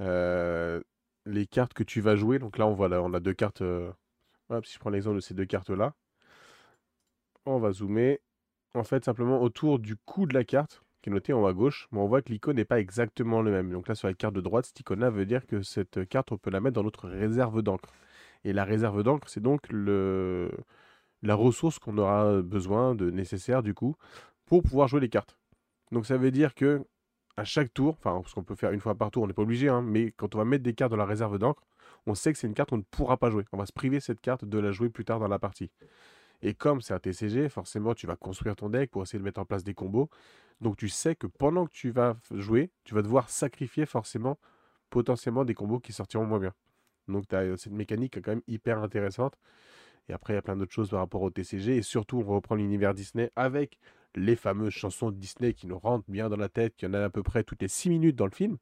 euh, 0.00 0.80
les 1.26 1.46
cartes 1.46 1.74
que 1.74 1.84
tu 1.84 2.00
vas 2.00 2.16
jouer, 2.16 2.40
donc 2.40 2.58
là, 2.58 2.66
on 2.66 2.74
voit 2.74 2.88
là, 2.88 3.02
on 3.02 3.14
a 3.14 3.20
deux 3.20 3.34
cartes. 3.34 3.62
euh, 3.62 3.92
si 4.64 4.74
je 4.74 4.78
prends 4.78 4.90
l'exemple 4.90 5.16
de 5.16 5.20
ces 5.20 5.34
deux 5.34 5.46
cartes-là, 5.46 5.94
on 7.46 7.58
va 7.58 7.72
zoomer. 7.72 8.18
En 8.74 8.84
fait, 8.84 9.04
simplement 9.04 9.42
autour 9.42 9.78
du 9.78 9.96
cou 9.96 10.26
de 10.26 10.34
la 10.34 10.44
carte, 10.44 10.82
qui 11.02 11.10
est 11.10 11.12
noté 11.12 11.32
en 11.32 11.42
haut 11.42 11.46
à 11.46 11.52
gauche, 11.52 11.88
mais 11.90 11.98
on 11.98 12.06
voit 12.06 12.22
que 12.22 12.30
l'icône 12.30 12.56
n'est 12.56 12.64
pas 12.64 12.78
exactement 12.78 13.42
le 13.42 13.50
même. 13.50 13.70
Donc 13.70 13.88
là, 13.88 13.94
sur 13.94 14.06
la 14.06 14.14
carte 14.14 14.34
de 14.34 14.40
droite, 14.40 14.66
cette 14.66 14.80
icône-là 14.80 15.10
veut 15.10 15.26
dire 15.26 15.46
que 15.46 15.62
cette 15.62 16.08
carte, 16.08 16.30
on 16.30 16.38
peut 16.38 16.50
la 16.50 16.60
mettre 16.60 16.74
dans 16.74 16.84
notre 16.84 17.08
réserve 17.08 17.62
d'encre. 17.62 17.90
Et 18.44 18.52
la 18.52 18.64
réserve 18.64 19.02
d'encre, 19.02 19.28
c'est 19.28 19.42
donc 19.42 19.66
la 19.70 21.34
ressource 21.34 21.78
qu'on 21.78 21.98
aura 21.98 22.42
besoin 22.42 22.94
de 22.94 23.10
nécessaire, 23.10 23.62
du 23.62 23.74
coup, 23.74 23.96
pour 24.44 24.62
pouvoir 24.62 24.88
jouer 24.88 25.00
les 25.00 25.08
cartes. 25.08 25.36
Donc 25.90 26.06
ça 26.06 26.16
veut 26.16 26.30
dire 26.30 26.54
que 26.54 26.84
à 27.36 27.44
chaque 27.44 27.72
tour, 27.72 27.96
enfin, 27.98 28.20
parce 28.20 28.34
qu'on 28.34 28.44
peut 28.44 28.54
faire 28.54 28.70
une 28.70 28.80
fois 28.80 28.94
par 28.94 29.10
tour, 29.10 29.22
on 29.22 29.26
n'est 29.26 29.32
pas 29.32 29.42
obligé, 29.42 29.68
hein, 29.68 29.82
mais 29.82 30.12
quand 30.12 30.34
on 30.34 30.38
va 30.38 30.44
mettre 30.44 30.62
des 30.62 30.74
cartes 30.74 30.90
dans 30.90 30.96
la 30.96 31.06
réserve 31.06 31.38
d'encre, 31.38 31.62
on 32.06 32.14
sait 32.14 32.32
que 32.32 32.38
c'est 32.38 32.46
une 32.46 32.54
carte 32.54 32.70
qu'on 32.70 32.78
ne 32.78 32.82
pourra 32.82 33.16
pas 33.16 33.30
jouer. 33.30 33.44
On 33.52 33.58
va 33.58 33.66
se 33.66 33.72
priver 33.72 34.00
cette 34.00 34.20
carte 34.20 34.44
de 34.44 34.58
la 34.58 34.72
jouer 34.72 34.88
plus 34.88 35.04
tard 35.04 35.20
dans 35.20 35.28
la 35.28 35.38
partie. 35.38 35.70
Et 36.42 36.54
comme 36.54 36.80
c'est 36.80 36.94
un 36.94 36.98
TCG, 36.98 37.48
forcément, 37.48 37.94
tu 37.94 38.06
vas 38.06 38.16
construire 38.16 38.56
ton 38.56 38.70
deck 38.70 38.90
pour 38.90 39.02
essayer 39.02 39.18
de 39.18 39.24
mettre 39.24 39.40
en 39.40 39.44
place 39.44 39.64
des 39.64 39.74
combos. 39.74 40.08
Donc 40.60 40.76
tu 40.76 40.88
sais 40.88 41.14
que 41.14 41.26
pendant 41.26 41.66
que 41.66 41.72
tu 41.72 41.90
vas 41.90 42.16
jouer, 42.30 42.70
tu 42.84 42.94
vas 42.94 43.02
devoir 43.02 43.28
sacrifier 43.28 43.86
forcément 43.86 44.38
potentiellement 44.88 45.44
des 45.44 45.54
combos 45.54 45.80
qui 45.80 45.92
sortiront 45.92 46.26
moins 46.26 46.40
bien. 46.40 46.54
Donc 47.08 47.28
tu 47.28 47.36
as 47.36 47.56
cette 47.56 47.72
mécanique 47.72 48.20
quand 48.22 48.30
même 48.30 48.42
hyper 48.46 48.78
intéressante. 48.82 49.36
Et 50.08 50.12
après, 50.12 50.32
il 50.32 50.36
y 50.36 50.38
a 50.38 50.42
plein 50.42 50.56
d'autres 50.56 50.72
choses 50.72 50.90
par 50.90 51.00
rapport 51.00 51.22
au 51.22 51.30
TCG. 51.30 51.76
Et 51.76 51.82
surtout, 51.82 52.18
on 52.26 52.34
reprend 52.34 52.56
l'univers 52.56 52.94
Disney 52.94 53.30
avec 53.36 53.78
les 54.16 54.34
fameuses 54.34 54.72
chansons 54.72 55.10
de 55.10 55.16
Disney 55.16 55.54
qui 55.54 55.66
nous 55.66 55.78
rentrent 55.78 56.10
bien 56.10 56.28
dans 56.28 56.36
la 56.36 56.48
tête. 56.48 56.74
Il 56.80 56.86
y 56.86 56.88
en 56.88 56.94
a 56.94 57.04
à 57.04 57.10
peu 57.10 57.22
près 57.22 57.44
toutes 57.44 57.62
les 57.62 57.68
6 57.68 57.90
minutes 57.90 58.16
dans 58.16 58.26
le 58.26 58.32
film. 58.32 58.56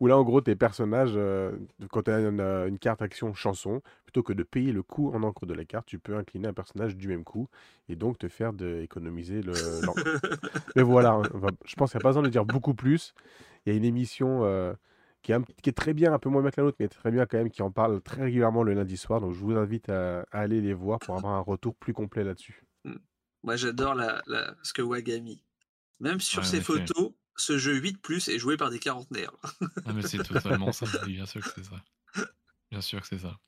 Où 0.00 0.06
là, 0.06 0.16
en 0.16 0.22
gros, 0.22 0.40
tes 0.40 0.54
personnages, 0.54 1.14
euh, 1.16 1.52
quand 1.90 2.02
tu 2.04 2.10
as 2.10 2.20
une, 2.20 2.40
euh, 2.40 2.68
une 2.68 2.78
carte 2.78 3.02
action 3.02 3.34
chanson, 3.34 3.82
plutôt 4.04 4.22
que 4.22 4.32
de 4.32 4.44
payer 4.44 4.72
le 4.72 4.82
coût 4.82 5.10
en 5.12 5.22
encre 5.24 5.44
de 5.46 5.54
la 5.54 5.64
carte, 5.64 5.86
tu 5.86 5.98
peux 5.98 6.16
incliner 6.16 6.48
un 6.48 6.52
personnage 6.54 6.96
du 6.96 7.08
même 7.08 7.24
coup 7.24 7.48
et 7.88 7.96
donc 7.96 8.18
te 8.18 8.28
faire 8.28 8.52
de, 8.52 8.80
économiser 8.80 9.42
le- 9.42 9.80
l'encre. 9.82 10.00
Mais 10.76 10.82
voilà, 10.82 11.12
hein, 11.12 11.22
je 11.64 11.74
pense 11.76 11.90
qu'il 11.90 11.98
n'y 11.98 12.02
a 12.02 12.02
pas 12.02 12.10
besoin 12.10 12.22
de 12.22 12.28
dire 12.28 12.44
beaucoup 12.44 12.74
plus. 12.74 13.12
Il 13.66 13.72
y 13.72 13.74
a 13.74 13.78
une 13.78 13.84
émission 13.84 14.44
euh, 14.44 14.72
qui, 15.22 15.32
est 15.32 15.34
un- 15.34 15.42
qui 15.42 15.70
est 15.70 15.72
très 15.72 15.94
bien, 15.94 16.12
un 16.12 16.18
peu 16.18 16.28
moins 16.28 16.42
bien 16.42 16.50
que 16.52 16.60
la 16.60 16.64
nôtre, 16.66 16.76
mais 16.80 16.88
très 16.88 17.10
bien 17.10 17.26
quand 17.26 17.38
même, 17.38 17.50
qui 17.50 17.62
en 17.62 17.70
parle 17.72 18.00
très 18.00 18.22
régulièrement 18.22 18.62
le 18.62 18.74
lundi 18.74 18.96
soir. 18.96 19.20
Donc 19.20 19.32
je 19.32 19.40
vous 19.40 19.56
invite 19.56 19.88
à, 19.88 20.20
à 20.30 20.40
aller 20.40 20.60
les 20.60 20.74
voir 20.74 20.98
pour 21.00 21.16
avoir 21.16 21.34
un 21.34 21.40
retour 21.40 21.74
plus 21.74 21.92
complet 21.92 22.22
là-dessus. 22.24 22.62
Moi, 23.42 23.56
j'adore 23.56 23.94
la, 23.94 24.22
la- 24.26 24.54
ce 24.62 24.72
que 24.72 24.82
Wag 24.82 25.10
a 25.10 25.18
mis. 25.20 25.42
Même 26.00 26.20
sur 26.20 26.42
Ouais, 26.42 26.48
ses 26.48 26.60
photos, 26.60 27.12
ce 27.42 27.58
jeu 27.58 27.74
8 27.76 28.00
plus 28.00 28.28
est 28.28 28.38
joué 28.38 28.56
par 28.56 28.70
des 28.70 28.78
quarantenaires. 28.78 29.32
Ah, 29.84 29.92
mais 29.92 30.02
c'est 30.02 30.20
totalement 30.20 30.70
ça, 30.72 30.86
bien 31.02 31.26
sûr 31.26 31.42
que 31.42 31.48
c'est 31.48 31.64
ça. 31.64 31.82
Bien 32.70 32.80
sûr 32.80 33.00
que 33.00 33.06
c'est 33.06 33.18
ça. 33.20 33.38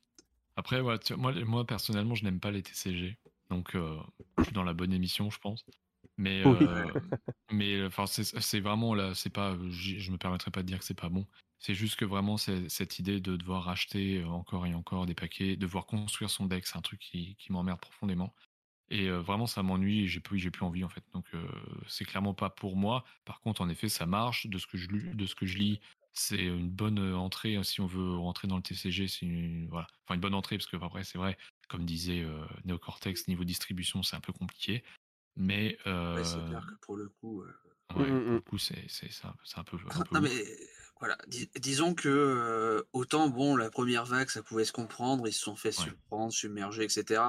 Après, 0.57 0.81
ouais, 0.81 0.99
tu- 0.99 1.15
moi, 1.17 1.33
moi, 1.45 1.67
personnellement, 1.67 2.15
je 2.15 2.25
n'aime 2.25 2.41
pas 2.41 2.51
les 2.51 2.62
TCG. 2.62 3.19
Donc, 3.51 3.75
euh, 3.77 3.99
je 4.39 4.45
suis 4.47 4.55
dans 4.55 4.65
la 4.65 4.75
bonne 4.75 4.93
émission, 4.93 5.31
je 5.31 5.39
pense. 5.41 5.65
Mais, 6.19 6.43
Oui. 6.45 6.57
euh, 6.61 6.93
mais 7.53 7.85
enfin, 7.87 8.07
c'est 8.07 8.25
c'est 8.25 8.61
vraiment 8.61 8.95
là, 8.95 9.15
c'est 9.15 9.31
pas, 9.31 9.57
je 9.71 10.11
me 10.12 10.19
permettrai 10.19 10.51
pas 10.51 10.62
de 10.62 10.69
dire 10.69 10.79
que 10.81 10.85
c'est 10.85 10.95
pas 11.01 11.09
bon. 11.11 11.27
C'est 11.61 11.75
juste 11.75 11.97
que 11.97 12.05
vraiment, 12.07 12.37
c'est- 12.39 12.69
cette 12.71 12.99
idée 12.99 13.21
de 13.21 13.37
devoir 13.37 13.65
racheter 13.65 14.21
euh, 14.23 14.29
encore 14.29 14.67
et 14.67 14.75
encore 14.75 15.07
des 15.07 15.15
paquets, 15.15 15.57
devoir 15.57 15.87
construire 15.87 16.31
son 16.31 16.47
deck, 16.47 16.67
c'est 16.67 16.79
un 16.79 16.83
truc 16.83 17.01
qui, 17.01 17.37
qui 17.37 17.53
m'emmerde 17.53 17.81
profondément. 17.81 18.35
Et 18.91 19.09
euh, 19.09 19.21
vraiment, 19.21 19.47
ça 19.47 19.62
m'ennuie 19.62 20.05
et 20.05 20.07
j'ai 20.09 20.21
plus, 20.21 20.39
j'ai 20.39 20.51
plus 20.51 20.65
envie 20.65 20.83
en 20.85 20.89
fait. 20.89 21.05
Donc, 21.15 21.27
euh, 21.35 21.47
c'est 21.87 22.05
clairement 22.05 22.35
pas 22.35 22.51
pour 22.51 22.77
moi. 22.77 23.05
Par 23.25 23.41
contre, 23.41 23.61
en 23.61 23.69
effet, 23.69 23.89
ça 23.89 24.07
marche. 24.07 24.47
De 24.49 24.59
ce 24.59 24.67
que 24.67 24.77
je, 24.77 24.89
de 24.89 25.27
ce 25.27 25.35
que 25.35 25.47
je 25.47 25.59
lis, 25.59 25.81
c'est 26.12 26.43
une 26.45 26.69
bonne 26.71 26.99
entrée 27.15 27.55
hein, 27.57 27.62
si 27.62 27.81
on 27.81 27.87
veut 27.87 28.17
rentrer 28.17 28.49
dans 28.49 28.57
le 28.57 28.62
TCG. 28.62 29.07
C'est 29.07 29.27
une, 29.27 29.69
voilà, 29.69 29.87
enfin 30.05 30.15
une 30.15 30.21
bonne 30.21 30.35
entrée 30.35 30.59
parce 30.59 30.67
que 30.67 30.77
après, 30.77 31.05
c'est 31.05 31.19
vrai, 31.19 31.39
comme 31.69 31.85
disait 31.85 32.21
euh, 32.23 32.45
Neocortex, 32.65 33.29
niveau 33.29 33.45
distribution, 33.45 34.03
c'est 34.03 34.17
un 34.17 34.21
peu 34.21 34.33
compliqué. 34.33 34.83
Mais 35.37 35.79
euh, 35.87 36.17
Ouais, 36.17 36.25
c'est 36.25 36.45
clair 36.49 36.67
que 36.67 36.75
pour 36.85 36.97
le 36.97 37.09
coup. 37.09 37.43
euh, 37.43 37.55
ouais, 37.95 38.11
Mm, 38.11 38.15
mm, 38.17 38.25
pour 38.25 38.33
le 38.35 38.41
coup, 38.41 38.59
c'est 38.59 38.85
c'est- 38.89 39.11
c'est 39.12 39.25
un, 39.27 39.65
peu, 39.65 39.77
un 39.95 40.03
peu 40.03 40.15
Non, 40.17 40.21
mais 40.21 40.31
voilà, 40.99 41.17
dis- 41.29 41.49
disons 41.61 41.95
que 41.95 42.09
euh, 42.09 42.83
autant, 42.93 43.29
bon, 43.31 43.55
la 43.57 43.71
première 43.71 44.05
vague, 44.05 44.29
ça 44.31 44.43
pouvait 44.43 44.65
se 44.65 44.73
comprendre, 44.73 45.29
ils 45.29 45.33
se 45.33 45.41
sont 45.43 45.55
fait 45.57 45.69
Ouais. 45.79 45.85
surprendre, 45.85 46.33
submerger, 46.33 46.83
etc. 46.83 47.23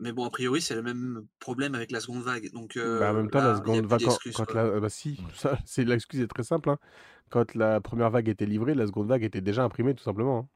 Mais 0.00 0.12
bon, 0.12 0.24
a 0.24 0.30
priori, 0.30 0.62
c'est 0.62 0.74
le 0.74 0.82
même 0.82 1.26
problème 1.40 1.74
avec 1.74 1.90
la 1.90 2.00
seconde 2.00 2.22
vague. 2.22 2.50
Donc 2.52 2.76
Bah, 2.82 3.10
en 3.10 3.14
même 3.14 3.30
temps, 3.30 3.40
la 3.40 3.54
là, 3.54 3.56
seconde 3.56 3.86
vague, 3.86 4.02
quand, 4.32 4.54
la... 4.54 4.80
bah 4.80 4.88
si, 4.88 5.20
ça, 5.34 5.58
c'est 5.64 5.84
l'excuse 5.84 6.20
est 6.20 6.28
très 6.28 6.42
simple. 6.44 6.70
hein. 6.70 6.78
Quand 7.30 7.54
la 7.54 7.80
première 7.80 8.10
vague 8.10 8.28
était 8.28 8.46
livrée, 8.46 8.74
la 8.74 8.86
seconde 8.86 9.08
vague 9.08 9.24
était 9.24 9.40
déjà 9.42 9.64
imprimée, 9.64 9.94
tout 9.94 10.04
simplement. 10.04 10.38
hein. 10.40 10.48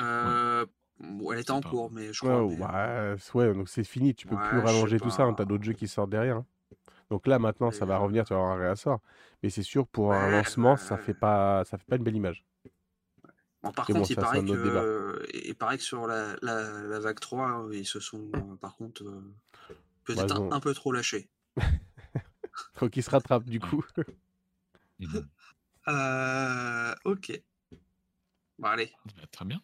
Euh, 0.00 0.66
bon, 0.98 1.32
elle 1.32 1.40
était 1.40 1.50
en 1.52 1.60
pas- 1.60 1.70
cours, 1.70 1.90
mais 1.90 2.12
je 2.12 2.22
Ouais, 2.22 2.28
crois. 2.28 2.42
mais, 2.44 2.56
euh, 2.62 2.66
bah, 2.66 3.16
ouais, 3.34 3.52
donc 3.54 3.68
c'est 3.68 3.84
fini, 3.84 4.14
tu 4.14 4.26
peux 4.26 4.38
Ouais, 4.38 4.40
plus 4.40 4.58
rallonger 4.58 5.00
tout 5.00 5.10
ça, 5.10 5.24
hein, 5.24 5.34
t'as 5.34 5.44
d'autres 5.44 5.64
jeux 5.64 5.74
qui 5.74 5.86
sortent 5.88 6.10
derrière. 6.10 6.38
hein. 6.38 6.46
Donc 7.10 7.26
là, 7.28 7.38
maintenant, 7.38 7.70
ça 7.72 7.86
va 7.86 7.98
euh, 7.98 7.98
revenir, 7.98 8.24
tu 8.24 8.34
vas 8.34 8.40
avoir 8.40 8.54
un 8.56 8.60
réassort. 8.60 9.00
Mais 9.42 9.50
c'est 9.50 9.62
sûr, 9.64 9.86
pour 9.88 10.14
un 10.14 10.28
Ouais, 10.28 10.28
lancement, 10.28 10.76
ça 10.76 10.96
ouais. 10.96 10.98
fait 10.98 11.14
pas, 11.14 11.64
ça 11.66 11.78
fait 11.78 11.86
pas 11.86 11.96
une 11.96 12.04
belle 12.04 12.16
image. 12.16 12.44
Bon, 13.66 13.72
par 13.72 13.86
bon, 13.86 13.94
contre, 13.94 14.10
il 14.10 14.16
paraît 14.16 14.44
que, 14.44 15.26
il 15.34 15.54
paraît 15.54 15.78
que 15.78 15.82
sur 15.84 16.06
la, 16.06 16.36
la, 16.42 16.82
la 16.82 17.00
vague 17.00 17.18
3, 17.20 17.68
ils 17.72 17.86
se 17.86 18.00
sont, 18.00 18.30
euh, 18.34 18.56
par 18.56 18.76
contre, 18.76 19.02
euh, 19.04 19.34
peut-être 20.04 20.36
ils 20.36 20.52
un, 20.54 20.60
peu 20.60 20.72
trop 20.74 20.92
lâchés. 20.92 21.28
Faut 22.74 22.88
qu'ils 22.88 23.02
se 23.02 23.10
rattrapent, 23.10 23.44
du 23.44 23.60
coup. 23.60 23.84
Euh, 25.88 26.94
ok. 27.04 27.40
Bon, 28.58 28.68
allez. 28.68 28.92
bah, 29.16 29.22
très 29.30 29.44
bien. 29.44 29.60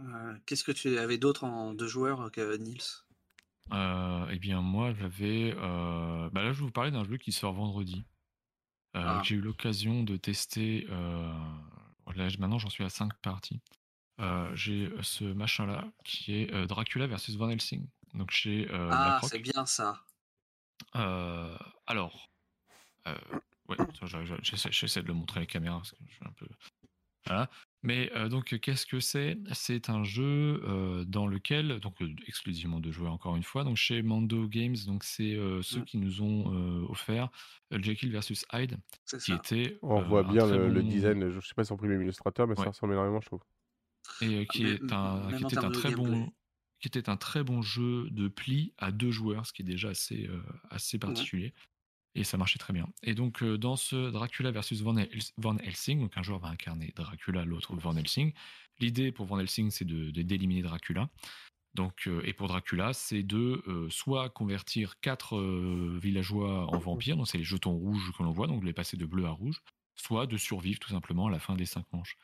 Euh, 0.00 0.34
Qu'est-ce 0.46 0.64
que 0.64 0.72
tu 0.72 0.98
avais 0.98 1.18
d'autre 1.18 1.44
en 1.44 1.72
deux 1.74 1.86
joueurs 1.88 2.30
que 2.32 2.56
Nils? 2.56 2.80
Euh, 3.72 4.26
eh 4.30 4.38
bien, 4.38 4.60
moi, 4.60 4.92
j'avais. 4.94 5.54
euh, 5.56 6.28
Bah 6.30 6.42
là, 6.42 6.52
je 6.52 6.58
vais 6.60 6.64
vous 6.66 6.70
parler 6.72 6.90
d'un 6.90 7.04
jeu 7.04 7.16
qui 7.16 7.32
sort 7.32 7.52
vendredi. 7.54 8.04
euh, 8.96 9.00
Ah. 9.04 9.22
J'ai 9.24 9.36
eu 9.36 9.40
l'occasion 9.40 10.02
de 10.02 10.16
tester. 10.16 10.86
Euh, 12.08 12.12
Là, 12.14 12.28
j- 12.28 12.38
maintenant, 12.38 12.58
j'en 12.58 12.70
suis 12.70 12.84
à 12.84 12.88
5 12.88 13.12
parties. 13.22 13.60
Euh, 14.20 14.54
J'ai 14.54 14.90
ce 15.02 15.24
machin-là 15.24 15.84
qui 16.04 16.34
est 16.34 16.52
euh, 16.52 16.66
Dracula 16.66 17.06
versus 17.06 17.36
Van 17.36 17.48
Helsing. 17.50 17.86
Donc, 18.14 18.30
chez 18.30 18.68
euh, 18.70 18.90
Ah, 18.92 19.20
c'est 19.24 19.38
bien 19.40 19.66
ça. 19.66 20.04
Euh, 20.96 21.56
alors, 21.86 22.28
euh, 23.08 23.14
ouais, 23.68 23.76
j'essaie, 24.42 24.70
j'essaie 24.72 25.02
de 25.02 25.08
le 25.08 25.14
montrer 25.14 25.38
à 25.38 25.42
la 25.42 25.46
caméra 25.46 25.78
parce 25.78 25.90
que 25.92 25.96
je 26.06 26.14
suis 26.14 26.24
un 26.24 26.32
peu. 26.32 26.46
Voilà. 27.26 27.50
Mais 27.84 28.10
euh, 28.16 28.30
donc, 28.30 28.58
qu'est-ce 28.60 28.86
que 28.86 28.98
c'est? 28.98 29.36
C'est 29.52 29.90
un 29.90 30.04
jeu 30.04 30.62
euh, 30.64 31.04
dans 31.04 31.26
lequel, 31.26 31.80
donc 31.80 32.00
euh, 32.00 32.08
exclusivement 32.26 32.80
de 32.80 32.90
joueurs 32.90 33.12
encore 33.12 33.36
une 33.36 33.42
fois, 33.42 33.62
donc 33.62 33.76
chez 33.76 34.00
Mando 34.00 34.48
Games, 34.48 34.76
donc 34.86 35.04
c'est 35.04 35.34
euh, 35.34 35.60
ceux 35.60 35.82
qui 35.82 35.98
nous 35.98 36.22
ont 36.22 36.50
euh, 36.54 36.86
offert 36.88 37.28
euh, 37.74 37.82
Jekyll 37.82 38.10
versus 38.10 38.46
Hyde, 38.54 38.78
qui 39.06 39.20
ça. 39.20 39.34
était 39.34 39.78
On 39.82 40.00
euh, 40.00 40.04
voit 40.04 40.22
bien 40.22 40.46
le, 40.46 40.82
design, 40.82 41.28
je 41.28 41.46
sais 41.46 41.52
pas 41.54 41.62
si 41.62 41.74
en 41.74 41.76
premier 41.76 42.02
illustrateur, 42.02 42.48
mais 42.48 42.56
ça 42.56 42.70
ressemble 42.70 42.94
énormément, 42.94 43.20
je 43.20 43.26
trouve. 43.26 43.42
et 44.22 44.38
euh, 44.38 44.44
qui 44.46 44.64
est 44.64 44.90
un 44.90 45.28
était 45.36 45.58
un 45.58 45.70
très 45.70 45.94
bon 45.94 46.32
qui 46.80 46.88
était 46.88 47.10
un 47.10 47.16
très 47.18 47.44
bon 47.44 47.60
jeu 47.60 48.08
de 48.10 48.28
pli 48.28 48.72
à 48.78 48.92
deux 48.92 49.10
joueurs, 49.10 49.46
ce 49.46 49.52
qui 49.52 49.60
est 49.60 49.66
déjà 49.66 49.90
assez 49.90 50.26
euh, 50.26 50.40
assez 50.70 50.98
particulier. 50.98 51.52
Et 52.16 52.22
ça 52.22 52.36
marchait 52.36 52.60
très 52.60 52.72
bien. 52.72 52.88
Et 53.02 53.14
donc, 53.14 53.42
euh, 53.42 53.58
dans 53.58 53.76
ce 53.76 54.10
Dracula 54.10 54.52
versus 54.52 54.82
Van, 54.82 54.96
Hels- 54.96 55.32
Van 55.36 55.56
Helsing, 55.58 56.00
donc 56.00 56.16
un 56.16 56.22
joueur 56.22 56.38
va 56.38 56.48
incarner 56.48 56.92
Dracula, 56.94 57.44
l'autre 57.44 57.74
Van 57.74 57.96
Helsing. 57.96 58.32
L'idée 58.78 59.10
pour 59.10 59.26
Van 59.26 59.38
Helsing, 59.40 59.70
c'est 59.70 59.84
de 59.84 60.10
d'éliminer 60.10 60.62
Dracula. 60.62 61.10
Donc, 61.74 62.06
euh, 62.06 62.22
et 62.24 62.32
pour 62.32 62.46
Dracula, 62.46 62.92
c'est 62.92 63.24
de 63.24 63.64
euh, 63.66 63.90
soit 63.90 64.30
convertir 64.30 65.00
quatre 65.00 65.36
villageois 66.00 66.72
en 66.72 66.78
vampires, 66.78 67.16
donc 67.16 67.26
c'est 67.26 67.38
les 67.38 67.42
jetons 67.42 67.74
rouges 67.74 68.12
que 68.16 68.22
l'on 68.22 68.30
voit, 68.30 68.46
donc 68.46 68.62
les 68.62 68.72
passer 68.72 68.96
de 68.96 69.06
bleu 69.06 69.24
à 69.24 69.30
rouge, 69.30 69.60
soit 69.96 70.28
de 70.28 70.36
survivre 70.36 70.78
tout 70.78 70.90
simplement 70.90 71.26
à 71.26 71.30
la 71.32 71.40
fin 71.40 71.56
des 71.56 71.66
cinq 71.66 71.84
manches. 71.92 72.16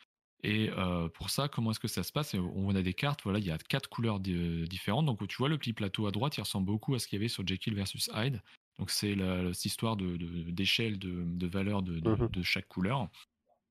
Et 0.44 0.70
pour 1.14 1.30
ça, 1.30 1.48
comment 1.48 1.72
est-ce 1.72 1.80
que 1.80 1.88
ça 1.88 2.04
se 2.04 2.12
passe? 2.12 2.34
On 2.34 2.74
a 2.76 2.82
des 2.82 2.94
cartes, 2.94 3.22
voilà, 3.24 3.40
il 3.40 3.44
y 3.44 3.50
a 3.50 3.58
quatre 3.58 3.88
couleurs 3.88 4.20
di- 4.20 4.68
différentes. 4.68 5.06
Donc 5.06 5.26
tu 5.26 5.36
vois 5.36 5.48
le 5.48 5.58
petit 5.58 5.72
plateau 5.72 6.06
à 6.06 6.12
droite, 6.12 6.36
il 6.36 6.40
ressemble 6.42 6.66
beaucoup 6.66 6.94
à 6.94 7.00
ce 7.00 7.08
qu'il 7.08 7.18
y 7.18 7.20
avait 7.20 7.28
sur 7.28 7.44
Jekyll 7.44 7.74
versus 7.74 8.08
Hyde. 8.14 8.40
Donc 8.80 8.90
c'est 8.90 9.14
cette 9.52 9.64
histoire 9.66 9.94
de- 9.94 10.16
d'échelle 10.50 10.98
de, 10.98 11.22
de, 11.24 11.46
valeur 11.46 11.82
de, 11.82 12.00
de- 12.00 12.26
de 12.32 12.42
chaque 12.42 12.66
couleur. 12.66 13.10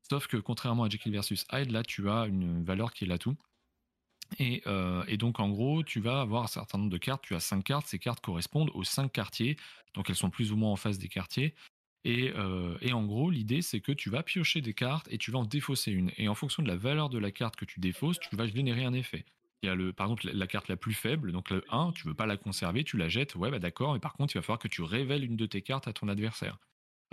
Sauf 0.07 0.27
que 0.27 0.38
contrairement 0.38 0.84
à 0.84 0.90
Jekyll 0.90 1.11
versus 1.11 1.45
Hyde, 1.52 1.72
là 1.72 1.84
tu 1.84 2.07
as 2.10 2.27
une 2.27 2.64
valeur 2.64 2.94
qui 2.94 3.03
est 3.03 3.07
l'atout. 3.07 3.36
Et, 4.38 4.61
euh, 4.68 5.03
et 5.07 5.18
donc 5.18 5.40
en 5.40 5.49
gros, 5.49 5.81
tu 5.84 5.99
vas 5.99 6.22
avoir 6.22 6.44
un 6.44 6.48
certain 6.48 6.77
nombre 6.77 6.91
de 6.91 6.99
cartes. 6.99 7.23
Tu 7.23 7.34
as 7.34 7.40
cinq 7.40 7.64
cartes. 7.64 7.88
Ces 7.88 7.98
cartes 7.98 8.22
correspondent 8.22 8.69
aux 8.76 8.84
cinq 8.84 9.11
quartiers. 9.11 9.57
Donc 9.95 10.11
elles 10.11 10.15
sont 10.15 10.30
plus 10.30 10.52
ou 10.52 10.57
moins 10.57 10.72
en 10.72 10.76
face 10.76 10.99
des 10.99 11.07
quartiers. 11.10 11.56
Et, 12.06 12.31
euh, 12.36 12.77
et 12.81 12.94
en 12.94 13.03
gros, 13.06 13.31
l'idée, 13.31 13.64
c'est 13.64 13.81
que 13.81 13.91
tu 13.91 14.11
vas 14.11 14.22
piocher 14.22 14.61
des 14.61 14.76
cartes 14.76 15.07
et 15.11 15.18
tu 15.18 15.31
vas 15.31 15.40
en 15.40 15.45
défausser 15.45 15.91
une. 15.91 16.11
Et 16.18 16.27
en 16.27 16.36
fonction 16.36 16.61
de 16.61 16.68
la 16.68 16.77
valeur 16.77 17.10
de 17.10 17.18
la 17.18 17.31
carte 17.31 17.56
que 17.56 17.65
tu 17.65 17.80
défausses, 17.80 18.19
tu 18.19 18.36
vas 18.36 18.45
générer 18.48 18.86
un 18.86 18.94
effet. 18.94 19.26
Il 19.61 19.68
y 19.68 19.69
a 19.69 19.94
par 19.94 20.07
exemple 20.07 20.27
la, 20.27 20.34
la 20.34 20.48
carte 20.48 20.68
la 20.69 20.77
plus 20.77 20.94
faible, 20.94 21.31
donc 21.31 21.49
le 21.49 21.64
1, 21.69 21.91
tu 21.94 22.07
veux 22.07 22.14
pas 22.14 22.26
la 22.26 22.38
conserver, 22.38 22.84
tu 22.84 22.98
la 22.98 23.10
jettes, 23.10 23.36
ouais, 23.36 23.52
bah 23.52 23.60
d'accord, 23.60 23.94
mais 23.94 23.99
par 23.99 24.14
contre, 24.14 24.36
il 24.36 24.38
va 24.38 24.41
falloir 24.41 24.60
que 24.60 24.69
tu 24.69 24.81
révèles 24.81 25.23
une 25.26 25.36
de 25.36 25.45
tes 25.45 25.61
cartes 25.61 25.88
à 25.88 25.94
ton 25.94 26.07
adversaire. 26.07 26.57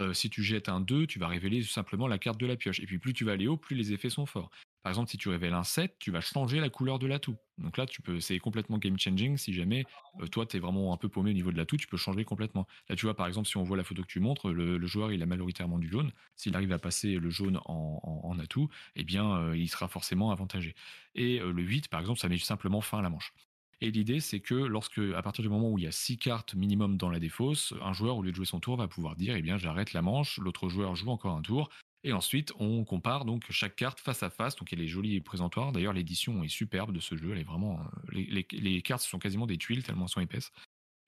Euh, 0.00 0.12
si 0.12 0.28
tu 0.30 0.42
jettes 0.42 0.68
un 0.68 0.80
2, 0.80 1.06
tu 1.06 1.18
vas 1.18 1.28
révéler 1.28 1.62
simplement 1.62 2.06
la 2.06 2.18
carte 2.18 2.38
de 2.38 2.46
la 2.46 2.56
pioche. 2.56 2.80
Et 2.80 2.86
puis 2.86 2.98
plus 2.98 3.14
tu 3.14 3.24
vas 3.24 3.32
aller 3.32 3.46
haut, 3.48 3.56
plus 3.56 3.74
les 3.74 3.92
effets 3.92 4.10
sont 4.10 4.26
forts. 4.26 4.50
Par 4.86 4.92
exemple, 4.92 5.10
si 5.10 5.16
tu 5.16 5.30
révèles 5.30 5.52
un 5.52 5.64
7, 5.64 5.96
tu 5.98 6.12
vas 6.12 6.20
changer 6.20 6.60
la 6.60 6.68
couleur 6.68 7.00
de 7.00 7.08
l'atout. 7.08 7.34
Donc 7.58 7.76
là, 7.76 7.86
tu 7.86 8.02
peux, 8.02 8.20
c'est 8.20 8.38
complètement 8.38 8.78
game 8.78 8.96
changing. 8.96 9.36
Si 9.36 9.52
jamais 9.52 9.84
euh, 10.20 10.28
toi, 10.28 10.46
tu 10.46 10.58
es 10.58 10.60
vraiment 10.60 10.94
un 10.94 10.96
peu 10.96 11.08
paumé 11.08 11.30
au 11.30 11.32
niveau 11.32 11.50
de 11.50 11.56
l'atout, 11.56 11.76
tu 11.76 11.88
peux 11.88 11.96
changer 11.96 12.24
complètement. 12.24 12.68
Là, 12.88 12.94
tu 12.94 13.04
vois, 13.04 13.16
par 13.16 13.26
exemple, 13.26 13.48
si 13.48 13.56
on 13.56 13.64
voit 13.64 13.76
la 13.76 13.82
photo 13.82 14.02
que 14.02 14.06
tu 14.06 14.20
montres, 14.20 14.50
le, 14.50 14.86
joueur, 14.86 15.10
il 15.10 15.20
a 15.24 15.26
majoritairement 15.26 15.80
du 15.80 15.88
jaune. 15.88 16.12
S'il 16.36 16.54
arrive 16.54 16.70
à 16.70 16.78
passer 16.78 17.16
le 17.16 17.30
jaune 17.30 17.58
en, 17.64 18.38
atout, 18.38 18.68
eh 18.94 19.02
bien, 19.02 19.28
euh, 19.36 19.56
il 19.56 19.68
sera 19.68 19.88
forcément 19.88 20.30
avantagé. 20.30 20.76
Et 21.16 21.40
euh, 21.40 21.50
le 21.50 21.64
8, 21.64 21.88
par 21.88 21.98
exemple, 21.98 22.20
ça 22.20 22.28
met 22.28 22.38
simplement 22.38 22.80
fin 22.80 23.00
à 23.00 23.02
la 23.02 23.10
manche. 23.10 23.34
Et 23.80 23.90
l'idée, 23.90 24.20
c'est 24.20 24.38
que 24.38 24.54
lorsque, 24.54 25.00
à 25.16 25.22
partir 25.22 25.42
du 25.42 25.48
moment 25.48 25.68
où 25.68 25.78
il 25.78 25.84
y 25.84 25.88
a 25.88 25.92
6 25.92 26.16
cartes 26.16 26.54
minimum 26.54 26.96
dans 26.96 27.10
la 27.10 27.18
défausse, 27.18 27.74
un 27.82 27.92
joueur, 27.92 28.18
au 28.18 28.22
lieu 28.22 28.30
de 28.30 28.36
jouer 28.36 28.46
son 28.46 28.60
tour, 28.60 28.76
va 28.76 28.86
pouvoir 28.86 29.16
dire, 29.16 29.34
eh 29.34 29.42
bien, 29.42 29.58
j'arrête 29.58 29.94
la 29.94 30.02
manche, 30.02 30.38
l'autre 30.38 30.68
joueur 30.68 30.94
joue 30.94 31.10
encore 31.10 31.36
un 31.36 31.42
tour, 31.42 31.70
et 32.06 32.12
ensuite, 32.12 32.52
on 32.60 32.84
compare 32.84 33.24
donc 33.24 33.44
chaque 33.50 33.74
carte 33.74 33.98
face 33.98 34.22
à 34.22 34.30
face. 34.30 34.54
Donc, 34.54 34.72
elle 34.72 34.80
est 34.80 34.86
jolie 34.86 35.16
et 35.16 35.20
présentoir. 35.20 35.72
D'ailleurs, 35.72 35.92
l'édition 35.92 36.44
est 36.44 36.48
superbe 36.48 36.92
de 36.92 37.00
ce 37.00 37.16
jeu. 37.16 37.32
Elle 37.32 37.40
est 37.40 37.44
vraiment. 37.44 37.80
les 38.12 38.82
cartes 38.82 39.02
sont 39.02 39.18
quasiment 39.18 39.46
des 39.46 39.58
tuiles 39.58 39.82
tellement 39.82 40.04
elles 40.04 40.10
sont 40.10 40.20
épaisses. 40.20 40.52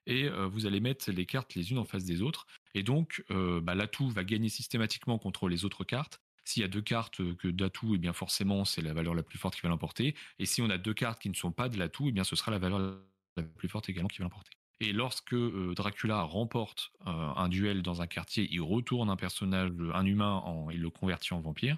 Et 0.08 0.24
euh, 0.24 0.46
vous 0.48 0.66
allez 0.66 0.80
mettre 0.80 1.10
les 1.12 1.26
cartes 1.26 1.54
les 1.54 1.70
unes 1.70 1.78
en 1.78 1.84
face 1.84 2.04
des 2.04 2.22
autres. 2.22 2.46
Et 2.74 2.82
donc, 2.82 3.22
euh, 3.30 3.60
bah, 3.60 3.76
l'atout 3.76 4.08
va 4.08 4.24
gagner 4.24 4.48
systématiquement 4.48 5.18
contre 5.18 5.48
les 5.48 5.64
autres 5.64 5.84
cartes. 5.84 6.20
S'il 6.44 6.62
y 6.62 6.64
a 6.64 6.68
deux 6.68 6.80
cartes 6.80 7.20
euh, 7.20 7.34
que 7.34 7.46
d'atout, 7.46 7.94
eh 7.94 7.98
bien 7.98 8.14
forcément, 8.14 8.64
c'est 8.64 8.80
la 8.80 8.94
valeur 8.94 9.14
la 9.14 9.22
plus 9.22 9.38
forte 9.38 9.54
qui 9.54 9.60
va 9.60 9.68
l'emporter. 9.68 10.16
Et 10.38 10.46
si 10.46 10.62
on 10.62 10.70
a 10.70 10.78
deux 10.78 10.94
cartes 10.94 11.20
qui 11.20 11.28
ne 11.28 11.34
sont 11.34 11.52
pas 11.52 11.68
de 11.68 11.78
l'atout, 11.78 12.08
eh 12.08 12.12
bien 12.12 12.24
ce 12.24 12.34
sera 12.36 12.50
la 12.50 12.58
valeur 12.58 12.80
la 13.36 13.42
plus 13.42 13.68
forte 13.68 13.88
également 13.88 14.08
qui 14.08 14.18
va 14.18 14.24
l'emporter. 14.24 14.57
Et 14.80 14.92
lorsque 14.92 15.34
euh, 15.34 15.74
Dracula 15.74 16.22
remporte 16.22 16.92
euh, 17.06 17.10
un 17.10 17.48
duel 17.48 17.82
dans 17.82 18.00
un 18.00 18.06
quartier, 18.06 18.48
il 18.50 18.60
retourne 18.60 19.10
un 19.10 19.16
personnage, 19.16 19.72
un 19.92 20.04
humain, 20.04 20.34
en, 20.44 20.70
il 20.70 20.80
le 20.80 20.90
convertit 20.90 21.34
en 21.34 21.40
vampire. 21.40 21.76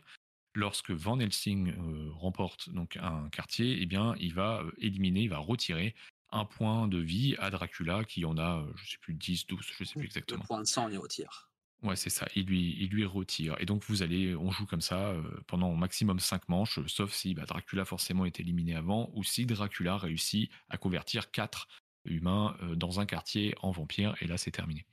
Lorsque 0.54 0.90
Van 0.90 1.18
Helsing 1.18 1.72
euh, 1.72 2.10
remporte 2.12 2.70
donc 2.70 2.96
un 2.96 3.28
quartier, 3.30 3.78
eh 3.80 3.86
bien, 3.86 4.14
il 4.18 4.34
va 4.34 4.62
euh, 4.62 4.72
éliminer, 4.78 5.22
il 5.22 5.30
va 5.30 5.38
retirer 5.38 5.94
un 6.32 6.44
point 6.44 6.88
de 6.88 6.98
vie 6.98 7.36
à 7.38 7.50
Dracula 7.50 8.04
qui 8.04 8.24
en 8.24 8.36
a, 8.36 8.58
euh, 8.58 8.72
je 8.76 8.92
sais 8.92 8.98
plus, 9.00 9.14
10, 9.14 9.46
12, 9.46 9.60
je 9.78 9.84
sais 9.84 9.94
plus 9.94 10.06
exactement. 10.06 10.44
point 10.44 10.60
de 10.60 10.64
sang, 10.64 10.88
il 10.88 10.98
retire. 10.98 11.50
Ouais, 11.82 11.96
c'est 11.96 12.10
ça. 12.10 12.28
Il 12.34 12.46
lui, 12.46 12.76
il 12.78 12.90
lui 12.90 13.06
retire. 13.06 13.56
Et 13.58 13.64
donc, 13.64 13.84
vous 13.84 14.02
allez, 14.02 14.36
on 14.36 14.50
joue 14.50 14.66
comme 14.66 14.82
ça 14.82 15.08
euh, 15.08 15.22
pendant 15.46 15.70
au 15.70 15.76
maximum 15.76 16.20
5 16.20 16.48
manches, 16.48 16.78
euh, 16.78 16.86
sauf 16.86 17.12
si 17.12 17.34
bah, 17.34 17.46
Dracula 17.46 17.84
forcément 17.84 18.26
est 18.26 18.38
éliminé 18.38 18.74
avant, 18.74 19.10
ou 19.14 19.24
si 19.24 19.46
Dracula 19.46 19.96
réussit 19.96 20.50
à 20.68 20.76
convertir 20.76 21.30
4 21.30 21.68
humains 22.04 22.56
euh, 22.62 22.74
dans 22.74 23.00
un 23.00 23.06
quartier 23.06 23.54
en 23.62 23.70
vampire, 23.70 24.14
et 24.20 24.26
là, 24.26 24.38
c'est 24.38 24.50
terminé. 24.50 24.86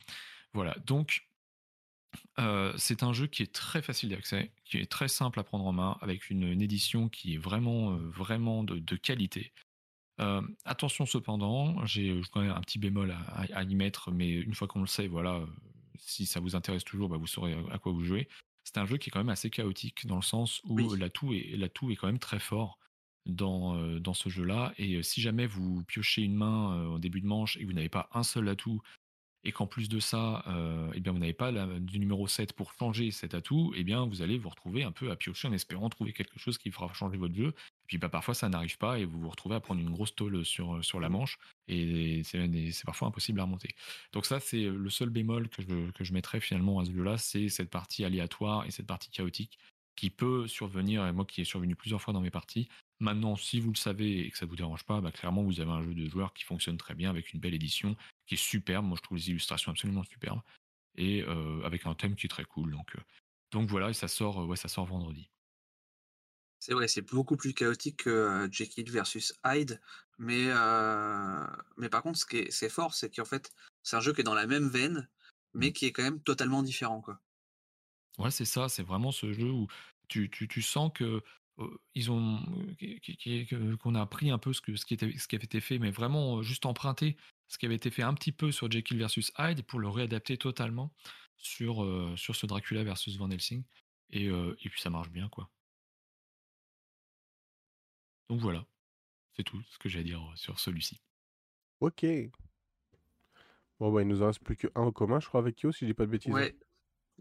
Voilà. 0.53 0.75
Donc, 0.85 1.27
euh, 2.39 2.73
c'est 2.77 3.03
un 3.03 3.13
jeu 3.13 3.27
qui 3.27 3.43
est 3.43 3.53
très 3.53 3.81
facile 3.81 4.09
d'accès, 4.09 4.51
qui 4.65 4.77
est 4.77 4.89
très 4.89 5.07
simple 5.07 5.39
à 5.39 5.43
prendre 5.43 5.65
en 5.65 5.73
main, 5.73 5.97
avec 6.01 6.29
une, 6.29 6.43
une 6.43 6.61
édition 6.61 7.09
qui 7.09 7.35
est 7.35 7.37
vraiment, 7.37 7.91
euh, 7.93 7.97
vraiment 8.09 8.63
de, 8.63 8.79
de 8.79 8.95
qualité. 8.95 9.53
Euh, 10.19 10.41
attention 10.65 11.05
cependant, 11.05 11.85
j'ai 11.85 12.19
quand 12.31 12.41
même 12.41 12.51
un 12.51 12.61
petit 12.61 12.79
bémol 12.79 13.11
à, 13.11 13.19
à- 13.19 13.57
à 13.59 13.63
y 13.63 13.75
mettre, 13.75 14.11
mais 14.11 14.31
une 14.31 14.55
fois 14.55 14.67
qu'on 14.67 14.81
le 14.81 14.87
sait, 14.87 15.07
voilà, 15.07 15.45
si 15.99 16.25
ça 16.25 16.39
vous 16.39 16.55
intéresse 16.55 16.83
toujours, 16.83 17.09
bah, 17.09 17.17
vous 17.17 17.27
saurez 17.27 17.55
à 17.71 17.77
quoi 17.77 17.91
vous 17.91 18.03
jouez. 18.03 18.27
C'est 18.63 18.77
un 18.77 18.85
jeu 18.85 18.97
qui 18.97 19.09
est 19.09 19.11
quand 19.11 19.19
même 19.19 19.29
assez 19.29 19.49
chaotique 19.49 20.05
dans 20.07 20.15
le 20.15 20.21
sens 20.23 20.61
où 20.65 20.75
Oui. 20.75 20.99
l'atout 20.99 21.33
est, 21.33 21.55
l'atout 21.55 21.91
est 21.91 21.95
quand 21.95 22.07
même 22.07 22.19
très 22.19 22.39
fort 22.39 22.79
dans, 23.27 23.75
euh, 23.77 23.99
dans 23.99 24.13
ce 24.13 24.29
jeu-là. 24.29 24.73
Et 24.77 24.95
euh, 24.95 25.03
si 25.03 25.21
jamais 25.21 25.47
vous 25.47 25.83
piochez 25.85 26.21
une 26.23 26.35
main 26.35 26.77
euh, 26.79 26.87
au 26.87 26.99
début 26.99 27.21
de 27.21 27.27
manche 27.27 27.57
et 27.57 27.61
que 27.61 27.65
vous 27.65 27.73
n'avez 27.73 27.89
pas 27.89 28.09
un 28.13 28.23
seul 28.23 28.47
atout, 28.49 28.81
et 29.43 29.51
qu'en 29.51 29.67
plus 29.67 29.87
de 29.87 29.99
ça, 29.99 30.43
euh, 30.47 30.91
eh 30.93 30.99
bien, 30.99 31.13
vous 31.13 31.19
n'avez 31.19 31.33
pas 31.33 31.51
la- 31.51 31.79
du 31.79 31.99
numéro 31.99 32.27
7 32.27 32.53
pour 32.53 32.73
changer 32.73 33.11
cet 33.11 33.33
atout, 33.33 33.71
eh 33.77 33.83
bien, 33.83 34.05
vous 34.05 34.21
allez 34.21 34.37
vous 34.37 34.49
retrouver 34.49 34.83
un 34.83 34.91
peu 34.91 35.09
à 35.11 35.15
piocher 35.15 35.47
en 35.47 35.53
espérant 35.53 35.89
trouver 35.89 36.11
quelque 36.11 36.37
chose 36.39 36.57
qui 36.57 36.71
fera 36.71 36.91
changer 36.93 37.17
votre 37.17 37.35
jeu. 37.35 37.49
Et 37.49 37.87
puis 37.87 37.97
bah, 37.97 38.09
parfois 38.09 38.33
ça 38.33 38.49
n'arrive 38.49 38.77
pas 38.77 38.99
et 38.99 39.05
vous 39.05 39.19
vous 39.21 39.29
retrouvez 39.29 39.55
à 39.55 39.59
prendre 39.61 39.79
une 39.79 39.91
grosse 39.91 40.15
tôle 40.15 40.43
sur, 40.43 40.83
sur 40.83 40.99
la 40.99 41.07
manche 41.09 41.37
et 41.69 42.21
c'est 42.25 42.71
c'est 42.71 42.85
parfois 42.85 43.07
impossible 43.07 43.39
à 43.39 43.43
remonter. 43.43 43.69
Donc 44.11 44.25
ça 44.25 44.39
c'est 44.41 44.63
le 44.65 44.89
seul 44.89 45.09
bémol 45.09 45.47
que 45.49 45.61
je, 45.61 45.91
que 45.91 46.03
je 46.03 46.13
mettrais 46.13 46.41
finalement 46.41 46.79
à 46.79 46.85
ce 46.85 46.91
jeu-là, 46.91 47.17
c'est 47.17 47.47
cette 47.49 47.69
partie 47.69 48.03
aléatoire 48.03 48.65
et 48.65 48.71
cette 48.71 48.87
partie 48.87 49.09
chaotique 49.11 49.57
qui 49.97 50.09
peut 50.11 50.47
survenir, 50.47 51.05
et 51.05 51.11
moi 51.11 51.25
qui 51.25 51.41
est 51.41 51.45
survenu 51.45 51.75
plusieurs 51.75 52.01
fois 52.01 52.13
dans 52.13 52.21
mes 52.21 52.31
parties. 52.31 52.69
Maintenant, 52.99 53.35
si 53.35 53.59
vous 53.59 53.71
le 53.71 53.75
savez 53.75 54.19
et 54.21 54.31
que 54.31 54.37
ça 54.37 54.45
vous 54.45 54.55
dérange 54.55 54.85
pas, 54.85 55.01
bah, 55.01 55.11
clairement, 55.11 55.43
vous 55.43 55.59
avez 55.59 55.71
un 55.71 55.83
jeu 55.83 55.93
de 55.93 56.07
joueurs 56.07 56.33
qui 56.33 56.45
fonctionne 56.45 56.77
très 56.77 56.95
bien 56.95 57.09
avec 57.09 57.33
une 57.33 57.39
belle 57.39 57.53
édition, 57.53 57.97
qui 58.25 58.35
est 58.35 58.37
superbe. 58.37 58.85
Moi, 58.85 58.95
je 58.97 59.01
trouve 59.01 59.17
les 59.17 59.29
illustrations 59.29 59.71
absolument 59.71 60.03
superbes 60.03 60.41
et 60.95 61.23
euh, 61.23 61.61
avec 61.63 61.85
un 61.85 61.95
thème 61.95 62.15
qui 62.15 62.27
est 62.27 62.29
très 62.29 62.45
cool. 62.45 62.71
Donc, 62.71 62.95
euh, 62.95 63.01
donc 63.51 63.69
voilà, 63.69 63.89
et 63.89 63.93
ça 63.93 64.07
sort, 64.07 64.47
ouais, 64.47 64.55
ça 64.55 64.67
sort 64.67 64.85
vendredi. 64.85 65.29
C'est 66.59 66.73
vrai, 66.73 66.87
c'est 66.87 67.01
beaucoup 67.01 67.37
plus 67.37 67.53
chaotique 67.53 68.03
que 68.03 68.47
Jekyll 68.51 68.89
versus 68.91 69.33
Hyde, 69.45 69.79
mais, 70.17 70.47
mais 71.77 71.89
par 71.89 72.01
contre, 72.01 72.17
ce 72.17 72.25
qui 72.25 72.37
est, 72.37 72.69
fort, 72.69 72.95
c'est 72.95 73.15
qu'en 73.15 73.25
fait, 73.25 73.51
c'est 73.83 73.95
un 73.95 73.99
jeu 73.99 74.11
qui 74.11 74.21
est 74.21 74.23
dans 74.23 74.33
la 74.33 74.47
même 74.47 74.67
veine, 74.67 75.07
mais 75.53 75.69
mmh. 75.69 75.73
qui 75.73 75.85
est 75.85 75.91
quand 75.91 76.01
même 76.01 76.19
totalement 76.19 76.63
différent, 76.63 76.99
quoi. 76.99 77.21
Ouais, 78.17 78.31
c'est 78.31 78.45
ça, 78.45 78.69
c'est 78.69 78.83
vraiment 78.83 79.11
ce 79.11 79.31
jeu 79.33 79.51
où 79.51 79.67
tu, 80.07 80.29
tu, 80.29 80.47
tu 80.47 80.61
sens 80.61 80.91
que 80.93 81.21
ils 81.95 82.11
ont 82.11 82.39
qu'on 83.81 83.95
a 83.95 84.01
appris 84.01 84.29
un 84.29 84.37
peu 84.37 84.53
ce, 84.53 84.61
que, 84.61 84.75
ce, 84.75 84.85
qui 84.85 84.93
était, 84.93 85.17
ce 85.17 85.27
qui 85.27 85.35
avait 85.35 85.45
été 85.45 85.59
fait, 85.59 85.79
mais 85.79 85.89
vraiment 85.89 86.43
juste 86.43 86.67
emprunté 86.67 87.17
ce 87.47 87.57
qui 87.57 87.65
avait 87.65 87.75
été 87.75 87.89
fait 87.89 88.03
un 88.03 88.13
petit 88.13 88.31
peu 88.31 88.51
sur 88.51 88.69
Jekyll 88.69 88.97
versus 88.97 89.31
Hyde 89.39 89.63
pour 89.63 89.79
le 89.79 89.87
réadapter 89.87 90.37
totalement 90.37 90.93
sur, 91.37 91.87
sur 92.15 92.35
ce 92.35 92.45
Dracula 92.45 92.83
versus 92.83 93.17
Van 93.17 93.31
Helsing. 93.31 93.63
Et, 94.11 94.25
et 94.25 94.69
puis 94.69 94.79
ça 94.79 94.89
marche 94.89 95.09
bien, 95.09 95.29
quoi. 95.29 95.49
Donc 98.29 98.41
voilà, 98.41 98.65
c'est 99.35 99.43
tout 99.43 99.61
ce 99.69 99.77
que 99.79 99.89
j'ai 99.89 99.99
à 99.99 100.03
dire 100.03 100.21
sur 100.35 100.59
celui-ci. 100.59 100.99
Ok. 101.79 102.05
Bon, 103.79 103.91
bah, 103.91 104.01
il 104.01 104.07
nous 104.07 104.21
en 104.21 104.27
reste 104.27 104.43
plus 104.43 104.57
qu'un 104.57 104.69
en 104.75 104.91
commun, 104.91 105.19
je 105.19 105.27
crois, 105.27 105.39
avec 105.39 105.55
Kyo, 105.55 105.71
si 105.71 105.81
je 105.81 105.85
dis 105.85 105.93
pas 105.93 106.05
de 106.05 106.11
bêtises. 106.11 106.31
Hein. 106.31 106.35
Ouais. 106.35 106.55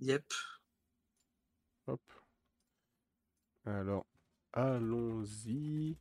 Yep. 0.01 0.25
Hop. 1.87 2.01
Alors, 3.65 4.07
allons-y. 4.53 5.97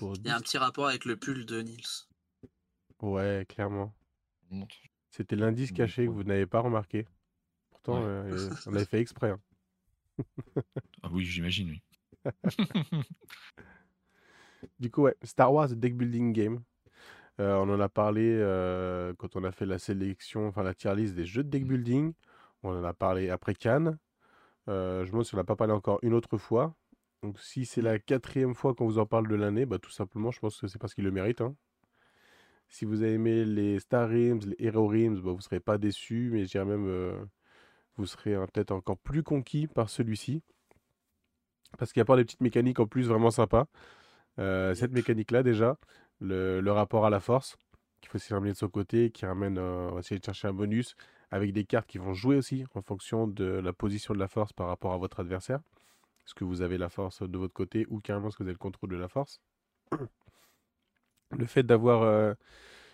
Il 0.00 0.26
y 0.26 0.30
a 0.30 0.36
un 0.36 0.40
petit 0.40 0.58
rapport 0.58 0.88
avec 0.88 1.04
le 1.04 1.16
pull 1.16 1.44
de 1.46 1.60
Nils. 1.60 2.06
Ouais, 3.00 3.46
clairement. 3.48 3.94
C'était 5.10 5.36
l'indice 5.36 5.72
caché 5.72 6.06
que 6.06 6.10
vous 6.10 6.24
n'avez 6.24 6.46
pas 6.46 6.60
remarqué. 6.60 7.06
Pourtant, 7.70 8.02
euh, 8.02 8.50
on 8.66 8.74
avait 8.74 8.84
fait 8.84 9.00
exprès. 9.00 9.30
Hein. 9.30 9.40
ah 11.02 11.08
oui, 11.12 11.24
j'imagine, 11.24 11.70
oui. 11.70 11.82
du 14.78 14.90
coup, 14.90 15.02
ouais, 15.02 15.16
Star 15.22 15.52
Wars 15.52 15.68
Deck 15.68 15.96
Building 15.96 16.32
Game. 16.32 16.62
Euh, 17.40 17.56
on 17.56 17.68
en 17.70 17.80
a 17.80 17.88
parlé 17.88 18.36
euh, 18.38 19.14
quand 19.18 19.36
on 19.36 19.44
a 19.44 19.52
fait 19.52 19.66
la 19.66 19.78
sélection, 19.78 20.46
enfin 20.46 20.62
la 20.62 20.74
tier 20.74 20.94
list 20.94 21.14
des 21.14 21.24
jeux 21.24 21.42
de 21.42 21.48
deck 21.48 21.66
building. 21.66 22.12
On 22.62 22.78
en 22.78 22.84
a 22.84 22.92
parlé 22.92 23.30
après 23.30 23.54
Cannes. 23.54 23.98
Euh, 24.68 25.00
je 25.00 25.06
me 25.06 25.12
demande 25.12 25.24
si 25.24 25.34
on 25.34 25.38
n'a 25.38 25.44
pas 25.44 25.56
parlé 25.56 25.72
encore 25.72 25.98
une 26.02 26.14
autre 26.14 26.38
fois. 26.38 26.74
Donc 27.22 27.38
si 27.38 27.66
c'est 27.66 27.82
la 27.82 27.98
quatrième 27.98 28.54
fois 28.54 28.74
qu'on 28.74 28.86
vous 28.86 28.98
en 28.98 29.06
parle 29.06 29.28
de 29.28 29.34
l'année, 29.34 29.66
bah, 29.66 29.78
tout 29.78 29.90
simplement, 29.90 30.30
je 30.30 30.40
pense 30.40 30.60
que 30.60 30.66
c'est 30.66 30.78
parce 30.78 30.94
qu'il 30.94 31.04
le 31.04 31.10
mérite. 31.10 31.40
Hein. 31.40 31.54
Si 32.68 32.84
vous 32.84 33.02
avez 33.02 33.14
aimé 33.14 33.44
les 33.44 33.78
Star 33.80 34.08
Rims, 34.08 34.40
les 34.46 34.56
Hero 34.66 34.86
Rims, 34.86 35.16
bah, 35.16 35.30
vous 35.30 35.36
ne 35.36 35.42
serez 35.42 35.60
pas 35.60 35.78
déçu, 35.78 36.30
mais 36.32 36.44
je 36.44 36.50
dirais 36.52 36.64
même, 36.64 37.28
vous 37.96 38.06
serez 38.06 38.34
hein, 38.34 38.46
peut-être 38.52 38.72
encore 38.72 38.98
plus 38.98 39.22
conquis 39.22 39.66
par 39.66 39.90
celui-ci. 39.90 40.42
Parce 41.78 41.92
qu'il 41.92 42.00
y 42.00 42.02
a 42.02 42.06
pas 42.06 42.16
des 42.16 42.24
petites 42.24 42.40
mécaniques 42.40 42.80
en 42.80 42.86
plus 42.86 43.08
vraiment 43.08 43.30
sympas. 43.30 43.66
Euh, 44.38 44.74
cette 44.74 44.92
mécanique-là, 44.92 45.42
déjà, 45.42 45.78
le, 46.20 46.60
rapport 46.70 47.06
à 47.06 47.10
la 47.10 47.20
force, 47.20 47.56
qu'il 48.00 48.10
faut 48.10 48.18
essayer 48.18 48.40
de 48.40 48.56
son 48.56 48.68
côté, 48.68 49.10
qui 49.10 49.26
ramène, 49.26 49.58
euh, 49.58 49.88
on 49.90 49.94
va 49.94 50.00
essayer 50.00 50.18
de 50.18 50.24
chercher 50.24 50.48
un 50.48 50.52
bonus, 50.52 50.96
avec 51.32 51.52
des 51.52 51.64
cartes 51.64 51.88
qui 51.88 51.98
vont 51.98 52.14
jouer 52.14 52.36
aussi 52.36 52.64
en 52.74 52.82
fonction 52.82 53.26
de 53.26 53.44
la 53.44 53.72
position 53.72 54.14
de 54.14 54.20
la 54.20 54.28
force 54.28 54.52
par 54.52 54.68
rapport 54.68 54.92
à 54.92 54.98
votre 54.98 55.18
adversaire. 55.18 55.58
Est-ce 56.24 56.34
que 56.34 56.44
vous 56.44 56.62
avez 56.62 56.78
la 56.78 56.88
force 56.88 57.28
de 57.28 57.38
votre 57.38 57.54
côté 57.54 57.84
ou 57.88 57.98
carrément 57.98 58.28
est-ce 58.28 58.36
que 58.36 58.44
vous 58.44 58.48
avez 58.48 58.54
le 58.54 58.58
contrôle 58.58 58.90
de 58.90 58.96
la 58.96 59.08
force? 59.08 59.40
Le 61.30 61.46
fait 61.46 61.64
d'avoir 61.64 62.02
euh, 62.02 62.34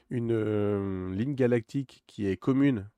une 0.09 1.13
ligne 1.13 1.35
galactique 1.35 2.05
qui 2.07 2.27
est 2.27 2.37
commune, 2.37 2.89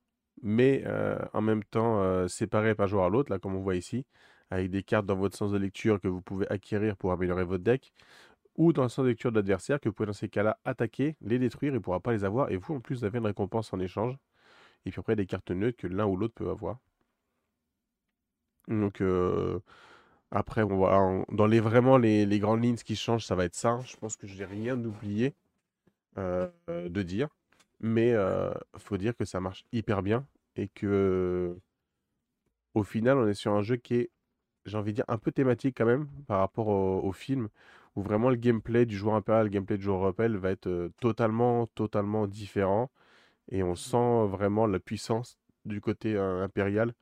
mais 0.42 0.84
en 1.32 1.40
même 1.40 1.64
temps 1.64 2.28
séparée 2.28 2.74
par 2.74 2.86
joueur 2.86 3.04
à 3.04 3.08
l'autre, 3.08 3.32
là 3.32 3.38
comme 3.38 3.56
on 3.56 3.60
voit 3.60 3.76
ici, 3.76 4.06
avec 4.50 4.70
des 4.70 4.82
cartes 4.82 5.06
dans 5.06 5.16
votre 5.16 5.36
sens 5.36 5.52
de 5.52 5.58
lecture 5.58 6.00
que 6.00 6.08
vous 6.08 6.22
pouvez 6.22 6.46
acquérir 6.50 6.96
pour 6.96 7.12
améliorer 7.12 7.44
votre 7.44 7.64
deck, 7.64 7.92
ou 8.56 8.72
dans 8.72 8.82
le 8.82 8.88
sens 8.88 9.04
de 9.04 9.10
lecture 9.10 9.32
de 9.32 9.36
l'adversaire 9.36 9.80
que 9.80 9.88
vous 9.88 9.94
pouvez 9.94 10.06
dans 10.06 10.12
ces 10.12 10.28
cas-là 10.28 10.58
attaquer, 10.64 11.16
les 11.22 11.38
détruire, 11.38 11.72
il 11.72 11.76
ne 11.76 11.78
pourra 11.80 12.00
pas 12.00 12.12
les 12.12 12.24
avoir, 12.24 12.50
et 12.50 12.56
vous 12.56 12.74
en 12.74 12.80
plus 12.80 12.98
vous 12.98 13.04
avez 13.04 13.18
une 13.18 13.26
récompense 13.26 13.72
en 13.72 13.80
échange. 13.80 14.16
Et 14.86 14.90
puis 14.90 15.00
après 15.00 15.16
des 15.16 15.26
cartes 15.26 15.50
neutres 15.50 15.78
que 15.78 15.86
l'un 15.86 16.06
ou 16.06 16.16
l'autre 16.16 16.34
peut 16.34 16.50
avoir. 16.50 16.78
Donc 18.68 19.00
euh, 19.00 19.60
après, 20.30 20.62
on 20.62 20.78
va, 20.78 21.24
dans 21.32 21.46
les 21.46 21.60
vraiment 21.60 21.98
les, 21.98 22.38
grandes 22.38 22.62
lignes, 22.62 22.76
ce 22.76 22.84
qui 22.84 22.96
change, 22.96 23.24
ça 23.26 23.34
va 23.34 23.44
être 23.44 23.54
ça. 23.54 23.80
Je 23.84 23.96
pense 23.96 24.16
que 24.16 24.26
je 24.26 24.38
n'ai 24.38 24.44
rien 24.44 24.78
oublié 24.84 25.34
euh, 26.18 26.48
de 26.68 27.02
dire. 27.02 27.28
Mais 27.80 28.12
euh, 28.12 28.52
faut 28.76 28.96
dire 28.96 29.16
que 29.16 29.24
ça 29.24 29.40
marche 29.40 29.64
hyper 29.72 30.02
bien 30.02 30.26
et 30.56 30.68
que 30.68 31.56
au 32.74 32.84
final, 32.84 33.18
on 33.18 33.26
est 33.26 33.34
sur 33.34 33.52
un 33.52 33.62
jeu 33.62 33.76
qui 33.76 33.94
est 33.94 34.10
j'ai 34.66 34.76
envie 34.76 34.92
de 34.92 34.96
dire, 34.96 35.04
un 35.08 35.18
peu 35.18 35.32
thématique 35.32 35.76
quand 35.78 35.86
même 35.86 36.08
par 36.26 36.40
rapport 36.40 36.68
au, 36.68 37.12
film, 37.12 37.48
où 37.96 38.02
vraiment 38.02 38.30
le 38.30 38.36
gameplay 38.36 38.86
du 38.86 38.96
joueur 38.96 39.14
impérial, 39.14 39.44
le 39.44 39.50
gameplay 39.50 39.76
du 39.78 39.84
joueur 39.84 40.00
rebelle 40.00 40.36
va 40.36 40.50
être 40.50 40.66
euh, 40.66 40.90
totalement, 41.00 41.66
totalement 41.68 42.26
différent. 42.26 42.90
Et 43.50 43.62
on 43.62 43.74
sent 43.74 44.26
vraiment 44.28 44.66
la 44.66 44.78
puissance 44.78 45.38
du 45.64 45.80
côté 45.80 46.16
euh, 46.16 46.42
impérial 46.42 46.94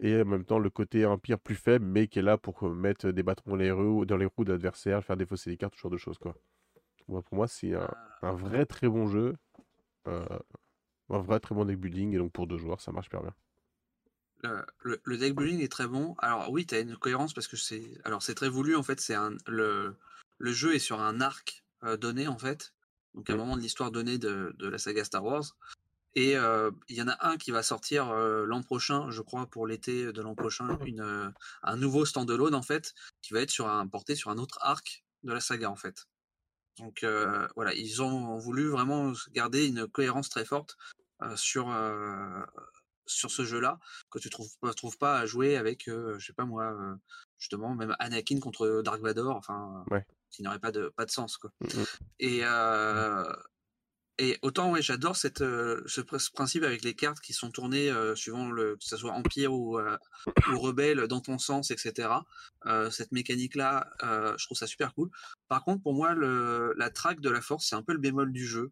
et 0.00 0.20
en 0.20 0.24
même 0.24 0.44
temps 0.44 0.58
le 0.58 0.70
côté 0.70 1.06
empire 1.06 1.38
plus 1.38 1.54
faible, 1.54 1.84
mais 1.84 2.08
qui 2.08 2.18
est 2.18 2.22
là 2.22 2.38
pour 2.38 2.62
mettre 2.68 3.10
des 3.10 3.22
bâtons 3.22 3.50
dans 3.50 3.56
les 3.56 3.70
roues, 3.70 4.04
dans 4.04 4.16
les 4.16 4.26
roues 4.26 4.44
d'adversaires, 4.44 5.04
faire 5.04 5.16
défausser 5.16 5.50
des 5.50 5.56
cartes, 5.56 5.74
ce 5.76 5.80
genre 5.80 5.90
de 5.90 5.96
choses. 5.96 6.18
Quoi. 6.18 6.34
pour 7.06 7.22
moi, 7.32 7.46
c'est 7.46 7.74
un, 7.74 7.88
un, 8.22 8.32
vrai 8.32 8.66
très 8.66 8.88
bon 8.88 9.06
jeu, 9.06 9.36
un 10.06 10.24
vrai 11.08 11.38
très 11.38 11.54
bon 11.54 11.64
deck 11.64 11.78
building, 11.78 12.14
et 12.14 12.18
donc 12.18 12.32
pour 12.32 12.48
deux 12.48 12.58
joueurs, 12.58 12.80
ça 12.80 12.90
marche 12.90 13.06
super 13.06 13.22
bien 13.22 13.34
le, 14.82 15.16
deck 15.16 15.34
building 15.34 15.60
est 15.60 15.70
très 15.70 15.86
bon. 15.86 16.14
Alors 16.18 16.50
oui, 16.50 16.66
tu 16.66 16.74
as 16.74 16.80
une 16.80 16.96
cohérence 16.96 17.34
parce 17.34 17.48
que 17.48 17.56
c'est 17.56 17.82
alors 18.04 18.22
c'est 18.22 18.34
très 18.34 18.48
voulu 18.48 18.76
en 18.76 18.82
fait, 18.82 19.00
c'est 19.00 19.14
un 19.14 19.32
le, 19.46 19.96
le 20.38 20.52
jeu 20.52 20.74
est 20.74 20.78
sur 20.78 21.00
un 21.00 21.20
arc 21.20 21.64
euh, 21.84 21.96
donné 21.96 22.28
en 22.28 22.38
fait. 22.38 22.73
Donc 23.14 23.30
un 23.30 23.34
mmh. 23.34 23.38
moment 23.38 23.56
de 23.56 23.62
l'histoire 23.62 23.90
donnée 23.90 24.18
de, 24.18 24.54
la 24.58 24.78
saga 24.78 25.04
Star 25.04 25.24
Wars. 25.24 25.56
Et 26.16 26.36
euh, 26.36 26.70
il 26.88 26.96
y 26.96 27.02
en 27.02 27.08
a 27.08 27.16
un 27.26 27.36
qui 27.36 27.50
va 27.50 27.64
sortir 27.64 28.10
euh, 28.10 28.44
l'an 28.46 28.62
prochain, 28.62 29.10
je 29.10 29.20
crois, 29.20 29.46
pour 29.46 29.66
l'été 29.66 30.12
de 30.12 30.22
l'an 30.22 30.36
prochain, 30.36 30.78
une, 30.86 31.32
un 31.62 31.76
nouveau 31.76 32.04
standalone 32.04 32.54
en 32.54 32.62
fait, 32.62 32.94
qui 33.20 33.32
va 33.32 33.40
être 33.40 33.50
sur 33.50 33.68
un, 33.68 33.86
porté 33.88 34.14
sur 34.14 34.30
un 34.30 34.38
autre 34.38 34.58
arc 34.62 35.04
de 35.24 35.32
la 35.32 35.40
saga 35.40 35.70
en 35.70 35.76
fait. 35.76 36.06
Donc 36.78 37.06
voilà, 37.54 37.72
ils 37.74 38.02
ont 38.02 38.36
voulu 38.38 38.68
vraiment 38.68 39.12
garder 39.32 39.66
une 39.66 39.86
cohérence 39.86 40.28
très 40.28 40.44
forte 40.44 40.76
sur 41.36 41.72
sur 43.06 43.30
ce 43.30 43.44
jeu-là 43.44 43.78
que 44.10 44.18
tu 44.18 44.28
trouves 44.28 44.56
pas, 44.60 44.72
trouves 44.74 44.98
pas 44.98 45.18
à 45.18 45.26
jouer 45.26 45.56
avec, 45.56 45.84
je 45.86 46.18
sais 46.18 46.32
pas 46.32 46.46
moi, 46.46 46.76
justement 47.38 47.74
même 47.76 47.94
Anakin 48.00 48.40
contre 48.40 48.82
Dark 48.82 49.00
Vador, 49.00 49.36
enfin, 49.36 49.84
qui 50.34 50.42
n'aurait 50.42 50.58
pas 50.58 50.72
de 50.72 50.92
pas 50.96 51.04
de 51.04 51.10
sens 51.10 51.36
quoi. 51.36 51.50
Mmh 51.60 51.82
et 52.20 52.42
et 54.16 54.38
autant 54.42 54.70
ouais, 54.70 54.80
j'adore 54.80 55.16
cette 55.16 55.40
ce, 55.40 56.00
principe 56.32 56.62
avec 56.62 56.84
les 56.84 56.94
cartes 56.94 57.20
qui 57.20 57.32
sont 57.32 57.50
tournées 57.50 57.92
suivant 58.14 58.48
le 58.48 58.76
que 58.76 58.84
ce 58.84 58.96
soit 58.96 59.10
empire 59.10 59.52
ou, 59.52 59.76
ou 59.80 60.58
rebelle 60.58 61.08
dans 61.08 61.20
ton 61.20 61.38
sens, 61.38 61.72
etc. 61.72 62.08
cette 62.92 63.10
mécanique 63.10 63.56
là, 63.56 63.90
je 64.02 64.44
trouve 64.44 64.56
ça 64.56 64.68
super 64.68 64.94
cool. 64.94 65.10
Par 65.48 65.64
contre, 65.64 65.82
pour 65.82 65.94
moi, 65.94 66.14
le, 66.14 66.74
la 66.76 66.90
track 66.90 67.20
de 67.20 67.28
la 67.28 67.40
force, 67.40 67.66
c'est 67.68 67.74
un 67.74 67.82
peu 67.82 67.92
le 67.92 67.98
bémol 67.98 68.32
du 68.32 68.46
jeu. 68.46 68.70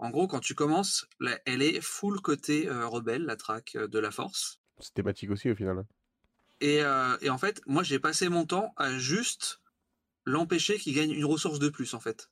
En 0.00 0.08
gros, 0.08 0.26
quand 0.26 0.40
tu 0.40 0.54
commences, 0.54 1.06
elle 1.44 1.60
est 1.60 1.82
full 1.82 2.22
côté 2.22 2.66
euh, 2.68 2.88
rebelle, 2.88 3.26
la 3.26 3.36
track 3.36 3.76
euh, 3.76 3.86
de 3.86 3.98
la 3.98 4.10
force. 4.10 4.58
C'est 4.78 4.94
thématique 4.94 5.30
aussi 5.30 5.50
au 5.50 5.54
final. 5.54 5.84
Euh, 6.62 7.16
et, 7.20 7.30
en 7.30 7.38
fait, 7.38 7.62
moi 7.66 7.82
j'ai 7.82 7.98
passé 7.98 8.28
mon 8.28 8.44
temps 8.44 8.72
à 8.76 8.96
juste 8.98 9.60
l'empêcher 10.24 10.78
qu'il 10.78 10.94
gagne 10.94 11.10
une 11.10 11.24
ressource 11.24 11.58
de 11.58 11.68
plus 11.68 11.94
en 11.94 12.00
fait. 12.00 12.30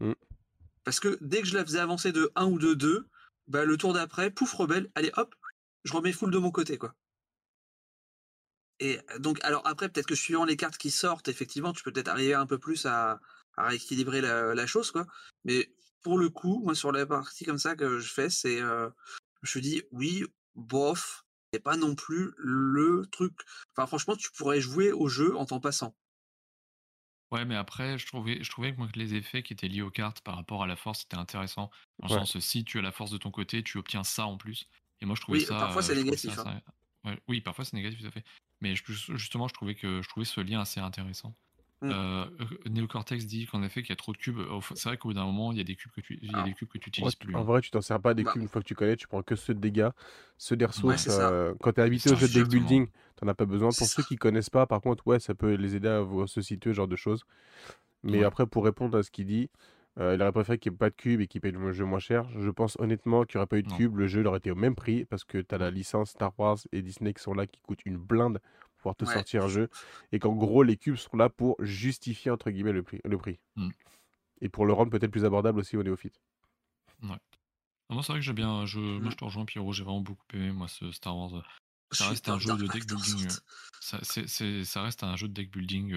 Mm. 0.00 0.12
Parce 0.84 1.00
que 1.00 1.18
dès 1.20 1.40
que 1.40 1.48
je 1.48 1.56
la 1.56 1.64
faisais 1.64 1.78
avancer 1.78 2.12
de 2.12 2.30
1 2.36 2.46
ou 2.46 2.58
de 2.58 2.74
2, 2.74 3.08
bah, 3.48 3.64
le 3.64 3.76
tour 3.76 3.92
d'après, 3.92 4.30
pouf 4.30 4.52
rebelle, 4.52 4.90
allez 4.94 5.12
hop, 5.16 5.34
je 5.84 5.92
remets 5.92 6.12
full 6.12 6.30
de 6.30 6.38
mon 6.38 6.50
côté 6.50 6.78
quoi. 6.78 6.94
Et 8.82 8.98
donc, 9.18 9.38
alors 9.44 9.66
après, 9.66 9.90
peut-être 9.90 10.06
que 10.06 10.14
suivant 10.14 10.46
les 10.46 10.56
cartes 10.56 10.78
qui 10.78 10.90
sortent, 10.90 11.28
effectivement, 11.28 11.74
tu 11.74 11.82
peux 11.82 11.92
peut-être 11.92 12.08
arriver 12.08 12.32
un 12.32 12.46
peu 12.46 12.58
plus 12.58 12.86
à, 12.86 13.20
rééquilibrer 13.58 14.22
la, 14.22 14.54
la, 14.54 14.66
chose, 14.66 14.90
quoi. 14.90 15.06
Mais 15.44 15.70
pour 16.00 16.16
le 16.16 16.30
coup, 16.30 16.62
moi, 16.64 16.74
sur 16.74 16.90
la 16.90 17.04
partie 17.04 17.44
comme 17.44 17.58
ça 17.58 17.76
que 17.76 17.98
je 17.98 18.10
fais, 18.10 18.30
c'est. 18.30 18.58
je 19.42 19.58
me 19.58 19.62
dis, 19.62 19.82
oui, 19.90 20.24
bof, 20.54 21.26
c'est 21.52 21.60
pas 21.60 21.76
non 21.76 21.94
plus 21.94 22.32
le 22.38 23.06
truc. 23.10 23.32
Enfin, 23.74 23.86
franchement, 23.86 24.16
tu 24.16 24.30
pourrais 24.32 24.60
jouer 24.60 24.92
au 24.92 25.08
jeu 25.08 25.36
en 25.36 25.46
t'en 25.46 25.60
passant. 25.60 25.94
Ouais, 27.32 27.44
mais 27.44 27.54
après, 27.54 27.96
je 27.96 28.06
trouvais, 28.06 28.42
je 28.42 28.50
trouvais 28.50 28.72
que, 28.72 28.78
moi, 28.78 28.88
que 28.92 28.98
les 28.98 29.14
effets 29.14 29.42
qui 29.42 29.52
étaient 29.52 29.68
liés 29.68 29.82
aux 29.82 29.90
cartes 29.90 30.20
par 30.20 30.34
rapport 30.34 30.64
à 30.64 30.66
la 30.66 30.74
force, 30.74 31.00
c'était 31.00 31.16
intéressant. 31.16 31.70
Dans 32.00 32.08
le 32.08 32.26
sens, 32.26 32.38
si 32.40 32.64
tu 32.64 32.78
as 32.78 32.82
la 32.82 32.90
force 32.90 33.12
de 33.12 33.18
ton 33.18 33.30
côté, 33.30 33.62
tu 33.62 33.78
obtiens 33.78 34.02
ça 34.02 34.26
en 34.26 34.36
plus. 34.36 34.68
Et 35.00 35.06
moi, 35.06 35.14
je 35.14 35.20
trouvais 35.20 35.38
oui, 35.38 35.44
ça. 35.44 35.56
Parfois, 35.58 35.82
c'est 35.82 35.94
négatif. 35.94 36.36
Hein. 36.38 36.60
oui, 37.28 37.40
parfois 37.40 37.64
c'est 37.64 37.76
négatif, 37.76 38.00
tout 38.00 38.06
à 38.08 38.10
fait. 38.10 38.24
Mais 38.60 38.74
justement, 38.74 39.46
je 39.46 39.54
trouvais 39.54 39.74
que 39.74 40.02
je 40.02 40.08
trouvais 40.08 40.26
ce 40.26 40.40
lien 40.40 40.60
assez 40.60 40.80
intéressant. 40.80 41.34
Mmh. 41.82 41.90
Euh, 41.92 42.24
Neocortex 42.68 43.24
dit 43.24 43.46
qu'en 43.46 43.62
effet, 43.62 43.80
qu'il 43.80 43.90
y 43.90 43.92
a 43.94 43.96
trop 43.96 44.12
de 44.12 44.18
cubes. 44.18 44.38
C'est 44.74 44.88
vrai 44.88 44.98
qu'au 44.98 45.08
bout 45.08 45.14
d'un 45.14 45.24
moment, 45.24 45.50
il 45.50 45.58
y 45.58 45.60
a 45.62 45.64
des 45.64 45.76
cubes 45.76 45.90
que 45.92 46.02
tu, 46.02 46.18
il 46.20 46.30
y 46.30 46.34
a 46.34 46.42
des 46.42 46.52
cubes 46.52 46.68
que 46.68 46.78
tu 46.78 46.88
utilises 46.88 47.14
plus. 47.14 47.34
En 47.34 47.40
hein. 47.40 47.42
vrai, 47.42 47.60
tu 47.62 47.70
t'en 47.70 47.80
sers 47.80 48.00
pas 48.00 48.12
des 48.12 48.22
bah 48.22 48.32
cubes 48.32 48.42
une 48.42 48.48
fois 48.48 48.60
que 48.60 48.66
tu 48.66 48.74
connais, 48.74 48.96
tu 48.96 49.08
prends 49.08 49.22
que 49.22 49.34
ceux 49.34 49.54
de 49.54 49.60
dégâts, 49.60 49.88
ceux 50.36 50.56
des 50.56 50.66
ressources. 50.66 51.08
euh, 51.10 51.54
quand 51.60 51.72
tu 51.72 51.80
es 51.80 51.82
habitué 51.82 52.10
au 52.10 52.16
jeu 52.16 52.28
de 52.28 52.34
deck 52.34 52.48
building, 52.48 52.88
t'en 53.16 53.28
as 53.28 53.34
pas 53.34 53.46
besoin. 53.46 53.70
Pour 53.70 53.86
ceux 53.86 54.02
qui 54.02 54.16
connaissent 54.16 54.50
pas, 54.50 54.66
par 54.66 54.82
contre, 54.82 55.06
ouais, 55.06 55.20
ça 55.20 55.34
peut 55.34 55.54
les 55.54 55.74
aider 55.74 55.88
à 55.88 56.04
se 56.26 56.42
situer, 56.42 56.70
ce 56.70 56.76
genre 56.76 56.88
de 56.88 56.96
choses. 56.96 57.24
Mais 58.02 58.24
après, 58.24 58.46
pour 58.46 58.64
répondre 58.64 58.98
à 58.98 59.02
ce 59.02 59.10
qu'il 59.10 59.26
dit, 59.26 59.48
euh, 59.98 60.14
il 60.14 60.22
aurait 60.22 60.32
préféré 60.32 60.58
qu'il 60.58 60.72
n'y 60.72 60.76
ait 60.76 60.78
pas 60.78 60.90
de 60.90 60.94
cube 60.94 61.20
et 61.20 61.26
qu'il 61.26 61.40
paye 61.40 61.52
le 61.52 61.72
jeu 61.72 61.84
moins 61.84 61.98
cher. 61.98 62.28
Je 62.38 62.50
pense 62.50 62.76
honnêtement 62.78 63.24
qu'il 63.24 63.38
n'y 63.38 63.40
aurait 63.40 63.48
pas 63.48 63.58
eu 63.58 63.62
de 63.62 63.72
cube, 63.72 63.96
le 63.96 64.06
jeu 64.06 64.24
aurait 64.24 64.38
été 64.38 64.50
au 64.50 64.54
même 64.54 64.74
prix 64.74 65.04
parce 65.04 65.24
que 65.24 65.38
tu 65.38 65.54
as 65.54 65.58
la 65.58 65.70
licence 65.70 66.10
Star 66.10 66.32
Wars 66.38 66.58
et 66.72 66.82
Disney 66.82 67.12
qui 67.12 67.22
sont 67.22 67.34
là 67.34 67.46
qui 67.46 67.60
coûtent 67.60 67.84
une 67.84 67.96
blinde 67.96 68.38
pouvoir 68.80 68.96
te 68.96 69.04
sortir 69.04 69.44
un 69.44 69.48
jeu. 69.48 69.68
Et 70.12 70.18
qu'en 70.18 70.34
gros, 70.34 70.62
les 70.62 70.76
cubes 70.76 70.96
sont 70.96 71.16
là 71.16 71.28
pour 71.28 71.56
justifier 71.60 72.30
entre 72.30 72.50
guillemets 72.50 72.72
le 72.72 72.82
prix. 72.82 73.00
Le 73.04 73.18
prix. 73.18 73.38
Mmh. 73.56 73.70
Et 74.40 74.48
pour 74.48 74.66
le 74.66 74.72
rendre 74.72 74.90
peut-être 74.90 75.10
plus 75.10 75.24
abordable 75.24 75.60
aussi 75.60 75.76
au 75.76 75.82
néophyte. 75.82 76.20
Ouais. 77.02 77.16
Ah, 77.88 77.94
moi, 77.94 78.02
c'est 78.02 78.12
vrai 78.12 78.20
que 78.20 78.26
j'ai 78.26 78.32
bien. 78.32 78.66
Je... 78.66 78.80
Moi, 78.80 79.00
mmh. 79.00 79.10
je 79.10 79.16
te 79.16 79.24
rejoins, 79.24 79.44
Pierrot. 79.44 79.72
J'ai 79.72 79.84
vraiment 79.84 80.00
beaucoup 80.00 80.24
aimé, 80.32 80.50
moi, 80.50 80.68
ce 80.68 80.90
Star 80.92 81.16
Wars. 81.16 81.42
Ça 81.92 82.08
reste 82.08 82.28
un 82.28 82.38
jeu 82.38 82.56
de 82.56 82.66
deck 82.66 82.86
building. 82.86 83.28
Ça, 83.80 84.82
reste 84.82 85.02
un 85.02 85.16
jeu 85.16 85.28
de 85.28 85.32
deck 85.32 85.50
building 85.50 85.94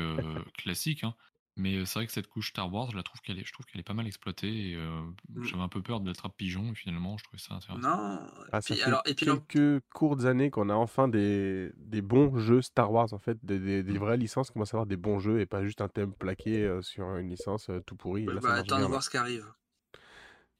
classique. 0.57 1.03
Hein. 1.03 1.15
Mais 1.55 1.85
c'est 1.85 1.99
vrai 1.99 2.07
que 2.07 2.11
cette 2.11 2.27
couche 2.27 2.49
Star 2.49 2.73
Wars, 2.73 2.89
je 2.91 2.95
la 2.95 3.03
trouve 3.03 3.21
qu'elle 3.21 3.37
est, 3.37 3.45
je 3.45 3.53
trouve 3.53 3.65
qu'elle 3.67 3.79
est 3.79 3.87
pas 3.87 3.93
mal 3.93 4.07
exploitée. 4.07 4.71
Et 4.71 4.75
mmh. 4.75 5.43
j'avais 5.43 5.61
un 5.61 5.67
peu 5.67 5.81
peur 5.81 5.99
de 5.99 6.07
l'attrape 6.07 6.35
pigeon, 6.35 6.71
et 6.71 6.75
finalement, 6.75 7.17
je 7.17 7.23
trouvais 7.25 7.41
ça 7.41 7.53
intéressant. 7.53 7.79
Non. 7.79 8.19
Ah, 8.51 8.61
ça 8.61 8.75
fait 8.75 8.81
alors, 8.81 9.03
et 9.05 9.13
puis 9.13 9.27
quelques 9.27 9.83
courtes 9.93 10.25
années 10.25 10.49
qu'on 10.49 10.69
a 10.69 10.73
enfin 10.73 11.07
des, 11.07 11.71
des 11.77 12.01
bons 12.01 12.37
jeux 12.39 12.61
Star 12.61 12.91
Wars, 12.91 13.13
en 13.13 13.19
fait, 13.19 13.37
des, 13.43 13.83
des, 13.83 13.83
mmh. 13.83 13.97
vraies 13.97 14.17
licences 14.17 14.49
commencent 14.49 14.73
à 14.73 14.77
avoir 14.77 14.87
des 14.87 14.97
bons 14.97 15.19
jeux 15.19 15.41
et 15.41 15.45
pas 15.45 15.63
juste 15.63 15.81
un 15.81 15.89
thème 15.89 16.13
plaqué 16.13 16.79
sur 16.81 17.05
une 17.17 17.29
licence 17.29 17.69
tout 17.85 17.95
pourri. 17.95 18.25
bah, 18.25 18.53
attends 18.53 18.79
de 18.79 18.85
voir 18.85 19.03
ce 19.03 19.09
qui 19.09 19.17
arrive. 19.17 19.45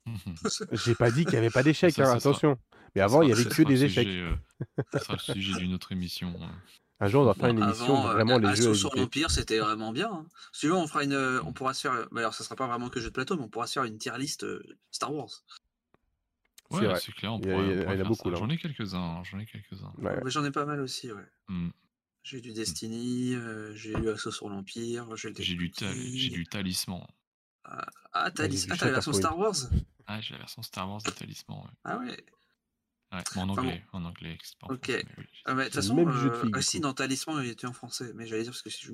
J'ai 0.72 0.96
pas 0.96 1.12
dit 1.12 1.24
qu'il 1.24 1.34
n'y 1.34 1.40
avait 1.40 1.50
pas 1.50 1.64
d'échecs, 1.64 1.98
hein, 2.00 2.12
attention. 2.12 2.58
Mais 2.96 3.02
avant, 3.02 3.22
il 3.22 3.30
y 3.30 3.32
avait 3.32 3.46
que 3.46 3.64
des 3.64 3.84
échecs. 3.84 4.08
ça 4.92 5.00
sera 5.00 5.14
le 5.14 5.20
sujet 5.20 5.60
d'une 5.60 5.74
autre 5.74 5.92
émission. 5.92 6.34
Hein. 7.04 7.08
Un 7.08 7.10
jour, 7.10 7.24
on 7.24 7.26
va 7.26 7.34
faire 7.34 7.50
une 7.50 7.62
émission 7.62 8.08
euh, 8.08 8.14
vraiment 8.14 8.38
les 8.38 8.56
jeux. 8.56 8.74
sur 8.74 8.96
l'Empire, 8.96 9.30
c'était 9.30 9.60
vraiment 9.60 9.92
bien. 9.92 10.12
Hein. 10.12 10.26
Si 10.54 10.68
on 10.68 10.88
fera 10.88 11.04
une, 11.04 11.14
euh, 11.14 11.42
on 11.46 11.52
pourra 11.52 11.74
se 11.74 11.82
faire. 11.82 12.08
Bah, 12.12 12.22
alors, 12.22 12.34
ça 12.34 12.44
sera 12.44 12.56
pas 12.56 12.68
vraiment 12.68 12.90
que 12.90 13.00
jeu 13.00 13.10
de 13.10 13.14
plateau, 13.14 13.36
mais 13.36 13.44
on 13.44 13.50
pourra 13.50 13.68
se 13.68 13.74
faire 13.74 13.84
une 13.84 13.98
tier 13.98 14.18
list 14.18 14.44
euh, 14.44 14.64
Star 14.92 15.14
Wars. 15.14 15.44
Ouais, 16.72 16.96
c'est 17.00 17.12
clair. 17.14 17.34
On 17.34 17.40
il 17.40 17.82
y, 17.82 17.86
en 17.86 18.00
a 18.00 18.04
beaucoup 18.04 18.30
là. 18.30 18.38
J'en 18.40 18.50
ai 18.50 18.58
quelques-uns. 18.58 19.22
J'en 19.24 19.40
ai 19.40 19.46
quelques-uns. 19.46 19.94
J'en 20.26 20.46
ai 20.46 20.52
pas 20.52 20.66
mal 20.66 20.80
aussi, 20.80 21.12
ouais. 21.12 21.26
Mmh. 21.50 21.70
J'ai 22.24 22.40
du 22.40 22.54
Destiny, 22.54 23.36
j'ai 23.76 23.92
eu 23.92 24.10
Assaut 24.10 24.32
sur 24.32 24.48
l'Empire, 24.48 25.14
j'ai 25.18 25.32
du, 25.32 25.74
j'ai 25.76 26.30
du 26.30 26.46
Talisman. 26.46 27.06
Ah, 27.66 27.86
ah, 28.14 28.32
t'as 28.32 28.48
la 28.48 28.92
version 28.92 29.12
Star 29.12 29.38
Wars? 29.38 29.56
Ah, 30.08 30.22
j'ai 30.22 30.34
la 30.34 30.40
version 30.40 30.62
Star 30.62 30.90
Wars 30.90 31.02
de 31.02 31.12
Talisman. 31.12 31.70
Ah 31.84 31.98
ouais 31.98 32.24
en 33.36 33.50
anglais, 33.50 33.84
en 33.92 34.06
anglais. 34.06 34.38
ok. 34.64 34.92
Ah, 35.46 35.54
de 35.54 35.64
toute 35.64 35.74
façon, 35.74 35.96
même 35.96 36.12
jeu 36.12 36.30
de 36.30 36.36
euh, 36.36 36.58
aussi 36.58 36.80
dans 36.80 36.94
Talisman, 36.94 37.44
il 37.44 37.50
était 37.50 37.68
en 37.68 37.74
français. 37.74 38.12
Mais 38.16 38.26
j'allais 38.26 38.44
dire 38.44 38.52
parce 38.52 38.62
que 38.62 38.70
si 38.70 38.88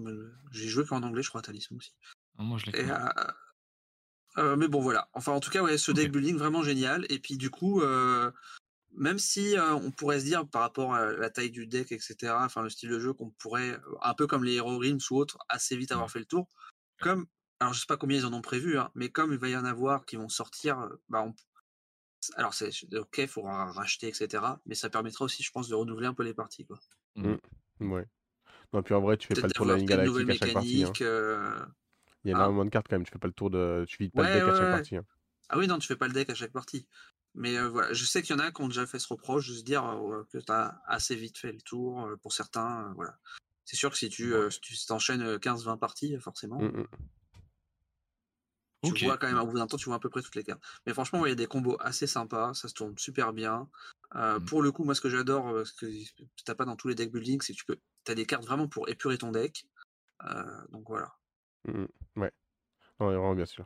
j'ai 0.52 0.68
joué 0.68 0.86
qu'en 0.86 1.04
anglais, 1.04 1.24
je 1.24 1.30
crois, 1.30 1.40
à 1.40 1.44
Talisman 1.44 1.78
aussi. 1.78 1.94
Ah, 2.38 2.44
moi, 2.44 2.58
je 2.58 2.72
l'ai. 2.72 2.90
Euh, 2.90 2.98
euh, 4.38 4.56
mais 4.56 4.68
bon, 4.68 4.82
voilà. 4.82 5.10
Enfin, 5.14 5.32
en 5.32 5.40
tout 5.40 5.50
cas, 5.50 5.62
ouais, 5.62 5.78
ce 5.78 5.92
deck 5.92 6.12
building 6.12 6.38
vraiment 6.38 6.64
génial. 6.64 7.06
Et 7.10 7.20
puis, 7.20 7.38
du 7.38 7.50
coup, 7.50 7.82
même 8.92 9.20
si 9.20 9.56
on 9.58 9.92
pourrait 9.92 10.20
se 10.20 10.26
dire 10.26 10.48
par 10.48 10.62
rapport 10.62 10.94
à 10.94 11.12
la 11.12 11.30
taille 11.30 11.52
du 11.52 11.68
deck, 11.68 11.92
etc., 11.92 12.34
enfin, 12.36 12.62
le 12.62 12.70
style 12.70 12.90
de 12.90 13.00
jeu, 13.00 13.14
qu'on 13.14 13.30
pourrait, 13.32 13.80
un 14.02 14.14
peu 14.14 14.28
comme 14.28 14.44
les 14.44 14.56
Hero 14.56 14.78
Rims 14.78 15.00
ou 15.12 15.16
autres, 15.16 15.38
assez 15.48 15.78
vite 15.78 15.92
avoir 15.92 16.12
fait 16.12 16.20
le 16.20 16.26
tour. 16.26 16.50
Comme, 17.00 17.28
alors 17.62 17.74
je 17.74 17.80
sais 17.80 17.86
pas 17.88 17.96
combien 17.96 18.18
ils 18.18 18.26
en 18.26 18.34
ont 18.34 18.42
prévu, 18.42 18.78
hein, 18.78 18.92
mais 18.96 19.10
comme 19.10 19.32
il 19.32 19.40
va 19.40 19.48
y 19.48 19.56
en 19.56 19.64
avoir 19.64 20.06
qui 20.06 20.18
vont 20.18 20.28
sortir, 20.28 20.90
bah, 21.08 21.22
on, 21.22 21.34
alors, 22.36 22.54
c'est 22.54 22.72
ok, 22.94 23.18
il 23.18 23.28
faudra 23.28 23.72
racheter, 23.72 24.08
etc. 24.08 24.44
Mais 24.66 24.76
ça 24.76 24.90
permettra 24.90 25.26
aussi, 25.26 25.44
je 25.44 25.52
pense, 25.52 25.70
de 25.70 25.76
renouveler 25.76 26.08
un 26.08 26.14
peu 26.14 26.24
les 26.24 26.34
parties. 26.34 26.66
Quoi. 26.66 26.80
Mmh. 27.16 27.36
Ouais. 27.82 28.06
Non, 28.74 28.84
puis 28.84 28.94
en 28.94 29.02
vrai, 29.02 29.18
tu 29.18 29.28
fais 29.28 29.42
pas 29.42 29.48
le 29.48 29.54
tour 29.54 29.66
de 29.66 29.72
la 29.72 29.78
ligne 29.78 29.88
galactique 29.88 30.30
à 30.30 30.46
chaque 30.46 30.54
partie. 30.54 30.84
Hein. 30.84 30.92
Euh, 31.02 31.66
il 32.24 32.32
y 32.32 32.34
a 32.34 32.38
ah. 32.38 32.40
énormément 32.42 32.66
de 32.66 32.70
cartes 32.70 32.88
quand 32.90 32.96
même. 32.96 33.06
Tu 33.06 33.12
fais 33.12 33.20
pas 33.20 33.28
le 33.28 33.34
tour 33.34 33.50
de. 33.50 33.86
Tu 33.88 33.98
vides 34.00 34.12
pas 34.12 34.24
le 34.24 34.34
deck 34.34 34.50
à 34.50 34.58
chaque 34.58 34.72
partie. 34.72 34.96
Hein. 34.98 35.06
Ah 35.50 35.58
oui, 35.58 35.68
non, 35.68 35.80
tu 35.80 35.88
fais 35.88 35.96
pas 35.96 36.08
le 36.08 36.14
deck 36.14 36.30
à 36.30 36.36
chaque 36.36 36.52
partie. 36.52 36.88
Mais 37.36 37.58
euh, 37.58 37.70
voilà, 37.70 37.94
je 37.94 38.06
sais 38.06 38.22
qu'il 38.22 38.36
y 38.36 38.40
en 38.40 38.44
a 38.44 38.52
qui 38.52 38.62
ont 38.62 38.68
déjà 38.68 38.86
fait 38.86 39.00
ce 39.00 39.08
reproche 39.08 39.48
de 39.50 39.54
se 39.54 39.64
dire 39.64 39.86
euh, 39.86 40.28
que 40.32 40.38
tu 40.38 40.52
as 40.52 40.82
assez 40.88 41.16
vite 41.16 41.38
fait 41.38 41.52
le 41.52 41.62
tour. 41.62 42.08
pour 42.22 42.34
certains, 42.34 42.92
voilà. 42.96 43.18
C'est 43.66 43.76
sûr 43.76 43.92
que 43.92 43.98
si 43.98 44.10
tu 44.10 44.34
t'enchaînes 44.88 45.36
15-20 45.38 45.78
parties, 45.78 46.18
forcément. 46.20 46.60
Mmh, 46.60 46.80
mmh. 46.80 46.88
Tu 48.82 49.06
vois 49.06 49.18
quand 49.18 49.28
même, 49.28 49.38
au 49.38 49.46
bout 49.46 49.58
d'un 49.58 49.68
temps, 49.68 49.78
tu 49.78 49.86
vois 49.86 49.96
à 49.96 50.00
peu 50.00 50.10
près 50.10 50.22
toutes 50.22 50.36
les 50.36 50.44
cartes. 50.44 50.62
Mais 50.86 50.94
franchement, 50.94 51.26
il 51.26 51.30
y 51.30 51.32
a 51.34 51.36
des 51.36 51.48
combos 51.48 51.78
assez 51.82 52.08
sympas, 52.08 52.54
ça 52.54 52.68
se 52.70 52.74
tourne 52.74 52.98
super 52.98 53.34
bien. 53.34 53.68
Euh, 54.16 54.40
mmh. 54.40 54.46
Pour 54.46 54.62
le 54.62 54.72
coup, 54.72 54.86
moi, 54.86 54.96
ce 54.96 55.02
que 55.02 55.10
j'adore, 55.10 55.50
euh, 55.50 55.66
ce 55.66 55.74
que 55.74 55.86
tu 55.86 56.28
n'as 56.48 56.56
pas 56.56 56.66
dans 56.66 56.78
tous 56.78 56.88
les 56.88 56.96
deck 56.96 57.12
building, 57.12 57.42
c'est 57.42 57.54
que 57.54 57.58
tu 57.58 57.66
peux, 57.66 57.78
as 58.08 58.16
des 58.16 58.26
cartes 58.26 58.46
vraiment 58.46 58.68
pour 58.68 58.88
épurer 58.88 59.18
ton 59.18 59.32
deck. 59.32 59.66
Euh, 60.26 60.44
donc 60.70 60.88
voilà. 60.88 61.14
Mmh, 61.66 61.86
ouais. 62.16 62.32
Non, 63.00 63.08
vraiment, 63.08 63.36
bien 63.36 63.46
sûr. 63.46 63.66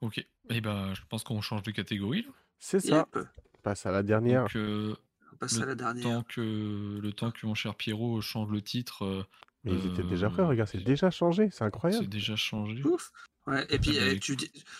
Ok. 0.00 0.18
Et 0.18 0.26
eh 0.50 0.60
ben, 0.60 0.94
je 0.94 1.02
pense 1.08 1.22
qu'on 1.24 1.40
change 1.40 1.62
de 1.62 1.70
catégorie. 1.70 2.26
C'est 2.58 2.80
ça. 2.80 3.06
On 3.14 3.58
passe 3.62 3.86
à 3.86 3.92
la 3.92 4.02
dernière. 4.02 4.46
on 4.56 5.36
passe 5.38 5.60
à 5.60 5.66
la 5.66 5.74
dernière. 5.76 6.02
Temps 6.02 6.22
que, 6.24 6.98
le 7.00 7.12
temps 7.12 7.30
que 7.30 7.46
mon 7.46 7.54
cher 7.54 7.74
Pierrot 7.76 8.20
change 8.20 8.50
le 8.50 8.62
titre 8.62 9.26
mais 9.64 9.72
ils 9.72 9.86
étaient 9.86 10.02
déjà 10.02 10.30
prêts, 10.30 10.42
regarde, 10.42 10.68
c'est 10.68 10.82
déjà 10.82 11.10
changé, 11.10 11.48
c'est 11.50 11.64
incroyable. 11.64 12.04
C'est 12.04 12.10
déjà 12.10 12.36
changé. 12.36 12.82
Ouf. 12.84 13.12
Ouais, 13.46 13.66
et 13.70 13.78
puis 13.78 13.96
eh, 13.96 14.18
tu, 14.18 14.36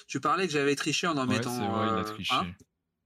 tu 0.06 0.20
parlais 0.20 0.46
que 0.46 0.52
j'avais 0.52 0.76
triché 0.76 1.06
en 1.06 1.16
en 1.16 1.26
ouais, 1.26 1.36
mettant. 1.36 1.54
Vrai, 1.54 1.86
il 1.86 1.90
a 1.90 1.98
euh, 1.98 2.04
triché. 2.04 2.34
Hein? 2.34 2.46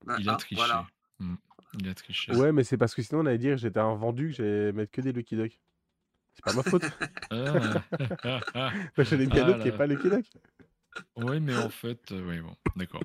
Bah, 0.05 0.17
il 0.19 0.29
a 0.29 0.33
ah, 0.33 0.37
triché. 0.37 0.57
Voilà. 0.57 0.87
Mmh. 1.21 1.35
Il 1.79 1.89
a 1.89 1.95
triché. 1.95 2.33
Ouais, 2.33 2.53
mais 2.53 2.65
c'est 2.65 2.77
parce 2.77 2.95
que 2.95 3.03
sinon 3.03 3.21
on 3.21 3.27
allait 3.27 3.39
dire 3.39 3.55
que 3.55 3.61
j'étais 3.61 3.81
un 3.81 3.95
vendu, 3.95 4.31
que 4.31 4.37
j'allais 4.37 4.73
mettre 4.73 4.91
que 4.91 5.01
des 5.01 5.13
Lucky 5.13 5.37
Duck. 5.37 5.61
C'est 6.35 6.45
pas 6.45 6.53
ma 6.55 6.63
faute. 6.63 6.85
ah. 8.55 8.73
J'en 8.99 9.21
ai 9.21 9.27
bien 9.27 9.47
d'autres 9.47 9.61
qui 9.61 9.67
n'est 9.67 9.77
pas 9.77 9.87
Lucky 9.87 10.09
Duck. 10.09 10.27
Ouais, 11.17 11.41
mais 11.41 11.57
en 11.57 11.71
fait, 11.71 12.13
euh, 12.13 12.27
ouais, 12.27 12.41
bon, 12.41 12.55
d'accord. 12.77 13.03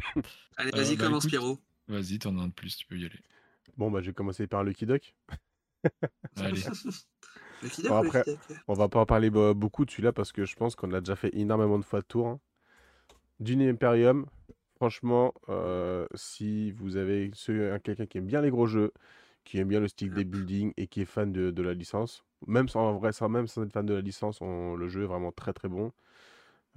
Allez, 0.57 0.71
vas-y, 0.71 0.93
euh, 0.93 0.95
bah, 0.97 1.05
commence, 1.05 1.25
Pierrot. 1.27 1.59
Vas-y, 1.87 2.19
t'en 2.19 2.37
as 2.37 2.41
un 2.41 2.47
de 2.47 2.53
plus, 2.53 2.75
tu 2.75 2.85
peux 2.85 2.97
y 2.97 3.05
aller. 3.05 3.19
Bon, 3.77 3.91
bah, 3.91 4.01
je 4.01 4.07
vais 4.07 4.13
commencer 4.13 4.47
par 4.47 4.61
un 4.61 4.63
Lucky 4.63 4.85
Duck. 4.85 5.15
Allez. 6.37 6.63
après, 7.89 8.23
on 8.67 8.73
va 8.73 8.87
pas 8.87 8.99
en 8.99 9.05
parler 9.05 9.29
beaucoup 9.29 9.85
de 9.85 9.91
celui-là 9.91 10.13
parce 10.13 10.31
que 10.31 10.45
je 10.45 10.55
pense 10.55 10.75
qu'on 10.75 10.91
a 10.93 10.99
déjà 10.99 11.15
fait 11.15 11.35
énormément 11.35 11.79
de 11.79 11.83
fois 11.83 12.01
de 12.01 12.05
tour. 12.05 12.27
Hein. 12.27 12.39
Dune 13.39 13.61
Imperium, 13.61 14.25
franchement, 14.75 15.33
euh, 15.49 16.07
si 16.15 16.71
vous 16.71 16.97
avez 16.97 17.31
quelqu'un 17.83 18.05
qui 18.05 18.17
aime 18.17 18.25
bien 18.25 18.41
les 18.41 18.49
gros 18.49 18.67
jeux, 18.67 18.91
qui 19.43 19.59
aime 19.59 19.67
bien 19.67 19.79
le 19.79 19.87
style 19.87 20.13
des 20.13 20.25
buildings 20.25 20.73
et 20.77 20.87
qui 20.87 21.01
est 21.01 21.05
fan 21.05 21.31
de, 21.31 21.61
la 21.61 21.73
licence, 21.73 22.23
même 22.47 22.67
sans, 22.67 22.81
en 22.81 22.97
vrai, 22.97 23.13
sans, 23.13 23.29
même 23.29 23.47
sans 23.47 23.63
être 23.63 23.73
fan 23.73 23.85
de 23.85 23.93
la 23.93 24.01
licence, 24.01 24.39
le 24.41 24.87
jeu 24.87 25.03
est 25.03 25.07
vraiment 25.07 25.31
très 25.31 25.53
très 25.53 25.67
bon. 25.67 25.91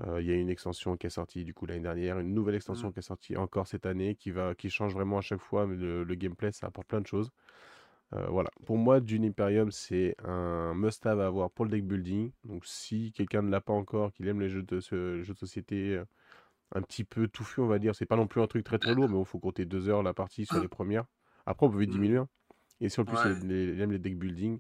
Euh, 0.06 0.20
il 0.20 0.26
y 0.26 0.32
a 0.32 0.34
une 0.34 0.48
extension 0.48 0.96
qui 0.96 1.08
est 1.08 1.10
sortie 1.10 1.44
du 1.44 1.52
coup 1.52 1.66
l'année 1.66 1.80
dernière, 1.80 2.18
une 2.18 2.32
nouvelle 2.32 2.54
extension 2.54 2.88
mmh. 2.88 2.92
qui 2.92 2.98
est 3.00 3.02
sortie 3.02 3.36
encore 3.36 3.66
cette 3.66 3.84
année, 3.84 4.14
qui, 4.14 4.30
va, 4.30 4.54
qui 4.54 4.70
change 4.70 4.94
vraiment 4.94 5.18
à 5.18 5.20
chaque 5.20 5.40
fois, 5.40 5.66
mais 5.66 5.76
le 5.76 6.14
gameplay 6.14 6.52
ça 6.52 6.68
apporte 6.68 6.86
plein 6.88 7.00
de 7.00 7.06
choses. 7.06 7.30
Euh, 8.12 8.26
voilà, 8.26 8.50
pour 8.66 8.76
moi, 8.76 9.00
Dune 9.00 9.24
Imperium, 9.24 9.70
c'est 9.70 10.16
un 10.24 10.74
must-have 10.74 11.20
à 11.20 11.26
avoir 11.26 11.50
pour 11.50 11.64
le 11.64 11.70
deck 11.70 11.86
building. 11.86 12.32
Donc, 12.44 12.66
si 12.66 13.12
quelqu'un 13.12 13.42
ne 13.42 13.50
l'a 13.50 13.60
pas 13.60 13.72
encore, 13.72 14.12
qu'il 14.12 14.26
aime 14.26 14.40
les 14.40 14.48
jeux 14.48 14.62
de, 14.62 14.80
ce, 14.80 15.22
jeu 15.22 15.32
de 15.32 15.38
société 15.38 15.96
euh, 15.96 16.04
un 16.74 16.82
petit 16.82 17.04
peu 17.04 17.28
touffu, 17.28 17.60
on 17.60 17.68
va 17.68 17.78
dire, 17.78 17.94
c'est 17.94 18.06
pas 18.06 18.16
non 18.16 18.26
plus 18.26 18.42
un 18.42 18.48
truc 18.48 18.64
très 18.64 18.78
très 18.78 18.94
lourd, 18.94 19.08
mais 19.08 19.18
il 19.18 19.24
faut 19.24 19.38
compter 19.38 19.64
deux 19.64 19.88
heures 19.88 20.02
la 20.02 20.12
partie 20.12 20.44
sur 20.44 20.60
les 20.60 20.68
premières. 20.68 21.04
Après, 21.46 21.66
on 21.66 21.70
peut 21.70 21.78
vite 21.78 21.90
mmh. 21.90 21.92
diminuer. 21.92 22.18
Hein. 22.18 22.28
Et 22.80 22.88
si 22.88 23.00
en 23.00 23.04
plus 23.04 23.16
il 23.44 23.80
aime 23.80 23.92
les 23.92 23.98
deck 23.98 24.18
building, 24.18 24.58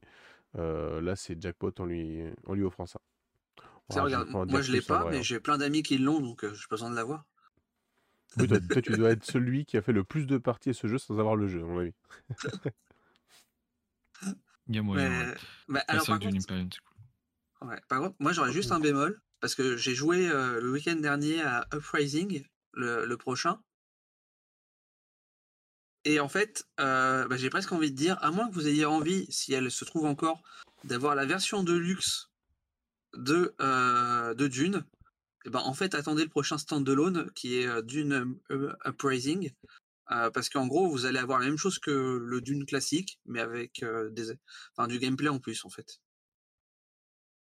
euh, 0.56 1.00
là, 1.00 1.16
c'est 1.16 1.40
jackpot 1.40 1.72
en 1.78 1.86
lui, 1.86 2.22
en 2.46 2.54
lui 2.54 2.62
offrant 2.62 2.86
ça. 2.86 3.00
moi, 3.88 4.60
je 4.60 4.72
l'ai 4.72 4.80
pas, 4.80 5.08
mais 5.10 5.18
hein. 5.18 5.22
j'ai 5.22 5.40
plein 5.40 5.58
d'amis 5.58 5.82
qui 5.82 5.98
l'ont, 5.98 6.20
donc 6.20 6.44
je 6.46 6.54
j'ai 6.54 6.66
pas 6.68 6.76
besoin 6.76 6.90
de 6.90 6.96
l'avoir. 6.96 7.24
Oui, 8.36 8.46
toi, 8.46 8.58
toi, 8.60 8.82
tu 8.82 8.92
dois 8.92 9.10
être 9.10 9.24
celui 9.24 9.64
qui 9.64 9.76
a 9.76 9.82
fait 9.82 9.92
le 9.92 10.04
plus 10.04 10.26
de 10.26 10.38
parties 10.38 10.70
à 10.70 10.72
ce 10.72 10.86
jeu 10.86 10.98
sans 10.98 11.18
avoir 11.18 11.34
le 11.34 11.48
jeu, 11.48 11.62
à 11.62 11.64
mon 11.64 11.80
avis. 11.80 11.94
Il 14.70 14.76
y 14.76 14.78
a 14.78 14.82
moyen. 14.82 15.34
Bah, 15.68 15.82
alors, 15.88 16.06
par 17.88 18.00
contre, 18.00 18.14
moi 18.20 18.32
j'aurais 18.32 18.52
juste 18.52 18.70
un 18.70 18.78
bémol 18.78 19.20
parce 19.40 19.56
que 19.56 19.76
j'ai 19.76 19.96
joué 19.96 20.28
euh, 20.28 20.60
le 20.60 20.70
week-end 20.70 20.94
dernier 20.94 21.42
à 21.42 21.66
Uprising, 21.74 22.44
le, 22.74 23.14
prochain. 23.16 23.60
Et 26.04 26.20
en 26.20 26.28
fait, 26.28 26.64
euh, 26.78 27.26
bah, 27.26 27.36
j'ai 27.36 27.50
presque 27.50 27.72
envie 27.72 27.90
de 27.90 27.96
dire, 27.96 28.16
à 28.22 28.30
moins 28.30 28.48
que 28.48 28.54
vous 28.54 28.68
ayez 28.68 28.84
envie, 28.84 29.26
si 29.28 29.52
elle 29.52 29.72
se 29.72 29.84
trouve 29.84 30.04
encore, 30.04 30.40
d'avoir 30.84 31.16
la 31.16 31.26
version 31.26 31.64
de 31.64 31.72
luxe 31.72 32.30
de, 33.16 33.56
euh, 33.60 34.34
de 34.34 34.46
Dune, 34.46 34.84
et 35.44 35.48
eh 35.48 35.50
ben 35.50 35.60
en 35.60 35.72
fait, 35.72 35.94
attendez 35.94 36.22
le 36.22 36.28
prochain 36.28 36.58
standalone 36.58 37.30
qui 37.32 37.56
est 37.56 37.82
Dune 37.82 38.38
Uprising. 38.84 39.50
Euh, 40.12 40.30
parce 40.30 40.48
qu'en 40.48 40.66
gros, 40.66 40.88
vous 40.88 41.06
allez 41.06 41.18
avoir 41.18 41.38
la 41.38 41.46
même 41.46 41.56
chose 41.58 41.78
que 41.78 42.18
le 42.20 42.40
Dune 42.40 42.66
classique, 42.66 43.20
mais 43.26 43.40
avec 43.40 43.82
euh, 43.82 44.10
des, 44.10 44.32
enfin, 44.76 44.88
du 44.88 44.98
gameplay 44.98 45.28
en 45.28 45.38
plus, 45.38 45.64
en 45.64 45.70
fait. 45.70 46.00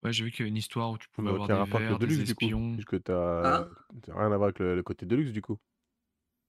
Ouais, 0.05 0.13
j'ai 0.13 0.25
vu 0.25 0.31
qu'il 0.31 0.45
y 0.45 0.45
a 0.45 0.49
une 0.49 0.57
histoire 0.57 0.91
où 0.91 0.99
tu 0.99 1.09
pouvais 1.09 1.31
avoir 1.31 1.49
des 1.49 1.55
le 1.55 1.65
vers, 1.79 1.99
des 1.99 2.07
Deluxe, 2.07 2.25
du 2.25 2.35
coup. 2.35 2.45
espions. 2.45 2.75
Puisque 2.75 3.03
t'as 3.03 3.59
Hein? 3.59 3.69
rien 4.09 4.27
à 4.27 4.37
voir 4.37 4.45
avec 4.45 4.59
le, 4.59 4.77
le 4.77 4.83
côté 4.83 5.07
Deluxe, 5.07 5.33
du 5.33 5.43
coup. 5.43 5.59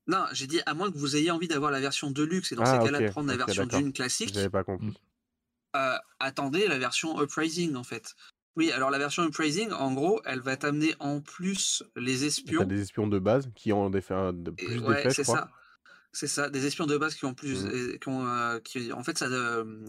Non, 0.08 0.26
j'ai 0.34 0.46
dit 0.46 0.62
à 0.68 0.74
moins 0.76 0.92
que 0.92 0.98
vous 0.98 1.16
ayez 1.16 1.32
envie 1.32 1.48
d'avoir 1.48 1.72
la 1.72 1.80
version 1.80 2.12
Deluxe, 2.12 2.52
et 2.52 2.56
dans 2.56 2.64
Ah, 2.64 2.80
ces 2.80 2.86
cas-là, 2.86 3.00
de 3.00 3.10
prendre 3.12 3.28
la 3.30 3.38
version 3.38 3.66
d'accord. 3.66 3.80
Dune 3.80 3.94
classique, 3.94 4.32
J'avais 4.34 4.50
pas 4.50 4.64
compris. 4.64 4.88
Mm. 4.88 4.94
euh, 5.78 5.98
attendez 6.20 6.68
la 6.68 6.78
version 6.78 7.20
Uprising, 7.24 7.76
en 7.76 7.84
fait. 7.84 8.14
Oui, 8.56 8.72
alors 8.72 8.90
la 8.92 9.00
version 9.00 9.26
Uprising, 9.26 9.72
en 9.72 9.94
gros, 9.94 10.22
elle 10.26 10.42
va 10.42 10.56
t'amener 10.56 10.94
en 11.00 11.20
plus 11.22 11.84
les 11.96 12.20
T'as 12.20 12.26
espions. 12.28 12.64
des 12.66 12.82
espions 12.82 13.08
de 13.08 13.20
base 13.20 13.50
qui 13.56 13.74
ont 13.74 13.90
des 13.90 14.02
faits- 14.02 14.44
de 14.44 14.52
Et 14.58 14.66
plus 14.66 14.80
ouais, 14.80 14.96
d'effets, 14.96 15.10
je 15.10 15.16
c'est 15.16 15.24
crois. 15.24 15.38
ça. 15.40 15.52
C'est 16.16 16.28
ça, 16.28 16.50
des 16.50 16.66
espions 16.66 16.86
de 16.86 16.98
base 16.98 17.14
qui 17.16 17.26
ont 17.26 17.34
plus, 17.34 17.66
qui 18.00 18.08
ont, 18.08 18.26
euh, 18.26 18.60
qui, 18.62 18.94
en 18.94 19.04
fait, 19.04 19.18
ça, 19.18 19.26
euh, 19.26 19.86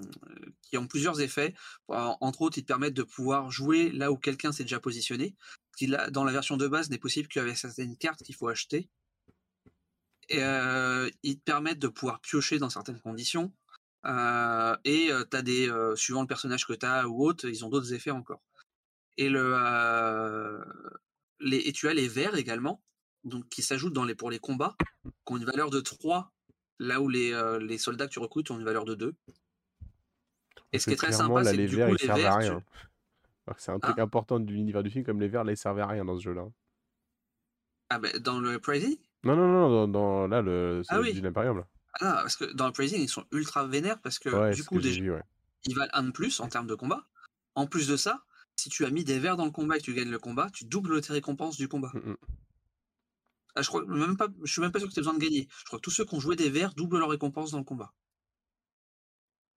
qui 0.63 0.77
ont 0.77 0.89
plusieurs 0.89 1.21
effets. 1.21 1.55
En- 1.87 2.17
Entre 2.21 2.43
autres, 2.43 2.59
ils 2.59 2.63
te 2.63 2.67
permettent 2.67 2.95
de 2.95 3.05
pouvoir 3.05 3.53
jouer 3.53 3.93
là 3.93 4.11
où 4.11 4.17
quelqu'un 4.17 4.51
s'est 4.51 4.65
déjà 4.65 4.81
positionné. 4.81 5.37
Ce 5.73 5.77
qui, 5.79 5.87
là, 5.87 6.11
dans 6.11 6.25
la 6.25 6.33
version 6.33 6.57
de 6.57 6.67
base, 6.67 6.91
n'est 6.91 6.99
possible 6.99 7.29
qu'avec 7.29 7.57
certaines 7.57 7.97
cartes 7.97 8.25
qu'il 8.25 8.35
faut 8.35 8.49
acheter. 8.49 8.91
Et, 10.29 10.43
euh, 10.43 11.09
ils 11.23 11.39
te 11.39 11.45
permettent 11.45 11.79
de 11.79 11.87
pouvoir 11.87 12.21
piocher 12.21 12.59
dans 12.59 12.71
certaines 12.71 13.01
conditions. 13.01 13.55
Euh, 14.05 14.77
et 14.85 15.11
tu 15.31 15.37
as 15.37 15.43
des, 15.43 15.71
euh, 15.71 15.95
suivant 15.95 16.23
le 16.23 16.27
personnage 16.27 16.67
que 16.67 16.73
tu 16.73 16.87
as 16.87 17.07
ou 17.09 17.25
autre, 17.25 17.49
ils 17.49 17.65
ont 17.65 17.69
d'autres 17.69 17.93
effets 17.93 18.11
encore. 18.11 18.43
Et, 19.17 19.29
le, 19.29 19.53
euh, 19.55 20.65
les, 21.39 21.59
et 21.59 21.73
tu 21.73 21.87
as 21.87 21.95
les 21.95 22.09
verts 22.09 22.35
également, 22.35 22.83
donc 23.27 23.49
qui 23.49 23.63
s'ajoutent 23.63 23.93
dans 23.93 24.05
les, 24.05 24.15
pour 24.15 24.31
les 24.31 24.39
combats, 24.39 24.77
qui 25.05 25.33
ont 25.33 25.37
une 25.37 25.45
valeur 25.45 25.69
de 25.71 25.81
3, 25.81 26.33
là 26.79 27.01
où 27.01 27.09
les, 27.09 27.33
euh, 27.33 27.59
les 27.59 27.77
soldats 27.79 28.07
que 28.07 28.13
tu 28.13 28.19
recrutes 28.19 28.51
ont 28.51 28.59
une 28.59 28.65
valeur 28.65 28.85
de 28.85 28.95
2. 28.95 29.15
Et 30.73 30.79
ce 30.79 30.87
qui 30.87 30.93
est 30.95 30.97
très 30.97 31.13
sympa, 31.13 31.45
c'est 31.45 31.53
que 31.53 31.57
les 31.57 31.67
du 31.69 31.77
verts, 31.77 31.89
coup, 31.89 31.95
ils 31.95 32.01
les 32.01 32.07
servent 32.07 32.25
à 32.25 32.39
tu- 32.39 32.51
rien. 32.51 32.63
C'est 33.59 33.71
un 33.71 33.79
truc 33.79 33.99
Hein 33.99 34.03
important 34.03 34.41
de 34.41 34.51
l'univers 34.51 34.83
du 34.83 34.91
film, 34.91 35.05
comme 35.05 35.21
les 35.21 35.29
verts, 35.29 35.45
là, 35.45 35.53
ils 35.53 35.57
servent 35.57 35.79
à 35.79 35.87
rien 35.87 36.05
dans 36.05 36.17
ce 36.17 36.23
jeu-là. 36.23 36.47
ah 37.91 37.99
ben, 38.01 38.17
dans 38.19 38.41
le 38.41 38.59
Pricing, 38.59 38.97
Non, 39.23 39.37
non, 39.37 39.47
non, 39.47 39.71
dans, 39.71 39.89
dans- 39.89 40.27
là, 40.27 40.43
le, 40.43 40.83
Ah 40.89 40.97
c'est 40.97 41.01
oui. 41.01 41.21
du 41.21 41.27
Imperium, 41.27 41.59
là. 41.59 41.69
ah, 42.01 42.19
parce 42.23 42.37
que 42.37 42.45
dans 42.53 42.67
le 42.67 42.73
Pricing, 42.73 43.01
ils 43.01 43.09
sont 43.09 43.25
ultra 43.33 43.67
vénères 43.67 44.01
parce 44.01 44.19
que 44.19 44.29
Ouais, 44.29 44.53
du 44.55 44.65
coup, 44.65 44.77
que 44.77 44.83
j'ai 44.83 44.89
déjà, 44.91 45.01
vu, 45.03 45.13
ouais. 45.13 45.23
ils 45.65 45.75
valent 45.77 45.91
un 45.95 46.03
de 46.05 46.11
plus 46.11 46.41
en 46.41 46.49
termes 46.49 46.67
de 46.67 46.75
combat. 46.75 47.07
En 47.55 47.67
plus 47.67 47.87
de 47.89 47.97
ça, 47.97 48.25
si 48.57 48.69
tu 48.69 48.85
as 48.85 48.91
mis 48.91 49.05
des 49.05 49.19
verts 49.21 49.37
dans 49.37 49.45
le 49.45 49.51
combat 49.53 49.77
et 49.77 49.79
que 49.79 49.85
tu 49.85 49.95
gagnes 49.95 50.11
le 50.11 50.19
combat, 50.19 50.51
tu 50.51 50.65
doubles 50.65 51.01
tes 51.01 51.13
récompenses 51.13 51.57
du 51.57 51.69
combat. 51.69 51.93
Mm, 51.95 52.11
mm. 52.11 52.17
Ah, 53.57 53.63
je 53.63 53.69
crois 53.69 53.85
même 53.87 54.17
pas, 54.17 54.29
je 54.45 54.53
suis 54.53 54.61
même 54.63 54.71
pas 54.73 54.79
sûr 54.79 54.89
que 54.89 54.95
tu 54.95 55.01
aies 55.01 55.03
besoin 55.03 55.15
de 55.15 55.19
gagner. 55.25 55.49
Je 55.61 55.65
crois 55.65 55.79
que 55.81 55.83
tous 55.85 55.91
ceux 55.91 56.05
qui 56.05 56.15
ont 56.15 56.21
joué 56.21 56.37
des 56.37 56.51
verts 56.51 56.75
doublent 56.75 56.99
leurs 56.99 57.11
récompenses 57.11 57.51
dans 57.53 57.59
le 57.59 57.65
combat. 57.65 57.93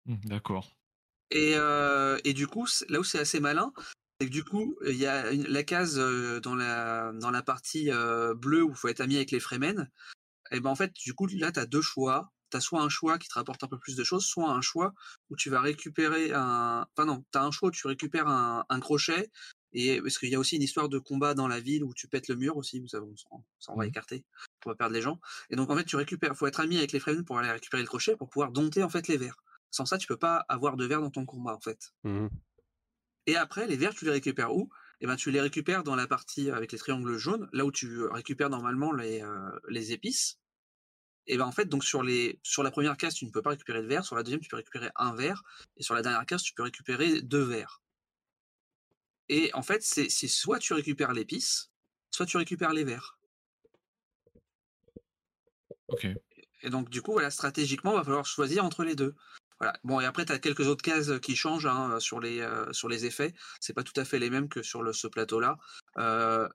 Hmm, 0.06 0.18
D'accord. 0.26 0.76
Et, 1.32 1.54
euh, 1.56 2.18
et 2.24 2.34
du 2.34 2.48
coup, 2.48 2.68
là 2.90 3.00
où 3.00 3.04
c'est 3.04 3.20
assez 3.20 3.40
malin, 3.40 3.72
c'est 4.20 4.28
que 4.28 4.32
du 4.34 4.44
coup, 4.44 4.76
il 4.86 4.96
y 4.96 5.06
a 5.06 5.32
une- 5.32 5.48
la 5.48 5.64
case 5.64 6.00
euh, 6.00 6.40
dans 6.40 6.56
la, 6.56 7.12
dans 7.14 7.32
la 7.32 7.44
partie 7.44 7.92
euh, 7.92 8.34
bleue 8.34 8.64
où 8.64 8.72
il 8.72 8.76
faut 8.76 8.88
être 8.88 9.02
ami 9.02 9.16
avec 9.16 9.32
les 9.32 9.40
Fremen. 9.40 9.90
Et 10.52 10.60
ben 10.62 10.72
en 10.72 10.76
fait, 10.76 10.94
du 10.96 11.14
coup, 11.16 11.28
là, 11.28 11.52
tu 11.52 11.60
as 11.60 11.66
deux 11.68 11.82
choix. 11.82 12.32
Tu 12.52 12.58
as 12.58 12.62
soit 12.62 12.82
un 12.82 12.90
choix 12.90 13.20
qui 13.20 13.28
te 13.30 13.36
rapporte 13.36 13.64
un 13.64 13.68
peu 13.68 13.80
plus 13.80 13.96
de 13.98 14.04
choses, 14.06 14.26
soit 14.26 14.50
un 14.52 14.62
choix 14.62 14.94
où 15.32 15.36
tu 15.38 15.50
vas 15.52 15.62
récupérer 15.62 16.34
un. 16.34 16.88
Enfin, 16.98 17.06
non, 17.08 17.26
tu 17.32 17.40
as 17.40 17.44
un 17.44 17.52
choix 17.52 17.70
où 17.70 17.74
tu 17.74 17.88
récupères 17.88 18.28
un, 18.28 18.66
un 18.70 18.80
crochet. 18.82 19.32
Et 19.74 20.02
parce 20.02 20.18
qu'il 20.18 20.30
y 20.30 20.36
a 20.36 20.40
aussi 20.40 20.56
une 20.56 20.64
histoire 20.64 20.90
de 20.90 20.98
combat 21.00 21.34
dans 21.34 21.48
la 21.48 21.60
ville 21.60 21.84
où 21.84 21.94
tu 21.94 22.08
pètes 22.08 22.28
le 22.28 22.36
mur 22.36 22.58
aussi, 22.58 22.84
ça, 22.88 23.00
on, 23.02 23.16
ça, 23.60 23.72
on 23.72 23.76
va 23.78 23.84
Mhm. 23.84 23.90
écarter, 23.90 24.26
on 24.66 24.70
va 24.72 24.76
perdre 24.76 24.94
les 24.96 25.02
gens. 25.02 25.20
Et 25.50 25.56
donc 25.56 25.70
en 25.70 25.76
fait, 25.78 25.84
tu 25.86 25.96
récupères, 25.96 26.36
faut 26.36 26.48
être 26.48 26.60
ami 26.60 26.78
avec 26.78 26.92
les 26.92 27.00
Fremen 27.00 27.24
pour 27.24 27.38
aller 27.38 27.52
récupérer 27.52 27.84
le 27.84 27.88
crochet 27.88 28.16
pour 28.16 28.30
pouvoir 28.30 28.52
dompter 28.52 28.82
en 28.84 28.90
fait 28.90 29.08
les 29.08 29.18
verts. 29.18 29.38
Sans 29.72 29.86
ça, 29.86 29.98
tu 30.00 30.08
peux 30.08 30.18
pas 30.18 30.44
avoir 30.50 30.76
de 30.76 30.86
verre 30.86 31.02
dans 31.02 31.12
ton 31.12 31.26
combat 31.26 31.54
en 31.54 31.60
fait. 31.60 31.92
Mhm. 32.04 32.30
Et 33.28 33.36
après, 33.36 33.68
les 33.68 33.78
verres, 33.78 33.94
tu 33.94 34.06
les 34.06 34.12
récupères 34.12 34.56
où? 34.56 34.70
Eh 35.02 35.08
ben, 35.08 35.16
tu 35.16 35.30
les 35.32 35.40
récupères 35.40 35.84
dans 35.84 35.96
la 35.96 36.08
partie 36.08 36.50
avec 36.50 36.72
les 36.72 36.78
triangles 36.80 37.16
jaunes, 37.18 37.48
là 37.54 37.64
où 37.66 37.72
tu 37.72 38.04
récupères 38.06 38.50
normalement 38.50 38.92
les, 38.92 39.22
euh, 39.22 39.50
les 39.70 39.92
épices. 39.94 40.40
Et 41.28 41.38
ben 41.38 41.46
en 41.46 41.52
fait, 41.52 41.66
donc 41.66 41.84
sur, 41.86 42.02
les, 42.02 42.40
sur 42.42 42.64
la 42.64 42.72
première 42.72 42.98
case, 42.98 43.14
tu 43.14 43.26
ne 43.26 43.30
peux 43.30 43.44
pas 43.44 43.52
récupérer 43.52 43.84
de 43.84 43.88
verre. 43.88 44.04
Sur 44.04 44.16
la 44.16 44.24
deuxième, 44.24 44.40
tu 44.42 44.50
peux 44.50 44.56
récupérer 44.56 44.90
un 44.96 45.14
verre. 45.14 45.44
Et 45.78 45.84
sur 45.84 45.94
la 45.94 46.02
dernière 46.02 46.26
case, 46.26 46.42
tu 46.42 46.54
peux 46.56 46.64
récupérer 46.64 47.22
deux 47.22 47.44
verres. 47.44 47.84
Et 49.30 49.52
en 49.54 49.62
fait, 49.62 49.84
c'est 49.84 50.10
soit 50.10 50.60
tu 50.60 50.74
récupères 50.74 51.14
l'épice, 51.14 51.72
soit 52.12 52.26
tu 52.26 52.38
récupères 52.38 52.74
les 52.74 52.84
verres. 52.84 53.20
Ok. 55.88 56.08
Et 56.62 56.70
donc, 56.70 56.90
du 56.90 57.02
coup, 57.02 57.14
voilà, 57.14 57.32
stratégiquement, 57.32 57.94
il 57.94 57.98
va 57.98 58.04
falloir 58.04 58.26
choisir 58.26 58.66
entre 58.66 58.84
les 58.84 58.96
deux. 58.96 59.16
Voilà. 59.60 59.78
Bon, 59.84 60.00
et 60.00 60.06
après, 60.06 60.26
tu 60.26 60.32
as 60.32 60.40
quelques 60.40 60.68
autres 60.68 60.82
cases 60.82 61.20
qui 61.22 61.36
changent 61.36 61.66
hein, 61.66 62.00
sur, 62.00 62.20
les, 62.20 62.40
euh, 62.42 62.72
sur 62.74 62.90
les 62.90 63.06
effets. 63.06 63.34
C'est 63.60 63.74
pas 63.74 63.84
tout 63.84 63.98
à 64.00 64.06
fait 64.06 64.20
les 64.20 64.30
mêmes 64.30 64.50
que 64.50 64.62
sur 64.62 64.84
le, 64.84 64.94
ce 64.94 65.08
plateau-là. 65.08 65.58
Euh, 65.98 66.48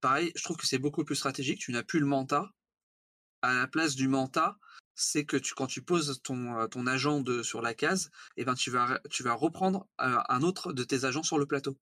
pareil, 0.00 0.32
je 0.34 0.42
trouve 0.42 0.56
que 0.56 0.66
c'est 0.66 0.78
beaucoup 0.78 1.04
plus 1.04 1.16
stratégique. 1.16 1.60
Tu 1.60 1.72
n'as 1.72 1.82
plus 1.82 2.00
le 2.00 2.06
manta. 2.06 2.50
À 3.42 3.54
la 3.54 3.66
place 3.66 3.94
du 3.94 4.08
manta, 4.08 4.58
c'est 4.94 5.24
que 5.24 5.36
tu, 5.36 5.54
quand 5.54 5.66
tu 5.66 5.82
poses 5.82 6.20
ton, 6.22 6.58
euh, 6.58 6.66
ton 6.66 6.86
agent 6.86 7.20
de, 7.20 7.42
sur 7.42 7.62
la 7.62 7.74
case, 7.74 8.10
eh 8.36 8.44
ben, 8.44 8.54
tu, 8.54 8.70
vas, 8.70 9.00
tu 9.10 9.22
vas 9.22 9.34
reprendre 9.34 9.88
euh, 10.00 10.18
un 10.28 10.42
autre 10.42 10.72
de 10.72 10.84
tes 10.84 11.04
agents 11.04 11.22
sur 11.22 11.38
le 11.38 11.46
plateau. 11.46 11.76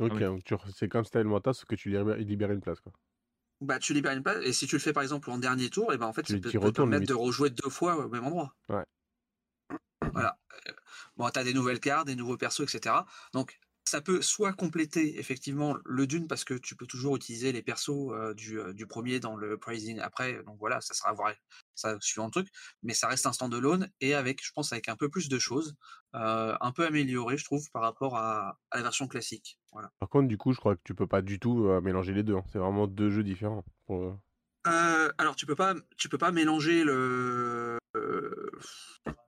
Ok, 0.00 0.12
oui. 0.14 0.20
donc 0.20 0.44
tu 0.44 0.54
c'est 0.74 0.88
comme 0.88 1.04
si 1.04 1.10
t'avais 1.10 1.24
le 1.28 1.30
sauf 1.52 1.64
que 1.66 1.74
tu 1.74 1.88
libères, 1.90 2.50
une 2.50 2.60
place, 2.60 2.80
quoi. 2.80 2.92
Bah, 3.60 3.78
tu 3.78 3.94
libères 3.94 4.12
une 4.12 4.22
place, 4.22 4.44
et 4.44 4.52
si 4.52 4.66
tu 4.66 4.74
le 4.76 4.80
fais 4.80 4.92
par 4.92 5.02
exemple 5.02 5.30
en 5.30 5.38
dernier 5.38 5.70
tour, 5.70 5.92
et 5.92 5.98
ben 5.98 6.06
en 6.06 6.12
fait, 6.12 6.22
Tu- 6.24 6.32
ça 6.34 6.38
peut 6.38 6.50
tu 6.50 6.58
te 6.58 6.64
retournes, 6.64 6.90
permettre 6.90 7.08
de 7.08 7.14
limite. 7.14 7.26
rejouer 7.26 7.50
deux 7.50 7.70
fois 7.70 7.96
au 7.96 8.08
même 8.08 8.24
endroit. 8.24 8.54
Ouais. 8.68 8.84
Voilà. 10.12 10.38
Euh, 10.68 10.72
Bon, 11.16 11.30
tu 11.30 11.38
as 11.38 11.44
des 11.44 11.54
nouvelles 11.54 11.80
cartes, 11.80 12.06
des 12.06 12.16
nouveaux 12.16 12.36
persos, 12.36 12.60
etc. 12.62 13.06
Donc, 13.32 13.58
ça 13.86 14.00
peut 14.00 14.22
soit 14.22 14.52
compléter 14.54 15.18
effectivement 15.18 15.76
le 15.84 16.06
Dune 16.06 16.26
parce 16.26 16.44
que 16.44 16.54
tu 16.54 16.74
peux 16.74 16.86
toujours 16.86 17.16
utiliser 17.16 17.52
les 17.52 17.62
persos 17.62 17.90
euh, 18.12 18.32
du, 18.34 18.58
du 18.72 18.86
premier 18.86 19.20
dans 19.20 19.36
le 19.36 19.58
pricing 19.58 19.98
après. 20.00 20.42
Donc 20.44 20.56
voilà, 20.58 20.80
ça 20.80 20.94
sera 20.94 21.10
à 21.10 21.12
voir 21.12 21.32
ça 21.74 21.96
suivant 22.00 22.26
le 22.26 22.30
truc, 22.30 22.48
mais 22.82 22.94
ça 22.94 23.08
reste 23.08 23.26
un 23.26 23.32
stand-alone 23.32 23.90
et 24.00 24.14
avec, 24.14 24.44
je 24.44 24.52
pense, 24.52 24.72
avec 24.72 24.88
un 24.88 24.96
peu 24.96 25.08
plus 25.08 25.28
de 25.28 25.38
choses, 25.38 25.74
euh, 26.14 26.56
un 26.60 26.72
peu 26.72 26.86
amélioré, 26.86 27.36
je 27.36 27.44
trouve, 27.44 27.68
par 27.72 27.82
rapport 27.82 28.16
à, 28.16 28.58
à 28.70 28.76
la 28.76 28.82
version 28.82 29.06
classique. 29.06 29.58
Voilà. 29.72 29.90
Par 29.98 30.08
contre, 30.08 30.28
du 30.28 30.38
coup, 30.38 30.52
je 30.52 30.58
crois 30.58 30.76
que 30.76 30.82
tu 30.84 30.94
peux 30.94 31.06
pas 31.06 31.20
du 31.20 31.38
tout 31.38 31.66
euh, 31.66 31.80
mélanger 31.80 32.12
les 32.12 32.22
deux. 32.22 32.36
hein. 32.36 32.44
C'est 32.52 32.58
vraiment 32.58 32.86
deux 32.86 33.10
jeux 33.10 33.24
différents. 33.24 33.64
pour, 33.86 34.18
alors 34.64 35.36
tu 35.36 35.44
peux 35.44 35.56
pas, 35.56 35.74
tu 35.98 36.08
peux 36.08 36.16
pas 36.16 36.32
mélanger 36.32 36.84
le, 36.84 37.78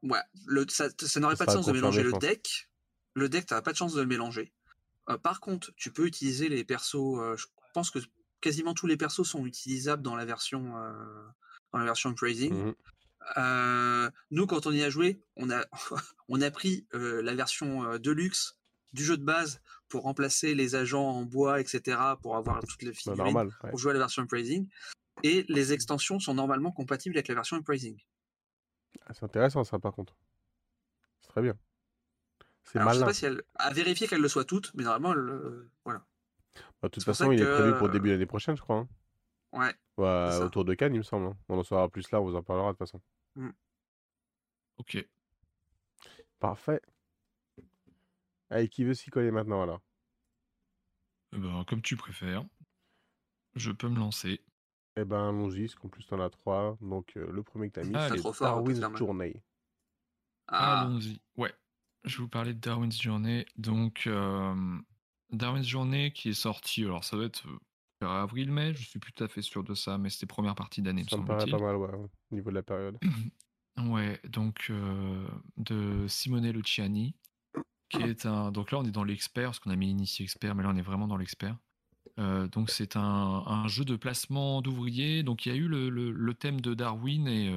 ouais, 0.02 0.20
le, 0.46 0.64
ça, 0.68 0.88
ça 0.98 1.20
n'aurait 1.20 1.36
pas 1.36 1.46
de 1.46 1.50
sens 1.50 1.66
de 1.66 1.72
mélanger 1.72 2.02
le 2.02 2.12
deck. 2.12 2.68
Le 3.16 3.28
deck, 3.30 3.46
t'as 3.46 3.62
pas 3.62 3.72
de 3.72 3.76
chance 3.78 3.94
de 3.94 4.00
le 4.02 4.06
mélanger. 4.06 4.52
Euh, 5.08 5.16
par 5.16 5.40
contre, 5.40 5.72
tu 5.76 5.90
peux 5.90 6.06
utiliser 6.06 6.48
les 6.50 6.64
persos. 6.64 6.94
euh, 7.18 7.34
je 7.36 7.46
pense 7.72 7.90
que 7.90 7.98
quasiment 8.42 8.74
tous 8.74 8.86
les 8.86 8.96
persos 8.98 9.26
sont 9.26 9.46
utilisables 9.46 10.02
dans 10.02 10.14
la 10.16 10.26
version, 10.26 10.76
euh, 10.76 10.92
dans 11.72 11.78
la 11.78 11.84
version. 11.86 12.14
Mhm. 12.20 12.74
Euh, 13.38 14.10
nous, 14.30 14.46
quand 14.46 14.66
on 14.66 14.70
y 14.72 14.82
a 14.82 14.90
joué, 14.90 15.20
on 15.36 15.50
a, 15.50 15.64
on 16.28 16.40
a 16.42 16.50
pris 16.50 16.86
la 16.92 17.34
version 17.34 17.98
Deluxe 17.98 18.58
du 18.92 19.02
jeu 19.04 19.16
de 19.16 19.24
base 19.24 19.60
pour 19.88 20.02
remplacer 20.02 20.54
les 20.54 20.74
agents 20.74 21.08
en 21.08 21.22
bois, 21.24 21.58
etc., 21.60 21.98
pour 22.22 22.36
avoir 22.36 22.60
toutes 22.64 22.82
les 22.82 22.90
Bah, 22.90 22.94
figurines 22.96 23.24
normal. 23.24 23.46
ouais. 23.64 23.70
pour 23.70 23.78
jouer 23.78 23.90
à 23.92 23.94
la 23.94 24.00
version 24.00 24.26
Praising. 24.26 24.68
Et 25.22 25.46
les 25.48 25.72
extensions 25.72 26.18
sont 26.20 26.34
normalement 26.34 26.70
compatibles 26.72 27.16
avec 27.16 27.28
la 27.28 27.34
version 27.34 27.62
Praising. 27.62 27.98
Ah, 29.06 29.14
C'est 29.14 29.24
intéressant, 29.24 29.64
ça, 29.64 29.78
par 29.78 29.92
contre. 29.94 30.14
C'est 31.20 31.28
très 31.28 31.40
bien. 31.42 31.56
C'est 32.66 32.78
je 32.80 32.84
sais 32.98 33.04
pas 33.04 33.14
si 33.14 33.24
elle 33.26 33.42
a 33.54 33.72
vérifié 33.72 34.06
qu'elles 34.08 34.20
le 34.20 34.28
soient 34.28 34.44
toutes, 34.44 34.72
mais 34.74 34.82
normalement, 34.84 35.12
elle, 35.12 35.28
euh, 35.30 35.70
voilà. 35.84 36.04
Bah, 36.82 36.88
de 36.88 36.88
toute 36.88 37.04
façon, 37.04 37.30
il 37.32 37.40
est 37.40 37.44
prévu 37.54 37.74
pour 37.78 37.86
euh, 37.88 37.90
début 37.90 38.10
l'année 38.10 38.26
prochaine, 38.26 38.56
je 38.56 38.62
crois. 38.62 38.78
hein. 38.78 38.88
Ouais. 39.96 40.44
Autour 40.44 40.64
de 40.64 40.74
Cannes, 40.74 40.94
il 40.94 40.98
me 40.98 41.02
semble. 41.02 41.26
hein. 41.26 41.36
On 41.48 41.58
en 41.58 41.62
saura 41.62 41.88
plus 41.88 42.10
là, 42.10 42.20
on 42.20 42.24
vous 42.24 42.34
en 42.36 42.42
parlera 42.42 42.68
de 42.68 42.72
toute 42.72 42.78
façon. 42.80 43.00
Ok. 44.78 45.06
Parfait. 46.38 46.82
Allez, 48.50 48.68
qui 48.68 48.84
veut 48.84 48.94
s'y 48.94 49.10
coller 49.10 49.30
maintenant 49.30 49.62
alors? 49.62 49.80
Eh 51.32 51.38
ben, 51.38 51.64
comme 51.68 51.82
tu 51.82 51.96
préfères. 51.96 52.44
Je 53.54 53.70
peux 53.72 53.88
me 53.88 53.98
lancer. 53.98 54.42
Eh 54.96 55.04
ben, 55.04 55.28
allons-y, 55.30 55.62
parce 55.66 55.74
qu'en 55.76 55.88
plus, 55.88 56.06
t'en 56.06 56.20
as 56.20 56.30
trois. 56.30 56.76
Donc, 56.80 57.16
euh, 57.16 57.30
le 57.30 57.42
premier 57.42 57.68
que 57.68 57.74
t'as 57.74 57.84
mis, 57.84 57.94
Ah, 57.94 58.08
c'est 58.08 58.18
faire 58.32 58.90
mal. 58.90 58.98
Journey. 58.98 59.42
Ah, 60.48 60.82
Allons-y. 60.82 61.20
Ouais. 61.36 61.52
Je 62.06 62.18
vais 62.18 62.22
vous 62.22 62.28
parler 62.28 62.54
de 62.54 62.60
Darwin's 62.60 63.00
Journey. 63.02 63.44
Donc, 63.56 64.04
euh, 64.06 64.54
Darwin's 65.32 65.66
Journey 65.66 66.12
qui 66.12 66.30
est 66.30 66.34
sorti, 66.34 66.84
alors 66.84 67.02
ça 67.02 67.16
doit 67.16 67.26
être 67.26 67.46
euh, 67.48 67.58
vers 68.00 68.10
avril-mai, 68.10 68.74
je 68.74 68.84
suis 68.84 69.00
plus 69.00 69.12
tout 69.12 69.24
à 69.24 69.28
fait 69.28 69.42
sûr 69.42 69.64
de 69.64 69.74
ça, 69.74 69.98
mais 69.98 70.08
c'était 70.08 70.26
première 70.26 70.54
partie 70.54 70.82
d'année, 70.82 71.04
Ça 71.10 71.16
me 71.16 71.24
paraît 71.24 71.50
pas 71.50 71.58
mal, 71.58 71.76
ouais, 71.76 71.88
au 72.30 72.34
niveau 72.34 72.50
de 72.50 72.54
la 72.54 72.62
période. 72.62 72.98
Ouais, 73.78 74.18
donc 74.26 74.68
euh, 74.70 75.28
de 75.58 76.06
Simone 76.08 76.48
Luciani, 76.50 77.14
qui 77.90 78.00
est 78.00 78.24
un. 78.24 78.50
Donc 78.50 78.70
là, 78.70 78.78
on 78.78 78.84
est 78.86 78.90
dans 78.90 79.04
l'expert, 79.04 79.48
parce 79.48 79.58
qu'on 79.58 79.70
a 79.70 79.76
mis 79.76 79.90
initié 79.90 80.24
expert, 80.24 80.54
mais 80.54 80.62
là, 80.62 80.70
on 80.72 80.76
est 80.76 80.82
vraiment 80.82 81.06
dans 81.06 81.18
l'expert. 81.18 81.58
donc 82.16 82.70
c'est 82.70 82.96
un, 82.96 83.68
jeu 83.68 83.84
de 83.84 83.96
placement 83.96 84.62
d'ouvriers. 84.62 85.22
Donc 85.22 85.44
il 85.44 85.50
y 85.50 85.54
a 85.54 85.58
eu 85.58 85.68
le, 85.68 86.32
thème 86.32 86.62
de 86.62 86.72
Darwin 86.72 87.28
et 87.28 87.52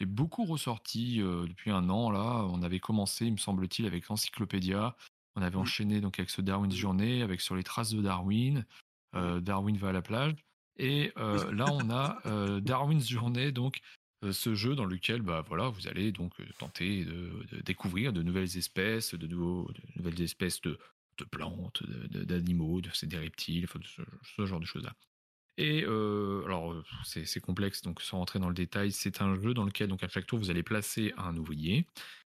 est 0.00 0.06
beaucoup 0.06 0.44
ressorti 0.44 1.18
depuis 1.18 1.70
un 1.70 1.88
an. 1.88 2.10
Là, 2.10 2.46
on 2.50 2.62
avait 2.62 2.80
commencé, 2.80 3.26
il 3.26 3.32
me 3.32 3.38
semble-t-il, 3.38 3.86
avec 3.86 4.08
l'encyclopédia. 4.08 4.96
On 5.36 5.42
avait 5.42 5.56
mmh. 5.56 5.60
enchaîné 5.60 6.00
donc 6.00 6.18
avec 6.18 6.30
ce 6.30 6.40
Darwin's 6.40 6.74
Journée, 6.74 7.22
avec 7.22 7.40
sur 7.40 7.54
les 7.54 7.62
traces 7.62 7.92
de 7.92 8.02
Darwin. 8.02 8.64
Darwin 9.12 9.76
va 9.76 9.88
à 9.88 9.92
la 9.92 10.02
plage. 10.02 10.34
Et 10.76 11.12
là, 11.16 11.66
on 11.70 11.90
a 11.90 12.20
Darwin's 12.60 13.08
Journée, 13.08 13.52
donc 13.52 13.80
ce 14.30 14.54
jeu 14.54 14.74
dans 14.74 14.84
lequel, 14.84 15.22
bah 15.22 15.44
voilà, 15.48 15.68
vous 15.68 15.88
allez 15.88 16.12
donc 16.12 16.34
tenter 16.58 17.04
de, 17.04 17.30
découvrir 17.64 18.12
de 18.12 18.22
nouvelles 18.22 18.56
espèces, 18.56 19.14
de, 19.14 19.26
nouveaux, 19.26 19.70
nouvelles 19.96 20.20
espèces 20.20 20.60
de, 20.60 20.78
plantes, 21.30 21.82
d'animaux, 22.08 22.80
de, 22.80 22.90
des 23.06 23.18
reptiles, 23.18 23.66
ce, 23.68 24.02
ce, 24.36 24.46
genre 24.46 24.60
de 24.60 24.66
choses-là. 24.66 24.94
Et 25.62 25.84
alors, 25.84 26.74
c'est 27.04 27.40
complexe, 27.40 27.82
donc 27.82 28.00
sans 28.00 28.16
rentrer 28.16 28.38
dans 28.38 28.48
le 28.48 28.54
détail, 28.54 28.92
c'est 28.92 29.20
un 29.20 29.38
jeu 29.38 29.52
dans 29.52 29.64
lequel, 29.64 29.88
donc 29.88 30.02
à 30.02 30.08
chaque 30.08 30.26
tour, 30.26 30.38
vous 30.38 30.50
allez 30.50 30.62
placer 30.62 31.12
un 31.18 31.36
ouvrier. 31.36 31.86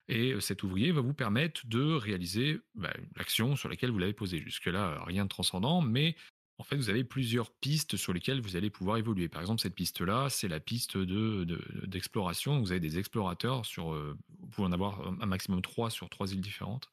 Et 0.09 0.41
cet 0.41 0.63
ouvrier 0.63 0.93
va 0.93 1.03
vous 1.03 1.13
permettre 1.13 1.67
de 1.67 1.93
réaliser 1.93 2.59
bah, 2.75 2.95
l'action 3.17 3.55
sur 3.55 3.69
laquelle 3.69 3.91
vous 3.91 3.99
l'avez 3.99 4.15
posé. 4.15 4.41
Jusque-là, 4.41 5.05
rien 5.05 5.25
de 5.25 5.29
transcendant, 5.29 5.83
mais 5.83 6.17
en 6.57 6.65
fait, 6.65 6.77
vous 6.77 6.89
avez 6.89 7.05
plusieurs 7.05 7.51
pistes 7.51 7.99
sur 7.99 8.15
lesquelles 8.15 8.41
vous 8.41 8.57
allez 8.57 8.71
pouvoir 8.71 8.97
évoluer. 8.97 9.29
Par 9.29 9.43
exemple, 9.43 9.61
cette 9.61 9.75
piste-là, 9.75 10.31
c'est 10.31 10.49
la 10.49 10.61
piste 10.61 10.97
d'exploration. 10.97 12.57
De, 12.57 12.61
vous 12.61 12.71
avez 12.73 12.81
des 12.81 12.99
explorateurs 12.99 13.67
sur, 13.67 13.93
vous 13.93 14.49
pouvez 14.53 14.67
en 14.67 14.73
avoir 14.73 15.07
un 15.21 15.27
maximum 15.27 15.61
trois 15.61 15.91
sur 15.91 16.09
trois 16.09 16.33
îles 16.33 16.41
différentes. 16.41 16.89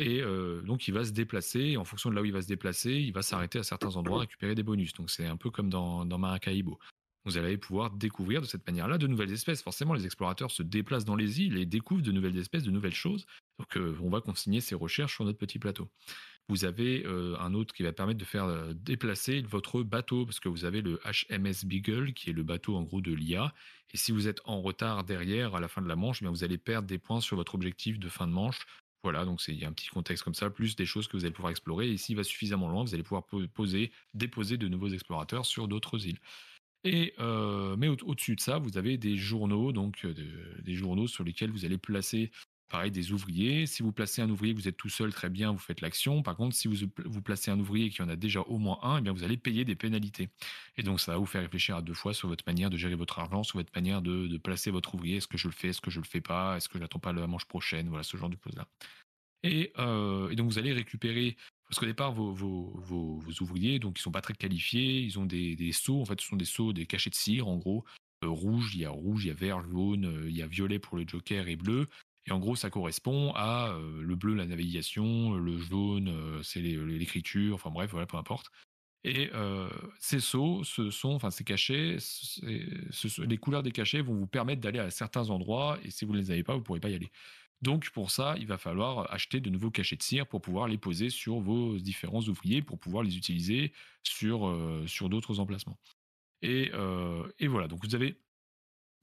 Et 0.00 0.22
donc, 0.64 0.88
il 0.88 0.94
va 0.94 1.04
se 1.04 1.12
déplacer. 1.12 1.60
Et 1.60 1.76
en 1.76 1.84
fonction 1.84 2.08
de 2.10 2.14
là 2.14 2.22
où 2.22 2.24
il 2.24 2.32
va 2.32 2.40
se 2.40 2.48
déplacer, 2.48 2.92
il 2.92 3.12
va 3.12 3.20
s'arrêter 3.20 3.58
à 3.58 3.62
certains 3.62 3.96
endroits, 3.96 4.20
récupérer 4.20 4.54
des 4.54 4.62
bonus. 4.62 4.94
Donc, 4.94 5.10
c'est 5.10 5.26
un 5.26 5.36
peu 5.36 5.50
comme 5.50 5.68
dans, 5.68 6.04
Maracaibo. 6.18 6.78
Vous 7.26 7.36
allez 7.36 7.58
pouvoir 7.58 7.90
découvrir 7.90 8.40
de 8.40 8.46
cette 8.46 8.66
manière-là 8.66 8.96
de 8.96 9.06
nouvelles 9.06 9.30
espèces. 9.30 9.62
Forcément, 9.62 9.92
les 9.92 10.06
explorateurs 10.06 10.50
se 10.50 10.62
déplacent 10.62 11.04
dans 11.04 11.16
les 11.16 11.42
îles 11.42 11.58
et 11.58 11.66
découvrent 11.66 12.00
de 12.00 12.12
nouvelles 12.12 12.38
espèces, 12.38 12.62
de 12.62 12.70
nouvelles 12.70 12.94
choses. 12.94 13.26
Donc, 13.58 13.78
on 14.00 14.08
va 14.08 14.22
consigner 14.22 14.62
ces 14.62 14.74
recherches 14.74 15.16
sur 15.16 15.26
notre 15.26 15.38
petit 15.38 15.58
plateau. 15.58 15.90
Vous 16.48 16.64
avez 16.64 17.04
un 17.38 17.52
autre 17.52 17.74
qui 17.74 17.82
va 17.82 17.92
permettre 17.92 18.18
de 18.18 18.24
faire 18.24 18.74
déplacer 18.74 19.42
votre 19.42 19.82
bateau, 19.82 20.24
parce 20.24 20.40
que 20.40 20.48
vous 20.48 20.64
avez 20.64 20.80
le 20.80 20.98
HMS 21.04 21.66
Beagle, 21.66 22.14
qui 22.14 22.30
est 22.30 22.32
le 22.32 22.42
bateau 22.42 22.74
en 22.74 22.82
gros 22.84 23.02
de 23.02 23.12
l'IA. 23.12 23.52
Et 23.92 23.98
si 23.98 24.12
vous 24.12 24.28
êtes 24.28 24.40
en 24.46 24.62
retard 24.62 25.04
derrière 25.04 25.54
à 25.54 25.60
la 25.60 25.68
fin 25.68 25.82
de 25.82 25.88
la 25.88 25.96
manche, 25.96 26.22
eh 26.22 26.26
vous 26.26 26.42
allez 26.42 26.56
perdre 26.56 26.88
des 26.88 26.98
points 26.98 27.20
sur 27.20 27.36
votre 27.36 27.54
objectif 27.54 27.98
de 27.98 28.08
fin 28.08 28.26
de 28.26 28.32
manche 28.32 28.66
voilà, 29.02 29.24
donc 29.24 29.40
il 29.48 29.58
y 29.58 29.64
a 29.64 29.68
un 29.68 29.72
petit 29.72 29.88
contexte 29.88 30.24
comme 30.24 30.34
ça, 30.34 30.50
plus 30.50 30.76
des 30.76 30.84
choses 30.86 31.08
que 31.08 31.16
vous 31.16 31.24
allez 31.24 31.32
pouvoir 31.32 31.50
explorer. 31.50 31.90
Et 31.90 31.96
s'il 31.96 32.16
va 32.16 32.24
suffisamment 32.24 32.68
loin, 32.68 32.84
vous 32.84 32.94
allez 32.94 33.02
pouvoir 33.02 33.24
poser, 33.54 33.92
déposer 34.14 34.58
de 34.58 34.68
nouveaux 34.68 34.90
explorateurs 34.90 35.46
sur 35.46 35.68
d'autres 35.68 36.06
îles. 36.06 36.18
Et 36.84 37.14
euh, 37.18 37.76
mais 37.76 37.88
au-dessus 37.88 38.36
de 38.36 38.40
ça, 38.40 38.58
vous 38.58 38.78
avez 38.78 38.96
des 38.96 39.16
journaux, 39.16 39.72
donc 39.72 40.04
euh, 40.04 40.14
des 40.62 40.74
journaux 40.74 41.06
sur 41.06 41.24
lesquels 41.24 41.50
vous 41.50 41.64
allez 41.64 41.78
placer 41.78 42.30
Pareil, 42.70 42.92
des 42.92 43.10
ouvriers. 43.10 43.66
Si 43.66 43.82
vous 43.82 43.90
placez 43.90 44.22
un 44.22 44.30
ouvrier, 44.30 44.54
vous 44.54 44.68
êtes 44.68 44.76
tout 44.76 44.88
seul, 44.88 45.12
très 45.12 45.28
bien, 45.28 45.50
vous 45.50 45.58
faites 45.58 45.80
l'action. 45.80 46.22
Par 46.22 46.36
contre, 46.36 46.54
si 46.54 46.68
vous, 46.68 46.86
vous 47.04 47.20
placez 47.20 47.50
un 47.50 47.58
ouvrier 47.58 47.90
qui 47.90 48.00
en 48.00 48.08
a 48.08 48.14
déjà 48.14 48.42
au 48.42 48.58
moins 48.58 48.78
un, 48.82 48.98
eh 48.98 49.00
bien, 49.00 49.12
vous 49.12 49.24
allez 49.24 49.36
payer 49.36 49.64
des 49.64 49.74
pénalités. 49.74 50.28
Et 50.76 50.84
donc, 50.84 51.00
ça 51.00 51.10
va 51.10 51.18
vous 51.18 51.26
faire 51.26 51.42
réfléchir 51.42 51.74
à 51.74 51.82
deux 51.82 51.94
fois 51.94 52.14
sur 52.14 52.28
votre 52.28 52.44
manière 52.46 52.70
de 52.70 52.76
gérer 52.76 52.94
votre 52.94 53.18
argent, 53.18 53.42
sur 53.42 53.58
votre 53.58 53.72
manière 53.74 54.02
de, 54.02 54.36
placer 54.38 54.70
votre 54.70 54.94
ouvrier. 54.94 55.16
Est-ce 55.16 55.26
que 55.26 55.36
je 55.36 55.48
le 55.48 55.52
fais 55.52 55.68
Est-ce 55.68 55.80
que 55.80 55.90
je 55.90 55.98
le 55.98 56.06
fais 56.06 56.20
pas? 56.20 56.56
Est-ce 56.56 56.68
que 56.68 56.78
je 56.78 56.82
n'attends 56.82 57.00
pas 57.00 57.12
la 57.12 57.26
manche 57.26 57.44
prochaine? 57.44 57.88
Voilà, 57.88 58.04
ce 58.04 58.16
genre 58.16 58.30
de 58.30 58.36
choses-là. 58.44 58.68
Et, 59.42 59.72
euh, 59.78 60.32
donc, 60.36 60.48
vous 60.48 60.58
allez 60.60 60.72
récupérer 60.72 61.36
parce 61.68 61.78
qu'au 61.78 61.86
départ, 61.86 62.12
vos, 62.12 62.32
vos, 62.32 63.20
ouvriers, 63.40 63.78
donc 63.78 63.98
ils 63.98 64.02
sont 64.02 64.10
pas 64.10 64.20
très 64.20 64.34
qualifiés, 64.34 65.00
ils 65.00 65.18
ont 65.20 65.24
des, 65.24 65.54
des 65.54 65.70
seaux, 65.72 66.00
en 66.00 66.04
fait, 66.04 66.20
ce 66.20 66.26
sont 66.26 66.36
des 66.36 66.44
seaux, 66.44 66.72
des 66.72 66.84
cachets 66.84 67.10
de 67.10 67.14
cire, 67.14 67.46
en 67.46 67.56
gros, 67.58 67.84
euh, 68.24 68.28
rouge, 68.28 68.74
il 68.74 68.80
y 68.80 68.84
a 68.84 68.90
rouge, 68.90 69.24
il 69.24 69.28
y 69.28 69.30
a 69.30 69.34
vert, 69.34 69.62
jaune, 69.62 70.04
euh, 70.04 70.28
il 70.28 70.36
y 70.36 70.42
a 70.42 70.46
violet 70.46 70.78
pour 70.78 70.96
le 70.96 71.04
joker 71.06 71.48
et 71.48 71.56
bleu. 71.56 71.86
Et 72.26 72.32
en 72.32 72.38
gros, 72.38 72.54
ça 72.56 72.70
correspond 72.70 73.32
à 73.34 73.76
le 73.78 74.14
bleu, 74.14 74.34
la 74.34 74.46
navigation, 74.46 75.34
le 75.36 75.58
jaune, 75.58 76.40
c'est 76.42 76.60
l'écriture, 76.60 77.54
enfin 77.54 77.70
bref, 77.70 77.90
voilà, 77.90 78.06
peu 78.06 78.16
importe. 78.16 78.50
Et 79.02 79.30
ces 79.98 80.20
sauts, 80.20 80.62
ce 80.62 80.90
sont, 80.90 81.12
enfin 81.12 81.30
ces 81.30 81.44
cachets, 81.44 81.96
les 82.42 83.38
couleurs 83.38 83.62
des 83.62 83.72
cachets 83.72 84.02
vont 84.02 84.14
vous 84.14 84.26
permettre 84.26 84.60
d'aller 84.60 84.78
à 84.78 84.90
certains 84.90 85.30
endroits, 85.30 85.78
et 85.82 85.90
si 85.90 86.04
vous 86.04 86.12
ne 86.12 86.18
les 86.18 86.30
avez 86.30 86.42
pas, 86.42 86.52
vous 86.52 86.60
ne 86.60 86.64
pourrez 86.64 86.80
pas 86.80 86.90
y 86.90 86.94
aller. 86.94 87.10
Donc 87.62 87.90
pour 87.90 88.10
ça, 88.10 88.36
il 88.38 88.46
va 88.46 88.58
falloir 88.58 89.10
acheter 89.12 89.40
de 89.40 89.48
nouveaux 89.48 89.70
cachets 89.70 89.96
de 89.96 90.02
cire 90.02 90.26
pour 90.26 90.42
pouvoir 90.42 90.68
les 90.68 90.78
poser 90.78 91.08
sur 91.08 91.40
vos 91.40 91.78
différents 91.78 92.22
ouvriers, 92.22 92.60
pour 92.60 92.78
pouvoir 92.78 93.02
les 93.02 93.16
utiliser 93.16 93.72
sur, 94.02 94.54
sur 94.86 95.08
d'autres 95.08 95.40
emplacements. 95.40 95.78
Et, 96.42 96.70
et 97.38 97.46
voilà, 97.48 97.68
donc 97.68 97.84
vous 97.84 97.94
avez 97.94 98.16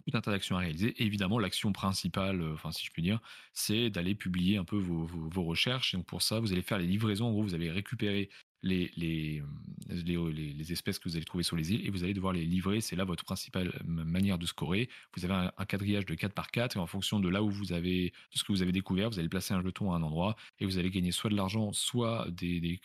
tout 0.08 0.18
un 0.18 0.22
tas 0.22 0.32
d'actions 0.32 0.56
à 0.56 0.60
réaliser. 0.60 0.94
évidemment, 1.04 1.38
l'action 1.40 1.74
principale, 1.74 2.42
euh, 2.42 2.54
enfin 2.54 2.72
si 2.72 2.86
je 2.86 2.92
puis 2.92 3.02
dire, 3.02 3.20
c'est 3.54 3.90
d'aller 3.90 4.16
publier 4.16 4.58
un 4.58 4.64
peu 4.64 4.78
vos, 4.78 5.44
recherches. 5.44 5.94
Et 5.94 5.98
pour 6.00 6.22
ça, 6.22 6.40
vous 6.40 6.54
allez 6.54 6.62
faire 6.62 6.78
les 6.78 6.88
livraisons. 6.88 7.28
En 7.28 7.32
gros, 7.32 7.44
vous 7.44 7.56
allez 7.56 7.70
récupérer 7.70 8.30
les, 8.64 8.92
les, 8.98 10.72
espèces 10.72 11.00
que 11.00 11.08
vous 11.08 11.16
allez 11.16 11.26
trouver 11.26 11.44
sur 11.44 11.56
les 11.56 11.74
îles 11.74 11.86
et 11.86 11.90
vous 11.90 12.04
allez 12.04 12.14
devoir 12.14 12.34
les 12.34 12.46
livrer. 12.46 12.82
C'est 12.82 12.96
là 12.96 13.06
votre 13.06 13.24
principale 13.24 13.68
euh, 13.68 13.84
manière 13.86 14.38
de 14.38 14.46
scorer. 14.46 14.90
Vous 15.16 15.26
avez 15.26 15.34
un, 15.34 15.66
quadrillage 15.66 16.06
de 16.06 16.16
4 16.16 16.34
par 16.34 16.52
4 16.52 16.78
et 16.78 16.80
en 16.80 16.88
fonction 16.88 17.20
de 17.20 17.30
là 17.30 17.44
où 17.44 17.50
vous 17.50 17.74
avez, 17.74 18.14
de 18.34 18.38
ce 18.38 18.44
que 18.44 18.52
vous 18.52 18.62
avez 18.62 18.72
découvert, 18.72 19.10
vous 19.10 19.20
allez 19.20 19.30
placer 19.30 19.54
un 19.54 19.62
jeton 19.62 19.92
à 19.92 19.98
un 19.98 20.04
endroit 20.04 20.36
et 20.60 20.66
vous 20.66 20.78
allez 20.78 20.90
gagner 20.90 21.12
soit 21.12 21.30
de 21.30 21.36
l'argent, 21.36 21.72
soit 21.74 22.28
des, 22.32 22.80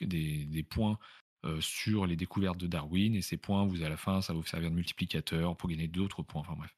points 0.68 0.98
euh, 1.44 1.60
sur 1.60 2.06
les 2.06 2.16
découvertes 2.16 2.58
de 2.58 2.66
Darwin 2.66 3.14
et 3.14 3.22
ces 3.22 3.36
points, 3.36 3.64
vous 3.64 3.82
à 3.82 3.88
la 3.88 3.96
fin, 3.96 4.20
ça 4.20 4.32
va 4.32 4.38
vous 4.38 4.46
servir 4.46 4.70
de 4.70 4.74
multiplicateur 4.74 5.56
pour 5.56 5.68
gagner 5.68 5.88
d'autres 5.88 6.22
points. 6.22 6.42
Enfin 6.42 6.54
bref 6.56 6.72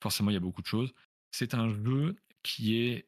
forcément 0.00 0.30
il 0.30 0.34
y 0.34 0.36
a 0.36 0.40
beaucoup 0.40 0.62
de 0.62 0.66
choses. 0.66 0.92
C'est 1.30 1.54
un 1.54 1.68
jeu 1.84 2.16
qui 2.42 2.76
est, 2.76 3.06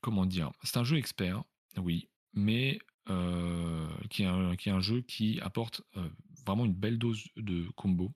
comment 0.00 0.26
dire, 0.26 0.52
c'est 0.62 0.76
un 0.76 0.84
jeu 0.84 0.96
expert, 0.96 1.42
oui, 1.76 2.08
mais 2.32 2.78
qui, 4.08 4.22
est 4.22 4.70
un, 4.70 4.80
jeu 4.80 5.00
qui 5.00 5.40
apporte 5.40 5.82
vraiment 6.46 6.64
une 6.64 6.74
belle 6.74 6.98
dose 6.98 7.28
de 7.36 7.68
combo. 7.76 8.12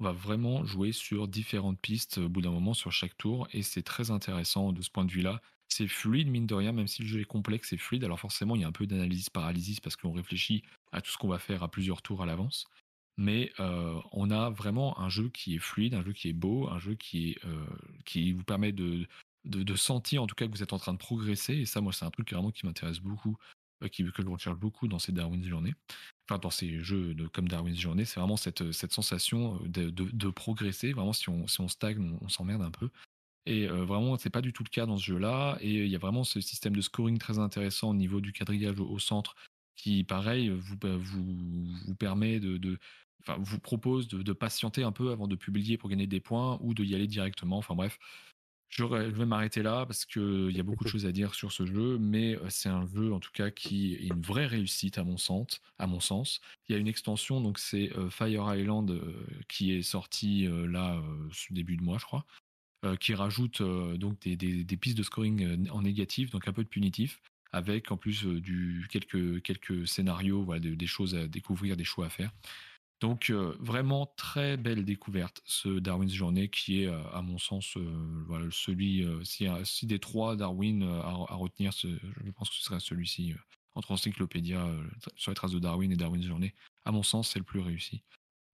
On 0.00 0.04
va 0.04 0.12
vraiment 0.12 0.64
jouer 0.64 0.92
sur 0.92 1.28
différentes 1.28 1.80
pistes 1.80 2.18
au 2.18 2.28
bout 2.28 2.42
d'un 2.42 2.50
moment 2.50 2.74
sur 2.74 2.92
chaque 2.92 3.16
tour 3.16 3.48
et 3.52 3.62
c'est 3.62 3.82
très 3.82 4.10
intéressant 4.10 4.72
de 4.72 4.82
ce 4.82 4.90
point 4.90 5.04
de 5.04 5.12
vue-là. 5.12 5.40
C'est 5.68 5.88
fluide, 5.88 6.28
mine 6.28 6.46
de 6.46 6.54
rien, 6.54 6.72
même 6.72 6.86
si 6.86 7.02
le 7.02 7.08
jeu 7.08 7.20
est 7.20 7.24
complexe, 7.24 7.70
c'est 7.70 7.78
fluide. 7.78 8.04
Alors 8.04 8.20
forcément, 8.20 8.54
il 8.54 8.62
y 8.62 8.64
a 8.64 8.68
un 8.68 8.72
peu 8.72 8.86
d'analyse 8.86 9.30
paralysis 9.30 9.80
parce 9.80 9.96
qu'on 9.96 10.12
réfléchit 10.12 10.62
à 10.92 11.00
tout 11.00 11.10
ce 11.10 11.16
qu'on 11.16 11.28
va 11.28 11.38
faire 11.38 11.62
à 11.62 11.70
plusieurs 11.70 12.02
tours 12.02 12.22
à 12.22 12.26
l'avance 12.26 12.66
mais 13.16 13.52
on 13.58 14.30
a 14.30 14.50
vraiment 14.50 14.98
un 15.00 15.08
jeu 15.08 15.28
qui 15.28 15.56
est 15.56 15.60
fluide, 15.60 15.94
un 15.94 16.04
jeu 16.04 16.12
qui 16.12 16.28
est 16.28 16.32
beau, 16.32 16.68
un 16.68 16.78
jeu 16.78 16.94
qui, 16.94 17.36
qui 18.04 18.32
vous 18.32 18.44
permet 18.44 18.72
de, 18.72 19.06
de, 19.44 19.76
sentir 19.76 20.22
en 20.22 20.26
tout 20.26 20.34
cas 20.34 20.46
que 20.46 20.52
vous 20.52 20.62
êtes 20.62 20.72
en 20.72 20.78
train 20.78 20.92
de 20.92 20.98
progresser. 20.98 21.54
Et 21.54 21.66
ça, 21.66 21.80
moi, 21.80 21.92
c'est 21.92 22.04
un 22.04 22.10
truc 22.10 22.32
vraiment 22.32 22.50
qui 22.50 22.66
m'intéresse 22.66 23.00
beaucoup, 23.00 23.36
qui, 23.90 24.04
que 24.04 24.22
je 24.22 24.28
recherche 24.28 24.56
beaucoup 24.56 24.88
dans 24.88 24.98
ces 24.98 25.12
Darwin's 25.12 25.46
Journée. 25.46 25.74
Enfin, 26.28 26.38
dans 26.38 26.50
ces 26.50 26.80
jeux 26.80 27.14
de, 27.14 27.26
comme 27.26 27.48
Darwin's 27.48 27.78
Journée, 27.78 28.04
c'est 28.04 28.20
vraiment 28.20 28.36
cette, 28.36 28.72
cette 28.72 28.92
sensation 28.92 29.60
de, 29.64 29.90
de, 29.90 30.30
progresser. 30.30 30.92
Vraiment, 30.92 31.12
si 31.12 31.28
on, 31.28 31.46
si 31.46 31.60
on 31.60 31.68
stagne, 31.68 32.16
on, 32.20 32.28
s'emmerde 32.28 32.62
un 32.62 32.70
peu. 32.70 32.90
Et 33.46 33.66
vraiment, 33.66 34.16
c'est 34.16 34.30
pas 34.30 34.40
du 34.40 34.54
tout 34.54 34.64
le 34.64 34.70
cas 34.70 34.86
dans 34.86 34.96
ce 34.96 35.04
jeu-là. 35.04 35.58
Et 35.60 35.84
il 35.84 35.90
y 35.90 35.96
a 35.96 35.98
vraiment 35.98 36.24
ce 36.24 36.40
système 36.40 36.74
de 36.74 36.80
scoring 36.80 37.18
très 37.18 37.38
intéressant 37.38 37.90
au 37.90 37.94
niveau 37.94 38.20
du 38.22 38.32
quadrillage 38.32 38.80
au, 38.80 38.98
centre, 38.98 39.36
qui, 39.76 40.02
pareil, 40.04 40.48
vous, 40.48 40.76
bah, 40.78 40.96
vous, 40.96 41.36
vous 41.86 41.94
permet 41.94 42.40
de, 42.40 42.78
enfin, 43.26 43.38
vous 43.40 43.58
propose 43.58 44.08
de, 44.08 44.32
patienter 44.32 44.82
un 44.82 44.92
peu 44.92 45.10
avant 45.10 45.28
de 45.28 45.36
publier 45.36 45.78
pour 45.78 45.88
gagner 45.88 46.06
des 46.06 46.20
points 46.20 46.58
ou 46.60 46.74
de 46.74 46.84
y 46.84 46.94
aller 46.94 47.06
directement. 47.06 47.58
Enfin 47.58 47.74
bref, 47.74 47.98
je 48.76 48.84
vais 48.84 49.26
m'arrêter 49.26 49.62
là 49.62 49.86
parce 49.86 50.04
qu'il 50.04 50.50
y 50.50 50.60
a 50.60 50.62
beaucoup 50.64 50.84
de 50.84 50.88
choses 50.88 51.06
à 51.06 51.12
dire 51.12 51.34
sur 51.34 51.52
ce 51.52 51.64
jeu, 51.64 51.98
mais 51.98 52.36
euh, 52.36 52.48
c'est 52.48 52.68
un 52.68 52.86
jeu 52.86 53.12
en 53.12 53.20
tout 53.20 53.30
cas 53.32 53.50
qui 53.50 53.94
est 53.94 54.08
une 54.08 54.20
vraie 54.20 54.46
réussite 54.46 54.98
à 54.98 55.04
mon 55.04 55.16
sens. 55.16 55.60
À 55.78 55.86
mon 55.86 56.00
sens. 56.00 56.40
Il 56.68 56.72
y 56.72 56.74
a 56.74 56.78
une 56.78 56.88
extension, 56.88 57.40
donc 57.40 57.58
c'est 57.58 57.96
euh, 57.96 58.10
Fire 58.10 58.54
Island 58.54 58.90
euh, 58.90 59.26
qui 59.48 59.72
est 59.72 59.82
sorti 59.82 60.48
là 60.68 61.00
début 61.50 61.76
de 61.76 61.82
mois, 61.82 61.98
je 61.98 62.04
crois, 62.04 62.26
qui 63.00 63.14
rajoute 63.14 63.62
donc 63.62 64.18
des, 64.20 64.76
pistes 64.76 64.98
de 64.98 65.02
scoring 65.02 65.68
en 65.70 65.82
négatif, 65.82 66.30
donc 66.30 66.48
un 66.48 66.52
peu 66.52 66.64
de 66.64 66.68
punitif, 66.68 67.20
avec 67.52 67.90
en 67.92 67.96
plus 67.96 68.24
du 68.24 68.86
quelques 68.90 69.42
quelques 69.42 69.86
scénarios, 69.86 70.42
voilà, 70.42 70.60
des 70.60 70.86
choses 70.86 71.14
à 71.14 71.26
découvrir, 71.26 71.76
des 71.76 71.84
choix 71.84 72.06
à 72.06 72.10
faire. 72.10 72.30
Donc 73.04 73.30
vraiment 73.30 74.06
très 74.16 74.56
belle 74.56 74.82
découverte 74.82 75.42
ce 75.44 75.68
Darwin's 75.78 76.14
Journée 76.14 76.48
qui 76.48 76.84
est 76.84 76.86
à 76.86 77.20
mon 77.20 77.36
sens 77.36 77.76
voilà 78.26 78.46
celui 78.50 79.06
si, 79.24 79.46
si, 79.64 79.86
des 79.86 79.98
trois 79.98 80.36
Darwin 80.36 80.82
à, 80.82 81.34
retenir 81.34 81.72
je 81.72 82.30
pense 82.30 82.48
que 82.48 82.54
ce 82.54 82.62
serait 82.62 82.80
celui-ci 82.80 83.34
entre 83.74 83.90
encyclopédia 83.90 84.66
sur 85.16 85.30
les 85.30 85.34
traces 85.34 85.52
de 85.52 85.58
Darwin 85.58 85.92
et 85.92 85.96
Darwin's 85.96 86.24
Journée 86.24 86.54
à 86.86 86.92
mon 86.92 87.02
sens 87.02 87.28
c'est 87.28 87.38
le 87.38 87.44
plus 87.44 87.60
réussi. 87.60 88.02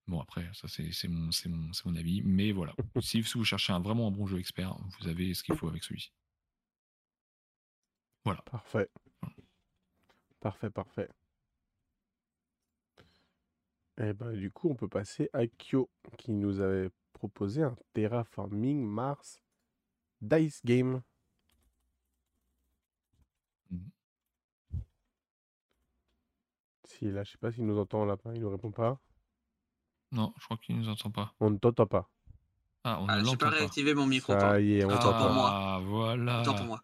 Bon 0.09 0.21
après 0.21 0.51
ça 0.53 0.67
c'est 0.67 1.07
mon 1.07 1.31
c'est 1.31 1.49
mon, 1.49 1.71
mon 1.85 1.95
avis 1.95 2.21
mais 2.25 2.51
voilà 2.51 2.75
si, 3.01 3.21
vous 3.21 3.45
cherchez 3.45 3.73
un 3.73 3.79
vraiment 3.79 4.09
un 4.09 4.11
bon 4.11 4.27
jeu 4.27 4.41
expert 4.41 4.77
vous 4.99 5.07
avez 5.07 5.33
ce 5.33 5.45
qu'il 5.45 5.55
faut 5.55 5.69
avec 5.69 5.85
celui-ci. 5.85 6.11
Voilà. 8.25 8.43
Parfait. 8.43 8.89
Parfait 10.41 10.71
parfait. 10.71 11.09
Et 14.03 14.13
ben, 14.15 14.33
du 14.33 14.51
coup, 14.51 14.69
on 14.71 14.75
peut 14.75 14.89
passer 14.89 15.29
à 15.33 15.47
Kyo, 15.47 15.91
qui 16.17 16.33
nous 16.33 16.61
avait 16.61 16.91
proposé 17.13 17.63
un 17.63 17.77
Terraforming 17.93 18.83
Mars 18.85 19.43
Dice 20.23 20.61
Game. 20.65 21.03
Mhm. 23.71 23.91
Si 26.85 27.11
là, 27.11 27.25
je 27.25 27.33
sais 27.33 27.39
pas 27.39 27.53
s'il 27.53 27.67
nous 27.67 27.79
entend 27.79 28.05
là, 28.05 28.17
il 28.35 28.41
nous 28.41 28.51
répond 28.51 28.71
pas. 28.73 28.99
Non, 30.13 30.33
je 30.39 30.45
crois 30.45 30.57
qu'il 30.57 30.77
nous 30.79 30.89
entend 30.89 31.11
pas. 31.11 31.35
On 31.41 31.51
ne 31.51 31.59
t'entend 31.59 31.87
pas. 31.87 32.11
Ah, 32.85 32.99
on 33.01 33.07
Ah, 33.09 33.17
ne 33.17 33.21
j'ai 33.21 33.27
l'entend 33.27 33.37
pas 33.47 33.51
pas. 33.53 33.57
réactivé 33.59 33.95
mon 33.95 34.07
micro. 34.07 34.33
Ça 34.33 34.61
y 34.61 34.79
est, 34.79 34.85
on 34.85 34.89
Autant 34.89 35.01
pour 35.03 35.13
t'entend. 35.13 35.35
moi. 35.35 35.51
Ah, 35.53 35.81
voilà. 35.85 36.41
Autant 36.41 36.55
pour 36.55 36.65
moi. 36.67 36.83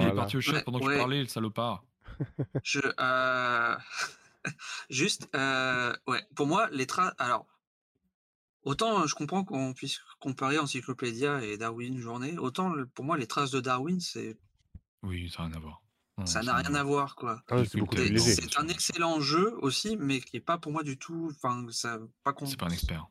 Il 0.00 0.06
est 0.08 0.14
parti 0.14 0.36
au 0.36 0.40
chat 0.42 0.52
Ouais, 0.52 0.62
pendant 0.62 0.78
que 0.78 0.84
ouais. 0.84 0.94
je 0.94 0.98
parlais, 0.98 1.20
le 1.22 1.26
salopard. 1.28 1.84
Je, 2.62 2.80
euh, 3.00 3.76
juste, 4.90 5.28
euh, 5.34 5.94
ouais, 6.06 6.24
pour 6.34 6.46
moi, 6.46 6.68
les 6.70 6.86
traces. 6.86 7.14
Alors, 7.18 7.46
autant 8.62 9.02
euh, 9.02 9.06
je 9.06 9.14
comprends 9.14 9.44
qu'on 9.44 9.72
puisse 9.72 10.00
comparer 10.18 10.58
Encyclopédia 10.58 11.42
et 11.42 11.56
Darwin 11.56 11.98
Journée, 11.98 12.38
autant 12.38 12.74
pour 12.94 13.04
moi, 13.04 13.16
les 13.16 13.26
traces 13.26 13.50
de 13.50 13.60
Darwin, 13.60 14.00
c'est, 14.00 14.38
Oui, 15.02 15.30
ça 15.30 15.42
n'a 15.42 15.48
rien 15.48 15.56
à 15.56 15.60
voir. 15.60 15.82
Non, 16.18 16.26
ça 16.26 16.42
n'a 16.42 16.54
rien 16.54 16.74
à 16.74 16.82
voir, 16.82 17.16
quoi. 17.16 17.42
Ah, 17.48 17.62
c'est 17.64 18.58
un 18.58 18.68
excellent 18.68 19.20
jeu 19.20 19.56
aussi, 19.62 19.96
mais 19.96 20.20
qui 20.20 20.36
est 20.36 20.40
pas 20.40 20.58
pour 20.58 20.72
moi 20.72 20.82
du 20.82 20.98
tout. 20.98 21.32
Enfin, 21.34 21.66
ça, 21.70 21.98
pas 22.22 22.34
C'est 22.44 22.58
pas 22.58 22.66
un 22.66 22.70
expert. 22.70 23.06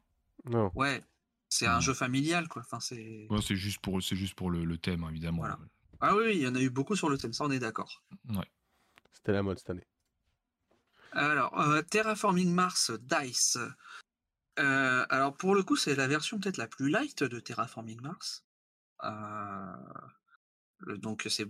Non. 0.46 0.72
Ouais, 0.76 1.04
c'est 1.48 1.66
un 1.66 1.80
jeu 1.80 1.94
familial, 1.96 2.48
quoi. 2.48 2.62
Enfin, 2.64 2.80
c'est. 2.80 3.26
Ouais, 3.30 3.42
c'est 3.42 3.56
juste 3.56 3.80
pour, 3.80 4.02
c'est 4.04 4.16
juste 4.16 4.36
pour 4.36 4.52
le, 4.52 4.64
le 4.64 4.78
thème, 4.78 5.06
évidemment. 5.10 5.40
Voilà. 5.40 5.58
Ah 6.02 6.16
oui, 6.16 6.24
oui, 6.28 6.36
il 6.36 6.42
y 6.42 6.48
en 6.48 6.56
a 6.56 6.62
eu 6.62 6.70
beaucoup 6.70 6.96
sur 6.96 7.10
le 7.10 7.18
thème, 7.18 7.34
ça 7.34 7.44
on 7.44 7.52
est 7.52 7.60
d'accord. 7.60 8.04
Ouais. 8.30 8.46
C'était 9.12 9.34
la 9.34 9.44
mode 9.44 9.58
cette 9.58 9.72
année. 9.72 9.86
Alors, 11.12 11.60
euh, 11.60 11.82
Terraforming 11.82 12.54
Mars 12.54 12.92
Dice. 13.02 13.58
Euh, 14.60 15.06
alors, 15.10 15.36
pour 15.36 15.56
le 15.56 15.64
coup, 15.64 15.76
c'est 15.76 15.96
la 15.96 16.08
version 16.08 16.40
peut-être 16.40 16.58
la 16.58 16.68
plus 16.68 16.90
light 16.90 17.24
de 17.24 17.40
Terraforming 17.40 18.02
Mars. 18.02 18.46
Euh, 19.04 20.96
donc, 20.98 21.26
c'est. 21.30 21.48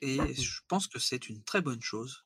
et 0.00 0.34
je 0.34 0.60
pense 0.68 0.88
que 0.88 0.98
c'est 0.98 1.28
une 1.28 1.42
très 1.44 1.60
bonne 1.60 1.82
chose. 1.82 2.24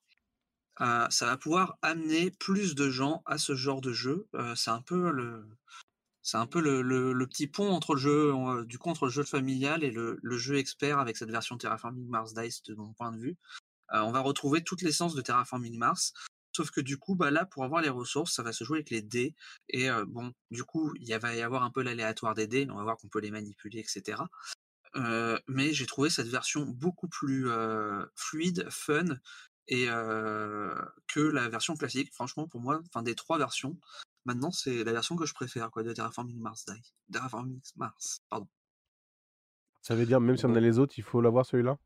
Ça 0.78 1.26
va 1.26 1.36
pouvoir 1.36 1.78
amener 1.82 2.30
plus 2.30 2.76
de 2.76 2.88
gens 2.88 3.22
à 3.26 3.38
ce 3.38 3.56
genre 3.56 3.80
de 3.80 3.92
jeu. 3.92 4.28
C'est 4.54 4.70
un 4.70 4.82
peu 4.82 5.10
le. 5.10 5.48
Un 6.34 6.46
peu 6.46 6.60
le, 6.60 7.26
petit 7.26 7.46
pont 7.46 7.70
entre 7.70 7.94
le 7.94 8.00
jeu, 8.00 8.64
du 8.66 8.78
coup, 8.78 8.90
entre 8.90 9.06
le 9.06 9.10
jeu 9.10 9.24
familial 9.24 9.82
et 9.82 9.90
le 9.90 10.38
jeu 10.38 10.58
expert 10.58 10.98
avec 10.98 11.16
cette 11.16 11.30
version 11.30 11.56
Terraforming 11.56 12.06
Mars 12.06 12.34
Dice 12.34 12.62
de 12.62 12.74
mon 12.74 12.92
point 12.92 13.12
de 13.12 13.18
vue. 13.18 13.36
Euh, 13.92 14.00
on 14.00 14.12
va 14.12 14.20
retrouver 14.20 14.62
toute 14.62 14.82
l'essence 14.82 15.14
de 15.14 15.20
Terraforming 15.20 15.78
Mars. 15.78 16.12
Sauf 16.52 16.70
que 16.70 16.80
du 16.80 16.98
coup, 16.98 17.14
bah 17.14 17.30
là, 17.30 17.44
pour 17.44 17.64
avoir 17.64 17.82
les 17.82 17.88
ressources, 17.88 18.34
ça 18.34 18.42
va 18.42 18.52
se 18.52 18.64
jouer 18.64 18.78
avec 18.78 18.90
les 18.90 19.02
dés. 19.02 19.34
Et 19.68 19.90
euh, 19.90 20.04
bon, 20.06 20.32
du 20.50 20.64
coup, 20.64 20.92
il 21.00 21.16
va 21.16 21.34
y 21.34 21.42
avoir 21.42 21.62
un 21.62 21.70
peu 21.70 21.82
l'aléatoire 21.82 22.34
des 22.34 22.46
dés. 22.46 22.66
On 22.70 22.76
va 22.76 22.82
voir 22.82 22.96
qu'on 22.96 23.08
peut 23.08 23.20
les 23.20 23.30
manipuler, 23.30 23.78
etc. 23.78 24.22
Euh, 24.96 25.38
mais 25.46 25.72
j'ai 25.72 25.86
trouvé 25.86 26.10
cette 26.10 26.28
version 26.28 26.64
beaucoup 26.64 27.08
plus 27.08 27.48
euh, 27.48 28.04
fluide, 28.16 28.66
fun, 28.70 29.04
et 29.68 29.86
euh, 29.88 30.74
que 31.06 31.20
la 31.20 31.48
version 31.48 31.76
classique. 31.76 32.12
Franchement, 32.12 32.48
pour 32.48 32.60
moi, 32.60 32.80
enfin 32.86 33.02
des 33.02 33.14
trois 33.14 33.38
versions, 33.38 33.76
maintenant 34.24 34.50
c'est 34.50 34.84
la 34.84 34.92
version 34.92 35.16
que 35.16 35.26
je 35.26 35.34
préfère, 35.34 35.70
quoi, 35.70 35.82
de 35.82 35.92
Terraforming 35.92 36.40
Mars 36.40 36.64
Die. 36.66 36.92
Terraforming 37.12 37.60
Mars, 37.76 38.22
pardon. 38.28 38.48
Ça 39.82 39.94
veut 39.94 40.06
dire, 40.06 40.20
même 40.20 40.36
si 40.36 40.46
on 40.46 40.54
a 40.54 40.60
les 40.60 40.78
autres, 40.78 40.94
il 40.98 41.04
faut 41.04 41.20
l'avoir 41.20 41.46
celui-là? 41.46 41.78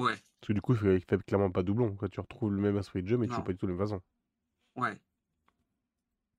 Ouais, 0.00 0.12
Parce 0.40 0.48
que 0.48 0.52
du 0.52 0.60
coup, 0.60 0.72
il 0.74 0.78
fait, 0.78 0.96
il 0.96 1.04
fait 1.04 1.22
clairement 1.24 1.50
pas 1.50 1.62
doublon. 1.62 1.94
Quoi. 1.96 2.08
Tu 2.08 2.20
retrouves 2.20 2.52
le 2.52 2.60
même 2.60 2.76
esprit 2.76 3.02
de 3.02 3.08
jeu, 3.08 3.16
mais 3.16 3.26
tu 3.26 3.34
joues 3.34 3.42
pas 3.42 3.52
du 3.52 3.58
tout 3.58 3.66
la 3.66 3.72
même 3.74 3.82
façon. 3.82 4.00
ouais. 4.76 5.00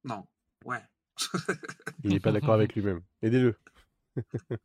Non, 0.03 0.25
ouais. 0.65 0.81
Il 2.03 2.13
est 2.13 2.19
pas 2.19 2.31
d'accord 2.31 2.55
avec 2.55 2.73
lui-même. 2.73 3.01
Aidez-le. 3.21 3.55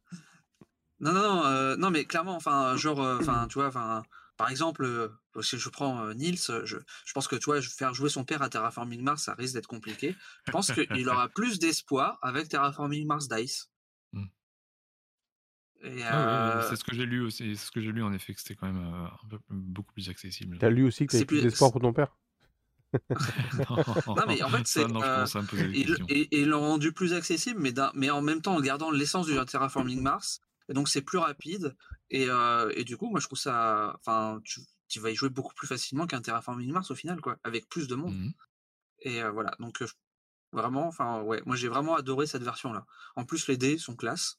Non, 0.99 1.13
non, 1.13 1.21
non, 1.21 1.45
euh, 1.45 1.77
non, 1.77 1.91
mais 1.91 2.07
clairement, 2.07 2.37
enfin, 2.37 2.75
genre, 2.77 3.03
euh, 3.03 3.19
enfin, 3.21 3.47
tu 3.49 3.59
vois, 3.59 3.69
enfin, 3.69 4.03
par 4.39 4.49
exemple, 4.49 4.83
euh, 4.85 5.09
si 5.43 5.59
je 5.59 5.69
prends 5.69 6.15
Nils, 6.15 6.39
je, 6.39 6.65
je 6.65 7.13
pense 7.13 7.29
que, 7.29 7.37
tu 7.37 7.45
vois, 7.45 7.61
faire 7.61 7.93
jouer 7.93 8.09
son 8.09 8.25
père 8.25 8.41
à 8.41 8.49
Terraforming 8.49 9.03
Mars, 9.03 9.25
ça 9.25 9.35
risque 9.35 9.53
d'être 9.53 9.67
compliqué. 9.67 10.17
Je 10.47 10.53
pense 10.53 10.73
qu'il 10.73 11.09
aura 11.09 11.29
plus 11.35 11.59
d'espoir 11.59 12.19
avec 12.23 12.49
Terraforming 12.49 13.07
Mars 13.07 13.29
Dice. 13.29 13.71
Ah 15.83 15.89
ouais, 15.89 16.03
euh, 16.03 16.69
c'est 16.69 16.77
ce 16.77 16.85
que 16.85 16.95
j'ai 16.95 17.07
lu 17.07 17.21
aussi. 17.21 17.57
C'est 17.57 17.67
ce 17.67 17.71
que 17.71 17.81
j'ai 17.81 17.93
lu 17.93 18.03
en 18.03 18.13
effet 18.13 18.35
que 18.35 18.41
c'était 18.41 18.55
quand 18.55 18.67
même 18.67 18.83
euh, 18.83 19.07
un 19.07 19.29
peu 19.29 19.39
beaucoup 19.51 19.93
plus 19.93 20.09
accessible. 20.09 20.59
T'as 20.59 20.71
lu 20.71 20.85
aussi 20.85 21.07
que 21.07 21.13
t'avais 21.13 21.21
C'est 21.21 21.27
plus 21.27 21.43
d'espoir 21.43 21.71
pour 21.73 21.81
ton 21.81 21.93
père? 21.93 22.17
Non, 24.07 24.25
mais 24.27 24.43
en 24.43 24.49
fait, 24.49 24.67
c'est, 24.67 24.87
non, 24.87 25.03
euh, 25.03 25.27
ils 26.31 26.49
l'ont 26.49 26.61
rendu 26.61 26.93
plus 26.93 27.13
accessible, 27.13 27.61
mais, 27.61 27.75
mais 27.95 28.11
en 28.11 28.23
même 28.23 28.41
temps 28.41 28.57
en 28.57 28.61
gardant 28.61 28.91
l'essence 28.91 29.27
du 29.27 29.35
Terraforming 29.45 30.01
Mars. 30.01 30.41
Et 30.69 30.75
donc 30.75 30.89
c'est 30.89 31.03
plus 31.03 31.19
rapide. 31.19 31.77
Et, 32.11 32.29
euh, 32.29 32.73
et 32.75 32.85
du 32.85 32.97
coup, 32.97 33.09
moi 33.09 33.21
je 33.21 33.27
trouve 33.27 33.39
ça. 33.39 33.95
Enfin, 33.99 34.41
tu, 34.45 34.61
tu 34.89 35.01
vas 35.01 35.11
y 35.11 35.15
jouer 35.15 35.29
beaucoup 35.29 35.55
plus 35.55 35.67
facilement 35.67 36.07
qu'un 36.07 36.21
Terraforming 36.21 36.71
Mars 36.73 36.91
au 36.91 36.95
final, 36.95 37.21
quoi, 37.21 37.39
avec 37.45 37.69
plus 37.69 37.89
de 37.89 37.95
monde. 37.95 38.15
Mhm. 38.15 38.33
Et 39.01 39.23
euh, 39.23 39.31
voilà, 39.31 39.55
donc 39.61 39.83
euh, 39.83 39.87
vraiment, 40.53 40.87
enfin 40.87 41.23
ouais, 41.23 41.43
moi 41.47 41.57
j'ai 41.57 41.69
vraiment 41.69 41.97
adoré 41.97 42.27
cette 42.27 42.43
version-là. 42.43 42.87
En 43.15 43.25
plus, 43.25 43.47
les 43.49 43.57
dés 43.57 43.79
sont 43.79 43.97
classe. 43.97 44.39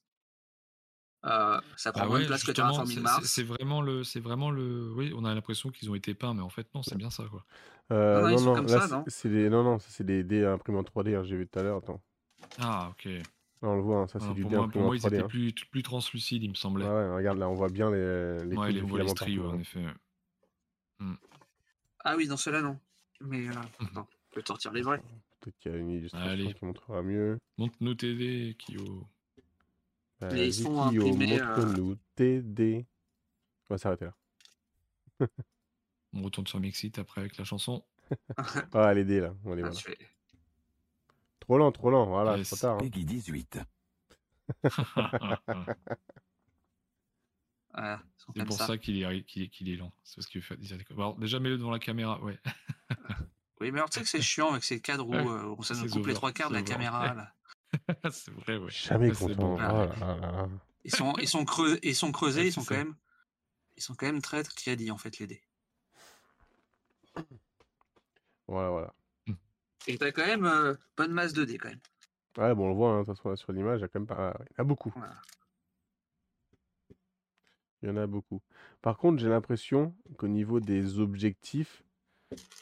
Euh, 1.26 1.60
ça 1.76 1.92
prend 1.92 2.02
Ah 2.04 2.06
moins 2.08 2.18
de 2.18 2.22
ouais, 2.24 2.28
place 2.28 2.44
que 2.44 2.52
Terraforming 2.52 2.96
c'est- 2.98 3.02
Mars. 3.02 3.26
c'est 3.26 3.44
vraiment 3.44 3.82
le, 3.82 4.04
c'est 4.04 4.20
vraiment 4.20 4.52
le. 4.52 4.92
Oui, 4.96 5.12
on 5.16 5.26
a 5.26 5.34
l'impression 5.34 5.70
qu'ils 5.72 5.90
ont 5.90 5.96
été 5.96 6.14
peints, 6.14 6.34
mais 6.34 6.42
en 6.44 6.50
fait 6.50 6.68
non, 6.76 6.84
c'est 6.84 6.96
bien 6.98 7.10
ça 7.10 7.24
quoi. 7.30 7.44
Euh, 7.92 8.22
Non, 8.22 8.28
non, 8.28 8.30
ils 8.34 8.40
sont 8.40 8.54
comme 8.56 8.68
là, 8.68 8.80
ça, 8.82 8.88
c'est- 8.88 8.94
non? 8.96 9.04
c'est 9.08 9.30
des... 9.30 9.50
Non, 9.50 9.64
non, 9.64 9.80
c'est 9.80 10.04
des 10.04 10.24
dés 10.24 10.46
imprimés 10.46 10.78
en 10.78 10.84
3D. 10.84 11.16
hein, 11.16 11.24
J'ai 11.24 11.36
vu 11.38 11.48
tout 11.48 11.58
à 11.60 11.64
l'heure. 11.64 11.78
Attends. 11.78 12.02
Ah 12.60 12.90
ok. 12.92 13.06
Là, 13.06 13.22
on 13.70 13.76
le 13.76 13.82
voit, 13.82 13.98
hein, 14.02 14.08
ça, 14.08 14.20
c'est 14.20 14.34
du 14.34 14.42
pour, 14.42 14.52
dé 14.52 14.58
moi, 14.58 14.66
imprimé 14.66 14.72
pour 14.74 14.82
en 14.84 14.86
moi, 14.88 14.96
ils 14.96 15.00
3D. 15.02 15.08
étaient 15.16 15.24
hein. 15.24 15.28
plus, 15.28 15.54
plus 15.54 15.84
translucides, 15.84 16.44
il 16.44 16.50
me 16.50 16.56
semblait. 16.56 16.86
Ouais, 16.86 16.92
ouais, 16.92 17.16
regarde, 17.16 17.40
là, 17.40 17.50
on 17.50 17.56
voit 17.56 17.70
bien 17.70 17.90
les, 17.90 18.38
les 18.46 18.56
ouais, 18.56 18.72
les 18.72 18.82
voit 18.82 19.00
les 19.00 19.06
filaments 19.06 19.08
stries, 19.16 19.38
ouais, 19.40 19.44
partout, 19.44 19.58
en 19.58 19.60
effet. 19.60 19.86
Ah 22.04 22.16
oui, 22.16 22.28
dans 22.28 22.38
cela 22.38 22.62
non. 22.62 22.78
Mais 23.22 23.48
euh, 23.48 23.52
Mhm. 23.80 23.88
attends, 23.88 24.08
je 24.36 24.42
te 24.42 24.48
sortir 24.48 24.72
les 24.72 24.82
vrais. 24.82 25.02
Peut-être 25.42 25.58
qu'il 25.60 25.72
y 25.72 25.76
a 25.76 25.78
une 25.78 25.90
illustration 25.90 26.30
Allez. 26.30 26.54
qui 26.54 26.66
montrera 26.66 27.02
mieux. 27.02 27.38
Montre-nous 27.58 27.96
tes 27.96 28.16
dés, 28.16 28.56
Kyo. 28.60 29.08
Mais 30.22 30.28
ils 30.30 30.38
Vas-y, 30.38 30.54
sont 30.64 30.82
imprimés, 30.82 31.40
euh, 31.42 31.96
tes 32.16 32.42
dés. 32.42 32.88
On 33.70 33.74
va 33.74 33.78
s'arrêter 33.78 34.06
là. 34.06 35.28
On 36.14 36.24
retourne 36.24 36.48
sur 36.48 36.60
Mixit 36.60 36.98
après 37.00 37.22
avec 37.22 37.38
la 37.38 37.44
chanson. 37.44 37.84
Ah, 38.74 38.94
les 38.94 39.04
dés, 39.06 39.20
là. 39.20 39.34
On 39.46 39.54
les 39.54 39.62
Ah, 39.64 39.68
voit, 39.70 39.74
là. 39.76 39.80
je 39.80 39.84
fais- 39.84 39.98
Trop 41.42 41.58
lent, 41.58 41.72
trop 41.72 41.90
lent. 41.92 42.06
Voilà, 42.08 42.38
Yes. 42.38 42.48
c'est 42.50 42.56
trop 42.56 42.62
tard. 42.68 42.76
hein. 42.76 42.78
Peggy 42.80 43.04
18. 43.06 43.60
Voilà, 47.74 48.02
c'est 48.36 48.46
pour 48.46 48.58
ça. 48.58 48.68
ça 48.68 48.78
qu'il 48.78 49.02
est, 49.04 49.24
qu'il 49.24 49.44
est, 49.44 49.50
qu'il 49.50 49.70
est 49.70 49.76
lent. 49.76 49.92
C'est 50.04 50.16
parce 50.16 50.28
qu'il 50.28 50.42
fait. 50.42 50.58
Alors, 50.92 51.16
déjà, 51.18 51.40
mets-le 51.40 51.58
devant 51.58 51.72
la 51.72 51.80
caméra, 51.80 52.22
ouais. 52.24 52.38
Oui, 53.60 53.72
mais 53.72 53.80
alors 53.80 53.90
tu 53.90 54.00
sais 54.00 54.04
que 54.04 54.10
c'est 54.10 54.22
chiant 54.22 54.52
avec 54.52 54.64
ces 54.64 54.80
cadres 54.82 55.08
où, 55.08 55.12
Ouais, 55.12 55.18
euh, 55.28 55.56
où 55.58 55.64
ça 55.64 55.74
nous 55.76 55.82
c'est 55.82 55.88
coupe 55.90 55.98
les 56.06 56.12
over, 56.12 56.14
trois 56.14 56.32
quarts 56.32 56.50
de 56.50 56.56
la 56.56 56.62
over. 56.62 56.70
caméra. 56.72 57.14
là. 57.14 57.34
c'est 58.12 58.32
vrai, 58.32 58.58
ouais. 58.58 58.70
Jamais 58.70 59.12
content. 59.12 59.36
bon. 59.36 59.58
Là 59.58 59.86
là 60.00 60.16
là. 60.20 60.50
Ils 60.84 60.96
sont, 60.96 61.14
ils 61.18 61.28
sont, 61.28 61.44
creux, 61.44 61.80
ils 61.84 61.96
sont 61.96 62.12
creusés, 62.12 62.42
Ouais, 62.42 62.48
ils 62.48 62.54
sont 62.54 62.64
quand 62.64 62.76
même, 62.76 62.96
ils 63.76 63.84
sont 63.84 63.94
quand 63.94 64.06
même 64.06 64.22
très 64.22 64.44
crédits 64.44 64.90
en 64.92 64.98
fait 64.98 65.18
les 65.20 65.28
dés. 65.28 65.44
Voilà, 68.48 68.70
voilà. 68.70 68.94
Et 69.88 69.98
t'as 69.98 70.12
quand 70.12 70.26
même 70.26 70.46
euh, 70.46 70.76
bonne 70.96 71.12
masse 71.12 71.34
de 71.34 71.46
dés 71.46 71.58
quand 71.58 71.70
même. 71.70 71.80
Ouais, 72.38 72.54
bon, 72.56 72.66
on 72.66 72.70
le 72.70 72.76
voit, 72.76 72.92
hein, 72.92 73.02
de 73.02 73.06
toute 73.06 73.18
façon, 73.18 73.30
là, 73.30 73.36
sur 73.36 73.52
l'image, 73.52 73.80
il 73.80 73.82
y 73.82 73.86
a 73.86 73.88
quand 73.88 74.00
même 74.00 74.08
pas. 74.08 74.38
Il 74.52 74.54
y 74.58 74.62
en 74.62 74.64
a 74.64 74.64
beaucoup. 74.64 74.92
Voilà. 74.96 75.16
Il 77.82 77.90
y 77.90 77.92
en 77.92 77.98
a 77.98 78.08
beaucoup. 78.08 78.42
Par 78.82 78.98
contre, 78.98 79.20
j'ai 79.22 79.30
l'impression 79.30 79.96
qu'au 80.18 80.28
niveau 80.28 80.60
des 80.60 81.00
objectifs, 81.00 81.84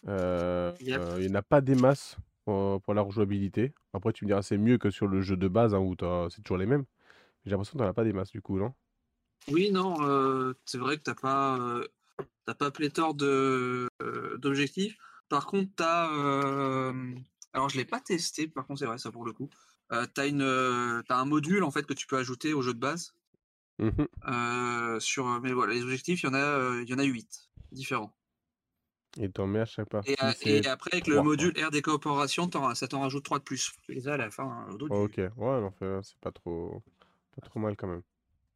euh, 0.07 0.73
Yep. 0.81 0.99
euh, 1.01 1.15
il 1.19 1.27
n'y 1.27 1.31
en 1.31 1.39
a 1.39 1.41
pas 1.41 1.61
des 1.61 1.75
masses 1.75 2.17
pour, 2.45 2.81
pour 2.81 2.93
la 2.93 3.01
rejouabilité. 3.01 3.73
Après, 3.93 4.13
tu 4.13 4.25
me 4.25 4.29
diras, 4.29 4.41
c'est 4.41 4.57
mieux 4.57 4.77
que 4.77 4.89
sur 4.89 5.07
le 5.07 5.21
jeu 5.21 5.35
de 5.35 5.47
base 5.47 5.73
hein, 5.73 5.79
où 5.79 5.95
c'est 6.29 6.41
toujours 6.41 6.57
les 6.57 6.65
mêmes. 6.65 6.85
J'ai 7.43 7.51
l'impression 7.51 7.73
que 7.73 7.77
tu 7.79 7.83
n'en 7.83 7.89
as 7.89 7.93
pas 7.93 8.03
des 8.03 8.13
masses 8.13 8.31
du 8.31 8.41
coup, 8.41 8.57
non? 8.57 8.73
Oui, 9.51 9.71
non, 9.71 9.95
euh, 10.01 10.53
c'est 10.65 10.79
vrai 10.79 10.97
que 10.97 11.03
t'as 11.03 11.13
pas, 11.13 11.59
euh, 11.59 11.87
pas 12.57 12.71
pléthore 12.71 13.13
de 13.13 13.87
euh, 14.01 14.37
d'objectifs. 14.37 14.97
Par 15.29 15.45
contre, 15.45 15.69
t'as, 15.75 16.11
euh, 16.11 17.13
alors 17.53 17.69
je 17.69 17.77
l'ai 17.77 17.85
pas 17.85 17.99
testé. 17.99 18.47
Par 18.47 18.65
contre, 18.65 18.79
c'est 18.79 18.85
vrai 18.85 18.97
ça 18.97 19.11
pour 19.11 19.25
le 19.25 19.33
coup. 19.33 19.49
T'as 19.89 20.27
une, 20.27 21.03
t'as 21.07 21.17
un 21.17 21.25
module 21.25 21.63
en 21.63 21.69
fait 21.69 21.85
que 21.85 21.93
tu 21.93 22.07
peux 22.07 22.17
ajouter 22.17 22.53
au 22.53 22.63
jeu 22.63 22.73
de 22.73 22.79
base. 22.79 23.13
Euh, 23.79 24.99
sur, 24.99 25.39
mais 25.41 25.53
voilà, 25.53 25.73
les 25.73 25.83
objectifs, 25.83 26.23
il 26.23 26.25
y 26.25 26.29
en 26.29 26.33
a, 26.33 26.81
il 26.81 26.89
y 26.89 26.93
en 26.93 26.97
a 26.97 27.03
huit 27.03 27.51
différents. 27.71 28.11
Et 29.19 29.29
t'en 29.29 29.47
mets 29.47 29.61
à 29.61 29.65
chaque 29.65 29.89
partie. 29.89 30.11
Et, 30.11 30.15
euh, 30.23 30.33
et 30.45 30.67
après, 30.67 30.91
avec 30.93 31.07
le 31.07 31.21
module 31.21 31.53
R 31.57 31.71
des 31.71 31.81
coopérations, 31.81 32.47
t'en- 32.47 32.75
ça 32.75 32.87
t'en 32.87 33.01
rajoute 33.01 33.23
3 33.23 33.39
de 33.39 33.43
plus. 33.43 33.71
Tu 33.83 33.93
les 33.93 34.07
as 34.07 34.13
à 34.13 34.17
la 34.17 34.29
fin, 34.29 34.43
hein, 34.43 34.67
au 34.73 34.77
dos 34.77 34.87
Oh, 34.89 35.07
du- 35.07 35.21
ok, 35.23 35.37
ouais, 35.37 35.61
non, 35.61 35.73
c'est 36.03 36.17
pas 36.19 36.31
trop... 36.31 36.83
pas 37.35 37.47
trop 37.47 37.59
mal 37.59 37.75
quand 37.75 37.87
même. 37.87 38.01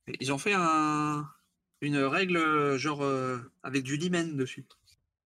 Et 0.08 0.18
Ils 0.20 0.34
ont 0.34 0.38
fait 0.38 0.54
un... 0.56 1.30
une 1.82 1.98
règle 1.98 2.76
genre 2.78 3.04
euh, 3.04 3.40
avec 3.64 3.84
du 3.84 3.96
limen 3.96 4.36
dessus. 4.36 4.66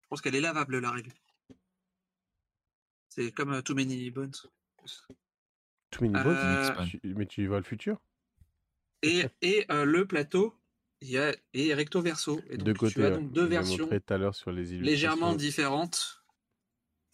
Je 0.02 0.09
pense 0.09 0.20
qu'elle 0.20 0.35
est 0.35 0.40
lavable 0.40 0.78
la 0.78 0.90
règle. 0.90 1.12
C'est 3.09 3.31
comme 3.32 3.52
euh, 3.52 3.62
Too 3.62 3.74
Many 3.74 4.11
Bones. 4.11 4.32
Too 5.90 6.02
Many 6.05 6.15
Bones, 6.15 6.36
Euh, 6.36 6.85
tu- 6.86 7.01
mais 7.05 7.27
tu 7.27 7.47
vois 7.47 7.59
le 7.59 7.65
futur? 7.65 8.01
Et, 9.02 9.24
et 9.43 9.65
le 9.69 10.05
plateau, 10.05 10.55
il 11.02 11.10
y 11.10 11.18
a 11.18 11.35
et 11.55 11.74
recto 11.74 12.01
verso. 12.02 12.40
Et 12.48 12.56
donc, 12.56 12.66
De 12.66 12.72
tu 12.72 12.78
côté, 12.78 13.05
as 13.05 13.09
ouais. 13.10 13.16
donc 13.16 13.32
deux 13.32 13.44
versions 13.47 13.85
montré 13.85 14.01
tout 14.01 14.12
à 14.14 14.18
l'heure 14.18 14.35
sur 14.35 14.52
les 14.52 14.64
légèrement 14.64 15.35
différentes. 15.35 16.22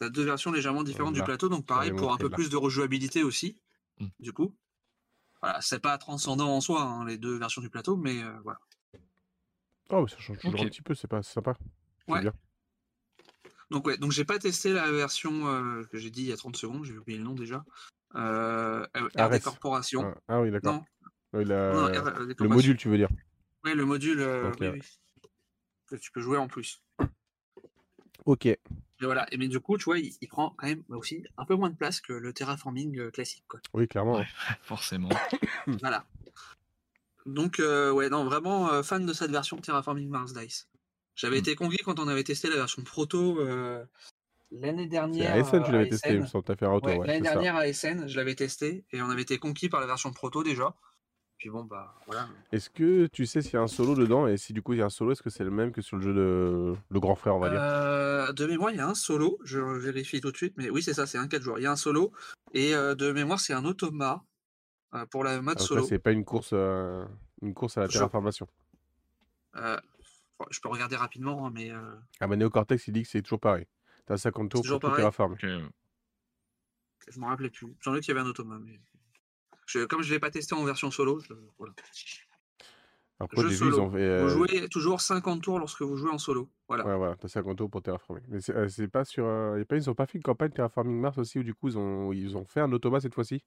Tu 0.01 0.07
as 0.07 0.11
deux 0.11 0.25
versions 0.25 0.53
légèrement 0.53 0.83
différentes 0.83 1.15
du 1.15 1.23
plateau, 1.23 1.49
donc 1.49 1.67
pareil 1.67 1.93
pour 1.93 2.13
un 2.13 2.17
peu 2.17 2.29
là. 2.29 2.37
plus 2.37 2.51
de 2.51 2.57
rejouabilité 2.57 3.23
aussi. 3.23 3.59
Mm. 3.99 4.07
Du 4.21 4.33
coup, 4.33 4.55
voilà, 5.41 5.61
c'est 5.61 5.79
pas 5.81 5.97
transcendant 5.99 6.49
en 6.55 6.61
soi, 6.61 6.83
hein, 6.83 7.05
les 7.07 7.17
deux 7.17 7.39
versions 7.39 7.63
du 7.63 7.71
plateau, 7.71 7.97
mais 7.97 8.23
euh, 8.23 8.33
voilà. 8.43 8.59
Oh, 9.91 10.03
mais 10.03 10.09
ça 10.09 10.19
change 10.19 10.39
toujours 10.39 10.61
Ok. 10.61 10.67
un 10.67 10.69
petit 10.69 10.83
peu, 10.83 10.95
c'est 10.95 11.09
pas 11.09 11.23
c'est 11.23 11.33
sympa. 11.33 11.57
Ouais. 12.09 12.21
bien. 12.21 12.35
Donc 13.71 13.87
ouais, 13.87 13.97
donc 13.97 14.13
j'ai 14.13 14.25
pas 14.25 14.39
testé 14.39 14.73
la 14.73 14.91
version 14.93 15.49
euh, 15.49 15.85
que 15.85 15.99
j'ai 15.99 16.11
dit 16.11 16.23
il 16.23 16.29
y 16.29 16.33
a 16.33 16.37
30 16.37 16.57
secondes, 16.57 16.85
j'ai 16.85 16.97
oublié 16.97 17.19
le 17.19 17.25
nom 17.25 17.35
déjà. 17.35 17.65
Euh, 18.15 18.87
RD. 19.17 19.41
Corporation. 19.43 20.03
Ah, 20.05 20.21
ah 20.29 20.41
oui, 20.41 20.51
d'accord. 20.51 20.75
Non, 20.75 20.85
Oui, 21.33 21.45
la- 21.45 21.73
non, 21.73 21.85
RD 21.87 22.35
Le 22.39 22.49
module, 22.49 22.77
tu 22.77 22.89
veux 22.89 22.97
dire. 22.97 23.09
Ouais, 23.67 23.75
le 23.75 23.85
module, 23.85 24.21
euh, 24.21 24.53
oui, 24.61 24.69
oui. 24.69 24.81
Que 25.87 25.97
tu 25.97 26.11
peux 26.13 26.21
jouer 26.21 26.39
en 26.39 26.47
plus. 26.49 26.83
Ok. 28.25 28.47
Et 28.47 28.59
voilà, 29.03 29.27
et 29.33 29.37
mais 29.37 29.49
du 29.49 29.61
coup, 29.61 29.77
tu 29.77 29.85
vois, 29.85 29.99
il, 29.99 30.15
il 30.21 30.29
prend 30.29 30.51
quand 30.51 30.67
même 30.67 30.83
aussi 30.89 31.25
un 31.37 31.45
peu 31.45 31.55
moins 31.55 31.69
de 31.71 31.77
place 31.77 32.01
que 32.01 32.13
le 32.13 32.33
terraforming 32.33 32.99
euh, 32.99 33.11
classique. 33.11 33.45
Quoi. 33.49 33.61
Oui, 33.75 33.87
clairement. 33.89 34.19
Ouais, 34.19 34.27
forcément. 34.63 35.09
Voilà. 35.81 36.07
Donc, 37.27 37.59
euh, 37.59 37.91
ouais, 37.91 38.09
non, 38.09 38.25
vraiment 38.25 38.71
euh, 38.71 38.83
fan 38.85 39.05
de 39.05 39.13
cette 39.13 39.33
version 39.33 39.57
Terraforming 39.59 40.09
Mars 40.09 40.33
Dice. 40.33 40.69
J'avais 41.17 41.37
Mm. 41.37 41.41
été 41.41 41.55
conquis 41.57 41.79
quand 41.85 41.99
on 41.99 42.07
avait 42.09 42.23
testé 42.25 42.49
la 42.49 42.55
version 42.57 42.83
proto 42.85 43.41
euh, 43.41 43.85
l'année 44.53 44.87
dernière. 44.87 45.33
à 45.35 45.43
SN, 45.43 45.63
tu 45.65 45.71
euh, 45.71 45.73
l'avais 45.73 45.89
testé, 45.89 46.11
il 46.11 46.21
me 46.21 46.25
SN. 46.27 46.29
semble, 46.31 46.45
t'as 46.45 46.55
fait 46.57 46.67
un 46.67 46.71
retour. 46.71 46.91
Ouais, 46.91 46.99
Ouais, 46.99 47.07
l'année 47.09 47.25
ça. 47.25 47.33
dernière 47.33 47.57
à 47.57 47.67
SN, 47.73 48.07
je 48.07 48.17
l'avais 48.17 48.37
testé 48.37 48.85
et 48.93 49.03
on 49.03 49.11
avait 49.11 49.23
été 49.23 49.39
conquis 49.39 49.69
par 49.69 49.81
la 49.81 49.87
version 49.89 50.13
proto 50.13 50.45
déjà. 50.45 50.75
Puis 51.39 51.51
bon, 51.51 51.65
bah 51.65 51.95
voilà. 52.07 52.29
Est-ce 52.51 52.71
que 52.71 53.07
tu 53.09 53.27
sais 53.27 53.43
s'il 53.43 53.53
y 53.55 53.57
a 53.57 53.61
un 53.61 53.67
solo 53.67 53.95
dedans 53.95 54.27
Et 54.27 54.39
si 54.39 54.53
du 54.55 54.63
coup 54.63 54.73
il 54.73 54.79
y 54.79 54.83
a 54.83 54.87
un 54.87 54.91
solo, 54.91 55.13
est-ce 55.13 55.23
que 55.23 55.29
c'est 55.29 55.45
le 55.45 55.51
même 55.51 55.71
que 55.71 55.83
sur 55.83 55.97
le 55.99 56.03
jeu 56.03 56.15
de 56.15 56.75
le 56.89 57.01
grand 57.01 57.15
frère, 57.15 57.37
on 57.37 57.41
va 57.41 57.51
dire 57.51 57.61
Euh, 57.61 58.33
de 58.33 58.47
mémoire, 58.47 58.71
il 58.71 58.79
y 58.79 58.81
a 58.81 58.89
un 58.89 58.95
solo, 58.95 59.39
je 59.45 59.59
vérifie 59.61 60.21
tout 60.23 60.33
de 60.33 60.37
suite, 60.37 60.55
mais 60.57 60.71
oui, 60.71 60.83
c'est 60.83 60.95
ça, 60.95 61.07
c'est 61.07 61.19
un 61.19 61.29
4 61.29 61.43
joueurs. 61.43 61.59
Il 61.59 61.63
y 61.63 61.67
a 61.67 61.73
un 61.73 61.77
solo 61.77 62.13
et 62.55 62.75
euh, 62.75 62.95
de 62.95 63.13
mémoire, 63.13 63.39
c'est 63.39 63.53
un 63.53 63.65
automa 63.67 64.25
euh, 64.95 65.05
pour 65.07 65.25
la 65.25 65.43
mode 65.43 65.57
Ah, 65.57 65.61
donc 65.61 65.69
solo. 65.69 65.85
c'est 65.87 65.99
pas 65.99 66.13
une 66.13 66.25
course, 66.25 66.51
euh, 66.55 67.05
une 67.43 67.53
course 67.53 67.77
à 67.77 67.83
la 67.83 67.89
terraformation. 67.89 68.49
Euh, 69.57 69.79
je 70.51 70.61
peux 70.61 70.69
regarder 70.71 70.97
rapidement, 70.97 71.47
hein, 71.47 71.51
mais 71.53 71.71
euh, 71.71 71.95
Ah 72.21 72.27
bah 72.29 72.37
Neocortex, 72.37 72.89
il 72.89 72.93
dit 72.93 73.03
que 73.03 73.09
c'est 73.09 73.23
toujours 73.23 73.41
pareil. 73.41 73.67
T'as 74.07 74.17
50 74.17 74.51
tours 74.51 74.63
pour 74.67 74.81
tout 74.91 74.97
terraformer. 74.97 75.35
Ok, 75.35 75.45
euh, 75.45 75.61
je 77.09 77.21
me 77.21 77.27
rappelais 77.27 77.51
plus. 77.51 77.67
J'en 77.81 77.95
ai 77.95 78.01
qu'il 78.01 78.15
y 78.15 78.17
avait 78.17 78.27
un 78.27 78.29
automa, 78.31 78.59
mais 78.59 78.81
je- 79.67 79.85
comme 79.85 80.03
je 80.03 80.13
l'ai 80.13 80.19
pas 80.21 80.31
testé 80.31 80.55
en 80.55 80.65
version 80.65 80.91
solo, 80.91 81.21
je- 81.21 81.35
voilà. 81.59 81.75
J'ai 83.35 83.43
vu, 83.45 83.69
ils 83.69 83.81
ont 83.81 83.91
fait. 83.91 83.99
euh, 83.99 84.23
Vous 84.25 84.29
jouez 84.29 84.69
toujours 84.69 85.01
50 85.01 85.43
tours 85.43 85.59
lorsque 85.59 85.81
vous 85.81 85.97
jouez 85.97 86.11
en 86.11 86.19
solo. 86.19 86.51
Voilà. 86.69 86.85
Ouais, 86.87 86.97
voilà, 86.97 87.17
t'as 87.17 87.29
50 87.29 87.57
tours 87.57 87.71
pour 87.71 87.83
terraformer. 87.83 88.21
Mais 88.29 88.41
c'est 88.43 88.55
euh, 88.55 88.69
c'est 88.69 88.89
pas 88.89 89.07
sur. 89.07 89.25
euh, 89.25 89.65
pas, 89.65 89.77
ils 89.77 89.89
ont 89.89 89.95
pas 89.95 90.05
fait 90.07 90.19
une 90.19 90.23
campagne 90.23 90.51
Terraforming 90.51 91.01
Mars 91.01 91.17
aussi 91.17 91.39
où 91.39 91.43
du 91.43 91.55
coup 91.55 91.69
ils 91.69 91.79
ont, 91.79 92.13
ils 92.13 92.37
ont 92.37 92.45
fait 92.45 92.61
un 92.61 92.71
automa 92.73 93.01
cette 93.01 93.15
fois-ci? 93.15 93.43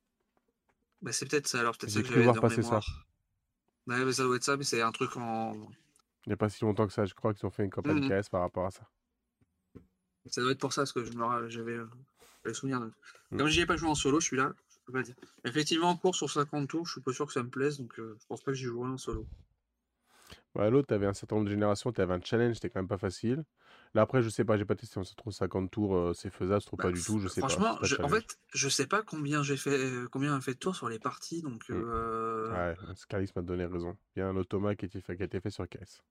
Bah, 1.03 1.11
c'est 1.11 1.29
peut-être 1.29 1.47
ça, 1.47 1.59
alors 1.59 1.77
peut-être 1.77 1.91
ça 1.91 2.01
que 2.01 2.07
j'avais 2.07 2.23
voir 2.23 2.39
passer 2.39 2.63
ça. 2.63 2.79
mémoire. 2.79 3.05
Ouais, 3.87 4.05
mais 4.05 4.11
ça 4.11 4.23
doit 4.23 4.35
être 4.37 4.43
ça, 4.43 4.57
mais 4.57 4.63
c'est 4.63 4.81
un 4.81 4.91
truc 4.91 5.15
en. 5.17 5.53
Il 6.25 6.31
y 6.31 6.33
a 6.33 6.37
pas 6.37 6.49
si 6.49 6.63
longtemps 6.65 6.87
que 6.87 6.93
ça, 6.93 7.05
je 7.05 7.13
crois 7.13 7.33
qu'ils 7.35 7.45
ont 7.45 7.51
fait 7.51 7.63
une 7.63 7.69
campagne 7.69 8.03
Mhm. 8.03 8.09
KS 8.23 8.29
par 8.29 8.41
rapport 8.41 8.65
à 8.65 8.71
ça. 8.71 8.81
Ça 10.25 10.41
doit 10.41 10.51
être 10.51 10.59
pour 10.59 10.73
ça, 10.73 10.81
parce 10.81 10.93
que 10.93 11.03
je 11.03 11.11
me 11.13 11.49
j'avais 11.49 11.77
j'avais 12.43 12.53
souvenir. 12.55 12.81
de- 12.81 12.91
Mm. 13.31 13.37
Comme 13.37 13.47
j'y 13.47 13.61
ai 13.61 13.65
pas 13.67 13.77
joué 13.77 13.89
en 13.89 13.95
solo, 13.95 14.19
je 14.19 14.25
suis 14.25 14.37
là, 14.37 14.51
peux 14.91 14.99
pas 14.99 15.03
dire. 15.03 15.15
Effectivement, 15.45 15.89
en 15.89 15.97
cours 15.97 16.15
sur 16.15 16.29
50 16.29 16.67
tours, 16.69 16.85
je 16.85 16.93
suis 16.93 17.01
pas 17.01 17.13
sûr 17.13 17.25
que 17.27 17.33
ça 17.33 17.43
me 17.43 17.49
plaise, 17.49 17.77
donc 17.79 17.99
euh, 17.99 18.17
je 18.19 18.25
pense 18.27 18.41
pas 18.41 18.51
que 18.51 18.57
j'y 18.57 18.65
jouerai 18.65 18.89
en 18.89 18.97
solo. 18.97 19.25
Ouais, 20.55 20.69
l'autre, 20.69 20.87
t'avais 20.87 21.05
un 21.05 21.13
certain 21.13 21.35
nombre 21.35 21.45
de 21.45 21.51
générations, 21.51 21.91
t'avais 21.91 22.13
un 22.13 22.21
challenge, 22.21 22.55
c'était 22.55 22.69
quand 22.69 22.79
même 22.79 22.87
pas 22.87 22.97
facile. 22.97 23.43
Là 23.93 24.01
après, 24.01 24.21
je 24.21 24.29
sais 24.29 24.43
pas, 24.43 24.57
j'ai 24.57 24.65
pas 24.65 24.75
testé, 24.75 24.99
on 24.99 25.03
se 25.03 25.15
trouve 25.15 25.33
50 25.33 25.69
tours, 25.71 25.95
euh, 25.95 26.13
c'est 26.13 26.29
faisable, 26.31 26.61
je 26.61 26.65
trouve 26.67 26.77
Bah, 26.77 26.83
pas 26.85 26.91
du 26.91 27.03
tout, 27.03 27.19
je 27.19 27.27
sais 27.27 27.41
pas. 27.41 27.47
Franchement, 27.49 27.77
pas 27.77 27.85
je- 27.85 27.95
en 28.01 28.09
fait, 28.09 28.37
je 28.53 28.69
sais 28.69 28.87
pas 28.87 29.01
combien 29.03 29.43
j'ai 29.43 29.57
fait, 29.57 29.71
euh, 29.77 30.07
combien 30.11 30.35
a 30.35 30.41
fait 30.41 30.53
de 30.53 30.59
tours 30.59 30.75
sur 30.75 30.89
les 30.89 30.99
parties, 30.99 31.41
donc. 31.41 31.69
Mm. 31.69 31.73
euh, 31.75 32.51
Ouais, 32.51 32.75
Scalis 32.95 33.31
m'a 33.35 33.41
donné 33.41 33.65
raison. 33.65 33.95
Il 34.15 34.19
y 34.19 34.21
a 34.21 34.27
un 34.27 34.35
automa 34.35 34.75
qui 34.75 34.85
a 34.85 34.87
été 34.87 35.01
fait, 35.01 35.15
qui 35.15 35.21
a 35.23 35.25
été 35.25 35.39
fait 35.39 35.49
sur 35.51 35.67
KS. 35.67 36.03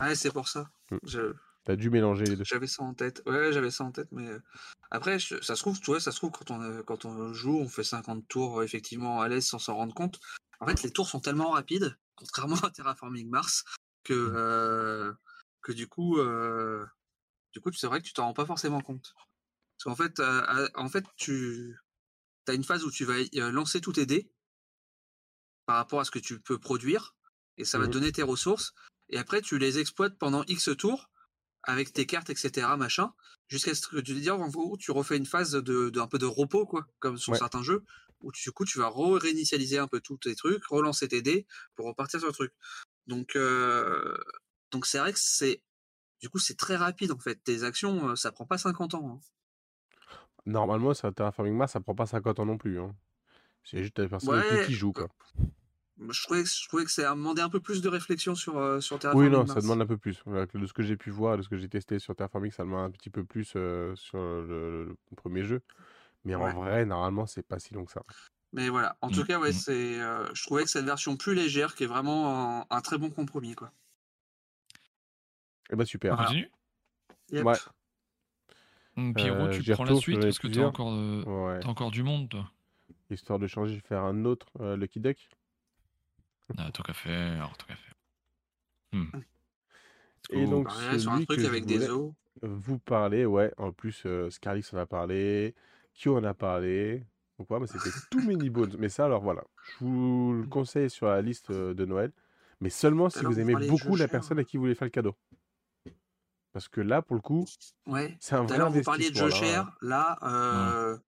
Ouais, 0.00 0.14
c'est 0.14 0.32
pour 0.32 0.48
ça. 0.48 0.70
Mm. 0.90 0.96
Je- 1.04 1.34
T'as 1.64 1.76
dû 1.76 1.90
mélanger 1.90 2.24
les 2.26 2.36
deux. 2.36 2.44
J'avais 2.44 2.66
ça 2.66 2.82
en 2.82 2.94
tête. 2.94 3.22
Ouais, 3.26 3.52
j'avais 3.52 3.70
ça 3.70 3.84
en 3.84 3.92
tête, 3.92 4.08
mais 4.12 4.26
euh, 4.26 4.40
après, 4.90 5.18
je- 5.18 5.40
ça 5.40 5.56
se 5.56 5.60
trouve, 5.60 5.78
tu 5.78 5.86
vois, 5.86 6.00
ça 6.00 6.10
se 6.12 6.16
trouve 6.16 6.30
quand 6.30 6.50
on, 6.50 6.62
euh, 6.62 6.82
quand 6.82 7.04
on 7.04 7.32
joue, 7.32 7.58
on 7.58 7.68
fait 7.68 7.84
50 7.84 8.26
tours 8.28 8.60
euh, 8.60 8.64
effectivement 8.64 9.20
à 9.20 9.28
l'aise 9.28 9.46
sans 9.46 9.58
s'en 9.58 9.76
rendre 9.76 9.94
compte. 9.94 10.20
En 10.60 10.66
fait, 10.66 10.82
les 10.82 10.90
tours 10.90 11.08
sont 11.08 11.20
tellement 11.20 11.50
rapides, 11.50 11.96
contrairement 12.16 12.56
à 12.56 12.70
Terraforming 12.70 13.28
Mars, 13.28 13.64
que, 14.04 14.14
euh, 14.14 15.12
que 15.62 15.72
du 15.72 15.86
coup, 15.86 16.18
euh, 16.18 16.84
du 17.52 17.60
coup, 17.60 17.72
c'est 17.72 17.86
vrai 17.86 18.00
que 18.00 18.06
tu 18.06 18.12
t'en 18.14 18.24
rends 18.26 18.34
pas 18.34 18.46
forcément 18.46 18.80
compte. 18.80 19.14
Parce 19.76 19.84
qu'en 19.84 19.96
fait, 20.02 20.20
euh, 20.20 20.68
en 20.74 20.88
fait, 20.88 21.04
tu 21.16 21.76
as 22.48 22.54
une 22.54 22.64
phase 22.64 22.84
où 22.84 22.90
tu 22.90 23.04
vas 23.04 23.16
lancer 23.50 23.80
tous 23.80 23.92
tes 23.94 24.06
dés 24.06 24.32
par 25.66 25.76
rapport 25.76 26.00
à 26.00 26.04
ce 26.04 26.10
que 26.10 26.18
tu 26.18 26.40
peux 26.40 26.58
produire, 26.58 27.14
et 27.56 27.64
ça 27.64 27.78
va 27.78 27.84
te 27.86 27.88
Mhm. 27.88 27.94
donner 27.94 28.12
tes 28.12 28.22
ressources. 28.22 28.74
Et 29.08 29.18
après, 29.18 29.40
tu 29.42 29.58
les 29.58 29.78
exploites 29.78 30.18
pendant 30.18 30.44
X 30.44 30.70
tours 30.76 31.09
avec 31.62 31.92
tes 31.92 32.06
cartes, 32.06 32.30
etc., 32.30 32.76
machin, 32.76 33.12
jusqu'à 33.48 33.74
ce 33.74 33.86
que 33.86 33.96
tu 34.00 34.14
te 34.14 34.18
dis, 34.18 34.30
en 34.30 34.48
gros, 34.48 34.76
tu 34.76 34.90
refais 34.90 35.16
une 35.16 35.26
phase 35.26 35.52
de, 35.52 35.90
de- 35.90 36.00
un 36.00 36.06
peu 36.06 36.18
de 36.18 36.26
repos, 36.26 36.66
quoi, 36.66 36.86
comme 37.00 37.18
sur 37.18 37.32
Ouais. 37.32 37.38
certains 37.38 37.62
jeux, 37.62 37.84
où 38.20 38.32
tu- 38.32 38.44
du 38.48 38.52
coup, 38.52 38.64
tu 38.64 38.78
vas 38.78 38.90
réinitialiser 38.94 39.78
un 39.78 39.88
peu 39.88 40.00
tous 40.00 40.18
tes 40.18 40.34
trucs, 40.34 40.64
relancer 40.66 41.08
tes 41.08 41.22
dés 41.22 41.46
pour 41.76 41.86
repartir 41.86 42.20
sur 42.20 42.28
le 42.28 42.34
truc. 42.34 42.52
Donc, 43.06 43.36
euh, 43.36 44.16
donc 44.70 44.86
c'est 44.86 44.98
vrai 44.98 45.12
que 45.12 45.18
c'est, 45.20 45.62
du 46.20 46.28
coup, 46.30 46.38
c'est 46.38 46.56
très 46.56 46.76
rapide, 46.76 47.12
en 47.12 47.18
fait. 47.18 47.36
Tes 47.44 47.64
actions, 47.64 48.10
euh, 48.10 48.16
ça 48.16 48.32
prend 48.32 48.46
pas 48.46 48.58
50 48.58 48.94
ans. 48.94 49.16
hein. 49.16 49.20
Normalement, 50.46 50.94
sur 50.94 51.12
Terraforming 51.14 51.54
Mars, 51.54 51.72
ça 51.72 51.80
prend 51.80 51.94
pas 51.94 52.06
50 52.06 52.38
ans 52.40 52.46
non 52.46 52.58
plus. 52.58 52.80
Hein. 52.80 52.94
C'est 53.64 53.82
juste 53.82 53.98
la 53.98 54.08
personne 54.08 54.34
avec 54.36 54.48
Ouais, 54.50 54.66
qui 54.66 54.74
joue, 54.74 54.92
quoi. 54.92 55.08
Je 56.08 56.22
trouvais, 56.22 56.42
que- 56.42 56.48
je 56.48 56.66
trouvais 56.68 56.84
que 56.84 56.90
ça 56.90 57.10
demandait 57.10 57.42
un 57.42 57.50
peu 57.50 57.60
plus 57.60 57.82
de 57.82 57.88
réflexion 57.88 58.34
sur, 58.34 58.56
euh, 58.56 58.80
sur 58.80 58.96
Oui, 58.96 59.00
Terraforming 59.00 59.32
non, 59.32 59.46
ça 59.46 59.60
demande 59.60 59.82
un 59.82 59.86
peu 59.86 59.98
plus. 59.98 60.22
De 60.26 60.66
ce 60.66 60.72
que 60.72 60.82
j'ai 60.82 60.96
pu 60.96 61.10
voir, 61.10 61.36
de 61.36 61.42
ce 61.42 61.48
que 61.48 61.56
j'ai 61.56 61.68
testé 61.68 61.98
sur 61.98 62.16
Terraforming, 62.16 62.50
ça 62.50 62.62
demande 62.62 62.86
un 62.86 62.90
petit 62.90 63.10
peu 63.10 63.24
plus 63.24 63.52
euh, 63.56 63.94
sur 63.96 64.18
le, 64.18 64.86
le 64.86 65.16
premier 65.16 65.44
jeu. 65.44 65.60
Mais 66.24 66.34
en 66.34 66.52
vrai, 66.52 66.84
normalement, 66.86 67.26
c'est 67.26 67.42
pas 67.42 67.58
si 67.58 67.74
long 67.74 67.84
que 67.84 67.92
ça. 67.92 68.02
Mais 68.52 68.68
voilà, 68.68 68.96
en 69.00 69.10
tout 69.10 69.22
Mm, 69.22 69.26
cas, 69.26 69.38
ouais, 69.38 69.50
mm. 69.50 69.52
c'est, 69.52 70.00
euh, 70.00 70.26
je 70.34 70.42
trouvais 70.44 70.64
que 70.64 70.70
cette 70.70 70.84
version 70.84 71.16
plus 71.16 71.34
légère, 71.34 71.74
qui 71.74 71.84
est 71.84 71.86
vraiment 71.86 72.60
un, 72.62 72.66
un 72.70 72.80
très 72.80 72.98
bon 72.98 73.10
compromis, 73.10 73.54
quoi. 73.54 73.72
Et 75.70 75.76
bah 75.76 75.84
On 75.84 75.86
super. 75.86 76.16
Voilà. 76.16 76.30
continue? 76.30 76.50
Yep. 77.32 77.46
Ouais. 77.46 77.56
Hum, 78.96 79.14
Pierrot, 79.14 79.46
Euh, 79.46 79.60
tu 79.60 79.72
prends 79.72 79.84
la 79.84 79.94
suite 79.94 80.20
parce 80.20 80.38
que 80.38 80.48
t'as 80.48 80.62
encore, 80.62 80.92
euh, 80.92 81.22
Ouais. 81.24 81.60
t'as 81.60 81.68
encore 81.68 81.90
du 81.90 82.02
monde, 82.02 82.28
toi. 82.28 82.50
Histoire 83.10 83.38
de 83.38 83.46
changer, 83.46 83.74
je 83.74 83.80
vais 83.80 83.86
faire 83.86 84.04
un 84.04 84.24
autre 84.24 84.46
euh, 84.60 84.76
Lucky 84.76 85.00
Duck. 85.00 85.28
Ah, 86.58 86.70
tant 86.72 86.82
qu'à 86.82 86.92
faire, 86.94 87.52
tant 87.58 87.66
qu'à 87.66 87.76
faire. 87.76 87.94
Let's 88.92 89.24
Et 90.30 90.46
donc, 90.46 90.70
sur 90.70 90.80
un 90.90 90.98
celui 90.98 91.26
truc 91.26 91.38
que 91.38 91.42
je 91.44 91.48
avec 91.48 91.66
des 91.66 91.88
os. 91.88 92.12
vous 92.42 92.78
parler, 92.78 93.24
ouais, 93.26 93.52
en 93.56 93.72
plus, 93.72 94.02
euh, 94.06 94.30
Scarlix 94.30 94.72
en 94.72 94.78
a 94.78 94.86
parlé, 94.86 95.54
Q 95.94 96.10
en 96.10 96.24
a 96.24 96.34
parlé. 96.34 97.04
Donc, 97.38 97.50
ouais, 97.50 97.58
mais 97.60 97.66
c'était 97.66 97.90
tout 98.10 98.20
Mini 98.20 98.50
Bones. 98.50 98.76
Mais 98.78 98.88
ça, 98.88 99.06
alors 99.06 99.22
voilà, 99.22 99.42
je 99.64 99.84
vous 99.84 100.32
le 100.42 100.46
conseille 100.46 100.90
sur 100.90 101.06
la 101.06 101.22
liste 101.22 101.50
euh, 101.50 101.72
de 101.74 101.84
Noël, 101.84 102.12
mais 102.60 102.70
seulement 102.70 103.08
si 103.08 103.20
Alors, 103.20 103.32
vous 103.32 103.40
aimez 103.40 103.52
parlez 103.52 103.68
beaucoup 103.68 103.96
la 103.96 104.08
personne 104.08 104.38
à 104.38 104.44
qui 104.44 104.56
vous 104.56 104.64
voulez 104.64 104.74
faire 104.74 104.86
le 104.86 104.90
cadeau. 104.90 105.16
Parce 106.52 106.68
que 106.68 106.80
là, 106.80 107.00
pour 107.00 107.14
le 107.16 107.22
coup, 107.22 107.46
Ouais. 107.86 108.16
c'est 108.20 108.34
un 108.34 108.40
Tout 108.40 108.48
vrai 108.48 108.54
à 108.56 108.58
l'heure, 108.58 108.70
vous 108.70 108.82
parliez 108.82 109.10
de 109.10 109.14
jeux 109.14 109.24
investissement. 109.26 109.46
là. 109.46 109.54
chers. 109.62 109.76
Là, 109.80 110.18
euh, 110.24 110.98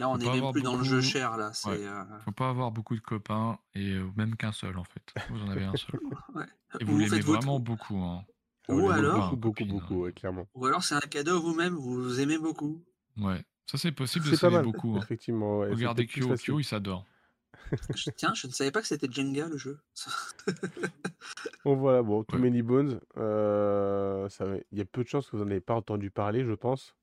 là, 0.00 0.08
on 0.08 0.14
Faut 0.14 0.20
est 0.20 0.24
pas 0.24 0.30
même 0.30 0.38
avoir 0.38 0.52
plus 0.52 0.62
dans 0.62 0.76
le 0.76 0.82
jeu 0.84 0.96
beaucoup- 0.98 1.08
cher, 1.08 1.36
là. 1.36 1.52
C'est, 1.54 1.68
Ouais. 1.70 1.76
euh, 1.86 2.02
Faut 2.24 2.32
pas 2.32 2.48
avoir 2.50 2.72
beaucoup 2.72 2.96
de 2.96 3.00
copains 3.00 3.58
et 3.74 3.92
euh, 3.92 4.04
même 4.16 4.34
qu'un 4.36 4.52
seul 4.52 4.76
en 4.76 4.84
fait. 4.84 5.02
Vous 5.30 5.40
en 5.42 5.48
avez 5.50 5.64
un 5.64 5.76
seul. 5.76 6.00
ouais. 6.34 6.44
Et 6.80 6.84
Ou 6.84 6.86
vous 6.86 6.92
vous 6.94 6.98
l'aimez 6.98 7.20
votre- 7.20 7.26
vraiment 7.40 7.60
beaucoup. 7.60 7.96
Hein. 7.98 8.24
Ou 8.68 8.90
alors- 8.90 9.30
beaucoup, 9.30 9.36
beaucoup, 9.36 9.48
Copine, 9.54 9.68
beaucoup, 9.68 9.94
hein. 9.94 9.98
ouais, 10.06 10.12
clairement. 10.12 10.46
Ou 10.54 10.66
alors, 10.66 10.82
c'est 10.82 10.94
un 10.96 11.00
cadeau 11.00 11.40
vous-même, 11.40 11.74
vous 11.74 12.18
aimez 12.20 12.38
beaucoup. 12.38 12.84
Ouais, 13.16 13.44
ça 13.66 13.78
c'est 13.78 13.92
possible 13.92 14.24
de 14.26 14.30
C'est 14.30 14.36
pas 14.36 14.40
s'aimer 14.48 14.56
mal, 14.56 14.64
beaucoup. 14.64 14.96
hein. 14.96 15.00
effectivement. 15.02 15.60
Regardez 15.60 16.06
Kyo. 16.06 16.34
Kyo, 16.36 16.58
il 16.60 16.64
s'adore. 16.64 17.04
Je- 17.94 18.10
Tiens, 18.16 18.32
je 18.34 18.46
ne 18.48 18.52
savais 18.52 18.70
pas 18.70 18.80
que 18.80 18.86
c'était 18.88 19.10
Jenga, 19.10 19.46
le 19.48 19.56
jeu. 19.56 19.78
Bon 21.64 21.76
voilà, 21.76 22.02
bon, 22.02 22.24
Too 22.24 22.36
Ouais. 22.36 22.42
Many 22.42 22.62
Bones, 22.62 23.00
euh, 23.18 24.28
ça, 24.28 24.44
il 24.72 24.78
y 24.78 24.80
a 24.80 24.84
peu 24.84 25.02
de 25.04 25.08
chances 25.08 25.28
que 25.28 25.36
vous 25.36 25.44
n'en 25.44 25.50
ayez 25.50 25.60
pas 25.60 25.74
entendu 25.74 26.10
parler, 26.10 26.44
je 26.44 26.52
pense. 26.52 26.94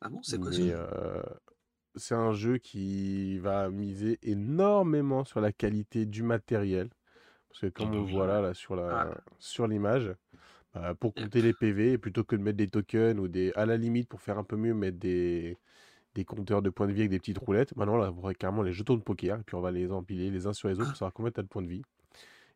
ah 0.00 0.08
bon, 0.08 0.20
c'est 0.22 0.38
quoi 0.38 0.50
Mais 0.50 0.56
ce 0.56 0.62
jeu 0.62 0.74
euh, 0.74 1.22
c'est 1.96 2.14
un 2.14 2.32
jeu 2.32 2.58
qui 2.58 3.38
va 3.38 3.70
miser 3.70 4.18
énormément 4.22 5.24
sur 5.24 5.40
la 5.40 5.52
qualité 5.52 6.06
du 6.06 6.22
matériel. 6.22 6.90
Parce 7.50 7.60
que 7.62 7.66
comme 7.68 7.90
bah 7.92 7.98
on 7.98 8.04
voit 8.04 8.26
là, 8.26 8.40
là 8.42 8.54
sur 8.54 8.76
la, 8.76 9.00
Ah. 9.02 9.20
sur 9.38 9.66
l'image, 9.66 10.14
bah, 10.74 10.94
pour 10.94 11.14
compter 11.14 11.42
les 11.42 11.54
PV, 11.54 11.98
plutôt 11.98 12.24
que 12.24 12.36
de 12.36 12.42
mettre 12.42 12.58
des 12.58 12.68
tokens 12.68 13.18
ou 13.18 13.28
des, 13.28 13.52
à 13.54 13.66
la 13.66 13.76
limite 13.76 14.08
pour 14.08 14.20
faire 14.20 14.38
un 14.38 14.44
peu 14.44 14.56
mieux, 14.56 14.74
mettre 14.74 14.98
des, 14.98 15.58
des 16.14 16.24
compteurs 16.24 16.62
de 16.62 16.70
points 16.70 16.86
de 16.86 16.92
vie 16.92 17.00
avec 17.00 17.10
des 17.10 17.18
petites 17.18 17.38
roulettes. 17.38 17.74
Maintenant, 17.76 17.96
là, 17.96 18.10
vous 18.10 18.20
aurez 18.22 18.34
carrément 18.34 18.62
les 18.62 18.72
jetons 18.72 18.96
de 18.96 19.02
poker, 19.02 19.40
et 19.40 19.42
puis 19.44 19.56
on 19.56 19.60
va 19.62 19.70
les 19.70 19.90
empiler 19.92 20.30
les 20.30 20.46
uns 20.46 20.52
sur 20.52 20.68
les 20.68 20.74
autres 20.80 20.88
pour 20.90 20.96
savoir 20.96 21.12
combien 21.14 21.30
tu 21.32 21.40
as 21.40 21.42
de 21.44 21.48
points 21.48 21.62
de 21.62 21.68
vie. 21.68 21.82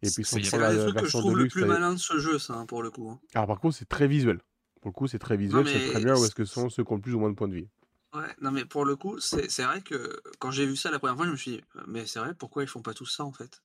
Et 0.02 0.10
puis, 0.10 0.24
c'est 0.24 0.40
le 0.40 0.46
truc 0.46 0.96
que 0.96 1.06
je 1.06 1.18
trouve 1.18 1.38
le 1.38 1.48
plus 1.48 1.64
malin 1.64 1.92
de 1.94 1.98
ce 1.98 2.18
jeu, 2.18 2.38
ça, 2.38 2.54
hein, 2.54 2.66
pour 2.66 2.82
le 2.82 2.90
coup. 2.90 3.10
Hein. 3.10 3.20
Alors, 3.34 3.46
par 3.48 3.60
contre, 3.60 3.76
c'est 3.76 3.88
très 3.88 4.08
visuel. 4.08 4.40
Pour 4.80 4.90
le 4.90 4.94
coup, 4.94 5.06
c'est 5.08 5.18
très 5.18 5.36
visuel, 5.36 5.66
c'est 5.66 5.90
très 5.90 6.00
bien 6.02 6.16
où 6.16 6.24
est-ce 6.24 6.34
que 6.34 6.44
sont 6.44 6.70
ceux 6.70 6.84
qui 6.84 6.92
ont 6.92 6.96
le 6.96 7.02
plus 7.02 7.14
ou 7.14 7.20
moins 7.20 7.30
de 7.30 7.34
points 7.34 7.48
de 7.48 7.54
vie. 7.54 7.68
Ouais, 8.14 8.34
non, 8.40 8.50
mais 8.52 8.64
pour 8.64 8.84
le 8.84 8.94
coup, 8.96 9.18
c'est 9.20 9.62
vrai 9.64 9.82
que 9.82 10.20
quand 10.38 10.50
j'ai 10.52 10.64
vu 10.66 10.76
ça 10.76 10.90
la 10.92 10.98
première 11.00 11.16
fois, 11.16 11.26
je 11.26 11.30
me 11.32 11.36
suis 11.36 11.50
dit, 11.52 11.64
mais 11.88 12.06
c'est 12.06 12.18
vrai, 12.20 12.34
pourquoi 12.34 12.62
ils 12.62 12.68
font 12.68 12.82
pas 12.82 12.94
tout 12.94 13.06
ça 13.06 13.24
en 13.24 13.32
fait? 13.32 13.62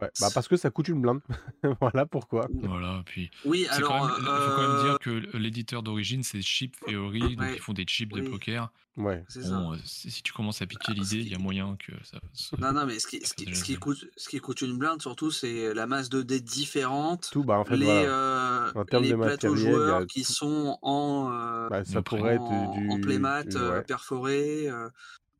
Ouais, 0.00 0.10
bah 0.20 0.28
parce 0.32 0.46
que 0.46 0.56
ça 0.56 0.70
coûte 0.70 0.86
une 0.88 1.00
blinde. 1.00 1.20
voilà 1.80 2.06
pourquoi. 2.06 2.48
Voilà, 2.62 3.02
puis. 3.04 3.30
Oui, 3.44 3.66
alors. 3.70 4.08
Il 4.18 4.24
faut 4.24 4.54
quand 4.54 4.62
même 4.62 4.82
dire 4.82 4.94
euh, 4.94 4.98
que 4.98 5.36
l'éditeur 5.36 5.82
d'origine, 5.82 6.22
c'est 6.22 6.40
Chip 6.40 6.76
Theory, 6.86 7.34
donc 7.34 7.48
ils 7.54 7.60
font 7.60 7.72
des 7.72 7.84
chips 7.84 8.12
de 8.12 8.22
poker. 8.22 8.70
Ouais. 8.96 9.24
Bon, 9.36 9.74
euh, 9.74 9.76
si 9.84 10.22
tu 10.22 10.32
commences 10.32 10.60
à 10.62 10.66
piquer 10.66 10.88
ah, 10.90 10.92
l'idée, 10.92 11.18
il 11.18 11.28
y 11.28 11.34
a 11.34 11.38
moyen 11.38 11.76
que 11.78 11.92
ça. 12.04 12.18
Non, 12.58 12.72
non, 12.72 12.86
mais 12.86 12.98
ce 12.98 13.06
qui, 13.06 13.24
ce 13.24 13.34
qui, 13.34 13.54
ce 13.54 13.62
qui 13.62 13.76
coûte, 13.76 14.04
ce 14.16 14.28
qui 14.28 14.38
coûte 14.38 14.60
une 14.62 14.76
blinde, 14.76 15.02
surtout, 15.02 15.30
c'est 15.30 15.74
la 15.74 15.86
masse 15.86 16.08
de 16.08 16.22
dés 16.22 16.40
différente. 16.40 17.28
Tout, 17.32 17.44
bah 17.44 17.58
en 17.58 17.64
fait, 17.64 17.76
les, 17.76 17.86
euh, 17.88 18.72
en 18.74 18.84
termes 18.84 19.04
les 19.04 19.10
de 19.10 19.16
plateaux 19.16 19.56
joueurs 19.56 20.06
qui 20.06 20.22
sont 20.22 20.78
en. 20.82 21.68
bah, 21.70 21.84
ça 21.84 22.02
pourrait 22.02 22.36
être 22.36 22.72
du. 22.72 22.88
En 22.88 23.00
playmat 23.00 23.44
perforé. 23.86 24.68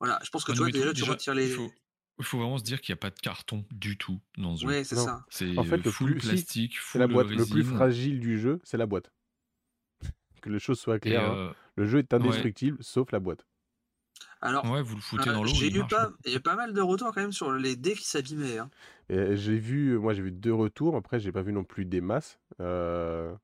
voilà, 0.00 0.18
je 0.24 0.30
pense 0.30 0.44
que 0.44 0.50
tu 0.50 0.58
vois, 0.58 0.70
déjà, 0.70 0.92
tu 0.92 1.04
retires 1.04 1.34
les. 1.34 1.54
Il 2.18 2.24
faut 2.24 2.38
vraiment 2.38 2.58
se 2.58 2.64
dire 2.64 2.80
qu'il 2.80 2.92
n'y 2.92 2.98
a 2.98 3.00
pas 3.00 3.10
de 3.10 3.18
carton 3.18 3.64
du 3.70 3.96
tout 3.96 4.20
dans 4.36 4.56
ce 4.56 4.62
jeu. 4.62 4.68
Oui, 4.68 4.84
c'est 4.84 4.96
ça. 4.96 5.24
C'est 5.30 5.56
en 5.56 5.64
fait, 5.64 5.78
le 5.78 5.90
full 5.90 6.12
plus, 6.12 6.28
plastique, 6.28 6.76
la 6.94 7.06
boîte. 7.06 7.28
Le 7.28 7.46
plus 7.46 7.64
fragile 7.64 8.18
du 8.18 8.38
jeu, 8.38 8.60
c'est 8.64 8.76
la 8.76 8.86
boîte. 8.86 9.12
que 10.42 10.50
les 10.50 10.58
choses 10.58 10.80
soient 10.80 10.98
claires. 10.98 11.30
Hein. 11.30 11.36
Euh, 11.36 11.52
le 11.76 11.86
jeu 11.86 11.98
est 11.98 12.12
indestructible, 12.12 12.78
sauf 12.80 13.12
la 13.12 13.20
boîte. 13.20 13.46
Alors, 14.40 14.64
ouais, 14.70 14.82
vous 14.82 14.96
le 14.96 15.00
foutez 15.00 15.30
dans 15.30 15.42
l'eau. 15.42 15.52
J'ai 15.52 15.72
eu 15.72 15.84
pas, 15.86 16.10
il 16.24 16.32
y 16.32 16.36
a 16.36 16.40
pas 16.40 16.54
mal 16.54 16.72
de 16.72 16.80
retours 16.80 17.12
quand 17.12 17.20
même 17.20 17.32
sur 17.32 17.52
les 17.52 17.76
dés 17.76 17.94
qui 17.94 18.06
s'abîmaient. 18.06 18.58
Hein. 18.58 18.70
J'ai 19.10 19.58
vu, 19.58 19.98
moi 19.98 20.12
j'ai 20.12 20.22
vu 20.22 20.32
deux 20.32 20.54
retours. 20.54 20.96
Après, 20.96 21.18
j'ai 21.18 21.32
pas 21.32 21.42
vu 21.42 21.52
non 21.52 21.64
plus 21.64 21.84
des 21.84 22.00
masses. 22.00 22.38
Euh, 22.60 23.34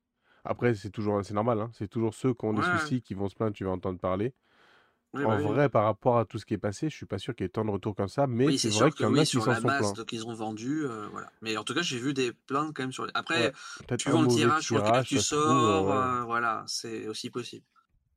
après, 0.43 0.75
c'est 0.75 0.89
toujours, 0.89 1.23
c'est 1.23 1.33
normal. 1.33 1.59
Hein. 1.59 1.71
C'est 1.73 1.87
toujours 1.87 2.13
ceux 2.13 2.33
qui 2.33 2.45
ont 2.45 2.53
des 2.53 2.61
soucis 2.61 3.01
qui 3.01 3.13
vont 3.13 3.29
se 3.29 3.35
plaindre. 3.35 3.53
Tu 3.53 3.65
vas 3.65 3.71
entendre 3.71 3.99
parler 3.99 4.33
en 5.23 5.27
bah 5.27 5.37
vrai, 5.37 5.69
par 5.69 5.85
rapport 5.85 6.17
à 6.17 6.25
tout 6.25 6.37
ce 6.39 6.45
qui 6.45 6.53
est 6.53 6.59
passé, 6.59 6.89
je 6.89 6.95
suis 6.95 7.05
pas 7.05 7.17
sûr 7.17 7.35
qu'il 7.35 7.43
y 7.43 7.47
ait 7.47 7.49
tant 7.49 7.63
de 7.63 7.71
retours 7.71 7.95
comme 7.95 8.07
ça, 8.07 8.27
mais 8.27 8.57
c'est 8.57 8.69
vrai 8.69 8.91
qu'il 8.91 9.05
y 9.05 9.09
en 9.09 9.15
a 9.15 9.23
qui 9.23 9.39
s'en 9.39 9.53
sont 9.53 10.29
ont 10.29 10.33
vendu, 10.33 10.85
euh, 10.85 11.07
voilà. 11.11 11.31
Mais 11.41 11.55
en 11.57 11.63
tout 11.63 11.73
cas, 11.73 11.81
j'ai 11.81 11.99
vu 11.99 12.13
des 12.13 12.33
plaintes 12.33 12.75
quand 12.75 12.83
même 12.83 12.91
sur. 12.91 13.05
Les... 13.05 13.11
Après, 13.13 13.53
tu 13.97 14.09
vends 14.09 14.23
le 14.23 14.27
tirage, 14.27 14.63
sur 14.63 14.77
lequel 14.77 15.03
tu 15.05 15.19
sors, 15.19 15.91
euh, 15.91 16.23
voilà, 16.23 16.63
c'est 16.67 17.07
aussi 17.07 17.29
possible. 17.29 17.65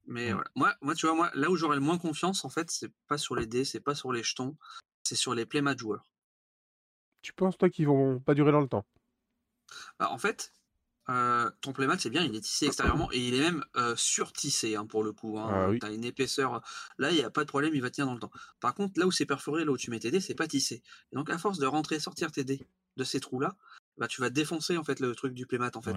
Mais 0.07 0.33
mmh. 0.33 0.45
moi, 0.55 0.75
moi, 0.81 0.95
tu 0.95 1.07
vois, 1.07 1.15
moi, 1.15 1.31
là 1.35 1.51
où 1.51 1.57
j'aurais 1.57 1.77
le 1.77 1.83
moins 1.83 1.99
confiance, 1.99 2.45
en 2.45 2.49
fait, 2.49 2.71
c'est 2.71 2.91
pas 3.07 3.19
sur 3.19 3.37
les 3.37 3.47
dés, 3.47 3.65
c'est 3.65 3.81
pas 3.81 3.95
sur 3.95 4.13
les 4.13 4.23
jetons, 4.23 4.57
c'est 5.03 5.17
sur 5.17 5.35
les 5.35 5.45
playmats 5.45 5.77
joueurs. 5.77 6.05
Tu 7.23 7.33
penses 7.33 7.59
toi 7.59 7.69
qu'ils 7.69 7.87
vont 7.87 8.19
pas 8.21 8.35
durer 8.35 8.53
dans 8.53 8.61
le 8.61 8.69
temps? 8.69 8.87
Bah, 9.99 10.09
En 10.11 10.19
fait, 10.19 10.53
euh, 11.11 11.51
ton 11.63 11.73
playmat, 11.73 11.99
c'est 11.99 12.11
bien, 12.11 12.23
il 12.23 12.35
est 12.37 12.41
tissé 12.41 12.67
extérieurement 12.67 13.11
et 13.13 13.19
il 13.19 13.35
est 13.35 13.41
même 13.41 13.65
euh, 13.77 13.97
surtissé 13.97 14.77
hein, 14.77 14.85
pour 14.85 15.03
le 15.03 15.13
coup. 15.13 15.39
Hein. 15.39 15.49
Ah 15.51 15.79
tu 15.81 15.87
as 15.87 15.91
une 15.91 16.05
épaisseur. 16.05 16.61
Là, 16.99 17.11
il 17.11 17.17
n'y 17.17 17.25
a 17.25 17.31
pas 17.31 17.45
de 17.45 17.49
problème, 17.49 17.75
il 17.75 17.81
va 17.81 17.91
tenir 17.91 18.07
dans 18.07 18.15
le 18.15 18.21
temps. 18.21 18.31
Par 18.61 18.75
contre, 18.75 18.99
là 18.99 19.07
où 19.07 19.11
c'est 19.11 19.25
perforé, 19.25 19.65
là 19.65 19.73
où 19.73 19.79
tu 19.79 19.91
mets 19.91 20.01
tes 20.01 20.11
dés, 20.11 20.21
c'est 20.21 20.35
pas 20.35 20.47
tissé. 20.47 20.83
Et 21.13 21.17
donc, 21.17 21.31
à 21.31 21.39
force 21.39 21.59
de 21.59 21.67
rentrer 21.67 21.97
et 21.97 22.01
sortir 22.01 22.31
tes 22.31 22.45
dés 22.45 22.67
de 22.97 23.05
ces 23.05 23.21
trous-là, 23.21 23.57
bah, 23.97 24.07
tu 24.07 24.21
vas 24.21 24.29
défoncer 24.29 24.77
en 24.77 24.85
fait 24.85 25.01
le 25.01 25.15
truc 25.15 25.33
du 25.33 25.47
playmat 25.47 25.71
en 25.75 25.83
fait. 25.83 25.97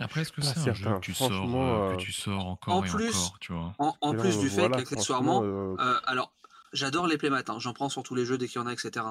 Après, 0.00 0.20
est-ce 0.20 0.30
que 0.30 0.40
c'est 0.40 0.70
un 0.70 0.74
jeu 0.74 0.84
que 0.94 1.00
tu, 1.00 1.12
sors, 1.12 1.32
euh, 1.32 1.96
que 1.96 2.00
tu 2.00 2.12
sors 2.12 2.46
encore 2.46 2.74
en 2.74 2.82
plus, 2.82 3.16
encore, 3.16 3.38
tu 3.40 3.52
vois? 3.52 3.74
En, 3.78 4.14
plus 4.14 4.38
du 4.38 4.48
fait 4.48 4.68
qu'accessoirement, 4.70 5.42
alors 6.04 6.32
j'adore 6.72 7.08
les 7.08 7.18
playmats, 7.18 7.42
hein, 7.48 7.58
j'en 7.58 7.72
prends 7.72 7.88
sur 7.88 8.04
tous 8.04 8.14
les 8.14 8.24
jeux 8.24 8.38
dès 8.38 8.46
qu'il 8.46 8.60
y 8.60 8.64
en 8.64 8.68
a, 8.68 8.72
etc. 8.72 9.04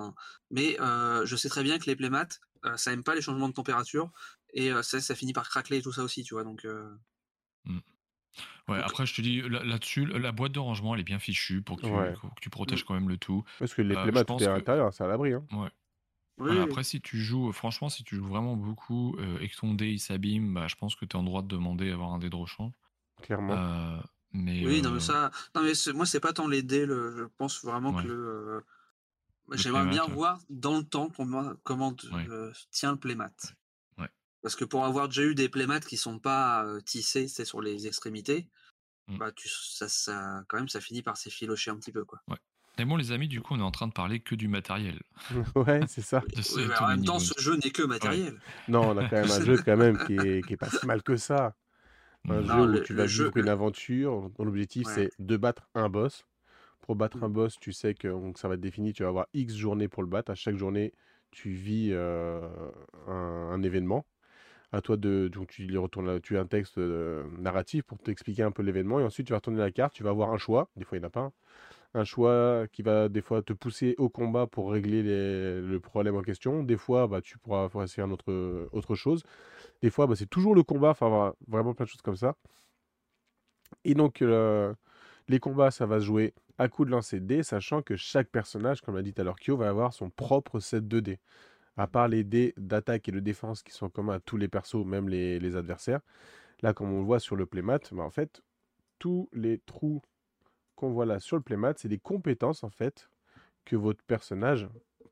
Mais 0.52 0.78
je 0.80 1.36
sais 1.36 1.50
très 1.50 1.64
bien 1.64 1.80
que 1.80 1.86
les 1.88 1.98
playmats, 1.98 2.28
ça 2.76 2.94
aime 2.94 3.04
pas 3.04 3.16
les 3.16 3.22
changements 3.22 3.50
de 3.50 3.54
température 3.54 4.12
et 4.54 4.72
ça, 4.82 5.00
ça 5.00 5.16
finit 5.16 5.34
par 5.34 5.50
craquer 5.50 5.78
et 5.78 5.82
tout 5.82 5.92
ça 5.92 6.04
aussi, 6.04 6.24
tu 6.24 6.34
vois. 6.34 6.44
Donc, 6.44 6.66
mmh. 7.66 7.80
Ouais, 8.68 8.80
après, 8.80 9.06
je 9.06 9.16
te 9.16 9.22
dis, 9.22 9.42
là-dessus, 9.42 10.06
la 10.06 10.32
boîte 10.32 10.52
de 10.52 10.60
rangement, 10.60 10.94
elle 10.94 11.02
est 11.02 11.06
bien 11.06 11.20
fichue 11.20 11.62
pour 11.62 11.78
que 11.78 11.88
tu, 12.42 12.50
protèges 12.50 12.84
mmh. 12.84 12.86
quand 12.88 12.94
même 12.94 13.10
le 13.10 13.18
tout. 13.18 13.44
Parce 13.60 13.74
que 13.74 13.82
les 13.82 13.96
tout 13.96 14.02
est 14.40 14.48
à 14.48 14.54
l'intérieur, 14.54 14.94
c'est 14.94 15.04
à 15.04 15.08
l'abri. 15.08 15.34
Hein. 15.34 15.46
Ouais. 16.40 16.60
après, 16.60 16.84
si 16.84 17.02
tu 17.02 17.18
joues, 17.18 17.52
franchement, 17.52 17.90
si 17.90 18.04
tu 18.04 18.16
joues 18.16 18.28
vraiment 18.28 18.56
beaucoup 18.56 19.18
et 19.42 19.48
que 19.48 19.56
ton 19.56 19.74
dé 19.74 19.88
il 19.90 20.00
s'abîme, 20.00 20.54
bah, 20.54 20.68
je 20.68 20.76
pense 20.76 20.96
que 20.96 21.06
tu 21.06 21.16
es 21.16 21.20
en 21.20 21.24
droit 21.24 21.42
de 21.42 21.48
demander 21.48 21.90
à 21.92 21.94
avoir 21.94 22.14
un 22.14 22.20
dé 22.20 22.30
de 22.30 22.36
rechange. 22.36 22.74
Clairement. 23.24 24.02
mais, 24.34 24.66
oui, 24.66 24.82
non, 24.82 24.92
mais 24.92 25.00
ça, 25.00 25.32
non, 25.56 25.64
mais 25.64 25.74
moi, 25.94 26.06
c'est 26.06 26.20
pas 26.20 26.34
tant 26.34 26.48
les 26.48 26.62
dés, 26.62 26.86
le... 26.86 27.16
je 27.18 27.24
pense 27.38 27.64
vraiment 27.64 27.94
que 27.94 28.08
le. 28.08 28.64
J'aimerais 29.54 29.86
bien 29.86 30.06
voir 30.06 30.40
dans 30.50 30.78
le 30.78 30.84
temps 30.84 31.10
comment, 31.10 31.54
comment 31.64 31.96
tient 32.72 32.92
le 32.92 32.98
playmat. 32.98 33.32
Parce 34.44 34.56
que 34.56 34.66
pour 34.66 34.86
avoir 34.86 35.10
déjà 35.10 35.24
eu 35.24 35.36
des 35.36 35.50
playmats 35.50 35.80
qui 35.82 35.98
sont 35.98 36.20
pas 36.20 36.66
tissés, 36.86 37.28
c'est 37.28 37.44
sur 37.44 37.60
les 37.60 37.88
extrémités, 37.88 38.48
mmh. 39.08 39.18
bah 39.18 39.32
tu, 39.36 39.50
ça, 39.50 39.90
ça, 39.90 40.44
quand 40.48 40.58
même, 40.58 40.70
ça 40.70 40.80
finit 40.80 41.02
par 41.02 41.18
s'effilocher 41.18 41.72
un 41.72 41.76
petit 41.76 41.92
peu, 41.92 42.06
quoi. 42.06 42.22
Ouais. 42.30 42.38
Mais 42.78 42.86
bon, 42.86 42.96
les 42.96 43.12
amis, 43.12 43.28
du 43.28 43.42
coup, 43.42 43.56
on 43.56 43.60
est 43.60 43.64
en 43.64 43.72
train 43.72 43.88
de 43.88 43.94
parler 43.94 44.20
que 44.20 44.36
du 44.36 44.48
matériel. 44.48 45.02
ouais, 45.56 45.82
c'est 45.88 46.02
ça. 46.02 46.24
en 46.80 46.88
même 46.88 47.04
temps, 47.04 47.20
ce 47.20 47.34
jeu 47.40 47.56
n'est 47.56 47.72
que 47.72 47.82
matériel. 47.82 48.40
Non, 48.68 48.92
on 48.92 48.98
a 48.98 49.10
quand 49.10 49.16
même 49.16 49.32
un 49.32 49.42
jeu 49.46 49.58
quand 49.58 49.78
même 49.78 49.98
qui 50.06 50.14
est, 50.14 50.46
qui 50.46 50.54
est 50.54 50.58
pas 50.58 50.70
si 50.70 50.86
mal 50.86 51.02
que 51.02 51.18
ça. 51.18 51.56
Un 52.30 52.44
jeu 52.44 52.80
où 52.80 52.84
tu 52.84 52.94
vas 52.94 53.06
vivre 53.06 53.36
une 53.38 53.50
aventure, 53.50 54.30
dont 54.38 54.44
l'objectif 54.44 54.88
c'est 54.94 55.12
de 55.18 55.38
battre 55.38 55.68
un 55.74 55.90
boss. 55.90 56.26
Pour 56.88 56.96
battre 56.96 57.24
un 57.24 57.30
mmh. 57.30 57.34
boss, 57.34 57.60
tu 57.60 57.74
sais 57.74 57.94
que 57.94 58.08
donc, 58.08 58.40
ça 58.40 58.48
va 58.48 58.56
être 58.56 58.62
défini, 58.62 58.94
tu 58.94 59.04
vas 59.04 59.10
avoir 59.10 59.28
X 59.34 59.56
journées 59.56 59.88
pour 59.88 60.02
le 60.02 60.10
battre. 60.10 60.32
À 60.32 60.36
chaque 60.36 60.56
journée, 60.56 60.94
tu 61.32 61.52
vis 61.52 61.94
un, 61.94 63.62
événement 63.62 64.06
à 64.72 64.82
toi 64.82 64.98
de. 64.98 65.30
Donc 65.32 65.50
tu, 65.50 65.78
retournes, 65.78 66.20
tu 66.22 66.38
as 66.38 66.42
un 66.42 66.46
texte 66.46 66.78
euh, 66.78 67.24
narratif 67.40 67.84
pour 67.84 67.98
t'expliquer 68.00 68.44
un 68.44 68.52
peu 68.52 68.64
l'événement 68.64 69.00
et 69.00 69.04
ensuite 69.04 69.28
tu 69.28 69.34
vas 69.34 69.38
retourner 69.38 69.60
la 69.60 69.72
carte, 69.72 69.94
tu 69.94 70.04
vas 70.04 70.10
avoir 70.10 70.32
un 70.32 70.38
choix, 70.38 70.70
des 70.76 70.84
fois 70.84 70.98
il 70.98 71.02
n'y 71.02 71.06
en 71.06 71.08
a 71.08 71.12
pas 71.12 71.32
un, 71.94 72.04
choix 72.04 72.66
qui 72.72 72.82
va 72.84 73.10
des 73.10 73.22
fois 73.22 73.42
te 73.42 73.54
pousser 73.54 73.96
au 73.98 74.10
combat 74.10 74.46
pour 74.48 74.72
régler 74.72 75.02
le 75.04 75.80
problème 75.80 76.16
en 76.16 76.22
question, 76.22 76.64
des 76.64 76.78
fois 76.78 77.08
bah, 77.08 77.22
tu 77.22 77.38
pourras 77.38 77.70
essayer 77.84 78.04
un 78.04 78.12
autre, 78.12 78.68
autre 78.72 78.96
chose, 78.96 79.24
des 79.82 79.90
fois 79.90 80.08
bah, 80.08 80.16
c'est 80.16 80.30
toujours 80.30 80.56
le 80.56 80.64
combat, 80.64 80.90
enfin 80.92 81.34
vraiment 81.48 81.74
plein 81.74 81.86
de 81.86 81.90
choses 81.90 82.02
comme 82.02 82.18
ça. 82.18 82.36
Et 83.84 83.94
donc 83.96 84.22
euh, 84.22 84.74
les 85.28 85.40
combats 85.40 85.72
ça 85.72 85.86
va 85.86 86.00
jouer 86.00 86.34
à 86.58 86.68
coup 86.70 86.86
de 86.86 86.92
lancer 86.92 87.20
de 87.20 87.26
dés, 87.26 87.44
sachant 87.44 87.82
que 87.82 87.96
chaque 87.96 88.30
personnage, 88.30 88.82
comme 88.82 88.96
l'a 88.96 89.04
dit 89.04 89.14
à 89.18 89.24
l'heure 89.24 89.36
Kyo, 89.40 89.58
va 89.58 89.70
avoir 89.70 89.94
son 89.94 90.10
propre 90.10 90.60
set 90.60 90.88
de 90.88 91.00
dés 91.00 91.20
à 91.78 91.88
part 91.88 92.08
les 92.08 92.24
dés 92.24 92.54
d'attaque 92.58 93.08
et 93.08 93.12
de 93.12 93.20
défense 93.20 93.64
qui 93.64 93.72
sont 93.72 93.90
communs 93.90 94.16
à 94.16 94.20
tous 94.20 94.38
les 94.38 94.48
persos, 94.48 94.84
même 94.86 95.08
les, 95.08 95.56
adversaires, 95.56 96.02
là, 96.62 96.74
comme 96.74 96.92
on 96.92 97.00
le 97.00 97.06
voit 97.06 97.20
sur 97.20 97.36
le 97.36 97.46
playmat, 97.46 97.80
bah, 97.92 98.04
en 98.04 98.10
fait, 98.10 98.42
tous 99.00 99.30
les 99.32 99.60
trous 99.60 100.02
qu'on 100.76 100.90
voit 100.90 101.06
là 101.06 101.20
sur 101.20 101.38
le 101.38 101.44
playmat, 101.44 101.74
c'est 101.78 101.88
des 101.88 102.00
compétences, 102.00 102.64
en 102.64 102.70
fait, 102.70 103.10
que 103.64 103.76
votre 103.76 104.04
personnage 104.04 104.68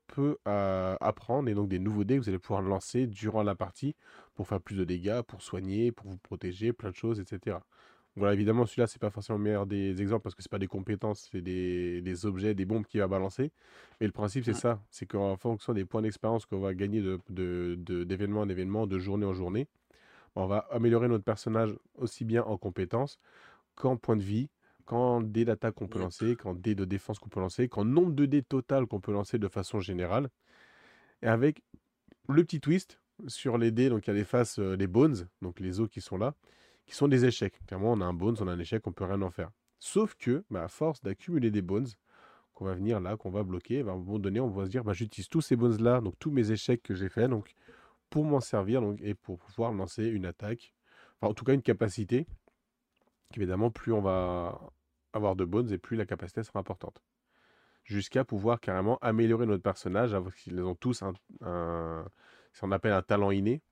peut 0.08 0.38
euh, 0.48 0.96
apprendre, 1.00 1.48
et 1.48 1.54
donc 1.54 1.68
des 1.68 1.78
nouveaux 1.78 2.04
dés 2.04 2.16
que 2.16 2.22
vous 2.22 2.28
allez 2.28 2.38
pouvoir 2.38 2.62
lancer 2.62 3.06
durant 3.06 3.42
la 3.42 3.54
partie 3.54 3.94
pour 4.34 4.48
faire 4.48 4.60
plus 4.60 4.76
de 4.76 4.84
dégâts, 4.84 5.22
pour 5.22 5.42
soigner, 5.42 5.92
pour 5.92 6.10
vous 6.10 6.18
protéger, 6.18 6.72
plein 6.72 6.90
de 6.90 6.96
choses, 6.96 7.20
etc. 7.20 7.58
Voilà, 8.16 8.32
évidemment, 8.32 8.64
celui-là, 8.64 8.86
c'est 8.86 8.98
pas 8.98 9.10
forcément 9.10 9.36
le 9.36 9.44
meilleur 9.44 9.66
des 9.66 10.00
exemples 10.00 10.22
parce 10.22 10.34
que 10.34 10.42
c'est 10.42 10.50
pas 10.50 10.58
des 10.58 10.66
compétences, 10.66 11.28
c'est 11.30 11.42
des, 11.42 12.26
objets, 12.26 12.54
des 12.54 12.64
bombes 12.64 12.86
qu'il 12.86 13.00
va 13.00 13.08
balancer. 13.08 13.52
Mais 14.00 14.06
le 14.06 14.12
principe, 14.12 14.44
c'est 14.44 14.54
ça 14.54 14.80
c'est 14.90 15.04
qu'en 15.04 15.36
fonction 15.36 15.74
des 15.74 15.84
points 15.84 16.00
d'expérience 16.00 16.46
qu'on 16.46 16.60
va 16.60 16.72
gagner 16.74 17.02
d'événement 17.28 18.40
en 18.40 18.48
événement, 18.48 18.86
de 18.86 18.98
journée 18.98 19.26
en 19.26 19.34
journée, 19.34 19.68
on 20.34 20.46
va 20.46 20.58
améliorer 20.70 21.08
notre 21.08 21.24
personnage 21.24 21.76
aussi 21.96 22.24
bien 22.24 22.42
en 22.42 22.56
compétences 22.56 23.18
qu'en 23.74 23.96
points 23.98 24.16
de 24.16 24.22
vie, 24.22 24.48
qu'en 24.86 25.20
dés 25.20 25.44
d'attaque 25.44 25.74
qu'on 25.74 25.88
peut 25.88 25.98
lancer, 25.98 26.36
qu'en 26.36 26.54
dés 26.54 26.74
de 26.74 26.86
défense 26.86 27.18
qu'on 27.18 27.28
peut 27.28 27.40
lancer, 27.40 27.68
qu'en 27.68 27.84
nombre 27.84 28.12
de 28.12 28.24
dés 28.24 28.42
total 28.42 28.86
qu'on 28.86 29.00
peut 29.00 29.12
lancer 29.12 29.38
de 29.38 29.48
façon 29.48 29.80
générale. 29.80 30.30
Et 31.22 31.26
avec 31.26 31.62
le 32.28 32.44
petit 32.44 32.60
twist 32.60 32.98
sur 33.26 33.58
les 33.58 33.70
dés, 33.70 33.90
donc 33.90 34.06
il 34.06 34.10
y 34.10 34.12
a 34.12 34.16
les 34.16 34.24
faces, 34.24 34.58
euh, 34.58 34.76
les 34.76 34.86
bones, 34.86 35.28
donc 35.42 35.60
les 35.60 35.80
os 35.80 35.88
qui 35.88 36.00
sont 36.00 36.16
là 36.16 36.34
qui 36.86 36.94
sont 36.94 37.08
des 37.08 37.24
échecs. 37.24 37.60
Clairement, 37.66 37.92
on 37.92 38.00
a 38.00 38.04
un 38.04 38.14
bones, 38.14 38.36
on 38.40 38.48
a 38.48 38.52
un 38.52 38.58
échec, 38.58 38.86
on 38.86 38.92
peut 38.92 39.04
rien 39.04 39.20
en 39.22 39.30
faire. 39.30 39.50
Sauf 39.78 40.14
que, 40.14 40.44
bah, 40.50 40.64
à 40.64 40.68
force 40.68 41.02
d'accumuler 41.02 41.50
des 41.50 41.62
bones, 41.62 41.88
qu'on 42.54 42.64
va 42.64 42.74
venir 42.74 43.00
là, 43.00 43.16
qu'on 43.16 43.30
va 43.30 43.42
bloquer, 43.42 43.82
bah, 43.82 43.92
à 43.92 43.94
un 43.94 43.98
moment 43.98 44.18
donné, 44.18 44.40
on 44.40 44.48
va 44.48 44.64
se 44.64 44.70
dire, 44.70 44.84
bah, 44.84 44.94
j'utilise 44.94 45.28
tous 45.28 45.42
ces 45.42 45.56
bones 45.56 45.82
là, 45.82 46.00
donc 46.00 46.14
tous 46.18 46.30
mes 46.30 46.50
échecs 46.50 46.82
que 46.82 46.94
j'ai 46.94 47.08
fait, 47.08 47.28
donc 47.28 47.52
pour 48.08 48.24
m'en 48.24 48.40
servir 48.40 48.82
et 49.00 49.14
pour 49.14 49.38
pouvoir 49.38 49.72
lancer 49.72 50.06
une 50.06 50.24
attaque, 50.24 50.72
enfin 51.16 51.30
en 51.30 51.34
tout 51.34 51.44
cas 51.44 51.52
une 51.52 51.62
capacité. 51.62 52.26
Évidemment, 53.34 53.70
plus 53.70 53.92
on 53.92 54.00
va 54.00 54.58
avoir 55.12 55.36
de 55.36 55.44
bones 55.44 55.70
et 55.72 55.78
plus 55.78 55.96
la 55.96 56.06
capacité 56.06 56.42
sera 56.42 56.60
importante. 56.60 57.02
Jusqu'à 57.84 58.24
pouvoir 58.24 58.60
carrément 58.60 58.98
améliorer 58.98 59.46
notre 59.46 59.62
personnage, 59.62 60.16
qu'ils 60.42 60.60
ont 60.62 60.74
tous 60.74 61.02
un, 61.02 61.12
ce 62.52 62.60
qu'on 62.60 62.72
appelle 62.72 62.92
un 62.92 63.02
talent 63.02 63.30
inné, 63.32 63.62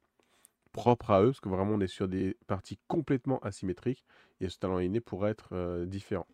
propre 0.75 1.13
à 1.13 1.23
eux, 1.23 1.27
parce 1.27 1.41
que 1.41 1.49
vraiment 1.49 1.73
on 1.73 1.81
est 1.81 1.87
sur 1.87 2.09
des 2.09 2.37
parties 2.47 2.79
complètement 2.89 3.39
asymétriques, 3.39 4.05
et 4.41 4.51
ce 4.51 4.59
talent 4.59 4.81
inné 4.81 5.01
pourrait 5.01 5.31
être 5.31 5.51
euh, 5.53 5.87
différent. 5.87 6.27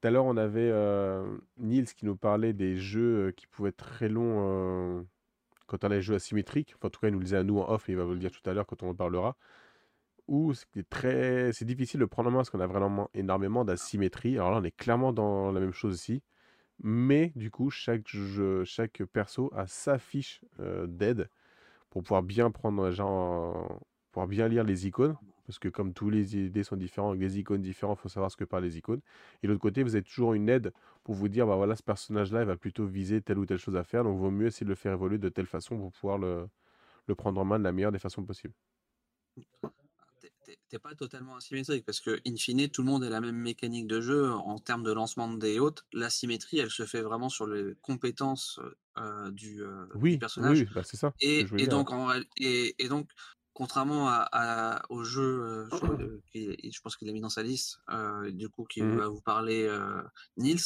Tout 0.00 0.08
à 0.08 0.10
l'heure, 0.10 0.24
on 0.24 0.38
avait 0.38 0.70
euh, 0.72 1.36
Niels 1.58 1.92
qui 1.92 2.06
nous 2.06 2.16
parlait 2.16 2.54
des 2.54 2.76
jeux 2.76 3.28
euh, 3.28 3.32
qui 3.32 3.46
pouvaient 3.46 3.68
être 3.68 3.76
très 3.76 4.08
longs 4.08 5.06
quand 5.66 5.84
on 5.84 5.88
a 5.88 5.94
les 5.94 6.02
jeux 6.02 6.14
asymétriques. 6.14 6.72
Enfin, 6.76 6.88
en 6.88 6.90
tout 6.90 7.00
cas, 7.00 7.08
il 7.08 7.12
nous 7.12 7.18
le 7.18 7.24
disait 7.24 7.36
à 7.36 7.44
nous 7.44 7.58
en 7.58 7.70
off, 7.70 7.88
et 7.88 7.92
il 7.92 7.98
va 7.98 8.04
vous 8.04 8.14
le 8.14 8.18
dire 8.18 8.32
tout 8.32 8.48
à 8.48 8.54
l'heure 8.54 8.66
quand 8.66 8.82
on 8.82 8.88
en 8.88 8.94
parlera. 8.94 9.36
Ou 10.26 10.54
c'est 10.54 10.88
très, 10.88 11.50
difficile 11.62 12.00
de 12.00 12.06
prendre 12.06 12.30
en 12.30 12.32
main 12.32 12.38
parce 12.38 12.50
qu'on 12.50 12.60
a 12.60 12.66
vraiment 12.66 13.10
énormément 13.14 13.64
d'asymétrie. 13.64 14.36
Alors 14.36 14.52
là, 14.52 14.58
on 14.58 14.64
est 14.64 14.76
clairement 14.76 15.12
dans 15.12 15.52
la 15.52 15.60
même 15.60 15.72
chose 15.72 15.96
ici. 15.96 16.22
Mais 16.82 17.32
du 17.36 17.50
coup, 17.50 17.68
chaque, 17.68 18.08
chaque 18.64 19.02
perso 19.12 19.50
a 19.54 19.66
sa 19.66 19.98
fiche 19.98 20.40
d'aide 20.58 21.28
pour 21.90 22.02
pouvoir 22.02 22.22
bien 22.22 22.50
prendre 22.50 22.86
les 22.86 22.92
gens, 22.92 23.68
pour 24.12 24.26
bien 24.26 24.48
lire 24.48 24.64
les 24.64 24.86
icônes 24.86 25.16
parce 25.50 25.58
que 25.58 25.68
comme 25.68 25.92
tous 25.92 26.10
les 26.10 26.36
idées 26.36 26.62
sont 26.62 26.76
différents, 26.76 27.08
avec 27.08 27.20
des 27.20 27.40
icônes 27.40 27.60
différents, 27.60 27.94
il 27.94 27.98
faut 27.98 28.08
savoir 28.08 28.30
ce 28.30 28.36
que 28.36 28.44
parlent 28.44 28.62
les 28.62 28.78
icônes. 28.78 29.00
Et 29.42 29.48
de 29.48 29.52
l'autre 29.52 29.60
côté, 29.60 29.82
vous 29.82 29.96
avez 29.96 30.04
toujours 30.04 30.32
une 30.32 30.48
aide 30.48 30.72
pour 31.02 31.16
vous 31.16 31.28
dire, 31.28 31.44
bah 31.44 31.56
voilà, 31.56 31.74
ce 31.74 31.82
personnage-là, 31.82 32.42
il 32.42 32.46
va 32.46 32.56
plutôt 32.56 32.86
viser 32.86 33.20
telle 33.20 33.36
ou 33.36 33.46
telle 33.46 33.58
chose 33.58 33.74
à 33.74 33.82
faire, 33.82 34.04
donc 34.04 34.16
vaut 34.16 34.30
mieux 34.30 34.46
essayer 34.46 34.64
de 34.64 34.70
le 34.70 34.76
faire 34.76 34.92
évoluer 34.92 35.18
de 35.18 35.28
telle 35.28 35.46
façon 35.46 35.76
pour 35.76 35.90
pouvoir 35.90 36.18
le, 36.18 36.48
le 37.08 37.14
prendre 37.16 37.40
en 37.40 37.44
main 37.44 37.58
de 37.58 37.64
la 37.64 37.72
meilleure 37.72 37.90
des 37.92 37.98
façons 37.98 38.24
possibles. 38.24 38.54
T'es 40.68 40.78
pas 40.78 40.94
totalement 40.94 41.36
asymétrique 41.36 41.84
parce 41.84 42.00
que, 42.00 42.20
in 42.26 42.36
fine, 42.36 42.68
tout 42.68 42.82
le 42.82 42.88
monde 42.88 43.04
a 43.04 43.08
la 43.08 43.20
même 43.20 43.36
mécanique 43.36 43.86
de 43.86 44.00
jeu 44.00 44.30
en 44.30 44.58
termes 44.58 44.82
de 44.82 44.92
lancement 44.92 45.28
de 45.28 45.38
dés 45.38 45.58
hautes. 45.58 45.84
L'asymétrie, 45.92 46.58
elle 46.58 46.70
se 46.70 46.86
fait 46.86 47.02
vraiment 47.02 47.28
sur 47.28 47.46
les 47.46 47.74
compétences 47.82 48.60
euh, 48.98 49.30
du, 49.30 49.62
euh, 49.62 49.86
oui, 49.94 50.18
personnage. 50.18 50.60
Oui, 50.60 50.68
bah, 50.74 50.82
c'est 50.84 50.96
ça. 50.96 51.12
Et, 51.20 51.46
et 51.58 51.66
donc, 51.66 51.90
en, 51.90 52.10
et, 52.36 52.74
et, 52.78 52.88
donc, 52.88 53.10
contrairement 53.52 54.08
à, 54.08 54.82
au 54.90 55.04
jeu, 55.04 55.68
euh, 55.72 56.20
je, 56.34 56.80
pense 56.82 56.96
qu'il 56.96 57.06
l'a 57.06 57.12
mis 57.12 57.20
dans 57.20 57.28
sa 57.28 57.42
liste, 57.42 57.80
euh, 57.90 58.30
du 58.30 58.48
coup, 58.48 58.64
qui 58.64 58.82
mmh 58.82 58.96
va 58.96 59.08
vous 59.08 59.20
parler 59.20 59.68
Nils, 60.36 60.60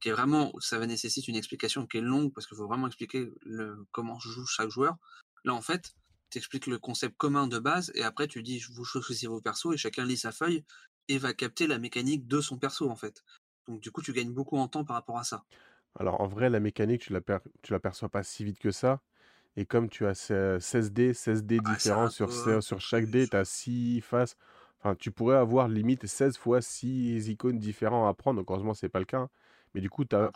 qui 0.00 0.08
est 0.08 0.12
vraiment, 0.12 0.52
ça 0.60 0.78
va 0.78 0.86
nécessiter 0.86 1.30
une 1.30 1.36
explication 1.36 1.86
qui 1.86 1.98
est 1.98 2.02
longue 2.02 2.32
parce 2.32 2.46
qu'il 2.46 2.56
faut 2.56 2.66
vraiment 2.66 2.86
expliquer 2.86 3.30
le, 3.42 3.86
comment 3.92 4.18
joue 4.18 4.46
chaque 4.46 4.70
joueur. 4.70 4.96
Là, 5.44 5.54
en 5.54 5.62
fait, 5.62 5.94
tu 6.30 6.38
expliques 6.38 6.66
le 6.66 6.78
concept 6.78 7.16
commun 7.16 7.46
de 7.46 7.58
base 7.58 7.92
et 7.94 8.02
après 8.02 8.28
tu 8.28 8.42
dis 8.42 8.60
vous 8.72 8.84
choisissez 8.84 9.26
vos 9.26 9.40
persos 9.40 9.74
et 9.74 9.76
chacun 9.76 10.04
lit 10.04 10.16
sa 10.16 10.32
feuille 10.32 10.64
et 11.08 11.18
va 11.18 11.32
capter 11.32 11.66
la 11.66 11.78
mécanique 11.78 12.26
de 12.26 12.40
son 12.40 12.58
perso 12.58 12.88
en 12.88 12.96
fait. 12.96 13.22
Donc 13.68 13.80
du 13.80 13.90
coup 13.90 14.02
tu 14.02 14.12
gagnes 14.12 14.32
beaucoup 14.32 14.56
en 14.56 14.68
temps 14.68 14.84
par 14.84 14.96
rapport 14.96 15.18
à 15.18 15.24
ça. 15.24 15.44
Alors 15.98 16.20
en 16.20 16.28
vrai 16.28 16.50
la 16.50 16.60
mécanique 16.60 17.02
tu 17.02 17.14
tu 17.62 17.72
l'aperçois 17.72 18.08
pas 18.08 18.22
si 18.22 18.44
vite 18.44 18.58
que 18.58 18.70
ça 18.70 19.02
et 19.56 19.66
comme 19.66 19.88
tu 19.88 20.06
as 20.06 20.14
16 20.14 20.92
dés, 20.92 21.12
16 21.12 21.44
dés 21.44 21.58
ah, 21.64 21.74
différents 21.74 22.08
sur, 22.08 22.32
sur 22.32 22.80
chaque 22.80 23.06
dé, 23.06 23.26
tu 23.28 23.36
as 23.36 23.44
6 23.44 24.00
faces. 24.00 24.36
Enfin, 24.78 24.94
tu 24.94 25.10
pourrais 25.10 25.36
avoir 25.36 25.68
limite 25.68 26.06
16 26.06 26.38
fois 26.38 26.62
6 26.62 27.28
icônes 27.28 27.58
différents 27.58 28.08
à 28.08 28.14
prendre. 28.14 28.40
Donc, 28.40 28.50
heureusement, 28.50 28.74
c'est 28.74 28.88
pas 28.88 29.00
le 29.00 29.04
cas. 29.04 29.18
Hein. 29.18 29.30
Mais 29.74 29.80
du 29.80 29.90
coup, 29.90 30.04
tu 30.04 30.16
as 30.16 30.30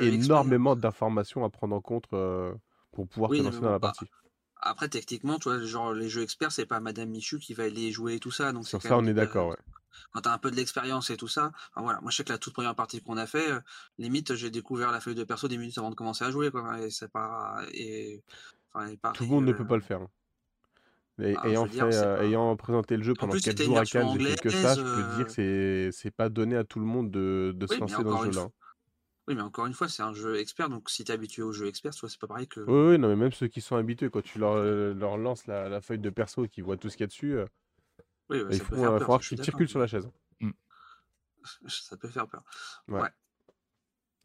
énormément 0.00 0.76
d'informations 0.76 1.44
à 1.44 1.50
prendre 1.50 1.74
en 1.74 1.80
compte 1.80 2.04
euh, 2.12 2.54
pour 2.92 3.08
pouvoir 3.08 3.30
te 3.30 3.36
lancer 3.36 3.60
dans 3.60 3.70
la 3.70 3.80
partie. 3.80 4.06
Après, 4.60 4.88
techniquement, 4.88 5.38
tu 5.38 5.48
vois, 5.48 5.60
genre, 5.64 5.92
les 5.92 6.08
jeux 6.08 6.22
experts, 6.22 6.52
c'est 6.52 6.66
pas 6.66 6.80
Madame 6.80 7.08
Michu 7.10 7.38
qui 7.38 7.54
va 7.54 7.64
aller 7.64 7.92
jouer 7.92 8.14
et 8.14 8.20
tout 8.20 8.30
ça. 8.30 8.52
Donc 8.52 8.66
Sur 8.66 8.82
ça, 8.82 8.96
on 8.98 9.06
est 9.06 9.14
d'accord, 9.14 9.48
ouais. 9.48 9.56
Quand 10.12 10.22
tu 10.22 10.28
as 10.28 10.32
un 10.32 10.38
peu 10.38 10.50
de 10.50 10.56
l'expérience 10.56 11.10
et 11.10 11.16
tout 11.16 11.28
ça, 11.28 11.52
voilà, 11.76 12.00
moi 12.00 12.10
je 12.10 12.16
sais 12.16 12.24
que 12.24 12.32
la 12.32 12.38
toute 12.38 12.52
première 12.52 12.74
partie 12.74 13.02
qu'on 13.02 13.16
a 13.16 13.26
fait, 13.26 13.50
euh, 13.50 13.60
limite 13.98 14.34
j'ai 14.36 14.48
découvert 14.50 14.92
la 14.92 15.00
feuille 15.00 15.16
de 15.16 15.24
perso 15.24 15.48
des 15.48 15.58
minutes 15.58 15.76
avant 15.76 15.90
de 15.90 15.96
commencer 15.96 16.24
à 16.24 16.30
jouer, 16.30 16.50
quoi. 16.50 16.80
Et 16.80 16.90
c'est 16.90 17.10
pas. 17.10 17.60
Et 17.72 18.22
tout 19.14 19.24
le 19.24 19.28
monde 19.28 19.44
ne 19.44 19.52
peut 19.52 19.66
pas 19.66 19.76
le 19.76 19.82
faire. 19.82 20.02
Hein. 20.02 20.10
Ah, 21.20 21.48
ayant, 21.48 21.66
fait, 21.66 21.82
euh, 21.82 22.22
ayant 22.22 22.54
présenté 22.54 22.96
le 22.96 23.02
jeu 23.02 23.12
pendant 23.12 23.36
4 23.36 23.60
jours 23.60 23.78
à 23.78 23.84
Cannes, 23.84 24.16
j'ai 24.16 24.24
fait 24.24 24.40
que 24.40 24.50
ça, 24.50 24.76
je 24.76 24.82
peux 24.82 25.16
dire 25.16 25.26
que 25.26 25.88
euh 25.88 25.90
c'est 25.90 26.12
pas 26.12 26.28
donné 26.28 26.56
à 26.56 26.62
tout 26.62 26.78
le 26.78 26.86
monde 26.86 27.10
de, 27.10 27.52
de 27.56 27.66
se 27.66 27.74
lancer 27.76 28.04
dans 28.04 28.20
ce 28.20 28.26
jeu-là. 28.26 28.42
Hein. 28.42 28.52
Oui, 29.28 29.34
mais 29.34 29.42
encore 29.42 29.66
une 29.66 29.74
fois, 29.74 29.88
c'est 29.88 30.02
un 30.02 30.14
jeu 30.14 30.36
expert, 30.38 30.70
donc 30.70 30.88
si 30.88 31.04
tu 31.04 31.12
es 31.12 31.14
habitué 31.14 31.42
au 31.42 31.52
jeu 31.52 31.66
expert, 31.66 31.94
toi, 31.94 32.08
c'est 32.08 32.18
pas 32.18 32.26
pareil 32.26 32.48
que. 32.48 32.60
Oui, 32.60 32.92
oui, 32.92 32.98
non, 32.98 33.08
mais 33.08 33.16
même 33.16 33.32
ceux 33.32 33.46
qui 33.46 33.60
sont 33.60 33.76
habitués, 33.76 34.08
quand 34.08 34.22
tu 34.22 34.38
leur, 34.38 34.54
euh, 34.54 34.94
leur 34.94 35.18
lances 35.18 35.46
la, 35.46 35.68
la, 35.68 35.80
feuille 35.80 35.98
de 35.98 36.10
perso 36.10 36.46
et 36.46 36.48
qu'ils 36.48 36.64
voient 36.64 36.78
tout 36.78 36.88
ce 36.88 36.96
qu'il 36.96 37.02
y 37.02 37.04
a 37.04 37.08
dessus, 37.08 37.38
oui, 38.30 38.42
il 38.50 38.60
faut, 38.60 38.76
falloir 38.76 39.20
que 39.20 39.26
tu 39.26 39.36
circules 39.36 39.68
sur 39.68 39.78
la 39.78 39.86
chaise. 39.86 40.08
Mmh. 40.40 40.50
Ça 41.68 41.96
peut 41.96 42.08
faire 42.08 42.26
peur. 42.26 42.42
Ouais. 42.88 43.02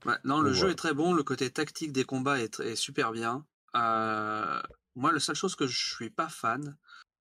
ouais. 0.05 0.15
non, 0.23 0.39
le 0.39 0.53
jeu 0.53 0.69
est 0.69 0.75
très 0.75 0.93
bon, 0.93 1.13
le 1.13 1.23
côté 1.23 1.49
tactique 1.49 1.91
des 1.91 2.05
combats 2.05 2.39
est, 2.39 2.59
est 2.61 2.75
super 2.75 3.11
bien. 3.11 3.45
Euh, 3.75 4.61
moi, 4.95 5.11
la 5.11 5.19
seule 5.19 5.35
chose 5.35 5.55
que 5.55 5.67
je 5.67 5.95
suis 5.95 6.09
pas 6.09 6.29
fan, 6.29 6.77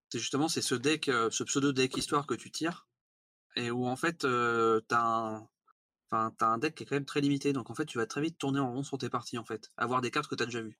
c'est 0.08 0.18
justement 0.18 0.48
c'est 0.48 0.62
ce 0.62 0.74
deck, 0.74 1.08
euh, 1.08 1.30
ce 1.30 1.44
pseudo 1.44 1.72
deck 1.72 1.96
histoire 1.96 2.26
que 2.26 2.34
tu 2.34 2.50
tires, 2.50 2.86
et 3.56 3.70
où 3.70 3.86
en 3.86 3.96
fait 3.96 4.24
euh, 4.24 4.80
t'as 4.88 5.02
un, 5.02 5.48
enfin 6.12 6.32
as 6.40 6.46
un 6.46 6.58
deck 6.58 6.74
qui 6.74 6.82
est 6.82 6.86
quand 6.86 6.96
même 6.96 7.04
très 7.04 7.20
limité, 7.20 7.52
donc 7.52 7.70
en 7.70 7.74
fait 7.74 7.86
tu 7.86 7.98
vas 7.98 8.06
très 8.06 8.20
vite 8.20 8.38
tourner 8.38 8.60
en 8.60 8.72
rond 8.72 8.82
sur 8.82 8.98
tes 8.98 9.08
parties 9.08 9.38
en 9.38 9.44
fait, 9.44 9.70
avoir 9.76 10.00
des 10.00 10.10
cartes 10.10 10.28
que 10.28 10.34
tu 10.34 10.42
as 10.42 10.46
déjà 10.46 10.62
vues. 10.62 10.78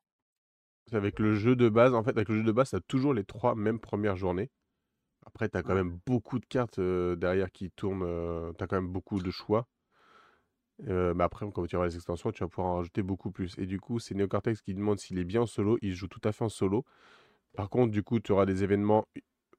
Avec 0.93 1.19
le 1.19 1.35
jeu 1.35 1.57
de 1.57 1.69
base, 1.69 1.95
en 1.95 2.03
fait, 2.03 2.11
avec 2.11 2.29
le 2.29 2.37
jeu 2.37 2.43
de 2.43 2.53
base, 2.53 2.71
t'as 2.71 2.81
toujours 2.81 3.15
les 3.15 3.25
trois 3.25 3.55
mêmes 3.55 3.79
premières 3.79 4.17
journées. 4.17 4.51
Après, 5.25 5.49
tu 5.49 5.57
as 5.57 5.63
quand 5.63 5.75
même 5.75 5.99
beaucoup 6.07 6.39
de 6.41 6.45
cartes 6.45 6.81
derrière 6.81 7.51
qui 7.53 7.71
tournent. 7.71 8.53
tu 8.59 8.65
as 8.65 8.67
quand 8.67 8.77
même 8.77 8.93
beaucoup 8.93 9.21
de 9.21 9.31
choix. 9.31 9.69
Euh, 10.89 11.15
mais 11.15 11.25
après, 11.25 11.47
quand 11.53 11.67
tu 11.67 11.77
auras 11.77 11.87
les 11.87 11.97
extensions, 11.97 12.33
tu 12.33 12.43
vas 12.43 12.49
pouvoir 12.49 12.73
en 12.73 12.77
rajouter 12.77 13.03
beaucoup 13.03 13.31
plus. 13.31 13.57
Et 13.59 13.67
du 13.67 13.81
coup, 13.81 13.99
c'est 13.99 14.15
Neocortex 14.15 14.61
qui 14.63 14.75
demande 14.75 14.99
s'il 14.99 15.19
est 15.19 15.25
bien 15.25 15.43
en 15.43 15.47
solo. 15.47 15.79
Il 15.83 15.95
joue 15.95 16.09
tout 16.09 16.21
à 16.25 16.33
fait 16.33 16.45
en 16.45 16.49
solo. 16.49 16.85
Par 17.55 17.71
contre, 17.71 17.93
du 17.93 18.03
coup, 18.03 18.21
tu 18.21 18.33
auras 18.33 18.47
des 18.47 18.65
événements 18.65 19.07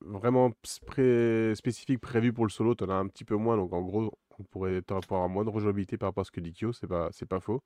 vraiment 0.03 0.51
spécifiques 0.64 2.01
prévus 2.01 2.33
pour 2.33 2.45
le 2.45 2.51
solo. 2.51 2.75
Tu 2.75 2.83
en 2.83 2.90
as 2.90 2.95
un 2.95 3.07
petit 3.07 3.25
peu 3.25 3.35
moins. 3.35 3.57
Donc, 3.57 3.73
en 3.73 3.82
gros, 3.82 4.11
on 4.40 4.43
pourrait 4.43 4.82
avoir 4.90 5.30
moins 5.30 5.45
de 5.45 5.49
rejouabilité 5.49 5.98
par 5.98 6.09
rapport 6.09 6.22
à 6.22 6.25
ce 6.25 6.32
que 6.32 6.40
dit 6.40 6.53
Kyo. 6.53 6.73
C'est 6.73 6.88
pas, 6.88 7.09
c'est 7.11 7.25
pas 7.25 7.40
faux. 7.40 7.64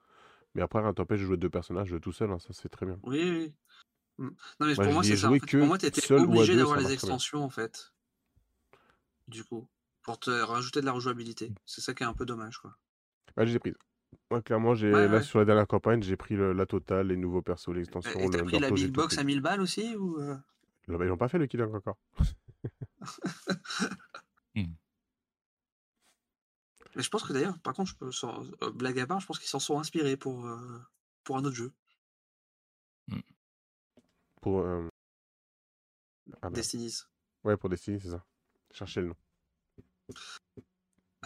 Mais 0.55 0.61
après, 0.61 0.81
rien 0.81 0.93
t'empêche 0.93 1.19
de 1.19 1.25
jouer 1.25 1.37
deux 1.37 1.49
personnages 1.49 1.95
tout 2.01 2.11
seul. 2.11 2.31
Hein, 2.31 2.39
ça, 2.39 2.49
c'est 2.51 2.69
très 2.69 2.85
bien. 2.85 2.99
Oui, 3.03 3.29
oui. 3.29 3.53
Mmh. 4.17 4.29
Non, 4.59 4.67
mais 4.67 4.75
pour 4.75 4.93
moi, 4.93 5.03
c'est 5.03 5.17
ça. 5.17 5.29
pour 5.29 5.67
moi, 5.67 5.77
tu 5.77 5.85
étais 5.85 6.11
obligé 6.13 6.55
d'avoir 6.55 6.79
les 6.79 6.91
extensions, 6.91 7.43
en 7.43 7.49
fait. 7.49 7.93
Du 9.27 9.43
coup, 9.43 9.67
pour 10.03 10.19
te 10.19 10.31
rajouter 10.31 10.79
de 10.81 10.85
la 10.85 10.93
rejouabilité. 10.93 11.53
C'est 11.65 11.81
ça 11.81 11.93
qui 11.93 12.03
est 12.03 12.07
un 12.07 12.13
peu 12.13 12.25
dommage, 12.25 12.57
quoi. 12.59 12.75
Ah, 13.35 13.45
j'ai 13.45 13.59
pris. 13.59 13.73
Moi, 14.31 14.41
clairement, 14.41 14.73
j'ai 14.73 14.89
là 14.89 15.21
sur 15.21 15.39
la 15.39 15.45
dernière 15.45 15.67
campagne, 15.67 16.01
j'ai 16.01 16.15
pris 16.15 16.35
la 16.37 16.65
totale, 16.65 17.07
les 17.07 17.17
nouveaux 17.17 17.41
persos, 17.41 17.69
l'extension. 17.69 18.19
Et 18.19 18.29
t'as 18.29 18.43
pris 18.43 18.59
la 18.59 18.71
big 18.71 18.91
box 18.91 19.17
à 19.17 19.23
1000 19.23 19.41
balles 19.41 19.61
aussi 19.61 19.95
ou 19.95 20.19
euh? 20.19 20.35
Ils 20.87 20.93
n'ont 20.93 21.17
pas 21.17 21.27
fait 21.27 21.37
le 21.37 21.47
Killing 21.47 21.73
encore. 21.73 21.97
Hmm. 24.55 24.73
Mais 26.95 27.03
je 27.03 27.09
pense 27.11 27.23
que 27.23 27.31
d'ailleurs, 27.31 27.59
par 27.59 27.75
contre, 27.75 27.91
je 27.91 27.95
peux, 27.95 28.09
euh, 28.63 28.71
blague 28.71 28.99
à 28.99 29.05
part, 29.05 29.19
je 29.19 29.27
pense 29.27 29.37
qu'ils 29.37 29.47
s'en 29.47 29.59
sont 29.59 29.79
inspirés 29.79 30.17
pour, 30.17 30.47
euh, 30.47 30.79
pour 31.23 31.37
un 31.37 31.45
autre 31.45 31.55
jeu. 31.55 31.71
Hmm. 33.07 33.19
Pour. 34.41 34.65
Ah, 36.41 36.49
Destiny's. 36.49 37.07
Ouais, 37.43 37.55
pour 37.55 37.69
Destiny, 37.69 37.99
c'est 38.01 38.09
ça. 38.09 38.25
Cherchez 38.71 39.01
le 39.01 39.09
nom. 39.09 39.15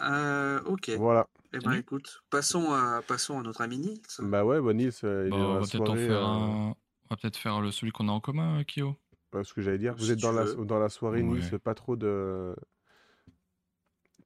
Euh, 0.00 0.62
ok. 0.64 0.90
Voilà. 0.98 1.28
Eh 1.52 1.58
ben, 1.58 1.72
écoute, 1.72 2.22
passons 2.30 2.72
à, 2.72 3.02
passons 3.06 3.38
à 3.38 3.42
notre 3.42 3.60
ami 3.60 3.78
Nils. 3.78 4.00
Bah 4.20 4.44
ouais, 4.44 4.60
bah 4.60 4.72
Nils, 4.72 4.92
euh, 5.04 5.28
il 5.28 5.34
on, 5.34 5.60
va 5.60 5.66
soirée, 5.66 6.06
faire 6.06 6.16
euh, 6.16 6.24
un... 6.24 6.70
on 6.70 6.76
va 7.10 7.16
peut-être 7.16 7.36
faire 7.36 7.60
le, 7.60 7.70
celui 7.70 7.92
qu'on 7.92 8.08
a 8.08 8.12
en 8.12 8.20
commun, 8.20 8.60
euh, 8.60 8.64
Kyo. 8.64 8.96
Ce 9.42 9.54
que 9.54 9.62
j'allais 9.62 9.78
dire, 9.78 9.94
vous 9.94 10.10
êtes 10.10 10.20
dans 10.20 10.32
la, 10.32 10.52
dans 10.52 10.78
la 10.78 10.88
soirée 10.88 11.22
ouais. 11.22 11.40
Nils, 11.40 11.58
pas 11.58 11.74
trop 11.74 11.96
de. 11.96 12.54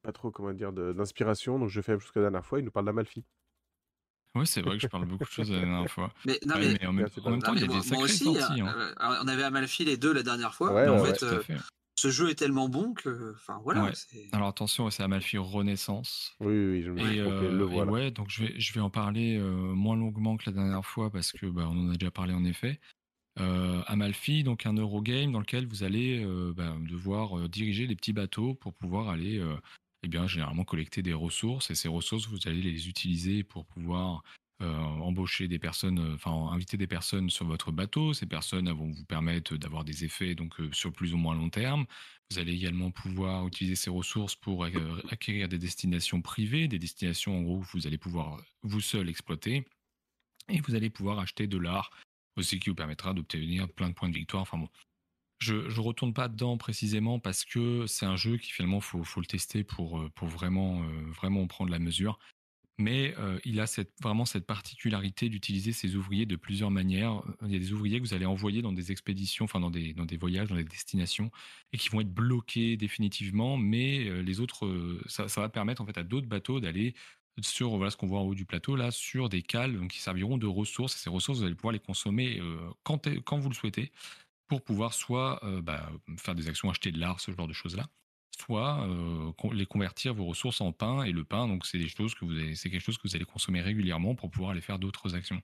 Pas 0.03 0.13
trop, 0.13 0.31
comment 0.31 0.53
dire, 0.53 0.73
d'inspiration, 0.73 1.59
donc 1.59 1.69
je 1.69 1.81
fais 1.81 1.93
la 1.93 1.97
même 1.97 2.01
chose 2.01 2.13
que 2.13 2.21
la 2.21 2.27
dernière 2.27 2.47
fois, 2.47 2.61
il 2.61 2.65
nous 2.65 2.71
parle 2.71 2.87
d'Amalfi. 2.87 3.25
Oui, 4.37 4.47
c'est 4.47 4.61
vrai 4.61 4.77
que 4.77 4.83
je 4.83 4.87
parle 4.87 5.07
beaucoup 5.07 5.25
de 5.25 5.29
choses 5.29 5.51
la 5.51 5.61
dernière 5.61 5.91
fois. 5.91 6.13
Mais, 6.27 6.39
non, 6.47 6.57
mais, 6.59 6.77
mais 6.81 6.87
en, 6.87 6.93
même, 6.93 7.09
en 7.25 7.31
même 7.31 7.43
temps, 7.43 7.55
il 7.55 7.63
y 7.63 7.65
a 7.65 7.67
des 7.67 7.81
sacrées 7.81 8.05
aussi, 8.05 8.25
sorties. 8.25 8.61
Hein. 8.61 8.95
on 9.01 9.29
avait 9.29 9.43
Amalfi 9.43 9.85
les 9.85 9.97
deux 9.97 10.13
la 10.13 10.23
dernière 10.23 10.55
fois. 10.55 10.73
Ouais, 10.73 10.89
en 10.89 11.03
fait, 11.03 11.25
fait 11.43 11.57
ce 11.97 12.11
jeu 12.11 12.29
est 12.29 12.35
tellement 12.35 12.69
bon 12.69 12.93
que, 12.93 13.33
enfin 13.35 13.59
voilà. 13.65 13.91
Alors 14.33 14.49
attention, 14.49 14.89
c'est 14.91 15.03
Amalfi 15.03 15.39
Renaissance. 15.39 16.35
Oui, 16.41 16.53
oui, 16.53 16.83
je 16.83 16.91
me 16.91 17.01
et, 17.01 17.21
euh, 17.21 17.51
le 17.51 17.65
voilà. 17.65 17.91
ouais, 17.91 18.11
donc 18.11 18.29
je 18.29 18.45
vais, 18.45 18.61
je 18.61 18.73
vais 18.75 18.81
en 18.81 18.91
parler 18.91 19.39
euh, 19.39 19.51
moins 19.51 19.97
longuement 19.97 20.37
que 20.37 20.45
la 20.47 20.53
dernière 20.53 20.85
fois 20.85 21.11
parce 21.11 21.33
que 21.33 21.47
bah, 21.47 21.67
on 21.71 21.89
en 21.89 21.91
a 21.91 21.97
déjà 21.97 22.11
parlé 22.11 22.35
en 22.35 22.45
effet. 22.45 22.79
Euh, 23.39 23.83
Amalfi, 23.87 24.45
donc 24.45 24.65
un 24.65 24.75
Eurogame 24.75 25.33
dans 25.33 25.41
lequel 25.41 25.67
vous 25.67 25.85
allez 25.85 26.25
euh, 26.25 26.55
bah, 26.57 26.75
devoir 26.81 27.39
euh, 27.39 27.49
diriger 27.49 27.87
des 27.87 27.95
petits 27.95 28.15
bateaux 28.15 28.55
pour 28.55 28.73
pouvoir 28.73 29.11
aller, 29.11 29.43
eh 30.03 30.09
bien 30.09 30.27
généralement 30.27 30.65
collecter 30.65 31.03
des 31.03 31.13
ressources 31.13 31.71
et 31.71 31.75
ces 31.75 31.89
ressources 31.89 32.27
vous 32.29 32.39
allez 32.47 32.63
les 32.63 32.89
utiliser 32.89 33.43
pour 33.43 33.67
pouvoir 33.67 34.23
embaucher 34.59 35.49
des 35.49 35.59
personnes, 35.59 36.15
enfin 36.15 36.51
inviter 36.51 36.79
des 36.79 36.87
personnes 36.87 37.29
sur 37.29 37.45
votre 37.45 37.73
bateau. 37.73 38.15
Ces 38.15 38.25
personnes 38.25 38.71
vont 38.71 38.91
vous 38.91 39.05
permettre 39.05 39.55
d'avoir 39.59 39.85
des 39.85 40.05
effets 40.05 40.35
donc 40.35 40.55
sur 40.73 40.95
plus 40.95 41.13
ou 41.13 41.19
moins 41.19 41.35
long 41.35 41.51
terme. 41.51 41.85
Vous 42.31 42.39
allez 42.39 42.55
également 42.55 42.91
pouvoir 42.91 43.47
utiliser 43.47 43.77
ces 43.77 43.91
ressources 43.91 44.35
pour 44.35 44.65
acquérir 44.65 45.51
des 45.51 45.59
destinations 45.59 46.23
privées, 46.23 46.69
des 46.69 46.79
destinations 46.79 47.39
en 47.39 47.43
gros 47.43 47.61
que 47.61 47.67
vous 47.75 47.87
allez 47.87 47.99
pouvoir 47.99 48.41
vous 48.63 48.81
seul 48.81 49.11
exploiter. 49.11 49.67
Et 50.49 50.63
vous 50.63 50.75
allez 50.75 50.89
pouvoir 50.89 51.19
acheter 51.19 51.47
de 51.47 51.59
l'art 51.59 51.91
aussi 52.37 52.59
qui 52.59 52.71
vous 52.71 52.75
permettra 52.75 53.15
d'obtenir 53.15 53.69
plein 53.69 53.89
de 53.89 53.95
points 53.95 54.09
de 54.09 54.15
victoire. 54.15 54.43
Enfin 54.43 54.59
bon, 54.59 54.69
je 55.39 55.55
ne 55.55 55.81
retourne 55.81 56.15
pas 56.15 56.29
dedans 56.29 56.57
précisément 56.57 57.19
parce 57.19 57.45
que 57.45 57.87
c'est 57.87 58.07
un 58.07 58.17
jeu 58.17 58.37
qui 58.39 58.53
finalement 58.53 58.81
faut, 58.81 59.05
faut 59.05 59.21
le 59.21 59.27
tester 59.27 59.65
pour, 59.65 60.09
pour 60.15 60.29
vraiment, 60.29 60.83
vraiment 61.19 61.47
prendre 61.47 61.71
la 61.71 61.79
mesure. 61.79 62.19
mais 62.79 63.15
il 63.45 63.61
a 63.61 63.67
cette, 63.67 63.93
vraiment 64.03 64.25
cette 64.25 64.47
particularité 64.47 65.29
d'utiliser 65.29 65.73
ses 65.73 65.95
ouvriers 65.97 66.27
de 66.27 66.37
plusieurs 66.37 66.71
manières. 66.71 67.23
Il 67.43 67.53
y 67.53 67.57
a 67.57 67.59
des 67.59 67.73
ouvriers 67.73 68.01
que 68.01 68.07
vous 68.07 68.15
allez 68.15 68.27
envoyer 68.27 68.63
dans 68.63 68.73
des 68.73 68.93
expéditions, 68.93 69.45
enfin 69.45 69.61
dans 69.61 69.71
des, 69.71 69.93
dans 69.93 70.07
des 70.07 70.17
voyages, 70.17 70.49
dans 70.49 70.57
des 70.57 70.65
destinations, 70.65 71.31
et 71.73 71.79
qui 71.79 71.91
vont 71.91 72.01
être 72.01 72.13
bloqués 72.13 72.77
définitivement, 72.79 73.59
mais 73.59 74.23
les 74.23 74.41
autres, 74.41 75.01
ça, 75.07 75.29
ça, 75.29 75.43
va 75.43 75.49
permettre 75.51 75.83
en 75.83 75.87
fait 75.87 75.99
à 75.99 76.03
d'autres 76.03 76.29
bateaux 76.29 76.61
d'aller 76.61 76.95
sur 77.41 77.77
voilà 77.77 77.91
ce 77.91 77.97
qu'on 77.97 78.07
voit 78.07 78.21
en 78.21 78.25
haut 78.25 78.35
du 78.35 78.45
plateau 78.45 78.77
là 78.77 78.91
sur 78.91 79.29
des 79.29 79.43
cales 79.43 79.89
qui 79.89 79.99
serviront 79.99 80.39
de 80.39 80.47
ressources 80.47 80.97
et 80.97 80.99
ces 80.99 81.11
ressources 81.11 81.39
vous 81.39 81.45
allez 81.45 81.55
pouvoir 81.55 81.73
les 81.73 81.79
consommer 81.79 82.41
quand, 82.83 83.09
quand 83.25 83.39
vous 83.39 83.49
le 83.49 83.55
souhaitez 83.55 83.93
pour 84.49 84.63
pouvoir 84.63 84.95
soit 84.95 85.41
bah, 85.63 85.91
faire 86.19 86.35
des 86.35 86.49
actions 86.49 86.71
acheter 86.71 86.93
de 86.93 86.99
l'art 86.99 87.21
ce 87.21 87.33
genre 87.33 87.49
de 87.49 87.53
choses 87.53 87.77
là 87.77 87.89
soit 88.39 88.89
les 89.53 89.67
convertir 89.67 90.15
vos 90.15 90.25
ressources 90.25 90.61
en 90.61 90.73
pain 90.73 91.03
et 91.03 91.13
le 91.13 91.25
pain 91.25 91.47
donc 91.47 91.67
c'est 91.67 91.79
des 91.79 91.89
choses 91.89 92.15
que 92.15 92.25
vous 92.25 92.55
c'est 92.55 92.71
quelque 92.71 92.81
chose 92.81 92.97
que 92.97 93.07
vous 93.07 93.17
allez 93.17 93.25
consommer 93.25 93.61
régulièrement 93.61 94.15
pour 94.15 94.31
pouvoir 94.31 94.53
aller 94.53 94.63
faire 94.63 94.79
d'autres 94.79 95.15
actions 95.15 95.43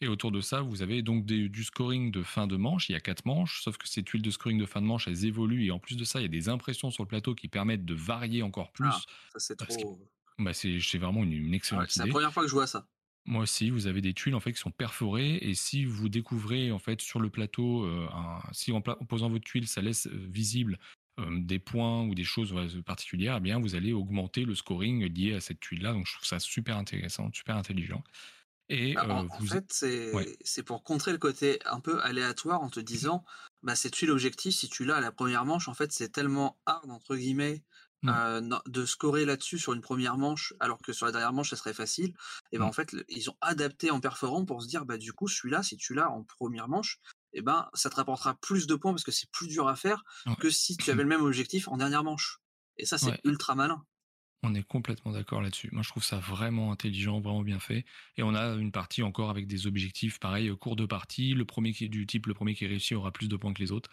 et 0.00 0.06
autour 0.06 0.30
de 0.30 0.40
ça, 0.40 0.60
vous 0.60 0.82
avez 0.82 1.02
donc 1.02 1.24
du 1.24 1.64
scoring 1.64 2.12
de 2.12 2.22
fin 2.22 2.46
de 2.46 2.56
manche. 2.56 2.88
Il 2.88 2.92
y 2.92 2.94
a 2.94 3.00
quatre 3.00 3.24
manches, 3.24 3.62
sauf 3.62 3.76
que 3.78 3.88
ces 3.88 4.04
tuiles 4.04 4.22
de 4.22 4.30
scoring 4.30 4.58
de 4.58 4.66
fin 4.66 4.80
de 4.80 4.86
manche, 4.86 5.08
elles 5.08 5.24
évoluent. 5.24 5.66
Et 5.66 5.70
en 5.72 5.80
plus 5.80 5.96
de 5.96 6.04
ça, 6.04 6.20
il 6.20 6.22
y 6.22 6.26
a 6.26 6.28
des 6.28 6.48
impressions 6.48 6.90
sur 6.92 7.02
le 7.02 7.08
plateau 7.08 7.34
qui 7.34 7.48
permettent 7.48 7.84
de 7.84 7.94
varier 7.94 8.42
encore 8.42 8.70
plus. 8.70 8.86
Ah, 8.86 9.00
ça, 9.32 9.38
c'est 9.40 9.56
trop. 9.56 9.98
Bah 10.38 10.52
c'est 10.54 10.98
vraiment 10.98 11.22
une, 11.22 11.54
excellente 11.54 11.84
idée. 11.84 11.92
C'est 11.92 12.06
la 12.06 12.12
première 12.12 12.32
fois 12.32 12.42
que 12.44 12.48
je 12.48 12.54
vois 12.54 12.66
ça. 12.66 12.86
Moi 13.24 13.42
aussi, 13.42 13.70
vous 13.70 13.86
avez 13.86 14.00
des 14.00 14.14
tuiles 14.14 14.34
en 14.34 14.40
fait 14.40 14.52
qui 14.52 14.60
sont 14.60 14.70
perforées 14.70 15.36
et 15.42 15.54
si 15.54 15.84
vous 15.84 16.08
découvrez 16.08 16.72
en 16.72 16.78
fait 16.78 17.00
sur 17.00 17.20
le 17.20 17.28
plateau, 17.28 17.86
si 18.52 18.72
en, 18.72 18.80
posant 18.80 19.28
votre 19.28 19.44
tuile, 19.44 19.66
ça 19.66 19.82
laisse 19.82 20.06
visible 20.06 20.78
des 21.28 21.58
points 21.58 22.04
ou 22.04 22.14
des 22.14 22.24
choses 22.24 22.54
particulières, 22.86 23.36
eh 23.38 23.40
bien 23.40 23.58
vous 23.58 23.74
allez 23.74 23.92
augmenter 23.92 24.44
le 24.44 24.54
scoring 24.54 25.04
lié 25.12 25.34
à 25.34 25.40
cette 25.40 25.60
tuile-là. 25.60 25.92
Donc 25.92 26.06
je 26.06 26.14
trouve 26.14 26.26
ça 26.26 26.38
super 26.38 26.78
intéressant, 26.78 27.30
super 27.32 27.56
intelligent. 27.56 28.02
Et 28.70 28.94
bah, 28.94 29.06
en, 29.08 29.26
vous... 29.38 29.46
fait, 29.46 29.64
c'est 30.42 30.62
pour 30.62 30.82
contrer 30.82 31.12
le 31.12 31.18
côté 31.18 31.58
un 31.64 31.80
peu 31.80 32.02
aléatoire 32.02 32.60
en 32.60 32.68
te 32.68 32.80
disant, 32.80 33.24
bah, 33.62 33.74
cette 33.74 33.94
tuile 33.94 34.10
objectif, 34.10 34.54
si 34.54 34.68
tu 34.68 34.84
l'as 34.84 34.96
à 34.96 35.00
la 35.00 35.10
première 35.10 35.44
manche, 35.44 35.68
en 35.68 35.74
fait, 35.74 35.90
c'est 35.92 36.10
tellement 36.10 36.58
hard 36.66 36.90
entre 36.90 37.16
guillemets 37.16 37.62
Mmh. 38.02 38.60
de 38.66 38.84
scorer 38.84 39.24
là-dessus 39.24 39.58
sur 39.58 39.72
une 39.72 39.80
première 39.80 40.18
manche, 40.18 40.54
alors 40.60 40.78
que 40.78 40.92
sur 40.92 41.06
la 41.06 41.10
dernière 41.10 41.32
manche, 41.32 41.50
ça 41.50 41.56
serait 41.56 41.74
facile. 41.74 42.14
Et 42.52 42.58
ben 42.58 42.64
mmh. 42.64 42.68
en 42.68 42.72
fait, 42.72 42.96
ils 43.08 43.28
ont 43.28 43.36
adapté 43.40 43.90
en 43.90 43.98
perforant 43.98 44.44
pour 44.44 44.62
se 44.62 44.68
dire, 44.68 44.86
bah 44.86 44.98
du 44.98 45.12
coup, 45.12 45.26
celui-là, 45.26 45.64
si 45.64 45.76
tu 45.76 45.94
l'as 45.94 46.08
en 46.08 46.22
première 46.22 46.68
manche, 46.68 47.00
et 47.32 47.42
ben 47.42 47.68
ça 47.74 47.90
te 47.90 47.96
rapportera 47.96 48.34
plus 48.34 48.68
de 48.68 48.76
points 48.76 48.92
parce 48.92 49.02
que 49.02 49.10
c'est 49.10 49.28
plus 49.32 49.48
dur 49.48 49.66
à 49.66 49.74
faire 49.74 50.04
que 50.38 50.48
si 50.48 50.76
tu 50.76 50.92
avais 50.92 51.02
le 51.02 51.08
même 51.08 51.22
objectif 51.22 51.66
en 51.66 51.76
dernière 51.76 52.04
manche. 52.04 52.38
Et 52.76 52.86
ça, 52.86 52.98
c'est 52.98 53.20
ultra 53.24 53.56
malin. 53.56 53.84
On 54.44 54.54
est 54.54 54.62
complètement 54.62 55.10
d'accord 55.10 55.42
là-dessus. 55.42 55.68
Moi, 55.72 55.82
je 55.82 55.88
trouve 55.88 56.04
ça 56.04 56.20
vraiment 56.20 56.70
intelligent, 56.70 57.20
vraiment 57.20 57.42
bien 57.42 57.58
fait. 57.58 57.84
Et 58.16 58.22
on 58.22 58.36
a 58.36 58.54
une 58.54 58.70
partie 58.70 59.02
encore 59.02 59.30
avec 59.30 59.48
des 59.48 59.66
objectifs, 59.66 60.20
pareil, 60.20 60.56
cours 60.56 60.76
de 60.76 60.86
partie. 60.86 61.34
Le 61.34 61.44
premier 61.44 61.72
qui 61.72 61.84
est 61.86 61.88
du 61.88 62.06
type, 62.06 62.26
le 62.26 62.34
premier 62.34 62.54
qui 62.54 62.64
réussit 62.68 62.96
aura 62.96 63.10
plus 63.10 63.28
de 63.28 63.36
points 63.36 63.52
que 63.52 63.60
les 63.60 63.72
autres. 63.72 63.90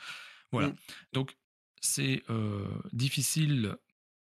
Voilà. 0.52 0.68
Mmh. 0.68 0.76
Donc, 1.14 1.38
c'est 1.82 2.24
difficile 2.94 3.76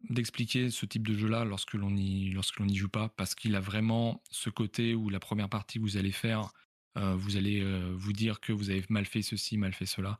d'expliquer 0.09 0.69
ce 0.69 0.85
type 0.85 1.07
de 1.07 1.15
jeu-là 1.15 1.45
lorsque 1.45 1.73
l'on 1.73 1.91
n'y 1.91 2.31
lorsque 2.31 2.59
l'on 2.59 2.65
n'y 2.65 2.75
joue 2.75 2.89
pas, 2.89 3.09
parce 3.09 3.35
qu'il 3.35 3.55
a 3.55 3.59
vraiment 3.59 4.21
ce 4.31 4.49
côté 4.49 4.95
où 4.95 5.09
la 5.09 5.19
première 5.19 5.49
partie 5.49 5.79
vous 5.79 5.97
allez 5.97 6.11
faire, 6.11 6.51
euh, 6.97 7.15
vous 7.15 7.37
allez 7.37 7.61
euh, 7.61 7.93
vous 7.95 8.13
dire 8.13 8.39
que 8.39 8.53
vous 8.53 8.69
avez 8.69 8.83
mal 8.89 9.05
fait 9.05 9.21
ceci, 9.21 9.57
mal 9.57 9.73
fait 9.73 9.85
cela. 9.85 10.19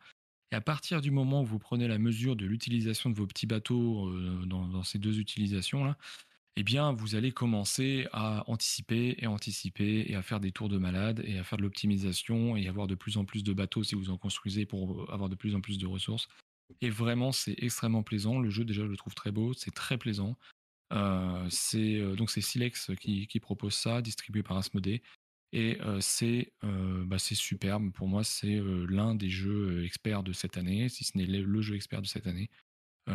Et 0.52 0.56
à 0.56 0.62
partir 0.62 1.02
du 1.02 1.12
moment 1.12 1.42
où 1.42 1.46
vous 1.46 1.60
prenez 1.60 1.88
la 1.88 1.98
mesure 1.98 2.36
de 2.36 2.46
l'utilisation 2.46 3.10
de 3.10 3.16
vos 3.16 3.28
petits 3.28 3.48
bateaux 3.48 4.10
euh, 4.10 4.46
dans, 4.46 4.84
ces 4.84 5.00
deux 5.00 5.20
utilisations-là, 5.20 5.98
eh 6.58 6.64
bien, 6.64 6.94
vous 6.94 7.16
allez 7.16 7.32
commencer 7.32 8.08
à 8.14 8.50
anticiper 8.50 9.16
et 9.20 9.28
anticiper 9.28 10.06
et 10.08 10.16
à 10.16 10.22
faire 10.22 10.40
des 10.40 10.52
tours 10.52 10.70
de 10.70 10.78
malade 10.78 11.22
et 11.26 11.38
à 11.38 11.44
faire 11.44 11.58
de 11.58 11.64
l'optimisation 11.64 12.56
et 12.56 12.68
avoir 12.68 12.88
de 12.88 12.96
plus 12.96 13.18
en 13.18 13.26
plus 13.26 13.44
de 13.44 13.52
bateaux 13.52 13.84
si 13.84 13.96
vous 13.96 14.10
en 14.10 14.18
construisez 14.18 14.66
pour 14.66 15.12
avoir 15.12 15.30
de 15.30 15.36
plus 15.36 15.56
en 15.56 15.62
plus 15.62 15.78
de 15.78 15.88
ressources. 15.88 16.30
Et 16.82 16.90
vraiment, 16.90 17.32
c'est 17.32 17.56
extrêmement 17.58 18.03
plaisant. 18.03 18.40
Le 18.40 18.50
jeu, 18.50 18.66
déjà, 18.66 18.84
je 18.84 18.90
le 18.90 18.98
trouve 18.98 19.16
très 19.16 19.32
beau. 19.32 19.53
C'est 19.53 19.74
très 19.74 19.98
plaisant. 19.98 20.38
Euh, 20.94 21.48
c'est 21.50 22.00
euh, 22.00 22.16
donc 22.16 22.30
c'est 22.30 22.42
Silex 22.42 22.92
qui, 23.00 23.27
qui, 23.27 23.40
propose 23.40 23.74
ça, 23.74 24.02
distribué 24.02 24.44
par 24.44 24.58
Asmodée. 24.58 25.02
Et 25.52 25.80
euh, 25.82 26.00
c'est 26.02 26.52
bah, 26.61 27.18
c'est 27.18 27.35
superbe. 27.35 27.92
Pour 27.92 28.08
moi, 28.08 28.24
c'est 28.24 28.61
l'un 28.90 29.16
des 29.16 29.30
jeux 29.30 29.84
experts 29.85 30.24
de 30.24 30.34
cette 30.34 30.58
année, 30.58 30.90
si 30.90 31.03
ce 31.03 31.18
n'est 31.18 31.26
le, 31.26 31.61
jeu 31.61 31.76
expert 31.76 32.02
de 32.02 32.08
cette 32.08 32.27
année. 32.27 32.50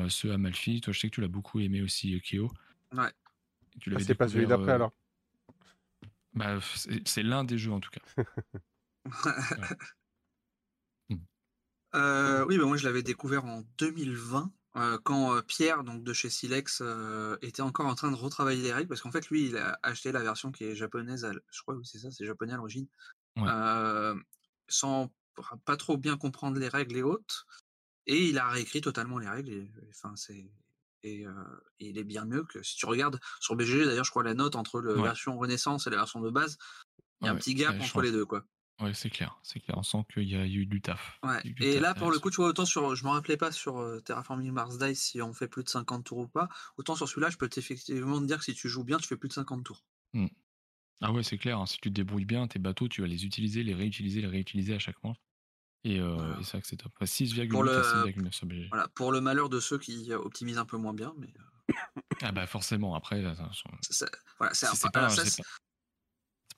ce 0.09 0.29
Amalfi, 0.29 0.81
toi, 0.81 0.93
je 0.93 1.01
sais 1.01 1.11
que 1.11 1.15
tu 1.15 1.21
l'as 1.21 1.29
beaucoup 1.29 1.61
aimé 1.61 1.83
aussi, 1.83 2.19
Kyo. 2.21 2.51
Ouais. 2.93 3.13
Tu 3.81 3.95
ah, 3.95 4.01
c'est 4.01 4.15
pas 4.15 4.29
celui 4.29 4.47
d'après 4.47 4.73
alors? 4.73 4.93
Bah, 6.33 6.59
C'est 7.05 7.23
l'un 7.23 7.45
des 7.45 7.59
jeux 7.59 7.73
en 7.73 7.81
tout 7.81 7.91
cas. 7.91 8.25
Euh, 11.95 12.45
oui, 12.47 12.59
bah, 12.59 12.65
moi 12.65 12.77
je 12.77 12.85
l'avais 12.85 13.03
découvert 13.03 13.45
en 13.45 13.65
2020 13.79 14.53
euh, 14.77 14.99
quand 15.03 15.35
euh, 15.35 15.43
Pierre, 15.43 15.83
donc 15.83 16.05
de 16.05 16.13
chez 16.13 16.31
Silex, 16.31 16.83
était 17.43 17.63
encore 17.63 17.87
en 17.87 17.95
train 17.95 18.11
de 18.11 18.17
retravailler 18.17 18.63
les 18.63 18.73
règles 18.73 18.89
parce 18.89 19.01
qu'en 19.01 19.11
fait 19.11 19.29
lui 19.29 19.47
il 19.47 19.57
a 19.57 19.79
acheté 19.83 20.13
la 20.13 20.23
version 20.23 20.53
qui 20.53 20.65
est 20.65 20.77
japonaise, 20.77 21.29
je 21.51 21.63
crois 21.63 21.77
que 21.77 21.83
c'est 21.85 21.99
ça, 21.99 22.11
c'est 22.11 22.25
japonais 22.25 22.53
à 22.53 22.57
l'origine, 22.57 22.87
sans 24.69 25.13
pas 25.65 25.77
trop 25.77 25.97
bien 25.97 26.17
comprendre 26.17 26.59
les 26.59 26.69
règles 26.69 26.97
et 26.97 27.03
autres, 27.03 27.47
et 28.07 28.29
il 28.29 28.39
a 28.39 28.49
réécrit 28.49 28.81
totalement 28.81 29.19
les 29.19 29.29
règles. 29.29 29.69
enfin 29.91 30.13
c'est 30.17 30.51
et 31.03 31.25
il 31.79 31.97
est 31.97 32.05
bien 32.05 32.27
mieux 32.27 32.45
que 32.45 32.63
si 32.63 32.77
tu 32.77 32.85
regardes 32.85 33.19
sur 33.41 33.57
BGG 33.57 33.87
d'ailleurs 33.87 34.05
je 34.05 34.11
crois 34.11 34.23
la 34.23 34.35
note 34.35 34.55
entre 34.55 34.83
la 34.83 35.03
version 35.03 35.39
Renaissance 35.39 35.87
et 35.87 35.91
la 35.91 35.97
version 35.97 36.21
de 36.21 36.31
base, 36.31 36.59
il 37.21 37.27
y 37.27 37.29
a 37.29 37.33
un 37.33 37.37
petit 37.37 37.55
gap 37.55 37.75
entre 37.81 38.03
les 38.03 38.13
deux 38.13 38.27
quoi. 38.27 38.45
Ouais, 38.81 38.95
c'est 38.95 39.11
clair, 39.11 39.39
c'est 39.43 39.61
clair. 39.61 39.77
On 39.77 39.83
sent 39.83 40.05
qu'il 40.13 40.29
y 40.29 40.37
a 40.37 40.47
eu 40.47 40.65
du 40.65 40.81
taf. 40.81 41.19
Ouais. 41.23 41.43
et 41.61 41.81
là, 41.81 41.95
pour 41.95 42.11
le 42.11 42.19
coup, 42.19 42.31
tu 42.31 42.37
vois, 42.37 42.49
autant 42.49 42.65
sur, 42.65 42.95
je 42.95 43.05
me 43.05 43.11
rappelais 43.11 43.37
pas 43.37 43.53
sur 43.53 43.79
euh, 43.79 44.01
Terraforming 44.01 44.51
Mars 44.51 44.79
Dice 44.79 45.03
si 45.03 45.21
on 45.21 45.35
fait 45.35 45.49
plus 45.49 45.65
de 45.65 45.69
50 45.69 46.05
tours 46.05 46.19
ou 46.19 46.29
pas. 46.29 46.49
Autant 46.79 46.95
sur 46.95 47.09
celui-là, 47.09 47.29
je 47.29 47.37
peux 47.37 47.49
effectivement 47.55 48.21
te 48.21 48.27
dire 48.27 48.39
que 48.39 48.45
si 48.45 48.55
tu 48.55 48.69
joues 48.69 48.85
bien, 48.85 48.97
tu 48.99 49.07
fais 49.07 49.17
plus 49.17 49.29
de 49.29 49.35
50 49.35 49.65
tours. 49.65 49.85
Mmh. 50.15 50.29
Ah 51.03 51.13
ouais, 51.13 51.23
c'est 51.23 51.39
clair. 51.39 51.59
Hein. 51.59 51.67
Si 51.67 51.79
tu 51.79 51.91
te 51.91 51.95
débrouilles 51.95 52.25
bien, 52.25 52.47
tes 52.47 52.59
bateaux, 52.59 52.89
tu 52.89 53.03
vas 53.03 53.07
les 53.07 53.25
utiliser, 53.25 53.63
les 53.63 53.75
réutiliser, 53.75 54.23
les 54.23 54.27
réutiliser 54.27 54.75
à 54.75 54.79
chaque 54.79 55.03
manche. 55.03 55.19
Et, 55.85 55.99
euh, 55.99 56.35
c'est 56.43 56.53
vrai 56.53 56.61
que 56.61 56.67
c'est 56.67 56.77
top. 56.77 56.93
6,8 57.01 57.41
à 57.69 58.05
6,9 58.07 58.45
BG. 58.45 58.69
Voilà, 58.71 58.89
pour 58.89 59.13
le 59.13 59.21
malheur 59.21 59.49
de 59.49 59.61
ceux 59.61 59.79
qui 59.79 60.13
optimisent 60.13 60.59
un 60.59 60.67
peu 60.67 60.77
moins 60.77 60.95
bien, 60.95 61.15
mais. 61.19 61.33
Euh, 61.71 61.75
ah 62.23 62.33
bah 62.33 62.47
forcément. 62.47 62.95
Après, 62.95 63.23
voilà, 63.23 64.53
c'est 64.53 64.93
pas, 64.93 65.09
c'est 65.09 65.43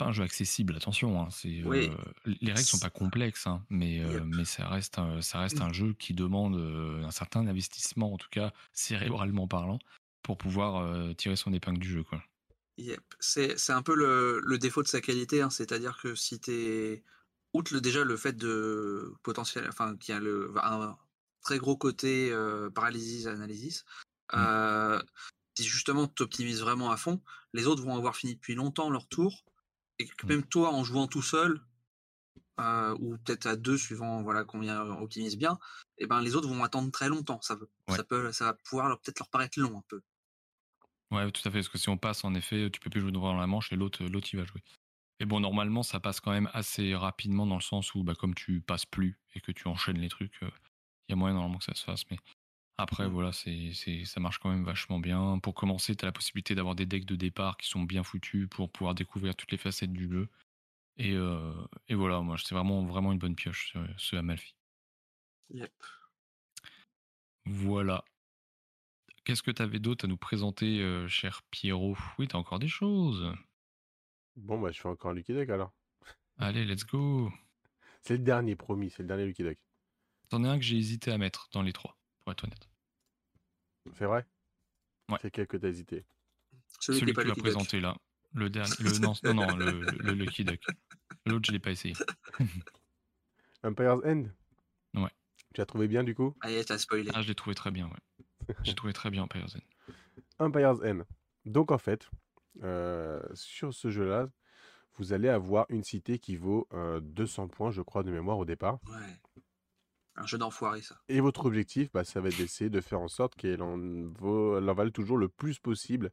pas 0.02 0.08
un 0.08 0.12
jeu 0.12 0.22
accessible, 0.22 0.76
attention. 0.76 1.20
Hein, 1.20 1.28
c'est, 1.30 1.62
euh, 1.64 1.88
les 2.26 2.52
règles 2.52 2.66
sont 2.66 2.78
pas 2.78 2.90
complexes, 2.90 3.46
hein, 3.46 3.64
mais, 3.70 4.00
euh, 4.00 4.20
mais 4.24 4.44
ça 4.44 4.68
reste, 4.68 4.98
un, 4.98 5.22
ça 5.22 5.40
reste 5.40 5.60
mmh. 5.60 5.62
un 5.62 5.72
jeu 5.72 5.94
qui 5.98 6.14
demande 6.14 6.56
euh, 6.56 7.04
un 7.04 7.10
certain 7.10 7.46
investissement, 7.46 8.12
en 8.12 8.18
tout 8.18 8.30
cas 8.30 8.52
cérébralement 8.72 9.46
parlant, 9.46 9.78
pour 10.22 10.36
pouvoir 10.36 11.14
tirer 11.16 11.36
son 11.36 11.52
épingle 11.52 11.78
du 11.78 11.88
jeu. 11.88 12.02
Quoi. 12.02 12.22
Yep. 12.78 13.02
C'est, 13.20 13.58
c'est 13.58 13.72
un 13.72 13.82
peu 13.82 13.94
le, 13.94 14.40
le, 14.44 14.58
défaut 14.58 14.82
de 14.82 14.88
sa 14.88 15.00
qualité, 15.00 15.42
hein, 15.42 15.50
c'est-à-dire 15.50 15.98
que 16.00 16.14
si 16.14 16.40
t'es. 16.40 17.02
Outre 17.54 17.74
le, 17.74 17.82
déjà 17.82 18.02
le 18.02 18.16
fait 18.16 18.34
de 18.34 19.12
potentiel, 19.22 19.66
enfin, 19.68 19.94
qui 19.98 20.10
a 20.10 20.18
le, 20.18 20.54
un 20.62 20.96
très 21.42 21.58
gros 21.58 21.76
côté 21.76 22.34
paralysis 22.74 23.26
analysis, 23.26 23.84
mmh. 24.32 24.98
si 25.58 25.64
justement 25.64 26.08
tu 26.08 26.22
optimises 26.22 26.62
vraiment 26.62 26.90
à 26.90 26.96
fond, 26.96 27.20
les 27.52 27.66
autres 27.66 27.82
vont 27.82 27.94
avoir 27.94 28.16
fini 28.16 28.36
depuis 28.36 28.54
longtemps 28.54 28.88
leur 28.88 29.06
tour 29.06 29.44
et 29.98 30.06
que 30.06 30.26
mmh. 30.26 30.28
même 30.28 30.42
toi, 30.44 30.72
en 30.72 30.84
jouant 30.84 31.06
tout 31.06 31.22
seul, 31.22 31.60
euh, 32.60 32.96
ou 33.00 33.16
peut-être 33.18 33.46
à 33.46 33.56
deux, 33.56 33.78
suivant 33.78 34.22
voilà 34.22 34.44
combien 34.44 34.82
optimise 34.82 35.36
bien, 35.36 35.58
et 35.98 36.04
eh 36.04 36.06
ben 36.06 36.20
les 36.20 36.36
autres 36.36 36.48
vont 36.48 36.62
attendre 36.64 36.90
très 36.90 37.08
longtemps. 37.08 37.40
Ça, 37.40 37.56
ça 37.88 38.04
peut, 38.04 38.32
ça 38.32 38.46
va 38.46 38.54
pouvoir 38.54 39.00
peut-être 39.00 39.20
leur 39.20 39.28
paraître 39.28 39.58
long 39.60 39.78
un 39.78 39.84
peu. 39.88 40.02
Ouais, 41.10 41.30
tout 41.30 41.46
à 41.46 41.50
fait. 41.50 41.58
Parce 41.58 41.68
que 41.68 41.78
si 41.78 41.88
on 41.90 41.98
passe, 41.98 42.24
en 42.24 42.34
effet, 42.34 42.70
tu 42.70 42.80
peux 42.80 42.88
plus 42.88 43.00
jouer 43.00 43.12
devant 43.12 43.34
la 43.34 43.46
manche 43.46 43.72
et 43.72 43.76
l'autre, 43.76 44.02
l'autre, 44.04 44.28
il 44.32 44.38
va 44.38 44.46
jouer. 44.46 44.62
Mais 45.20 45.26
bon, 45.26 45.40
normalement, 45.40 45.82
ça 45.82 46.00
passe 46.00 46.20
quand 46.20 46.32
même 46.32 46.48
assez 46.54 46.94
rapidement 46.94 47.46
dans 47.46 47.56
le 47.56 47.62
sens 47.62 47.94
où, 47.94 48.02
bah, 48.02 48.14
comme 48.14 48.34
tu 48.34 48.62
passes 48.62 48.86
plus 48.86 49.20
et 49.34 49.40
que 49.40 49.52
tu 49.52 49.68
enchaînes 49.68 49.98
les 49.98 50.08
trucs, 50.08 50.38
il 50.40 50.48
y 51.10 51.12
a 51.12 51.16
moyen 51.16 51.34
normalement 51.34 51.58
que 51.58 51.64
ça 51.64 51.74
se 51.74 51.84
fasse. 51.84 52.04
Mais 52.10 52.16
après, 52.82 53.08
mmh. 53.08 53.12
voilà, 53.12 53.32
c'est, 53.32 53.72
c'est, 53.72 54.04
ça 54.04 54.20
marche 54.20 54.38
quand 54.38 54.50
même 54.50 54.64
vachement 54.64 54.98
bien. 54.98 55.38
Pour 55.38 55.54
commencer, 55.54 55.96
tu 55.96 56.04
as 56.04 56.08
la 56.08 56.12
possibilité 56.12 56.54
d'avoir 56.54 56.74
des 56.74 56.86
decks 56.86 57.04
de 57.04 57.16
départ 57.16 57.56
qui 57.56 57.68
sont 57.68 57.82
bien 57.82 58.02
foutus 58.02 58.48
pour 58.48 58.70
pouvoir 58.70 58.94
découvrir 58.94 59.34
toutes 59.34 59.52
les 59.52 59.58
facettes 59.58 59.92
du 59.92 60.08
jeu. 60.10 60.28
Et, 60.98 61.14
euh, 61.14 61.54
et 61.88 61.94
voilà, 61.94 62.20
moi, 62.20 62.36
c'est 62.38 62.54
vraiment, 62.54 62.84
vraiment 62.84 63.12
une 63.12 63.18
bonne 63.18 63.34
pioche, 63.34 63.72
ce, 63.72 63.78
ce 63.96 64.16
Amalfi. 64.16 64.54
Yep. 65.50 65.72
Voilà. 67.46 68.04
Qu'est-ce 69.24 69.42
que 69.42 69.50
tu 69.50 69.62
avais 69.62 69.78
d'autre 69.78 70.04
à 70.04 70.08
nous 70.08 70.16
présenter, 70.16 70.80
euh, 70.80 71.08
cher 71.08 71.42
Pierrot? 71.50 71.96
Oui, 72.18 72.28
tu 72.28 72.36
as 72.36 72.38
encore 72.38 72.58
des 72.58 72.68
choses. 72.68 73.32
Bon, 74.36 74.60
bah, 74.60 74.72
je 74.72 74.80
fais 74.80 74.88
encore 74.88 75.12
un 75.12 75.14
Lucky 75.14 75.32
Deck 75.32 75.48
alors. 75.50 75.72
Allez, 76.38 76.64
let's 76.64 76.84
go. 76.84 77.32
C'est 78.00 78.16
le 78.16 78.22
dernier, 78.24 78.56
promis, 78.56 78.90
c'est 78.90 79.02
le 79.02 79.08
dernier 79.08 79.26
Lucky 79.26 79.44
Deck. 79.44 79.60
T'en 80.28 80.44
as 80.44 80.50
un 80.50 80.58
que 80.58 80.64
j'ai 80.64 80.76
hésité 80.76 81.12
à 81.12 81.18
mettre 81.18 81.48
dans 81.52 81.62
les 81.62 81.72
trois 81.72 81.98
pour 82.20 82.32
être 82.32 82.44
honnête. 82.44 82.68
C'est 83.94 84.06
vrai? 84.06 84.26
Ouais. 85.10 85.18
C'est 85.20 85.30
quel 85.30 85.46
que 85.46 85.56
t'as 85.56 85.68
hésité? 85.68 86.04
Celui, 86.80 87.12
que 87.12 87.20
tu 87.20 87.30
as 87.30 87.34
présenté 87.34 87.80
là. 87.80 87.96
Le 88.34 88.48
dernier, 88.48 88.72
le, 88.80 88.98
non, 89.00 89.14
non, 89.24 89.34
non, 89.34 89.56
le, 89.56 89.80
le 89.80 90.12
Lucky 90.14 90.44
Duck. 90.44 90.62
L'autre, 91.26 91.46
je 91.46 91.52
l'ai 91.52 91.58
pas 91.58 91.70
essayé. 91.70 91.94
Empire's 93.62 94.00
End? 94.04 94.24
Ouais. 94.94 95.10
Tu 95.54 95.60
as 95.60 95.66
trouvé 95.66 95.86
bien 95.86 96.02
du 96.02 96.14
coup? 96.14 96.34
Ah, 96.40 96.48
t'as 96.66 96.78
spoilé. 96.78 97.10
Ah, 97.14 97.22
je 97.22 97.28
l'ai 97.28 97.34
trouvé 97.34 97.54
très 97.54 97.70
bien, 97.70 97.86
ouais. 97.86 98.54
J'ai 98.64 98.74
trouvé 98.74 98.92
très 98.92 99.10
bien 99.10 99.24
Empire's 99.24 99.54
End. 99.54 100.44
Empire's 100.44 100.80
End. 100.82 101.02
Donc 101.44 101.70
en 101.70 101.78
fait, 101.78 102.08
euh, 102.62 103.22
sur 103.34 103.74
ce 103.74 103.90
jeu-là, 103.90 104.28
vous 104.96 105.12
allez 105.12 105.28
avoir 105.28 105.66
une 105.68 105.84
cité 105.84 106.18
qui 106.18 106.36
vaut 106.36 106.68
euh, 106.72 107.00
200 107.00 107.48
points, 107.48 107.70
je 107.70 107.82
crois, 107.82 108.02
de 108.02 108.10
mémoire 108.10 108.38
au 108.38 108.44
départ. 108.44 108.78
Ouais. 108.88 109.18
Un 110.16 110.26
jeu 110.26 110.38
d'enfoiré, 110.38 110.82
ça. 110.82 110.96
Et 111.08 111.20
votre 111.20 111.46
objectif, 111.46 111.90
bah, 111.92 112.04
ça 112.04 112.20
va 112.20 112.28
être 112.28 112.36
d'essayer 112.36 112.70
de 112.70 112.80
faire 112.80 113.00
en 113.00 113.08
sorte 113.08 113.34
qu'elle 113.34 113.62
en, 113.62 113.78
en 113.78 114.74
vale 114.74 114.92
toujours 114.92 115.16
le 115.16 115.28
plus 115.28 115.58
possible 115.58 116.10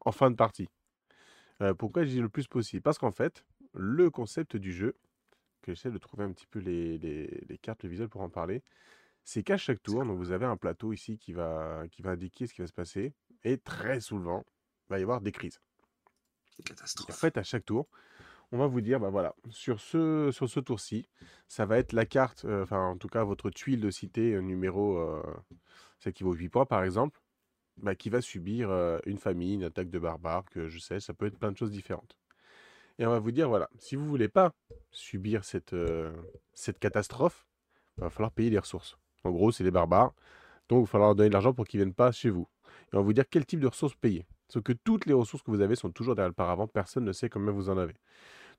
en 0.00 0.12
fin 0.12 0.30
de 0.30 0.36
partie. 0.36 0.68
Euh, 1.62 1.74
pourquoi 1.74 2.04
je 2.04 2.10
dis 2.10 2.20
le 2.20 2.28
plus 2.28 2.46
possible? 2.46 2.82
Parce 2.82 2.98
qu'en 2.98 3.12
fait, 3.12 3.44
le 3.74 4.10
concept 4.10 4.56
du 4.56 4.72
jeu, 4.72 4.96
que 5.62 5.74
j'essaie 5.74 5.90
de 5.90 5.98
trouver 5.98 6.24
un 6.24 6.32
petit 6.32 6.46
peu 6.46 6.58
les, 6.58 6.98
les- 6.98 7.44
les 7.48 7.58
cartes, 7.58 7.82
le 7.84 7.88
visuel 7.90 8.08
pour 8.08 8.20
en 8.20 8.30
parler, 8.30 8.62
c'est 9.24 9.42
qu'à 9.42 9.56
chaque 9.56 9.82
tour, 9.82 10.04
donc 10.04 10.18
vous 10.18 10.32
avez 10.32 10.46
un 10.46 10.56
plateau 10.56 10.92
ici 10.92 11.18
qui 11.18 11.32
va, 11.32 11.84
qui 11.90 12.02
va 12.02 12.10
indiquer 12.10 12.46
ce 12.46 12.54
qui 12.54 12.60
va 12.60 12.66
se 12.68 12.72
passer, 12.72 13.14
et 13.44 13.58
très 13.58 14.00
souvent, 14.00 14.44
il 14.88 14.90
va 14.90 14.98
y 15.00 15.02
avoir 15.02 15.20
des 15.20 15.32
crises. 15.32 15.60
C'est 16.56 16.70
Et 17.08 17.12
en 17.12 17.14
fait, 17.14 17.36
à 17.38 17.42
chaque 17.42 17.64
tour, 17.64 17.88
on 18.52 18.58
va 18.58 18.66
vous 18.66 18.80
dire, 18.80 19.00
bah 19.00 19.10
voilà, 19.10 19.34
sur 19.50 19.80
ce, 19.80 20.60
tour-ci, 20.60 21.08
ça 21.48 21.66
va 21.66 21.78
être 21.78 21.92
la 21.92 22.06
carte, 22.06 22.44
euh, 22.44 22.62
enfin 22.62 22.80
en 22.86 22.96
tout 22.96 23.08
cas 23.08 23.24
votre 23.24 23.50
tuile 23.50 23.80
de 23.80 23.90
cité 23.90 24.34
euh, 24.34 24.40
numéro, 24.40 24.98
euh, 24.98 25.22
celle 25.98 26.12
qui 26.12 26.22
vaut 26.22 26.32
8 26.32 26.48
points 26.48 26.66
par 26.66 26.84
exemple, 26.84 27.20
bah, 27.78 27.94
qui 27.94 28.08
va 28.08 28.20
subir 28.20 28.70
une 29.04 29.18
famille, 29.18 29.54
une 29.54 29.64
attaque 29.64 29.90
de 29.90 29.98
barbares, 29.98 30.44
que 30.50 30.68
je 30.68 30.78
sais, 30.78 31.00
ça 31.00 31.12
peut 31.12 31.26
être 31.26 31.38
plein 31.38 31.52
de 31.52 31.56
choses 31.56 31.70
différentes. 31.70 32.16
Et 32.98 33.06
on 33.06 33.10
va 33.10 33.18
vous 33.18 33.32
dire, 33.32 33.48
voilà, 33.50 33.68
si 33.78 33.96
vous 33.96 34.06
voulez 34.06 34.28
pas 34.28 34.52
subir 34.90 35.44
cette, 35.44 35.74
catastrophe, 36.80 37.46
il 37.98 38.04
va 38.04 38.10
falloir 38.10 38.32
payer 38.32 38.48
des 38.48 38.58
ressources. 38.58 38.96
En 39.24 39.30
gros, 39.30 39.52
c'est 39.52 39.64
les 39.64 39.70
barbares, 39.70 40.14
donc 40.68 40.80
il 40.80 40.86
va 40.86 40.90
falloir 40.90 41.14
donner 41.14 41.28
de 41.28 41.34
l'argent 41.34 41.52
pour 41.52 41.66
qu'ils 41.66 41.80
viennent 41.80 41.94
pas 41.94 42.12
chez 42.12 42.30
vous. 42.30 42.48
Et 42.92 42.96
on 42.96 43.00
va 43.00 43.04
vous 43.04 43.12
dire 43.12 43.28
quel 43.28 43.44
type 43.44 43.60
de 43.60 43.66
ressources 43.66 43.94
payer. 43.94 44.26
Sauf 44.48 44.62
que 44.62 44.72
toutes 44.72 45.06
les 45.06 45.12
ressources 45.12 45.42
que 45.42 45.50
vous 45.50 45.60
avez 45.60 45.74
sont 45.74 45.90
toujours 45.90 46.14
derrière 46.14 46.28
le 46.28 46.34
paravent, 46.34 46.66
personne 46.66 47.04
ne 47.04 47.12
sait 47.12 47.28
combien 47.28 47.52
vous 47.52 47.68
en 47.68 47.78
avez. 47.78 47.94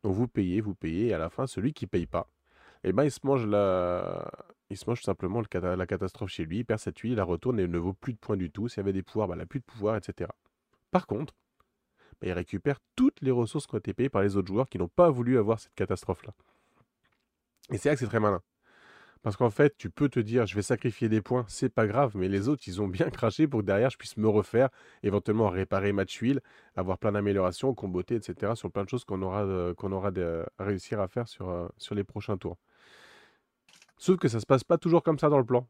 Donc 0.04 0.14
vous 0.14 0.28
payez, 0.28 0.62
vous 0.62 0.76
payez, 0.76 1.08
et 1.08 1.14
à 1.14 1.18
la 1.18 1.30
fin, 1.30 1.48
celui 1.48 1.74
qui 1.74 1.88
paye 1.88 2.06
pas, 2.06 2.30
eh 2.84 2.94
ben, 2.94 3.04
il 3.04 3.12
se 3.12 3.20
mange 3.24 3.46
la... 3.46 4.30
il 4.70 4.78
se 4.78 4.90
mange 4.90 5.02
simplement 5.02 5.42
la 5.52 5.88
catastrophe 5.88 6.30
chez 6.30 6.46
lui, 6.46 6.60
il 6.60 6.66
perd 6.66 6.80
cette 6.80 7.00
huile, 7.00 7.14
il 7.14 7.18
la 7.18 7.24
retourne 7.24 7.60
et 7.60 7.64
il 7.64 7.72
ne 7.72 7.78
vaut 7.78 7.94
plus 7.94 8.14
de 8.14 8.20
points 8.20 8.38
du 8.38 8.52
tout. 8.52 8.68
S'il 8.68 8.78
y 8.78 8.82
avait 8.82 8.94
des 8.94 9.04
pouvoirs, 9.04 9.28
bah, 9.28 9.34
elle 9.34 9.40
n'a 9.40 9.46
plus 9.46 9.60
de 9.60 9.66
pouvoir, 9.66 9.96
etc. 9.96 10.30
Par 10.92 11.08
contre, 11.08 11.34
bah, 12.22 12.28
il 12.28 12.34
récupère 12.34 12.80
toutes 12.96 13.22
les 13.22 13.32
ressources 13.32 13.66
qui 13.68 13.76
ont 13.76 13.80
été 13.80 13.94
payées 13.94 14.10
par 14.10 14.22
les 14.22 14.38
autres 14.38 14.48
joueurs 14.48 14.70
qui 14.70 14.78
n'ont 14.78 14.88
pas 14.88 15.10
voulu 15.10 15.38
avoir 15.38 15.60
cette 15.60 15.74
catastrophe-là. 15.76 16.34
Et 17.72 17.78
c'est 17.78 17.90
là 17.90 17.96
que 17.96 18.00
c'est 18.00 18.08
très 18.08 18.20
malin. 18.20 18.42
Parce 19.24 19.36
qu'en 19.36 19.50
fait, 19.50 19.76
tu 19.78 19.90
peux 19.90 20.10
te 20.10 20.20
dire, 20.20 20.46
je 20.46 20.56
vais 20.56 20.62
sacrifier 20.62 21.10
des 21.10 21.22
points, 21.22 21.46
c'est 21.48 21.70
pas 21.70 21.88
grave, 21.88 22.14
mais 22.16 22.28
les 22.28 22.50
autres, 22.50 22.64
ils 22.68 22.82
ont 22.82 22.88
bien 22.88 23.10
craché 23.12 23.48
pour 23.48 23.62
que 23.62 23.66
derrière, 23.66 23.90
je 23.90 23.98
puisse 23.98 24.18
me 24.18 24.28
refaire, 24.28 24.70
éventuellement 25.04 25.50
réparer 25.50 25.92
ma 25.94 26.06
tuile, 26.06 26.42
avoir 26.76 26.98
plein 26.98 27.12
d'améliorations, 27.12 27.74
comboter, 27.74 28.16
etc. 28.16 28.54
sur 28.56 28.72
plein 28.72 28.84
de 28.84 28.90
choses 28.90 29.06
qu'on 29.06 29.22
aura, 29.22 29.44
euh, 29.46 30.46
réussir 30.60 31.00
à 31.00 31.08
faire 31.08 31.28
sur, 31.28 31.50
euh, 31.50 31.68
sur 31.78 31.96
les 31.96 32.04
prochains 32.04 32.38
tours. 32.38 32.58
Sauf 33.98 34.18
que 34.18 34.28
ça 34.28 34.40
se 34.40 34.46
passe 34.46 34.64
pas 34.64 34.78
toujours 34.78 35.04
comme 35.04 35.20
ça 35.20 35.30
dans 35.30 35.40
le 35.40 35.46
plan. 35.46 35.68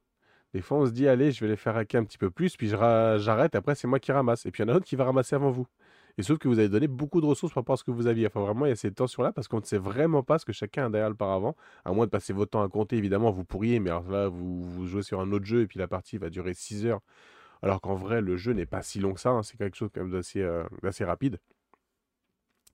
Des 0.53 0.61
fois, 0.61 0.77
on 0.79 0.85
se 0.85 0.91
dit, 0.91 1.07
allez, 1.07 1.31
je 1.31 1.43
vais 1.43 1.49
les 1.49 1.57
faire 1.57 1.75
hacker 1.75 2.01
un 2.01 2.05
petit 2.05 2.17
peu 2.17 2.29
plus, 2.31 2.55
puis 2.55 2.67
j'arrête, 2.67 3.55
après, 3.55 3.75
c'est 3.75 3.87
moi 3.87 3.99
qui 3.99 4.11
ramasse. 4.11 4.45
Et 4.45 4.51
puis, 4.51 4.63
il 4.63 4.67
y 4.67 4.69
en 4.69 4.71
a 4.71 4.73
un 4.73 4.77
autre 4.77 4.85
qui 4.85 4.95
va 4.95 5.05
ramasser 5.05 5.35
avant 5.35 5.51
vous. 5.51 5.67
Et 6.17 6.23
sauf 6.23 6.39
que 6.39 6.47
vous 6.47 6.59
avez 6.59 6.69
donné 6.69 6.87
beaucoup 6.87 7.21
de 7.21 7.25
ressources 7.25 7.53
par 7.53 7.61
rapport 7.61 7.73
à 7.73 7.77
ce 7.77 7.83
que 7.83 7.91
vous 7.91 8.07
aviez. 8.07 8.27
Enfin, 8.27 8.41
vraiment, 8.41 8.65
il 8.65 8.69
y 8.69 8.71
a 8.71 8.75
cette 8.75 8.95
tension-là 8.95 9.31
parce 9.31 9.47
qu'on 9.47 9.59
ne 9.59 9.65
sait 9.65 9.77
vraiment 9.77 10.23
pas 10.23 10.39
ce 10.39 10.45
que 10.45 10.53
chacun 10.53 10.87
a 10.87 10.89
derrière 10.89 11.09
le 11.09 11.15
paravent. 11.15 11.55
À 11.85 11.93
moins 11.93 12.05
de 12.05 12.11
passer 12.11 12.33
votre 12.33 12.51
temps 12.51 12.63
à 12.63 12.69
compter, 12.69 12.97
évidemment, 12.97 13.31
vous 13.31 13.45
pourriez, 13.45 13.79
mais 13.79 13.89
là, 13.91 14.27
vous, 14.27 14.63
vous 14.63 14.87
jouez 14.87 15.03
sur 15.03 15.19
un 15.21 15.31
autre 15.31 15.45
jeu 15.45 15.61
et 15.61 15.67
puis 15.67 15.79
la 15.79 15.87
partie 15.87 16.17
va 16.17 16.29
durer 16.29 16.53
6 16.53 16.85
heures. 16.85 17.01
Alors 17.63 17.81
qu'en 17.81 17.95
vrai, 17.95 18.21
le 18.21 18.37
jeu 18.37 18.53
n'est 18.53 18.65
pas 18.67 18.81
si 18.83 18.99
long 18.99 19.13
que 19.13 19.19
ça. 19.21 19.31
hein. 19.31 19.43
C'est 19.43 19.57
quelque 19.57 19.77
chose 19.77 19.89
quand 19.93 20.01
même 20.01 20.11
d'assez 20.11 20.41
euh, 20.41 20.63
rapide. 21.01 21.39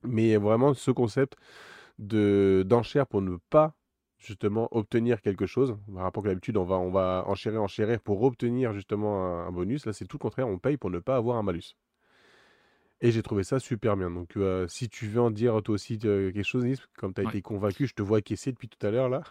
Mais 0.02 0.36
vraiment, 0.36 0.74
ce 0.74 0.90
concept 0.90 1.36
de 1.98 2.64
d'enchère 2.66 3.06
pour 3.06 3.22
ne 3.22 3.36
pas 3.50 3.74
justement 4.18 4.68
obtenir 4.76 5.22
quelque 5.22 5.46
chose. 5.46 5.76
Par 5.94 6.04
rapport 6.04 6.24
à 6.26 6.28
d'habitude, 6.28 6.56
on 6.58 6.64
va, 6.64 6.76
on 6.76 6.90
va 6.90 7.24
enchérir, 7.28 7.62
enchérir 7.62 8.00
pour 8.00 8.22
obtenir 8.22 8.72
justement 8.74 9.26
un, 9.26 9.48
un 9.48 9.52
bonus. 9.52 9.86
Là, 9.86 9.92
c'est 9.92 10.06
tout 10.06 10.18
le 10.18 10.22
contraire, 10.22 10.48
on 10.48 10.58
paye 10.58 10.76
pour 10.78 10.90
ne 10.90 10.98
pas 11.00 11.16
avoir 11.16 11.38
un 11.38 11.42
malus. 11.44 11.76
Et 13.04 13.12
j'ai 13.12 13.22
trouvé 13.22 13.44
ça 13.44 13.60
super 13.60 13.96
bien. 13.96 14.10
Donc, 14.10 14.36
euh, 14.36 14.66
si 14.66 14.88
tu 14.88 15.06
veux 15.06 15.20
en 15.20 15.30
dire 15.30 15.62
toi 15.62 15.74
aussi 15.74 15.98
euh, 16.04 16.32
quelque 16.32 16.42
chose, 16.42 16.64
Nice, 16.64 16.80
comme 16.96 17.12
tu 17.14 17.20
as 17.20 17.24
Ouais. 17.24 17.30
été 17.30 17.42
convaincu, 17.42 17.86
je 17.86 17.94
te 17.94 18.02
vois 18.02 18.22
caisser 18.22 18.50
depuis 18.50 18.68
tout 18.68 18.84
à 18.84 18.90
l'heure 18.90 19.08
là. 19.10 19.22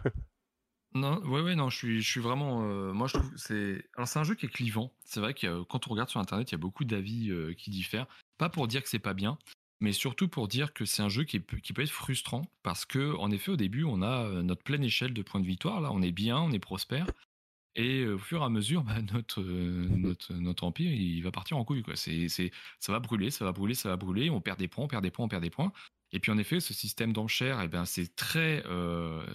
Non, 0.96 1.18
ouais, 1.26 1.42
ouais, 1.42 1.56
non, 1.56 1.72
je 1.72 1.78
suis, 1.78 2.02
je 2.04 2.08
suis 2.10 2.20
vraiment. 2.22 2.70
euh, 2.70 2.94
moi, 2.94 3.08
je 3.08 3.14
trouve 3.16 3.32
c'est. 3.36 3.84
Alors, 3.96 4.08
c'est 4.08 4.20
un 4.20 4.24
jeu 4.24 4.36
qui 4.36 4.46
est 4.46 4.50
clivant. 4.50 4.94
C'est 5.06 5.20
vrai 5.20 5.34
que 5.34 5.64
quand 5.64 5.88
on 5.88 5.90
regarde 5.92 6.10
sur 6.10 6.20
Internet, 6.20 6.52
il 6.52 6.54
y 6.54 6.56
a 6.56 6.60
beaucoup 6.60 6.86
d'avis 6.86 7.32
qui 7.58 7.72
diffèrent. 7.72 8.06
Pas 8.38 8.50
pour 8.50 8.68
dire 8.68 8.84
que 8.84 8.90
c'est 8.90 9.00
pas 9.00 9.16
bien, 9.16 9.40
mais 9.80 9.92
surtout 9.92 10.28
pour 10.28 10.48
dire 10.48 10.72
que 10.72 10.86
c'est 10.86 11.02
un 11.02 11.10
jeu 11.10 11.24
qui, 11.24 11.38
est- 11.38 11.62
qui 11.62 11.74
peut 11.74 11.82
être 11.82 11.90
frustrant 11.90 12.44
parce 12.62 12.86
que, 12.86 13.16
en 13.18 13.32
effet, 13.32 13.52
au 13.52 13.56
début, 13.58 13.84
on 13.86 14.04
a 14.04 14.44
notre 14.44 14.62
pleine 14.64 14.84
échelle 14.84 15.14
de 15.16 15.22
points 15.24 15.42
de 15.42 15.48
victoire. 15.48 15.82
Là, 15.82 15.90
on 15.92 16.04
est 16.04 16.12
bien, 16.12 16.38
on 16.38 16.52
est 16.52 16.60
prospère. 16.60 17.08
Et 17.76 18.06
au 18.06 18.20
fur 18.20 18.42
et 18.42 18.46
à 18.46 18.50
mesure, 18.50 18.84
bah, 18.84 19.02
notre, 19.14 19.42
euh, 19.42 19.88
notre, 19.98 20.34
notre 20.34 20.64
empire, 20.64 20.92
il 20.92 21.22
va 21.22 21.32
partir 21.32 21.58
en 21.58 21.66
couille. 21.66 21.82
Quoi. 21.82 21.96
C'est, 21.96 22.30
c'est, 22.30 22.52
ça 22.80 22.92
va 22.92 23.00
brûler, 23.00 23.32
ça 23.32 23.46
va 23.46 23.52
brûler, 23.52 23.74
ça 23.74 23.90
va 23.90 23.98
brûler. 23.98 24.30
On 24.30 24.42
perd 24.42 24.60
des 24.60 24.68
points, 24.68 24.86
on 24.86 24.88
perd 24.88 25.04
des 25.04 25.12
points, 25.12 25.26
on 25.26 25.30
perd 25.30 25.42
des 25.44 25.50
points. 25.50 25.72
Et 26.12 26.20
puis 26.20 26.32
en 26.32 26.38
effet, 26.38 26.60
ce 26.60 26.74
système 26.74 27.12
d'enchères, 27.12 27.60
eh 27.64 27.68
ben, 27.68 27.86
c'est 27.86 28.16
très, 28.16 28.64
euh, 28.68 29.26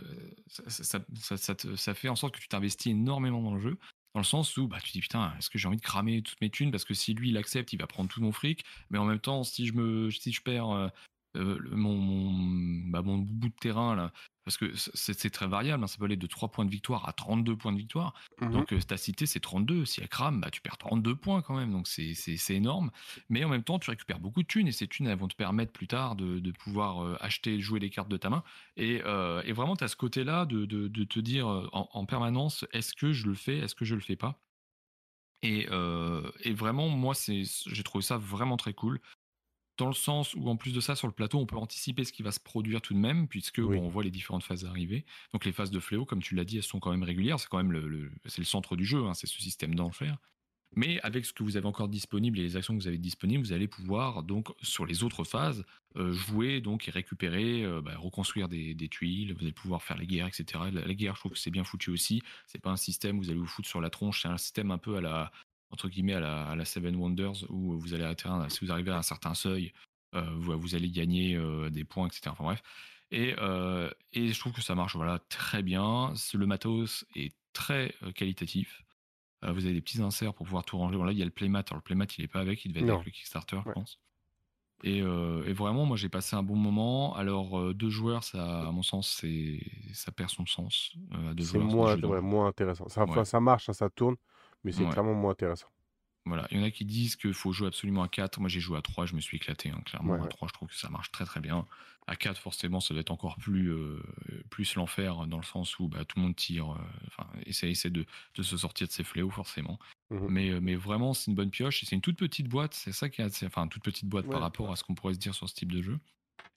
ça, 0.46 0.62
ça- 0.84 1.04
ça- 1.16 1.36
ça 1.36 1.54
te- 1.56 1.74
ça 1.74 1.94
fait 1.94 2.08
en 2.08 2.14
sorte 2.14 2.34
que 2.36 2.40
tu 2.40 2.46
t'investis 2.46 2.92
énormément 2.92 3.42
dans 3.42 3.54
le 3.54 3.60
jeu, 3.60 3.78
dans 4.14 4.20
le 4.20 4.24
sens 4.24 4.56
où 4.56 4.68
bah, 4.68 4.78
tu 4.84 4.92
dis 4.92 5.00
putain, 5.00 5.34
est-ce 5.38 5.50
que 5.50 5.58
j'ai 5.58 5.66
envie 5.66 5.76
de 5.78 5.82
cramer 5.82 6.22
toutes 6.22 6.40
mes 6.40 6.50
thunes? 6.50 6.70
Parce 6.70 6.84
que 6.84 6.94
si 6.94 7.14
lui 7.14 7.30
il 7.30 7.36
accepte, 7.36 7.72
il 7.72 7.78
va 7.80 7.88
prendre 7.88 8.08
tout 8.08 8.22
mon 8.22 8.30
fric, 8.30 8.64
mais 8.90 8.98
en 8.98 9.04
même 9.04 9.18
temps, 9.18 9.42
si 9.42 9.66
je 9.66 9.72
me, 9.72 10.10
si 10.12 10.30
je 10.32 10.40
perds 10.40 10.70
euh, 10.70 10.88
euh, 11.36 11.58
mon, 11.72 12.32
bah, 12.90 13.02
mon 13.02 13.18
bout 13.18 13.48
de 13.48 13.54
terrain 13.60 13.96
là, 13.96 14.12
parce 14.48 14.56
que 14.56 14.72
c'est 14.74 15.28
très 15.28 15.46
variable, 15.46 15.84
hein, 15.84 15.86
ça 15.86 15.98
peut 15.98 16.06
aller 16.06 16.16
de 16.16 16.26
3 16.26 16.48
points 16.50 16.64
de 16.64 16.70
victoire 16.70 17.06
à 17.06 17.12
32 17.12 17.54
points 17.54 17.70
de 17.70 17.76
victoire. 17.76 18.14
Donc 18.40 18.72
euh, 18.72 18.80
ta 18.80 18.96
cité 18.96 19.26
c'est 19.26 19.40
32, 19.40 19.84
si 19.84 20.00
elle 20.00 20.08
crame, 20.08 20.40
bah, 20.40 20.50
tu 20.50 20.62
perds 20.62 20.78
32 20.78 21.14
points 21.16 21.42
quand 21.42 21.54
même, 21.54 21.70
donc 21.70 21.86
c'est 21.86 22.14
énorme. 22.54 22.90
Mais 23.28 23.44
en 23.44 23.50
même 23.50 23.62
temps 23.62 23.78
tu 23.78 23.90
récupères 23.90 24.20
beaucoup 24.20 24.42
de 24.42 24.46
thunes 24.46 24.66
et 24.66 24.72
ces 24.72 24.88
thunes 24.88 25.06
elles 25.06 25.18
vont 25.18 25.28
te 25.28 25.36
permettre 25.36 25.70
plus 25.70 25.86
tard 25.86 26.16
de, 26.16 26.38
de 26.38 26.50
pouvoir 26.50 27.04
euh, 27.04 27.18
acheter, 27.20 27.60
jouer 27.60 27.78
les 27.78 27.90
cartes 27.90 28.08
de 28.08 28.16
ta 28.16 28.30
main. 28.30 28.42
Et, 28.78 29.02
euh, 29.04 29.42
et 29.44 29.52
vraiment 29.52 29.76
tu 29.76 29.84
as 29.84 29.88
ce 29.88 29.96
côté-là 29.96 30.46
de, 30.46 30.64
de, 30.64 30.88
de 30.88 31.04
te 31.04 31.20
dire 31.20 31.46
euh, 31.46 31.68
en, 31.74 31.90
en 31.92 32.06
permanence 32.06 32.64
est-ce 32.72 32.94
que 32.94 33.12
je 33.12 33.26
le 33.26 33.34
fais, 33.34 33.58
est-ce 33.58 33.74
que 33.74 33.84
je 33.84 33.94
le 33.94 34.00
fais 34.00 34.16
pas? 34.16 34.40
Et, 35.42 35.68
euh, 35.70 36.30
et 36.40 36.52
vraiment 36.52 36.88
moi 36.88 37.14
j'ai 37.26 37.82
trouvé 37.84 38.02
ça 38.02 38.16
vraiment 38.16 38.56
très 38.56 38.74
cool 38.74 39.00
dans 39.78 39.86
le 39.86 39.94
sens 39.94 40.34
où 40.34 40.48
en 40.48 40.56
plus 40.56 40.72
de 40.74 40.80
ça 40.80 40.94
sur 40.96 41.06
le 41.06 41.12
plateau 41.14 41.38
on 41.38 41.46
peut 41.46 41.56
anticiper 41.56 42.04
ce 42.04 42.12
qui 42.12 42.22
va 42.22 42.32
se 42.32 42.40
produire 42.40 42.82
tout 42.82 42.92
de 42.94 42.98
même 42.98 43.28
puisque 43.28 43.58
Oui. 43.58 43.78
bon, 43.78 43.84
on 43.84 43.88
voit 43.88 44.02
les 44.04 44.10
différentes 44.10 44.42
phases 44.44 44.64
arriver. 44.66 45.06
Donc 45.32 45.44
les 45.44 45.52
phases 45.52 45.70
de 45.70 45.80
fléau 45.80 46.04
comme 46.04 46.20
tu 46.22 46.34
l'as 46.34 46.44
dit 46.44 46.56
elles 46.58 46.62
sont 46.62 46.80
quand 46.80 46.90
même 46.90 47.02
régulières. 47.04 47.40
C'est 47.40 47.48
quand 47.48 47.58
même 47.58 47.72
le, 47.72 47.88
le- 47.88 48.12
c'est 48.26 48.38
le 48.40 48.44
centre 48.44 48.76
du 48.76 48.84
jeu 48.84 49.06
hein, 49.06 49.14
c'est 49.14 49.26
ce 49.26 49.40
système 49.40 49.74
d'enfer. 49.74 50.18
Mais 50.76 51.00
avec 51.00 51.24
ce 51.24 51.32
que 51.32 51.42
vous 51.42 51.56
avez 51.56 51.64
encore 51.66 51.88
disponible 51.88 52.38
et 52.38 52.42
les 52.42 52.56
actions 52.56 52.76
que 52.76 52.82
vous 52.82 52.88
avez 52.88 52.98
disponibles 52.98 53.42
vous 53.42 53.54
allez 53.54 53.68
pouvoir 53.68 54.22
donc 54.22 54.48
sur 54.62 54.84
les 54.84 55.02
autres 55.02 55.24
phases 55.24 55.64
euh, 55.96 56.12
jouer 56.12 56.60
donc 56.60 56.86
et 56.88 56.90
récupérer 56.90 57.64
euh, 57.64 57.80
bah, 57.80 57.96
reconstruire 57.96 58.48
des, 58.50 58.74
des 58.74 58.88
tuiles 58.90 59.32
vous 59.32 59.40
allez 59.40 59.52
pouvoir 59.52 59.82
faire 59.82 59.96
les 59.96 60.06
guerres 60.06 60.26
etc 60.26 60.64
la, 60.70 60.86
la 60.86 60.94
guerre 60.94 61.14
je 61.14 61.20
trouve 61.20 61.32
que 61.32 61.38
c'est 61.38 61.50
bien 61.50 61.64
foutu 61.64 61.88
aussi. 61.90 62.20
C'est 62.46 62.60
pas 62.60 62.70
un 62.70 62.76
système 62.76 63.18
où 63.18 63.22
vous 63.22 63.30
allez 63.30 63.38
vous 63.38 63.46
foutre 63.46 63.66
sur 63.68 63.80
la 63.80 63.88
tronche 63.88 64.20
c'est 64.22 64.28
un 64.28 64.36
système 64.36 64.70
un 64.70 64.76
peu 64.78 64.96
à 64.96 65.00
la 65.00 65.32
entre 65.70 65.88
guillemets 65.88 66.14
à 66.14 66.20
la, 66.20 66.48
à 66.48 66.56
la 66.56 66.64
Seven 66.64 66.96
Wonders 66.96 67.44
où 67.50 67.78
vous 67.78 67.94
allez 67.94 68.04
atteindre 68.04 68.50
si 68.50 68.64
vous 68.64 68.72
arrivez 68.72 68.90
à 68.90 68.98
un 68.98 69.02
certain 69.02 69.34
seuil 69.34 69.72
euh, 70.14 70.22
vous, 70.38 70.58
vous 70.58 70.74
allez 70.74 70.90
gagner 70.90 71.36
euh, 71.36 71.70
des 71.70 71.84
points, 71.84 72.06
etc. 72.06 72.22
Enfin 72.28 72.44
bref. 72.44 72.62
Et, 73.10 73.34
euh, 73.38 73.90
et 74.12 74.28
je 74.28 74.40
trouve 74.40 74.52
que 74.52 74.62
ça 74.62 74.74
marche 74.74 74.96
voilà, 74.96 75.18
très 75.28 75.62
bien. 75.62 76.12
Le 76.34 76.46
matos 76.46 77.04
est 77.14 77.34
très 77.52 77.94
qualitatif. 78.14 78.82
Vous 79.42 79.64
avez 79.66 79.72
des 79.74 79.80
petits 79.80 80.02
inserts 80.02 80.34
pour 80.34 80.46
pouvoir 80.46 80.64
tout 80.64 80.76
ranger. 80.78 80.96
Bon, 80.96 81.04
là, 81.04 81.12
il 81.12 81.18
y 81.18 81.22
a 81.22 81.24
le 81.24 81.30
playmat. 81.30 81.60
Alors, 81.68 81.76
le 81.76 81.82
playmat, 81.82 82.06
il 82.16 82.22
n'est 82.22 82.28
pas 82.28 82.40
avec. 82.40 82.64
Il 82.64 82.72
devait 82.72 82.84
être 82.84 82.92
avec 82.92 83.06
le 83.06 83.10
Kickstarter, 83.12 83.60
je 83.66 83.72
pense. 83.72 84.00
Et, 84.82 84.98
et 84.98 85.52
vraiment, 85.52 85.86
moi, 85.86 85.96
j'ai 85.96 86.08
passé 86.08 86.34
un 86.36 86.42
bon 86.42 86.56
moment. 86.56 87.14
Alors, 87.14 87.72
deux 87.72 87.88
joueurs, 87.88 88.24
ça, 88.24 88.66
à 88.66 88.72
mon 88.72 88.82
sens, 88.82 89.24
ça 89.92 90.12
perd 90.12 90.30
son 90.30 90.44
sens. 90.44 90.92
C'est 91.40 91.58
moins, 91.58 91.96
ouais, 91.96 92.20
moins 92.20 92.48
intéressant. 92.48 92.88
Ça, 92.88 93.04
enfin, 93.04 93.20
Ouais. 93.20 93.24
ça 93.24 93.38
marche, 93.40 93.68
hein, 93.68 93.72
ça 93.74 93.88
tourne, 93.90 94.16
mais 94.64 94.72
c'est 94.72 94.84
Ouais. 94.84 94.90
clairement 94.90 95.14
moins 95.14 95.32
intéressant. 95.32 95.68
Voilà, 96.26 96.46
il 96.50 96.58
y 96.58 96.60
en 96.60 96.64
a 96.64 96.70
qui 96.70 96.84
disent 96.84 97.16
qu'il 97.16 97.32
faut 97.32 97.52
jouer 97.52 97.68
absolument 97.68 98.02
à 98.02 98.08
4. 98.08 98.38
Moi, 98.40 98.50
j'ai 98.50 98.60
joué 98.60 98.76
à 98.76 98.82
3, 98.82 99.06
je 99.06 99.14
me 99.14 99.20
suis 99.20 99.38
éclaté. 99.38 99.70
hein, 99.70 99.80
clairement, 99.86 100.14
Ouais, 100.14 100.18
à 100.18 100.22
ouais. 100.24 100.28
3, 100.28 100.48
je 100.48 100.52
trouve 100.52 100.68
que 100.68 100.74
ça 100.76 100.90
marche 100.90 101.10
très 101.10 101.24
très 101.24 101.40
bien. 101.40 101.66
À 102.06 102.16
4, 102.16 102.38
forcément, 102.38 102.80
ça 102.80 102.92
doit 102.92 103.00
être 103.00 103.10
encore 103.10 103.36
plus, 103.36 103.70
euh, 103.72 104.02
plus 104.50 104.74
l'enfer 104.74 105.26
dans 105.26 105.38
le 105.38 105.42
sens 105.42 105.78
où 105.78 105.88
bah, 105.88 106.04
tout 106.04 106.18
le 106.18 106.24
monde 106.24 106.36
tire, 106.36 106.72
euh, 106.72 106.78
enfin, 107.06 107.26
essaie, 107.46 107.70
essaie 107.70 107.88
de, 107.90 108.04
de 108.34 108.42
se 108.42 108.56
sortir 108.58 108.86
de 108.88 108.92
ses 108.92 109.04
fléaux, 109.04 109.30
forcément. 109.30 109.78
Mmh 110.10 110.26
mais, 110.28 110.60
mais 110.60 110.74
vraiment, 110.74 111.14
c'est 111.14 111.30
une 111.30 111.34
bonne 111.34 111.50
pioche. 111.50 111.82
C'est 111.84 111.94
une 111.96 112.02
toute 112.02 112.18
petite 112.18 112.48
boîte. 112.48 112.74
C'est 112.74 112.92
ça 112.92 113.08
qui 113.08 113.22
est 113.22 113.44
enfin, 113.44 113.62
une 113.64 113.68
toute 113.70 113.84
petite 113.84 114.06
boîte 114.08 114.28
par 114.28 114.40
rapport 114.42 114.70
à 114.70 114.76
ce 114.76 114.84
qu'on 114.84 114.94
pourrait 114.94 115.14
se 115.14 115.18
dire 115.18 115.34
sur 115.34 115.48
ce 115.48 115.54
type 115.54 115.72
de 115.72 115.80
jeu. 115.82 115.98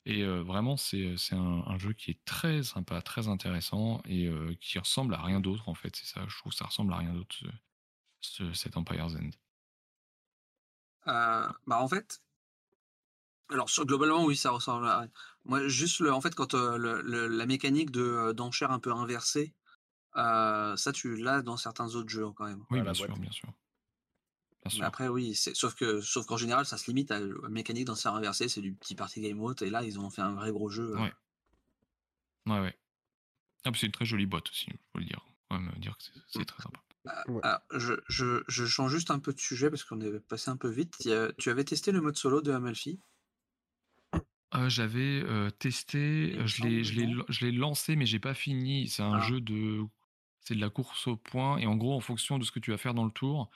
Et 0.06 0.24
vraiment, 0.26 0.78
c'est 0.78 1.16
un, 1.34 1.64
un, 1.68 1.78
jeu 1.78 1.94
qui 1.94 2.12
est 2.12 2.26
très 2.26 2.64
sympa, 2.64 3.02
très 3.02 3.28
intéressant 3.28 4.02
et 4.06 4.30
qui 4.60 4.80
ressemble 4.80 5.14
à 5.14 5.22
rien 5.22 5.40
d'autre 5.42 5.70
en 5.70 5.76
fait. 5.76 5.96
C'est 5.96 6.08
ça, 6.08 6.26
je 6.28 6.38
trouve 6.38 6.52
que 6.54 6.58
ça 6.58 6.66
ressemble 6.66 6.92
à 6.94 6.98
rien 6.98 7.14
d'autre, 7.14 7.36
ce, 8.22 8.54
cet 8.54 8.78
Empire's 8.78 9.16
End? 9.16 9.32
bah 11.06 11.82
en 11.82 11.88
fait, 11.88 12.22
alors 13.50 13.70
globalement 13.80 14.24
oui, 14.26 14.36
ça 14.36 14.52
ressemble 14.52 14.88
à. 14.88 15.08
Moi, 15.46 15.68
juste 15.68 16.00
le, 16.00 16.14
en 16.14 16.22
fait, 16.22 16.36
quand 16.36 16.54
le, 16.54 17.02
la 17.02 17.46
mécanique 17.46 17.92
de 17.92 18.32
d'enchère 18.34 18.72
un 18.72 18.80
peu 18.80 18.92
inversée, 18.94 19.54
ça 20.16 20.92
tu 20.94 21.16
l'as 21.16 21.42
dans 21.42 21.58
certains 21.58 21.96
autres 21.96 22.10
jeux 22.10 22.30
quand 22.32 22.46
même. 22.46 22.64
Oui, 22.70 22.82
bien 22.82 22.94
sûr, 22.94 23.18
bien 23.18 23.32
sûr. 23.32 23.50
Mais 24.78 24.86
après, 24.86 25.08
oui, 25.08 25.34
sauf 25.34 25.74
que 25.74 26.02
sauf 26.02 26.28
qu'en 26.28 26.38
général, 26.38 26.66
ça 26.66 26.78
se 26.78 26.86
limite 26.86 27.10
à 27.10 27.20
la 27.20 27.50
mécanique 27.50 27.86
dans 27.86 27.96
sa 27.96 28.12
inversé, 28.12 28.48
c'est 28.48 28.62
du 28.62 28.74
petit 28.74 28.94
party 28.94 29.22
game 29.22 29.38
mode, 29.38 29.62
et 29.64 29.72
là, 29.72 29.84
ils 29.84 30.00
ont 30.00 30.10
fait 30.12 30.22
un 30.22 30.34
vrai 30.34 30.52
gros 30.52 30.70
jeu. 30.70 30.96
Ouais. 30.96 31.14
Ouais, 32.46 32.60
ouais. 32.60 32.78
Ah, 33.66 33.72
c'est 33.76 33.88
une 33.88 33.92
très 33.92 34.06
jolie 34.06 34.26
boîte 34.26 34.50
aussi, 34.50 34.68
faut 34.92 35.00
le 35.00 35.06
dire. 35.06 35.26
Faut 35.52 35.58
me 35.58 35.72
dire 35.80 35.98
que 35.98 36.04
c'est 36.28 36.40
mmh. 36.40 36.46
très 36.46 36.64
sympa. 36.64 36.80
Je, 37.72 37.96
je, 38.08 38.44
je, 38.48 38.66
change 38.66 38.92
juste 38.92 39.12
un 39.12 39.20
peu 39.20 39.34
de 39.34 39.40
sujet 39.40 39.70
parce 39.70 39.84
qu'on 39.84 40.00
est 40.02 40.20
passé 40.20 40.52
un 40.52 40.58
peu 40.58 40.70
vite. 40.70 41.08
tu 41.38 41.50
avais 41.50 41.64
testé 41.64 41.92
le 41.92 42.02
mode 42.02 42.18
solo 42.18 42.42
de 42.42 42.52
Amalfi? 42.52 43.00
Euh, 44.54 44.70
J'avais 44.70 45.24
testé, 45.60 46.36
je 46.46 47.46
l'ai 47.46 47.52
lancé, 47.52 47.96
mais 47.96 48.06
j'ai 48.06 48.20
pas 48.20 48.34
fini. 48.34 48.88
C'est 48.88 49.04
un 49.04 49.14
ah. 49.14 49.22
jeu 49.22 49.42
de. 49.42 49.84
C'est 50.42 50.56
de 50.56 50.62
la 50.62 50.70
course 50.70 51.08
au 51.08 51.16
point, 51.16 51.58
et 51.60 51.68
en 51.68 51.76
gros, 51.76 51.96
en 51.96 52.00
fonction 52.00 52.40
de 52.40 52.44
ce 52.44 52.52
que 52.52 52.60
tu 52.60 52.72
vas 52.72 52.78
faire 52.78 52.96
dans 52.96 53.06
le 53.06 53.12
tour, 53.12 53.50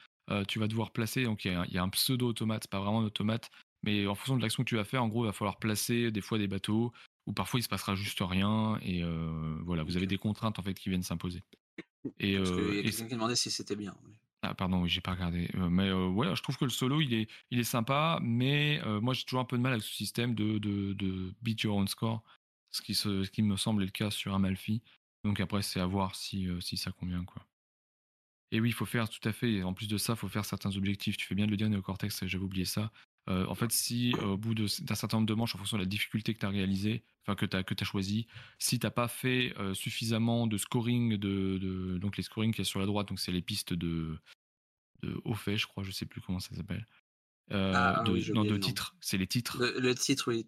tu 0.48 0.60
vas 0.60 0.68
devoir 0.68 0.92
placer, 0.92 1.24
donc 1.24 1.44
il 1.44 1.52
y, 1.52 1.78
a 1.78 1.84
un 1.84 1.90
pseudo-automate, 1.90 2.68
pas 2.68 2.80
vraiment 2.80 3.02
un 3.02 3.06
automate, 3.06 3.50
mais 3.82 4.06
en 4.06 4.14
fonction 4.14 4.38
de 4.38 4.44
l'action 4.44 4.64
que 4.64 4.70
tu 4.70 4.76
vas 4.76 4.84
faire, 4.84 5.04
en 5.04 5.08
gros, 5.08 5.24
il 5.24 5.28
va 5.28 5.34
falloir 5.34 5.58
placer 5.58 6.12
des 6.12 6.22
fois 6.22 6.38
des 6.38 6.48
bateaux, 6.48 6.94
ou 7.26 7.34
parfois 7.34 7.60
il 7.60 7.64
se 7.64 7.70
passera 7.70 7.96
juste 7.96 8.20
rien, 8.22 8.78
et 8.84 9.02
voilà, 9.64 9.82
vous 9.82 9.98
avez 9.98 10.06
des 10.06 10.20
contraintes 10.20 10.60
en 10.60 10.62
fait 10.62 10.76
qui 10.76 10.90
viennent 10.90 11.02
s'imposer. 11.02 11.42
Et, 12.20 12.38
Parce 12.38 12.50
y 12.50 12.54
a 12.54 12.84
quelqu'un 12.84 13.08
qui 13.08 13.14
demandait 13.14 13.36
si 13.36 13.52
c'était 13.52 13.76
bien. 13.76 13.96
Ah 14.42 14.54
pardon, 14.54 14.82
oui, 14.82 14.90
j'ai 14.90 15.02
pas 15.02 15.12
regardé. 15.12 15.50
mais 15.56 15.92
ouais, 15.92 16.36
je 16.36 16.42
trouve 16.44 16.58
que 16.58 16.66
le 16.66 16.72
solo, 16.72 17.02
il 17.02 17.14
est, 17.14 17.28
il 17.52 17.60
est 17.60 17.64
sympa, 17.64 18.20
mais 18.22 18.80
moi 19.02 19.14
j'ai 19.14 19.24
toujours 19.24 19.40
un 19.40 19.46
peu 19.46 19.58
de 19.58 19.62
mal 19.62 19.74
avec 19.74 19.84
ce 19.84 19.94
système 19.94 20.36
de, 20.36 20.60
de, 20.60 20.94
de 20.94 21.34
beat 21.42 21.62
your 21.62 21.76
own 21.76 21.88
score, 21.88 22.24
ce 22.72 22.82
qui, 22.82 22.94
ce 22.94 23.28
qui 23.30 23.42
me 23.42 23.58
semble 23.58 23.82
être 23.84 23.90
le 23.90 23.92
cas 23.92 24.12
sur 24.12 24.36
Amalfi. 24.36 24.82
Donc 25.24 25.40
après, 25.40 25.64
c'est 25.64 25.80
à 25.80 25.88
voir 25.88 26.16
si, 26.16 26.48
si 26.62 26.78
ça 26.78 26.92
convient, 26.92 27.24
quoi. 27.24 27.44
Et 28.52 28.60
oui, 28.62 28.70
il 28.70 28.74
faut 28.74 28.86
faire 28.86 29.10
tout 29.10 29.28
à 29.28 29.34
fait. 29.34 29.64
En 29.64 29.74
plus 29.74 29.88
de 29.88 29.98
ça, 29.98 30.14
il 30.14 30.16
faut 30.16 30.30
faire 30.30 30.46
certains 30.46 30.76
objectifs. 30.78 31.18
Tu 31.18 31.26
fais 31.26 31.36
bien 31.36 31.46
de 31.46 31.52
le 31.52 31.58
dire, 31.58 31.70
Néocortex, 31.70 32.26
j'avais 32.26 32.44
oublié 32.44 32.66
ça. 32.66 32.92
Euh, 33.28 33.46
en 33.48 33.56
fait, 33.56 33.72
si 33.72 34.14
au 34.22 34.38
bout 34.38 34.54
d'un 34.54 34.68
certain 34.68 35.18
nombre 35.18 35.28
de 35.28 35.34
manches, 35.34 35.56
en 35.56 35.58
fonction 35.58 35.78
de 35.78 35.82
la 35.82 35.88
difficulté 35.88 36.34
que 36.34 36.40
tu 36.40 36.46
as 36.46 36.50
réalisé, 36.50 37.04
enfin 37.24 37.36
que 37.36 37.46
tu 37.46 37.58
as, 37.58 37.64
que 37.64 37.74
as 37.80 37.86
choisi, 37.86 38.28
si 38.60 38.80
tu 38.80 38.86
n'as 38.86 38.92
pas 38.92 39.08
fait 39.08 39.54
euh, 39.58 39.74
suffisamment 39.74 40.46
de 40.46 40.58
scoring, 40.58 41.18
de, 41.18 41.98
donc 41.98 42.18
les 42.18 42.24
scoring 42.24 42.54
qui 42.54 42.62
est 42.62 42.66
sur 42.66 42.80
la 42.80 42.86
droite, 42.86 43.08
donc 43.08 43.20
c'est 43.20 43.32
les 43.32 43.42
pistes 43.42 43.74
de, 43.74 44.18
de 45.02 45.20
haut 45.24 45.34
fait, 45.34 45.58
je 45.58 45.66
crois, 45.66 45.84
je 45.84 45.92
sais 45.92 46.06
plus 46.06 46.22
comment 46.22 46.40
ça 46.40 46.56
s'appelle. 46.56 46.86
Euh, 47.52 47.74
ah, 47.76 48.04
de, 48.04 48.34
non, 48.34 48.44
de 48.44 48.58
titres, 48.58 48.96
c'est 49.02 49.18
les 49.18 49.28
titres. 49.28 49.58
Le, 49.60 49.94
titre, 49.94 50.32
oui, 50.32 50.46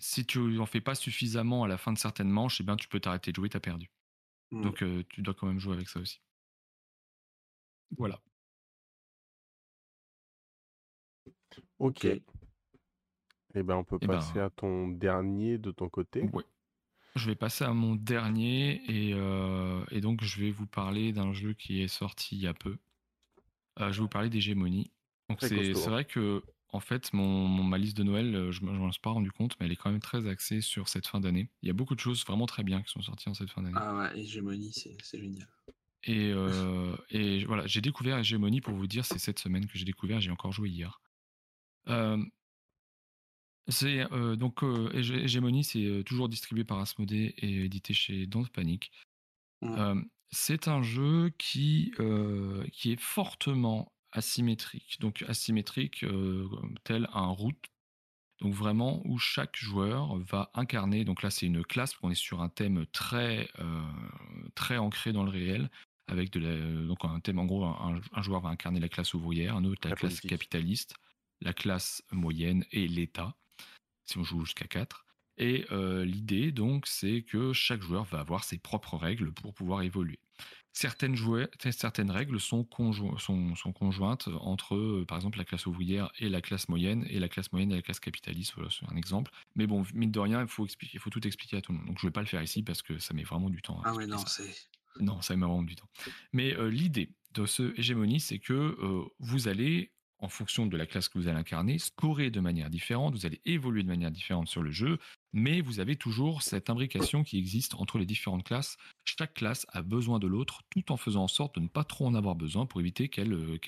Si 0.00 0.26
tu 0.26 0.38
n'en 0.38 0.66
fais 0.66 0.80
pas 0.80 0.96
suffisamment 0.96 1.64
à 1.64 1.68
la 1.68 1.76
fin 1.76 1.92
de 1.92 1.98
certaines 1.98 2.30
manches, 2.30 2.60
eh 2.60 2.64
bien, 2.64 2.76
tu 2.76 2.88
peux 2.88 3.00
t'arrêter 3.00 3.30
de 3.32 3.36
jouer, 3.36 3.48
tu 3.48 3.56
as 3.56 3.60
perdu. 3.60 3.90
Mmh. 4.52 4.62
Donc 4.62 4.84
tu 5.08 5.22
dois 5.22 5.34
quand 5.34 5.46
même 5.46 5.58
jouer 5.58 5.74
avec 5.74 5.88
ça 5.88 5.98
aussi. 5.98 6.20
Voilà. 7.96 8.20
Ok. 11.78 12.04
Eh 12.04 13.62
ben, 13.62 13.76
on 13.76 13.84
peut 13.84 13.98
eh 14.00 14.06
passer 14.06 14.34
ben 14.34 14.44
à 14.44 14.50
ton 14.50 14.88
dernier 14.88 15.58
de 15.58 15.70
ton 15.70 15.88
côté. 15.88 16.28
Oui. 16.32 16.42
Je 17.14 17.26
vais 17.26 17.34
passer 17.34 17.64
à 17.64 17.72
mon 17.72 17.94
dernier 17.94 18.82
et, 18.88 19.14
euh, 19.14 19.82
et 19.90 20.02
donc 20.02 20.22
je 20.22 20.38
vais 20.38 20.50
vous 20.50 20.66
parler 20.66 21.12
d'un 21.12 21.32
jeu 21.32 21.54
qui 21.54 21.80
est 21.80 21.88
sorti 21.88 22.36
il 22.36 22.42
y 22.42 22.46
a 22.46 22.52
peu. 22.52 22.76
Euh, 23.80 23.90
je 23.90 23.98
vais 23.98 24.02
vous 24.02 24.08
parler 24.08 24.28
d'hégémonie. 24.28 24.90
Donc 25.30 25.38
c'est 25.40 25.72
vrai 25.72 26.04
que 26.04 26.42
en 26.68 26.80
fait 26.80 27.14
mon, 27.14 27.48
ma 27.48 27.78
liste 27.78 27.96
de 27.96 28.02
Noël, 28.02 28.34
euh, 28.34 28.52
je 28.52 28.62
ne 28.62 28.70
m'en 28.70 28.92
suis 28.92 29.00
pas 29.00 29.10
rendu 29.10 29.32
compte, 29.32 29.56
mais 29.58 29.66
elle 29.66 29.72
est 29.72 29.76
quand 29.76 29.90
même 29.90 30.00
très 30.00 30.28
axée 30.28 30.60
sur 30.60 30.88
cette 30.88 31.06
fin 31.06 31.20
d'année. 31.20 31.48
Il 31.62 31.68
y 31.68 31.70
a 31.70 31.72
beaucoup 31.72 31.94
de 31.94 32.00
choses 32.00 32.22
vraiment 32.26 32.46
très 32.46 32.64
bien 32.64 32.82
qui 32.82 32.90
sont 32.90 33.00
sorties 33.00 33.30
en 33.30 33.34
cette 33.34 33.50
fin 33.50 33.62
d'année. 33.62 33.78
Ah 33.78 33.96
ouais, 33.96 34.20
hégémonie, 34.20 34.72
c'est 34.74 35.18
génial. 35.18 35.48
Et, 36.04 36.30
euh, 36.32 36.94
et 37.10 37.44
voilà, 37.46 37.66
j'ai 37.66 37.80
découvert 37.80 38.18
Hégémonie 38.18 38.60
pour 38.60 38.74
vous 38.74 38.86
dire, 38.86 39.04
c'est 39.04 39.18
cette 39.18 39.38
semaine 39.38 39.66
que 39.66 39.76
j'ai 39.76 39.84
découvert, 39.84 40.20
j'ai 40.20 40.30
encore 40.30 40.52
joué 40.52 40.68
hier. 40.68 41.00
C'est 43.68 44.04
donc 44.36 44.62
Hégémonie, 44.94 45.64
c'est 45.64 46.02
toujours 46.04 46.28
distribué 46.28 46.64
par 46.64 46.78
Asmodée 46.78 47.34
et 47.38 47.64
édité 47.64 47.94
chez 47.94 48.26
Don't 48.26 48.48
Panic. 48.48 48.92
Mmh. 49.62 50.02
c'est 50.30 50.68
un 50.68 50.82
jeu 50.82 51.32
qui, 51.38 51.92
qui 52.72 52.92
est 52.92 53.00
fortement 53.00 53.92
asymétrique. 54.12 54.98
Donc 55.00 55.24
asymétrique 55.26 56.04
tel 56.84 57.08
un 57.12 57.28
route 57.28 57.64
donc 58.40 58.52
vraiment 58.52 59.00
où 59.06 59.18
chaque 59.18 59.56
joueur 59.56 60.16
va 60.18 60.50
incarner. 60.54 61.04
Donc 61.04 61.22
là 61.22 61.30
c'est 61.30 61.46
une 61.46 61.64
classe, 61.64 61.94
on 62.02 62.10
est 62.10 62.14
sur 62.14 62.42
un 62.42 62.48
thème 62.48 62.86
très 62.92 63.48
très 64.54 64.76
ancré 64.76 65.12
dans 65.12 65.24
le 65.24 65.30
réel 65.30 65.70
avec 66.08 66.30
de 66.30 66.40
la, 66.40 66.86
donc 66.86 67.04
un 67.04 67.18
thème 67.20 67.38
en 67.38 67.46
gros, 67.46 67.64
un, 67.64 68.22
joueur 68.22 68.40
va 68.40 68.50
incarner 68.50 68.78
la 68.78 68.88
classe 68.88 69.14
ouvrière, 69.14 69.56
un 69.56 69.64
autre 69.64 69.88
la, 69.88 69.96
classe 69.96 70.20
capitaliste, 70.20 70.94
la 71.40 71.52
classe 71.52 72.02
moyenne 72.10 72.64
et 72.72 72.88
l'État, 72.88 73.36
si 74.04 74.18
on 74.18 74.24
joue 74.24 74.44
jusqu'à 74.44 74.66
4. 74.66 75.04
Et 75.38 75.66
euh, 75.70 76.04
l'idée 76.04 76.50
donc 76.50 76.86
c'est 76.86 77.22
que 77.22 77.52
chaque 77.52 77.82
joueur 77.82 78.04
va 78.04 78.20
avoir 78.20 78.44
ses 78.44 78.58
propres 78.58 78.96
règles 78.96 79.32
pour 79.32 79.52
pouvoir 79.52 79.82
évoluer. 79.82 80.18
Certaines, 80.72 81.16
certaines 81.70 82.10
règles 82.10 82.38
sont, 82.38 82.68
sont, 83.18 83.56
sont, 83.56 83.72
conjointes 83.72 84.28
entre, 84.40 84.74
euh, 84.76 85.06
par 85.08 85.16
exemple, 85.16 85.38
la 85.38 85.46
classe 85.46 85.64
ouvrière 85.64 86.10
et 86.18 86.28
la 86.28 86.42
classe 86.42 86.68
moyenne, 86.68 87.06
et 87.08 87.18
la 87.18 87.30
classe 87.30 87.50
moyenne 87.50 87.72
et 87.72 87.76
la 87.76 87.80
classe 87.80 87.98
capitaliste. 87.98 88.52
Voilà, 88.56 88.68
c'est 88.70 88.84
un 88.92 88.94
exemple. 88.94 89.32
Mais 89.54 89.66
bon, 89.66 89.86
mine 89.94 90.10
de 90.10 90.20
rien, 90.20 90.42
il 90.42 90.48
faut, 90.48 90.66
expliquer, 90.66 90.98
il 90.98 91.00
faut 91.00 91.08
tout 91.08 91.26
expliquer 91.26 91.56
à 91.56 91.62
tout 91.62 91.72
le 91.72 91.78
monde. 91.78 91.86
Donc, 91.86 91.98
je 91.98 92.04
ne 92.04 92.10
vais 92.10 92.12
pas 92.12 92.20
le 92.20 92.26
faire 92.26 92.42
ici 92.42 92.62
parce 92.62 92.82
que 92.82 92.98
ça 92.98 93.14
met 93.14 93.22
vraiment 93.22 93.48
du 93.48 93.62
temps. 93.62 93.80
ah 93.84 93.94
oui, 93.94 94.06
non, 94.06 94.18
c'est 94.26 94.54
non, 95.00 95.22
ça 95.22 95.34
met 95.34 95.46
vraiment 95.46 95.62
du 95.62 95.76
temps. 95.76 95.88
Mais 96.34 96.54
euh, 96.54 96.68
l'idée 96.68 97.08
de 97.32 97.46
ce 97.46 97.72
hégémonie, 97.80 98.20
c'est 98.20 98.38
que 98.38 98.76
vous 99.18 99.48
allez, 99.48 99.92
en 100.18 100.28
fonction 100.28 100.66
de 100.66 100.76
la 100.76 100.86
classe 100.86 101.08
que 101.08 101.18
vous 101.18 101.28
allez 101.28 101.38
incarner, 101.38 101.78
scorer 101.78 102.30
de 102.30 102.40
manière 102.40 102.70
différente, 102.70 103.14
vous 103.14 103.26
allez 103.26 103.40
évoluer 103.44 103.82
de 103.82 103.88
manière 103.88 104.10
différente 104.10 104.48
sur 104.48 104.62
le 104.62 104.70
jeu, 104.70 104.98
mais 105.32 105.60
vous 105.60 105.80
avez 105.80 105.96
toujours 105.96 106.42
cette 106.42 106.70
imbrication 106.70 107.22
qui 107.22 107.38
existe 107.38 107.74
entre 107.74 107.98
les 107.98 108.06
différentes 108.06 108.44
classes. 108.44 108.76
Chaque 109.04 109.34
classe 109.34 109.66
a 109.72 109.82
besoin 109.82 110.18
de 110.18 110.26
l'autre, 110.26 110.62
tout 110.70 110.90
en 110.92 110.96
faisant 110.96 111.24
en 111.24 111.28
sorte 111.28 111.56
de 111.56 111.60
ne 111.60 111.68
pas 111.68 111.84
trop 111.84 112.06
en 112.06 112.14
avoir 112.14 112.34
besoin 112.34 112.66
pour 112.66 112.80
éviter 112.80 113.08
qu'elle 113.08 113.34
euh, 113.34 113.58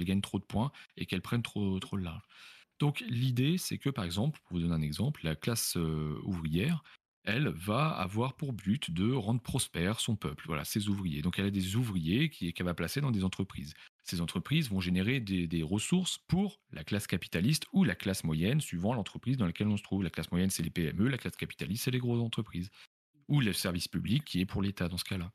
gagne 0.00 0.20
trop 0.20 0.38
de 0.38 0.44
points 0.44 0.72
et 0.96 1.06
qu'elle 1.06 1.22
prenne 1.22 1.42
trop, 1.42 1.78
trop 1.78 1.98
de 1.98 2.04
large. 2.04 2.22
Donc 2.78 3.00
l'idée, 3.08 3.58
c'est 3.58 3.78
que 3.78 3.90
par 3.90 4.04
exemple, 4.04 4.40
pour 4.44 4.56
vous 4.56 4.62
donner 4.62 4.74
un 4.74 4.82
exemple, 4.82 5.20
la 5.24 5.34
classe 5.34 5.76
ouvrière, 6.22 6.84
elle 7.28 7.48
va 7.48 7.90
avoir 7.90 8.32
pour 8.32 8.54
but 8.54 8.90
de 8.90 9.12
rendre 9.12 9.42
prospère 9.42 10.00
son 10.00 10.16
peuple, 10.16 10.44
voilà, 10.46 10.64
ses 10.64 10.88
ouvriers. 10.88 11.20
Donc 11.20 11.38
elle 11.38 11.44
a 11.44 11.50
des 11.50 11.76
ouvriers 11.76 12.30
qu'elle 12.30 12.64
va 12.64 12.72
placer 12.72 13.02
dans 13.02 13.10
des 13.10 13.22
entreprises. 13.22 13.74
Ces 14.02 14.22
entreprises 14.22 14.70
vont 14.70 14.80
générer 14.80 15.20
des, 15.20 15.62
ressources 15.62 16.16
pour 16.26 16.58
la 16.72 16.84
classe 16.84 17.06
capitaliste 17.06 17.66
ou 17.74 17.84
la 17.84 17.94
classe 17.94 18.24
moyenne, 18.24 18.62
suivant 18.62 18.94
l'entreprise 18.94 19.36
dans 19.36 19.44
laquelle 19.44 19.68
on 19.68 19.76
se 19.76 19.82
trouve. 19.82 20.02
La 20.02 20.08
classe 20.08 20.30
moyenne, 20.30 20.48
c'est 20.48 20.62
les 20.62 20.70
PME, 20.70 21.08
la 21.08 21.18
classe 21.18 21.36
capitaliste, 21.36 21.84
c'est 21.84 21.90
les 21.90 21.98
grosses 21.98 22.22
entreprises. 22.22 22.70
Ou 23.28 23.42
le 23.42 23.52
service 23.52 23.88
public, 23.88 24.24
qui 24.24 24.40
est 24.40 24.46
pour 24.46 24.62
l'État 24.62 24.88
dans 24.88 24.96
ce 24.96 25.04
cas-là. 25.04 25.30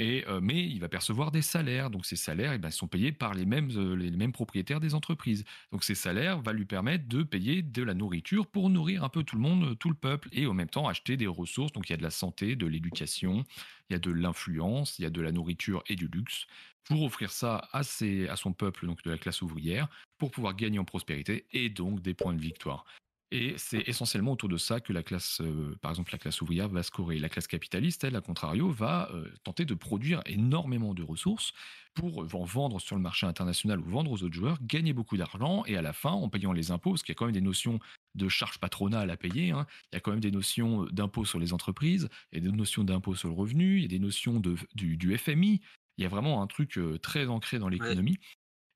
Euh, 0.00 0.40
mais 0.42 0.64
il 0.64 0.80
va 0.80 0.88
percevoir 0.88 1.30
des 1.30 1.42
salaires. 1.42 1.90
Donc 1.90 2.06
ces 2.06 2.16
salaires, 2.16 2.52
eh 2.52 2.58
ben, 2.58 2.70
sont 2.70 2.88
payés 2.88 3.12
par 3.12 3.34
les 3.34 3.44
mêmes, 3.44 3.70
euh, 3.76 3.94
les 3.94 4.10
mêmes 4.10 4.32
propriétaires 4.32 4.80
des 4.80 4.94
entreprises. 4.94 5.44
Donc 5.72 5.84
ces 5.84 5.94
salaires 5.94 6.40
vont 6.40 6.52
lui 6.52 6.64
permettre 6.64 7.06
de 7.08 7.22
payer 7.22 7.62
de 7.62 7.82
la 7.82 7.94
nourriture 7.94 8.46
pour 8.46 8.70
nourrir 8.70 9.04
un 9.04 9.08
peu 9.08 9.22
tout 9.22 9.36
le 9.36 9.42
monde, 9.42 9.78
tout 9.78 9.88
le 9.88 9.94
peuple, 9.94 10.28
et 10.32 10.46
en 10.46 10.54
même 10.54 10.68
temps 10.68 10.88
acheter 10.88 11.16
des 11.16 11.26
ressources. 11.26 11.72
Donc 11.72 11.88
il 11.88 11.92
y 11.92 11.94
a 11.94 11.98
de 11.98 12.02
la 12.02 12.10
santé, 12.10 12.56
de 12.56 12.66
l'éducation, 12.66 13.44
il 13.88 13.94
y 13.94 13.96
a 13.96 13.98
de 13.98 14.10
l'influence, 14.10 14.98
il 14.98 15.02
y 15.02 15.06
a 15.06 15.10
de 15.10 15.20
la 15.20 15.32
nourriture 15.32 15.82
et 15.88 15.96
du 15.96 16.08
luxe 16.08 16.46
pour 16.84 17.02
offrir 17.02 17.30
ça 17.30 17.68
à, 17.72 17.80
à 17.80 18.36
son 18.36 18.52
peuple, 18.52 18.86
donc 18.86 19.02
de 19.04 19.10
la 19.10 19.18
classe 19.18 19.42
ouvrière, 19.42 19.88
pour 20.18 20.30
pouvoir 20.30 20.56
gagner 20.56 20.78
en 20.78 20.84
prospérité 20.84 21.46
et 21.52 21.68
donc 21.68 22.00
des 22.00 22.14
points 22.14 22.34
de 22.34 22.40
victoire. 22.40 22.84
Et 23.32 23.54
c'est 23.58 23.88
essentiellement 23.88 24.32
autour 24.32 24.48
de 24.48 24.56
ça 24.56 24.80
que 24.80 24.92
la 24.92 25.04
classe, 25.04 25.40
euh, 25.40 25.76
par 25.80 25.92
exemple 25.92 26.10
la 26.10 26.18
classe 26.18 26.40
ouvrière, 26.40 26.68
va 26.68 26.82
scorer. 26.82 27.18
La 27.18 27.28
classe 27.28 27.46
capitaliste, 27.46 28.02
elle, 28.02 28.16
à 28.16 28.20
contrario, 28.20 28.70
va 28.70 29.08
euh, 29.12 29.28
tenter 29.44 29.64
de 29.64 29.74
produire 29.74 30.20
énormément 30.26 30.94
de 30.94 31.04
ressources 31.04 31.52
pour 31.94 32.26
en 32.34 32.44
vendre 32.44 32.80
sur 32.80 32.96
le 32.96 33.02
marché 33.02 33.26
international 33.26 33.78
ou 33.80 33.84
vendre 33.84 34.10
aux 34.10 34.22
autres 34.24 34.34
joueurs, 34.34 34.58
gagner 34.62 34.92
beaucoup 34.92 35.16
d'argent 35.16 35.64
et 35.66 35.76
à 35.76 35.82
la 35.82 35.92
fin, 35.92 36.10
en 36.10 36.28
payant 36.28 36.52
les 36.52 36.72
impôts, 36.72 36.90
parce 36.90 37.02
qu'il 37.02 37.12
y 37.12 37.16
a 37.16 37.18
quand 37.18 37.26
même 37.26 37.34
des 37.34 37.40
notions 37.40 37.78
de 38.16 38.28
charges 38.28 38.58
patronales 38.58 39.10
à 39.10 39.16
payer, 39.16 39.52
hein, 39.52 39.66
il 39.92 39.96
y 39.96 39.98
a 39.98 40.00
quand 40.00 40.10
même 40.10 40.20
des 40.20 40.32
notions 40.32 40.86
d'impôts 40.90 41.24
sur 41.24 41.38
les 41.38 41.52
entreprises, 41.52 42.08
il 42.32 42.42
y 42.42 42.46
a 42.46 42.50
des 42.50 42.56
notions 42.56 42.82
d'impôts 42.82 43.14
sur 43.14 43.28
le 43.28 43.34
revenu, 43.34 43.76
il 43.76 43.82
y 43.82 43.84
a 43.84 43.88
des 43.88 44.00
notions 44.00 44.40
de, 44.40 44.56
du, 44.74 45.16
FMI, 45.16 45.60
il 45.98 46.02
y 46.02 46.06
a 46.06 46.08
vraiment 46.08 46.42
un 46.42 46.46
truc 46.46 46.78
euh, 46.78 46.98
très 46.98 47.28
ancré 47.28 47.58
dans 47.58 47.68
l'économie. 47.68 48.18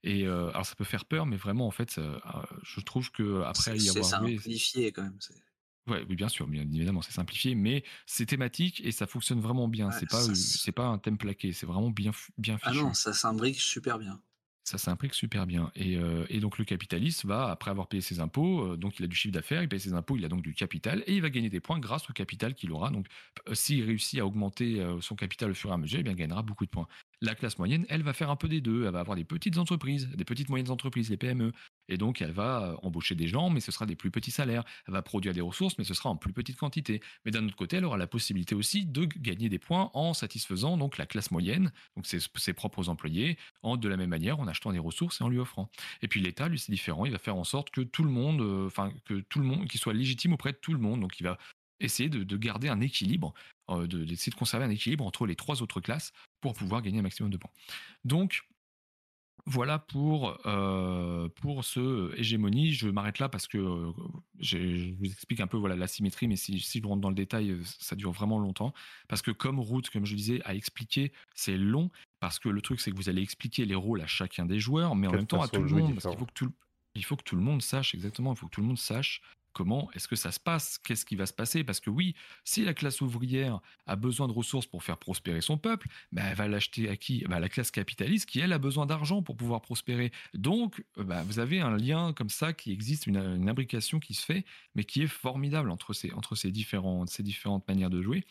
Et 0.04 0.26
alors 0.26 0.66
ça 0.66 0.74
peut 0.74 0.84
faire 0.84 1.04
peur, 1.06 1.26
mais 1.26 1.36
vraiment 1.36 1.66
en 1.66 1.70
fait, 1.70 1.98
je 2.62 2.80
trouve 2.80 3.10
que 3.10 3.42
après 3.42 3.78
y 3.78 3.88
avoir 3.88 4.04
simplifié 4.04 4.92
quand 4.92 5.02
même. 5.02 5.18
Ouais, 5.86 6.02
oui, 6.08 6.16
bien 6.16 6.28
sûr, 6.28 6.46
bien 6.46 6.62
évidemment, 6.62 7.02
c'est 7.02 7.12
simplifié, 7.12 7.54
mais 7.54 7.84
c'est 8.06 8.24
thématique 8.24 8.80
et 8.84 8.90
ça 8.90 9.06
fonctionne 9.06 9.40
vraiment 9.40 9.68
bien. 9.68 9.90
c'est 9.90 10.08
pas, 10.08 10.22
c'est 10.34 10.72
pas 10.72 10.86
un 10.86 10.98
thème 10.98 11.18
plaqué, 11.18 11.52
c'est 11.52 11.66
vraiment 11.66 11.90
bien, 11.90 12.10
bien 12.38 12.56
fichu. 12.56 12.70
Ah 12.70 12.84
non, 12.84 12.94
ça 12.94 13.12
s'imbrique 13.12 13.60
super 13.60 13.98
bien. 13.98 14.22
Ça 14.66 14.78
s'imbrique 14.78 15.12
super 15.12 15.46
bien. 15.46 15.70
Et, 15.76 15.98
et, 16.30 16.40
donc 16.40 16.56
le 16.56 16.64
capitaliste 16.64 17.26
va, 17.26 17.50
après 17.50 17.70
avoir 17.70 17.86
payé 17.86 18.00
ses 18.00 18.20
impôts, 18.20 18.78
donc 18.78 18.98
il 18.98 19.04
a 19.04 19.08
du 19.08 19.14
chiffre 19.14 19.34
d'affaires, 19.34 19.62
il 19.62 19.68
paye 19.68 19.78
ses 19.78 19.92
impôts, 19.92 20.16
il 20.16 20.24
a 20.24 20.28
donc 20.28 20.40
du 20.40 20.54
capital 20.54 21.04
et 21.06 21.14
il 21.16 21.20
va 21.20 21.28
gagner 21.28 21.50
des 21.50 21.60
points 21.60 21.78
grâce 21.78 22.08
au 22.08 22.14
capital 22.14 22.54
qu'il 22.54 22.72
aura. 22.72 22.88
Donc 22.88 23.06
s'il 23.52 23.84
réussit 23.84 24.20
à 24.20 24.26
augmenter 24.26 24.82
son 25.02 25.16
capital 25.16 25.50
au 25.50 25.54
fur 25.54 25.68
et 25.68 25.74
à 25.74 25.76
mesure, 25.76 26.00
eh 26.00 26.02
bien, 26.02 26.12
il 26.12 26.16
gagnera 26.18 26.42
beaucoup 26.42 26.64
de 26.64 26.70
points. 26.70 26.88
La 27.24 27.34
classe 27.34 27.58
moyenne, 27.58 27.86
elle 27.88 28.02
va 28.02 28.12
faire 28.12 28.28
un 28.28 28.36
peu 28.36 28.48
des 28.48 28.60
deux. 28.60 28.84
Elle 28.84 28.92
va 28.92 29.00
avoir 29.00 29.16
des 29.16 29.24
petites 29.24 29.56
entreprises, 29.56 30.10
des 30.14 30.24
petites 30.26 30.50
moyennes 30.50 30.70
entreprises, 30.70 31.08
les 31.08 31.16
PME. 31.16 31.52
Et 31.88 31.96
donc, 31.96 32.20
elle 32.20 32.32
va 32.32 32.76
embaucher 32.82 33.14
des 33.14 33.28
gens, 33.28 33.48
mais 33.48 33.60
ce 33.60 33.72
sera 33.72 33.86
des 33.86 33.96
plus 33.96 34.10
petits 34.10 34.30
salaires. 34.30 34.62
Elle 34.86 34.92
va 34.92 35.00
produire 35.00 35.32
des 35.32 35.40
ressources, 35.40 35.78
mais 35.78 35.84
ce 35.84 35.94
sera 35.94 36.10
en 36.10 36.16
plus 36.16 36.34
petite 36.34 36.58
quantité. 36.58 37.00
Mais 37.24 37.30
d'un 37.30 37.46
autre 37.46 37.56
côté, 37.56 37.76
elle 37.76 37.86
aura 37.86 37.96
la 37.96 38.06
possibilité 38.06 38.54
aussi 38.54 38.84
de 38.84 39.06
gagner 39.06 39.48
des 39.48 39.58
points 39.58 39.90
en 39.94 40.12
satisfaisant 40.12 40.76
donc 40.76 40.98
la 40.98 41.06
classe 41.06 41.30
moyenne, 41.30 41.72
donc 41.96 42.06
ses, 42.06 42.18
ses 42.36 42.52
propres 42.52 42.90
employés, 42.90 43.38
en 43.62 43.78
de 43.78 43.88
la 43.88 43.96
même 43.96 44.10
manière 44.10 44.38
en 44.38 44.46
achetant 44.46 44.72
des 44.72 44.78
ressources 44.78 45.22
et 45.22 45.24
en 45.24 45.30
lui 45.30 45.38
offrant. 45.38 45.70
Et 46.02 46.08
puis 46.08 46.20
l'État, 46.20 46.48
lui, 46.48 46.58
c'est 46.58 46.72
différent. 46.72 47.06
Il 47.06 47.12
va 47.12 47.18
faire 47.18 47.36
en 47.36 47.44
sorte 47.44 47.70
que 47.70 47.80
tout 47.80 48.04
le 48.04 48.10
monde, 48.10 48.42
euh, 48.42 48.66
enfin 48.66 48.92
que 49.06 49.14
tout 49.14 49.38
le 49.38 49.46
monde, 49.46 49.66
qu'il 49.66 49.80
soit 49.80 49.94
légitime 49.94 50.34
auprès 50.34 50.52
de 50.52 50.58
tout 50.58 50.72
le 50.72 50.78
monde. 50.78 51.00
Donc, 51.00 51.18
il 51.20 51.24
va 51.24 51.38
essayer 51.80 52.08
de, 52.08 52.36
garder 52.36 52.68
un 52.68 52.80
équilibre, 52.80 53.34
euh, 53.70 53.86
d'essayer 53.86 54.30
de, 54.30 54.36
conserver 54.36 54.64
un 54.64 54.70
équilibre 54.70 55.04
entre 55.04 55.26
les 55.26 55.36
trois 55.36 55.62
autres 55.62 55.80
classes 55.80 56.12
pour 56.40 56.54
pouvoir 56.54 56.82
gagner 56.82 56.98
un 56.98 57.02
maximum 57.02 57.30
de 57.30 57.36
points. 57.36 57.50
Donc, 58.04 58.42
voilà 59.46 59.78
pour, 59.78 60.38
euh, 60.46 61.28
pour 61.40 61.64
ce 61.64 62.16
hégémonie. 62.18 62.72
Je 62.72 62.88
m'arrête 62.88 63.18
là 63.18 63.28
parce 63.28 63.46
que 63.46 63.58
euh, 63.58 63.92
je 64.38 64.92
vous 64.94 65.04
explique 65.04 65.40
un 65.40 65.46
peu 65.46 65.58
voilà, 65.58 65.76
la 65.76 65.86
symétrie, 65.86 66.28
mais 66.28 66.36
si, 66.36 66.58
si 66.60 66.80
je 66.80 66.86
rentre 66.86 67.02
dans 67.02 67.10
le 67.10 67.14
détail, 67.14 67.58
ça 67.64 67.94
dure 67.94 68.12
vraiment 68.12 68.38
longtemps. 68.38 68.72
Parce 69.08 69.20
que 69.20 69.30
comme 69.30 69.60
route, 69.60 69.90
comme 69.90 70.06
je 70.06 70.14
disais, 70.14 70.40
à 70.44 70.54
expliquer, 70.54 71.12
c'est 71.34 71.58
long. 71.58 71.90
Parce 72.20 72.38
que 72.38 72.48
le 72.48 72.62
truc, 72.62 72.80
c'est 72.80 72.90
que 72.90 72.96
vous 72.96 73.10
allez 73.10 73.20
expliquer 73.20 73.66
les 73.66 73.74
rôles 73.74 74.00
à 74.00 74.06
chacun 74.06 74.46
des 74.46 74.60
joueurs, 74.60 74.96
mais 74.96 75.08
en 75.08 75.12
même 75.12 75.26
temps 75.26 75.42
à 75.42 75.48
tout 75.48 75.62
le 75.62 75.68
monde. 75.68 75.94
Parce 75.94 76.06
qu'il 76.06 76.18
faut 76.18 76.26
que 76.26 76.32
tout, 76.32 76.52
il 76.94 77.04
faut 77.04 77.16
que 77.16 77.24
tout 77.24 77.36
le 77.36 77.42
monde 77.42 77.60
sache 77.60 77.94
exactement, 77.94 78.32
il 78.32 78.36
faut 78.36 78.46
que 78.46 78.54
tout 78.54 78.62
le 78.62 78.66
monde 78.66 78.78
sache 78.78 79.20
comment 79.54 79.90
est-ce 79.94 80.08
que 80.08 80.16
ça 80.16 80.32
se 80.32 80.40
passe? 80.40 80.78
Qu'est-ce 80.78 81.06
qui 81.06 81.16
va 81.16 81.24
se 81.24 81.32
passer? 81.32 81.64
Parce 81.64 81.80
que 81.80 81.88
oui, 81.88 82.14
si 82.44 82.64
la 82.64 82.74
classe 82.74 83.00
ouvrière 83.00 83.60
a 83.86 83.96
besoin 83.96 84.28
de 84.28 84.32
ressources 84.32 84.66
pour 84.66 84.84
faire 84.84 84.98
prospérer 84.98 85.40
son 85.40 85.56
peuple, 85.56 85.88
bah, 86.12 86.22
elle 86.28 86.36
va 86.36 86.48
l'acheter 86.48 86.90
à 86.90 86.96
qui? 86.96 87.24
Bah, 87.26 87.40
La 87.40 87.48
classe 87.48 87.70
capitaliste 87.70 88.28
qui, 88.28 88.40
elle, 88.40 88.52
a 88.52 88.58
besoin 88.58 88.84
d'argent 88.84 89.22
pour 89.22 89.36
pouvoir 89.36 89.62
prospérer. 89.62 90.12
Donc, 90.34 90.84
euh, 90.98 91.04
bah, 91.04 91.22
vous 91.22 91.38
avez 91.38 91.60
un 91.60 91.76
lien 91.76 92.12
comme 92.12 92.28
ça 92.28 92.52
qui 92.52 92.72
existe, 92.72 93.06
une, 93.06 93.48
imbrication 93.48 94.00
qui 94.00 94.14
se 94.14 94.24
fait, 94.24 94.44
mais 94.74 94.84
qui 94.84 95.02
est 95.02 95.06
formidable 95.06 95.70
entre 95.70 95.92
ces, 95.92 96.12
entre 96.12 96.34
ces, 96.34 96.50
différentes, 96.50 97.08
ces 97.08 97.22
différentes 97.22 97.66
manières 97.68 97.90
de 97.90 98.02
jouer 98.02 98.24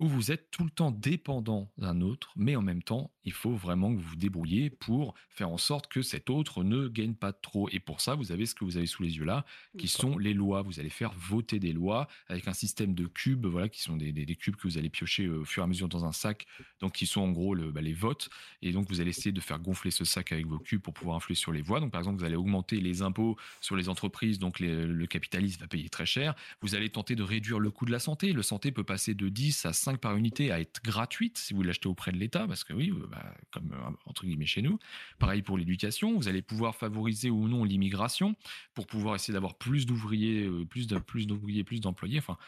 où 0.00 0.08
vous 0.08 0.32
êtes 0.32 0.50
tout 0.50 0.64
le 0.64 0.70
temps 0.70 0.90
dépendant 0.90 1.70
d'un 1.78 2.00
autre, 2.00 2.32
mais 2.36 2.56
en 2.56 2.62
même 2.62 2.82
temps, 2.82 3.12
il 3.24 3.32
faut 3.32 3.54
vraiment 3.54 3.94
que 3.94 4.00
vous 4.00 4.08
vous 4.08 4.16
débrouillez 4.16 4.68
pour 4.68 5.14
faire 5.30 5.48
en 5.48 5.56
sorte 5.56 5.86
que 5.88 6.02
cet 6.02 6.30
autre 6.30 6.64
ne 6.64 6.88
gagne 6.88 7.14
pas 7.14 7.32
trop. 7.32 7.68
Et 7.70 7.80
pour 7.80 8.00
ça, 8.00 8.14
vous 8.14 8.32
avez 8.32 8.44
ce 8.46 8.54
que 8.54 8.64
vous 8.64 8.76
avez 8.76 8.86
sous 8.86 9.02
les 9.02 9.16
yeux 9.16 9.24
là, 9.24 9.44
qui 9.78 9.88
sont 9.88 10.18
les 10.18 10.34
lois. 10.34 10.62
Vous 10.62 10.80
allez 10.80 10.90
faire 10.90 11.12
voter 11.16 11.58
des 11.58 11.72
lois 11.72 12.08
avec 12.28 12.48
un 12.48 12.52
système 12.52 12.94
de 12.94 13.06
cubes, 13.06 13.46
voilà, 13.46 13.68
qui 13.68 13.80
sont 13.80 13.96
des, 13.96 14.12
cubes 14.36 14.56
que 14.56 14.66
vous 14.66 14.78
allez 14.78 14.90
piocher 14.90 15.28
au 15.28 15.44
fur 15.44 15.62
et 15.62 15.64
à 15.64 15.66
mesure 15.66 15.88
dans 15.88 16.04
un 16.04 16.12
sac, 16.12 16.46
donc 16.80 16.94
qui 16.94 17.06
sont 17.06 17.20
en 17.20 17.30
gros 17.30 17.54
le, 17.54 17.70
bah, 17.70 17.80
les 17.80 17.92
votes. 17.92 18.28
Et 18.62 18.72
donc 18.72 18.88
vous 18.88 19.00
allez 19.00 19.10
essayer 19.10 19.32
de 19.32 19.40
faire 19.40 19.58
gonfler 19.60 19.90
ce 19.90 20.04
sac 20.04 20.32
avec 20.32 20.46
vos 20.46 20.58
cubes 20.58 20.82
pour 20.82 20.92
pouvoir 20.92 21.16
influer 21.16 21.36
sur 21.36 21.52
les 21.52 21.62
voix. 21.62 21.80
Donc 21.80 21.92
par 21.92 22.00
exemple, 22.00 22.18
vous 22.18 22.24
allez 22.24 22.36
augmenter 22.36 22.80
les 22.80 23.02
impôts 23.02 23.36
sur 23.60 23.76
les 23.76 23.88
entreprises, 23.88 24.38
donc 24.38 24.58
le 24.60 25.06
capitaliste 25.06 25.60
va 25.60 25.68
payer 25.68 25.88
très 25.88 26.06
cher. 26.06 26.34
Vous 26.60 26.74
allez 26.74 26.90
tenter 26.90 27.14
de 27.14 27.22
réduire 27.22 27.58
le 27.58 27.70
coût 27.70 27.86
de 27.86 27.92
la 27.92 28.00
santé. 28.00 28.32
Le 28.32 28.42
santé 28.42 28.72
peut 28.72 28.84
passer 28.84 29.14
de 29.14 29.28
10 29.28 29.66
à 29.66 29.72
5 29.72 29.83
par 30.00 30.16
unité 30.16 30.50
à 30.50 30.60
être 30.60 30.82
gratuite 30.82 31.38
si 31.38 31.54
vous 31.54 31.62
l'achetez 31.62 31.88
auprès 31.88 32.12
de 32.12 32.16
l'État, 32.16 32.46
parce 32.46 32.64
que 32.64 32.72
oui, 32.72 32.90
euh, 32.90 33.06
bah, 33.06 33.34
comme 33.50 33.72
euh, 33.72 33.90
entre 34.06 34.24
guillemets 34.24 34.46
chez 34.46 34.62
nous. 34.62 34.78
Pareil 35.18 35.42
pour 35.42 35.58
l'éducation, 35.58 36.16
vous 36.16 36.28
allez 36.28 36.42
pouvoir 36.42 36.74
favoriser 36.74 37.30
ou 37.30 37.48
non 37.48 37.64
l'immigration 37.64 38.34
pour 38.74 38.86
pouvoir 38.86 39.14
essayer 39.14 39.34
d'avoir 39.34 39.54
plus 39.54 39.86
d'ouvriers, 39.86 40.44
euh, 40.44 40.64
plus 40.64 40.86
d'ouvriers, 41.26 41.64
plus 41.64 41.80
d'employés. 41.80 42.18
Enfin, 42.18 42.38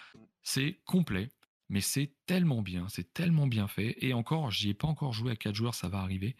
c'est 0.42 0.80
complet, 0.84 1.28
mais 1.68 1.80
c'est 1.80 2.10
tellement 2.26 2.62
bien, 2.62 2.88
c'est 2.88 3.12
tellement 3.12 3.46
bien 3.46 3.68
fait. 3.68 3.96
Et 4.00 4.14
encore, 4.14 4.50
j'y 4.50 4.70
ai 4.70 4.74
pas 4.74 4.88
encore 4.88 5.12
joué 5.12 5.32
à 5.32 5.36
4 5.36 5.54
joueurs, 5.54 5.74
ça 5.74 5.88
va 5.88 5.98
arriver. 5.98 6.36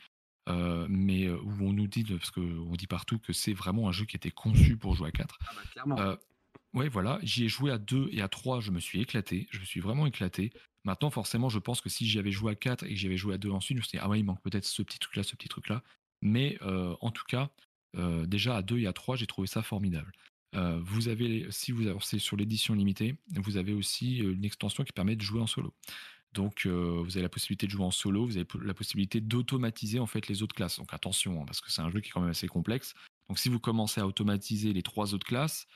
mais 0.89 1.29
où 1.29 1.57
on 1.61 1.73
nous 1.73 1.89
dit, 1.89 2.05
parce 2.05 2.31
qu'on 2.31 2.77
dit 2.77 2.87
partout 2.87 3.19
que 3.19 3.33
c'est 3.33 3.53
vraiment 3.53 3.89
un 3.89 3.93
jeu 3.93 4.05
qui 4.05 4.17
était 4.17 4.31
conçu 4.31 4.77
pour 4.77 4.95
jouer 4.95 5.09
à 5.09 5.13
4. 5.13 5.39
Ah 5.77 5.85
bah, 5.87 6.19
Ouais, 6.77 6.91
voilà, 6.91 7.19
j'y 7.23 7.47
ai 7.47 7.49
joué 7.49 7.73
à 7.73 7.79
2 7.79 8.11
et 8.13 8.21
à 8.21 8.29
3, 8.29 8.61
je 8.61 8.71
me 8.71 8.81
suis 8.81 9.01
éclaté, 9.01 9.49
je 9.51 9.59
me 9.59 9.65
suis 9.65 9.81
vraiment 9.81 10.07
éclaté. 10.07 10.53
Maintenant, 10.87 11.11
forcément, 11.11 11.49
je 11.49 11.59
pense 11.59 11.81
que 11.81 11.89
si 11.89 12.07
j'y 12.07 12.21
avais 12.21 12.31
joué 12.31 12.53
à 12.53 12.55
4 12.55 12.85
et 12.85 12.91
que 12.91 12.95
j'avais 12.95 13.17
joué 13.17 13.35
à 13.35 13.39
2 13.39 13.51
ensuite, 13.51 13.77
je 13.77 13.81
me 13.81 13.85
suis 13.85 13.99
dit, 13.99 14.03
ah 14.03 14.09
ouais, 14.09 14.21
il 14.21 14.23
manque 14.23 14.41
peut-être 14.41 14.65
ce 14.65 14.83
petit 14.83 15.01
truc-là, 15.01 15.25
ce 15.25 15.35
petit 15.35 15.49
truc-là. 15.49 15.83
Mais 16.23 16.57
euh, 16.63 16.95
en 17.01 17.11
tout 17.11 17.25
cas, 17.27 17.51
euh, 17.97 18.25
déjà 18.25 18.57
à 18.57 18.63
2 18.63 18.79
et 18.79 18.87
à 18.87 18.93
3, 18.93 19.17
j'ai 19.17 19.27
trouvé 19.27 19.49
ça 19.49 19.65
formidable. 19.65 20.13
Euh, 20.55 20.79
vous 20.85 21.09
avez, 21.09 21.49
si 21.51 21.73
vous 21.73 21.89
avancez 21.89 22.21
sur 22.21 22.37
l'édition 22.37 22.73
limitée, 22.73 23.17
vous 23.35 23.57
avez 23.57 23.73
aussi 23.73 24.19
une 24.19 24.45
extension 24.45 24.85
qui 24.85 24.93
permet 24.93 25.17
de 25.17 25.23
jouer 25.23 25.41
en 25.41 25.49
solo. 25.49 25.75
Donc, 26.33 26.67
vous 26.67 27.17
avez 27.17 27.23
la 27.23 27.29
possibilité 27.29 27.67
de 27.67 27.73
jouer 27.73 27.85
en 27.85 27.91
solo, 27.91 28.25
vous 28.25 28.37
avez 28.37 28.47
la 28.63 28.75
possibilité 28.75 29.21
d'automatiser 29.21 29.99
en 29.99 30.07
fait 30.07 30.29
les 30.29 30.43
autres 30.43 30.55
classes. 30.55 30.79
Donc 30.79 30.93
attention, 30.93 31.41
hein, 31.41 31.47
parce 31.47 31.63
que 31.63 31.73
c'est 31.73 31.81
un 31.81 31.91
jeu 31.91 32.01
qui 32.01 32.11
est 32.11 32.13
quand 32.13 32.21
même 32.21 32.31
assez 32.31 32.47
complexe. 32.47 32.95
Donc, 33.29 33.39
si 33.41 33.49
vous 33.49 33.59
commencez 33.59 34.01
à 34.01 34.07
automatiser 34.07 34.73
les 34.73 34.83
trois 34.83 35.15
autres 35.15 35.27
classes, 35.27 35.67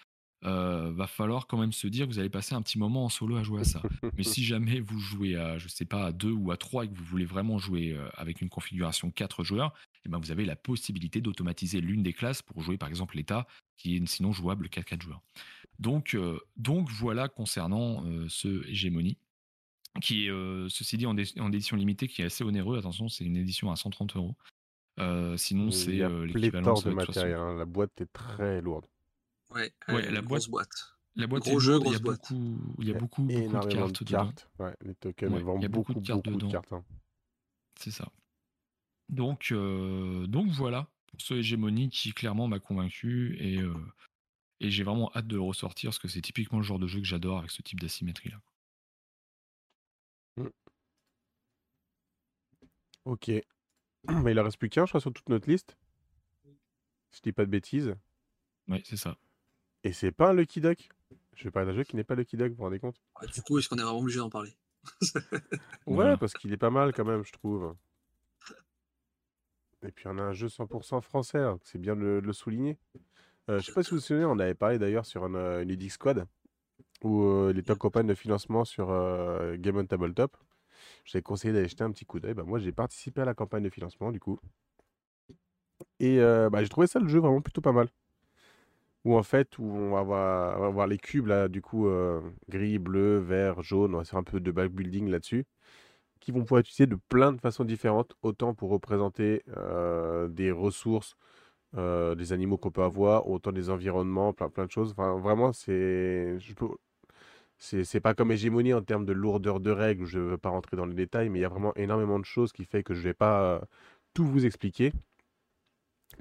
euh, 0.46 0.90
va 0.94 1.06
falloir 1.06 1.46
quand 1.46 1.58
même 1.58 1.72
se 1.72 1.86
dire 1.86 2.06
que 2.06 2.12
vous 2.12 2.18
allez 2.18 2.30
passer 2.30 2.54
un 2.54 2.62
petit 2.62 2.78
moment 2.78 3.04
en 3.04 3.08
solo 3.10 3.36
à 3.36 3.42
jouer 3.42 3.60
à 3.60 3.64
ça. 3.64 3.82
Mais 4.16 4.22
si 4.22 4.42
jamais 4.44 4.80
vous 4.80 4.98
jouez 4.98 5.36
à, 5.36 5.58
je 5.58 5.68
sais 5.68 5.84
pas, 5.84 6.06
à 6.06 6.12
2 6.12 6.30
ou 6.30 6.50
à 6.50 6.56
3 6.56 6.86
et 6.86 6.88
que 6.88 6.94
vous 6.94 7.04
voulez 7.04 7.26
vraiment 7.26 7.58
jouer 7.58 7.92
euh, 7.92 8.08
avec 8.14 8.40
une 8.40 8.48
configuration 8.48 9.10
4 9.10 9.44
joueurs, 9.44 9.74
eh 10.06 10.08
ben 10.08 10.18
vous 10.18 10.30
avez 10.30 10.46
la 10.46 10.56
possibilité 10.56 11.20
d'automatiser 11.20 11.82
l'une 11.82 12.02
des 12.02 12.14
classes 12.14 12.40
pour 12.40 12.62
jouer 12.62 12.78
par 12.78 12.88
exemple 12.88 13.16
l'état 13.16 13.46
qui 13.76 13.96
est 13.96 14.06
sinon 14.06 14.32
jouable 14.32 14.70
qu'à 14.70 14.82
4 14.82 15.02
joueurs. 15.02 15.20
Donc, 15.78 16.14
euh, 16.14 16.38
donc 16.56 16.88
voilà 16.88 17.28
concernant 17.28 18.04
ce 18.28 18.66
hégémonie 18.66 19.18
qui 20.00 20.26
est 20.26 20.30
ceci 20.68 20.96
dit 20.96 21.06
en, 21.06 21.16
édition 21.16 21.76
limitée 21.76 22.06
qui 22.08 22.22
est 22.22 22.26
assez 22.26 22.44
onéreux. 22.44 22.78
Attention, 22.78 23.08
c'est 23.08 23.24
une 23.24 23.36
édition 23.36 23.70
à 23.70 23.76
130 23.76 24.16
euros. 24.16 24.36
sinon, 25.36 25.70
c'est 25.70 26.00
l'équivalent 26.26 26.80
de 26.80 26.90
matériel. 26.90 27.36
Hein. 27.36 27.56
La 27.56 27.64
boîte 27.66 28.00
est 28.00 28.12
très 28.12 28.62
lourde. 28.62 28.86
Ouais, 29.50 29.72
la 29.88 30.22
boîte, 30.22 30.48
boîte. 30.48 30.96
La 31.16 31.26
boîte 31.26 31.42
Gros 31.42 31.58
jeu, 31.58 31.80
il 31.84 31.92
y 31.92 31.96
a 31.96 31.98
beaucoup, 31.98 32.74
il 32.78 32.88
y 32.88 32.90
a 32.92 32.98
beaucoup, 32.98 33.22
beaucoup 33.24 33.66
de 33.66 33.74
cartes, 33.74 34.04
de 34.04 34.08
cartes. 34.08 34.48
Ouais, 34.58 34.74
les 34.82 34.94
tokens 34.94 35.32
ouais, 35.32 35.54
il 35.56 35.62
y 35.62 35.64
a 35.64 35.68
beaucoup, 35.68 35.92
beaucoup 35.92 36.00
de 36.00 36.06
cartes 36.06 36.24
dedans. 36.24 36.62
Hein. 36.70 36.84
C'est 37.74 37.90
ça. 37.90 38.12
Donc, 39.08 39.48
euh, 39.50 40.26
donc 40.28 40.48
voilà 40.50 40.88
pour 41.08 41.20
ce 41.20 41.34
hégémonie 41.34 41.90
qui 41.90 42.12
clairement 42.12 42.46
m'a 42.46 42.60
convaincu 42.60 43.36
et, 43.40 43.60
euh, 43.60 43.74
et 44.60 44.70
j'ai 44.70 44.84
vraiment 44.84 45.10
hâte 45.16 45.26
de 45.26 45.34
le 45.34 45.42
ressortir 45.42 45.88
parce 45.88 45.98
que 45.98 46.06
c'est 46.06 46.20
typiquement 46.20 46.58
le 46.58 46.64
genre 46.64 46.78
de 46.78 46.86
jeu 46.86 47.00
que 47.00 47.06
j'adore 47.06 47.38
avec 47.38 47.50
ce 47.50 47.62
type 47.62 47.80
d'asymétrie 47.80 48.30
là. 48.30 48.40
Mm. 50.36 50.48
Ok. 53.06 53.28
Mais 53.28 53.44
il 54.30 54.40
en 54.40 54.44
reste 54.44 54.58
plus 54.58 54.70
qu'un, 54.70 54.86
je 54.86 54.90
crois, 54.90 55.00
sur 55.00 55.12
toute 55.12 55.28
notre 55.28 55.50
liste. 55.50 55.76
Si 57.10 57.18
je 57.18 57.22
dis 57.22 57.32
pas 57.32 57.44
de 57.44 57.50
bêtises. 57.50 57.96
Oui, 58.68 58.80
c'est 58.84 58.96
ça. 58.96 59.16
Et 59.84 59.92
c'est 59.92 60.12
pas 60.12 60.31
un 60.31 60.33
Lucky 60.34 60.60
Duck. 60.60 60.91
Je 61.34 61.44
vais 61.44 61.50
parler 61.50 61.70
d'un 61.70 61.76
jeu 61.76 61.84
qui 61.84 61.97
n'est 61.97 62.05
pas 62.05 62.15
Lucky 62.15 62.36
Duck, 62.36 62.50
vous 62.50 62.57
vous 62.57 62.65
rendez 62.65 62.78
compte? 62.78 63.00
Ah, 63.17 63.26
Du 63.26 63.41
coup, 63.42 63.59
est-ce 63.59 63.68
qu'on 63.68 63.76
est 63.76 63.83
vraiment 63.83 64.00
obligé 64.00 64.18
d'en 64.18 64.31
parler? 64.31 64.52
Ouais, 65.86 66.17
parce 66.17 66.34
qu'il 66.34 66.52
est 66.52 66.59
pas 66.59 66.70
mal 66.70 66.92
quand 66.92 67.05
même, 67.05 67.25
je 67.25 67.33
trouve. 67.33 67.75
Et 69.83 69.91
puis 69.91 70.07
on 70.09 70.18
a 70.18 70.23
un 70.23 70.33
jeu 70.33 70.49
100% 70.49 71.00
français, 71.00 71.39
hein, 71.39 71.59
c'est 71.65 71.78
bien 71.78 71.97
de 71.97 72.20
le, 72.23 72.33
souligner. 72.33 72.78
Euh, 73.49 73.59
je 73.59 73.67
sais 73.67 73.73
pas 73.73 73.83
si 73.83 73.91
vous 73.91 73.97
vous 73.97 74.02
souvenez, 74.02 74.26
on 74.26 74.39
avait 74.39 74.55
parlé 74.55 74.78
d'ailleurs 74.78 75.07
sur 75.07 75.25
une, 75.25 75.36
euh, 75.36 75.62
une 75.62 75.89
Squad, 75.89 76.26
où 77.02 77.23
euh, 77.25 77.50
il 77.52 77.59
était 77.59 77.73
en 77.73 77.76
campagne 77.76 78.07
de 78.07 78.15
financement 78.15 78.65
sur 78.65 78.91
euh, 78.91 79.57
Game 79.57 79.78
on 79.78 79.86
Tabletop. 79.86 80.36
Je 81.05 81.12
t'ai 81.12 81.23
conseillé 81.23 81.55
d'aller 81.55 81.68
jeter 81.68 81.84
un 81.84 81.91
petit 81.91 82.05
coup 82.05 82.20
d'œil. 82.20 82.34
Bah, 82.34 82.44
moi, 82.44 82.59
j'ai 82.59 82.73
participé 82.73 83.23
à 83.23 83.25
la 83.25 83.34
campagne 83.34 83.62
de 83.62 83.70
financement, 83.70 84.12
du 84.12 84.20
coup. 84.20 84.39
Et 85.99 86.18
bah, 86.18 86.62
j'ai 86.62 86.68
trouvé 86.68 86.86
ça 86.86 86.99
le 86.99 87.09
jeu 87.09 87.18
vraiment 87.20 87.41
plutôt 87.41 87.60
pas 87.60 87.73
mal 87.73 87.89
où 89.04 89.16
en 89.16 89.22
fait, 89.22 89.58
où 89.58 89.64
on 89.64 89.90
va 89.92 90.02
voir, 90.70 90.86
les 90.86 90.98
cubes 90.98 91.26
là, 91.26 91.48
du 91.48 91.62
coup, 91.62 91.88
euh, 91.88 92.20
gris, 92.48 92.78
bleu, 92.78 93.18
vert, 93.18 93.62
jaune, 93.62 93.94
on 93.94 93.98
va 93.98 94.04
faire 94.04 94.18
un 94.18 94.22
peu 94.24 94.40
de 94.40 94.50
backbuilding 94.50 95.08
là-dessus, 95.10 95.44
qui 96.20 96.32
vont 96.32 96.42
pouvoir 96.42 96.60
être 96.60 96.68
utilisés 96.68 96.86
de 96.86 96.98
plein 97.08 97.32
de 97.32 97.40
façons 97.40 97.64
différentes, 97.64 98.14
autant 98.22 98.54
pour 98.54 98.70
représenter 98.70 99.42
euh, 99.56 100.28
des 100.28 100.52
ressources, 100.52 101.16
euh, 101.76 102.14
des 102.14 102.32
animaux 102.32 102.58
qu'on 102.58 102.70
peut 102.72 102.82
avoir, 102.82 103.28
autant 103.28 103.52
des 103.52 103.70
environnements, 103.70 104.32
plein, 104.34 104.50
plein 104.50 104.66
de 104.66 104.70
choses. 104.72 104.92
Enfin, 104.92 105.18
vraiment, 105.18 105.52
c'est. 105.52 106.38
C'est 107.58 108.00
pas 108.00 108.14
comme 108.14 108.32
hégémonie 108.32 108.72
en 108.72 108.82
termes 108.82 109.04
de 109.04 109.12
lourdeur 109.12 109.60
de 109.60 109.70
règles, 109.70 110.06
je 110.06 110.18
ne 110.18 110.24
veux 110.24 110.38
pas 110.38 110.48
rentrer 110.48 110.76
dans 110.76 110.86
les 110.86 110.94
détails, 110.94 111.28
mais 111.28 111.40
il 111.40 111.42
y 111.42 111.44
a 111.44 111.48
vraiment 111.48 111.74
énormément 111.76 112.18
de 112.18 112.24
choses 112.24 112.52
qui 112.52 112.64
fait 112.64 112.82
que 112.82 112.94
je 112.94 113.00
ne 113.00 113.04
vais 113.04 113.14
pas 113.14 113.60
tout 114.14 114.24
vous 114.26 114.46
expliquer. 114.46 114.92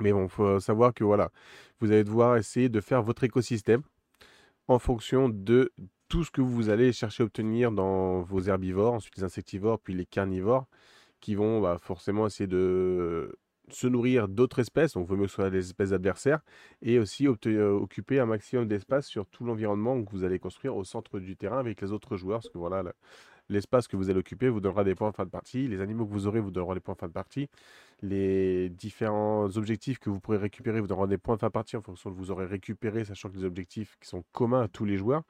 Mais 0.01 0.11
bon, 0.11 0.27
faut 0.27 0.59
savoir 0.59 0.93
que 0.93 1.03
voilà, 1.03 1.31
vous 1.79 1.91
allez 1.91 2.03
devoir 2.03 2.37
essayer 2.37 2.69
de 2.69 2.81
faire 2.81 3.03
votre 3.03 3.23
écosystème 3.23 3.81
en 4.67 4.79
fonction 4.79 5.29
de 5.29 5.71
tout 6.09 6.23
ce 6.23 6.31
que 6.31 6.41
vous 6.41 6.69
allez 6.69 6.91
chercher 6.91 7.23
à 7.23 7.25
obtenir 7.25 7.71
dans 7.71 8.21
vos 8.21 8.41
herbivores, 8.41 8.95
ensuite 8.95 9.17
les 9.17 9.23
insectivores, 9.23 9.79
puis 9.79 9.93
les 9.93 10.05
carnivores, 10.05 10.67
qui 11.21 11.35
vont 11.35 11.61
bah, 11.61 11.77
forcément 11.79 12.27
essayer 12.27 12.47
de 12.47 13.37
se 13.69 13.87
nourrir 13.87 14.27
d'autres 14.27 14.59
espèces, 14.59 14.93
donc 14.93 15.07
vaut 15.07 15.15
mieux 15.15 15.25
que 15.25 15.29
ce 15.29 15.35
soit 15.35 15.49
des 15.51 15.59
espèces 15.59 15.91
adversaires, 15.91 16.39
et 16.81 16.97
aussi 16.97 17.27
euh, 17.27 17.71
occuper 17.71 18.19
un 18.19 18.25
maximum 18.25 18.67
d'espace 18.67 19.05
sur 19.05 19.27
tout 19.27 19.45
l'environnement 19.45 20.03
que 20.03 20.09
vous 20.09 20.23
allez 20.23 20.39
construire 20.39 20.75
au 20.75 20.83
centre 20.83 21.19
du 21.19 21.35
terrain 21.37 21.59
avec 21.59 21.81
les 21.81 21.91
autres 21.91 22.17
joueurs, 22.17 22.39
parce 22.39 22.51
que 22.51 22.57
voilà, 22.57 22.83
l'espace 23.49 23.87
que 23.87 23.97
vous 23.97 24.09
allez 24.09 24.19
occuper 24.19 24.49
vous 24.49 24.59
donnera 24.59 24.83
des 24.83 24.95
points 24.95 25.09
en 25.09 25.11
fin 25.11 25.25
de 25.25 25.29
partie, 25.29 25.67
les 25.67 25.81
animaux 25.81 26.05
que 26.05 26.11
vous 26.11 26.27
aurez 26.27 26.39
vous 26.39 26.51
donneront 26.51 26.73
des 26.73 26.79
points 26.79 26.93
en 26.93 26.97
fin 26.97 27.07
de 27.07 27.13
partie, 27.13 27.49
les 28.01 28.69
différents 28.69 29.45
objectifs 29.57 29.99
que 29.99 30.09
vous 30.09 30.19
pourrez 30.19 30.37
récupérer 30.37 30.79
vous 30.79 30.87
donneront 30.87 31.07
des 31.07 31.17
points 31.17 31.35
en 31.35 31.37
fin 31.37 31.47
de 31.47 31.51
partie 31.51 31.75
en 31.77 31.81
fonction 31.81 32.11
de 32.11 32.15
vous 32.15 32.31
aurez 32.31 32.45
récupéré, 32.45 33.05
sachant 33.05 33.29
que 33.29 33.37
les 33.37 33.45
objectifs 33.45 33.97
qui 33.99 34.07
sont 34.07 34.23
communs 34.31 34.61
à 34.61 34.67
tous 34.67 34.85
les 34.85 34.97
joueurs. 34.97 35.23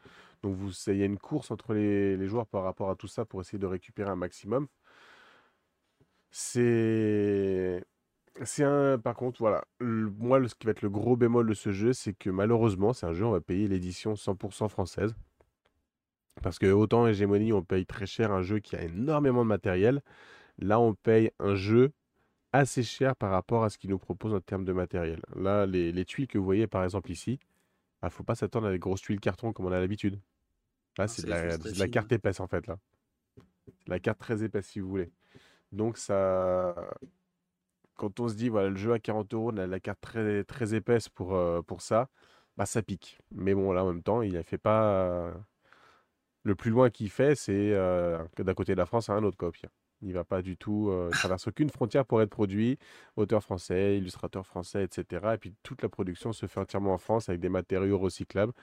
Donc 0.43 0.56
vous, 0.56 0.72
il 0.88 0.98
y 0.98 1.03
a 1.03 1.06
une 1.06 1.17
course 1.19 1.51
entre 1.51 1.73
les, 1.73 2.27
joueurs 2.27 2.48
par 2.48 2.64
rapport 2.64 2.89
à 2.89 2.95
tout 2.95 3.07
ça 3.07 3.25
pour 3.25 3.41
essayer 3.41 3.59
de 3.59 3.65
récupérer 3.65 4.09
un 4.09 4.15
maximum. 4.15 4.67
C'est 6.31 7.83
c'est 8.45 8.64
un, 8.64 8.98
par 8.99 9.15
contre, 9.15 9.39
voilà, 9.39 9.65
moi, 9.81 10.48
ce 10.48 10.56
qui 10.56 10.65
va 10.65 10.72
être 10.72 10.81
le 10.81 10.89
gros 10.89 11.17
bémol 11.17 11.48
de 11.48 11.53
ce 11.53 11.72
jeu, 11.72 11.93
c'est 11.93 12.14
que 12.14 12.30
malheureusement, 12.30 12.93
c'est 12.93 13.06
un 13.06 13.14
jeu, 13.14 13.25
on 13.25 13.31
va 13.31 13.41
payer 13.41 13.67
l'édition 13.67 14.14
100% 14.14 14.69
française. 14.69 15.14
Parce 16.41 16.59
que 16.59 16.67
autant 16.67 17.08
Hégémonie, 17.08 17.53
on 17.53 17.64
paye 17.64 17.85
très 17.85 18.06
cher 18.06 18.32
un 18.32 18.41
jeu 18.41 18.59
qui 18.59 18.75
a 18.75 18.83
énormément 18.83 19.43
de 19.43 19.48
matériel. 19.49 20.01
Là, 20.58 20.80
on 20.80 20.93
paye 20.93 21.32
un 21.40 21.56
jeu 21.56 21.91
assez 22.53 22.83
cher 22.83 23.16
par 23.16 23.32
rapport 23.32 23.64
à 23.64 23.69
ce 23.69 23.77
qu'il 23.77 23.90
nous 23.90 23.99
propose 23.99 24.33
en 24.33 24.40
termes 24.40 24.66
de 24.66 24.74
matériel. 24.74 25.22
Là, 25.35 25.66
les, 25.66 26.06
tuiles 26.06 26.27
que 26.27 26.38
vous 26.38 26.45
voyez, 26.45 26.67
par 26.67 26.83
exemple, 26.83 27.11
ici, 27.11 27.40
il 28.01 28.06
ne 28.06 28.09
faut 28.09 28.24
pas 28.24 28.35
s'attendre 28.35 28.67
à 28.67 28.72
des 28.72 28.80
grosses 28.80 29.01
tuiles 29.01 29.19
carton 29.19 29.53
comme 29.53 29.66
on 29.66 29.72
a 29.72 29.80
l'habitude. 29.80 30.19
Là, 30.98 31.06
ah, 31.06 31.08
c'est 31.08 31.25
de, 31.25 31.80
la, 31.80 31.88
carte 31.88 32.11
épaisse, 32.11 32.40
en 32.40 32.48
fait, 32.48 32.66
là. 32.67 32.77
La 33.88 33.99
carte 33.99 34.19
très 34.19 34.43
épaisse, 34.43 34.67
si 34.67 34.80
vous 34.80 34.90
voulez. 34.90 35.11
Donc, 35.72 35.98
ça, 35.98 36.75
quand 37.95 38.19
on 38.19 38.27
se 38.27 38.33
dit, 38.33 38.49
voilà, 38.49 38.69
le 38.69 38.75
jeu 38.75 38.93
à 38.93 38.99
40 38.99 39.33
euros, 39.33 39.51
on 39.53 39.58
a 39.58 39.67
la 39.67 39.80
carte 39.80 40.01
très, 40.01 40.43
très 40.43 40.74
épaisse 40.74 41.09
pour, 41.09 41.35
euh, 41.35 41.61
pour 41.61 41.82
ça, 41.82 42.09
bah 42.58 42.66
ça 42.66 42.82
pique. 42.82 43.19
Mais 43.32 43.53
bon, 43.53 43.72
là, 43.72 43.83
en 43.83 43.88
même 43.93 44.03
temps, 44.03 44.22
il 44.22 44.33
ne 44.33 44.41
fait 44.41 44.58
pas. 44.58 45.33
Le 46.43 46.55
plus 46.55 46.71
loin 46.71 46.89
qu'il 46.89 47.09
fait, 47.09 47.35
c'est 47.35 47.73
euh, 47.73 48.23
que 48.35 48.43
d'un 48.43 48.53
côté 48.53 48.73
de 48.73 48.77
la 48.77 48.85
France 48.85 49.09
à 49.09 49.13
un 49.13 49.23
autre, 49.23 49.37
quoi, 49.37 49.51
Il 50.01 50.13
va 50.13 50.23
pas 50.23 50.41
du 50.41 50.55
tout, 50.55 50.89
euh, 50.89 51.09
traverse 51.09 51.47
aucune 51.47 51.69
frontière 51.69 52.05
pour 52.05 52.21
être 52.21 52.29
produit. 52.29 52.79
Auteur 53.17 53.43
français, 53.43 53.97
illustrateur 53.97 54.45
français, 54.45 54.83
etc. 54.85 55.33
Et 55.33 55.37
puis 55.37 55.53
toute 55.63 55.81
la 55.83 55.89
production 55.89 56.31
se 56.31 56.45
fait 56.45 56.59
entièrement 56.61 56.93
en 56.93 56.97
France 56.97 57.27
avec 57.27 57.41
des 57.41 57.49
matériaux 57.49 57.99
recyclables. 57.99 58.53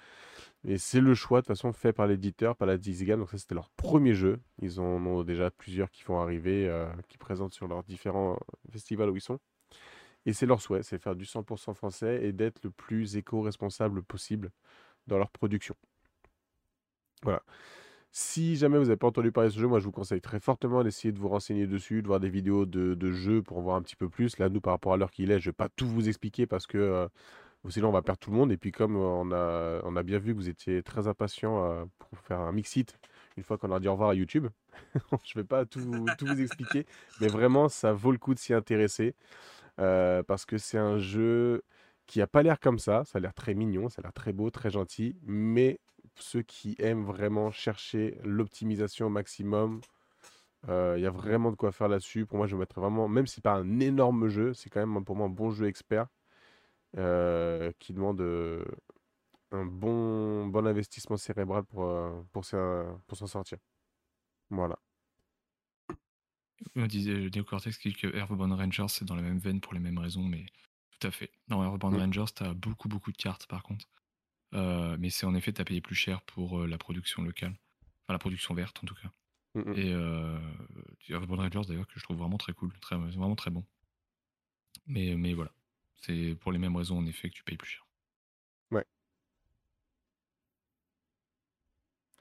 Et 0.65 0.79
c'est 0.79 1.01
le 1.01 1.15
choix 1.15 1.41
de 1.41 1.47
toute 1.47 1.57
façon 1.57 1.73
fait 1.73 1.93
par 1.93 2.07
l'éditeur, 2.07 2.57
par 2.57 2.67
la 2.67 2.79
Dizzygan. 2.79 3.19
Donc 3.19 3.31
ça, 3.31 3.39
c'était 3.39 3.55
leur 3.55 3.71
premier 3.71 4.15
jeu. 4.15 4.41
Ils 4.63 4.81
en 4.81 5.05
ont 5.07 5.23
déjà 5.23 5.51
plusieurs 5.51 5.91
qui 5.91 6.05
vont 6.05 6.21
arriver, 6.21 6.69
euh, 6.69 6.89
qui 7.09 7.19
présentent 7.19 7.55
sur 7.55 7.69
leurs 7.69 7.83
différents 7.85 8.39
festivals 8.71 9.11
où 9.11 9.17
ils 9.17 9.21
sont. 9.21 9.39
Et 10.27 10.33
c'est 10.33 10.47
leur 10.47 10.61
souhait, 10.61 10.83
c'est 10.83 10.99
faire 10.99 11.15
du 11.15 11.25
100% 11.25 11.75
français 11.75 12.25
et 12.25 12.33
d'être 12.33 12.65
le 12.65 12.71
plus 12.71 13.17
éco-responsable 13.17 14.03
possible 14.03 14.51
dans 15.07 15.19
leur 15.19 15.31
production. 15.31 15.77
Voilà. 17.23 17.43
Si 18.13 18.57
jamais 18.57 18.79
vous 18.79 18.85
n'avez 18.85 18.97
pas 18.97 19.09
entendu 19.09 19.31
parler 19.31 19.51
de 19.51 19.55
ce 19.55 19.61
jeu, 19.61 19.67
moi 19.67 19.79
je 19.79 19.85
vous 19.85 19.93
conseille 19.93 20.23
très 20.23 20.41
fortement 20.41 20.83
d'essayer 20.83 21.13
de 21.13 21.19
vous 21.19 21.29
renseigner 21.29 21.67
dessus, 21.67 22.01
de 22.01 22.07
voir 22.07 22.19
des 22.19 22.31
vidéos 22.31 22.65
de, 22.65 23.13
jeux 23.13 23.43
pour 23.43 23.59
en 23.59 23.63
voir 23.63 23.77
un 23.77 23.83
petit 23.83 23.97
peu 23.97 24.09
plus. 24.09 24.39
Là, 24.39 24.49
nous, 24.49 24.61
par 24.61 24.73
rapport 24.73 24.95
à 24.95 24.97
l'heure 24.97 25.11
qu'il 25.11 25.31
est, 25.31 25.39
je 25.39 25.49
ne 25.49 25.53
vais 25.53 25.57
pas 25.57 25.69
tout 25.69 25.87
vous 25.87 26.09
expliquer 26.09 26.47
parce 26.47 26.67
que 26.67 26.79
euh, 26.79 27.09
sinon 27.69 27.89
on 27.89 27.93
va 27.93 28.03
perdre 28.03 28.19
tout 28.19 28.31
le 28.31 28.37
monde. 28.37 28.53
Et 28.53 28.57
puis 28.57 28.73
comme 28.73 28.97
on 28.97 29.33
a, 29.33 29.83
on 29.85 29.97
a 29.97 30.03
bien 30.03 30.19
vu 30.19 30.33
que 30.33 30.39
vous 30.39 30.49
étiez 30.49 30.83
très 30.83 31.09
impatient 31.09 31.65
euh, 31.65 31.85
pour 31.99 32.19
faire 32.19 32.41
un 32.41 32.53
mixit 32.53 32.99
une 33.37 33.43
fois 33.43 33.59
qu'on 33.59 33.71
a 33.73 33.81
dit 33.81 33.89
au 33.89 33.93
revoir 33.93 34.11
à 34.11 34.15
YouTube, 34.15 34.47
je 35.25 35.37
ne 35.37 35.43
vais 35.43 35.47
pas 35.47 35.67
tout, 35.67 35.81
vous 35.81 36.41
expliquer, 36.41 36.87
mais 37.21 37.29
vraiment 37.29 37.69
ça 37.69 37.93
vaut 37.93 38.13
le 38.13 38.19
coup 38.19 38.35
de 38.35 38.39
s'y 38.39 38.55
intéresser 38.55 39.15
euh, 39.79 40.23
parce 40.23 40.47
que 40.47 40.59
c'est 40.59 40.79
un 40.79 40.99
jeu 40.99 41.63
qui 42.07 42.21
n'a 42.21 42.27
pas 42.27 42.43
l'air 42.43 42.61
comme 42.61 42.79
ça, 42.79 43.05
ça 43.05 43.19
a 43.19 43.21
l'air 43.21 43.35
très 43.35 43.55
mignon, 43.55 43.89
ça 43.89 44.01
a 44.01 44.03
l'air 44.03 44.13
très 44.13 44.33
beau, 44.33 44.51
très 44.51 44.71
gentil, 44.71 45.17
mais 45.23 45.81
ceux 46.19 46.43
qui 46.43 46.77
aiment 46.79 47.05
vraiment 47.05 47.51
chercher 47.51 48.19
l'optimisation 48.25 49.07
au 49.07 49.11
maximum, 49.11 49.81
euh, 50.69 50.95
il 50.99 51.03
y 51.03 51.07
a 51.07 51.11
vraiment 51.11 51.51
de 51.51 51.57
quoi 51.57 51.73
faire 51.73 51.89
là-dessus. 51.89 52.27
Pour 52.27 52.39
moi, 52.39 52.47
je 52.47 52.57
mettrais 52.57 52.81
vraiment, 52.81 53.09
même 53.09 53.27
si 53.27 53.41
pas 53.41 53.55
un 53.55 53.81
énorme 53.81 54.29
jeu, 54.29 54.55
c'est 54.55 54.71
quand 54.71 54.85
même 54.85 55.05
pour 55.05 55.17
moi 55.17 55.27
un 55.27 55.31
bon 55.31 55.51
jeu 55.51 55.67
expert 55.67 56.07
euh, 56.97 57.73
qui 57.79 57.93
demande 57.93 58.21
euh, 58.21 58.65
un 59.53 59.65
bon, 59.65 60.47
bon 60.47 60.67
investissement 60.67 61.17
cérébral 61.17 61.65
pour, 61.65 61.87
pour, 62.33 62.45
pour 63.07 63.17
s'en 63.19 63.27
sortir. 63.27 63.59
Voilà. 64.51 64.79
On 66.75 66.87
disait 66.87 67.31
Cortex 67.47 67.79
que 67.79 68.17
Airborne 68.17 68.53
Rangers, 68.53 68.89
c'est 68.89 69.05
dans 69.05 69.15
la 69.15 69.23
même 69.23 69.39
veine 69.39 69.61
pour 69.61 69.75
les 69.75 69.81
mêmes 69.81 69.99
raisons, 69.99 70.23
mais 70.23 70.47
tout 70.99 71.07
à 71.07 71.11
fait. 71.11 71.31
Dans 71.49 71.63
Airborne 71.63 71.97
Rangers, 71.97 72.33
tu 72.35 72.43
as 72.43 72.55
beaucoup, 72.55 72.89
beaucoup 72.89 73.13
de 73.13 73.17
cartes 73.17 73.47
par 73.47 73.63
contre. 73.63 73.87
Euh, 74.55 74.97
mais 74.99 75.11
c'est 75.11 75.27
en 75.27 75.35
effet, 75.35 75.53
tu 75.53 75.61
as 75.61 75.65
payé 75.65 75.81
plus 75.81 75.95
cher 75.95 76.23
pour 76.23 76.61
euh, 76.61 76.67
la 76.67 76.79
production 76.79 77.23
locale. 77.23 77.57
Enfin, 78.03 78.13
la 78.13 78.19
production 78.19 78.55
verte 78.55 78.79
en 78.83 78.87
tout 78.87 78.95
cas. 78.95 79.11
Mmh 79.55 79.73
Et 79.77 79.93
euh, 79.93 80.39
Urban 81.09 81.37
Rangers 81.37 81.63
d'ailleurs, 81.69 81.87
que 81.87 81.99
je 81.99 82.05
trouve 82.05 82.19
vraiment 82.19 82.39
très 82.39 82.53
cool. 82.53 82.73
Très, 82.81 82.97
vraiment 82.97 83.37
très 83.37 83.51
bon. 83.51 83.65
Mais, 84.87 85.17
mais 85.17 85.35
voilà. 85.35 85.51
C'est 85.97 86.37
pour 86.41 86.53
les 86.53 86.59
mêmes 86.59 86.77
raisons 86.77 86.99
en 86.99 87.07
effet 87.07 87.29
que 87.31 87.35
tu 87.35 87.43
payes 87.43 87.57
plus 87.57 87.71
cher. 87.71 87.87
Ouais. 88.71 88.85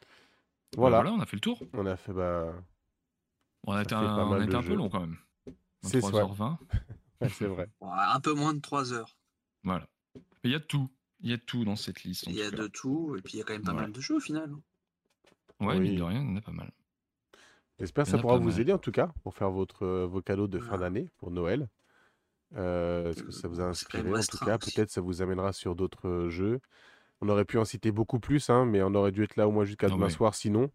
Bah, 0.01 0.07
voilà. 0.77 1.01
voilà, 1.01 1.13
on 1.13 1.19
a 1.19 1.25
fait 1.25 1.37
le 1.37 1.41
tour. 1.41 1.61
On 1.73 1.85
a 1.85 1.95
fait. 1.95 2.13
Bah... 2.13 2.53
On 3.67 3.73
a 3.73 3.81
été, 3.81 3.95
un, 3.95 4.03
on 4.03 4.33
a 4.33 4.43
été 4.43 4.55
un 4.55 4.63
peu 4.63 4.75
long 4.75 4.89
quand 4.89 5.01
même. 5.01 5.17
C'est 5.81 5.99
3h20. 5.99 6.57
c'est 7.29 7.47
vrai. 7.47 7.69
un 7.81 8.19
peu 8.19 8.33
moins 8.33 8.53
de 8.53 8.59
3 8.59 8.93
heures. 8.93 9.17
Voilà. 9.63 9.87
Il 10.43 10.51
y 10.51 10.55
a 10.55 10.59
tout. 10.59 10.89
Il 11.21 11.29
y 11.29 11.33
a 11.33 11.37
tout 11.37 11.65
dans 11.65 11.75
cette 11.75 12.03
liste. 12.03 12.25
Il 12.27 12.35
y 12.35 12.41
a 12.41 12.51
de 12.51 12.67
tout, 12.67 13.15
et 13.17 13.21
puis 13.21 13.33
il 13.33 13.37
y 13.37 13.41
a 13.41 13.45
quand 13.45 13.53
même 13.53 13.63
pas 13.63 13.73
mal 13.73 13.91
de 13.91 14.01
jeux 14.01 14.15
au 14.15 14.19
final. 14.19 14.51
Ouais, 15.59 15.79
mais 15.79 15.95
de 15.95 16.03
rien, 16.03 16.21
il 16.21 16.29
y 16.29 16.31
en 16.33 16.35
a 16.35 16.41
pas 16.41 16.51
mal. 16.51 16.71
J'espère 17.79 18.05
que 18.05 18.11
ça 18.11 18.17
pourra 18.17 18.37
vous 18.37 18.59
aider 18.59 18.73
en 18.73 18.77
tout 18.77 18.91
cas 18.91 19.11
pour 19.23 19.35
faire 19.35 19.51
votre, 19.51 19.83
euh, 19.83 20.05
vos 20.05 20.21
cadeaux 20.21 20.47
de 20.47 20.59
fin 20.59 20.77
d'année 20.77 21.09
pour 21.17 21.31
Noël. 21.31 21.67
Euh, 22.55 23.11
Est-ce 23.11 23.23
que 23.23 23.31
ça 23.31 23.47
vous 23.47 23.59
a 23.59 23.65
inspiré 23.65 24.09
en 24.09 24.21
tout 24.21 24.37
cas? 24.37 24.57
Peut-être 24.57 24.89
ça 24.89 25.01
vous 25.01 25.21
amènera 25.21 25.51
sur 25.51 25.75
d'autres 25.75 26.07
euh, 26.07 26.29
jeux. 26.29 26.59
On 27.21 27.27
aurait 27.27 27.45
pu 27.45 27.57
en 27.57 27.65
citer 27.65 27.91
beaucoup 27.91 28.19
plus, 28.19 28.49
hein, 28.49 28.65
mais 28.65 28.81
on 28.81 28.93
aurait 28.93 29.11
dû 29.11 29.23
être 29.23 29.35
là 29.35 29.47
au 29.47 29.51
moins 29.51 29.65
jusqu'à 29.65 29.89
demain 29.89 30.09
soir 30.09 30.35
sinon. 30.35 30.69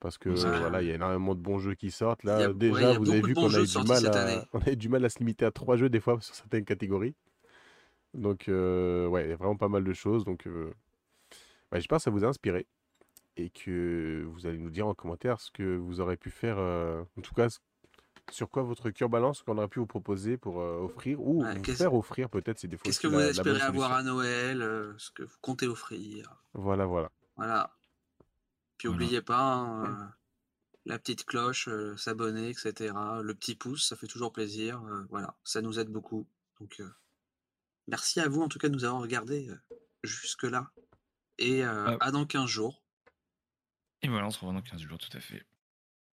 Parce 0.00 0.18
que 0.18 0.28
voilà, 0.28 0.82
il 0.82 0.88
y 0.88 0.90
a 0.90 0.96
énormément 0.96 1.34
de 1.34 1.40
bons 1.40 1.58
jeux 1.58 1.74
qui 1.74 1.90
sortent. 1.90 2.24
Là, 2.24 2.52
déjà, 2.52 2.98
vous 2.98 3.08
avez 3.08 3.22
vu 3.22 3.32
qu'on 3.32 3.54
a, 3.54 3.60
eu 3.60 3.66
du 3.66 3.88
mal 3.88 4.06
à, 4.06 4.44
on 4.52 4.58
a 4.58 4.70
eu 4.70 4.76
du 4.76 4.88
mal 4.90 5.04
à 5.04 5.08
se 5.08 5.18
limiter 5.18 5.46
à 5.46 5.50
trois 5.50 5.76
jeux 5.76 5.88
des 5.88 6.00
fois 6.00 6.20
sur 6.20 6.34
certaines 6.34 6.64
catégories. 6.64 7.14
Donc, 8.14 8.48
euh, 8.48 9.06
ouais, 9.06 9.24
il 9.24 9.30
y 9.30 9.32
a 9.32 9.36
vraiment 9.36 9.56
pas 9.56 9.68
mal 9.68 9.84
de 9.84 9.92
choses. 9.92 10.24
Donc, 10.24 10.46
euh, 10.46 10.72
j'espère 11.72 11.98
que 11.98 12.02
ça 12.04 12.10
vous 12.10 12.24
a 12.24 12.28
inspiré 12.28 12.66
et 13.36 13.50
que 13.50 14.24
vous 14.28 14.46
allez 14.46 14.58
nous 14.58 14.70
dire 14.70 14.86
en 14.86 14.94
commentaire 14.94 15.40
ce 15.40 15.50
que 15.50 15.76
vous 15.76 16.00
aurez 16.00 16.16
pu 16.16 16.30
faire, 16.30 16.56
euh, 16.58 17.02
en 17.18 17.20
tout 17.20 17.34
cas, 17.34 17.48
sur 18.30 18.48
quoi 18.48 18.62
votre 18.62 18.90
cœur 18.90 19.08
balance, 19.08 19.42
qu'on 19.42 19.58
aurait 19.58 19.68
pu 19.68 19.80
vous 19.80 19.86
proposer 19.86 20.36
pour 20.36 20.56
offrir 20.56 21.20
ou 21.20 21.44
vous 21.44 21.64
faire 21.74 21.92
offrir 21.92 22.30
peut-être 22.30 22.64
des 22.64 22.76
fois. 22.76 22.84
Qu'est-ce 22.84 23.00
que 23.00 23.08
vous 23.08 23.18
espérez 23.18 23.60
avoir 23.60 23.92
à 23.92 24.02
Noël, 24.02 24.60
ce 24.96 25.10
que 25.10 25.24
vous 25.24 25.36
comptez 25.42 25.66
offrir. 25.66 26.34
Voilà, 26.54 26.86
voilà. 26.86 27.10
Voilà. 27.36 27.74
Puis 28.78 28.88
n'oubliez 28.88 29.20
pas 29.20 29.42
hein, 29.42 30.12
la 30.86 30.98
petite 30.98 31.26
cloche, 31.26 31.68
s'abonner, 31.98 32.48
etc. 32.48 32.94
Le 33.22 33.34
petit 33.34 33.56
pouce, 33.56 33.88
ça 33.88 33.96
fait 33.96 34.06
toujours 34.06 34.32
plaisir. 34.32 34.80
voilà, 35.10 35.36
ça 35.44 35.60
nous 35.60 35.78
aide 35.78 35.90
beaucoup. 35.90 36.26
Donc 36.60 36.80
Merci 37.88 38.20
à 38.20 38.28
vous 38.28 38.42
en 38.42 38.48
tout 38.48 38.58
cas 38.58 38.68
de 38.68 38.74
nous 38.74 38.84
avoir 38.84 39.02
regardé 39.02 39.48
jusque-là. 40.02 40.70
Et 41.38 41.62
ah. 41.64 41.96
à 42.00 42.10
dans 42.10 42.26
15 42.26 42.46
jours. 42.46 42.82
Et 44.02 44.08
voilà, 44.08 44.26
on 44.26 44.30
se 44.30 44.38
revoit 44.38 44.54
dans 44.54 44.62
15 44.62 44.80
jours, 44.82 44.98
tout 44.98 45.16
à 45.16 45.20
fait. 45.20 45.44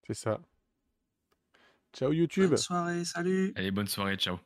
C'est 0.07 0.13
ça. 0.13 0.41
Ciao 1.93 2.11
YouTube. 2.11 2.49
Bonne 2.49 2.57
soirée, 2.57 3.05
salut. 3.05 3.51
Allez, 3.55 3.71
bonne 3.71 3.87
soirée, 3.87 4.15
ciao. 4.15 4.39